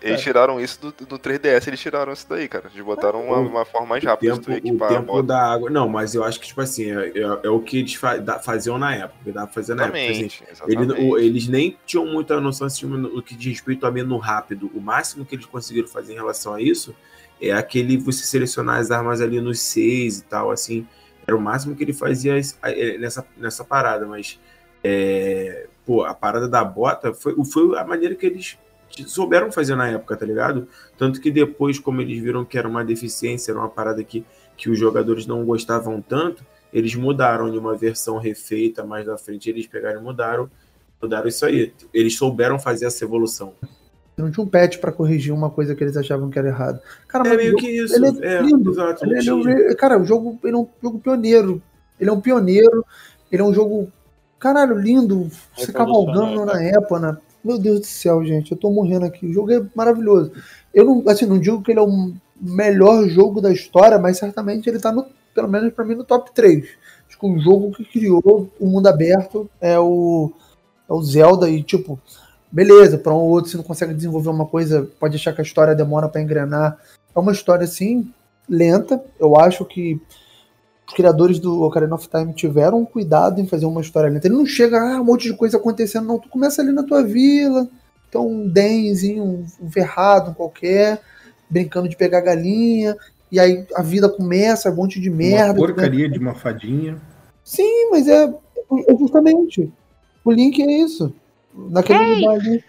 cara. 0.00 0.16
tiraram 0.16 0.58
isso 0.60 0.80
do, 0.80 0.92
do 1.04 1.18
3DS, 1.18 1.66
eles 1.68 1.78
tiraram 1.78 2.10
isso 2.12 2.26
daí, 2.28 2.48
cara. 2.48 2.70
Eles 2.72 2.82
botaram 2.84 3.22
uma, 3.22 3.36
uma 3.38 3.64
forma 3.66 3.86
mais 3.88 4.02
O 4.02 4.06
rápida 4.06 4.32
de 4.32 4.40
tu 4.40 4.50
o 4.50 4.54
equipar 4.54 4.90
a 4.90 4.94
tempo 4.96 5.06
bota. 5.12 5.22
da 5.24 5.52
água. 5.52 5.68
Não, 5.68 5.86
mas 5.88 6.14
eu 6.14 6.24
acho 6.24 6.40
que, 6.40 6.46
tipo 6.46 6.60
assim, 6.62 6.90
é, 6.90 7.08
é- 7.18 7.40
é 7.44 7.50
o 7.50 7.60
que 7.60 7.80
eles 7.80 7.94
fa- 7.94 8.16
faziam 8.42 8.78
na 8.78 8.94
época. 8.94 9.18
que 9.22 9.30
dava 9.30 9.46
pra 9.46 9.54
fazer 9.54 9.74
na 9.74 9.84
época. 9.84 9.98
Assim, 9.98 10.08
Exatamente, 10.24 10.42
Ele- 10.66 10.82
exatamente. 10.82 11.02
o- 11.12 11.18
eles 11.18 11.48
nem 11.48 11.76
tinham 11.84 12.06
muita 12.06 12.40
noção 12.40 12.66
assim, 12.66 12.86
no 12.86 13.22
que 13.22 13.34
diz 13.36 13.52
respeito 13.52 13.86
a 13.86 13.90
menu 13.90 14.16
rápido. 14.16 14.70
O 14.74 14.80
máximo 14.80 15.26
que 15.26 15.34
eles 15.34 15.44
conseguiram 15.44 15.86
fazer 15.86 16.14
em 16.14 16.16
relação 16.16 16.54
a 16.54 16.62
isso 16.62 16.96
é 17.40 17.52
aquele 17.52 17.96
você 17.96 18.24
selecionar 18.24 18.78
as 18.78 18.90
armas 18.90 19.20
ali 19.20 19.40
nos 19.40 19.60
seis 19.60 20.18
e 20.18 20.24
tal, 20.24 20.50
assim. 20.50 20.86
Era 21.26 21.36
o 21.36 21.40
máximo 21.40 21.74
que 21.74 21.82
ele 21.82 21.92
fazia 21.92 22.38
é, 22.62 22.98
nessa, 22.98 23.26
nessa 23.36 23.64
parada, 23.64 24.06
mas 24.06 24.38
é, 24.82 25.68
pô, 25.84 26.04
a 26.04 26.14
parada 26.14 26.48
da 26.48 26.64
bota 26.64 27.12
foi, 27.12 27.34
foi 27.44 27.78
a 27.78 27.84
maneira 27.84 28.14
que 28.14 28.26
eles 28.26 28.58
souberam 29.06 29.52
fazer 29.52 29.76
na 29.76 29.88
época, 29.88 30.16
tá 30.16 30.26
ligado? 30.26 30.68
Tanto 30.98 31.20
que 31.20 31.30
depois, 31.30 31.78
como 31.78 32.00
eles 32.00 32.20
viram 32.20 32.44
que 32.44 32.58
era 32.58 32.68
uma 32.68 32.84
deficiência, 32.84 33.52
era 33.52 33.60
uma 33.60 33.68
parada 33.68 34.02
que, 34.02 34.24
que 34.56 34.68
os 34.68 34.78
jogadores 34.78 35.26
não 35.26 35.44
gostavam 35.44 36.00
tanto, 36.02 36.44
eles 36.72 36.94
mudaram 36.94 37.50
de 37.50 37.58
uma 37.58 37.76
versão 37.76 38.18
refeita 38.18 38.84
mais 38.84 39.06
da 39.06 39.16
frente, 39.16 39.48
eles 39.48 39.66
pegaram 39.66 40.00
e 40.00 40.02
mudaram, 40.02 40.50
mudaram 41.00 41.28
isso 41.28 41.44
aí. 41.44 41.72
Eles 41.92 42.16
souberam 42.16 42.58
fazer 42.58 42.86
essa 42.86 43.04
evolução. 43.04 43.54
Não 44.20 44.30
tinha 44.30 44.44
um 44.44 44.48
patch 44.48 44.78
pra 44.78 44.92
corrigir 44.92 45.32
uma 45.32 45.50
coisa 45.50 45.74
que 45.74 45.82
eles 45.82 45.96
achavam 45.96 46.30
que 46.30 46.38
era 46.38 46.48
errado. 46.48 46.80
Cara, 47.08 47.26
É 47.26 47.28
mas 47.28 47.36
meio 47.38 47.54
o 47.54 47.56
que 47.56 47.76
jogo- 47.76 47.84
isso. 47.86 47.96
ele 47.96 48.26
é 48.26 48.34
É, 48.36 48.42
lindo. 48.42 48.70
exato. 48.70 49.04
Ele, 49.04 49.18
ele 49.18 49.28
é 49.30 49.34
um- 49.34 49.74
cara, 49.76 50.00
o 50.00 50.04
jogo 50.04 50.38
ele 50.44 50.54
é 50.54 50.58
um 50.58 50.66
jogo 50.82 50.98
pioneiro. 50.98 51.62
Ele 51.98 52.10
é 52.10 52.12
um 52.12 52.20
pioneiro. 52.20 52.84
Ele 53.30 53.42
é 53.42 53.44
um 53.44 53.52
jogo, 53.54 53.90
caralho, 54.38 54.76
lindo. 54.78 55.28
Você 55.56 55.72
cavalgando 55.72 56.44
na 56.44 56.62
Épona. 56.62 57.20
Meu 57.44 57.58
Deus 57.58 57.80
do 57.80 57.86
céu, 57.86 58.24
gente. 58.24 58.52
Eu 58.52 58.58
tô 58.58 58.70
morrendo 58.70 59.04
aqui. 59.06 59.26
O 59.26 59.32
jogo 59.32 59.50
é 59.52 59.62
maravilhoso. 59.74 60.32
Eu 60.74 60.84
não, 60.84 61.04
assim, 61.08 61.26
não 61.26 61.38
digo 61.38 61.62
que 61.62 61.70
ele 61.72 61.80
é 61.80 61.82
o 61.82 62.12
melhor 62.40 63.08
jogo 63.08 63.40
da 63.40 63.52
história, 63.52 63.98
mas 63.98 64.18
certamente 64.18 64.68
ele 64.68 64.78
tá 64.78 64.92
no, 64.92 65.06
pelo 65.34 65.48
menos 65.48 65.72
pra 65.72 65.84
mim, 65.84 65.94
no 65.94 66.04
top 66.04 66.32
3. 66.34 66.64
Acho 67.08 67.18
que 67.18 67.26
o 67.26 67.38
jogo 67.38 67.70
que 67.72 67.84
criou 67.84 68.50
o 68.58 68.66
mundo 68.66 68.86
aberto 68.88 69.48
é 69.60 69.78
o, 69.78 70.32
é 70.88 70.92
o 70.92 71.02
Zelda 71.02 71.48
e, 71.50 71.62
tipo, 71.62 71.98
beleza, 72.50 72.98
para 72.98 73.12
um 73.12 73.18
ou 73.18 73.30
outro, 73.30 73.50
se 73.50 73.56
não 73.56 73.64
consegue 73.64 73.94
desenvolver 73.94 74.30
uma 74.30 74.46
coisa, 74.46 74.88
pode 74.98 75.16
achar 75.16 75.32
que 75.32 75.40
a 75.40 75.44
história 75.44 75.74
demora 75.74 76.08
para 76.08 76.20
engrenar. 76.20 76.78
É 77.14 77.18
uma 77.18 77.32
história, 77.32 77.64
assim, 77.64 78.12
lenta. 78.48 79.02
Eu 79.18 79.36
acho 79.36 79.64
que 79.64 80.00
os 80.86 80.94
criadores 80.94 81.38
do 81.38 81.62
Ocarina 81.62 81.94
of 81.94 82.08
Time 82.08 82.34
tiveram 82.34 82.84
cuidado 82.84 83.40
em 83.40 83.46
fazer 83.46 83.66
uma 83.66 83.80
história 83.80 84.10
lenta. 84.10 84.26
Ele 84.26 84.36
não 84.36 84.46
chega, 84.46 84.80
ah, 84.80 85.00
um 85.00 85.04
monte 85.04 85.28
de 85.28 85.36
coisa 85.36 85.56
acontecendo, 85.56 86.06
não. 86.06 86.18
Tu 86.18 86.28
começa 86.28 86.60
ali 86.60 86.72
na 86.72 86.82
tua 86.82 87.02
vila, 87.02 87.68
então 88.08 88.28
um 88.28 88.48
denzinho, 88.48 89.22
um, 89.22 89.46
um 89.60 89.68
verrado 89.68 90.34
qualquer, 90.34 91.00
brincando 91.48 91.88
de 91.88 91.96
pegar 91.96 92.20
galinha, 92.20 92.96
e 93.30 93.38
aí 93.38 93.64
a 93.74 93.82
vida 93.82 94.08
começa, 94.08 94.70
um 94.70 94.74
monte 94.74 95.00
de 95.00 95.08
merda. 95.08 95.52
Uma 95.52 95.68
porcaria 95.68 96.08
de 96.08 96.18
uma 96.18 96.34
fadinha. 96.34 97.00
Sim, 97.44 97.90
mas 97.90 98.08
é, 98.08 98.24
é 98.24 98.96
justamente. 98.98 99.72
O 100.24 100.32
Link 100.32 100.60
é 100.60 100.72
isso. 100.72 101.14
Naquele 101.54 101.98
lugar 102.16 102.34
ali. 102.36 102.64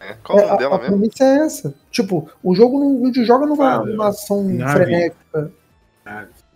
É, 0.00 0.14
Qual 0.24 0.38
É, 0.38 0.50
a, 0.50 0.56
dela 0.56 0.74
a 0.76 0.78
mesmo? 0.78 0.96
premissa 0.96 1.24
é 1.24 1.36
essa. 1.38 1.74
Tipo, 1.90 2.28
o 2.42 2.54
jogo 2.54 2.78
não, 2.78 2.90
não 2.94 3.12
te 3.12 3.24
joga 3.24 3.46
numa, 3.46 3.84
numa 3.84 4.08
ação 4.08 4.42
Nave. 4.44 4.72
frenética. 4.72 5.52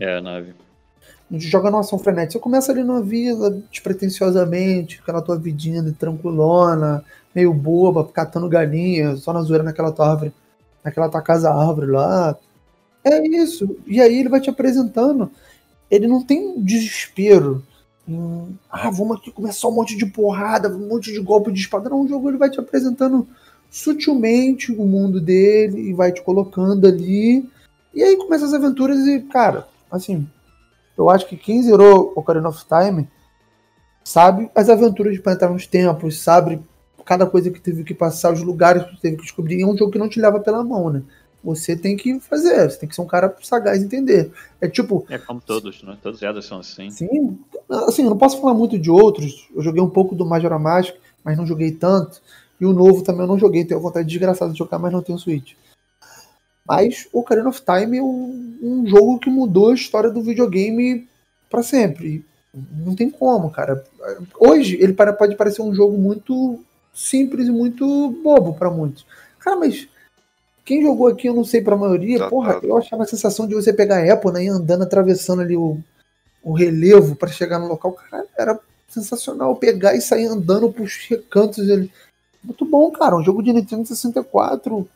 É, 0.01 0.17
a 0.17 0.21
nave. 0.21 0.55
Não 1.31 1.39
te 1.39 1.49
joga 1.49 1.71
numa 1.71 1.81
ação 1.81 1.99
frenética. 1.99 2.33
Você 2.35 2.39
começa 2.39 2.73
ali 2.73 2.83
numa 2.83 3.03
vila, 3.03 3.51
despretensiosamente, 3.71 5.01
aquela 5.03 5.23
tua 5.23 5.39
vidinha 5.39 5.81
ali, 5.81 5.93
tranquilona, 5.93 7.05
meio 7.35 7.53
boba, 7.53 8.05
catando 8.05 8.49
galinha, 8.49 9.17
só 9.17 9.33
na 9.33 9.43
zoeira 9.43 9.65
naquela 9.65 9.93
tua 9.93 10.11
árvore, 10.11 10.33
naquela 10.85 11.09
tua 11.09 11.23
casa 11.23 11.51
árvore 11.53 11.87
lá. 11.89 12.37
É 13.05 13.25
isso. 13.27 13.77
E 13.87 14.01
aí 14.01 14.19
ele 14.19 14.29
vai 14.29 14.41
te 14.41 14.51
apresentando. 14.51 15.31
Ele 15.91 16.07
não 16.09 16.23
tem 16.25 16.45
um 16.45 16.63
desespero. 16.63 17.63
Em, 18.09 18.59
ah, 18.71 18.91
vamos 18.91 19.17
aqui 19.19 19.31
começar 19.31 19.69
um 19.69 19.73
monte 19.73 19.97
de 19.97 20.07
porrada, 20.07 20.69
um 20.69 20.89
monte 20.89 21.13
de 21.13 21.21
golpe 21.21 21.51
de 21.51 21.61
espada. 21.61 21.91
Não, 21.91 22.03
o 22.03 22.09
jogo 22.09 22.29
ele 22.31 22.39
vai 22.39 22.51
te 22.51 22.61
apresentando 22.61 23.27
sutilmente 23.71 24.73
o 24.73 24.85
mundo 24.87 25.21
dele 25.21 25.91
e 25.91 25.93
vai 25.93 26.13
te 26.13 26.23
colocando 26.23 26.87
ali. 26.87 27.49
E 27.93 28.03
aí 28.03 28.17
começa 28.17 28.45
as 28.45 28.55
aventuras 28.55 29.07
e, 29.07 29.21
cara, 29.21 29.67
assim, 29.91 30.27
eu 30.97 31.11
acho 31.11 31.27
que 31.29 31.37
quem 31.37 31.63
zerou 31.63 32.13
Ocarina 32.15 32.49
of 32.49 32.65
Time 32.67 33.09
sabe 34.05 34.51
as 34.55 34.69
aventuras 34.69 35.19
para 35.19 35.33
entrar 35.33 35.51
nos 35.51 35.67
templos, 35.67 36.21
sabe 36.21 36.63
cada 37.05 37.27
coisa 37.27 37.51
que 37.51 37.61
teve 37.61 37.85
que 37.85 37.95
passar, 37.95 38.33
os 38.33 38.43
lugares 38.43 38.83
que 38.85 39.01
teve 39.01 39.17
que 39.17 39.23
descobrir. 39.23 39.59
E 39.59 39.63
é 39.63 39.67
um 39.67 39.77
jogo 39.77 39.93
que 39.93 39.99
não 39.99 40.09
te 40.09 40.21
leva 40.21 40.41
pela 40.41 40.63
mão, 40.65 40.91
né? 40.91 41.03
Você 41.47 41.77
tem 41.77 41.97
que 41.97 42.19
fazer, 42.19 42.69
você 42.69 42.77
tem 42.77 42.89
que 42.89 42.95
ser 42.97 43.03
um 43.03 43.07
cara 43.07 43.33
sagaz 43.41 43.81
e 43.81 43.85
entender. 43.85 44.33
É 44.61 44.67
tipo, 44.69 45.07
É 45.09 45.17
como 45.17 45.41
todos, 45.41 45.81
né? 45.85 45.97
Todos 46.03 46.19
Zelda 46.19 46.43
são 46.43 46.59
assim. 46.59 46.91
Sim, 46.91 47.39
assim, 47.87 48.03
eu 48.03 48.11
não 48.11 48.19
posso 48.19 48.41
falar 48.41 48.53
muito 48.53 48.77
de 48.77 48.91
outros. 48.91 49.49
Eu 49.55 49.63
joguei 49.63 49.81
um 49.81 49.89
pouco 49.89 50.17
do 50.17 50.27
Majora 50.27 50.59
Mask, 50.59 50.97
mas 51.23 51.39
não 51.39 51.47
joguei 51.47 51.71
tanto. 51.71 52.21
E 52.61 52.67
o 52.67 52.73
novo 52.73 53.03
também 53.03 53.21
eu 53.21 53.29
não 53.29 53.39
joguei, 53.39 53.65
tenho 53.65 53.79
vontade 53.79 54.09
desgraçada 54.09 54.51
de 54.51 54.59
jogar, 54.59 54.81
mas 54.81 54.93
não 54.93 55.03
tenho 55.03 55.21
Switch. 55.21 55.53
Mas 56.67 57.07
o 57.13 57.21
Ocarina 57.21 57.49
of 57.49 57.63
Time 57.63 57.99
é 57.99 58.03
um, 58.03 58.59
um 58.61 58.87
jogo 58.89 59.21
que 59.21 59.31
mudou 59.31 59.71
a 59.71 59.75
história 59.75 60.11
do 60.11 60.23
videogame 60.23 61.07
para 61.49 61.63
sempre. 61.63 62.25
Não 62.85 62.97
tem 62.97 63.09
como, 63.09 63.51
cara. 63.51 63.85
Hoje 64.37 64.77
ele 64.81 64.95
pode 64.95 65.37
parecer 65.37 65.63
um 65.63 65.73
jogo 65.73 65.97
muito 65.97 66.59
simples 66.93 67.47
e 67.47 67.53
muito 67.53 67.87
bobo 68.21 68.55
para 68.55 68.69
muitos. 68.69 69.07
Cara, 69.39 69.55
mas 69.55 69.87
quem 70.67 70.83
jogou 70.83 71.07
aqui, 71.07 71.29
eu 71.29 71.35
não 71.35 71.45
sei 71.45 71.61
pra 71.63 71.77
maioria, 71.77 72.17
Exato. 72.17 72.31
porra, 72.31 72.59
eu 72.61 72.77
achava 72.77 73.05
a 73.05 73.07
sensação 73.07 73.47
de 73.47 73.55
você 73.55 73.73
pegar 73.73 73.99
a 74.03 74.13
Apple 74.13 74.33
né, 74.33 74.45
e 74.45 74.49
andando, 74.49 74.83
atravessando 74.83 75.41
ali 75.41 75.57
o, 75.57 75.79
o 76.43 76.53
relevo 76.53 77.15
para 77.15 77.29
chegar 77.29 77.61
no 77.61 77.69
local, 77.69 77.93
cara, 77.93 78.27
era 78.37 78.59
sensacional 78.89 79.55
pegar 79.55 79.95
e 79.95 80.01
sair 80.01 80.27
andando 80.27 80.71
pros 80.73 80.97
recantos 81.09 81.71
ali. 81.71 81.91
Muito 82.43 82.65
bom, 82.65 82.91
cara, 82.91 83.17
um 83.17 83.23
jogo 83.23 83.45
de 83.45 83.53
Nintendo 83.53 83.87
64. 83.87 84.89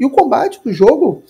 E 0.00 0.06
o 0.06 0.10
combate 0.10 0.58
do 0.64 0.72
jogo, 0.72 1.22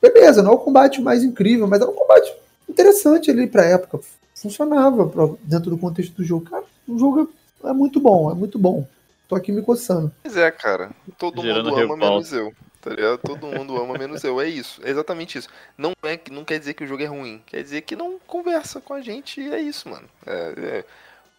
beleza, 0.00 0.42
não 0.42 0.50
é 0.50 0.54
o 0.54 0.58
combate 0.58 1.00
mais 1.00 1.22
incrível, 1.22 1.68
mas 1.68 1.80
era 1.80 1.88
um 1.90 1.94
combate 1.94 2.34
interessante 2.68 3.30
ali 3.30 3.46
pra 3.46 3.64
época. 3.64 4.00
Funcionava 4.34 5.06
pra- 5.06 5.28
dentro 5.44 5.70
do 5.70 5.78
contexto 5.78 6.14
do 6.16 6.24
jogo. 6.24 6.46
Cara, 6.50 6.64
o 6.88 6.98
jogo 6.98 7.30
é, 7.62 7.68
é 7.68 7.72
muito 7.72 8.00
bom, 8.00 8.28
é 8.28 8.34
muito 8.34 8.58
bom. 8.58 8.84
Tô 9.28 9.36
aqui 9.36 9.52
me 9.52 9.62
coçando. 9.62 10.10
Pois 10.22 10.36
é, 10.36 10.50
cara. 10.50 10.90
Todo 11.16 11.40
Gerando 11.40 11.70
mundo 11.70 11.80
ama 11.80 11.96
menos 11.96 12.32
eu. 12.32 12.52
Tá 12.82 12.90
ligado? 12.90 13.18
Todo 13.18 13.46
mundo 13.46 13.76
ama 13.80 13.96
menos 13.96 14.24
eu. 14.24 14.40
É 14.40 14.48
isso. 14.48 14.80
É 14.84 14.90
exatamente 14.90 15.38
isso. 15.38 15.48
Não, 15.78 15.92
é, 16.02 16.18
não 16.32 16.44
quer 16.44 16.58
dizer 16.58 16.74
que 16.74 16.82
o 16.82 16.86
jogo 16.86 17.02
é 17.02 17.06
ruim. 17.06 17.40
Quer 17.46 17.62
dizer 17.62 17.82
que 17.82 17.94
não 17.94 18.18
conversa 18.26 18.80
com 18.80 18.92
a 18.92 19.00
gente 19.00 19.40
e 19.40 19.54
é 19.54 19.60
isso, 19.60 19.88
mano. 19.88 20.08
É, 20.26 20.54
é, 20.58 20.84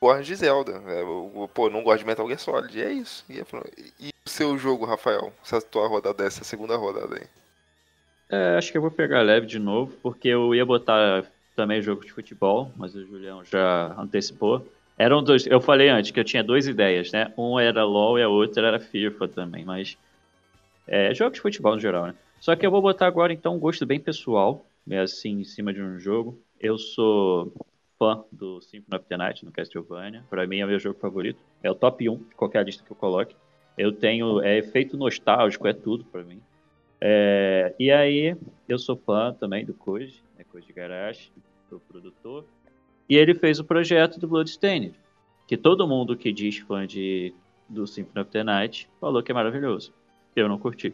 gosto 0.01 0.23
de 0.23 0.35
Zelda. 0.35 0.81
É, 0.87 1.03
pô, 1.53 1.69
não 1.69 1.83
gosto 1.83 1.99
de 1.99 2.05
Metal 2.05 2.25
Gear 2.25 2.39
Solid. 2.39 2.81
É 2.81 2.93
isso. 2.93 3.25
E, 3.29 3.41
é- 3.41 3.45
e 3.99 4.09
o 4.25 4.29
seu 4.29 4.57
jogo, 4.57 4.85
Rafael? 4.85 5.33
Essa 5.43 5.61
tua 5.61 5.85
rodada, 5.87 6.23
essa 6.23 6.45
segunda 6.45 6.77
rodada 6.77 7.15
aí. 7.15 7.27
É, 8.29 8.57
acho 8.57 8.71
que 8.71 8.77
eu 8.77 8.81
vou 8.81 8.89
pegar 8.89 9.21
leve 9.21 9.45
de 9.45 9.59
novo, 9.59 9.93
porque 10.01 10.29
eu 10.29 10.55
ia 10.55 10.65
botar 10.65 11.25
também 11.57 11.81
jogo 11.81 12.05
de 12.05 12.11
futebol, 12.13 12.71
mas 12.77 12.95
o 12.95 13.05
Julião 13.05 13.43
já 13.43 13.93
antecipou. 13.99 14.65
Eram 14.97 15.21
dois, 15.21 15.45
eu 15.45 15.59
falei 15.59 15.89
antes 15.89 16.11
que 16.11 16.19
eu 16.19 16.23
tinha 16.23 16.43
duas 16.43 16.67
ideias, 16.67 17.11
né? 17.11 17.33
Um 17.37 17.59
era 17.59 17.83
LoL 17.83 18.17
e 18.17 18.23
a 18.23 18.29
outra 18.29 18.67
era 18.67 18.79
FIFA 18.79 19.27
também, 19.27 19.65
mas 19.65 19.97
é, 20.87 21.13
jogo 21.13 21.31
de 21.31 21.41
futebol 21.41 21.73
no 21.73 21.79
geral, 21.79 22.07
né? 22.07 22.15
Só 22.39 22.55
que 22.55 22.65
eu 22.65 22.71
vou 22.71 22.81
botar 22.81 23.07
agora 23.07 23.31
então 23.31 23.55
um 23.55 23.59
gosto 23.59 23.85
bem 23.85 23.99
pessoal, 23.99 24.65
é 24.89 24.99
assim, 24.99 25.39
em 25.39 25.43
cima 25.43 25.73
de 25.73 25.81
um 25.81 25.97
jogo. 25.97 26.39
Eu 26.59 26.77
sou 26.77 27.53
fã 27.97 28.23
do 28.31 28.59
Symphony 28.61 28.99
of 28.99 29.05
the 29.07 29.17
Night 29.17 29.45
no 29.45 29.51
Castlevania. 29.51 30.25
Para 30.29 30.45
mim 30.45 30.59
é 30.59 30.65
o 30.65 30.67
meu 30.67 30.79
jogo 30.79 30.99
favorito. 30.99 31.39
É 31.61 31.71
o 31.71 31.75
top 31.75 32.09
1 32.09 32.17
de 32.17 32.35
qualquer 32.35 32.65
lista 32.65 32.83
que 32.83 32.91
eu 32.91 32.95
coloque. 32.95 33.35
Eu 33.77 33.91
tenho 33.91 34.41
é 34.41 34.57
efeito 34.57 34.97
nostálgico, 34.97 35.67
é 35.67 35.73
tudo 35.73 36.03
para 36.05 36.23
mim. 36.23 36.41
É, 36.99 37.73
e 37.79 37.91
aí, 37.91 38.35
eu 38.67 38.77
sou 38.77 38.95
fã 38.95 39.33
também 39.33 39.65
do 39.65 39.73
Koji, 39.73 40.23
né, 40.37 40.45
Koji 40.49 40.71
Garashi, 40.71 41.31
do 41.69 41.79
produtor. 41.79 42.45
E 43.09 43.15
ele 43.15 43.33
fez 43.33 43.59
o 43.59 43.65
projeto 43.65 44.19
do 44.19 44.27
Bloodstained, 44.27 44.93
que 45.47 45.57
todo 45.57 45.87
mundo 45.87 46.15
que 46.15 46.31
diz 46.31 46.59
fã 46.59 46.87
de, 46.87 47.33
do 47.67 47.85
Symphony 47.85 48.21
of 48.21 48.31
the 48.31 48.43
Night 48.43 48.89
falou 48.99 49.21
que 49.21 49.31
é 49.31 49.35
maravilhoso. 49.35 49.93
Eu 50.35 50.47
não 50.47 50.57
curti. 50.57 50.93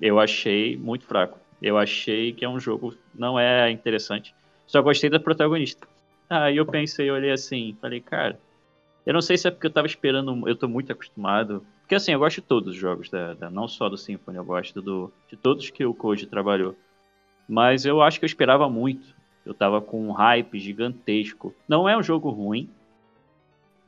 Eu 0.00 0.18
achei 0.18 0.76
muito 0.76 1.06
fraco. 1.06 1.38
Eu 1.60 1.76
achei 1.76 2.32
que 2.32 2.44
é 2.44 2.48
um 2.48 2.58
jogo 2.58 2.94
não 3.14 3.38
é 3.38 3.70
interessante. 3.70 4.34
Só 4.66 4.80
gostei 4.80 5.10
da 5.10 5.20
protagonista. 5.20 5.86
Aí 6.28 6.56
eu 6.56 6.64
pensei, 6.64 7.10
olhei 7.10 7.32
assim, 7.32 7.76
falei, 7.80 8.00
cara, 8.00 8.38
eu 9.04 9.12
não 9.12 9.20
sei 9.20 9.36
se 9.36 9.48
é 9.48 9.50
porque 9.50 9.66
eu 9.66 9.72
tava 9.72 9.86
esperando, 9.86 10.48
eu 10.48 10.54
tô 10.54 10.68
muito 10.68 10.92
acostumado. 10.92 11.66
Porque 11.80 11.94
assim, 11.94 12.12
eu 12.12 12.18
gosto 12.18 12.40
de 12.40 12.46
todos 12.46 12.68
os 12.70 12.76
jogos, 12.76 13.10
da, 13.10 13.34
da 13.34 13.50
não 13.50 13.66
só 13.66 13.88
do 13.88 13.96
Symphony, 13.96 14.36
eu 14.38 14.44
gosto 14.44 14.80
do, 14.80 15.12
de 15.28 15.36
todos 15.36 15.70
que 15.70 15.84
o 15.84 15.92
Koji 15.92 16.26
trabalhou. 16.26 16.76
Mas 17.48 17.84
eu 17.84 18.00
acho 18.00 18.18
que 18.18 18.24
eu 18.24 18.28
esperava 18.28 18.68
muito. 18.68 19.14
Eu 19.44 19.52
tava 19.52 19.80
com 19.80 20.06
um 20.08 20.12
hype 20.12 20.60
gigantesco. 20.60 21.52
Não 21.68 21.88
é 21.88 21.96
um 21.96 22.02
jogo 22.02 22.30
ruim, 22.30 22.70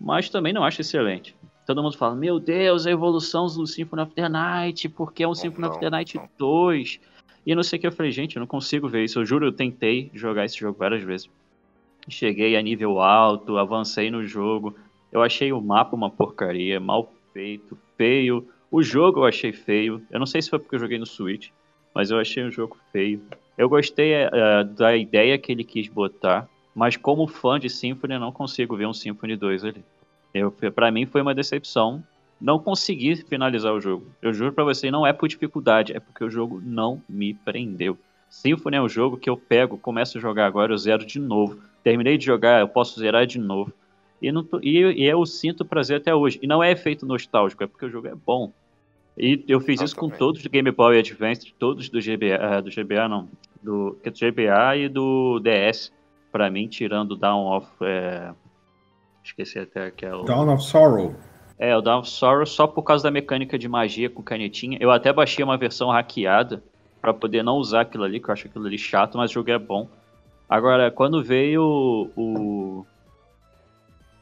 mas 0.00 0.28
também 0.28 0.52
não 0.52 0.64
acho 0.64 0.80
excelente. 0.80 1.36
Todo 1.66 1.82
mundo 1.82 1.96
fala, 1.96 2.14
meu 2.14 2.40
Deus, 2.40 2.86
a 2.86 2.90
evolução 2.90 3.46
do 3.46 3.66
Symphony 3.66 4.02
of 4.02 4.12
the 4.14 4.28
Night, 4.28 4.88
porque 4.88 5.22
é 5.22 5.26
um 5.26 5.30
Não, 5.30 5.34
Symphony 5.34 5.66
of 5.66 5.74
não, 5.74 5.80
the 5.80 5.90
Night 5.90 6.16
não. 6.16 6.28
2. 6.38 7.00
E 7.46 7.54
não 7.54 7.62
sei 7.62 7.78
o 7.78 7.80
que, 7.80 7.86
eu 7.86 7.92
falei, 7.92 8.10
gente, 8.12 8.36
eu 8.36 8.40
não 8.40 8.46
consigo 8.46 8.88
ver 8.88 9.04
isso. 9.04 9.18
Eu 9.18 9.24
juro, 9.24 9.46
eu 9.46 9.52
tentei 9.52 10.10
jogar 10.14 10.44
esse 10.44 10.58
jogo 10.58 10.78
várias 10.78 11.02
vezes. 11.02 11.30
Cheguei 12.08 12.56
a 12.56 12.62
nível 12.62 13.00
alto, 13.00 13.58
avancei 13.58 14.10
no 14.10 14.24
jogo. 14.24 14.74
Eu 15.10 15.22
achei 15.22 15.52
o 15.52 15.60
mapa 15.60 15.94
uma 15.94 16.10
porcaria, 16.10 16.80
mal 16.80 17.12
feito, 17.32 17.78
feio. 17.96 18.46
O 18.70 18.82
jogo 18.82 19.20
eu 19.20 19.24
achei 19.24 19.52
feio. 19.52 20.02
Eu 20.10 20.18
não 20.18 20.26
sei 20.26 20.42
se 20.42 20.50
foi 20.50 20.58
porque 20.58 20.74
eu 20.74 20.80
joguei 20.80 20.98
no 20.98 21.06
Switch, 21.06 21.50
mas 21.94 22.10
eu 22.10 22.18
achei 22.18 22.42
o 22.42 22.50
jogo 22.50 22.76
feio. 22.90 23.20
Eu 23.56 23.68
gostei 23.68 24.12
eh, 24.14 24.64
da 24.64 24.96
ideia 24.96 25.38
que 25.38 25.52
ele 25.52 25.62
quis 25.62 25.88
botar, 25.88 26.48
mas 26.74 26.96
como 26.96 27.26
fã 27.26 27.60
de 27.60 27.68
Symphony, 27.68 28.14
eu 28.14 28.20
não 28.20 28.32
consigo 28.32 28.76
ver 28.76 28.86
um 28.86 28.94
Symphony 28.94 29.36
2 29.36 29.64
ali. 29.64 29.84
Eu, 30.34 30.50
pra 30.74 30.90
mim 30.90 31.06
foi 31.06 31.20
uma 31.22 31.34
decepção. 31.34 32.02
Não 32.40 32.58
consegui 32.58 33.14
finalizar 33.16 33.72
o 33.72 33.80
jogo. 33.80 34.06
Eu 34.20 34.32
juro 34.34 34.52
pra 34.52 34.64
você, 34.64 34.90
não 34.90 35.06
é 35.06 35.12
por 35.12 35.28
dificuldade, 35.28 35.96
é 35.96 36.00
porque 36.00 36.24
o 36.24 36.30
jogo 36.30 36.60
não 36.64 37.00
me 37.08 37.34
prendeu. 37.34 37.96
Symphony 38.28 38.76
é 38.76 38.82
um 38.82 38.88
jogo 38.88 39.16
que 39.16 39.30
eu 39.30 39.36
pego, 39.36 39.76
começo 39.78 40.18
a 40.18 40.20
jogar 40.20 40.46
agora, 40.46 40.72
eu 40.72 40.78
zero 40.78 41.04
de 41.06 41.20
novo. 41.20 41.60
Terminei 41.84 42.16
de 42.18 42.24
jogar, 42.24 42.60
eu 42.60 42.68
posso 42.68 42.98
zerar 42.98 43.26
de 43.26 43.38
novo. 43.38 43.72
E, 44.20 44.32
não 44.32 44.42
tô- 44.42 44.58
e, 44.62 44.78
e 45.02 45.04
eu 45.04 45.24
sinto 45.26 45.64
prazer 45.64 45.98
até 45.98 46.14
hoje. 46.14 46.38
E 46.42 46.46
não 46.46 46.62
é 46.62 46.70
efeito 46.72 47.04
nostálgico, 47.06 47.62
é 47.62 47.66
porque 47.66 47.84
o 47.84 47.90
jogo 47.90 48.08
é 48.08 48.14
bom. 48.14 48.52
E 49.18 49.44
eu 49.46 49.60
fiz 49.60 49.80
isso 49.80 49.94
com 49.94 50.06
Exatamente. 50.06 50.18
todos 50.18 50.42
do 50.42 50.48
Game 50.48 50.70
Boy 50.70 50.98
Advance, 50.98 51.52
todos 51.58 51.88
do 51.90 52.00
GBA, 52.00 52.36
ah, 52.40 52.60
do 52.60 52.70
GBA 52.70 53.08
não, 53.08 53.28
do, 53.62 53.98
é 54.02 54.10
do 54.10 54.16
GBA 54.18 54.76
e 54.78 54.88
do 54.88 55.38
DS. 55.40 55.92
Pra 56.32 56.50
mim, 56.50 56.66
tirando 56.66 57.12
o 57.12 57.16
Down 57.16 57.44
of. 57.56 57.68
é, 57.82 58.32
esqueci 59.24 59.58
até 59.58 59.90
que 59.90 60.04
é 60.04 60.14
o. 60.14 60.22
Dawn 60.22 60.52
of 60.52 60.62
Sorrow. 60.64 61.14
É, 61.58 61.76
o 61.76 61.80
Dawn 61.80 62.00
of 62.00 62.08
Sorrow 62.10 62.46
só 62.46 62.66
por 62.66 62.82
causa 62.82 63.04
da 63.04 63.10
mecânica 63.10 63.58
de 63.58 63.68
magia 63.68 64.10
com 64.10 64.22
canetinha. 64.22 64.78
Eu 64.80 64.90
até 64.90 65.12
baixei 65.12 65.44
uma 65.44 65.56
versão 65.56 65.90
hackeada 65.90 66.62
pra 67.00 67.12
poder 67.14 67.42
não 67.42 67.56
usar 67.56 67.82
aquilo 67.82 68.04
ali, 68.04 68.20
que 68.20 68.28
eu 68.28 68.32
acho 68.32 68.46
aquilo 68.46 68.66
ali 68.66 68.78
chato, 68.78 69.16
mas 69.18 69.30
o 69.30 69.34
jogo 69.34 69.50
é 69.50 69.58
bom. 69.58 69.88
Agora, 70.48 70.90
quando 70.90 71.22
veio 71.22 72.10
o. 72.16 72.84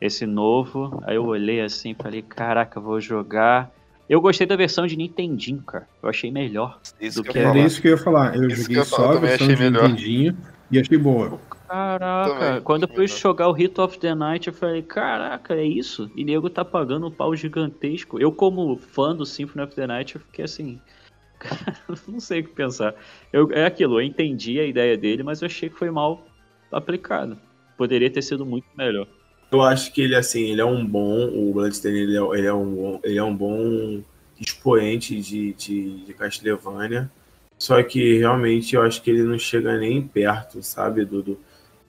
Esse 0.01 0.25
novo, 0.25 1.03
aí 1.07 1.17
eu 1.17 1.27
olhei 1.27 1.61
assim 1.61 1.91
e 1.91 1.95
falei, 1.95 2.23
caraca, 2.23 2.81
vou 2.81 2.99
jogar. 3.01 3.71
Eu 4.09 4.19
gostei 4.21 4.47
da 4.47 4.57
versão 4.57 4.87
de 4.87 4.97
Nintendinho, 4.97 5.63
cara. 5.63 5.87
Eu 6.03 6.09
achei 6.09 6.31
melhor. 6.31 6.79
Isso 6.99 7.19
Do 7.19 7.25
que 7.25 7.33
que 7.33 7.39
Era 7.39 7.49
falar. 7.53 7.67
isso 7.67 7.83
que 7.83 7.89
eu 7.89 7.93
ia 7.93 7.99
falar. 7.99 8.35
Eu 8.35 8.49
Isso 8.49 8.63
joguei 8.63 8.79
eu 8.79 8.85
só 8.85 8.97
falar, 8.97 9.17
a 9.17 9.21
versão 9.21 9.47
de 9.49 9.57
melhor. 9.57 9.89
Nintendinho 9.89 10.37
e 10.71 10.81
achei 10.81 10.97
boa. 10.97 11.39
Caraca, 11.71 12.35
Também, 12.35 12.63
quando 12.63 12.83
eu 12.83 12.89
fui 12.89 13.07
jogar 13.07 13.49
o 13.49 13.53
Hit 13.53 13.81
of 13.81 13.97
the 14.01 14.13
Night, 14.13 14.49
eu 14.49 14.53
falei, 14.53 14.83
caraca, 14.83 15.55
é 15.55 15.65
isso? 15.65 16.11
E 16.17 16.25
nego 16.25 16.51
tá 16.51 16.65
pagando 16.65 17.07
um 17.07 17.13
pau 17.13 17.33
gigantesco. 17.37 18.19
Eu, 18.19 18.33
como 18.33 18.77
fã 18.77 19.15
do 19.15 19.25
Symphony 19.25 19.65
of 19.65 19.77
the 19.77 19.87
Night, 19.87 20.17
eu 20.17 20.21
fiquei 20.21 20.47
assim. 20.47 20.81
cara, 21.39 21.77
não 22.09 22.19
sei 22.19 22.41
o 22.41 22.45
que 22.45 22.51
pensar. 22.51 22.97
Eu, 23.33 23.53
é 23.53 23.67
aquilo, 23.67 24.01
eu 24.01 24.05
entendi 24.05 24.59
a 24.59 24.67
ideia 24.67 24.99
dele, 24.99 25.23
mas 25.23 25.43
eu 25.43 25.47
achei 25.47 25.71
que 25.71 25.79
foi 25.79 25.93
mal 25.93 26.27
aplicado. 26.73 27.39
Poderia 27.77 28.11
ter 28.11 28.23
sido 28.23 28.45
muito 28.45 28.67
melhor. 28.77 29.07
Eu 29.53 29.63
acho 29.63 29.93
que 29.93 30.01
ele, 30.03 30.17
assim, 30.17 30.51
ele 30.51 30.61
é 30.61 30.65
um 30.65 30.85
bom. 30.85 31.29
O 31.29 31.53
Bloodstained 31.53 32.01
ele 32.01 32.17
é, 32.17 32.39
ele 32.39 32.47
é 32.49 32.53
um 32.53 32.75
bom, 32.75 33.01
ele 33.05 33.19
é 33.19 33.23
um 33.23 33.37
bom 33.37 34.03
expoente 34.41 35.21
de, 35.21 35.53
de, 35.53 36.05
de 36.05 36.15
Castlevania. 36.15 37.09
Só 37.57 37.81
que 37.81 38.19
realmente 38.19 38.75
eu 38.75 38.83
acho 38.83 39.01
que 39.01 39.11
ele 39.11 39.23
não 39.23 39.39
chega 39.39 39.79
nem 39.79 40.03
perto, 40.03 40.61
sabe, 40.65 41.05
do, 41.05 41.23
do, 41.23 41.39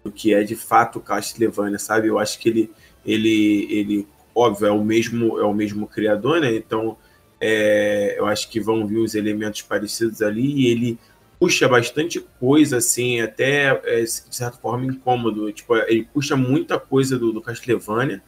do 0.04 0.12
que 0.12 0.34
é 0.34 0.44
de 0.44 0.56
fato 0.56 1.00
Castlevania, 1.00 1.80
sabe? 1.80 2.08
Eu 2.08 2.18
acho 2.18 2.40
que 2.40 2.50
ele, 2.50 2.72
ele, 3.06 3.68
ele 3.70 4.08
óbvio, 4.34 4.68
é 4.68 4.72
o 4.72 4.84
mesmo, 4.84 5.40
é 5.40 5.44
o 5.44 5.54
mesmo 5.54 5.88
criador, 5.88 6.42
né? 6.42 6.56
Então 6.56 6.98
é, 7.40 8.16
eu 8.18 8.26
acho 8.28 8.50
que 8.50 8.60
vão 8.60 8.86
vir 8.86 8.98
os 8.98 9.16
elementos 9.16 9.62
parecidos 9.62 10.22
ali 10.22 10.62
e 10.62 10.68
ele 10.68 11.00
puxa 11.40 11.68
bastante 11.68 12.20
coisa, 12.40 12.78
assim, 12.78 13.20
até 13.20 13.82
é, 13.86 14.04
de 14.04 14.36
certa 14.36 14.58
forma 14.58 14.86
incômodo. 14.86 15.52
Tipo, 15.52 15.76
ele 15.76 16.08
puxa 16.14 16.36
muita 16.36 16.80
coisa 16.80 17.18
do, 17.18 17.34
do 17.34 17.42
Castlevania, 17.42 18.22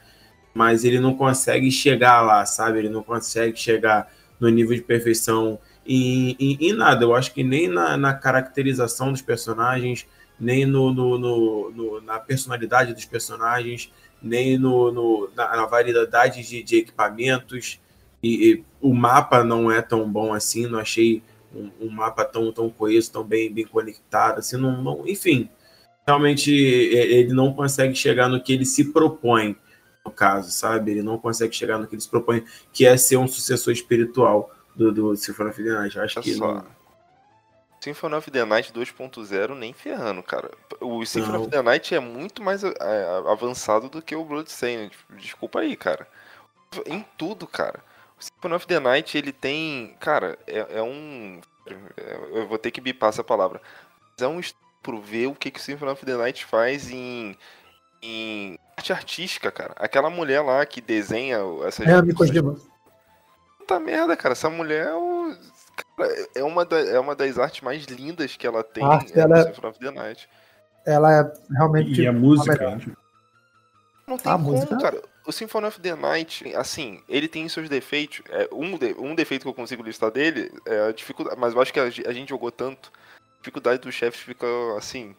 mas 0.51 0.83
ele 0.83 0.99
não 0.99 1.13
consegue 1.13 1.69
chegar 1.69 2.21
lá, 2.21 2.43
sabe? 2.45 2.79
Ele 2.79 2.89
não 2.89 3.03
consegue 3.03 3.55
chegar 3.55 4.11
no 4.39 4.49
nível 4.49 4.75
de 4.75 4.81
perfeição 4.81 5.59
em, 5.85 6.35
em, 6.39 6.57
em 6.59 6.73
nada. 6.73 7.05
Eu 7.05 7.15
acho 7.15 7.31
que 7.33 7.43
nem 7.43 7.67
na, 7.67 7.95
na 7.95 8.15
caracterização 8.15 9.11
dos 9.11 9.21
personagens, 9.21 10.07
nem 10.39 10.65
no, 10.65 10.93
no, 10.93 11.17
no- 11.17 11.71
no- 11.71 12.01
na 12.01 12.19
personalidade 12.19 12.93
dos 12.93 13.05
personagens, 13.05 13.91
nem 14.21 14.57
no, 14.57 14.91
no- 14.91 15.29
na, 15.35 15.55
na 15.55 15.65
variedade 15.65 16.41
de, 16.47 16.63
de 16.63 16.77
equipamentos. 16.77 17.79
E, 18.21 18.51
e 18.51 18.63
o 18.81 18.93
mapa 18.93 19.43
não 19.43 19.69
é 19.71 19.81
tão 19.81 20.09
bom 20.09 20.33
assim, 20.33 20.65
não 20.65 20.79
achei 20.79 21.21
um, 21.53 21.69
um 21.81 21.89
mapa 21.89 22.23
tão, 22.25 22.51
tão 22.51 22.69
coeso, 22.69 23.11
tão 23.11 23.23
bem, 23.23 23.51
bem 23.53 23.65
conectado, 23.65 24.39
assim, 24.39 24.57
não, 24.57 24.81
não- 24.81 25.07
enfim. 25.07 25.49
Realmente 26.07 26.51
ele 26.51 27.33
não 27.33 27.53
consegue 27.53 27.95
chegar 27.95 28.27
no 28.27 28.41
que 28.41 28.51
ele 28.53 28.65
se 28.65 28.91
propõe, 28.91 29.55
no 30.05 30.11
caso, 30.11 30.51
sabe? 30.51 30.91
Ele 30.91 31.01
não 31.03 31.17
consegue 31.17 31.55
chegar 31.55 31.77
no 31.77 31.87
que 31.87 31.95
ele 31.95 32.01
se 32.01 32.09
propõe, 32.09 32.43
que 32.73 32.85
é 32.85 32.97
ser 32.97 33.15
um 33.17 33.27
sucessor 33.27 33.71
espiritual 33.71 34.51
do, 34.75 34.91
do 34.91 35.13
the 35.15 35.61
Night. 35.63 35.97
Acho 35.99 36.21
que 36.21 36.33
só. 36.33 36.55
não, 36.55 36.65
Symphony 37.83 38.15
of 38.15 38.31
the 38.31 38.45
Night 38.45 38.71
2.0 38.71 39.55
nem 39.55 39.73
ferrando, 39.73 40.23
cara. 40.23 40.51
O 40.79 41.05
Symphony 41.05 41.33
Não. 41.33 41.41
of 41.41 41.51
the 41.51 41.61
Night 41.61 41.93
é 41.93 41.99
muito 41.99 42.41
mais 42.41 42.63
é, 42.63 42.69
avançado 43.29 43.89
do 43.89 44.01
que 44.01 44.15
o 44.15 44.23
Bloodstained. 44.23 44.95
Desculpa 45.17 45.59
aí, 45.59 45.75
cara. 45.75 46.07
Em 46.85 47.05
tudo, 47.17 47.45
cara. 47.45 47.83
O 48.19 48.23
Symphony 48.23 48.53
of 48.55 48.67
the 48.67 48.79
Night, 48.79 49.17
ele 49.17 49.33
tem... 49.33 49.95
Cara, 49.99 50.37
é, 50.47 50.77
é 50.77 50.81
um... 50.81 51.41
é- 51.67 52.39
Eu 52.39 52.47
vou 52.47 52.57
ter 52.57 52.71
que 52.71 52.79
bipar 52.79 53.09
essa 53.09 53.23
palavra. 53.23 53.61
Mas 54.13 54.21
é 54.23 54.27
um 54.27 54.39
estupro 54.39 55.01
ver 55.01 55.27
o 55.27 55.35
que, 55.35 55.51
que 55.51 55.59
o 55.59 55.61
Symphony 55.61 55.91
of 55.91 56.05
the 56.05 56.15
Night 56.15 56.45
faz 56.45 56.89
em... 56.89 57.37
Em 58.01 58.57
arte 58.77 58.91
artística, 58.93 59.51
cara. 59.51 59.73
Aquela 59.77 60.09
mulher 60.09 60.41
lá 60.41 60.65
que 60.65 60.79
desenha 60.81 61.37
essas... 61.67 61.85
É, 61.87 62.01
me 62.01 62.13
Kojima. 62.13 62.55
Puta 63.57 63.79
merda, 63.79 64.15
cara. 64.17 64.33
Essa 64.33 64.49
mulher 64.49 64.87
é, 64.87 64.93
o- 64.93 65.35
é, 66.35 66.43
uma, 66.43 66.65
da- 66.65 66.79
é 66.79 66.99
uma 66.99 67.15
das 67.15 67.37
artes 67.37 67.61
mais 67.61 67.85
lindas 67.85 68.35
que 68.35 68.45
ela 68.47 68.63
tem 68.63 68.83
A 68.83 68.87
arte 68.87 69.11
é, 69.11 69.15
dela 69.15 69.39
é- 69.39 69.43
Symphony 69.43 69.67
of 69.69 69.79
the 69.79 69.91
Night. 69.91 70.29
Ela 70.85 71.19
é 71.19 71.33
realmente. 71.57 72.01
E 72.01 72.07
a 72.07 72.11
música. 72.11 72.75
né? 72.75 72.81
Não 74.07 74.17
tem 74.17 74.31
A 74.31 74.35
como, 74.35 74.51
música- 74.51 74.77
cara. 74.77 75.01
O 75.25 75.31
Symphony 75.31 75.67
of 75.67 75.79
the 75.79 75.95
Night, 75.95 76.53
assim, 76.55 77.01
ele 77.07 77.29
tem 77.29 77.47
seus 77.47 77.69
defeitos. 77.69 78.21
É, 78.29 78.49
um, 78.51 78.77
de- 78.77 78.93
um 78.99 79.15
defeito 79.15 79.43
que 79.43 79.47
eu 79.47 79.53
consigo 79.53 79.81
listar 79.81 80.11
dele 80.11 80.51
é 80.65 80.89
a 80.89 80.91
dificuldade. 80.91 81.39
Mas 81.39 81.53
eu 81.53 81.61
acho 81.61 81.71
que 81.71 81.79
a, 81.79 81.83
a 81.83 82.11
gente 82.13 82.29
jogou 82.29 82.51
tanto. 82.51 82.91
A 83.17 83.37
dificuldade 83.39 83.81
do 83.81 83.91
chefe 83.91 84.17
fica 84.17 84.45
assim. 84.77 85.15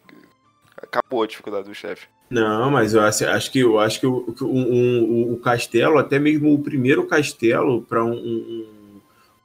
Acabou 0.77 1.23
a 1.23 1.27
dificuldade 1.27 1.67
do 1.67 1.73
chefe. 1.73 2.07
Não, 2.29 2.69
mas 2.69 2.93
eu 2.93 3.01
acho, 3.01 3.25
acho 3.27 3.51
que 3.51 3.59
eu 3.59 3.79
acho 3.79 3.99
que 3.99 4.05
o, 4.05 4.35
o, 4.41 4.45
um, 4.45 5.33
o 5.33 5.39
castelo, 5.39 5.97
até 5.97 6.19
mesmo 6.19 6.53
o 6.53 6.61
primeiro 6.61 7.07
castelo 7.07 7.81
para 7.83 8.03
um, 8.03 8.13
um, 8.13 8.84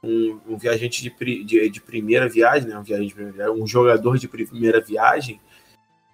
um, 0.03 0.39
um, 0.47 0.57
viajante 0.57 1.03
de, 1.03 1.43
de, 1.43 1.69
de, 1.69 1.81
primeira 1.81 2.27
viagem, 2.27 2.67
né? 2.67 2.77
um, 2.77 2.83
viajante 2.83 3.15
um 3.55 3.67
jogador 3.67 4.17
de 4.17 4.27
primeira 4.27 4.81
viagem, 4.81 5.39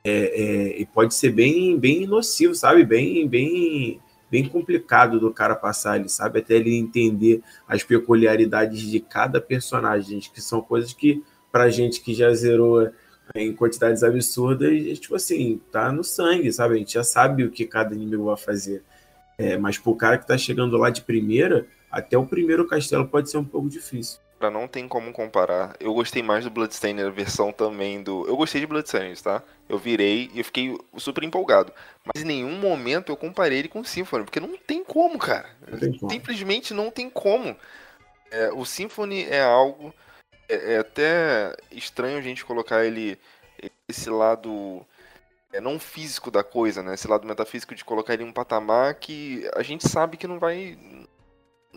é, 0.03 0.81
é, 0.81 0.85
pode 0.85 1.13
ser 1.13 1.31
bem, 1.31 1.77
bem 1.77 2.05
nocivo, 2.05 2.53
sabe? 2.55 2.83
Bem, 2.83 3.27
bem, 3.27 4.01
bem 4.29 4.47
complicado 4.47 5.19
do 5.19 5.33
cara 5.33 5.55
passar 5.55 5.93
ali, 5.93 6.09
sabe? 6.09 6.39
Até 6.39 6.55
ele 6.55 6.75
entender 6.75 7.41
as 7.67 7.83
peculiaridades 7.83 8.81
de 8.81 8.99
cada 8.99 9.41
personagem, 9.41 10.19
que 10.19 10.41
são 10.41 10.61
coisas 10.61 10.93
que, 10.93 11.23
pra 11.51 11.69
gente 11.69 12.01
que 12.01 12.13
já 12.13 12.33
zerou 12.33 12.89
em 13.35 13.53
quantidades 13.53 14.03
absurdas, 14.03 14.99
tipo 14.99 15.15
assim, 15.15 15.61
tá 15.71 15.91
no 15.91 16.03
sangue, 16.03 16.51
sabe? 16.51 16.75
A 16.75 16.77
gente 16.77 16.93
já 16.93 17.03
sabe 17.03 17.43
o 17.43 17.51
que 17.51 17.65
cada 17.65 17.93
inimigo 17.93 18.25
vai 18.25 18.37
fazer. 18.37 18.83
É, 19.37 19.57
mas 19.57 19.77
pro 19.77 19.95
cara 19.95 20.17
que 20.17 20.25
tá 20.25 20.37
chegando 20.37 20.77
lá 20.77 20.89
de 20.89 21.01
primeira, 21.01 21.67
até 21.91 22.17
o 22.17 22.25
primeiro 22.25 22.67
castelo 22.67 23.07
pode 23.07 23.29
ser 23.29 23.37
um 23.37 23.45
pouco 23.45 23.69
difícil. 23.69 24.19
Pra 24.37 24.51
não 24.51 24.67
tem 24.67 24.87
como 24.87 25.11
comparar. 25.11 25.75
Eu 25.79 25.93
gostei 25.95 26.21
mais 26.21 26.43
do 26.43 26.51
Bloodstained, 26.51 27.01
a 27.01 27.09
versão 27.09 27.51
também 27.51 28.03
do. 28.03 28.27
Eu 28.27 28.37
gostei 28.37 28.61
de 28.61 28.67
Bloodstained, 28.67 29.21
tá? 29.21 29.41
Eu 29.67 29.79
virei 29.79 30.29
e 30.31 30.39
eu 30.39 30.45
fiquei 30.45 30.77
super 30.95 31.23
empolgado. 31.23 31.73
Mas 32.05 32.23
em 32.23 32.27
nenhum 32.27 32.59
momento 32.59 33.11
eu 33.11 33.17
comparei 33.17 33.59
ele 33.59 33.67
com 33.67 33.79
o 33.79 33.85
Symphony, 33.85 34.25
porque 34.25 34.39
não 34.39 34.55
tem 34.55 34.83
como, 34.83 35.17
cara. 35.17 35.49
Não 35.67 35.79
tem 35.79 35.97
como. 35.97 36.11
Simplesmente 36.11 36.73
não 36.73 36.91
tem 36.91 37.09
como. 37.09 37.55
É, 38.29 38.51
o 38.53 38.63
Symphony 38.63 39.23
é 39.23 39.41
algo 39.41 39.91
é, 40.47 40.73
é 40.73 40.77
até 40.79 41.55
estranho 41.71 42.17
a 42.17 42.21
gente 42.21 42.45
colocar 42.45 42.85
ele 42.85 43.17
esse 43.87 44.09
lado 44.09 44.85
é, 45.51 45.59
não 45.59 45.79
físico 45.79 46.29
da 46.29 46.43
coisa, 46.43 46.81
né? 46.83 46.93
Esse 46.93 47.07
lado 47.07 47.27
metafísico 47.27 47.75
de 47.75 47.85
colocar 47.85 48.13
ele 48.13 48.23
em 48.23 48.27
um 48.27 48.33
patamar 48.33 48.95
que 48.95 49.49
a 49.55 49.63
gente 49.63 49.87
sabe 49.87 50.17
que 50.17 50.27
não 50.27 50.39
vai 50.39 50.77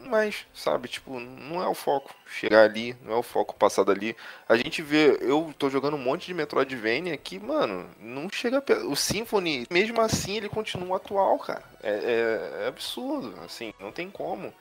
mais, 0.08 0.46
sabe? 0.54 0.88
Tipo, 0.88 1.18
não 1.18 1.62
é 1.62 1.68
o 1.68 1.74
foco 1.74 2.14
chegar 2.26 2.62
ali, 2.62 2.96
não 3.02 3.14
é 3.14 3.16
o 3.16 3.22
foco 3.22 3.54
passar 3.54 3.84
dali. 3.84 4.16
A 4.48 4.56
gente 4.56 4.82
vê, 4.82 5.18
eu 5.20 5.54
tô 5.58 5.68
jogando 5.68 5.94
um 5.94 6.02
monte 6.02 6.26
de 6.26 6.34
Metroidvania 6.34 7.16
que, 7.16 7.38
mano, 7.38 7.88
não 7.98 8.28
chega. 8.30 8.62
O 8.86 8.96
Symphony, 8.96 9.66
mesmo 9.70 10.00
assim, 10.00 10.36
ele 10.36 10.48
continua 10.48 10.96
atual, 10.96 11.38
cara. 11.38 11.64
É, 11.82 11.90
é, 11.90 12.64
é 12.64 12.68
absurdo, 12.68 13.34
assim, 13.44 13.72
não 13.78 13.92
tem 13.92 14.10
como. 14.10 14.52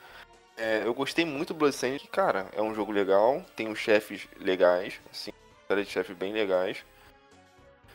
É, 0.56 0.82
eu 0.84 0.92
gostei 0.92 1.24
muito 1.24 1.54
do 1.54 1.58
Bloodstained, 1.58 2.00
que, 2.00 2.08
cara, 2.08 2.46
é 2.52 2.60
um 2.60 2.74
jogo 2.74 2.92
legal, 2.92 3.42
tem 3.56 3.68
os 3.68 3.78
chefes 3.78 4.28
legais, 4.38 5.00
assim, 5.10 5.32
série 5.66 5.84
de 5.84 5.90
chefes 5.90 6.16
bem 6.16 6.32
legais. 6.32 6.84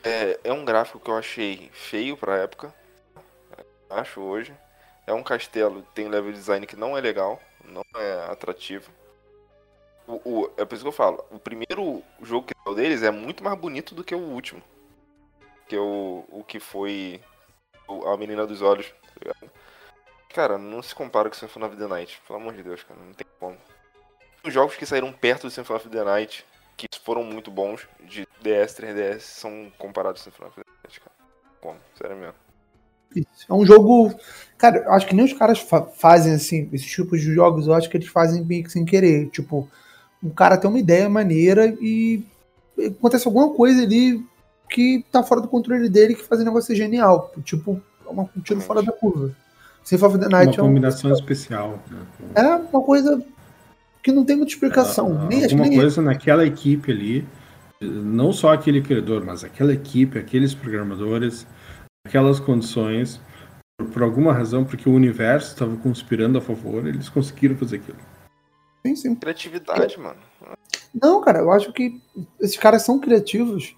É, 0.02 0.40
é 0.44 0.52
um 0.52 0.64
gráfico 0.64 0.98
que 0.98 1.08
eu 1.08 1.16
achei 1.16 1.70
feio 1.72 2.16
pra 2.16 2.38
época, 2.38 2.74
acho 3.88 4.20
hoje. 4.20 4.52
É 5.06 5.12
um 5.12 5.22
castelo, 5.22 5.82
tem 5.94 6.06
um 6.06 6.10
level 6.10 6.32
design 6.32 6.66
que 6.66 6.76
não 6.76 6.96
é 6.96 7.00
legal, 7.00 7.40
não 7.64 7.84
é 7.94 8.30
atrativo. 8.30 8.90
O, 10.06 10.14
o, 10.24 10.52
é 10.56 10.64
por 10.64 10.74
isso 10.74 10.84
que 10.84 10.88
eu 10.88 10.92
falo, 10.92 11.24
o 11.30 11.38
primeiro 11.38 12.02
jogo 12.22 12.46
que 12.46 12.54
é 12.54 12.74
deles 12.74 13.02
é 13.02 13.10
muito 13.10 13.42
mais 13.42 13.58
bonito 13.58 13.94
do 13.94 14.04
que 14.04 14.14
o 14.14 14.18
último. 14.18 14.62
Que 15.68 15.76
o, 15.76 16.24
o 16.28 16.44
que 16.44 16.60
foi 16.60 17.20
a 18.06 18.16
Menina 18.16 18.46
dos 18.46 18.62
Olhos, 18.62 18.92
tá? 19.20 19.48
Cara, 20.36 20.58
não 20.58 20.82
se 20.82 20.94
compara 20.94 21.30
com 21.30 21.34
o 21.34 21.38
Symphony 21.38 21.64
of 21.64 21.76
the 21.76 21.86
Night. 21.86 22.20
Pelo 22.26 22.38
amor 22.38 22.52
de 22.52 22.62
Deus, 22.62 22.82
cara. 22.82 23.00
Não 23.00 23.14
tem 23.14 23.26
como. 23.40 23.56
Os 24.44 24.52
jogos 24.52 24.76
que 24.76 24.84
saíram 24.84 25.12
perto 25.12 25.46
do 25.46 25.50
Symphony 25.50 25.78
of 25.78 25.88
the 25.88 26.04
Night, 26.04 26.46
que 26.76 26.86
foram 27.02 27.24
muito 27.24 27.50
bons, 27.50 27.88
de 28.00 28.28
DS, 28.42 28.78
3DS, 28.78 29.20
são 29.20 29.72
comparados 29.78 30.20
ao 30.20 30.24
Symphony 30.24 30.48
of 30.50 30.60
the 30.60 30.70
Night, 30.84 31.00
cara. 31.00 31.16
Como? 31.60 31.80
Sério 31.94 32.16
mesmo. 32.16 32.45
É 33.14 33.54
um 33.54 33.64
jogo. 33.64 34.14
Cara, 34.58 34.78
eu 34.78 34.92
acho 34.92 35.06
que 35.06 35.14
nem 35.14 35.24
os 35.24 35.32
caras 35.32 35.58
fa 35.58 35.82
fazem 35.82 36.34
assim, 36.34 36.68
esses 36.72 36.86
tipos 36.86 37.20
de 37.20 37.34
jogos, 37.34 37.66
eu 37.66 37.74
acho 37.74 37.88
que 37.90 37.96
eles 37.96 38.08
fazem 38.08 38.44
meio 38.44 38.64
que 38.64 38.72
sem 38.72 38.84
querer. 38.84 39.28
Tipo, 39.30 39.68
um 40.22 40.30
cara 40.30 40.56
tem 40.56 40.68
uma 40.68 40.78
ideia 40.78 41.08
maneira 41.08 41.76
e 41.80 42.24
acontece 42.78 43.26
alguma 43.26 43.50
coisa 43.50 43.82
ali 43.82 44.24
que 44.68 45.04
tá 45.12 45.22
fora 45.22 45.40
do 45.40 45.48
controle 45.48 45.88
dele 45.88 46.14
que 46.14 46.24
faz 46.24 46.40
o 46.40 46.44
negócio 46.44 46.68
ser 46.68 46.76
genial. 46.76 47.32
Tipo, 47.44 47.80
é 48.06 48.10
um 48.10 48.28
tiro 48.42 48.60
fora 48.60 48.82
da 48.82 48.92
curva. 48.92 49.34
Symphony 49.84 50.14
of 50.14 50.24
the 50.24 50.28
Night 50.28 50.60
uma 50.60 50.68
combinação 50.68 51.10
é 51.10 51.12
um... 51.12 51.16
especial. 51.16 51.78
Né? 51.88 51.98
É 52.34 52.56
uma 52.56 52.82
coisa 52.82 53.22
que 54.02 54.10
não 54.10 54.24
tem 54.24 54.36
muita 54.36 54.52
explicação. 54.52 55.24
É, 55.24 55.28
nem, 55.28 55.44
alguma 55.44 55.66
nem... 55.66 55.78
coisa 55.78 56.02
naquela 56.02 56.44
equipe 56.44 56.90
ali, 56.90 57.26
não 57.80 58.32
só 58.32 58.52
aquele 58.52 58.82
criador, 58.82 59.24
mas 59.24 59.44
aquela 59.44 59.72
equipe, 59.72 60.18
aqueles 60.18 60.54
programadores, 60.54 61.46
aquelas 62.06 62.38
condições, 62.38 63.20
por, 63.76 63.88
por 63.88 64.02
alguma 64.02 64.32
razão, 64.32 64.64
porque 64.64 64.88
o 64.88 64.94
universo 64.94 65.52
estava 65.52 65.76
conspirando 65.76 66.38
a 66.38 66.40
favor, 66.40 66.86
eles 66.86 67.08
conseguiram 67.08 67.56
fazer 67.56 67.76
aquilo. 67.76 67.98
Sim, 68.86 68.96
sim. 68.96 69.14
Criatividade, 69.14 69.98
mano. 69.98 70.20
Não, 70.94 71.20
cara, 71.20 71.40
eu 71.40 71.50
acho 71.50 71.72
que 71.72 72.00
esses 72.40 72.56
caras 72.56 72.82
são 72.82 72.98
criativos, 72.98 73.76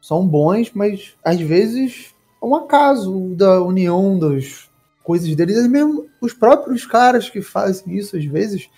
são 0.00 0.26
bons, 0.26 0.72
mas 0.74 1.14
às 1.24 1.40
vezes 1.40 2.14
é 2.42 2.44
um 2.44 2.54
acaso 2.56 3.34
da 3.36 3.62
união 3.62 4.18
dos 4.18 4.68
coisas 5.02 5.34
deles, 5.34 5.56
e 5.56 5.68
mesmo 5.68 6.08
os 6.20 6.32
próprios 6.32 6.84
caras 6.84 7.30
que 7.30 7.40
fazem 7.40 7.96
isso 7.96 8.16
às 8.16 8.24
vezes, 8.24 8.68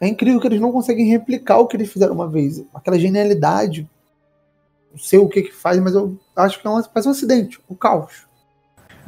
é 0.00 0.08
incrível 0.08 0.40
que 0.40 0.46
eles 0.46 0.60
não 0.60 0.72
conseguem 0.72 1.06
replicar 1.06 1.58
o 1.58 1.66
que 1.66 1.76
eles 1.76 1.92
fizeram 1.92 2.14
uma 2.14 2.28
vez. 2.28 2.64
Aquela 2.74 2.98
genialidade, 2.98 3.88
não 4.90 4.98
sei 4.98 5.18
o 5.18 5.28
que 5.28 5.42
que 5.42 5.54
faz, 5.54 5.78
mas 5.80 5.94
eu 5.94 6.18
acho 6.38 6.60
que 6.60 6.66
é 6.66 6.70
um, 6.70 6.82
faz 6.82 7.06
um 7.06 7.10
acidente, 7.10 7.60
um 7.68 7.74
caos. 7.74 8.26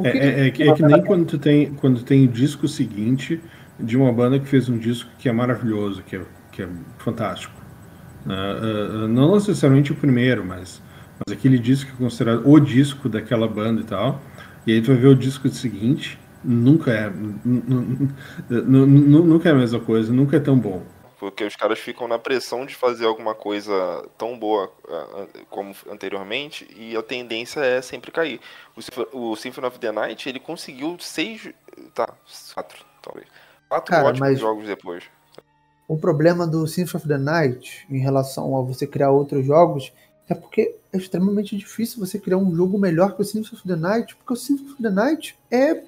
É, 0.03 0.09
é, 0.09 0.47
é, 0.47 0.51
que, 0.51 0.63
é, 0.63 0.73
que, 0.73 0.83
nem 0.83 1.03
quando 1.05 1.27
tu 1.27 1.39
tem 1.39 1.75
quando 1.75 2.03
tem 2.03 2.25
o 2.25 2.29
disco 2.29 2.67
seguinte 2.67 3.41
de 3.79 3.97
uma 3.97 4.11
banda 4.13 4.39
que 4.39 4.47
fez 4.47 4.69
um 4.69 4.79
disco 4.79 5.11
que 5.19 5.29
é 5.29 5.33
maravilhoso, 5.33 6.03
que 6.03 6.17
é, 6.17 6.23
que 6.53 6.63
é 6.63 6.69
fantástico. 6.99 7.55
Uh, 8.27 9.05
uh, 9.05 9.09
não 9.09 9.35
necessariamente 9.35 9.93
o 9.93 9.95
primeiro, 9.95 10.45
mas, 10.45 10.83
mas 11.19 11.37
aquele 11.37 11.59
disco 11.59 11.91
que 11.91 11.97
é 11.97 12.05
considerado 12.05 12.47
o 12.47 12.61
disco 12.61 13.09
daquela 13.09 13.49
banda 13.49 13.81
e 13.81 13.85
tal. 13.85 14.21
E 14.67 14.73
aí 14.73 14.83
tu 14.83 14.89
vai 14.89 14.97
ver 14.97 15.09
o 15.09 15.15
disco 15.15 15.49
seguinte 15.49 16.19
Nunca 16.43 16.91
é. 16.91 17.13
Nunca 18.49 19.49
é 19.49 19.53
a 19.53 19.55
mesma 19.55 19.81
coisa, 19.81 20.13
nunca 20.13 20.37
é 20.37 20.41
tão 20.41 20.59
bom. 20.59 20.83
Porque 21.21 21.45
os 21.45 21.55
caras 21.55 21.79
ficam 21.79 22.09
na 22.09 22.19
pressão 22.19 22.65
de 22.65 22.75
fazer 22.75 23.05
alguma 23.05 23.35
coisa 23.35 24.09
tão 24.17 24.39
boa 24.39 24.73
como 25.51 25.77
anteriormente 25.91 26.67
e 26.75 26.97
a 26.97 27.03
tendência 27.03 27.61
é 27.61 27.83
sempre 27.83 28.11
cair. 28.11 28.41
O, 29.13 29.37
Symphony 29.37 29.67
of 29.67 29.79
the 29.79 29.93
Night, 29.93 30.27
ele 30.27 30.41
conseguiu 30.41 30.97
seis. 30.99 31.51
Tá, 31.95 32.09
quatro, 32.55 32.83
talvez. 33.03 33.27
Quatro 33.69 33.91
Cara, 33.91 34.09
ótimos 34.09 34.41
jogos 34.41 34.67
depois. 34.67 35.05
O 35.87 35.99
problema 35.99 36.47
do 36.47 36.67
Symphony 36.67 37.03
of 37.03 37.07
the 37.07 37.19
Night 37.19 37.87
em 37.91 37.99
relação 37.99 38.57
a 38.57 38.63
você 38.63 38.87
criar 38.87 39.11
outros 39.11 39.45
jogos 39.45 39.93
é 40.27 40.35
porque 40.35 40.75
é 40.91 40.97
extremamente 40.97 41.55
difícil 41.55 42.01
você 42.01 42.19
criar 42.19 42.39
um 42.39 42.57
jogo 42.57 42.79
melhor 42.79 43.15
que 43.15 43.21
o 43.21 43.25
Symphony 43.27 43.59
of 43.59 43.69
the 43.69 43.77
Night, 43.77 44.17
porque 44.17 44.33
o 44.33 44.37
Symphony 44.37 44.71
of 44.71 44.83
the 44.83 44.91
Night 44.91 45.39
é 45.51 45.83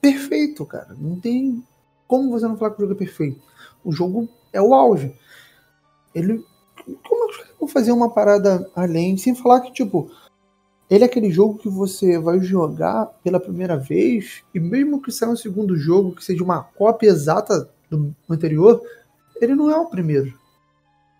perfeito, 0.00 0.64
cara. 0.64 0.96
Não 0.98 1.20
tem 1.20 1.62
como 2.08 2.30
você 2.30 2.48
não 2.48 2.56
falar 2.56 2.70
que 2.70 2.78
o 2.78 2.88
jogo 2.88 2.94
é 2.94 3.04
perfeito. 3.04 3.49
O 3.84 3.92
jogo 3.92 4.28
é 4.52 4.60
o 4.60 4.74
auge. 4.74 5.14
Ele. 6.14 6.44
Como 7.06 7.24
é 7.24 7.32
que 7.32 7.38
caras 7.38 7.54
vão 7.58 7.68
fazer 7.68 7.92
uma 7.92 8.10
parada 8.10 8.68
além, 8.74 9.16
sem 9.16 9.34
falar 9.34 9.60
que, 9.60 9.72
tipo, 9.72 10.10
ele 10.88 11.04
é 11.04 11.06
aquele 11.06 11.30
jogo 11.30 11.58
que 11.58 11.68
você 11.68 12.18
vai 12.18 12.40
jogar 12.40 13.06
pela 13.22 13.38
primeira 13.38 13.76
vez, 13.76 14.42
e 14.54 14.58
mesmo 14.58 15.00
que 15.00 15.12
saia 15.12 15.30
um 15.30 15.36
segundo 15.36 15.76
jogo 15.76 16.14
que 16.14 16.24
seja 16.24 16.42
uma 16.42 16.62
cópia 16.62 17.08
exata 17.08 17.70
do 17.88 18.14
anterior, 18.28 18.82
ele 19.40 19.54
não 19.54 19.70
é 19.70 19.76
o 19.76 19.86
primeiro. 19.86 20.34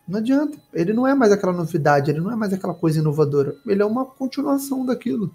Não 0.09 0.19
adianta. 0.19 0.59
Ele 0.75 0.93
não 0.93 1.07
é 1.07 1.15
mais 1.15 1.31
aquela 1.31 1.53
novidade, 1.53 2.11
ele 2.11 2.21
não 2.21 2.33
é 2.33 2.37
mais 2.37 2.53
aquela 2.53 2.75
coisa 2.75 2.99
inovadora. 2.99 3.55
Ele 3.65 3.81
é 3.81 3.87
uma 3.87 4.05
continuação 4.05 4.85
daquilo. 4.85 5.33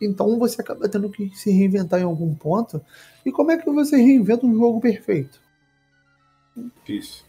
Então 0.00 0.38
você 0.38 0.60
acaba 0.60 0.88
tendo 0.88 1.08
que 1.08 1.30
se 1.34 1.50
reinventar 1.50 2.00
em 2.00 2.04
algum 2.04 2.34
ponto. 2.34 2.80
E 3.24 3.32
como 3.32 3.52
é 3.52 3.56
que 3.56 3.70
você 3.70 3.96
reinventa 3.96 4.44
um 4.44 4.54
jogo 4.54 4.80
perfeito? 4.80 5.40
Isso. 6.88 7.24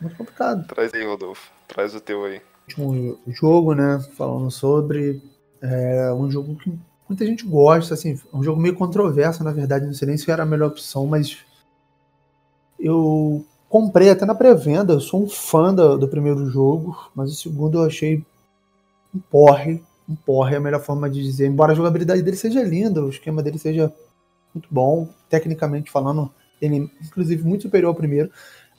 Muito 0.00 0.16
complicado. 0.16 0.66
Traz 0.66 0.92
aí, 0.94 1.04
Rodolfo. 1.04 1.50
Traz 1.66 1.94
o 1.94 2.00
teu 2.00 2.24
aí. 2.24 2.40
Um 2.78 3.16
jogo, 3.26 3.74
né? 3.74 4.00
Falando 4.16 4.50
sobre. 4.50 5.22
É 5.60 6.12
um 6.12 6.30
jogo 6.30 6.54
que 6.56 6.78
muita 7.08 7.24
gente 7.24 7.44
gosta, 7.44 7.94
assim, 7.94 8.20
é 8.32 8.36
um 8.36 8.42
jogo 8.42 8.60
meio 8.60 8.74
controverso, 8.74 9.42
na 9.42 9.50
verdade, 9.50 9.86
não 9.86 9.94
sei 9.94 10.08
nem 10.08 10.16
se 10.16 10.30
era 10.30 10.42
a 10.42 10.46
melhor 10.46 10.68
opção, 10.68 11.06
mas 11.06 11.38
eu 12.78 13.44
comprei 13.68 14.10
até 14.10 14.26
na 14.26 14.34
pré-venda, 14.34 14.92
eu 14.92 15.00
sou 15.00 15.24
um 15.24 15.28
fã 15.28 15.74
do, 15.74 15.96
do, 15.96 16.08
primeiro 16.08 16.46
jogo, 16.50 17.10
mas 17.14 17.32
o 17.32 17.34
segundo 17.34 17.78
eu 17.78 17.84
achei 17.84 18.24
um 19.14 19.18
porre, 19.18 19.82
um 20.08 20.14
porre 20.14 20.54
é 20.54 20.58
a 20.58 20.60
melhor 20.60 20.80
forma 20.80 21.08
de 21.08 21.22
dizer. 21.22 21.46
Embora 21.46 21.72
a 21.72 21.74
jogabilidade 21.74 22.22
dele 22.22 22.36
seja 22.36 22.62
linda, 22.62 23.02
o 23.02 23.08
esquema 23.08 23.42
dele 23.42 23.58
seja 23.58 23.92
muito 24.54 24.68
bom, 24.70 25.08
tecnicamente 25.28 25.90
falando, 25.90 26.30
ele 26.60 26.90
inclusive 27.04 27.42
muito 27.44 27.62
superior 27.62 27.88
ao 27.88 27.94
primeiro, 27.94 28.30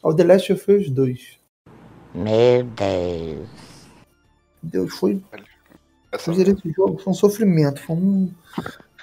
ao 0.02 0.14
The 0.14 0.24
Last 0.24 0.54
of 0.54 0.72
Us 0.72 0.90
2. 0.90 1.38
Meu 2.16 2.64
Deus. 2.64 3.48
Deus, 4.62 4.94
foi 4.96 5.22
Essa- 6.12 6.32
Eu 6.32 6.36
zerei 6.36 6.54
esse 6.54 6.72
jogo, 6.72 6.98
foi 6.98 7.12
um 7.12 7.16
sofrimento. 7.16 7.80
Foi 7.82 7.96
um. 7.96 8.32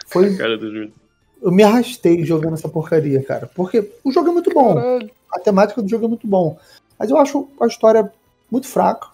Foi. 0.08 0.36
Cara 0.36 0.58
do 0.58 0.66
Júlio. 0.68 0.92
Eu 1.40 1.52
me 1.52 1.62
arrastei 1.62 2.24
jogando 2.24 2.54
essa 2.54 2.68
porcaria, 2.68 3.22
cara. 3.22 3.48
Porque 3.54 3.92
o 4.02 4.10
jogo 4.10 4.30
é 4.30 4.32
muito 4.32 4.52
bom. 4.52 4.74
Caralho. 4.74 5.10
A 5.32 5.38
temática 5.38 5.80
do 5.82 5.88
jogo 5.88 6.06
é 6.06 6.08
muito 6.08 6.26
bom. 6.26 6.58
Mas 6.98 7.08
eu 7.10 7.16
acho 7.16 7.48
a 7.60 7.66
história 7.66 8.12
muito 8.50 8.66
fraca. 8.66 9.08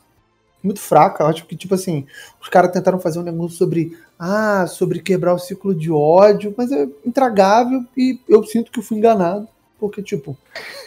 Muito 0.63 0.81
fraca. 0.81 1.25
Eu 1.25 1.27
acho 1.29 1.45
que, 1.45 1.55
tipo 1.57 1.75
assim, 1.75 2.07
os 2.41 2.49
caras 2.49 2.73
tentaram 2.73 2.99
fazer 2.99 3.19
um 3.19 3.23
negócio 3.25 3.59
sobre. 3.59 3.99
Ah, 4.19 4.67
sobre 4.67 5.01
quebrar 5.01 5.35
o 5.35 5.39
ciclo 5.39 5.75
de 5.75 5.91
ódio, 5.91 6.55
mas 6.57 6.71
é 6.71 6.89
intragável 7.05 7.85
e 7.97 8.21
eu 8.29 8.45
sinto 8.45 8.71
que 8.71 8.79
eu 8.79 8.83
fui 8.83 8.99
enganado. 8.99 9.49
Porque, 9.79 10.01
tipo, 10.01 10.37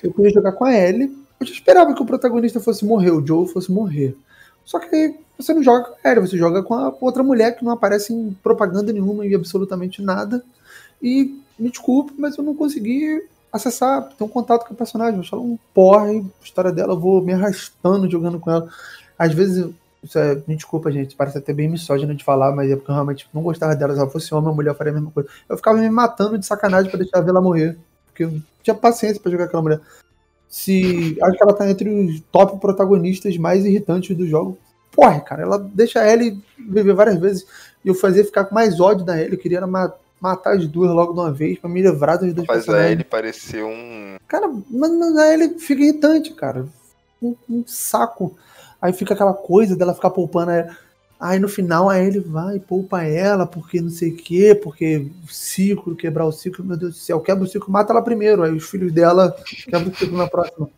eu 0.02 0.14
queria 0.14 0.32
jogar 0.32 0.54
com 0.54 0.64
a 0.64 0.74
Ellie. 0.74 1.12
Eu 1.40 1.46
já 1.46 1.52
esperava 1.54 1.94
que 1.94 2.02
o 2.02 2.06
protagonista 2.06 2.62
fosse 2.62 2.86
morrer, 2.86 3.12
o 3.12 3.26
Joe 3.26 3.48
fosse 3.48 3.70
morrer. 3.72 4.16
Só 4.64 4.80
que 4.80 5.16
você 5.38 5.54
não 5.54 5.62
joga 5.62 5.84
com 5.84 5.96
a 6.08 6.12
Ellie, 6.12 6.28
você 6.28 6.38
joga 6.38 6.64
com 6.64 6.74
a 6.74 6.96
outra 7.02 7.22
mulher 7.22 7.58
que 7.58 7.66
não 7.66 7.74
aparece 7.74 8.14
em 8.14 8.32
propaganda 8.42 8.94
nenhuma 8.94 9.26
e 9.26 9.36
absolutamente 9.36 10.02
nada. 10.02 10.44
E 11.02 11.40
me 11.60 11.70
desculpe, 11.70 12.14
mas 12.18 12.38
eu 12.38 12.44
não 12.44 12.56
consegui 12.56 13.22
acessar, 13.52 14.10
ter 14.10 14.24
um 14.24 14.30
contato 14.30 14.66
com 14.66 14.74
a 14.74 14.78
personagem. 14.78 15.18
Eu 15.18 15.24
ela 15.24 15.42
um 15.42 15.58
porre, 15.74 16.20
a 16.20 16.44
história 16.44 16.72
dela, 16.72 16.94
eu 16.94 17.00
vou 17.00 17.22
me 17.22 17.34
arrastando 17.34 18.10
jogando 18.10 18.40
com 18.40 18.52
ela. 18.52 18.70
Às 19.18 19.34
vezes, 19.34 19.70
isso 20.06 20.20
é, 20.20 20.36
me 20.48 20.56
desculpa, 20.56 20.92
gente, 20.92 21.16
parece 21.16 21.38
até 21.40 21.52
bem 21.52 21.68
misógino 21.68 22.14
de 22.14 22.24
falar, 22.24 22.56
mas 22.56 22.70
é 22.70 22.76
porque 22.76 22.92
eu 22.92 22.96
realmente 22.96 23.28
não 23.34 23.42
gostava 23.42 23.76
dela. 23.76 23.94
Se 23.94 24.00
ela 24.00 24.10
fosse 24.10 24.34
homem 24.34 24.50
ou 24.50 24.56
mulher, 24.56 24.70
eu 24.70 24.76
faria 24.76 24.92
a 24.92 24.96
mesma 24.96 25.10
coisa. 25.12 25.28
Eu 25.50 25.58
ficava 25.58 25.78
me 25.80 25.90
matando 25.90 26.38
de 26.38 26.46
sacanagem 26.46 26.90
pra 26.90 27.00
deixar 27.00 27.28
ela 27.28 27.42
morrer. 27.42 27.76
Porque 28.06 28.24
eu 28.24 28.32
não 28.32 28.44
tinha 28.64 28.76
paciência 28.76 29.20
pra 29.20 29.32
jogar 29.32 29.46
aquela 29.46 29.64
mulher. 29.64 29.82
Se. 30.48 31.18
Acho 31.22 31.38
que 31.38 31.44
ela 31.44 31.54
tá 31.54 31.70
entre 31.70 31.90
os 31.90 32.20
top 32.32 32.60
protagonistas 32.62 33.36
mais 33.38 33.66
irritantes 33.66 34.16
do 34.16 34.28
jogo. 34.28 34.58
Porra, 34.92 35.20
cara, 35.20 35.42
ela 35.42 35.58
deixa 35.58 36.00
a 36.00 36.10
Ellie 36.10 36.42
viver 36.58 36.94
várias 36.94 37.20
vezes. 37.20 37.46
E 37.84 37.88
eu 37.88 37.96
fazia 37.96 38.24
ficar 38.24 38.46
com 38.46 38.56
mais 38.56 38.80
ódio 38.80 39.04
da 39.04 39.20
Ellie. 39.20 39.34
Eu 39.34 39.40
queria 39.40 39.58
era 39.58 39.68
ma- 39.68 39.94
matar 40.22 40.56
as 40.56 40.68
duas 40.68 40.92
logo 40.92 41.14
de 41.14 41.20
uma 41.20 41.32
vez 41.34 41.60
pra 41.60 41.70
me 41.70 41.82
livrar 41.82 42.20
das 42.20 42.34
duas 42.34 42.48
Mas 42.48 42.70
a 42.70 42.90
ele 42.90 43.04
pareceu 43.04 43.68
um. 43.68 44.18
Cara, 44.28 44.50
mas, 44.70 45.18
aí 45.18 45.34
ele 45.34 45.60
fica 45.60 45.82
irritante, 45.82 46.32
cara. 46.34 46.66
Um, 47.22 47.36
um 47.50 47.64
saco. 47.66 48.38
Aí 48.86 48.94
fica 48.94 49.14
aquela 49.16 49.34
coisa 49.34 49.76
dela 49.76 49.96
ficar 49.96 50.12
poupando. 50.12 50.52
Aí, 51.20 51.40
no 51.40 51.48
final 51.48 51.90
aí 51.90 52.06
ele 52.06 52.20
vai 52.20 52.58
e 52.58 52.60
poupa 52.60 53.02
ela, 53.02 53.48
porque 53.48 53.82
não 53.82 53.90
sei 53.90 54.12
o 54.12 54.16
quê, 54.16 54.54
porque 54.54 55.10
ciclo, 55.28 55.96
quebrar 55.96 56.26
o 56.26 56.32
ciclo, 56.32 56.64
meu 56.64 56.78
Deus 56.78 56.94
do 56.94 57.00
céu, 57.00 57.20
quebra 57.20 57.44
o 57.44 57.48
ciclo, 57.48 57.72
mata 57.72 57.92
ela 57.92 58.02
primeiro. 58.04 58.44
Aí 58.44 58.52
os 58.52 58.70
filhos 58.70 58.92
dela 58.92 59.36
quebram 59.66 59.92
o 59.92 59.96
ciclo 59.96 60.18
na 60.18 60.28
próxima. 60.28 60.70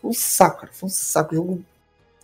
Foi 0.00 0.10
um 0.10 0.14
saco, 0.14 0.60
cara. 0.62 0.72
Foi 0.72 0.86
um 0.86 0.90
saco. 0.90 1.34
Jogo 1.34 1.62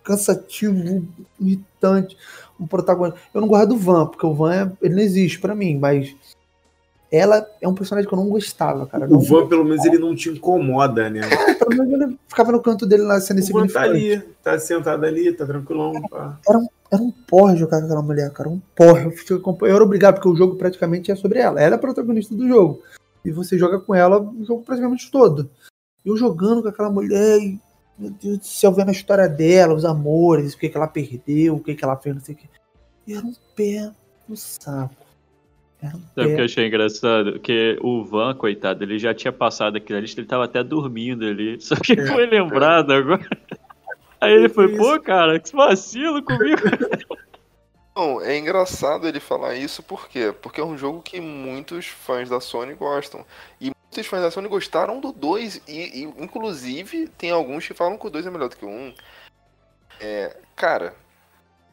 cansativo, 0.02 1.06
irritante. 1.38 2.16
Um 2.58 2.66
protagonista. 2.66 3.20
Eu 3.34 3.40
não 3.42 3.48
gosto 3.48 3.68
do 3.68 3.76
Van, 3.76 4.06
porque 4.06 4.24
o 4.24 4.34
Van 4.34 4.54
é- 4.54 4.72
ele 4.80 4.94
não 4.94 5.02
existe 5.02 5.38
pra 5.38 5.54
mim, 5.54 5.78
mas 5.78 6.14
ela 7.10 7.44
é 7.60 7.66
um 7.66 7.74
personagem 7.74 8.08
que 8.08 8.14
eu 8.14 8.18
não 8.18 8.28
gostava, 8.28 8.86
cara. 8.86 9.06
O 9.06 9.10
Não 9.10 9.20
Van, 9.20 9.48
pelo 9.48 9.64
menos, 9.64 9.84
ele 9.84 9.98
não 9.98 10.14
te 10.14 10.28
incomoda, 10.28 11.10
né? 11.10 11.22
pelo 11.58 11.76
menos 11.76 11.92
ele 11.92 12.18
ficava 12.28 12.52
no 12.52 12.62
canto 12.62 12.86
dele 12.86 13.02
lá 13.02 13.20
sendo 13.20 13.40
O 13.42 13.52
Van 13.52 13.66
tá 13.66 13.82
ali, 13.82 14.18
tá 14.42 14.58
sentado 14.58 15.04
ali, 15.04 15.32
tá 15.32 15.44
tranquilão. 15.44 15.92
Pá. 16.08 16.38
Era 16.90 17.02
um 17.02 17.10
porra 17.10 17.56
jogar 17.56 17.78
com 17.80 17.86
aquela 17.86 18.02
mulher, 18.02 18.30
cara. 18.32 18.48
Um 18.48 18.60
porra. 18.76 19.02
Eu, 19.02 19.10
fiquei 19.10 19.36
eu 19.36 19.74
era 19.74 19.84
obrigado, 19.84 20.14
porque 20.14 20.28
o 20.28 20.36
jogo 20.36 20.56
praticamente 20.56 21.10
é 21.10 21.16
sobre 21.16 21.38
ela. 21.38 21.60
Ela 21.60 21.74
é 21.74 21.76
a 21.76 21.80
protagonista 21.80 22.34
do 22.34 22.46
jogo. 22.46 22.82
E 23.24 23.30
você 23.30 23.58
joga 23.58 23.78
com 23.78 23.94
ela 23.94 24.20
o 24.20 24.44
jogo 24.44 24.62
praticamente 24.62 25.10
todo. 25.10 25.50
Eu 26.04 26.16
jogando 26.16 26.62
com 26.62 26.68
aquela 26.68 26.90
mulher 26.90 27.38
e, 27.38 27.60
meu 27.98 28.10
Deus 28.10 28.38
do 28.38 28.46
céu, 28.46 28.72
vendo 28.72 28.88
a 28.88 28.92
história 28.92 29.28
dela, 29.28 29.74
os 29.74 29.84
amores, 29.84 30.54
o 30.54 30.58
que, 30.58 30.68
que 30.68 30.76
ela 30.76 30.88
perdeu, 30.88 31.56
o 31.56 31.60
que, 31.60 31.74
que 31.74 31.84
ela 31.84 31.96
fez, 31.96 32.14
não 32.14 32.22
sei 32.22 32.34
o 32.34 32.38
que. 32.38 32.48
E 33.06 33.14
era 33.14 33.26
um 33.26 33.34
pé 33.54 33.90
no 34.28 34.36
saco. 34.36 35.09
Um 35.82 35.90
Sabe 35.90 36.02
o 36.14 36.14
que 36.14 36.20
eu 36.20 36.36
pé. 36.36 36.44
achei 36.44 36.66
engraçado? 36.66 37.40
Que 37.40 37.78
o 37.80 38.04
Van, 38.04 38.34
coitado, 38.34 38.84
ele 38.84 38.98
já 38.98 39.14
tinha 39.14 39.32
passado 39.32 39.76
aquilo 39.76 39.98
ali, 39.98 40.12
ele 40.16 40.26
tava 40.26 40.44
até 40.44 40.62
dormindo 40.62 41.24
ali. 41.24 41.58
Só 41.62 41.74
que 41.76 41.96
foi 42.06 42.26
lembrado 42.26 42.92
agora. 42.92 43.26
Aí 44.20 44.34
ele 44.34 44.50
foi, 44.50 44.76
pô, 44.76 45.00
cara, 45.00 45.40
que 45.40 45.54
vacilo 45.56 46.22
comigo. 46.22 46.60
Não, 47.96 48.20
é 48.20 48.38
engraçado 48.38 49.08
ele 49.08 49.18
falar 49.18 49.54
isso, 49.54 49.82
por 49.82 50.08
quê? 50.08 50.32
Porque 50.40 50.60
é 50.60 50.64
um 50.64 50.76
jogo 50.76 51.02
que 51.02 51.20
muitos 51.20 51.86
fãs 51.86 52.28
da 52.28 52.40
Sony 52.40 52.74
gostam. 52.74 53.24
E 53.60 53.72
muitos 53.90 54.06
fãs 54.06 54.20
da 54.22 54.30
Sony 54.30 54.48
gostaram 54.48 55.00
do 55.00 55.10
2. 55.12 55.62
E, 55.66 56.02
e, 56.02 56.04
inclusive, 56.22 57.08
tem 57.08 57.30
alguns 57.30 57.66
que 57.66 57.74
falam 57.74 57.98
que 57.98 58.06
o 58.06 58.10
2 58.10 58.26
é 58.26 58.30
melhor 58.30 58.48
do 58.48 58.56
que 58.56 58.64
o 58.64 58.68
1. 58.68 58.94
É, 60.00 60.36
cara, 60.54 60.94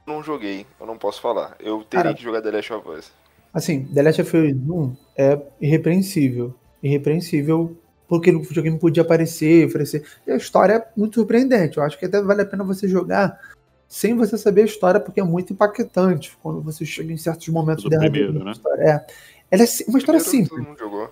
não 0.06 0.24
joguei, 0.24 0.66
eu 0.80 0.86
não 0.86 0.98
posso 0.98 1.22
falar. 1.22 1.56
Eu 1.60 1.84
teria 1.84 2.06
Cara. 2.06 2.16
que 2.16 2.24
jogar 2.24 2.42
The 2.42 2.52
Last 2.52 2.74
of 2.74 2.90
Us. 2.90 3.12
Assim, 3.58 3.86
The 3.86 4.04
Last 4.04 4.22
of 4.22 4.38
Us 4.38 4.54
1 4.54 4.96
é 5.18 5.42
irrepreensível. 5.60 6.54
Irrepreensível 6.84 7.76
porque 8.08 8.30
o 8.30 8.44
videogame 8.44 8.78
podia 8.78 9.02
aparecer, 9.02 9.66
oferecer. 9.66 10.06
E 10.28 10.32
a 10.32 10.38
história 10.38 10.74
é 10.74 10.88
muito 10.96 11.16
surpreendente. 11.16 11.78
Eu 11.78 11.84
acho 11.84 11.98
que 11.98 12.06
até 12.06 12.22
vale 12.22 12.44
a 12.44 12.46
pena 12.46 12.64
você 12.64 12.88
jogar 12.88 13.40
sem 13.88 14.16
você 14.16 14.38
saber 14.38 14.62
a 14.62 14.66
história, 14.66 15.00
porque 15.00 15.20
é 15.20 15.24
muito 15.24 15.54
impactante 15.54 16.38
quando 16.44 16.62
você 16.62 16.86
chega 16.86 17.12
em 17.12 17.18
certos 17.18 17.48
momentos 17.48 17.84
Do 17.84 17.90
derradeiros 17.90 18.36
primeiro, 18.36 18.60
né? 18.78 18.86
É. 18.92 19.06
Ela 19.50 19.64
é 19.64 19.68
uma 19.88 19.98
história 19.98 20.22
Primeiro, 20.22 20.24
simples. 20.24 20.50
Todo 20.50 20.62
mundo 20.62 20.78
jogou. 20.78 21.12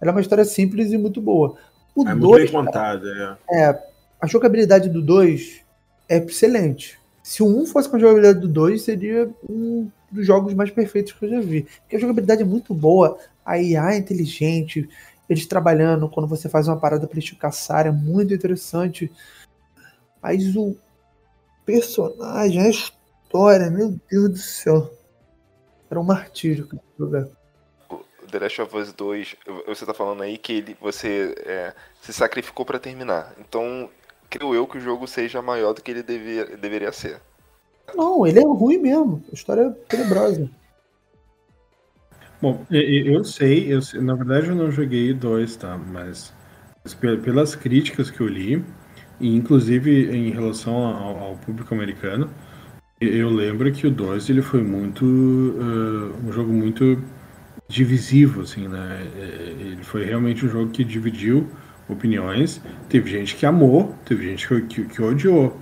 Ela 0.00 0.10
é 0.10 0.12
uma 0.12 0.20
história 0.20 0.44
simples 0.44 0.92
e 0.92 0.96
muito 0.96 1.20
boa. 1.20 1.56
O 1.96 2.02
É 2.02 2.14
muito 2.14 2.36
bem 2.36 2.46
2, 2.46 2.50
contada, 2.52 3.38
é. 3.50 3.82
a 4.20 4.26
jogabilidade 4.28 4.88
do 4.88 5.02
2 5.02 5.62
é 6.08 6.18
excelente. 6.18 6.96
Se 7.24 7.42
o 7.42 7.46
1 7.46 7.66
fosse 7.66 7.88
com 7.88 7.96
a 7.96 7.98
jogabilidade 7.98 8.38
do 8.38 8.48
2, 8.48 8.80
seria 8.82 9.28
um 9.50 9.90
dos 10.12 10.26
jogos 10.26 10.54
mais 10.54 10.70
perfeitos 10.70 11.12
que 11.12 11.24
eu 11.24 11.30
já 11.30 11.40
vi. 11.40 11.66
Porque 11.80 11.96
a 11.96 11.98
jogabilidade 11.98 12.42
é 12.42 12.44
muito 12.44 12.74
boa, 12.74 13.18
a 13.44 13.58
IA 13.58 13.94
é 13.94 13.96
inteligente, 13.96 14.88
eles 15.28 15.46
trabalhando 15.46 16.08
quando 16.08 16.28
você 16.28 16.48
faz 16.48 16.68
uma 16.68 16.76
parada 16.76 17.06
pra 17.06 17.14
eles 17.16 17.24
te 17.24 17.34
caçar, 17.34 17.86
é 17.86 17.90
muito 17.90 18.34
interessante. 18.34 19.10
Mas 20.22 20.54
o 20.54 20.76
personagem, 21.64 22.60
a 22.60 22.68
história, 22.68 23.70
meu 23.70 23.98
Deus 24.10 24.30
do 24.30 24.38
céu. 24.38 24.92
Era 25.90 26.00
um 26.00 26.04
martírio 26.04 26.66
cara, 26.66 26.82
jogar. 26.98 27.28
The 28.30 28.38
Last 28.38 28.62
of 28.62 28.76
Us 28.76 28.92
2, 28.94 29.36
você 29.66 29.84
tá 29.84 29.92
falando 29.92 30.22
aí 30.22 30.38
que 30.38 30.54
ele, 30.54 30.76
você 30.80 31.34
é, 31.44 31.74
se 32.00 32.14
sacrificou 32.14 32.64
pra 32.64 32.78
terminar. 32.78 33.34
Então, 33.38 33.90
creio 34.30 34.54
eu 34.54 34.66
que 34.66 34.78
o 34.78 34.80
jogo 34.80 35.06
seja 35.06 35.42
maior 35.42 35.74
do 35.74 35.82
que 35.82 35.90
ele 35.90 36.02
deveria 36.02 36.90
ser. 36.92 37.20
Não, 37.94 38.26
ele 38.26 38.38
é 38.40 38.44
ruim 38.44 38.78
mesmo. 38.78 39.22
A 39.30 39.34
história 39.34 39.62
é 39.62 39.70
tenebrosa. 39.88 40.48
Bom, 42.40 42.66
eu 42.70 43.24
sei, 43.24 43.72
eu 43.72 43.80
sei- 43.80 44.00
na 44.00 44.14
verdade 44.14 44.48
eu 44.48 44.54
não 44.56 44.70
joguei 44.70 45.12
dois, 45.14 45.56
tá? 45.56 45.78
Mas, 45.78 46.32
mas 46.82 46.92
pe- 46.94 47.16
pelas 47.18 47.54
críticas 47.54 48.10
que 48.10 48.20
eu 48.20 48.26
li, 48.26 48.64
e 49.20 49.34
inclusive 49.36 50.10
em 50.10 50.30
relação 50.30 50.74
ao, 50.74 51.18
ao 51.18 51.36
público 51.36 51.72
americano, 51.74 52.28
eu 53.00 53.30
lembro 53.30 53.72
que 53.72 53.86
o 53.86 53.92
2 53.92 54.30
ele 54.30 54.42
foi 54.42 54.62
muito 54.62 55.04
uh, 55.04 56.14
um 56.28 56.32
jogo 56.32 56.52
muito 56.52 57.02
divisivo, 57.68 58.42
assim, 58.42 58.68
né? 58.68 59.08
É, 59.16 59.54
Ele 59.60 59.84
foi 59.84 60.04
realmente 60.04 60.46
um 60.46 60.50
jogo 60.50 60.70
que 60.72 60.84
dividiu 60.84 61.48
opiniões. 61.88 62.62
Teve 62.88 63.10
gente 63.10 63.36
que 63.36 63.46
amou, 63.46 63.94
teve 64.06 64.24
gente 64.30 64.48
que, 64.48 64.62
que, 64.62 64.84
que 64.86 65.02
odiou. 65.02 65.58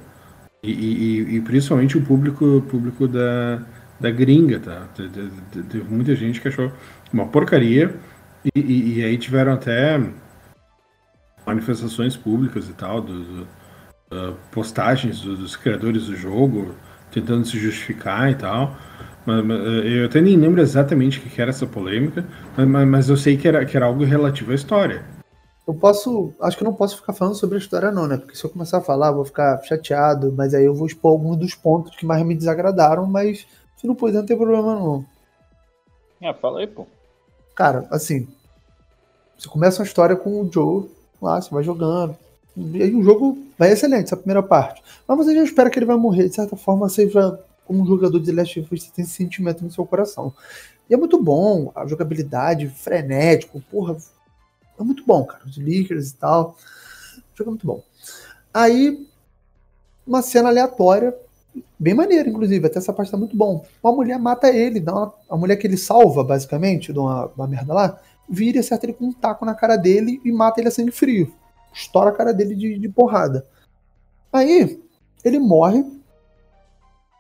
E, 0.63 0.71
e- 0.71 1.37
e 1.37 1.41
principalmente 1.41 1.97
o 1.97 2.03
público, 2.03 2.63
público 2.69 3.09
da, 3.09 3.63
da 3.99 4.11
gringa, 4.11 4.61
tá? 4.61 4.87
Te- 4.95 5.09
te- 5.09 5.31
te- 5.53 5.63
Teve 5.63 5.85
muita 5.93 6.15
gente 6.15 6.41
que 6.41 6.49
achou 6.49 6.71
uma 7.13 7.27
porcaria. 7.27 7.95
E, 8.55 8.99
e- 8.99 9.05
aí 9.05 9.17
tiveram 9.19 9.53
até 9.53 9.99
manifestações 11.47 12.17
públicas 12.17 12.69
e 12.69 12.73
tal, 12.73 13.01
do, 13.01 13.23
do- 13.23 13.49
ah, 14.11 14.35
postagens 14.53 15.21
do- 15.21 15.37
dos 15.37 15.57
criadores 15.57 16.07
do 16.07 16.17
jogo, 16.17 16.75
tentando 17.11 17.45
se 17.47 17.59
justificar 17.59 18.31
e 18.31 18.35
tal. 18.35 18.77
Mas, 19.27 19.45
mas, 19.45 19.61
eh, 19.61 20.01
eu 20.03 20.07
até 20.07 20.21
nem 20.21 20.37
lembro 20.37 20.61
exatamente 20.61 21.19
o 21.19 21.23
que 21.23 21.41
era 21.41 21.51
essa 21.51 21.67
polêmica, 21.67 22.25
mas- 22.57 22.89
mas 22.89 23.09
eu 23.09 23.17
sei 23.17 23.37
que 23.37 23.47
era, 23.49 23.65
que 23.65 23.77
era 23.77 23.87
algo 23.87 24.05
relativo 24.05 24.53
à 24.53 24.55
história. 24.55 25.03
Eu 25.71 25.75
posso. 25.75 26.35
Acho 26.41 26.57
que 26.57 26.65
eu 26.65 26.69
não 26.69 26.75
posso 26.75 26.97
ficar 26.97 27.13
falando 27.13 27.37
sobre 27.37 27.55
a 27.55 27.61
história, 27.61 27.93
não, 27.93 28.09
né? 28.09 28.17
Porque 28.17 28.35
se 28.35 28.45
eu 28.45 28.51
começar 28.51 28.79
a 28.79 28.83
falar, 28.83 29.07
eu 29.09 29.15
vou 29.15 29.25
ficar 29.25 29.63
chateado, 29.63 30.35
mas 30.37 30.53
aí 30.53 30.65
eu 30.65 30.75
vou 30.75 30.85
expor 30.85 31.13
alguns 31.13 31.37
dos 31.37 31.55
pontos 31.55 31.95
que 31.95 32.05
mais 32.05 32.27
me 32.27 32.35
desagradaram, 32.35 33.07
mas 33.07 33.47
se 33.77 33.87
não 33.87 33.95
puder, 33.95 34.19
não 34.19 34.27
tem 34.27 34.37
problema, 34.37 34.75
não. 34.75 35.05
Ah, 36.21 36.35
fala 36.35 36.59
aí, 36.59 36.67
pô. 36.67 36.89
Cara, 37.55 37.87
assim. 37.89 38.27
Você 39.39 39.49
começa 39.49 39.81
uma 39.81 39.87
história 39.87 40.17
com 40.17 40.43
o 40.43 40.53
Joe 40.53 40.91
lá, 41.23 41.41
você 41.41 41.51
vai 41.55 41.63
jogando. 41.63 42.17
E 42.57 42.83
aí 42.83 42.93
o 42.93 43.05
jogo 43.05 43.39
vai 43.57 43.71
excelente, 43.71 44.07
essa 44.07 44.17
primeira 44.17 44.43
parte. 44.43 44.83
Mas 45.07 45.19
você 45.19 45.37
já 45.37 45.45
espera 45.45 45.71
que 45.71 45.79
ele 45.79 45.87
vai 45.87 45.97
morrer. 45.97 46.29
De 46.29 46.35
certa 46.35 46.57
forma, 46.57 46.89
você 46.89 47.09
já, 47.09 47.39
como 47.65 47.81
um 47.81 47.87
jogador 47.87 48.19
de 48.19 48.27
The 48.27 48.33
Last 48.33 48.59
of 48.59 48.75
Us, 48.75 48.83
você 48.83 48.91
tem 48.91 49.05
esse 49.05 49.15
sentimento 49.15 49.63
no 49.63 49.71
seu 49.71 49.87
coração. 49.87 50.35
E 50.91 50.95
é 50.95 50.97
muito 50.97 51.23
bom, 51.23 51.71
a 51.77 51.87
jogabilidade, 51.87 52.67
frenético, 52.69 53.63
porra. 53.71 53.97
É 54.81 54.85
muito 54.85 55.05
bom, 55.07 55.25
cara. 55.25 55.45
Os 55.47 55.57
leakers 55.57 56.11
e 56.11 56.15
tal. 56.15 56.57
O 57.17 57.37
jogo 57.37 57.51
muito 57.51 57.67
bom. 57.67 57.83
Aí, 58.53 59.07
uma 60.07 60.23
cena 60.23 60.49
aleatória 60.49 61.15
bem 61.79 61.95
maneiro, 61.95 62.29
inclusive, 62.29 62.67
até 62.67 62.79
essa 62.79 62.93
parte 62.93 63.11
tá 63.11 63.17
muito 63.17 63.37
bom. 63.37 63.65
Uma 63.83 63.93
mulher 63.93 64.19
mata 64.19 64.49
ele, 64.49 64.81
dá 64.81 64.93
uma, 64.93 65.15
a 65.29 65.37
mulher 65.37 65.57
que 65.57 65.67
ele 65.67 65.77
salva, 65.77 66.23
basicamente, 66.23 66.93
de 66.93 66.99
uma, 66.99 67.27
uma 67.37 67.47
merda 67.47 67.75
lá, 67.75 68.01
vira 68.29 68.59
e 68.59 68.61
acerta 68.61 68.87
ele 68.87 68.93
com 68.93 69.07
um 69.07 69.13
taco 69.13 69.45
na 69.45 69.55
cara 69.55 69.77
dele 69.77 70.21
e 70.25 70.33
mata 70.33 70.61
ele 70.61 70.69
a 70.69 70.71
sangue 70.71 70.93
frio. 70.93 71.35
Estoura 71.73 72.11
a 72.11 72.13
cara 72.13 72.33
dele 72.33 72.55
de, 72.55 72.79
de 72.79 72.89
porrada. 72.89 73.47
Aí, 74.33 74.81
ele 75.25 75.39
morre, 75.39 75.85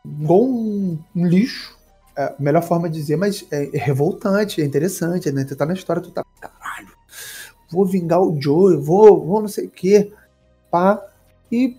igual 0.04 0.42
um, 0.42 0.98
um 1.14 1.26
lixo, 1.26 1.78
é 2.16 2.34
melhor 2.38 2.62
forma 2.62 2.88
de 2.88 2.98
dizer, 2.98 3.16
mas 3.16 3.46
é, 3.50 3.76
é 3.76 3.78
revoltante, 3.78 4.60
é 4.60 4.64
interessante, 4.64 5.30
né? 5.30 5.44
Tu 5.44 5.56
tá 5.56 5.66
na 5.66 5.74
história, 5.74 6.02
tu 6.02 6.10
tá, 6.10 6.24
caralho, 6.40 6.88
vou 7.70 7.86
vingar 7.86 8.20
o 8.20 8.40
Joe, 8.40 8.76
vou, 8.76 9.24
vou 9.24 9.40
não 9.40 9.48
sei 9.48 9.66
o 9.66 9.70
quê, 9.70 10.12
pá, 10.70 11.02
e 11.50 11.76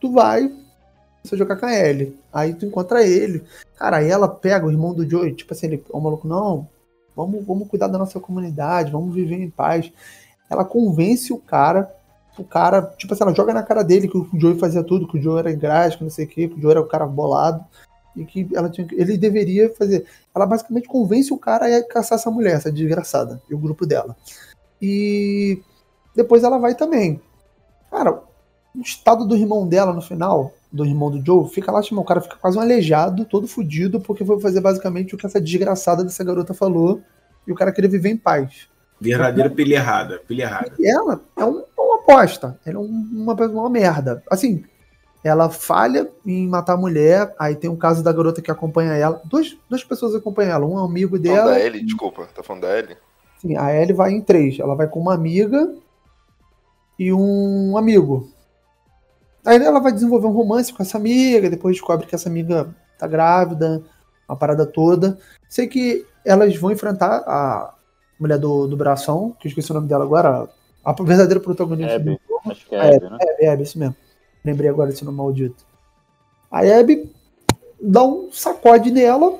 tu 0.00 0.12
vai 0.12 0.52
você 1.22 1.36
jogar 1.36 1.56
com 1.56 1.66
a 1.66 1.74
Ellie. 1.74 2.16
Aí 2.32 2.54
tu 2.54 2.64
encontra 2.64 3.04
ele. 3.04 3.44
Cara, 3.76 3.98
aí 3.98 4.10
ela 4.10 4.28
pega 4.28 4.66
o 4.66 4.70
irmão 4.70 4.94
do 4.94 5.08
Joe, 5.08 5.32
tipo 5.34 5.52
assim, 5.52 5.66
ele, 5.66 5.84
o 5.90 6.00
maluco, 6.00 6.26
não, 6.26 6.68
vamos, 7.14 7.44
vamos 7.44 7.68
cuidar 7.68 7.88
da 7.88 7.98
nossa 7.98 8.18
comunidade, 8.20 8.92
vamos 8.92 9.14
viver 9.14 9.36
em 9.36 9.50
paz. 9.50 9.92
Ela 10.48 10.64
convence 10.64 11.32
o 11.32 11.38
cara, 11.38 11.92
o 12.38 12.44
cara, 12.44 12.82
tipo 12.96 13.12
assim, 13.12 13.22
ela 13.22 13.34
joga 13.34 13.52
na 13.52 13.62
cara 13.62 13.82
dele 13.82 14.08
que 14.08 14.16
o 14.16 14.28
Joe 14.34 14.58
fazia 14.58 14.82
tudo, 14.82 15.06
que 15.06 15.18
o 15.18 15.22
Joe 15.22 15.38
era 15.38 15.52
ingrático, 15.52 16.04
não 16.04 16.10
sei 16.10 16.24
o 16.24 16.28
que, 16.28 16.48
que 16.48 16.54
o 16.54 16.60
Joe 16.60 16.70
era 16.70 16.80
o 16.80 16.86
cara 16.86 17.06
bolado 17.06 17.64
e 18.16 18.24
que 18.24 18.48
ela 18.54 18.68
tinha, 18.68 18.86
ele 18.92 19.16
deveria 19.16 19.72
fazer. 19.74 20.06
Ela 20.34 20.46
basicamente 20.46 20.88
convence 20.88 21.32
o 21.32 21.38
cara 21.38 21.66
a 21.66 21.82
caçar 21.82 22.18
essa 22.18 22.30
mulher, 22.30 22.54
essa 22.54 22.72
desgraçada, 22.72 23.40
e 23.48 23.54
o 23.54 23.58
grupo 23.58 23.86
dela. 23.86 24.16
E 24.80 25.62
depois 26.14 26.42
ela 26.42 26.58
vai 26.58 26.74
também. 26.74 27.20
Cara, 27.90 28.22
o 28.74 28.80
estado 28.80 29.26
do 29.26 29.36
irmão 29.36 29.66
dela 29.66 29.92
no 29.92 30.02
final, 30.02 30.52
do 30.70 30.84
irmão 30.84 31.10
do 31.10 31.24
Joe, 31.24 31.48
fica 31.48 31.72
lá, 31.72 31.80
o 31.80 32.04
cara 32.04 32.20
fica 32.20 32.36
quase 32.36 32.58
um 32.58 32.60
aleijado, 32.60 33.24
todo 33.24 33.48
fudido, 33.48 34.00
porque 34.00 34.24
foi 34.24 34.40
fazer 34.40 34.60
basicamente 34.60 35.14
o 35.14 35.18
que 35.18 35.26
essa 35.26 35.40
desgraçada 35.40 36.04
dessa 36.04 36.22
garota 36.22 36.52
falou, 36.52 37.00
e 37.46 37.52
o 37.52 37.54
cara 37.54 37.72
queria 37.72 37.90
viver 37.90 38.10
em 38.10 38.16
paz. 38.16 38.68
Verdadeira 39.00 39.48
pilha 39.48 39.76
errada, 39.76 40.20
pilha 40.26 40.42
errada. 40.42 40.72
E 40.78 40.88
ela 40.88 41.20
é 41.36 41.44
um, 41.44 41.64
uma 41.76 41.96
aposta, 41.96 42.58
ela 42.64 42.76
é 42.76 42.80
uma, 42.80 43.32
uma 43.34 43.70
merda. 43.70 44.22
Assim, 44.30 44.64
ela 45.22 45.48
falha 45.48 46.10
em 46.26 46.46
matar 46.46 46.74
a 46.74 46.76
mulher, 46.76 47.34
aí 47.38 47.56
tem 47.56 47.70
um 47.70 47.76
caso 47.76 48.02
da 48.02 48.12
garota 48.12 48.42
que 48.42 48.50
acompanha 48.50 48.92
ela, 48.92 49.20
duas, 49.24 49.56
duas 49.68 49.82
pessoas 49.82 50.14
acompanham 50.14 50.52
ela, 50.52 50.66
um 50.66 50.78
amigo 50.78 51.18
dela... 51.18 51.44
Falando 51.44 51.54
da 51.54 51.66
Ellie, 51.66 51.84
desculpa, 51.84 52.28
tá 52.34 52.42
falando 52.42 52.62
da 52.62 52.78
Ellie? 52.78 52.96
Sim, 53.38 53.56
a 53.56 53.74
Ellie 53.74 53.92
vai 53.94 54.12
em 54.12 54.20
três, 54.20 54.58
ela 54.58 54.74
vai 54.74 54.88
com 54.88 55.00
uma 55.00 55.14
amiga 55.14 55.74
e 56.98 57.12
um 57.12 57.76
amigo. 57.76 58.28
Aí 59.46 59.56
ela 59.62 59.80
vai 59.80 59.92
desenvolver 59.92 60.26
um 60.26 60.32
romance 60.32 60.72
com 60.72 60.82
essa 60.82 60.98
amiga, 60.98 61.48
depois 61.48 61.76
descobre 61.76 62.06
que 62.06 62.14
essa 62.14 62.28
amiga 62.28 62.74
tá 62.98 63.06
grávida, 63.06 63.82
uma 64.28 64.36
parada 64.36 64.66
toda. 64.66 65.18
Sei 65.48 65.66
que 65.66 66.04
elas 66.24 66.54
vão 66.56 66.70
enfrentar 66.72 67.22
a 67.26 67.74
mulher 68.18 68.38
do, 68.38 68.66
do 68.66 68.76
bração, 68.76 69.34
que 69.38 69.46
eu 69.46 69.50
esqueci 69.50 69.70
o 69.70 69.74
nome 69.74 69.88
dela 69.88 70.04
agora, 70.04 70.48
a 70.84 70.92
verdadeira 70.92 71.40
protagonista 71.40 71.94
Abby. 71.94 72.16
do 72.16 72.20
jogo. 72.28 72.50
Acho 72.50 72.66
que 72.66 72.74
é 72.74 72.96
Abby, 72.96 73.06
É, 73.06 73.10
né? 73.10 73.18
é, 73.20 73.46
é, 73.46 73.62
isso 73.62 73.78
mesmo. 73.78 73.96
Lembrei 74.44 74.68
agora 74.68 74.90
desse 74.90 75.04
nome 75.04 75.16
maldito. 75.16 75.64
A 76.50 76.60
Abby 76.60 77.10
dá 77.80 78.02
um 78.02 78.30
sacode 78.32 78.90
nela, 78.90 79.38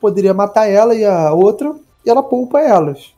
poderia 0.00 0.32
matar 0.32 0.66
ela 0.66 0.94
e 0.94 1.04
a 1.04 1.32
outra, 1.32 1.74
e 2.06 2.10
ela 2.10 2.22
poupa 2.22 2.60
elas. 2.60 3.14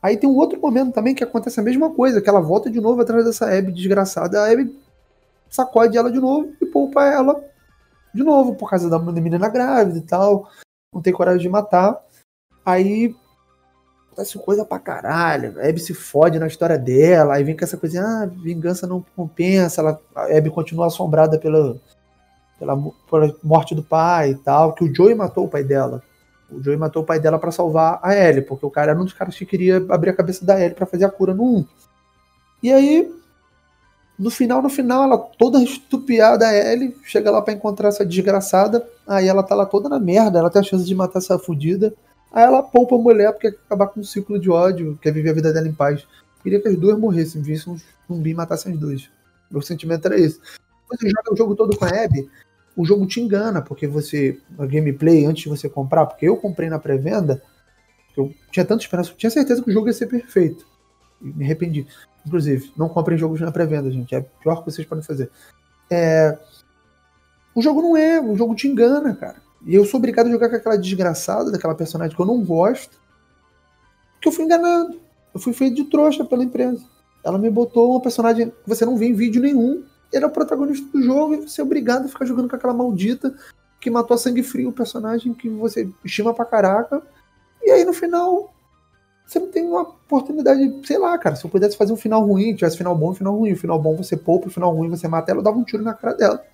Aí 0.00 0.16
tem 0.16 0.28
um 0.28 0.36
outro 0.36 0.60
momento 0.60 0.92
também 0.92 1.14
que 1.14 1.24
acontece 1.24 1.58
a 1.58 1.62
mesma 1.62 1.90
coisa, 1.90 2.20
que 2.20 2.28
ela 2.28 2.40
volta 2.40 2.70
de 2.70 2.80
novo 2.80 3.00
atrás 3.00 3.24
dessa 3.24 3.46
Abby 3.46 3.72
desgraçada. 3.72 4.40
A 4.40 4.52
Abby 4.52 4.78
sacode 5.50 5.96
ela 5.96 6.12
de 6.12 6.20
novo 6.20 6.52
e 6.60 6.66
poupa 6.66 7.04
ela 7.04 7.42
de 8.14 8.22
novo, 8.22 8.54
por 8.54 8.70
causa 8.70 8.88
da 8.88 8.98
menina 8.98 9.48
grávida 9.48 9.98
e 9.98 10.02
tal. 10.02 10.48
Não 10.92 11.02
tem 11.02 11.12
coragem 11.12 11.40
de 11.40 11.48
matar. 11.48 11.98
Aí 12.64 13.16
acontece 14.06 14.38
coisa 14.38 14.64
pra 14.64 14.78
caralho. 14.78 15.58
A 15.58 15.68
Abby 15.68 15.80
se 15.80 15.92
fode 15.92 16.38
na 16.38 16.46
história 16.46 16.78
dela. 16.78 17.34
Aí 17.34 17.42
vem 17.42 17.56
com 17.56 17.64
essa 17.64 17.76
coisa, 17.76 18.00
ah, 18.00 18.26
vingança 18.26 18.86
não 18.86 19.04
compensa. 19.16 19.80
Ela, 19.80 20.00
a 20.14 20.36
Abby 20.36 20.50
continua 20.50 20.86
assombrada 20.86 21.38
pela, 21.38 21.80
pela, 22.58 22.76
pela 23.10 23.34
morte 23.42 23.74
do 23.74 23.82
pai 23.82 24.30
e 24.30 24.36
tal. 24.36 24.74
Que 24.74 24.84
o 24.84 24.94
Joey 24.94 25.14
matou 25.14 25.46
o 25.46 25.48
pai 25.48 25.64
dela. 25.64 26.02
O 26.54 26.62
Joey 26.62 26.76
matou 26.76 27.02
o 27.02 27.06
pai 27.06 27.18
dela 27.18 27.38
pra 27.38 27.50
salvar 27.50 27.98
a 28.02 28.14
Ellie, 28.14 28.42
porque 28.42 28.64
o 28.64 28.70
cara 28.70 28.92
era 28.92 29.00
um 29.00 29.04
dos 29.04 29.12
caras 29.12 29.36
que 29.36 29.44
queria 29.44 29.84
abrir 29.88 30.10
a 30.10 30.16
cabeça 30.16 30.44
da 30.44 30.58
Ellie 30.60 30.74
pra 30.74 30.86
fazer 30.86 31.04
a 31.04 31.10
cura 31.10 31.34
no 31.34 31.58
1. 31.58 31.66
E 32.62 32.72
aí, 32.72 33.12
no 34.18 34.30
final, 34.30 34.62
no 34.62 34.70
final, 34.70 35.04
ela 35.04 35.18
toda 35.18 35.62
estupiada, 35.62 36.46
a 36.46 36.54
Ellie, 36.54 36.96
chega 37.04 37.30
lá 37.30 37.42
pra 37.42 37.52
encontrar 37.52 37.88
essa 37.88 38.06
desgraçada. 38.06 38.86
Aí 39.06 39.26
ela 39.26 39.42
tá 39.42 39.54
lá 39.54 39.66
toda 39.66 39.88
na 39.88 39.98
merda, 39.98 40.38
ela 40.38 40.50
tem 40.50 40.60
a 40.60 40.64
chance 40.64 40.84
de 40.84 40.94
matar 40.94 41.18
essa 41.18 41.38
fudida. 41.38 41.92
Aí 42.32 42.42
ela 42.42 42.62
poupa 42.62 42.96
a 42.96 42.98
mulher 42.98 43.32
porque 43.32 43.50
quer 43.50 43.58
acabar 43.66 43.88
com 43.88 44.00
um 44.00 44.04
ciclo 44.04 44.38
de 44.38 44.50
ódio, 44.50 44.98
quer 45.00 45.12
viver 45.12 45.30
a 45.30 45.34
vida 45.34 45.52
dela 45.52 45.68
em 45.68 45.72
paz. 45.72 46.06
Queria 46.42 46.60
que 46.60 46.68
as 46.68 46.76
duas 46.76 46.98
morressem, 46.98 47.42
vissem 47.42 47.72
um 47.72 47.78
zumbi 48.12 48.30
e 48.30 48.34
matassem 48.34 48.72
as 48.72 48.78
duas. 48.78 49.08
Meu 49.50 49.62
sentimento 49.62 50.06
era 50.06 50.18
esse. 50.18 50.40
Você 50.88 51.08
joga 51.08 51.32
o 51.32 51.36
jogo 51.36 51.54
todo 51.54 51.76
com 51.76 51.84
a 51.84 51.88
Abby, 51.88 52.28
o 52.76 52.84
jogo 52.84 53.06
te 53.06 53.20
engana, 53.20 53.62
porque 53.62 53.86
você, 53.86 54.38
a 54.58 54.66
gameplay, 54.66 55.24
antes 55.24 55.44
de 55.44 55.48
você 55.48 55.68
comprar, 55.68 56.06
porque 56.06 56.28
eu 56.28 56.36
comprei 56.36 56.68
na 56.68 56.78
pré-venda, 56.78 57.42
eu 58.16 58.32
tinha 58.50 58.64
tanta 58.64 58.82
esperança, 58.82 59.10
eu 59.10 59.16
tinha 59.16 59.30
certeza 59.30 59.62
que 59.62 59.70
o 59.70 59.72
jogo 59.72 59.88
ia 59.88 59.92
ser 59.92 60.06
perfeito. 60.06 60.66
E 61.22 61.32
me 61.32 61.44
arrependi. 61.44 61.86
Inclusive, 62.26 62.72
não 62.76 62.88
comprem 62.88 63.18
jogos 63.18 63.40
na 63.40 63.52
pré-venda, 63.52 63.90
gente. 63.90 64.14
É 64.14 64.20
pior 64.20 64.56
que 64.56 64.70
vocês 64.70 64.86
podem 64.86 65.04
fazer. 65.04 65.30
É... 65.90 66.38
O 67.54 67.62
jogo 67.62 67.82
não 67.82 67.96
é, 67.96 68.20
o 68.20 68.36
jogo 68.36 68.54
te 68.54 68.66
engana, 68.66 69.14
cara. 69.14 69.36
E 69.64 69.74
eu 69.74 69.84
sou 69.84 69.98
obrigado 69.98 70.26
a 70.26 70.30
jogar 70.30 70.48
com 70.48 70.56
aquela 70.56 70.76
desgraçada, 70.76 71.50
daquela 71.50 71.74
personagem 71.74 72.14
que 72.14 72.20
eu 72.20 72.26
não 72.26 72.42
gosto, 72.44 72.98
porque 74.14 74.28
eu 74.28 74.32
fui 74.32 74.44
enganado. 74.44 75.00
Eu 75.32 75.40
fui 75.40 75.52
feito 75.52 75.76
de 75.76 75.84
trouxa 75.84 76.24
pela 76.24 76.44
empresa. 76.44 76.82
Ela 77.24 77.38
me 77.38 77.50
botou 77.50 77.92
uma 77.92 78.00
personagem 78.00 78.50
que 78.50 78.68
você 78.68 78.84
não 78.84 78.96
vê 78.96 79.06
em 79.06 79.14
vídeo 79.14 79.42
nenhum. 79.42 79.84
Ele 80.14 80.24
é 80.24 80.26
o 80.26 80.30
protagonista 80.30 80.86
do 80.92 81.02
jogo 81.02 81.34
e 81.34 81.40
você 81.48 81.60
é 81.60 81.64
obrigado 81.64 82.04
a 82.04 82.08
ficar 82.08 82.24
jogando 82.24 82.48
com 82.48 82.56
aquela 82.56 82.72
maldita 82.72 83.34
que 83.80 83.90
matou 83.90 84.14
a 84.14 84.18
sangue 84.18 84.42
frio 84.42 84.70
o 84.70 84.72
personagem 84.72 85.34
que 85.34 85.48
você 85.48 85.88
estima 86.04 86.32
pra 86.32 86.44
caraca. 86.44 87.02
E 87.62 87.70
aí 87.70 87.84
no 87.84 87.92
final 87.92 88.54
você 89.26 89.38
não 89.38 89.48
tem 89.48 89.64
uma 89.66 89.82
oportunidade, 89.82 90.80
sei 90.86 90.98
lá, 90.98 91.16
cara. 91.18 91.34
Se 91.34 91.44
eu 91.44 91.50
pudesse 91.50 91.76
fazer 91.76 91.92
um 91.92 91.96
final 91.96 92.24
ruim, 92.24 92.54
tivesse 92.54 92.76
final 92.76 92.94
bom 92.94 93.12
e 93.12 93.16
final 93.16 93.36
ruim, 93.36 93.52
o 93.52 93.56
final 93.56 93.80
bom 93.80 93.96
você 93.96 94.16
poupa, 94.16 94.48
o 94.48 94.50
final 94.50 94.74
ruim 94.74 94.88
você 94.88 95.08
mata 95.08 95.30
ela, 95.30 95.40
eu 95.40 95.44
dava 95.44 95.58
um 95.58 95.64
tiro 95.64 95.82
na 95.82 95.94
cara 95.94 96.14
dela. 96.14 96.44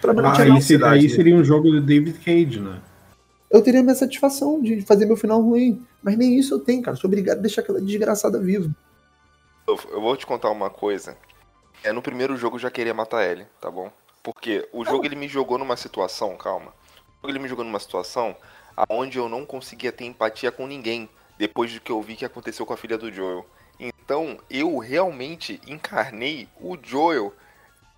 Pra 0.00 0.12
mim 0.12 0.22
não 0.22 0.30
Ah, 0.30 0.32
tinha 0.32 0.52
aí, 0.54 0.62
seria, 0.62 0.88
aí 0.88 1.08
seria 1.08 1.36
um 1.36 1.44
jogo 1.44 1.70
do 1.70 1.80
David 1.80 2.18
Cage, 2.18 2.60
né? 2.60 2.80
eu 3.52 3.60
teria 3.62 3.82
minha 3.82 3.94
satisfação 3.94 4.60
de 4.62 4.80
fazer 4.80 5.04
meu 5.04 5.16
final 5.16 5.40
ruim. 5.42 5.86
Mas 6.02 6.16
nem 6.16 6.38
isso 6.38 6.54
eu 6.54 6.58
tenho, 6.58 6.82
cara. 6.82 6.96
Sou 6.96 7.06
obrigado 7.06 7.38
a 7.38 7.42
deixar 7.42 7.60
aquela 7.60 7.80
desgraçada 7.80 8.40
viva. 8.40 8.74
Eu 9.68 10.00
vou 10.00 10.16
te 10.16 10.26
contar 10.26 10.50
uma 10.50 10.70
coisa. 10.70 11.16
É, 11.82 11.92
no 11.92 12.02
primeiro 12.02 12.36
jogo 12.36 12.56
eu 12.56 12.60
já 12.60 12.70
queria 12.70 12.94
matar 12.94 13.24
ele, 13.24 13.46
tá 13.60 13.70
bom? 13.70 13.90
Porque 14.22 14.68
o 14.72 14.84
jogo 14.84 15.04
ele 15.04 15.16
me 15.16 15.26
jogou 15.28 15.58
numa 15.58 15.76
situação, 15.76 16.36
calma. 16.36 16.72
O 17.18 17.26
jogo 17.26 17.30
ele 17.32 17.38
me 17.40 17.48
jogou 17.48 17.64
numa 17.64 17.80
situação 17.80 18.36
aonde 18.76 19.18
eu 19.18 19.28
não 19.28 19.44
conseguia 19.44 19.90
ter 19.92 20.04
empatia 20.04 20.52
com 20.52 20.66
ninguém 20.66 21.08
depois 21.36 21.70
de 21.70 21.80
que 21.80 21.90
eu 21.90 22.00
vi 22.00 22.14
que 22.16 22.24
aconteceu 22.24 22.64
com 22.64 22.72
a 22.72 22.76
filha 22.76 22.96
do 22.96 23.10
Joel. 23.12 23.44
Então 23.80 24.38
eu 24.48 24.78
realmente 24.78 25.60
encarnei 25.66 26.48
o 26.60 26.76
Joel 26.80 27.34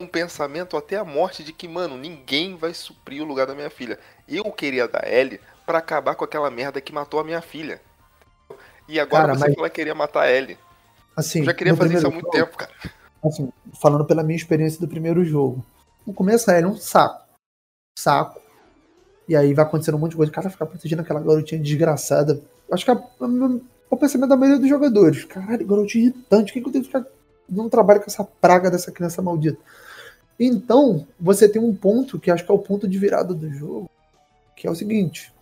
um 0.01 0.07
pensamento 0.07 0.77
até 0.77 0.97
a 0.97 1.05
morte 1.05 1.45
de 1.45 1.53
que, 1.53 1.69
mano, 1.69 1.97
ninguém 1.97 2.57
vai 2.57 2.73
suprir 2.75 3.23
o 3.23 3.27
lugar 3.27 3.47
da 3.47 3.55
minha 3.55 3.71
filha. 3.71 3.99
Eu 4.27 4.51
queria 4.51 4.89
dar 4.89 5.07
Ellie 5.07 5.41
pra 5.67 5.79
acabar 5.79 6.15
com 6.15 6.25
aquela 6.25 6.51
merda 6.51 6.81
que 6.81 6.93
matou 6.93 7.21
a 7.21 7.25
minha 7.25 7.41
filha. 7.41 7.81
E 8.89 8.99
agora 8.99 9.27
Cara, 9.27 9.35
você 9.39 9.47
mas- 9.47 9.55
fala 9.55 9.71
que 9.71 9.77
queria 9.77 9.95
matar 9.95 10.23
a 10.23 10.31
Ellie. 10.33 10.59
Assim, 11.17 11.41
Eu 11.41 11.45
já 11.47 11.55
queria 11.55 11.77
fazer 11.77 11.95
isso 11.97 12.07
há 12.07 12.11
muito 12.11 12.25
jogo, 12.25 12.37
tempo, 12.37 12.57
cara. 12.57 12.73
Assim, 13.29 13.51
falando 13.81 14.05
pela 14.05 14.23
minha 14.23 14.37
experiência 14.37 14.81
do 14.81 14.89
primeiro 14.89 15.25
jogo. 15.25 15.65
No 16.07 16.13
começo 16.13 16.51
é 16.51 16.67
um 16.67 16.77
saco. 16.77 17.25
Saco. 17.99 18.41
E 19.29 19.35
aí 19.35 19.55
vai 19.55 19.65
acontecendo 19.65 19.95
um 19.97 19.99
monte 19.99 20.11
de 20.11 20.17
coisa. 20.17 20.31
O 20.31 20.35
cara 20.35 20.51
ficar 20.51 20.67
protegendo 20.67 21.03
aquela 21.03 21.21
garotinha 21.21 21.61
desgraçada. 21.61 22.41
Acho 22.71 22.85
que 22.85 22.91
é 22.91 22.95
o 23.91 23.97
pensamento 23.97 24.29
da 24.29 24.37
maioria 24.37 24.61
dos 24.61 24.69
jogadores. 24.69 25.25
Caralho, 25.25 25.67
garotinha 25.67 26.07
irritante. 26.07 26.53
Por 26.53 26.55
que, 26.55 26.61
que 26.61 26.69
eu 26.69 26.73
tenho 26.73 26.85
que 26.85 26.91
ficar 26.91 27.07
dando 27.49 27.71
trabalho 27.71 28.01
com 28.01 28.07
essa 28.07 28.25
praga 28.25 28.71
dessa 28.71 28.93
criança 28.93 29.23
maldita? 29.23 29.59
Então, 30.39 31.07
você 31.19 31.49
tem 31.49 31.63
um 31.63 31.75
ponto 31.75 32.19
que 32.19 32.31
acho 32.31 32.45
que 32.45 32.51
é 32.51 32.55
o 32.55 32.59
ponto 32.59 32.89
de 32.89 32.99
virada 32.99 33.33
do 33.33 33.49
jogo. 33.51 33.91
Que 34.57 34.67
é 34.67 34.71
o 34.71 34.75
seguinte. 34.75 35.33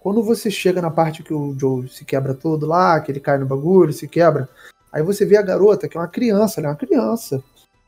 Quando 0.00 0.22
você 0.22 0.50
chega 0.50 0.82
na 0.82 0.90
parte 0.90 1.22
que 1.22 1.32
o 1.32 1.56
Joe 1.56 1.88
se 1.88 2.04
quebra 2.04 2.34
todo 2.34 2.66
lá, 2.66 3.00
que 3.00 3.12
ele 3.12 3.20
cai 3.20 3.38
no 3.38 3.46
bagulho, 3.46 3.92
se 3.92 4.08
quebra. 4.08 4.48
Aí 4.92 5.02
você 5.02 5.24
vê 5.24 5.36
a 5.36 5.42
garota, 5.42 5.88
que 5.88 5.96
é 5.96 6.00
uma 6.00 6.08
criança, 6.08 6.60
ela 6.60 6.68
é 6.68 6.70
uma 6.72 6.76
criança. 6.76 7.42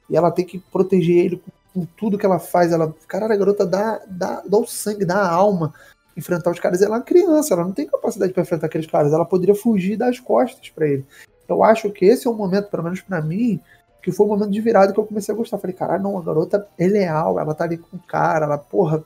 E 0.08 0.16
ela 0.16 0.31
tem 0.31 0.44
que 0.44 0.58
proteger 0.58 1.24
ele 1.24 1.42
com, 1.73 1.84
tudo 1.97 2.16
que 2.16 2.24
ela 2.24 2.39
faz. 2.39 2.73
Ela, 2.73 2.94
caralho, 3.07 3.34
a 3.34 3.36
garota 3.36 3.66
dá, 3.66 4.00
dá, 4.07 4.42
dá 4.47 4.58
o 4.58 4.66
sangue, 4.66 5.05
dá 5.05 5.16
a 5.16 5.31
alma 5.31 5.74
enfrentar 6.16 6.50
os 6.50 6.60
caras. 6.60 6.81
Ela 6.81 6.97
é 6.97 6.99
uma 6.99 7.05
criança, 7.05 7.55
ela 7.55 7.65
não 7.65 7.73
tem 7.73 7.86
capacidade 7.86 8.33
para 8.33 8.42
enfrentar 8.42 8.66
aqueles 8.66 8.86
caras. 8.86 9.12
Ela 9.12 9.24
poderia 9.24 9.55
fugir 9.55 9.97
das 9.97 10.18
costas 10.18 10.70
para 10.70 10.86
ele. 10.86 11.05
Eu 11.49 11.62
acho 11.62 11.91
que 11.91 12.07
esse 12.07 12.26
é 12.26 12.31
o 12.31 12.34
momento, 12.34 12.70
pelo 12.70 12.84
menos 12.84 13.00
para 13.00 13.20
mim, 13.20 13.60
que 14.02 14.12
foi 14.12 14.26
o 14.26 14.28
momento 14.28 14.50
de 14.50 14.60
virada 14.60 14.92
que 14.92 14.99
eu 14.99 15.05
comecei 15.05 15.34
a 15.34 15.36
gostar. 15.36 15.58
Falei, 15.58 15.76
caralho, 15.76 16.02
não, 16.02 16.18
a 16.18 16.23
garota 16.23 16.66
é 16.78 16.86
leal, 16.86 17.39
ela 17.39 17.55
tá 17.55 17.65
ali 17.65 17.76
com 17.76 17.97
o 17.97 18.00
cara, 18.00 18.47
ela, 18.47 18.58
porra, 18.58 19.05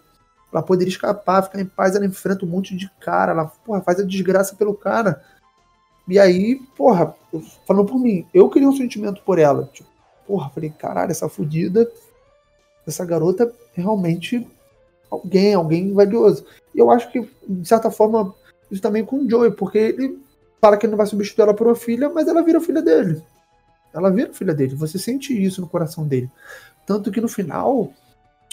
ela 0.53 0.63
poderia 0.63 0.91
escapar, 0.91 1.43
ficar 1.43 1.61
em 1.61 1.67
paz, 1.67 1.95
ela 1.95 2.07
enfrenta 2.07 2.45
um 2.45 2.49
monte 2.49 2.77
de 2.77 2.91
cara, 3.01 3.33
ela, 3.33 3.47
porra, 3.47 3.81
faz 3.81 3.99
a 4.01 4.05
desgraça 4.05 4.55
pelo 4.55 4.75
cara. 4.75 5.23
E 6.09 6.19
aí, 6.19 6.57
porra, 6.75 7.15
falando 7.67 7.87
por 7.87 8.01
mim, 8.01 8.27
eu 8.33 8.49
queria 8.49 8.69
um 8.69 8.77
sentimento 8.77 9.23
por 9.23 9.39
ela. 9.39 9.69
Tipo, 9.73 9.89
porra, 10.27 10.49
falei, 10.49 10.71
caralho, 10.71 11.11
essa 11.11 11.29
fudida, 11.29 11.91
essa 12.87 13.05
garota 13.05 13.53
realmente 13.75 14.47
alguém, 15.11 15.55
alguém 15.55 15.93
valioso. 15.93 16.47
E 16.75 16.79
eu 16.79 16.91
acho 16.91 17.13
que, 17.13 17.29
de 17.47 17.69
certa 17.69 17.91
forma, 17.91 18.35
isso 18.71 18.81
também 18.81 19.05
com 19.05 19.17
o 19.17 19.31
Joey, 19.31 19.51
porque 19.51 19.79
ele 19.79 20.19
fala 20.61 20.79
que 20.79 20.87
ele 20.87 20.93
não 20.93 20.99
vai 20.99 21.07
substituir 21.07 21.43
ela 21.43 21.55
por 21.55 21.67
uma 21.67 21.77
filha, 21.77 22.09
mas 22.09 22.27
ela 22.27 22.43
vira 22.43 22.61
filha 22.61 22.81
dele. 22.81 23.23
Ela 23.93 24.11
vira 24.11 24.33
filha 24.33 24.55
dele. 24.55 24.75
Você 24.77 24.99
sente 24.99 25.33
isso 25.33 25.61
no 25.61 25.69
coração 25.69 26.07
dele. 26.07 26.31
Tanto 26.87 27.11
que 27.11 27.21
no 27.21 27.29
final, 27.29 27.93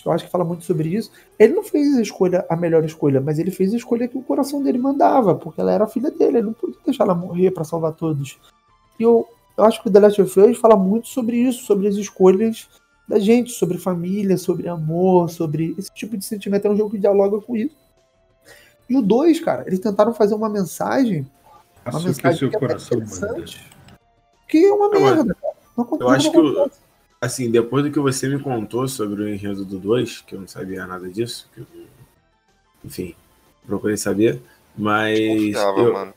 eu 0.05 0.11
acho 0.11 0.25
que 0.25 0.31
fala 0.31 0.43
muito 0.45 0.63
sobre 0.63 0.89
isso. 0.89 1.11
Ele 1.39 1.53
não 1.53 1.63
fez 1.63 1.97
a 1.97 2.01
escolha, 2.01 2.45
a 2.49 2.55
melhor 2.55 2.83
escolha, 2.85 3.19
mas 3.19 3.39
ele 3.39 3.51
fez 3.51 3.73
a 3.73 3.77
escolha 3.77 4.07
que 4.07 4.17
o 4.17 4.21
coração 4.21 4.61
dele 4.61 4.77
mandava, 4.77 5.33
porque 5.35 5.59
ela 5.59 5.71
era 5.71 5.87
filha 5.87 6.11
dele. 6.11 6.37
Ele 6.37 6.45
não 6.47 6.53
podia 6.53 6.77
deixar 6.85 7.03
ela 7.05 7.15
morrer 7.15 7.51
para 7.51 7.63
salvar 7.63 7.93
todos. 7.93 8.37
E 8.99 9.03
eu, 9.03 9.27
eu 9.57 9.63
acho 9.63 9.81
que 9.81 9.89
o 9.89 9.91
The 9.91 9.99
Last 9.99 10.21
of 10.21 10.39
Us 10.39 10.57
fala 10.57 10.75
muito 10.75 11.07
sobre 11.07 11.37
isso, 11.37 11.65
sobre 11.65 11.87
as 11.87 11.95
escolhas 11.95 12.69
da 13.07 13.19
gente, 13.19 13.51
sobre 13.51 13.77
família, 13.77 14.37
sobre 14.37 14.67
amor, 14.67 15.29
sobre 15.29 15.75
esse 15.77 15.91
tipo 15.93 16.15
de 16.17 16.25
sentimento. 16.25 16.65
É 16.67 16.71
um 16.71 16.77
jogo 16.77 16.91
que 16.91 16.97
dialoga 16.97 17.39
com 17.41 17.55
isso. 17.55 17.75
E 18.89 18.95
o 18.95 19.01
2, 19.01 19.39
cara, 19.39 19.63
eles 19.65 19.79
tentaram 19.79 20.13
fazer 20.13 20.35
uma 20.35 20.49
mensagem. 20.49 21.25
Uma 21.85 21.97
Açúcar 21.97 22.07
mensagem 22.07 22.37
seu 22.39 22.49
que 22.49 22.55
é 22.55 22.59
coração, 22.59 22.99
que 24.47 24.65
é 24.65 24.71
uma 24.71 24.89
merda, 24.89 25.35
cara. 25.35 25.53
Não 25.77 25.87
Eu 25.99 26.09
acho 26.09 26.31
que, 26.31 26.37
o- 26.37 26.71
assim, 27.25 27.51
depois 27.51 27.83
do 27.83 27.91
que 27.91 27.99
você 27.99 28.27
me 28.29 28.39
contou 28.39 28.87
sobre 28.87 29.23
o 29.23 29.29
enredo 29.29 29.65
do 29.65 29.79
2, 29.79 30.21
que 30.21 30.35
eu 30.35 30.41
não 30.41 30.47
sabia 30.47 30.85
nada 30.87 31.09
disso, 31.09 31.49
que 31.53 31.61
eu, 31.61 31.67
enfim, 32.83 33.15
procurei 33.65 33.97
saber, 33.97 34.41
mas 34.77 35.19
Confiava, 35.19 35.79
eu, 35.79 35.93
mano. 35.93 36.13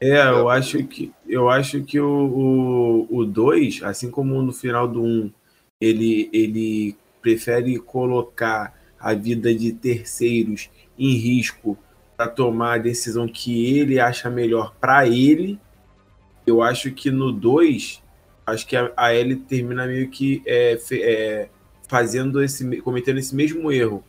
é, 0.00 0.28
eu 0.28 0.48
acho 0.48 0.84
que 0.84 1.12
eu 1.26 1.48
acho 1.48 1.82
que 1.82 1.98
o 2.00 3.06
2, 3.06 3.08
o, 3.10 3.24
dois, 3.24 3.82
assim 3.82 4.10
como 4.10 4.40
no 4.42 4.52
final 4.52 4.86
do 4.86 5.02
1, 5.02 5.06
um, 5.06 5.32
ele, 5.80 6.28
ele 6.32 6.96
prefere 7.20 7.78
colocar 7.78 8.78
a 8.98 9.14
vida 9.14 9.54
de 9.54 9.72
terceiros 9.72 10.70
em 10.98 11.16
risco 11.16 11.76
para 12.16 12.28
tomar 12.28 12.74
a 12.74 12.78
decisão 12.78 13.26
que 13.26 13.78
ele 13.78 13.98
acha 13.98 14.30
melhor 14.30 14.74
para 14.80 15.06
ele. 15.06 15.58
Eu 16.46 16.62
acho 16.62 16.90
que 16.92 17.10
no 17.10 17.32
2, 17.32 18.02
acho 18.46 18.66
que 18.66 18.76
a, 18.76 18.92
a 18.96 19.14
Ellie 19.14 19.36
termina 19.36 19.86
meio 19.86 20.08
que 20.08 20.42
é, 20.46 20.76
fe- 20.76 21.02
é, 21.02 21.48
fazendo 21.88 22.42
esse, 22.42 22.64
me- 22.64 22.80
cometendo 22.80 23.18
esse 23.18 23.34
mesmo 23.34 23.70
erro. 23.72 24.02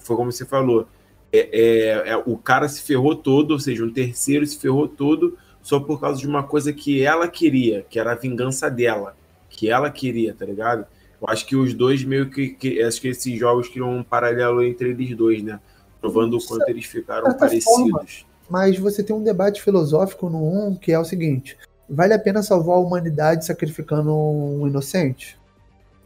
Foi 0.00 0.16
como 0.16 0.30
você 0.32 0.44
falou. 0.44 0.86
É, 1.32 1.48
é- 1.52 2.08
é- 2.10 2.16
o 2.16 2.36
cara 2.36 2.68
se 2.68 2.82
ferrou 2.82 3.14
todo, 3.14 3.50
ou 3.52 3.58
seja, 3.58 3.84
um 3.84 3.92
terceiro 3.92 4.46
se 4.46 4.58
ferrou 4.58 4.88
todo 4.88 5.36
só 5.62 5.78
por 5.78 6.00
causa 6.00 6.20
de 6.20 6.26
uma 6.26 6.42
coisa 6.42 6.72
que 6.72 7.02
ela 7.02 7.28
queria, 7.28 7.84
que 7.90 7.98
era 7.98 8.12
a 8.12 8.14
vingança 8.14 8.70
dela, 8.70 9.14
que 9.50 9.68
ela 9.68 9.90
queria, 9.90 10.32
tá 10.32 10.44
ligado? 10.46 10.86
Eu 11.20 11.28
acho 11.28 11.44
que 11.46 11.56
os 11.56 11.74
dois 11.74 12.02
meio 12.04 12.30
que, 12.30 12.50
que- 12.50 12.80
acho 12.82 13.00
que 13.00 13.08
esses 13.08 13.38
jogos 13.38 13.68
criam 13.68 13.90
um 13.98 14.02
paralelo 14.04 14.62
entre 14.62 14.90
eles 14.90 15.14
dois, 15.16 15.42
né? 15.42 15.60
Provando 16.00 16.36
o 16.38 16.46
quanto 16.46 16.68
eles 16.68 16.84
ficaram 16.86 17.26
parecidos. 17.36 18.24
Mas 18.48 18.78
você 18.78 19.02
tem 19.02 19.14
um 19.14 19.22
debate 19.22 19.60
filosófico 19.60 20.30
no 20.30 20.68
1 20.70 20.76
que 20.76 20.92
é 20.92 20.98
o 20.98 21.04
seguinte: 21.04 21.58
vale 21.88 22.14
a 22.14 22.18
pena 22.18 22.42
salvar 22.42 22.76
a 22.76 22.80
humanidade 22.80 23.44
sacrificando 23.44 24.14
um 24.14 24.66
inocente? 24.66 25.38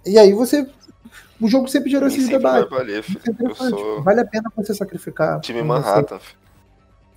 E 0.06 0.18
aí 0.18 0.32
você. 0.32 0.66
O 1.40 1.48
jogo 1.48 1.66
sempre 1.68 1.90
gerou 1.90 2.06
esses 2.08 2.24
vai 2.28 2.36
debates. 2.36 2.70
valer, 2.70 2.98
é 3.00 3.02
filho. 3.02 3.54
Sou 3.56 4.02
Vale 4.02 4.20
a 4.20 4.24
pena 4.24 4.50
você 4.56 4.72
sacrificar. 4.74 5.40
time 5.40 5.60
um? 5.60 5.64
Manhattan. 5.64 6.20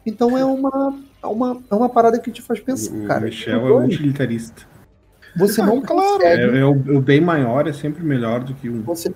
Então 0.06 0.38
é 0.38 0.44
uma, 0.46 1.00
é 1.22 1.28
uma, 1.28 1.62
é 1.72 1.76
uma 1.76 1.90
parada 1.90 2.20
que 2.20 2.32
te 2.32 2.42
faz 2.42 2.60
pensar, 2.60 2.94
O 2.96 3.06
cara. 3.08 3.22
Michel 3.22 3.60
é 3.60 3.64
um 3.64 3.80
dois, 3.80 3.94
utilitarista. 3.96 4.64
Você 5.36 5.62
não 5.62 5.82
Claro. 5.82 6.14
consegue. 6.20 6.42
É, 6.58 6.60
é 6.60 6.66
o, 6.66 6.72
o 6.98 7.02
bem 7.02 7.22
maior 7.22 7.68
é 7.68 7.74
sempre 7.74 8.04
melhor 8.04 8.44
do 8.44 8.54
que 8.56 8.70
um. 8.70 8.82
Você, 8.84 9.14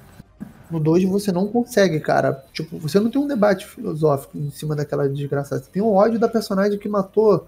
no 0.70 0.80
2 0.80 1.04
você 1.06 1.32
não 1.32 1.48
consegue, 1.48 2.00
cara. 2.00 2.44
Tipo, 2.54 2.78
você 2.78 3.00
não 3.00 3.10
tem 3.10 3.22
um 3.22 3.28
debate 3.28 3.66
filosófico 3.66 4.38
em 4.38 4.52
cima 4.52 4.76
daquela 4.76 5.08
desgraçada. 5.10 5.62
Você 5.64 5.70
tem 5.72 5.82
um 5.82 5.94
ódio 5.94 6.20
da 6.20 6.28
personagem 6.28 6.78
que 6.78 6.90
matou 6.90 7.48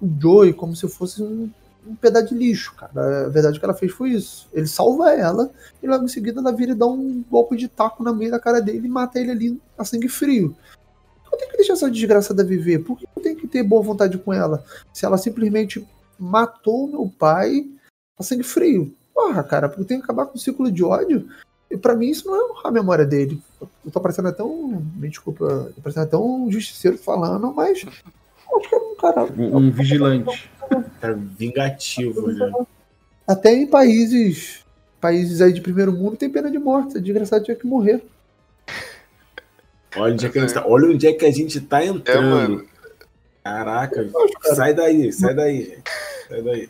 o 0.00 0.08
Joey 0.20 0.52
como 0.52 0.74
se 0.74 0.88
fosse 0.88 1.22
um, 1.22 1.50
um 1.86 1.94
pedaço 1.94 2.28
de 2.28 2.34
lixo, 2.34 2.74
cara. 2.74 3.26
A 3.26 3.28
verdade 3.28 3.58
que 3.58 3.64
ela 3.64 3.74
fez 3.74 3.92
foi 3.92 4.10
isso. 4.10 4.48
Ele 4.52 4.66
salva 4.66 5.12
ela 5.12 5.50
e 5.82 5.86
logo 5.86 6.04
em 6.04 6.08
seguida 6.08 6.40
ela 6.40 6.52
vira 6.52 6.72
e 6.72 6.74
dá 6.74 6.86
um 6.86 7.24
golpe 7.30 7.56
de 7.56 7.68
taco 7.68 8.02
na 8.02 8.12
meio 8.12 8.30
da 8.30 8.40
cara 8.40 8.60
dele 8.60 8.86
e 8.86 8.90
mata 8.90 9.20
ele 9.20 9.30
ali 9.30 9.60
a 9.76 9.84
sangue 9.84 10.08
frio. 10.08 10.56
Eu 11.30 11.38
tenho 11.38 11.50
que 11.50 11.56
deixar 11.56 11.72
essa 11.72 11.90
desgraçada 11.90 12.44
viver. 12.44 12.80
Por 12.80 12.96
que 12.96 13.06
eu 13.16 13.22
tenho 13.22 13.36
que 13.36 13.48
ter 13.48 13.62
boa 13.62 13.82
vontade 13.82 14.16
com 14.18 14.32
ela? 14.32 14.64
Se 14.92 15.04
ela 15.04 15.18
simplesmente 15.18 15.86
matou 16.18 16.86
meu 16.86 17.12
pai 17.18 17.66
a 18.18 18.22
sangue 18.22 18.44
frio. 18.44 18.94
Porra, 19.12 19.42
cara, 19.42 19.68
porque 19.68 19.84
tenho 19.84 20.00
que 20.00 20.04
acabar 20.04 20.26
com 20.26 20.36
o 20.36 20.40
ciclo 20.40 20.70
de 20.70 20.84
ódio. 20.84 21.28
E 21.70 21.76
pra 21.76 21.96
mim 21.96 22.08
isso 22.08 22.26
não 22.26 22.36
é 22.36 22.60
a 22.64 22.70
memória 22.70 23.04
dele. 23.04 23.42
Eu 23.60 23.90
tô 23.90 24.00
parecendo 24.00 24.28
até 24.28 24.42
um. 24.42 24.80
Me 24.96 25.08
desculpa, 25.08 25.72
tô 25.74 25.80
parecendo 25.80 26.06
até 26.06 26.16
um 26.16 26.50
justiceiro 26.50 26.96
falando, 26.96 27.52
mas. 27.52 27.84
Acho 27.84 28.68
que 28.68 28.74
é 28.74 28.78
cara. 29.12 29.32
Um, 29.36 29.56
um 29.56 29.70
vigilante. 29.70 30.50
Cara, 31.00 31.14
vingativo, 31.14 32.30
né? 32.32 32.50
Até 33.26 33.52
em 33.52 33.66
países. 33.66 34.64
Países 35.00 35.40
aí 35.40 35.52
de 35.52 35.60
primeiro 35.60 35.92
mundo 35.92 36.16
tem 36.16 36.30
pena 36.30 36.50
de 36.50 36.58
morte. 36.58 36.96
O 36.96 37.00
desgraçado 37.00 37.44
tinha 37.44 37.56
que 37.56 37.66
morrer. 37.66 38.02
Olha 39.96 40.12
onde, 40.14 40.26
é 40.26 40.28
que 40.28 40.38
a 40.38 40.42
gente 40.42 40.54
tá, 40.54 40.64
olha 40.66 40.88
onde 40.88 41.06
é 41.06 41.12
que 41.12 41.24
a 41.24 41.30
gente 41.30 41.60
tá 41.60 41.82
É, 41.82 41.86
entrando. 41.86 42.30
mano. 42.30 42.64
Caraca, 43.44 44.08
cara. 44.10 44.54
sai 44.54 44.74
daí, 44.74 45.12
sai 45.12 45.34
daí, 45.34 45.64
gente. 45.64 45.82
Sai 46.28 46.42
daí. 46.42 46.68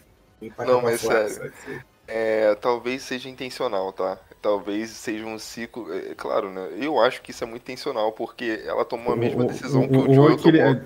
Não, 0.66 0.82
mas 0.82 1.00
fora, 1.00 1.28
sério. 1.28 1.52
É, 2.06 2.54
talvez 2.56 3.02
seja 3.02 3.28
intencional, 3.30 3.92
tá? 3.92 4.18
Talvez 4.42 4.90
seja 4.90 5.24
um 5.24 5.38
ciclo. 5.38 5.90
É, 5.90 6.14
claro, 6.14 6.50
né? 6.50 6.68
Eu 6.78 7.00
acho 7.00 7.22
que 7.22 7.30
isso 7.30 7.42
é 7.44 7.46
muito 7.46 7.62
intencional, 7.62 8.12
porque 8.12 8.60
ela 8.66 8.84
tomou 8.84 9.14
a 9.14 9.16
mesma 9.16 9.44
decisão 9.44 9.82
ou- 9.82 9.88
que 9.88 9.96
o 9.96 10.14
Joel 10.14 10.36
tomou. 10.36 10.80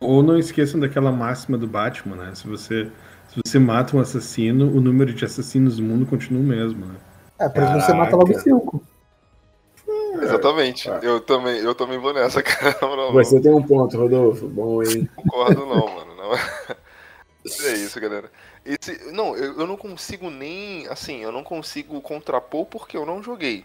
Ou 0.00 0.22
não 0.22 0.38
esqueçam 0.38 0.80
daquela 0.80 1.12
máxima 1.12 1.58
do 1.58 1.66
Batman, 1.66 2.16
né? 2.16 2.34
Se 2.34 2.46
você, 2.46 2.90
se 3.28 3.40
você 3.44 3.58
mata 3.58 3.96
um 3.96 4.00
assassino, 4.00 4.74
o 4.74 4.80
número 4.80 5.12
de 5.12 5.24
assassinos 5.24 5.76
do 5.76 5.82
mundo 5.82 6.06
continua 6.06 6.40
o 6.40 6.44
mesmo, 6.44 6.86
né? 6.86 6.94
É, 7.38 7.48
por 7.48 7.62
exemplo, 7.62 7.80
você 7.82 7.92
mata 7.92 8.16
logo 8.16 8.38
cinco. 8.40 8.82
Exatamente. 10.22 10.90
É. 10.90 11.00
Eu 11.02 11.20
também, 11.20 11.58
eu 11.58 11.74
também 11.74 11.98
vou 11.98 12.12
nessa, 12.12 12.42
cara. 12.44 12.76
Não, 12.80 12.96
não, 12.96 13.12
Você 13.12 13.40
tem 13.40 13.52
um 13.52 13.62
ponto, 13.62 13.96
Rodolfo. 13.96 14.48
Bom, 14.48 14.82
hein? 14.82 15.08
não 15.16 15.24
concordo, 15.24 15.66
não, 15.66 15.94
mano. 15.94 16.16
Não. 16.16 16.30
É 17.42 17.72
isso, 17.72 17.98
galera. 17.98 18.30
Esse, 18.66 19.12
não, 19.12 19.34
eu, 19.34 19.60
eu 19.60 19.66
não 19.66 19.74
consigo 19.74 20.28
nem. 20.28 20.86
Assim, 20.88 21.20
eu 21.20 21.32
não 21.32 21.42
consigo 21.42 21.98
contrapor 22.02 22.66
porque 22.66 22.98
eu 22.98 23.06
não 23.06 23.22
joguei. 23.22 23.64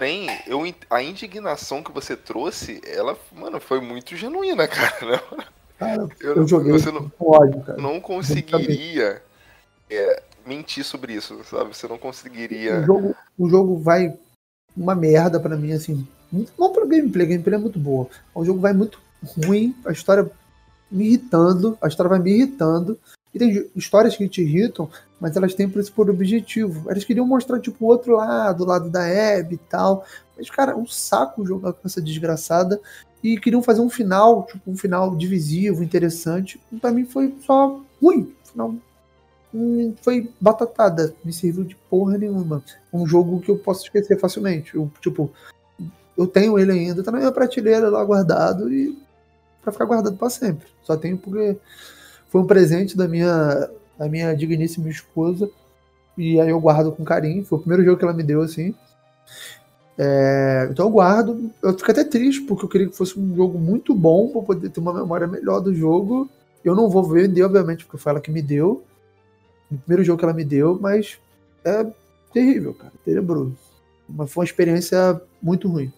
Porém, 0.00 0.28
eu, 0.46 0.62
a 0.88 1.02
indignação 1.02 1.82
que 1.82 1.92
você 1.92 2.16
trouxe, 2.16 2.80
ela, 2.86 3.14
mano, 3.36 3.60
foi 3.60 3.82
muito 3.82 4.16
genuína, 4.16 4.64
cara. 4.66 5.06
né? 5.06 5.44
Cara, 5.78 6.08
Eu, 6.18 6.36
eu 6.36 6.48
joguei 6.48 6.72
Você 6.72 6.90
não, 6.90 7.12
ódio, 7.20 7.60
cara. 7.60 7.76
não 7.78 8.00
conseguiria 8.00 9.22
é, 9.90 10.22
mentir 10.46 10.84
sobre 10.84 11.12
isso, 11.12 11.38
sabe? 11.44 11.76
Você 11.76 11.86
não 11.86 11.96
O 11.96 11.98
conseguiria. 11.98 12.82
jogo, 12.82 13.14
o 13.38 13.46
jogo 13.50 13.76
vai 13.78 14.16
uma 14.74 14.94
merda 14.94 15.38
pra 15.38 15.54
mim, 15.54 15.72
assim. 15.72 16.08
Muito 16.32 16.50
bom 16.56 16.72
pra 16.72 16.86
gameplay, 16.86 17.26
a 17.26 17.28
gameplay 17.28 17.56
é 17.56 17.62
muito 17.62 17.78
boa. 17.78 18.08
O 18.34 18.42
jogo 18.42 18.58
vai 18.58 18.72
muito 18.72 18.98
ruim, 19.44 19.76
a 19.84 19.92
história 19.92 20.30
me 20.90 21.08
irritando, 21.08 21.76
a 21.82 21.88
história 21.88 22.08
vai 22.08 22.18
me 22.20 22.30
irritando. 22.32 22.98
E 23.34 23.38
tem 23.38 23.70
histórias 23.76 24.16
que 24.16 24.26
te 24.30 24.40
irritam, 24.40 24.90
mas 25.20 25.36
elas 25.36 25.54
têm 25.54 25.68
por 25.68 25.80
isso 25.80 25.92
por 25.92 26.08
objetivo. 26.08 26.90
Eles 26.90 27.04
queriam 27.04 27.26
mostrar, 27.26 27.60
tipo, 27.60 27.84
o 27.84 27.88
outro 27.88 28.16
lado, 28.16 28.64
o 28.64 28.66
lado 28.66 28.88
da 28.88 29.02
Abby 29.02 29.56
e 29.56 29.58
tal. 29.58 30.04
Mas, 30.36 30.48
cara, 30.48 30.76
um 30.76 30.86
saco 30.86 31.46
jogar 31.46 31.74
com 31.74 31.86
essa 31.86 32.00
desgraçada. 32.00 32.80
E 33.22 33.38
queriam 33.38 33.62
fazer 33.62 33.82
um 33.82 33.90
final, 33.90 34.46
tipo, 34.46 34.70
um 34.70 34.76
final 34.76 35.14
divisivo, 35.14 35.84
interessante. 35.84 36.58
E 36.72 36.76
pra 36.76 36.90
mim 36.90 37.04
foi 37.04 37.34
só 37.44 37.80
ruim. 38.00 38.34
Final 38.44 38.74
hum, 39.52 39.94
foi 40.00 40.30
batatada, 40.40 41.14
me 41.22 41.32
serviu 41.32 41.64
de 41.64 41.76
porra 41.90 42.16
nenhuma. 42.16 42.62
Um 42.90 43.06
jogo 43.06 43.40
que 43.40 43.50
eu 43.50 43.58
posso 43.58 43.84
esquecer 43.84 44.18
facilmente. 44.18 44.74
Eu, 44.74 44.90
tipo, 45.02 45.30
eu 46.16 46.26
tenho 46.26 46.58
ele 46.58 46.72
ainda, 46.72 47.02
tá 47.02 47.10
na 47.10 47.18
minha 47.18 47.32
prateleira 47.32 47.88
lá 47.88 48.02
guardado 48.04 48.72
e 48.72 48.98
pra 49.62 49.72
ficar 49.72 49.84
guardado 49.84 50.16
pra 50.16 50.30
sempre. 50.30 50.66
Só 50.82 50.96
tenho 50.96 51.18
porque 51.18 51.58
foi 52.28 52.40
um 52.40 52.46
presente 52.46 52.96
da 52.96 53.08
minha, 53.08 53.70
da 54.00 54.08
minha 54.08 54.34
digníssima 54.34 54.88
esposa 54.88 55.50
e 56.16 56.40
aí 56.40 56.48
eu 56.48 56.58
guardo 56.58 56.90
com 56.90 57.04
carinho. 57.04 57.44
Foi 57.44 57.58
o 57.58 57.60
primeiro 57.60 57.84
jogo 57.84 57.98
que 57.98 58.04
ela 58.04 58.14
me 58.14 58.22
deu 58.22 58.40
assim. 58.40 58.74
É, 59.98 60.68
então 60.70 60.86
eu 60.86 60.90
guardo. 60.90 61.50
Eu 61.62 61.76
fico 61.76 61.90
até 61.90 62.02
triste 62.02 62.40
porque 62.42 62.64
eu 62.64 62.68
queria 62.68 62.88
que 62.88 62.96
fosse 62.96 63.20
um 63.20 63.36
jogo 63.36 63.58
muito 63.58 63.94
bom 63.94 64.28
pra 64.28 64.40
poder 64.40 64.70
ter 64.70 64.80
uma 64.80 64.94
memória 64.94 65.26
melhor 65.26 65.60
do 65.60 65.74
jogo. 65.74 66.30
Eu 66.64 66.74
não 66.74 66.88
vou 66.88 67.04
vender, 67.04 67.42
obviamente, 67.42 67.84
porque 67.84 68.02
foi 68.02 68.12
ela 68.12 68.20
que 68.22 68.30
me 68.30 68.40
deu. 68.40 68.82
O 69.70 69.76
primeiro 69.76 70.02
jogo 70.02 70.18
que 70.18 70.24
ela 70.24 70.34
me 70.34 70.44
deu, 70.44 70.78
mas 70.80 71.18
é 71.62 71.86
terrível, 72.32 72.72
cara, 72.72 72.92
tenebroso. 73.04 73.54
Mas 74.08 74.32
foi 74.32 74.40
uma 74.42 74.46
experiência 74.46 75.20
muito 75.42 75.68
ruim. 75.68 75.92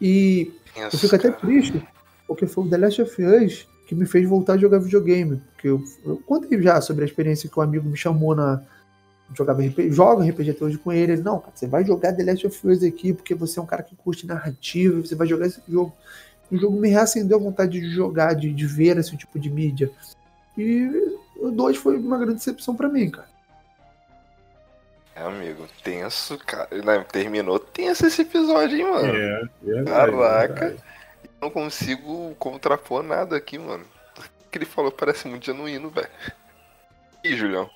E 0.00 0.50
eu 0.74 0.98
fico 0.98 1.14
até 1.14 1.30
triste, 1.30 1.86
porque 2.26 2.46
foi 2.46 2.64
o 2.64 2.68
The 2.68 2.78
Last 2.78 3.02
of 3.02 3.22
Us 3.22 3.68
que 3.86 3.94
me 3.94 4.06
fez 4.06 4.26
voltar 4.26 4.54
a 4.54 4.58
jogar 4.58 4.78
videogame. 4.78 5.40
Porque 5.62 5.68
eu, 5.68 5.84
eu 6.04 6.16
contei 6.26 6.60
já 6.60 6.80
sobre 6.80 7.04
a 7.04 7.06
experiência 7.06 7.48
que 7.48 7.58
um 7.58 7.62
amigo 7.62 7.88
me 7.88 7.96
chamou 7.96 8.34
na. 8.34 8.60
Jogava 9.32 9.62
RPG, 9.62 9.92
joga 9.92 10.28
RPG 10.28 10.50
até 10.50 10.64
hoje 10.64 10.76
com 10.76 10.92
ele. 10.92 11.12
Ele, 11.12 11.22
não, 11.22 11.38
cara, 11.38 11.52
você 11.54 11.66
vai 11.66 11.84
jogar 11.84 12.12
The 12.12 12.24
Last 12.24 12.46
of 12.46 12.68
Us 12.68 12.82
aqui, 12.82 13.14
porque 13.14 13.34
você 13.34 13.58
é 13.58 13.62
um 13.62 13.66
cara 13.66 13.82
que 13.82 13.96
curte 13.96 14.26
narrativa, 14.26 15.00
você 15.00 15.14
vai 15.14 15.26
jogar 15.26 15.46
esse 15.46 15.62
jogo. 15.66 15.94
O 16.50 16.56
jogo 16.58 16.78
me 16.78 16.88
reacendeu 16.88 17.38
a 17.38 17.40
vontade 17.40 17.80
de 17.80 17.88
jogar, 17.94 18.34
de, 18.34 18.52
de 18.52 18.66
ver 18.66 18.98
esse 18.98 19.16
tipo 19.16 19.38
de 19.38 19.48
mídia. 19.48 19.90
E 20.58 21.16
o 21.36 21.50
2 21.50 21.76
foi 21.78 21.96
uma 21.96 22.18
grande 22.18 22.34
decepção 22.34 22.74
para 22.74 22.90
mim, 22.90 23.08
cara. 23.08 23.28
É, 25.14 25.22
amigo, 25.22 25.66
tenso, 25.82 26.36
cara. 26.38 26.68
Terminou 27.04 27.58
tenso 27.58 28.04
esse 28.06 28.20
episódio, 28.20 28.76
hein, 28.76 28.84
mano? 28.84 29.16
É, 29.16 29.48
verdade, 29.62 30.10
Caraca. 30.10 30.66
verdade. 30.66 30.82
Não 31.40 31.48
consigo 31.48 32.34
contrapor 32.34 33.02
nada 33.02 33.36
aqui, 33.36 33.58
mano. 33.58 33.84
Que 34.52 34.58
ele 34.58 34.66
falou 34.66 34.92
parece 34.92 35.26
muito 35.26 35.46
genuíno, 35.46 35.88
velho. 35.88 36.08
E 37.24 37.34
Julião? 37.34 37.70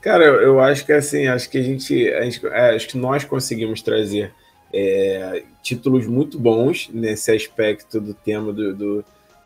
Cara, 0.00 0.24
eu, 0.24 0.34
eu 0.40 0.60
acho 0.60 0.84
que 0.84 0.92
assim, 0.92 1.28
acho 1.28 1.48
que 1.48 1.56
a 1.56 1.62
gente, 1.62 2.08
a 2.12 2.22
gente- 2.24 2.44
é, 2.48 2.74
acho 2.74 2.88
que 2.88 2.98
nós 2.98 3.24
conseguimos 3.24 3.80
trazer 3.80 4.34
é, 4.72 5.44
títulos 5.62 6.06
muito 6.06 6.36
bons 6.36 6.88
nesse 6.92 7.30
aspecto 7.30 8.00
do 8.00 8.12
tema 8.12 8.52
do, 8.52 8.74
do, 8.74 9.04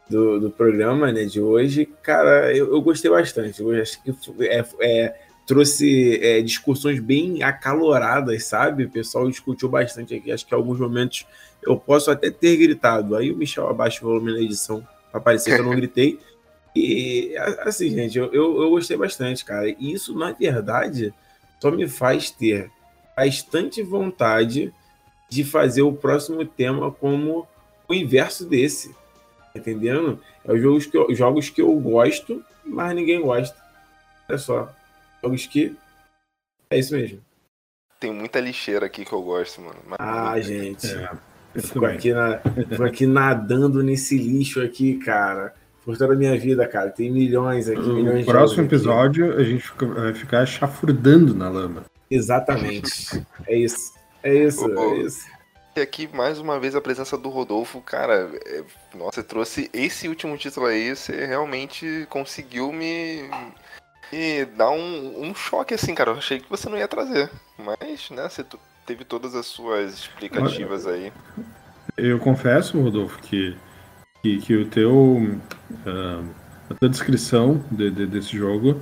do, 0.09 0.41
do 0.41 0.51
programa 0.51 1.12
né, 1.12 1.25
de 1.25 1.39
hoje. 1.39 1.86
Cara, 2.02 2.57
eu, 2.57 2.73
eu 2.73 2.81
gostei 2.81 3.11
bastante. 3.11 3.61
Eu 3.61 3.70
acho 3.81 4.02
que 4.02 4.15
é, 4.47 4.65
é, 4.81 5.20
trouxe 5.47 6.19
é, 6.23 6.41
discussões 6.41 6.99
bem 6.99 7.43
acaloradas, 7.43 8.44
sabe? 8.44 8.85
O 8.85 8.91
pessoal 8.91 9.28
discutiu 9.28 9.69
bastante 9.69 10.15
aqui. 10.15 10.33
Acho 10.33 10.47
que 10.47 10.55
em 10.55 10.59
alguns 10.59 10.81
momentos 10.81 11.27
eu 11.62 11.77
posso 11.77 12.11
até 12.11 12.31
ter 12.31 12.57
gritado. 12.57 13.17
Aí 13.17 13.31
o 13.31 13.36
Michel 13.36 13.69
abaixa 13.69 14.02
o 14.02 14.09
volume 14.09 14.33
na 14.33 14.41
edição 14.41 14.86
para 15.12 15.20
parecer 15.20 15.55
que 15.55 15.60
eu 15.60 15.65
não 15.65 15.76
gritei. 15.76 16.18
E 16.74 17.36
assim, 17.66 17.91
gente, 17.91 18.16
eu, 18.16 18.32
eu, 18.32 18.62
eu 18.62 18.70
gostei 18.70 18.97
bastante, 18.97 19.44
cara. 19.44 19.68
E 19.68 19.92
isso, 19.92 20.18
na 20.18 20.32
verdade, 20.32 21.12
só 21.60 21.70
me 21.70 21.86
faz 21.86 22.31
ter 22.31 22.70
bastante 23.15 23.82
vontade 23.82 24.73
de 25.28 25.44
fazer 25.44 25.82
o 25.82 25.92
próximo 25.92 26.47
tema 26.47 26.91
como 26.91 27.47
o 27.86 27.92
inverso 27.92 28.47
desse. 28.47 28.97
Entendendo? 29.55 30.18
É 30.47 30.50
os 30.50 30.62
jogos 30.62 30.86
que 30.86 30.97
eu, 30.97 31.15
jogos 31.15 31.50
que 31.50 31.60
eu 31.60 31.78
gosto, 31.78 32.42
mas 32.65 32.94
ninguém 32.94 33.20
gosta. 33.20 33.55
Olha 34.26 34.39
só. 34.39 34.74
Jogos 35.23 35.47
que. 35.47 35.76
É 36.70 36.78
isso 36.78 36.94
mesmo. 36.94 37.23
Tem 38.00 38.10
muita 38.10 38.41
lixeira 38.41 38.86
aqui 38.86 39.05
que 39.05 39.12
eu 39.12 39.20
gosto, 39.20 39.60
mano. 39.60 39.78
Mas- 39.86 39.99
Ah, 40.00 40.41
gente. 40.41 40.86
É, 40.86 41.10
Eu 41.55 41.62
fico 41.62 41.84
aqui, 41.84 42.12
na, 42.12 42.39
fico 42.68 42.84
aqui 42.84 43.06
nadando 43.06 43.82
nesse 43.82 44.16
lixo 44.16 44.60
aqui, 44.62 44.94
cara. 44.98 45.55
Por 45.84 45.98
toda 45.98 46.14
a 46.14 46.16
minha 46.16 46.39
vida, 46.39 46.66
cara. 46.66 46.90
Tem 46.90 47.10
milhões 47.10 47.68
aqui, 47.68 47.81
milhões 47.81 48.14
No 48.14 48.18
de 48.20 48.24
próximo 48.24 48.36
jogos 48.36 48.58
aqui. 48.58 48.74
episódio, 48.74 49.36
a 49.36 49.42
gente 49.42 49.62
fica- 49.62 49.86
vai 49.86 50.14
ficar 50.14 50.47
chafurdando 50.47 51.34
na 51.34 51.48
lama. 51.48 51.84
Exatamente. 52.10 53.24
É 53.47 53.56
isso. 53.56 53.92
É 54.22 54.32
isso, 54.34 54.64
é 54.78 54.94
isso. 54.98 55.26
E 55.74 55.81
aqui, 55.81 56.08
mais 56.14 56.39
uma 56.39 56.60
vez, 56.60 56.76
a 56.76 56.81
presença 56.81 57.16
do 57.18 57.28
Rodolfo, 57.28 57.81
cara, 57.81 58.31
é- 58.47 58.62
nossa, 58.97 59.14
você 59.14 59.22
trouxe 59.22 59.70
esse 59.72 60.06
último 60.06 60.36
título 60.36 60.66
aí, 60.66 60.94
você 60.94 61.24
realmente 61.26 62.06
conseguiu 62.10 62.70
me, 62.72 63.22
me 64.12 64.44
dar 64.44 64.70
um, 64.70 65.22
um 65.28 65.34
choque, 65.34 65.74
assim, 65.74 65.94
cara. 65.94 66.10
Eu 66.10 66.16
achei 66.18 66.39
que 66.40 66.48
você 66.50 66.68
não 66.68 66.78
ia 66.78 66.86
trazer. 66.86 67.31
Mas, 67.58 68.10
né, 68.10 68.28
você 68.28 68.44
teve 68.86 69.05
todas 69.05 69.35
as 69.35 69.47
suas 69.47 69.93
explicativas 69.94 70.86
aí. 70.86 71.12
Eu 71.97 72.19
confesso, 72.19 72.81
Rodolfo, 72.81 73.19
que, 73.20 73.57
que, 74.23 74.39
que 74.41 74.57
o 74.57 74.69
teu, 74.69 75.39
ah, 75.86 76.23
a 76.70 76.75
tua 76.75 76.89
descrição 76.89 77.62
de- 77.70 77.91
de- 77.91 78.07
desse 78.07 78.36
jogo 78.36 78.81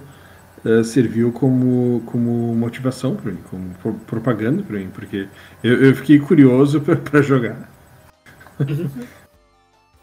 ah, 0.65 0.85
serviu 0.85 1.33
como, 1.33 2.03
como 2.07 2.55
motivação 2.55 3.17
para 3.17 3.33
mim, 3.33 3.43
como 3.51 3.75
pro- 3.75 3.95
propaganda 4.07 4.62
para 4.62 4.79
mim, 4.79 4.91
porque 4.91 5.29
eu, 5.62 5.85
eu 5.85 5.97
fiquei 5.97 6.19
curioso 6.19 6.81
para 6.81 7.23
jogar. 7.23 7.69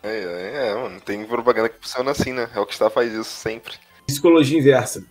É, 0.03 0.09
é, 0.09 0.67
é, 0.69 0.75
mano, 0.75 0.99
tem 1.01 1.25
propaganda 1.25 1.69
que 1.69 1.79
funciona 1.81 2.11
assim, 2.11 2.33
né? 2.33 2.49
É 2.55 2.59
o 2.59 2.65
que 2.65 2.73
está 2.73 2.89
faz 2.89 3.13
isso 3.13 3.29
sempre. 3.29 3.73
Psicologia 4.05 4.57
inversa. 4.57 5.03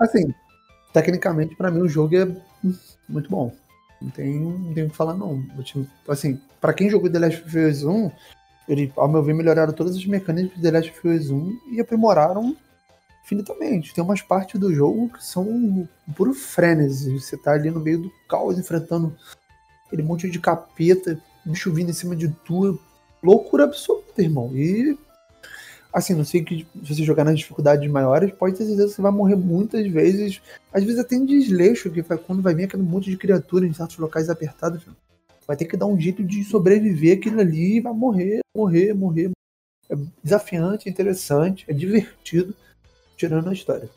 Assim, 0.00 0.32
tecnicamente, 0.92 1.56
pra 1.56 1.70
mim, 1.70 1.80
o 1.80 1.88
jogo 1.88 2.16
é 2.16 2.26
muito 3.08 3.28
bom. 3.30 3.54
Não 4.00 4.10
tem, 4.10 4.38
não 4.40 4.74
tem 4.74 4.84
o 4.84 4.90
que 4.90 4.96
falar, 4.96 5.14
não. 5.14 5.42
Te- 5.62 5.88
Assim, 6.08 6.40
pra 6.60 6.72
quem 6.74 6.90
jogou 6.90 7.10
The 7.10 7.18
Last 7.18 7.42
of 7.42 7.58
Us 7.58 7.82
1, 7.82 8.10
ele, 8.68 8.92
ao 8.96 9.08
meu 9.08 9.22
ver, 9.22 9.34
melhoraram 9.34 9.72
todas 9.72 9.96
as 9.96 10.04
mecânicas 10.06 10.54
de 10.56 10.62
The 10.62 10.70
Last 10.70 10.90
of 10.90 11.08
Us 11.08 11.30
1 11.30 11.58
e 11.72 11.80
aprimoraram 11.80 12.56
infinitamente. 13.24 13.94
Tem 13.94 14.04
umas 14.04 14.22
partes 14.22 14.60
do 14.60 14.72
jogo 14.72 15.08
que 15.08 15.24
são 15.24 15.88
puro 16.16 16.32
frenesi. 16.34 17.18
Você 17.18 17.36
tá 17.36 17.52
ali 17.52 17.70
no 17.70 17.80
meio 17.80 18.02
do 18.02 18.12
caos, 18.28 18.58
enfrentando 18.58 19.16
aquele 19.86 20.02
monte 20.02 20.28
de 20.30 20.38
capeta, 20.38 21.20
bicho 21.44 21.72
vindo 21.72 21.90
em 21.90 21.94
cima 21.94 22.14
de 22.14 22.28
tu. 22.44 22.78
Loucura 23.22 23.64
absoluta, 23.64 24.22
irmão. 24.22 24.54
E 24.56 24.96
assim, 25.96 26.14
não 26.14 26.26
sei 26.26 26.44
que 26.44 26.66
se 26.84 26.94
você 26.94 27.02
jogar 27.02 27.24
nas 27.24 27.38
dificuldades 27.38 27.90
maiores, 27.90 28.30
pode 28.30 28.54
ter 28.54 28.66
certeza 28.66 28.88
que 28.88 28.94
você 28.94 29.00
vai 29.00 29.10
morrer 29.10 29.34
muitas 29.34 29.86
vezes. 29.88 30.42
Às 30.70 30.84
vezes 30.84 30.98
até 30.98 31.16
em 31.16 31.24
desleixo, 31.24 31.90
que 31.90 32.02
vai, 32.02 32.18
quando 32.18 32.42
vai 32.42 32.54
vir 32.54 32.64
aquele 32.64 32.82
monte 32.82 33.08
de 33.08 33.16
criatura 33.16 33.66
em 33.66 33.72
certos 33.72 33.96
locais 33.96 34.28
apertados, 34.28 34.82
vai 35.46 35.56
ter 35.56 35.64
que 35.64 35.74
dar 35.74 35.86
um 35.86 35.98
jeito 35.98 36.22
de 36.22 36.44
sobreviver 36.44 37.16
aquilo 37.16 37.40
ali 37.40 37.78
e 37.78 37.80
vai 37.80 37.94
morrer, 37.94 38.40
morrer, 38.54 38.92
morrer. 38.92 39.30
É 39.88 39.96
desafiante, 40.22 40.86
interessante, 40.86 41.64
é 41.66 41.72
divertido, 41.72 42.54
tirando 43.16 43.48
a 43.48 43.54
história. 43.54 43.88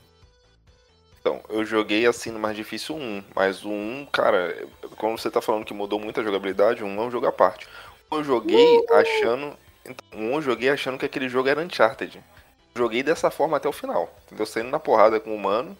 Então, 1.19 1.41
eu 1.49 1.65
joguei 1.65 2.05
assim 2.05 2.31
no 2.31 2.39
mais 2.39 2.55
difícil 2.55 2.95
1, 2.95 3.23
mas 3.35 3.65
o 3.65 3.69
1, 3.69 4.07
cara, 4.09 4.55
como 4.95 5.17
você 5.17 5.29
tá 5.29 5.41
falando 5.41 5.65
que 5.65 5.73
mudou 5.73 5.99
muito 5.99 6.21
a 6.21 6.23
jogabilidade, 6.23 6.81
o 6.81 6.87
1 6.87 6.97
é 6.97 7.05
um 7.07 7.11
jogo 7.11 7.25
à 7.25 7.31
parte. 7.31 7.67
Um 8.09 8.19
eu 8.19 8.23
joguei 8.23 8.85
achando. 8.89 9.57
Então, 9.89 10.19
um 10.19 10.33
eu 10.35 10.41
joguei 10.41 10.69
achando 10.69 10.97
que 10.97 11.05
aquele 11.05 11.27
jogo 11.27 11.49
era 11.49 11.61
Uncharted. 11.61 12.23
Joguei 12.75 13.01
dessa 13.03 13.31
forma 13.31 13.57
até 13.57 13.67
o 13.67 13.73
final. 13.73 14.13
Entendeu? 14.27 14.45
Saindo 14.45 14.69
na 14.69 14.79
porrada 14.79 15.19
com 15.19 15.31
o 15.31 15.35
humano, 15.35 15.75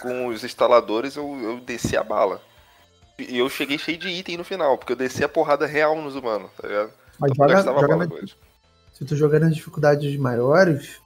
com 0.00 0.28
os 0.28 0.44
instaladores, 0.44 1.16
eu, 1.16 1.38
eu 1.42 1.60
desci 1.60 1.96
a 1.96 2.04
bala. 2.04 2.40
E 3.18 3.36
eu 3.38 3.48
cheguei 3.48 3.78
cheio 3.78 3.98
de 3.98 4.08
item 4.08 4.36
no 4.38 4.44
final, 4.44 4.78
porque 4.78 4.92
eu 4.92 4.96
desci 4.96 5.22
a 5.24 5.28
porrada 5.28 5.66
real 5.66 6.00
nos 6.00 6.16
humanos, 6.16 6.50
tá 6.60 6.66
ligado? 6.68 6.90
Mas 7.18 7.30
Eu 7.30 7.36
joga, 7.36 7.62
joga 7.62 7.88
bala 7.88 8.06
na- 8.06 8.14
eles. 8.16 8.36
se 8.92 9.04
tu 9.04 9.14
jogar 9.16 9.40
nas 9.40 9.54
dificuldades 9.54 10.16
maiores, 10.16 11.00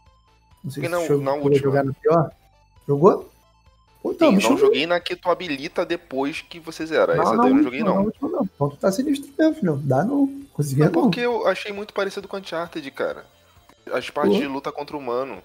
não 0.65 0.71
sei 0.71 0.83
E 0.85 0.87
se 0.87 0.93
não- 0.93 1.03
tu 1.03 1.09
jogou- 1.09 1.25
na 1.25 1.31
jogou 1.33 1.45
última. 1.51 1.63
jogar 1.65 1.85
no 1.85 1.95
pior. 1.95 2.31
Jogou? 2.87 3.31
Então, 4.13 4.41
Sim, 4.41 4.49
não 4.51 4.59
joguei 4.59 4.87
na 4.87 4.99
que 5.01 5.15
tu 5.17 5.31
habilita 5.31 5.85
depois 5.85 6.41
que 6.41 6.59
você 6.61 6.85
zera. 6.87 7.13
Essa 7.21 7.35
na 7.35 7.43
daí 7.43 7.51
eu 7.51 7.57
não 7.57 7.63
joguei 7.63 7.81
não. 7.81 7.95
na 7.95 8.01
última 8.03 8.29
não. 8.29 8.43
Então 8.55 8.71
tu 8.71 8.77
tá 8.77 8.91
sinistro 8.93 9.31
mesmo, 9.39 9.55
filho. 9.55 9.77
Dá 9.85 10.05
não. 10.05 10.43
Conseguia 10.53 10.85
É 10.85 10.91
não. 10.91 10.93
porque 11.03 11.21
eu 11.21 11.47
achei 11.47 11.73
muito 11.73 11.93
parecido 11.95 12.27
com 12.29 12.37
Uncharted, 12.37 12.91
cara. 12.91 13.25
As 13.93 14.11
partes 14.11 14.35
Pô. 14.35 14.41
de 14.41 14.47
luta 14.47 14.71
contra 14.73 14.97
o 14.97 14.99
humano. 14.99 15.43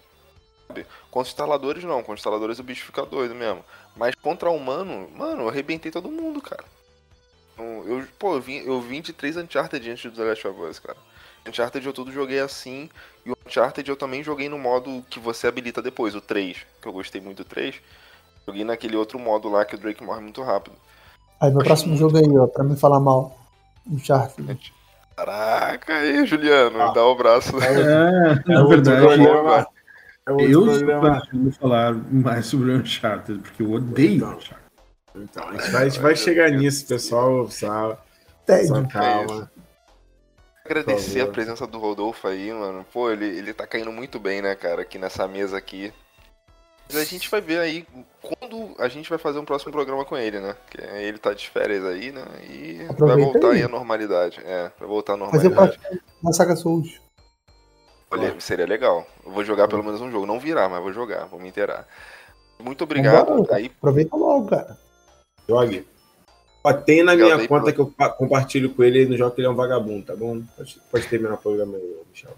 Sabe? 0.67 0.85
Com 1.11 1.19
os 1.21 1.27
instaladores 1.27 1.83
não, 1.83 2.01
com 2.03 2.11
os 2.13 2.19
instaladores 2.19 2.59
o 2.59 2.63
bicho 2.63 2.85
fica 2.85 3.05
doido 3.05 3.33
mesmo. 3.35 3.63
Mas 3.95 4.15
contra 4.15 4.49
o 4.49 4.55
humano, 4.55 5.09
mano, 5.15 5.43
eu 5.43 5.49
arrebentei 5.49 5.91
todo 5.91 6.09
mundo, 6.09 6.41
cara. 6.41 6.63
Eu, 7.57 7.85
eu- 7.99 8.07
pô, 8.17 8.35
eu 8.35 8.41
vim, 8.41 8.57
eu 8.65 8.81
vim 8.81 9.01
de 9.01 9.13
três 9.13 9.37
Uncharted 9.37 9.89
antes 9.89 10.11
do 10.11 10.17
The 10.17 10.23
Last 10.23 10.47
of 10.47 10.59
Us, 10.61 10.79
cara. 10.79 10.97
Uncharted 11.47 11.85
eu 11.85 11.93
tudo 11.93 12.11
joguei 12.11 12.39
assim, 12.39 12.89
e 13.25 13.31
o 13.31 13.37
Uncharted 13.45 13.87
eu 13.89 13.95
também 13.97 14.23
joguei 14.23 14.47
no 14.49 14.57
modo 14.57 15.05
que 15.09 15.19
você 15.19 15.45
habilita 15.45 15.81
depois, 15.81 16.15
o 16.15 16.21
3, 16.21 16.57
que 16.81 16.87
eu 16.87 16.93
gostei 16.93 17.19
muito 17.21 17.39
do 17.39 17.45
3. 17.45 17.75
Joguei 18.45 18.63
naquele 18.63 18.95
outro 18.97 19.17
modo 19.19 19.49
lá 19.49 19.63
que 19.65 19.75
o 19.75 19.77
Drake 19.77 20.03
morre 20.03 20.21
muito 20.21 20.41
rápido. 20.41 20.75
Aí, 21.39 21.49
meu 21.49 21.59
Achei 21.59 21.67
próximo 21.69 21.95
jogo 21.97 22.17
aí, 22.17 22.37
ó, 22.37 22.47
pra 22.47 22.63
me 22.63 22.75
falar 22.75 22.99
mal. 22.99 23.37
Uncharted. 23.89 24.73
Caraca 25.15 25.93
aí, 25.93 26.25
Juliano, 26.25 26.81
Ah. 26.81 26.91
dá 26.91 27.05
o 27.05 27.15
braço. 27.15 27.55
É, 27.63 28.43
na 28.47 28.61
outro 28.63 28.69
verdade, 28.83 29.01
programa. 29.01 29.67
É 30.25 30.31
outro 30.31 30.47
eu 30.49 30.71
estou 30.71 31.01
tentando 31.11 31.51
falar 31.53 31.93
mais 31.93 32.45
sobre 32.45 32.71
o 32.71 32.77
Uncharted, 32.77 33.39
porque 33.39 33.61
eu 33.61 33.71
odeio 33.71 34.15
Então. 34.17 34.29
Uncharted. 34.37 34.63
Então, 35.15 35.47
a 35.47 35.51
gente 35.53 35.71
vai, 35.71 35.81
a 35.83 35.89
gente 35.89 36.01
vai 36.01 36.15
chegar 36.15 36.49
nisso, 36.49 36.87
pessoal. 36.87 37.47
Tédio. 38.45 38.67
só 38.67 38.83
calma. 38.87 39.51
Agradecer 40.65 41.21
a 41.21 41.27
presença 41.27 41.67
do 41.67 41.77
Rodolfo 41.77 42.27
aí, 42.27 42.51
mano. 42.51 42.85
Pô, 42.91 43.11
ele, 43.11 43.25
ele 43.25 43.53
tá 43.53 43.67
caindo 43.67 43.91
muito 43.91 44.17
bem, 44.19 44.41
né, 44.41 44.55
cara, 44.55 44.81
aqui 44.81 44.97
nessa 44.97 45.27
mesa 45.27 45.57
aqui. 45.57 45.93
Mas 46.93 47.01
a 47.01 47.05
gente 47.05 47.29
vai 47.29 47.41
ver 47.41 47.59
aí 47.59 47.85
quando 48.21 48.75
a 48.79 48.87
gente 48.87 49.09
vai 49.09 49.17
fazer 49.17 49.39
um 49.39 49.45
próximo 49.45 49.71
programa 49.71 50.05
com 50.05 50.15
ele, 50.17 50.39
né? 50.39 50.55
Que 50.69 50.79
ele 50.81 51.17
tá 51.17 51.33
de 51.33 51.49
férias 51.49 51.83
aí, 51.85 52.11
né? 52.11 52.23
E 52.49 52.73
vai 52.77 52.87
Aproveita 52.89 53.31
voltar 53.31 53.49
aí. 53.51 53.57
aí 53.57 53.63
à 53.63 53.67
normalidade. 53.67 54.39
É, 54.45 54.71
vai 54.79 54.87
voltar 54.87 55.13
à 55.13 55.17
Fazer 55.29 55.49
normalidade. 55.49 55.79
parte 55.79 56.03
da 56.21 56.31
saga 56.33 56.55
Souls. 56.55 57.01
Olha, 58.11 58.39
seria 58.39 58.65
legal. 58.67 59.07
Eu 59.25 59.31
vou 59.31 59.43
jogar 59.43 59.67
pelo 59.67 59.83
menos 59.83 59.99
um 59.99 60.11
jogo. 60.11 60.25
Não 60.27 60.39
virar, 60.39 60.69
mas 60.69 60.83
vou 60.83 60.93
jogar, 60.93 61.25
vou 61.25 61.39
me 61.39 61.49
inteirar. 61.49 61.87
Muito 62.59 62.83
obrigado. 62.83 63.27
Vambora. 63.29 63.55
Aí, 63.55 63.71
Aproveita 63.75 64.15
logo, 64.15 64.49
cara. 64.49 64.77
Jogue. 65.49 65.87
Ó, 66.63 66.71
tem 66.71 67.03
na 67.03 67.11
Obrigado 67.13 67.37
minha 67.39 67.47
conta 67.49 67.61
pela- 67.63 67.73
que 67.73 67.81
eu 67.81 67.87
pa- 67.87 68.09
compartilho 68.09 68.73
com 68.73 68.83
ele 68.83 69.01
e 69.01 69.05
no 69.05 69.17
jogo 69.17 69.31
que 69.35 69.41
ele 69.41 69.47
é 69.47 69.49
um 69.49 69.55
vagabundo, 69.55 70.05
tá 70.05 70.15
bom? 70.15 70.41
Pode, 70.55 70.79
pode 70.91 71.07
terminar 71.07 71.33
o 71.33 71.37
programa 71.37 71.75
aí, 71.75 71.97
Michel. 72.09 72.31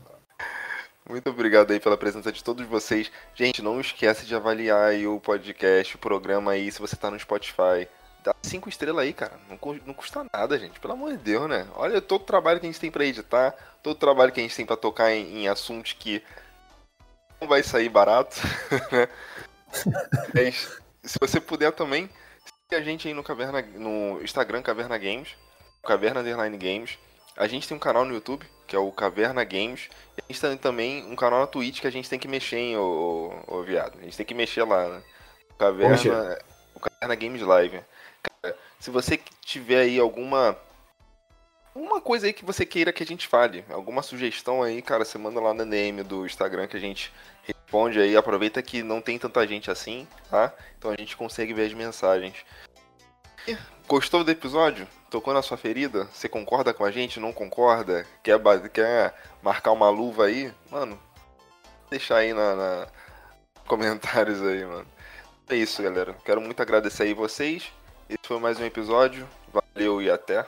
Muito 1.08 1.30
obrigado 1.30 1.72
aí 1.72 1.80
pela 1.80 1.98
presença 1.98 2.32
de 2.32 2.43
todos 2.43 2.66
vocês. 2.66 3.11
Gente, 3.35 3.61
não 3.61 3.80
esquece 3.80 4.25
de 4.25 4.34
avaliar 4.34 4.90
aí 4.90 5.06
o 5.06 5.19
podcast, 5.19 5.95
o 5.95 6.00
programa 6.00 6.51
aí, 6.51 6.72
se 6.72 6.80
você 6.80 6.95
tá 6.95 7.11
no 7.11 7.19
Spotify. 7.19 7.88
Dá 8.24 8.35
cinco 8.42 8.67
estrelas 8.67 9.03
aí, 9.03 9.14
cara. 9.14 9.40
Não, 9.48 9.59
não 9.85 9.93
custa 9.93 10.25
nada, 10.34 10.58
gente. 10.58 10.80
Pelo 10.80 10.93
amor 10.93 11.11
de 11.11 11.17
Deus, 11.17 11.48
né? 11.48 11.67
Olha 11.75 12.01
todo 12.01 12.24
o 12.24 12.25
trabalho 12.25 12.59
que 12.59 12.66
a 12.66 12.72
gente 12.72 12.82
tem 12.82 12.90
pra 12.90 13.06
editar, 13.06 13.53
todo 13.84 13.95
o 13.95 14.00
trabalho 14.00 14.32
que 14.32 14.40
a 14.40 14.43
gente 14.43 14.56
tem 14.56 14.66
pra 14.66 14.75
tocar 14.75 15.11
em, 15.11 15.43
em 15.43 15.48
assuntos 15.48 15.93
que 15.93 16.24
não 17.40 17.48
vai 17.48 17.61
sair 17.61 17.88
barato, 17.88 18.38
né? 20.34 20.51
Se 21.03 21.19
você 21.19 21.40
puder 21.40 21.72
também, 21.72 22.09
siga 22.43 22.82
a 22.82 22.84
gente 22.84 23.08
aí 23.08 23.14
no, 23.14 23.24
Caverna, 23.24 23.61
no 23.61 24.19
Instagram 24.24 24.64
Caverna 24.64 24.98
Games, 24.98 25.35
Caverna 25.84 26.22
Underline 26.22 26.58
Games. 26.58 26.98
A 27.38 27.48
gente 27.48 27.67
tem 27.67 27.77
um 27.77 27.80
canal 27.80 28.06
no 28.06 28.14
YouTube, 28.16 28.43
que 28.67 28.75
é 28.75 28.79
o 28.79 28.91
Caverna 28.91 29.43
Games. 29.43 29.89
E 30.17 30.21
a 30.21 30.31
gente 30.31 30.41
tem 30.41 30.57
também 30.57 31.05
um 31.05 31.15
canal 31.15 31.41
na 31.41 31.47
Twitch 31.47 31.81
que 31.81 31.87
a 31.87 31.91
gente 31.91 32.09
tem 32.09 32.19
que 32.19 32.27
mexer, 32.27 32.57
hein, 32.57 32.77
ô, 32.77 33.33
ô, 33.47 33.57
ô 33.57 33.63
viado. 33.63 33.97
A 33.99 34.03
gente 34.03 34.17
tem 34.17 34.25
que 34.25 34.33
mexer 34.33 34.63
lá, 34.63 34.87
né? 34.87 35.03
O 35.51 35.55
Caverna, 35.55 36.39
o 36.73 36.79
Caverna 36.79 37.15
Games 37.15 37.41
Live. 37.41 37.81
Cara, 38.21 38.57
se 38.79 38.89
você 38.89 39.19
tiver 39.41 39.81
aí 39.81 39.99
alguma. 39.99 40.57
Uma 41.73 41.99
coisa 41.99 42.25
aí 42.25 42.31
que 42.31 42.45
você 42.45 42.65
queira 42.65 42.93
que 42.93 43.03
a 43.03 43.05
gente 43.05 43.27
fale, 43.27 43.65
alguma 43.69 44.01
sugestão 44.01 44.63
aí, 44.63 44.81
cara, 44.81 45.03
você 45.03 45.17
manda 45.17 45.41
lá 45.41 45.53
na 45.53 45.65
DM 45.65 46.03
do 46.03 46.25
Instagram 46.25 46.67
que 46.67 46.77
a 46.77 46.79
gente 46.79 47.11
responde 47.43 47.99
aí. 47.99 48.15
Aproveita 48.15 48.61
que 48.61 48.81
não 48.81 49.01
tem 49.01 49.19
tanta 49.19 49.45
gente 49.45 49.69
assim, 49.69 50.07
tá? 50.29 50.53
Então 50.77 50.91
a 50.91 50.95
gente 50.95 51.17
consegue 51.17 51.53
ver 51.53 51.65
as 51.65 51.73
mensagens. 51.73 52.45
E, 53.45 53.57
Gostou 53.87 54.23
do 54.23 54.31
episódio? 54.31 54.87
Tocou 55.15 55.33
na 55.33 55.41
sua 55.41 55.55
ferida? 55.55 56.09
Você 56.11 56.27
concorda 56.27 56.73
com 56.73 56.83
a 56.83 56.91
gente? 56.91 57.21
Não 57.21 57.31
concorda? 57.31 58.05
Quer, 58.21 58.37
quer 58.67 59.15
marcar 59.41 59.71
uma 59.71 59.89
luva 59.89 60.25
aí? 60.25 60.53
Mano, 60.69 60.99
deixar 61.89 62.17
aí 62.17 62.33
na, 62.33 62.53
na- 62.53 62.87
comentários 63.65 64.41
aí, 64.43 64.65
mano. 64.65 64.85
É 65.47 65.55
isso, 65.55 65.81
galera. 65.81 66.13
Quero 66.25 66.41
muito 66.41 66.61
agradecer 66.61 67.03
aí 67.03 67.13
vocês. 67.13 67.71
Esse 68.09 68.19
foi 68.27 68.39
mais 68.41 68.59
um 68.59 68.65
episódio. 68.65 69.25
Valeu 69.53 70.01
e 70.01 70.11
até. 70.11 70.45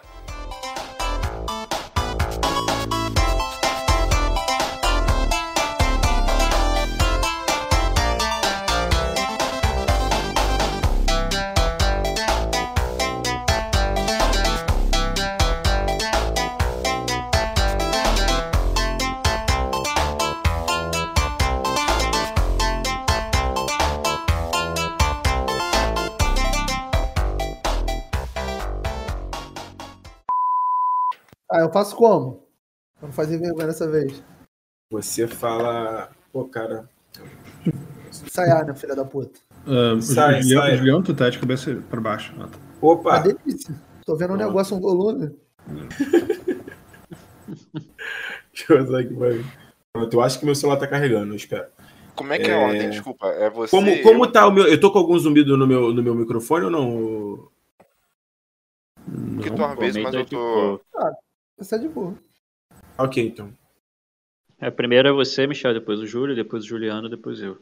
Eu 31.67 31.71
faço 31.71 31.95
como? 31.95 32.43
Pra 32.99 33.07
não 33.07 33.13
fazer 33.13 33.37
vergonha 33.37 33.67
dessa 33.67 33.87
vez. 33.89 34.23
Você 34.91 35.27
fala. 35.27 36.09
Pô, 36.31 36.45
cara. 36.45 36.89
Ensaiar, 38.11 38.65
né, 38.65 38.73
filha 38.73 38.95
da 38.95 39.05
puta? 39.05 39.39
Ah, 39.65 39.99
Sai, 40.01 40.41
Julião, 40.41 40.61
sai. 40.61 40.77
Julião, 40.77 41.03
tu 41.03 41.13
tá 41.13 41.29
de 41.29 41.37
cabeça 41.39 41.75
pra 41.89 41.99
baixo. 42.01 42.33
Ah, 42.39 42.47
tá. 42.47 42.57
Uma 42.81 42.93
Opa! 42.93 43.19
delícia. 43.19 43.75
Tô 44.05 44.15
vendo 44.15 44.33
um 44.33 44.37
negócio, 44.37 44.75
um 44.75 44.79
volume. 44.79 45.35
Deixa 48.53 48.73
eu 48.73 48.83
usar 48.83 48.99
aqui 48.99 49.13
pra 49.13 49.29
mim. 49.31 49.45
Pronto, 49.93 50.13
eu 50.13 50.21
acho 50.21 50.39
que 50.39 50.45
meu 50.45 50.55
celular 50.55 50.77
tá 50.79 50.87
carregando, 50.87 51.33
eu 51.33 51.35
espero. 51.35 51.67
Como 52.15 52.33
é 52.33 52.39
que 52.39 52.49
é, 52.49 52.53
a 52.53 52.57
É. 52.61 52.65
ordem? 52.65 52.89
Desculpa, 52.89 53.27
é 53.27 53.49
você. 53.49 53.69
Como, 53.71 54.01
como 54.01 54.31
tá 54.31 54.47
o 54.47 54.51
meu. 54.51 54.67
Eu 54.67 54.79
tô 54.79 54.91
com 54.91 54.97
algum 54.99 55.17
zumbido 55.19 55.55
no 55.57 55.67
meu, 55.67 55.93
no 55.93 56.01
meu 56.01 56.15
microfone 56.15 56.65
ou 56.65 56.71
não? 56.71 57.49
Que 59.41 59.49
Não. 59.49 59.55
tua 59.55 59.75
vez, 59.75 59.95
mas 59.97 60.13
eu 60.15 60.25
tô. 60.25 60.37
boa. 60.37 60.81
Isso 61.59 61.75
é 61.75 61.77
de 61.77 61.87
boa. 61.87 62.15
Ok, 62.97 63.25
então. 63.25 63.51
É, 64.59 64.69
primeiro 64.71 65.07
é 65.07 65.11
você, 65.11 65.45
Michel, 65.45 65.73
depois 65.73 65.99
o 65.99 66.05
Júlio, 66.07 66.35
depois 66.35 66.63
o 66.63 66.67
Juliano, 66.67 67.09
depois 67.09 67.39
eu. 67.41 67.57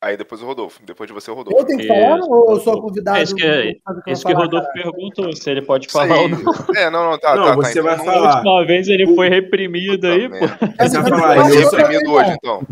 Aí 0.00 0.16
depois 0.16 0.40
o 0.40 0.46
Rodolfo. 0.46 0.80
Depois 0.84 1.08
de 1.08 1.12
você, 1.14 1.28
o 1.30 1.34
Rodolfo. 1.34 1.58
Eu 1.58 1.66
tenho 1.66 1.80
que 1.80 1.86
falar 1.88 2.18
Isso. 2.18 2.30
ou 2.30 2.50
eu 2.52 2.60
sou 2.60 2.80
convidado? 2.80 3.18
É 3.18 3.22
isso 3.22 3.34
que, 3.34 3.44
é, 3.44 3.72
isso 4.06 4.24
que 4.24 4.32
o 4.32 4.36
Rodolfo 4.36 4.66
cara? 4.68 4.82
perguntou, 4.84 5.32
se 5.34 5.50
ele 5.50 5.62
pode 5.62 5.88
falar 5.88 6.14
aí. 6.14 6.20
ou 6.22 6.28
não. 6.28 6.52
É, 6.76 6.88
não, 6.90 7.10
não, 7.10 7.18
tá, 7.18 7.34
Não, 7.34 7.44
tá, 7.46 7.56
você 7.56 7.74
tá. 7.76 7.82
vai 7.82 7.94
então, 7.94 8.04
falar. 8.06 8.34
última 8.36 8.64
vez 8.66 8.88
ele 8.88 9.12
foi 9.14 9.28
reprimido 9.28 10.06
aí, 10.06 10.28
Puta 10.28 10.38
pô. 10.38 10.46
merda. 10.46 10.74
É, 10.78 10.88
Você 10.88 11.00
vai 11.02 11.10
falar, 11.10 11.36
eu 11.50 11.62
sou- 11.68 11.78
reprimido 11.78 12.12
hoje, 12.12 12.30
então. 12.32 12.62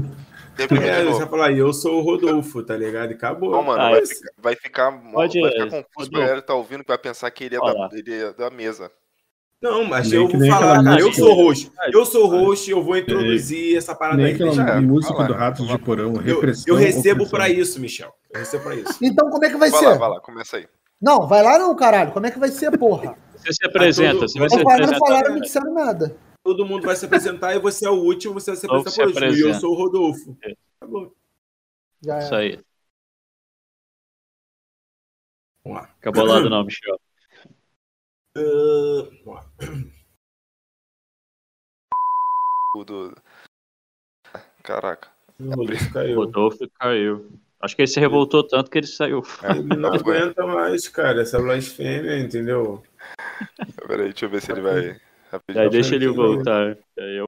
Reprimido 0.56 0.86
É, 0.88 1.04
você 1.04 1.18
vai 1.20 1.28
falar, 1.28 1.52
eu 1.52 1.72
sou 1.72 1.98
o 1.98 2.00
Rodolfo, 2.02 2.62
tá 2.62 2.76
ligado? 2.76 3.10
E 3.10 3.14
acabou. 3.14 3.50
Não, 3.50 3.62
mano, 3.62 3.82
Ah, 3.82 3.90
vai, 3.90 4.00
eu- 4.02 4.06
ficar, 4.06 4.30
vai 4.38 4.54
ficar, 4.56 4.92
Pode- 5.10 5.40
vai 5.40 5.50
ficar 5.50 5.70
confuso 5.82 6.10
pra 6.10 6.20
galera 6.20 6.40
que 6.40 6.46
tá 6.46 6.54
ouvindo, 6.54 6.82
que 6.82 6.88
vai 6.88 6.98
pensar 6.98 7.28
que 7.32 7.44
ele 7.44 7.56
é, 7.56 7.58
da, 7.58 7.88
ele 7.92 8.14
é 8.14 8.32
da 8.34 8.50
mesa. 8.50 8.90
Não, 9.62 9.84
mas 9.84 10.10
Nem 10.10 10.20
eu 10.20 10.28
vou 10.28 10.46
falar, 10.48 10.84
cara. 10.84 11.00
Eu 11.00 11.12
sou 11.12 11.34
host. 11.34 11.72
Eu 11.92 12.04
sou 12.06 12.26
host, 12.28 12.70
eu 12.70 12.82
vou 12.82 12.96
introduzir 12.96 13.76
essa 13.76 13.94
parada 13.94 14.18
Nem 14.18 14.26
aí. 14.26 14.32
aquela 14.34 14.50
deixa- 14.54 14.66
já- 14.66 14.80
música 14.80 15.14
vai 15.14 15.22
lá, 15.22 15.28
do 15.28 15.34
Ratos 15.34 15.66
vai 15.66 15.76
de 15.78 15.82
Porão, 15.84 16.12
Eu, 16.16 16.20
repressão. 16.20 16.64
eu 16.66 16.74
recebo 16.76 17.22
opressão. 17.24 17.30
pra 17.38 17.48
isso, 17.48 17.80
Michel. 17.80 18.12
Eu 18.32 18.40
recebo 18.40 18.62
pra 18.64 18.74
isso. 18.74 18.98
Então 19.02 19.30
como 19.30 19.44
é 19.44 19.48
que 19.50 19.56
vai, 19.56 19.70
Vai 19.70 19.80
ser? 19.80 19.86
lá, 19.86 19.94
vai 19.96 20.10
lá, 20.10 20.20
começa 20.20 20.56
aí. 20.58 20.68
Não, 21.00 21.26
vai 21.26 21.42
lá 21.42 21.58
não, 21.58 21.74
caralho. 21.74 22.12
Como 22.12 22.26
é 22.26 22.30
que 22.30 22.38
vai 22.38 22.48
ser, 22.50 22.76
porra? 22.78 23.16
Você 23.36 23.52
se 23.52 23.66
apresenta, 23.66 24.18
todo- 24.20 24.28
você 24.28 24.38
vai 24.38 24.48
se 24.50 24.56
caras 24.56 24.66
não 24.66 24.74
apresentar. 24.96 25.06
falaram, 25.06 25.32
não 25.34 25.40
disseram 25.40 25.72
nada. 25.74 26.16
Todo 26.42 26.66
mundo 26.66 26.84
vai 26.86 26.96
se 26.96 27.04
apresentar 27.06 27.54
e 27.54 27.58
você 27.60 27.86
é 27.86 27.90
o 27.90 27.94
último, 27.94 28.34
você 28.34 28.50
vai 28.52 28.56
se 28.60 28.66
apresentar 28.66 28.92
por 28.92 29.06
último. 29.06 29.20
E 29.20 29.24
eu 29.24 29.28
apresenta. 29.28 29.60
sou 29.60 29.72
o 29.72 29.74
Rodolfo. 29.74 30.36
É. 30.44 30.52
Acabou. 30.80 31.14
Já 32.04 32.18
Isso 32.18 32.34
é. 32.34 32.38
aí. 32.38 32.60
Vamos 35.64 35.80
lá. 35.80 35.88
Fica 35.94 36.12
bolado 36.12 36.48
não, 36.50 36.64
Michel. 36.64 36.98
Ah, 38.36 39.08
lá. 39.24 39.46
O 42.76 42.84
do... 42.84 43.14
Caraca. 44.62 45.08
O 45.40 45.54
Rodolfo 45.54 45.92
caiu. 45.92 46.16
Rodolfo 46.16 46.70
caiu. 46.78 47.30
Acho 47.60 47.74
que 47.74 47.82
ele 47.82 47.88
se 47.88 47.98
revoltou 47.98 48.44
tanto 48.44 48.70
que 48.70 48.78
ele 48.78 48.86
saiu. 48.86 49.22
Ele 49.42 49.76
não 49.76 49.94
aguenta 49.94 50.46
mais, 50.46 50.86
cara, 50.88 51.22
essa 51.22 51.38
blasfêmia, 51.38 52.18
entendeu? 52.18 52.82
Peraí, 53.86 54.08
deixa 54.10 54.26
eu 54.26 54.28
ver 54.28 54.42
se 54.42 54.52
ele 54.52 54.60
vai. 54.60 55.00
Aí 55.56 55.70
deixa 55.70 55.94
ele 55.94 56.08
voltar. 56.08 56.76
Aí 56.98 57.16
eu 57.16 57.24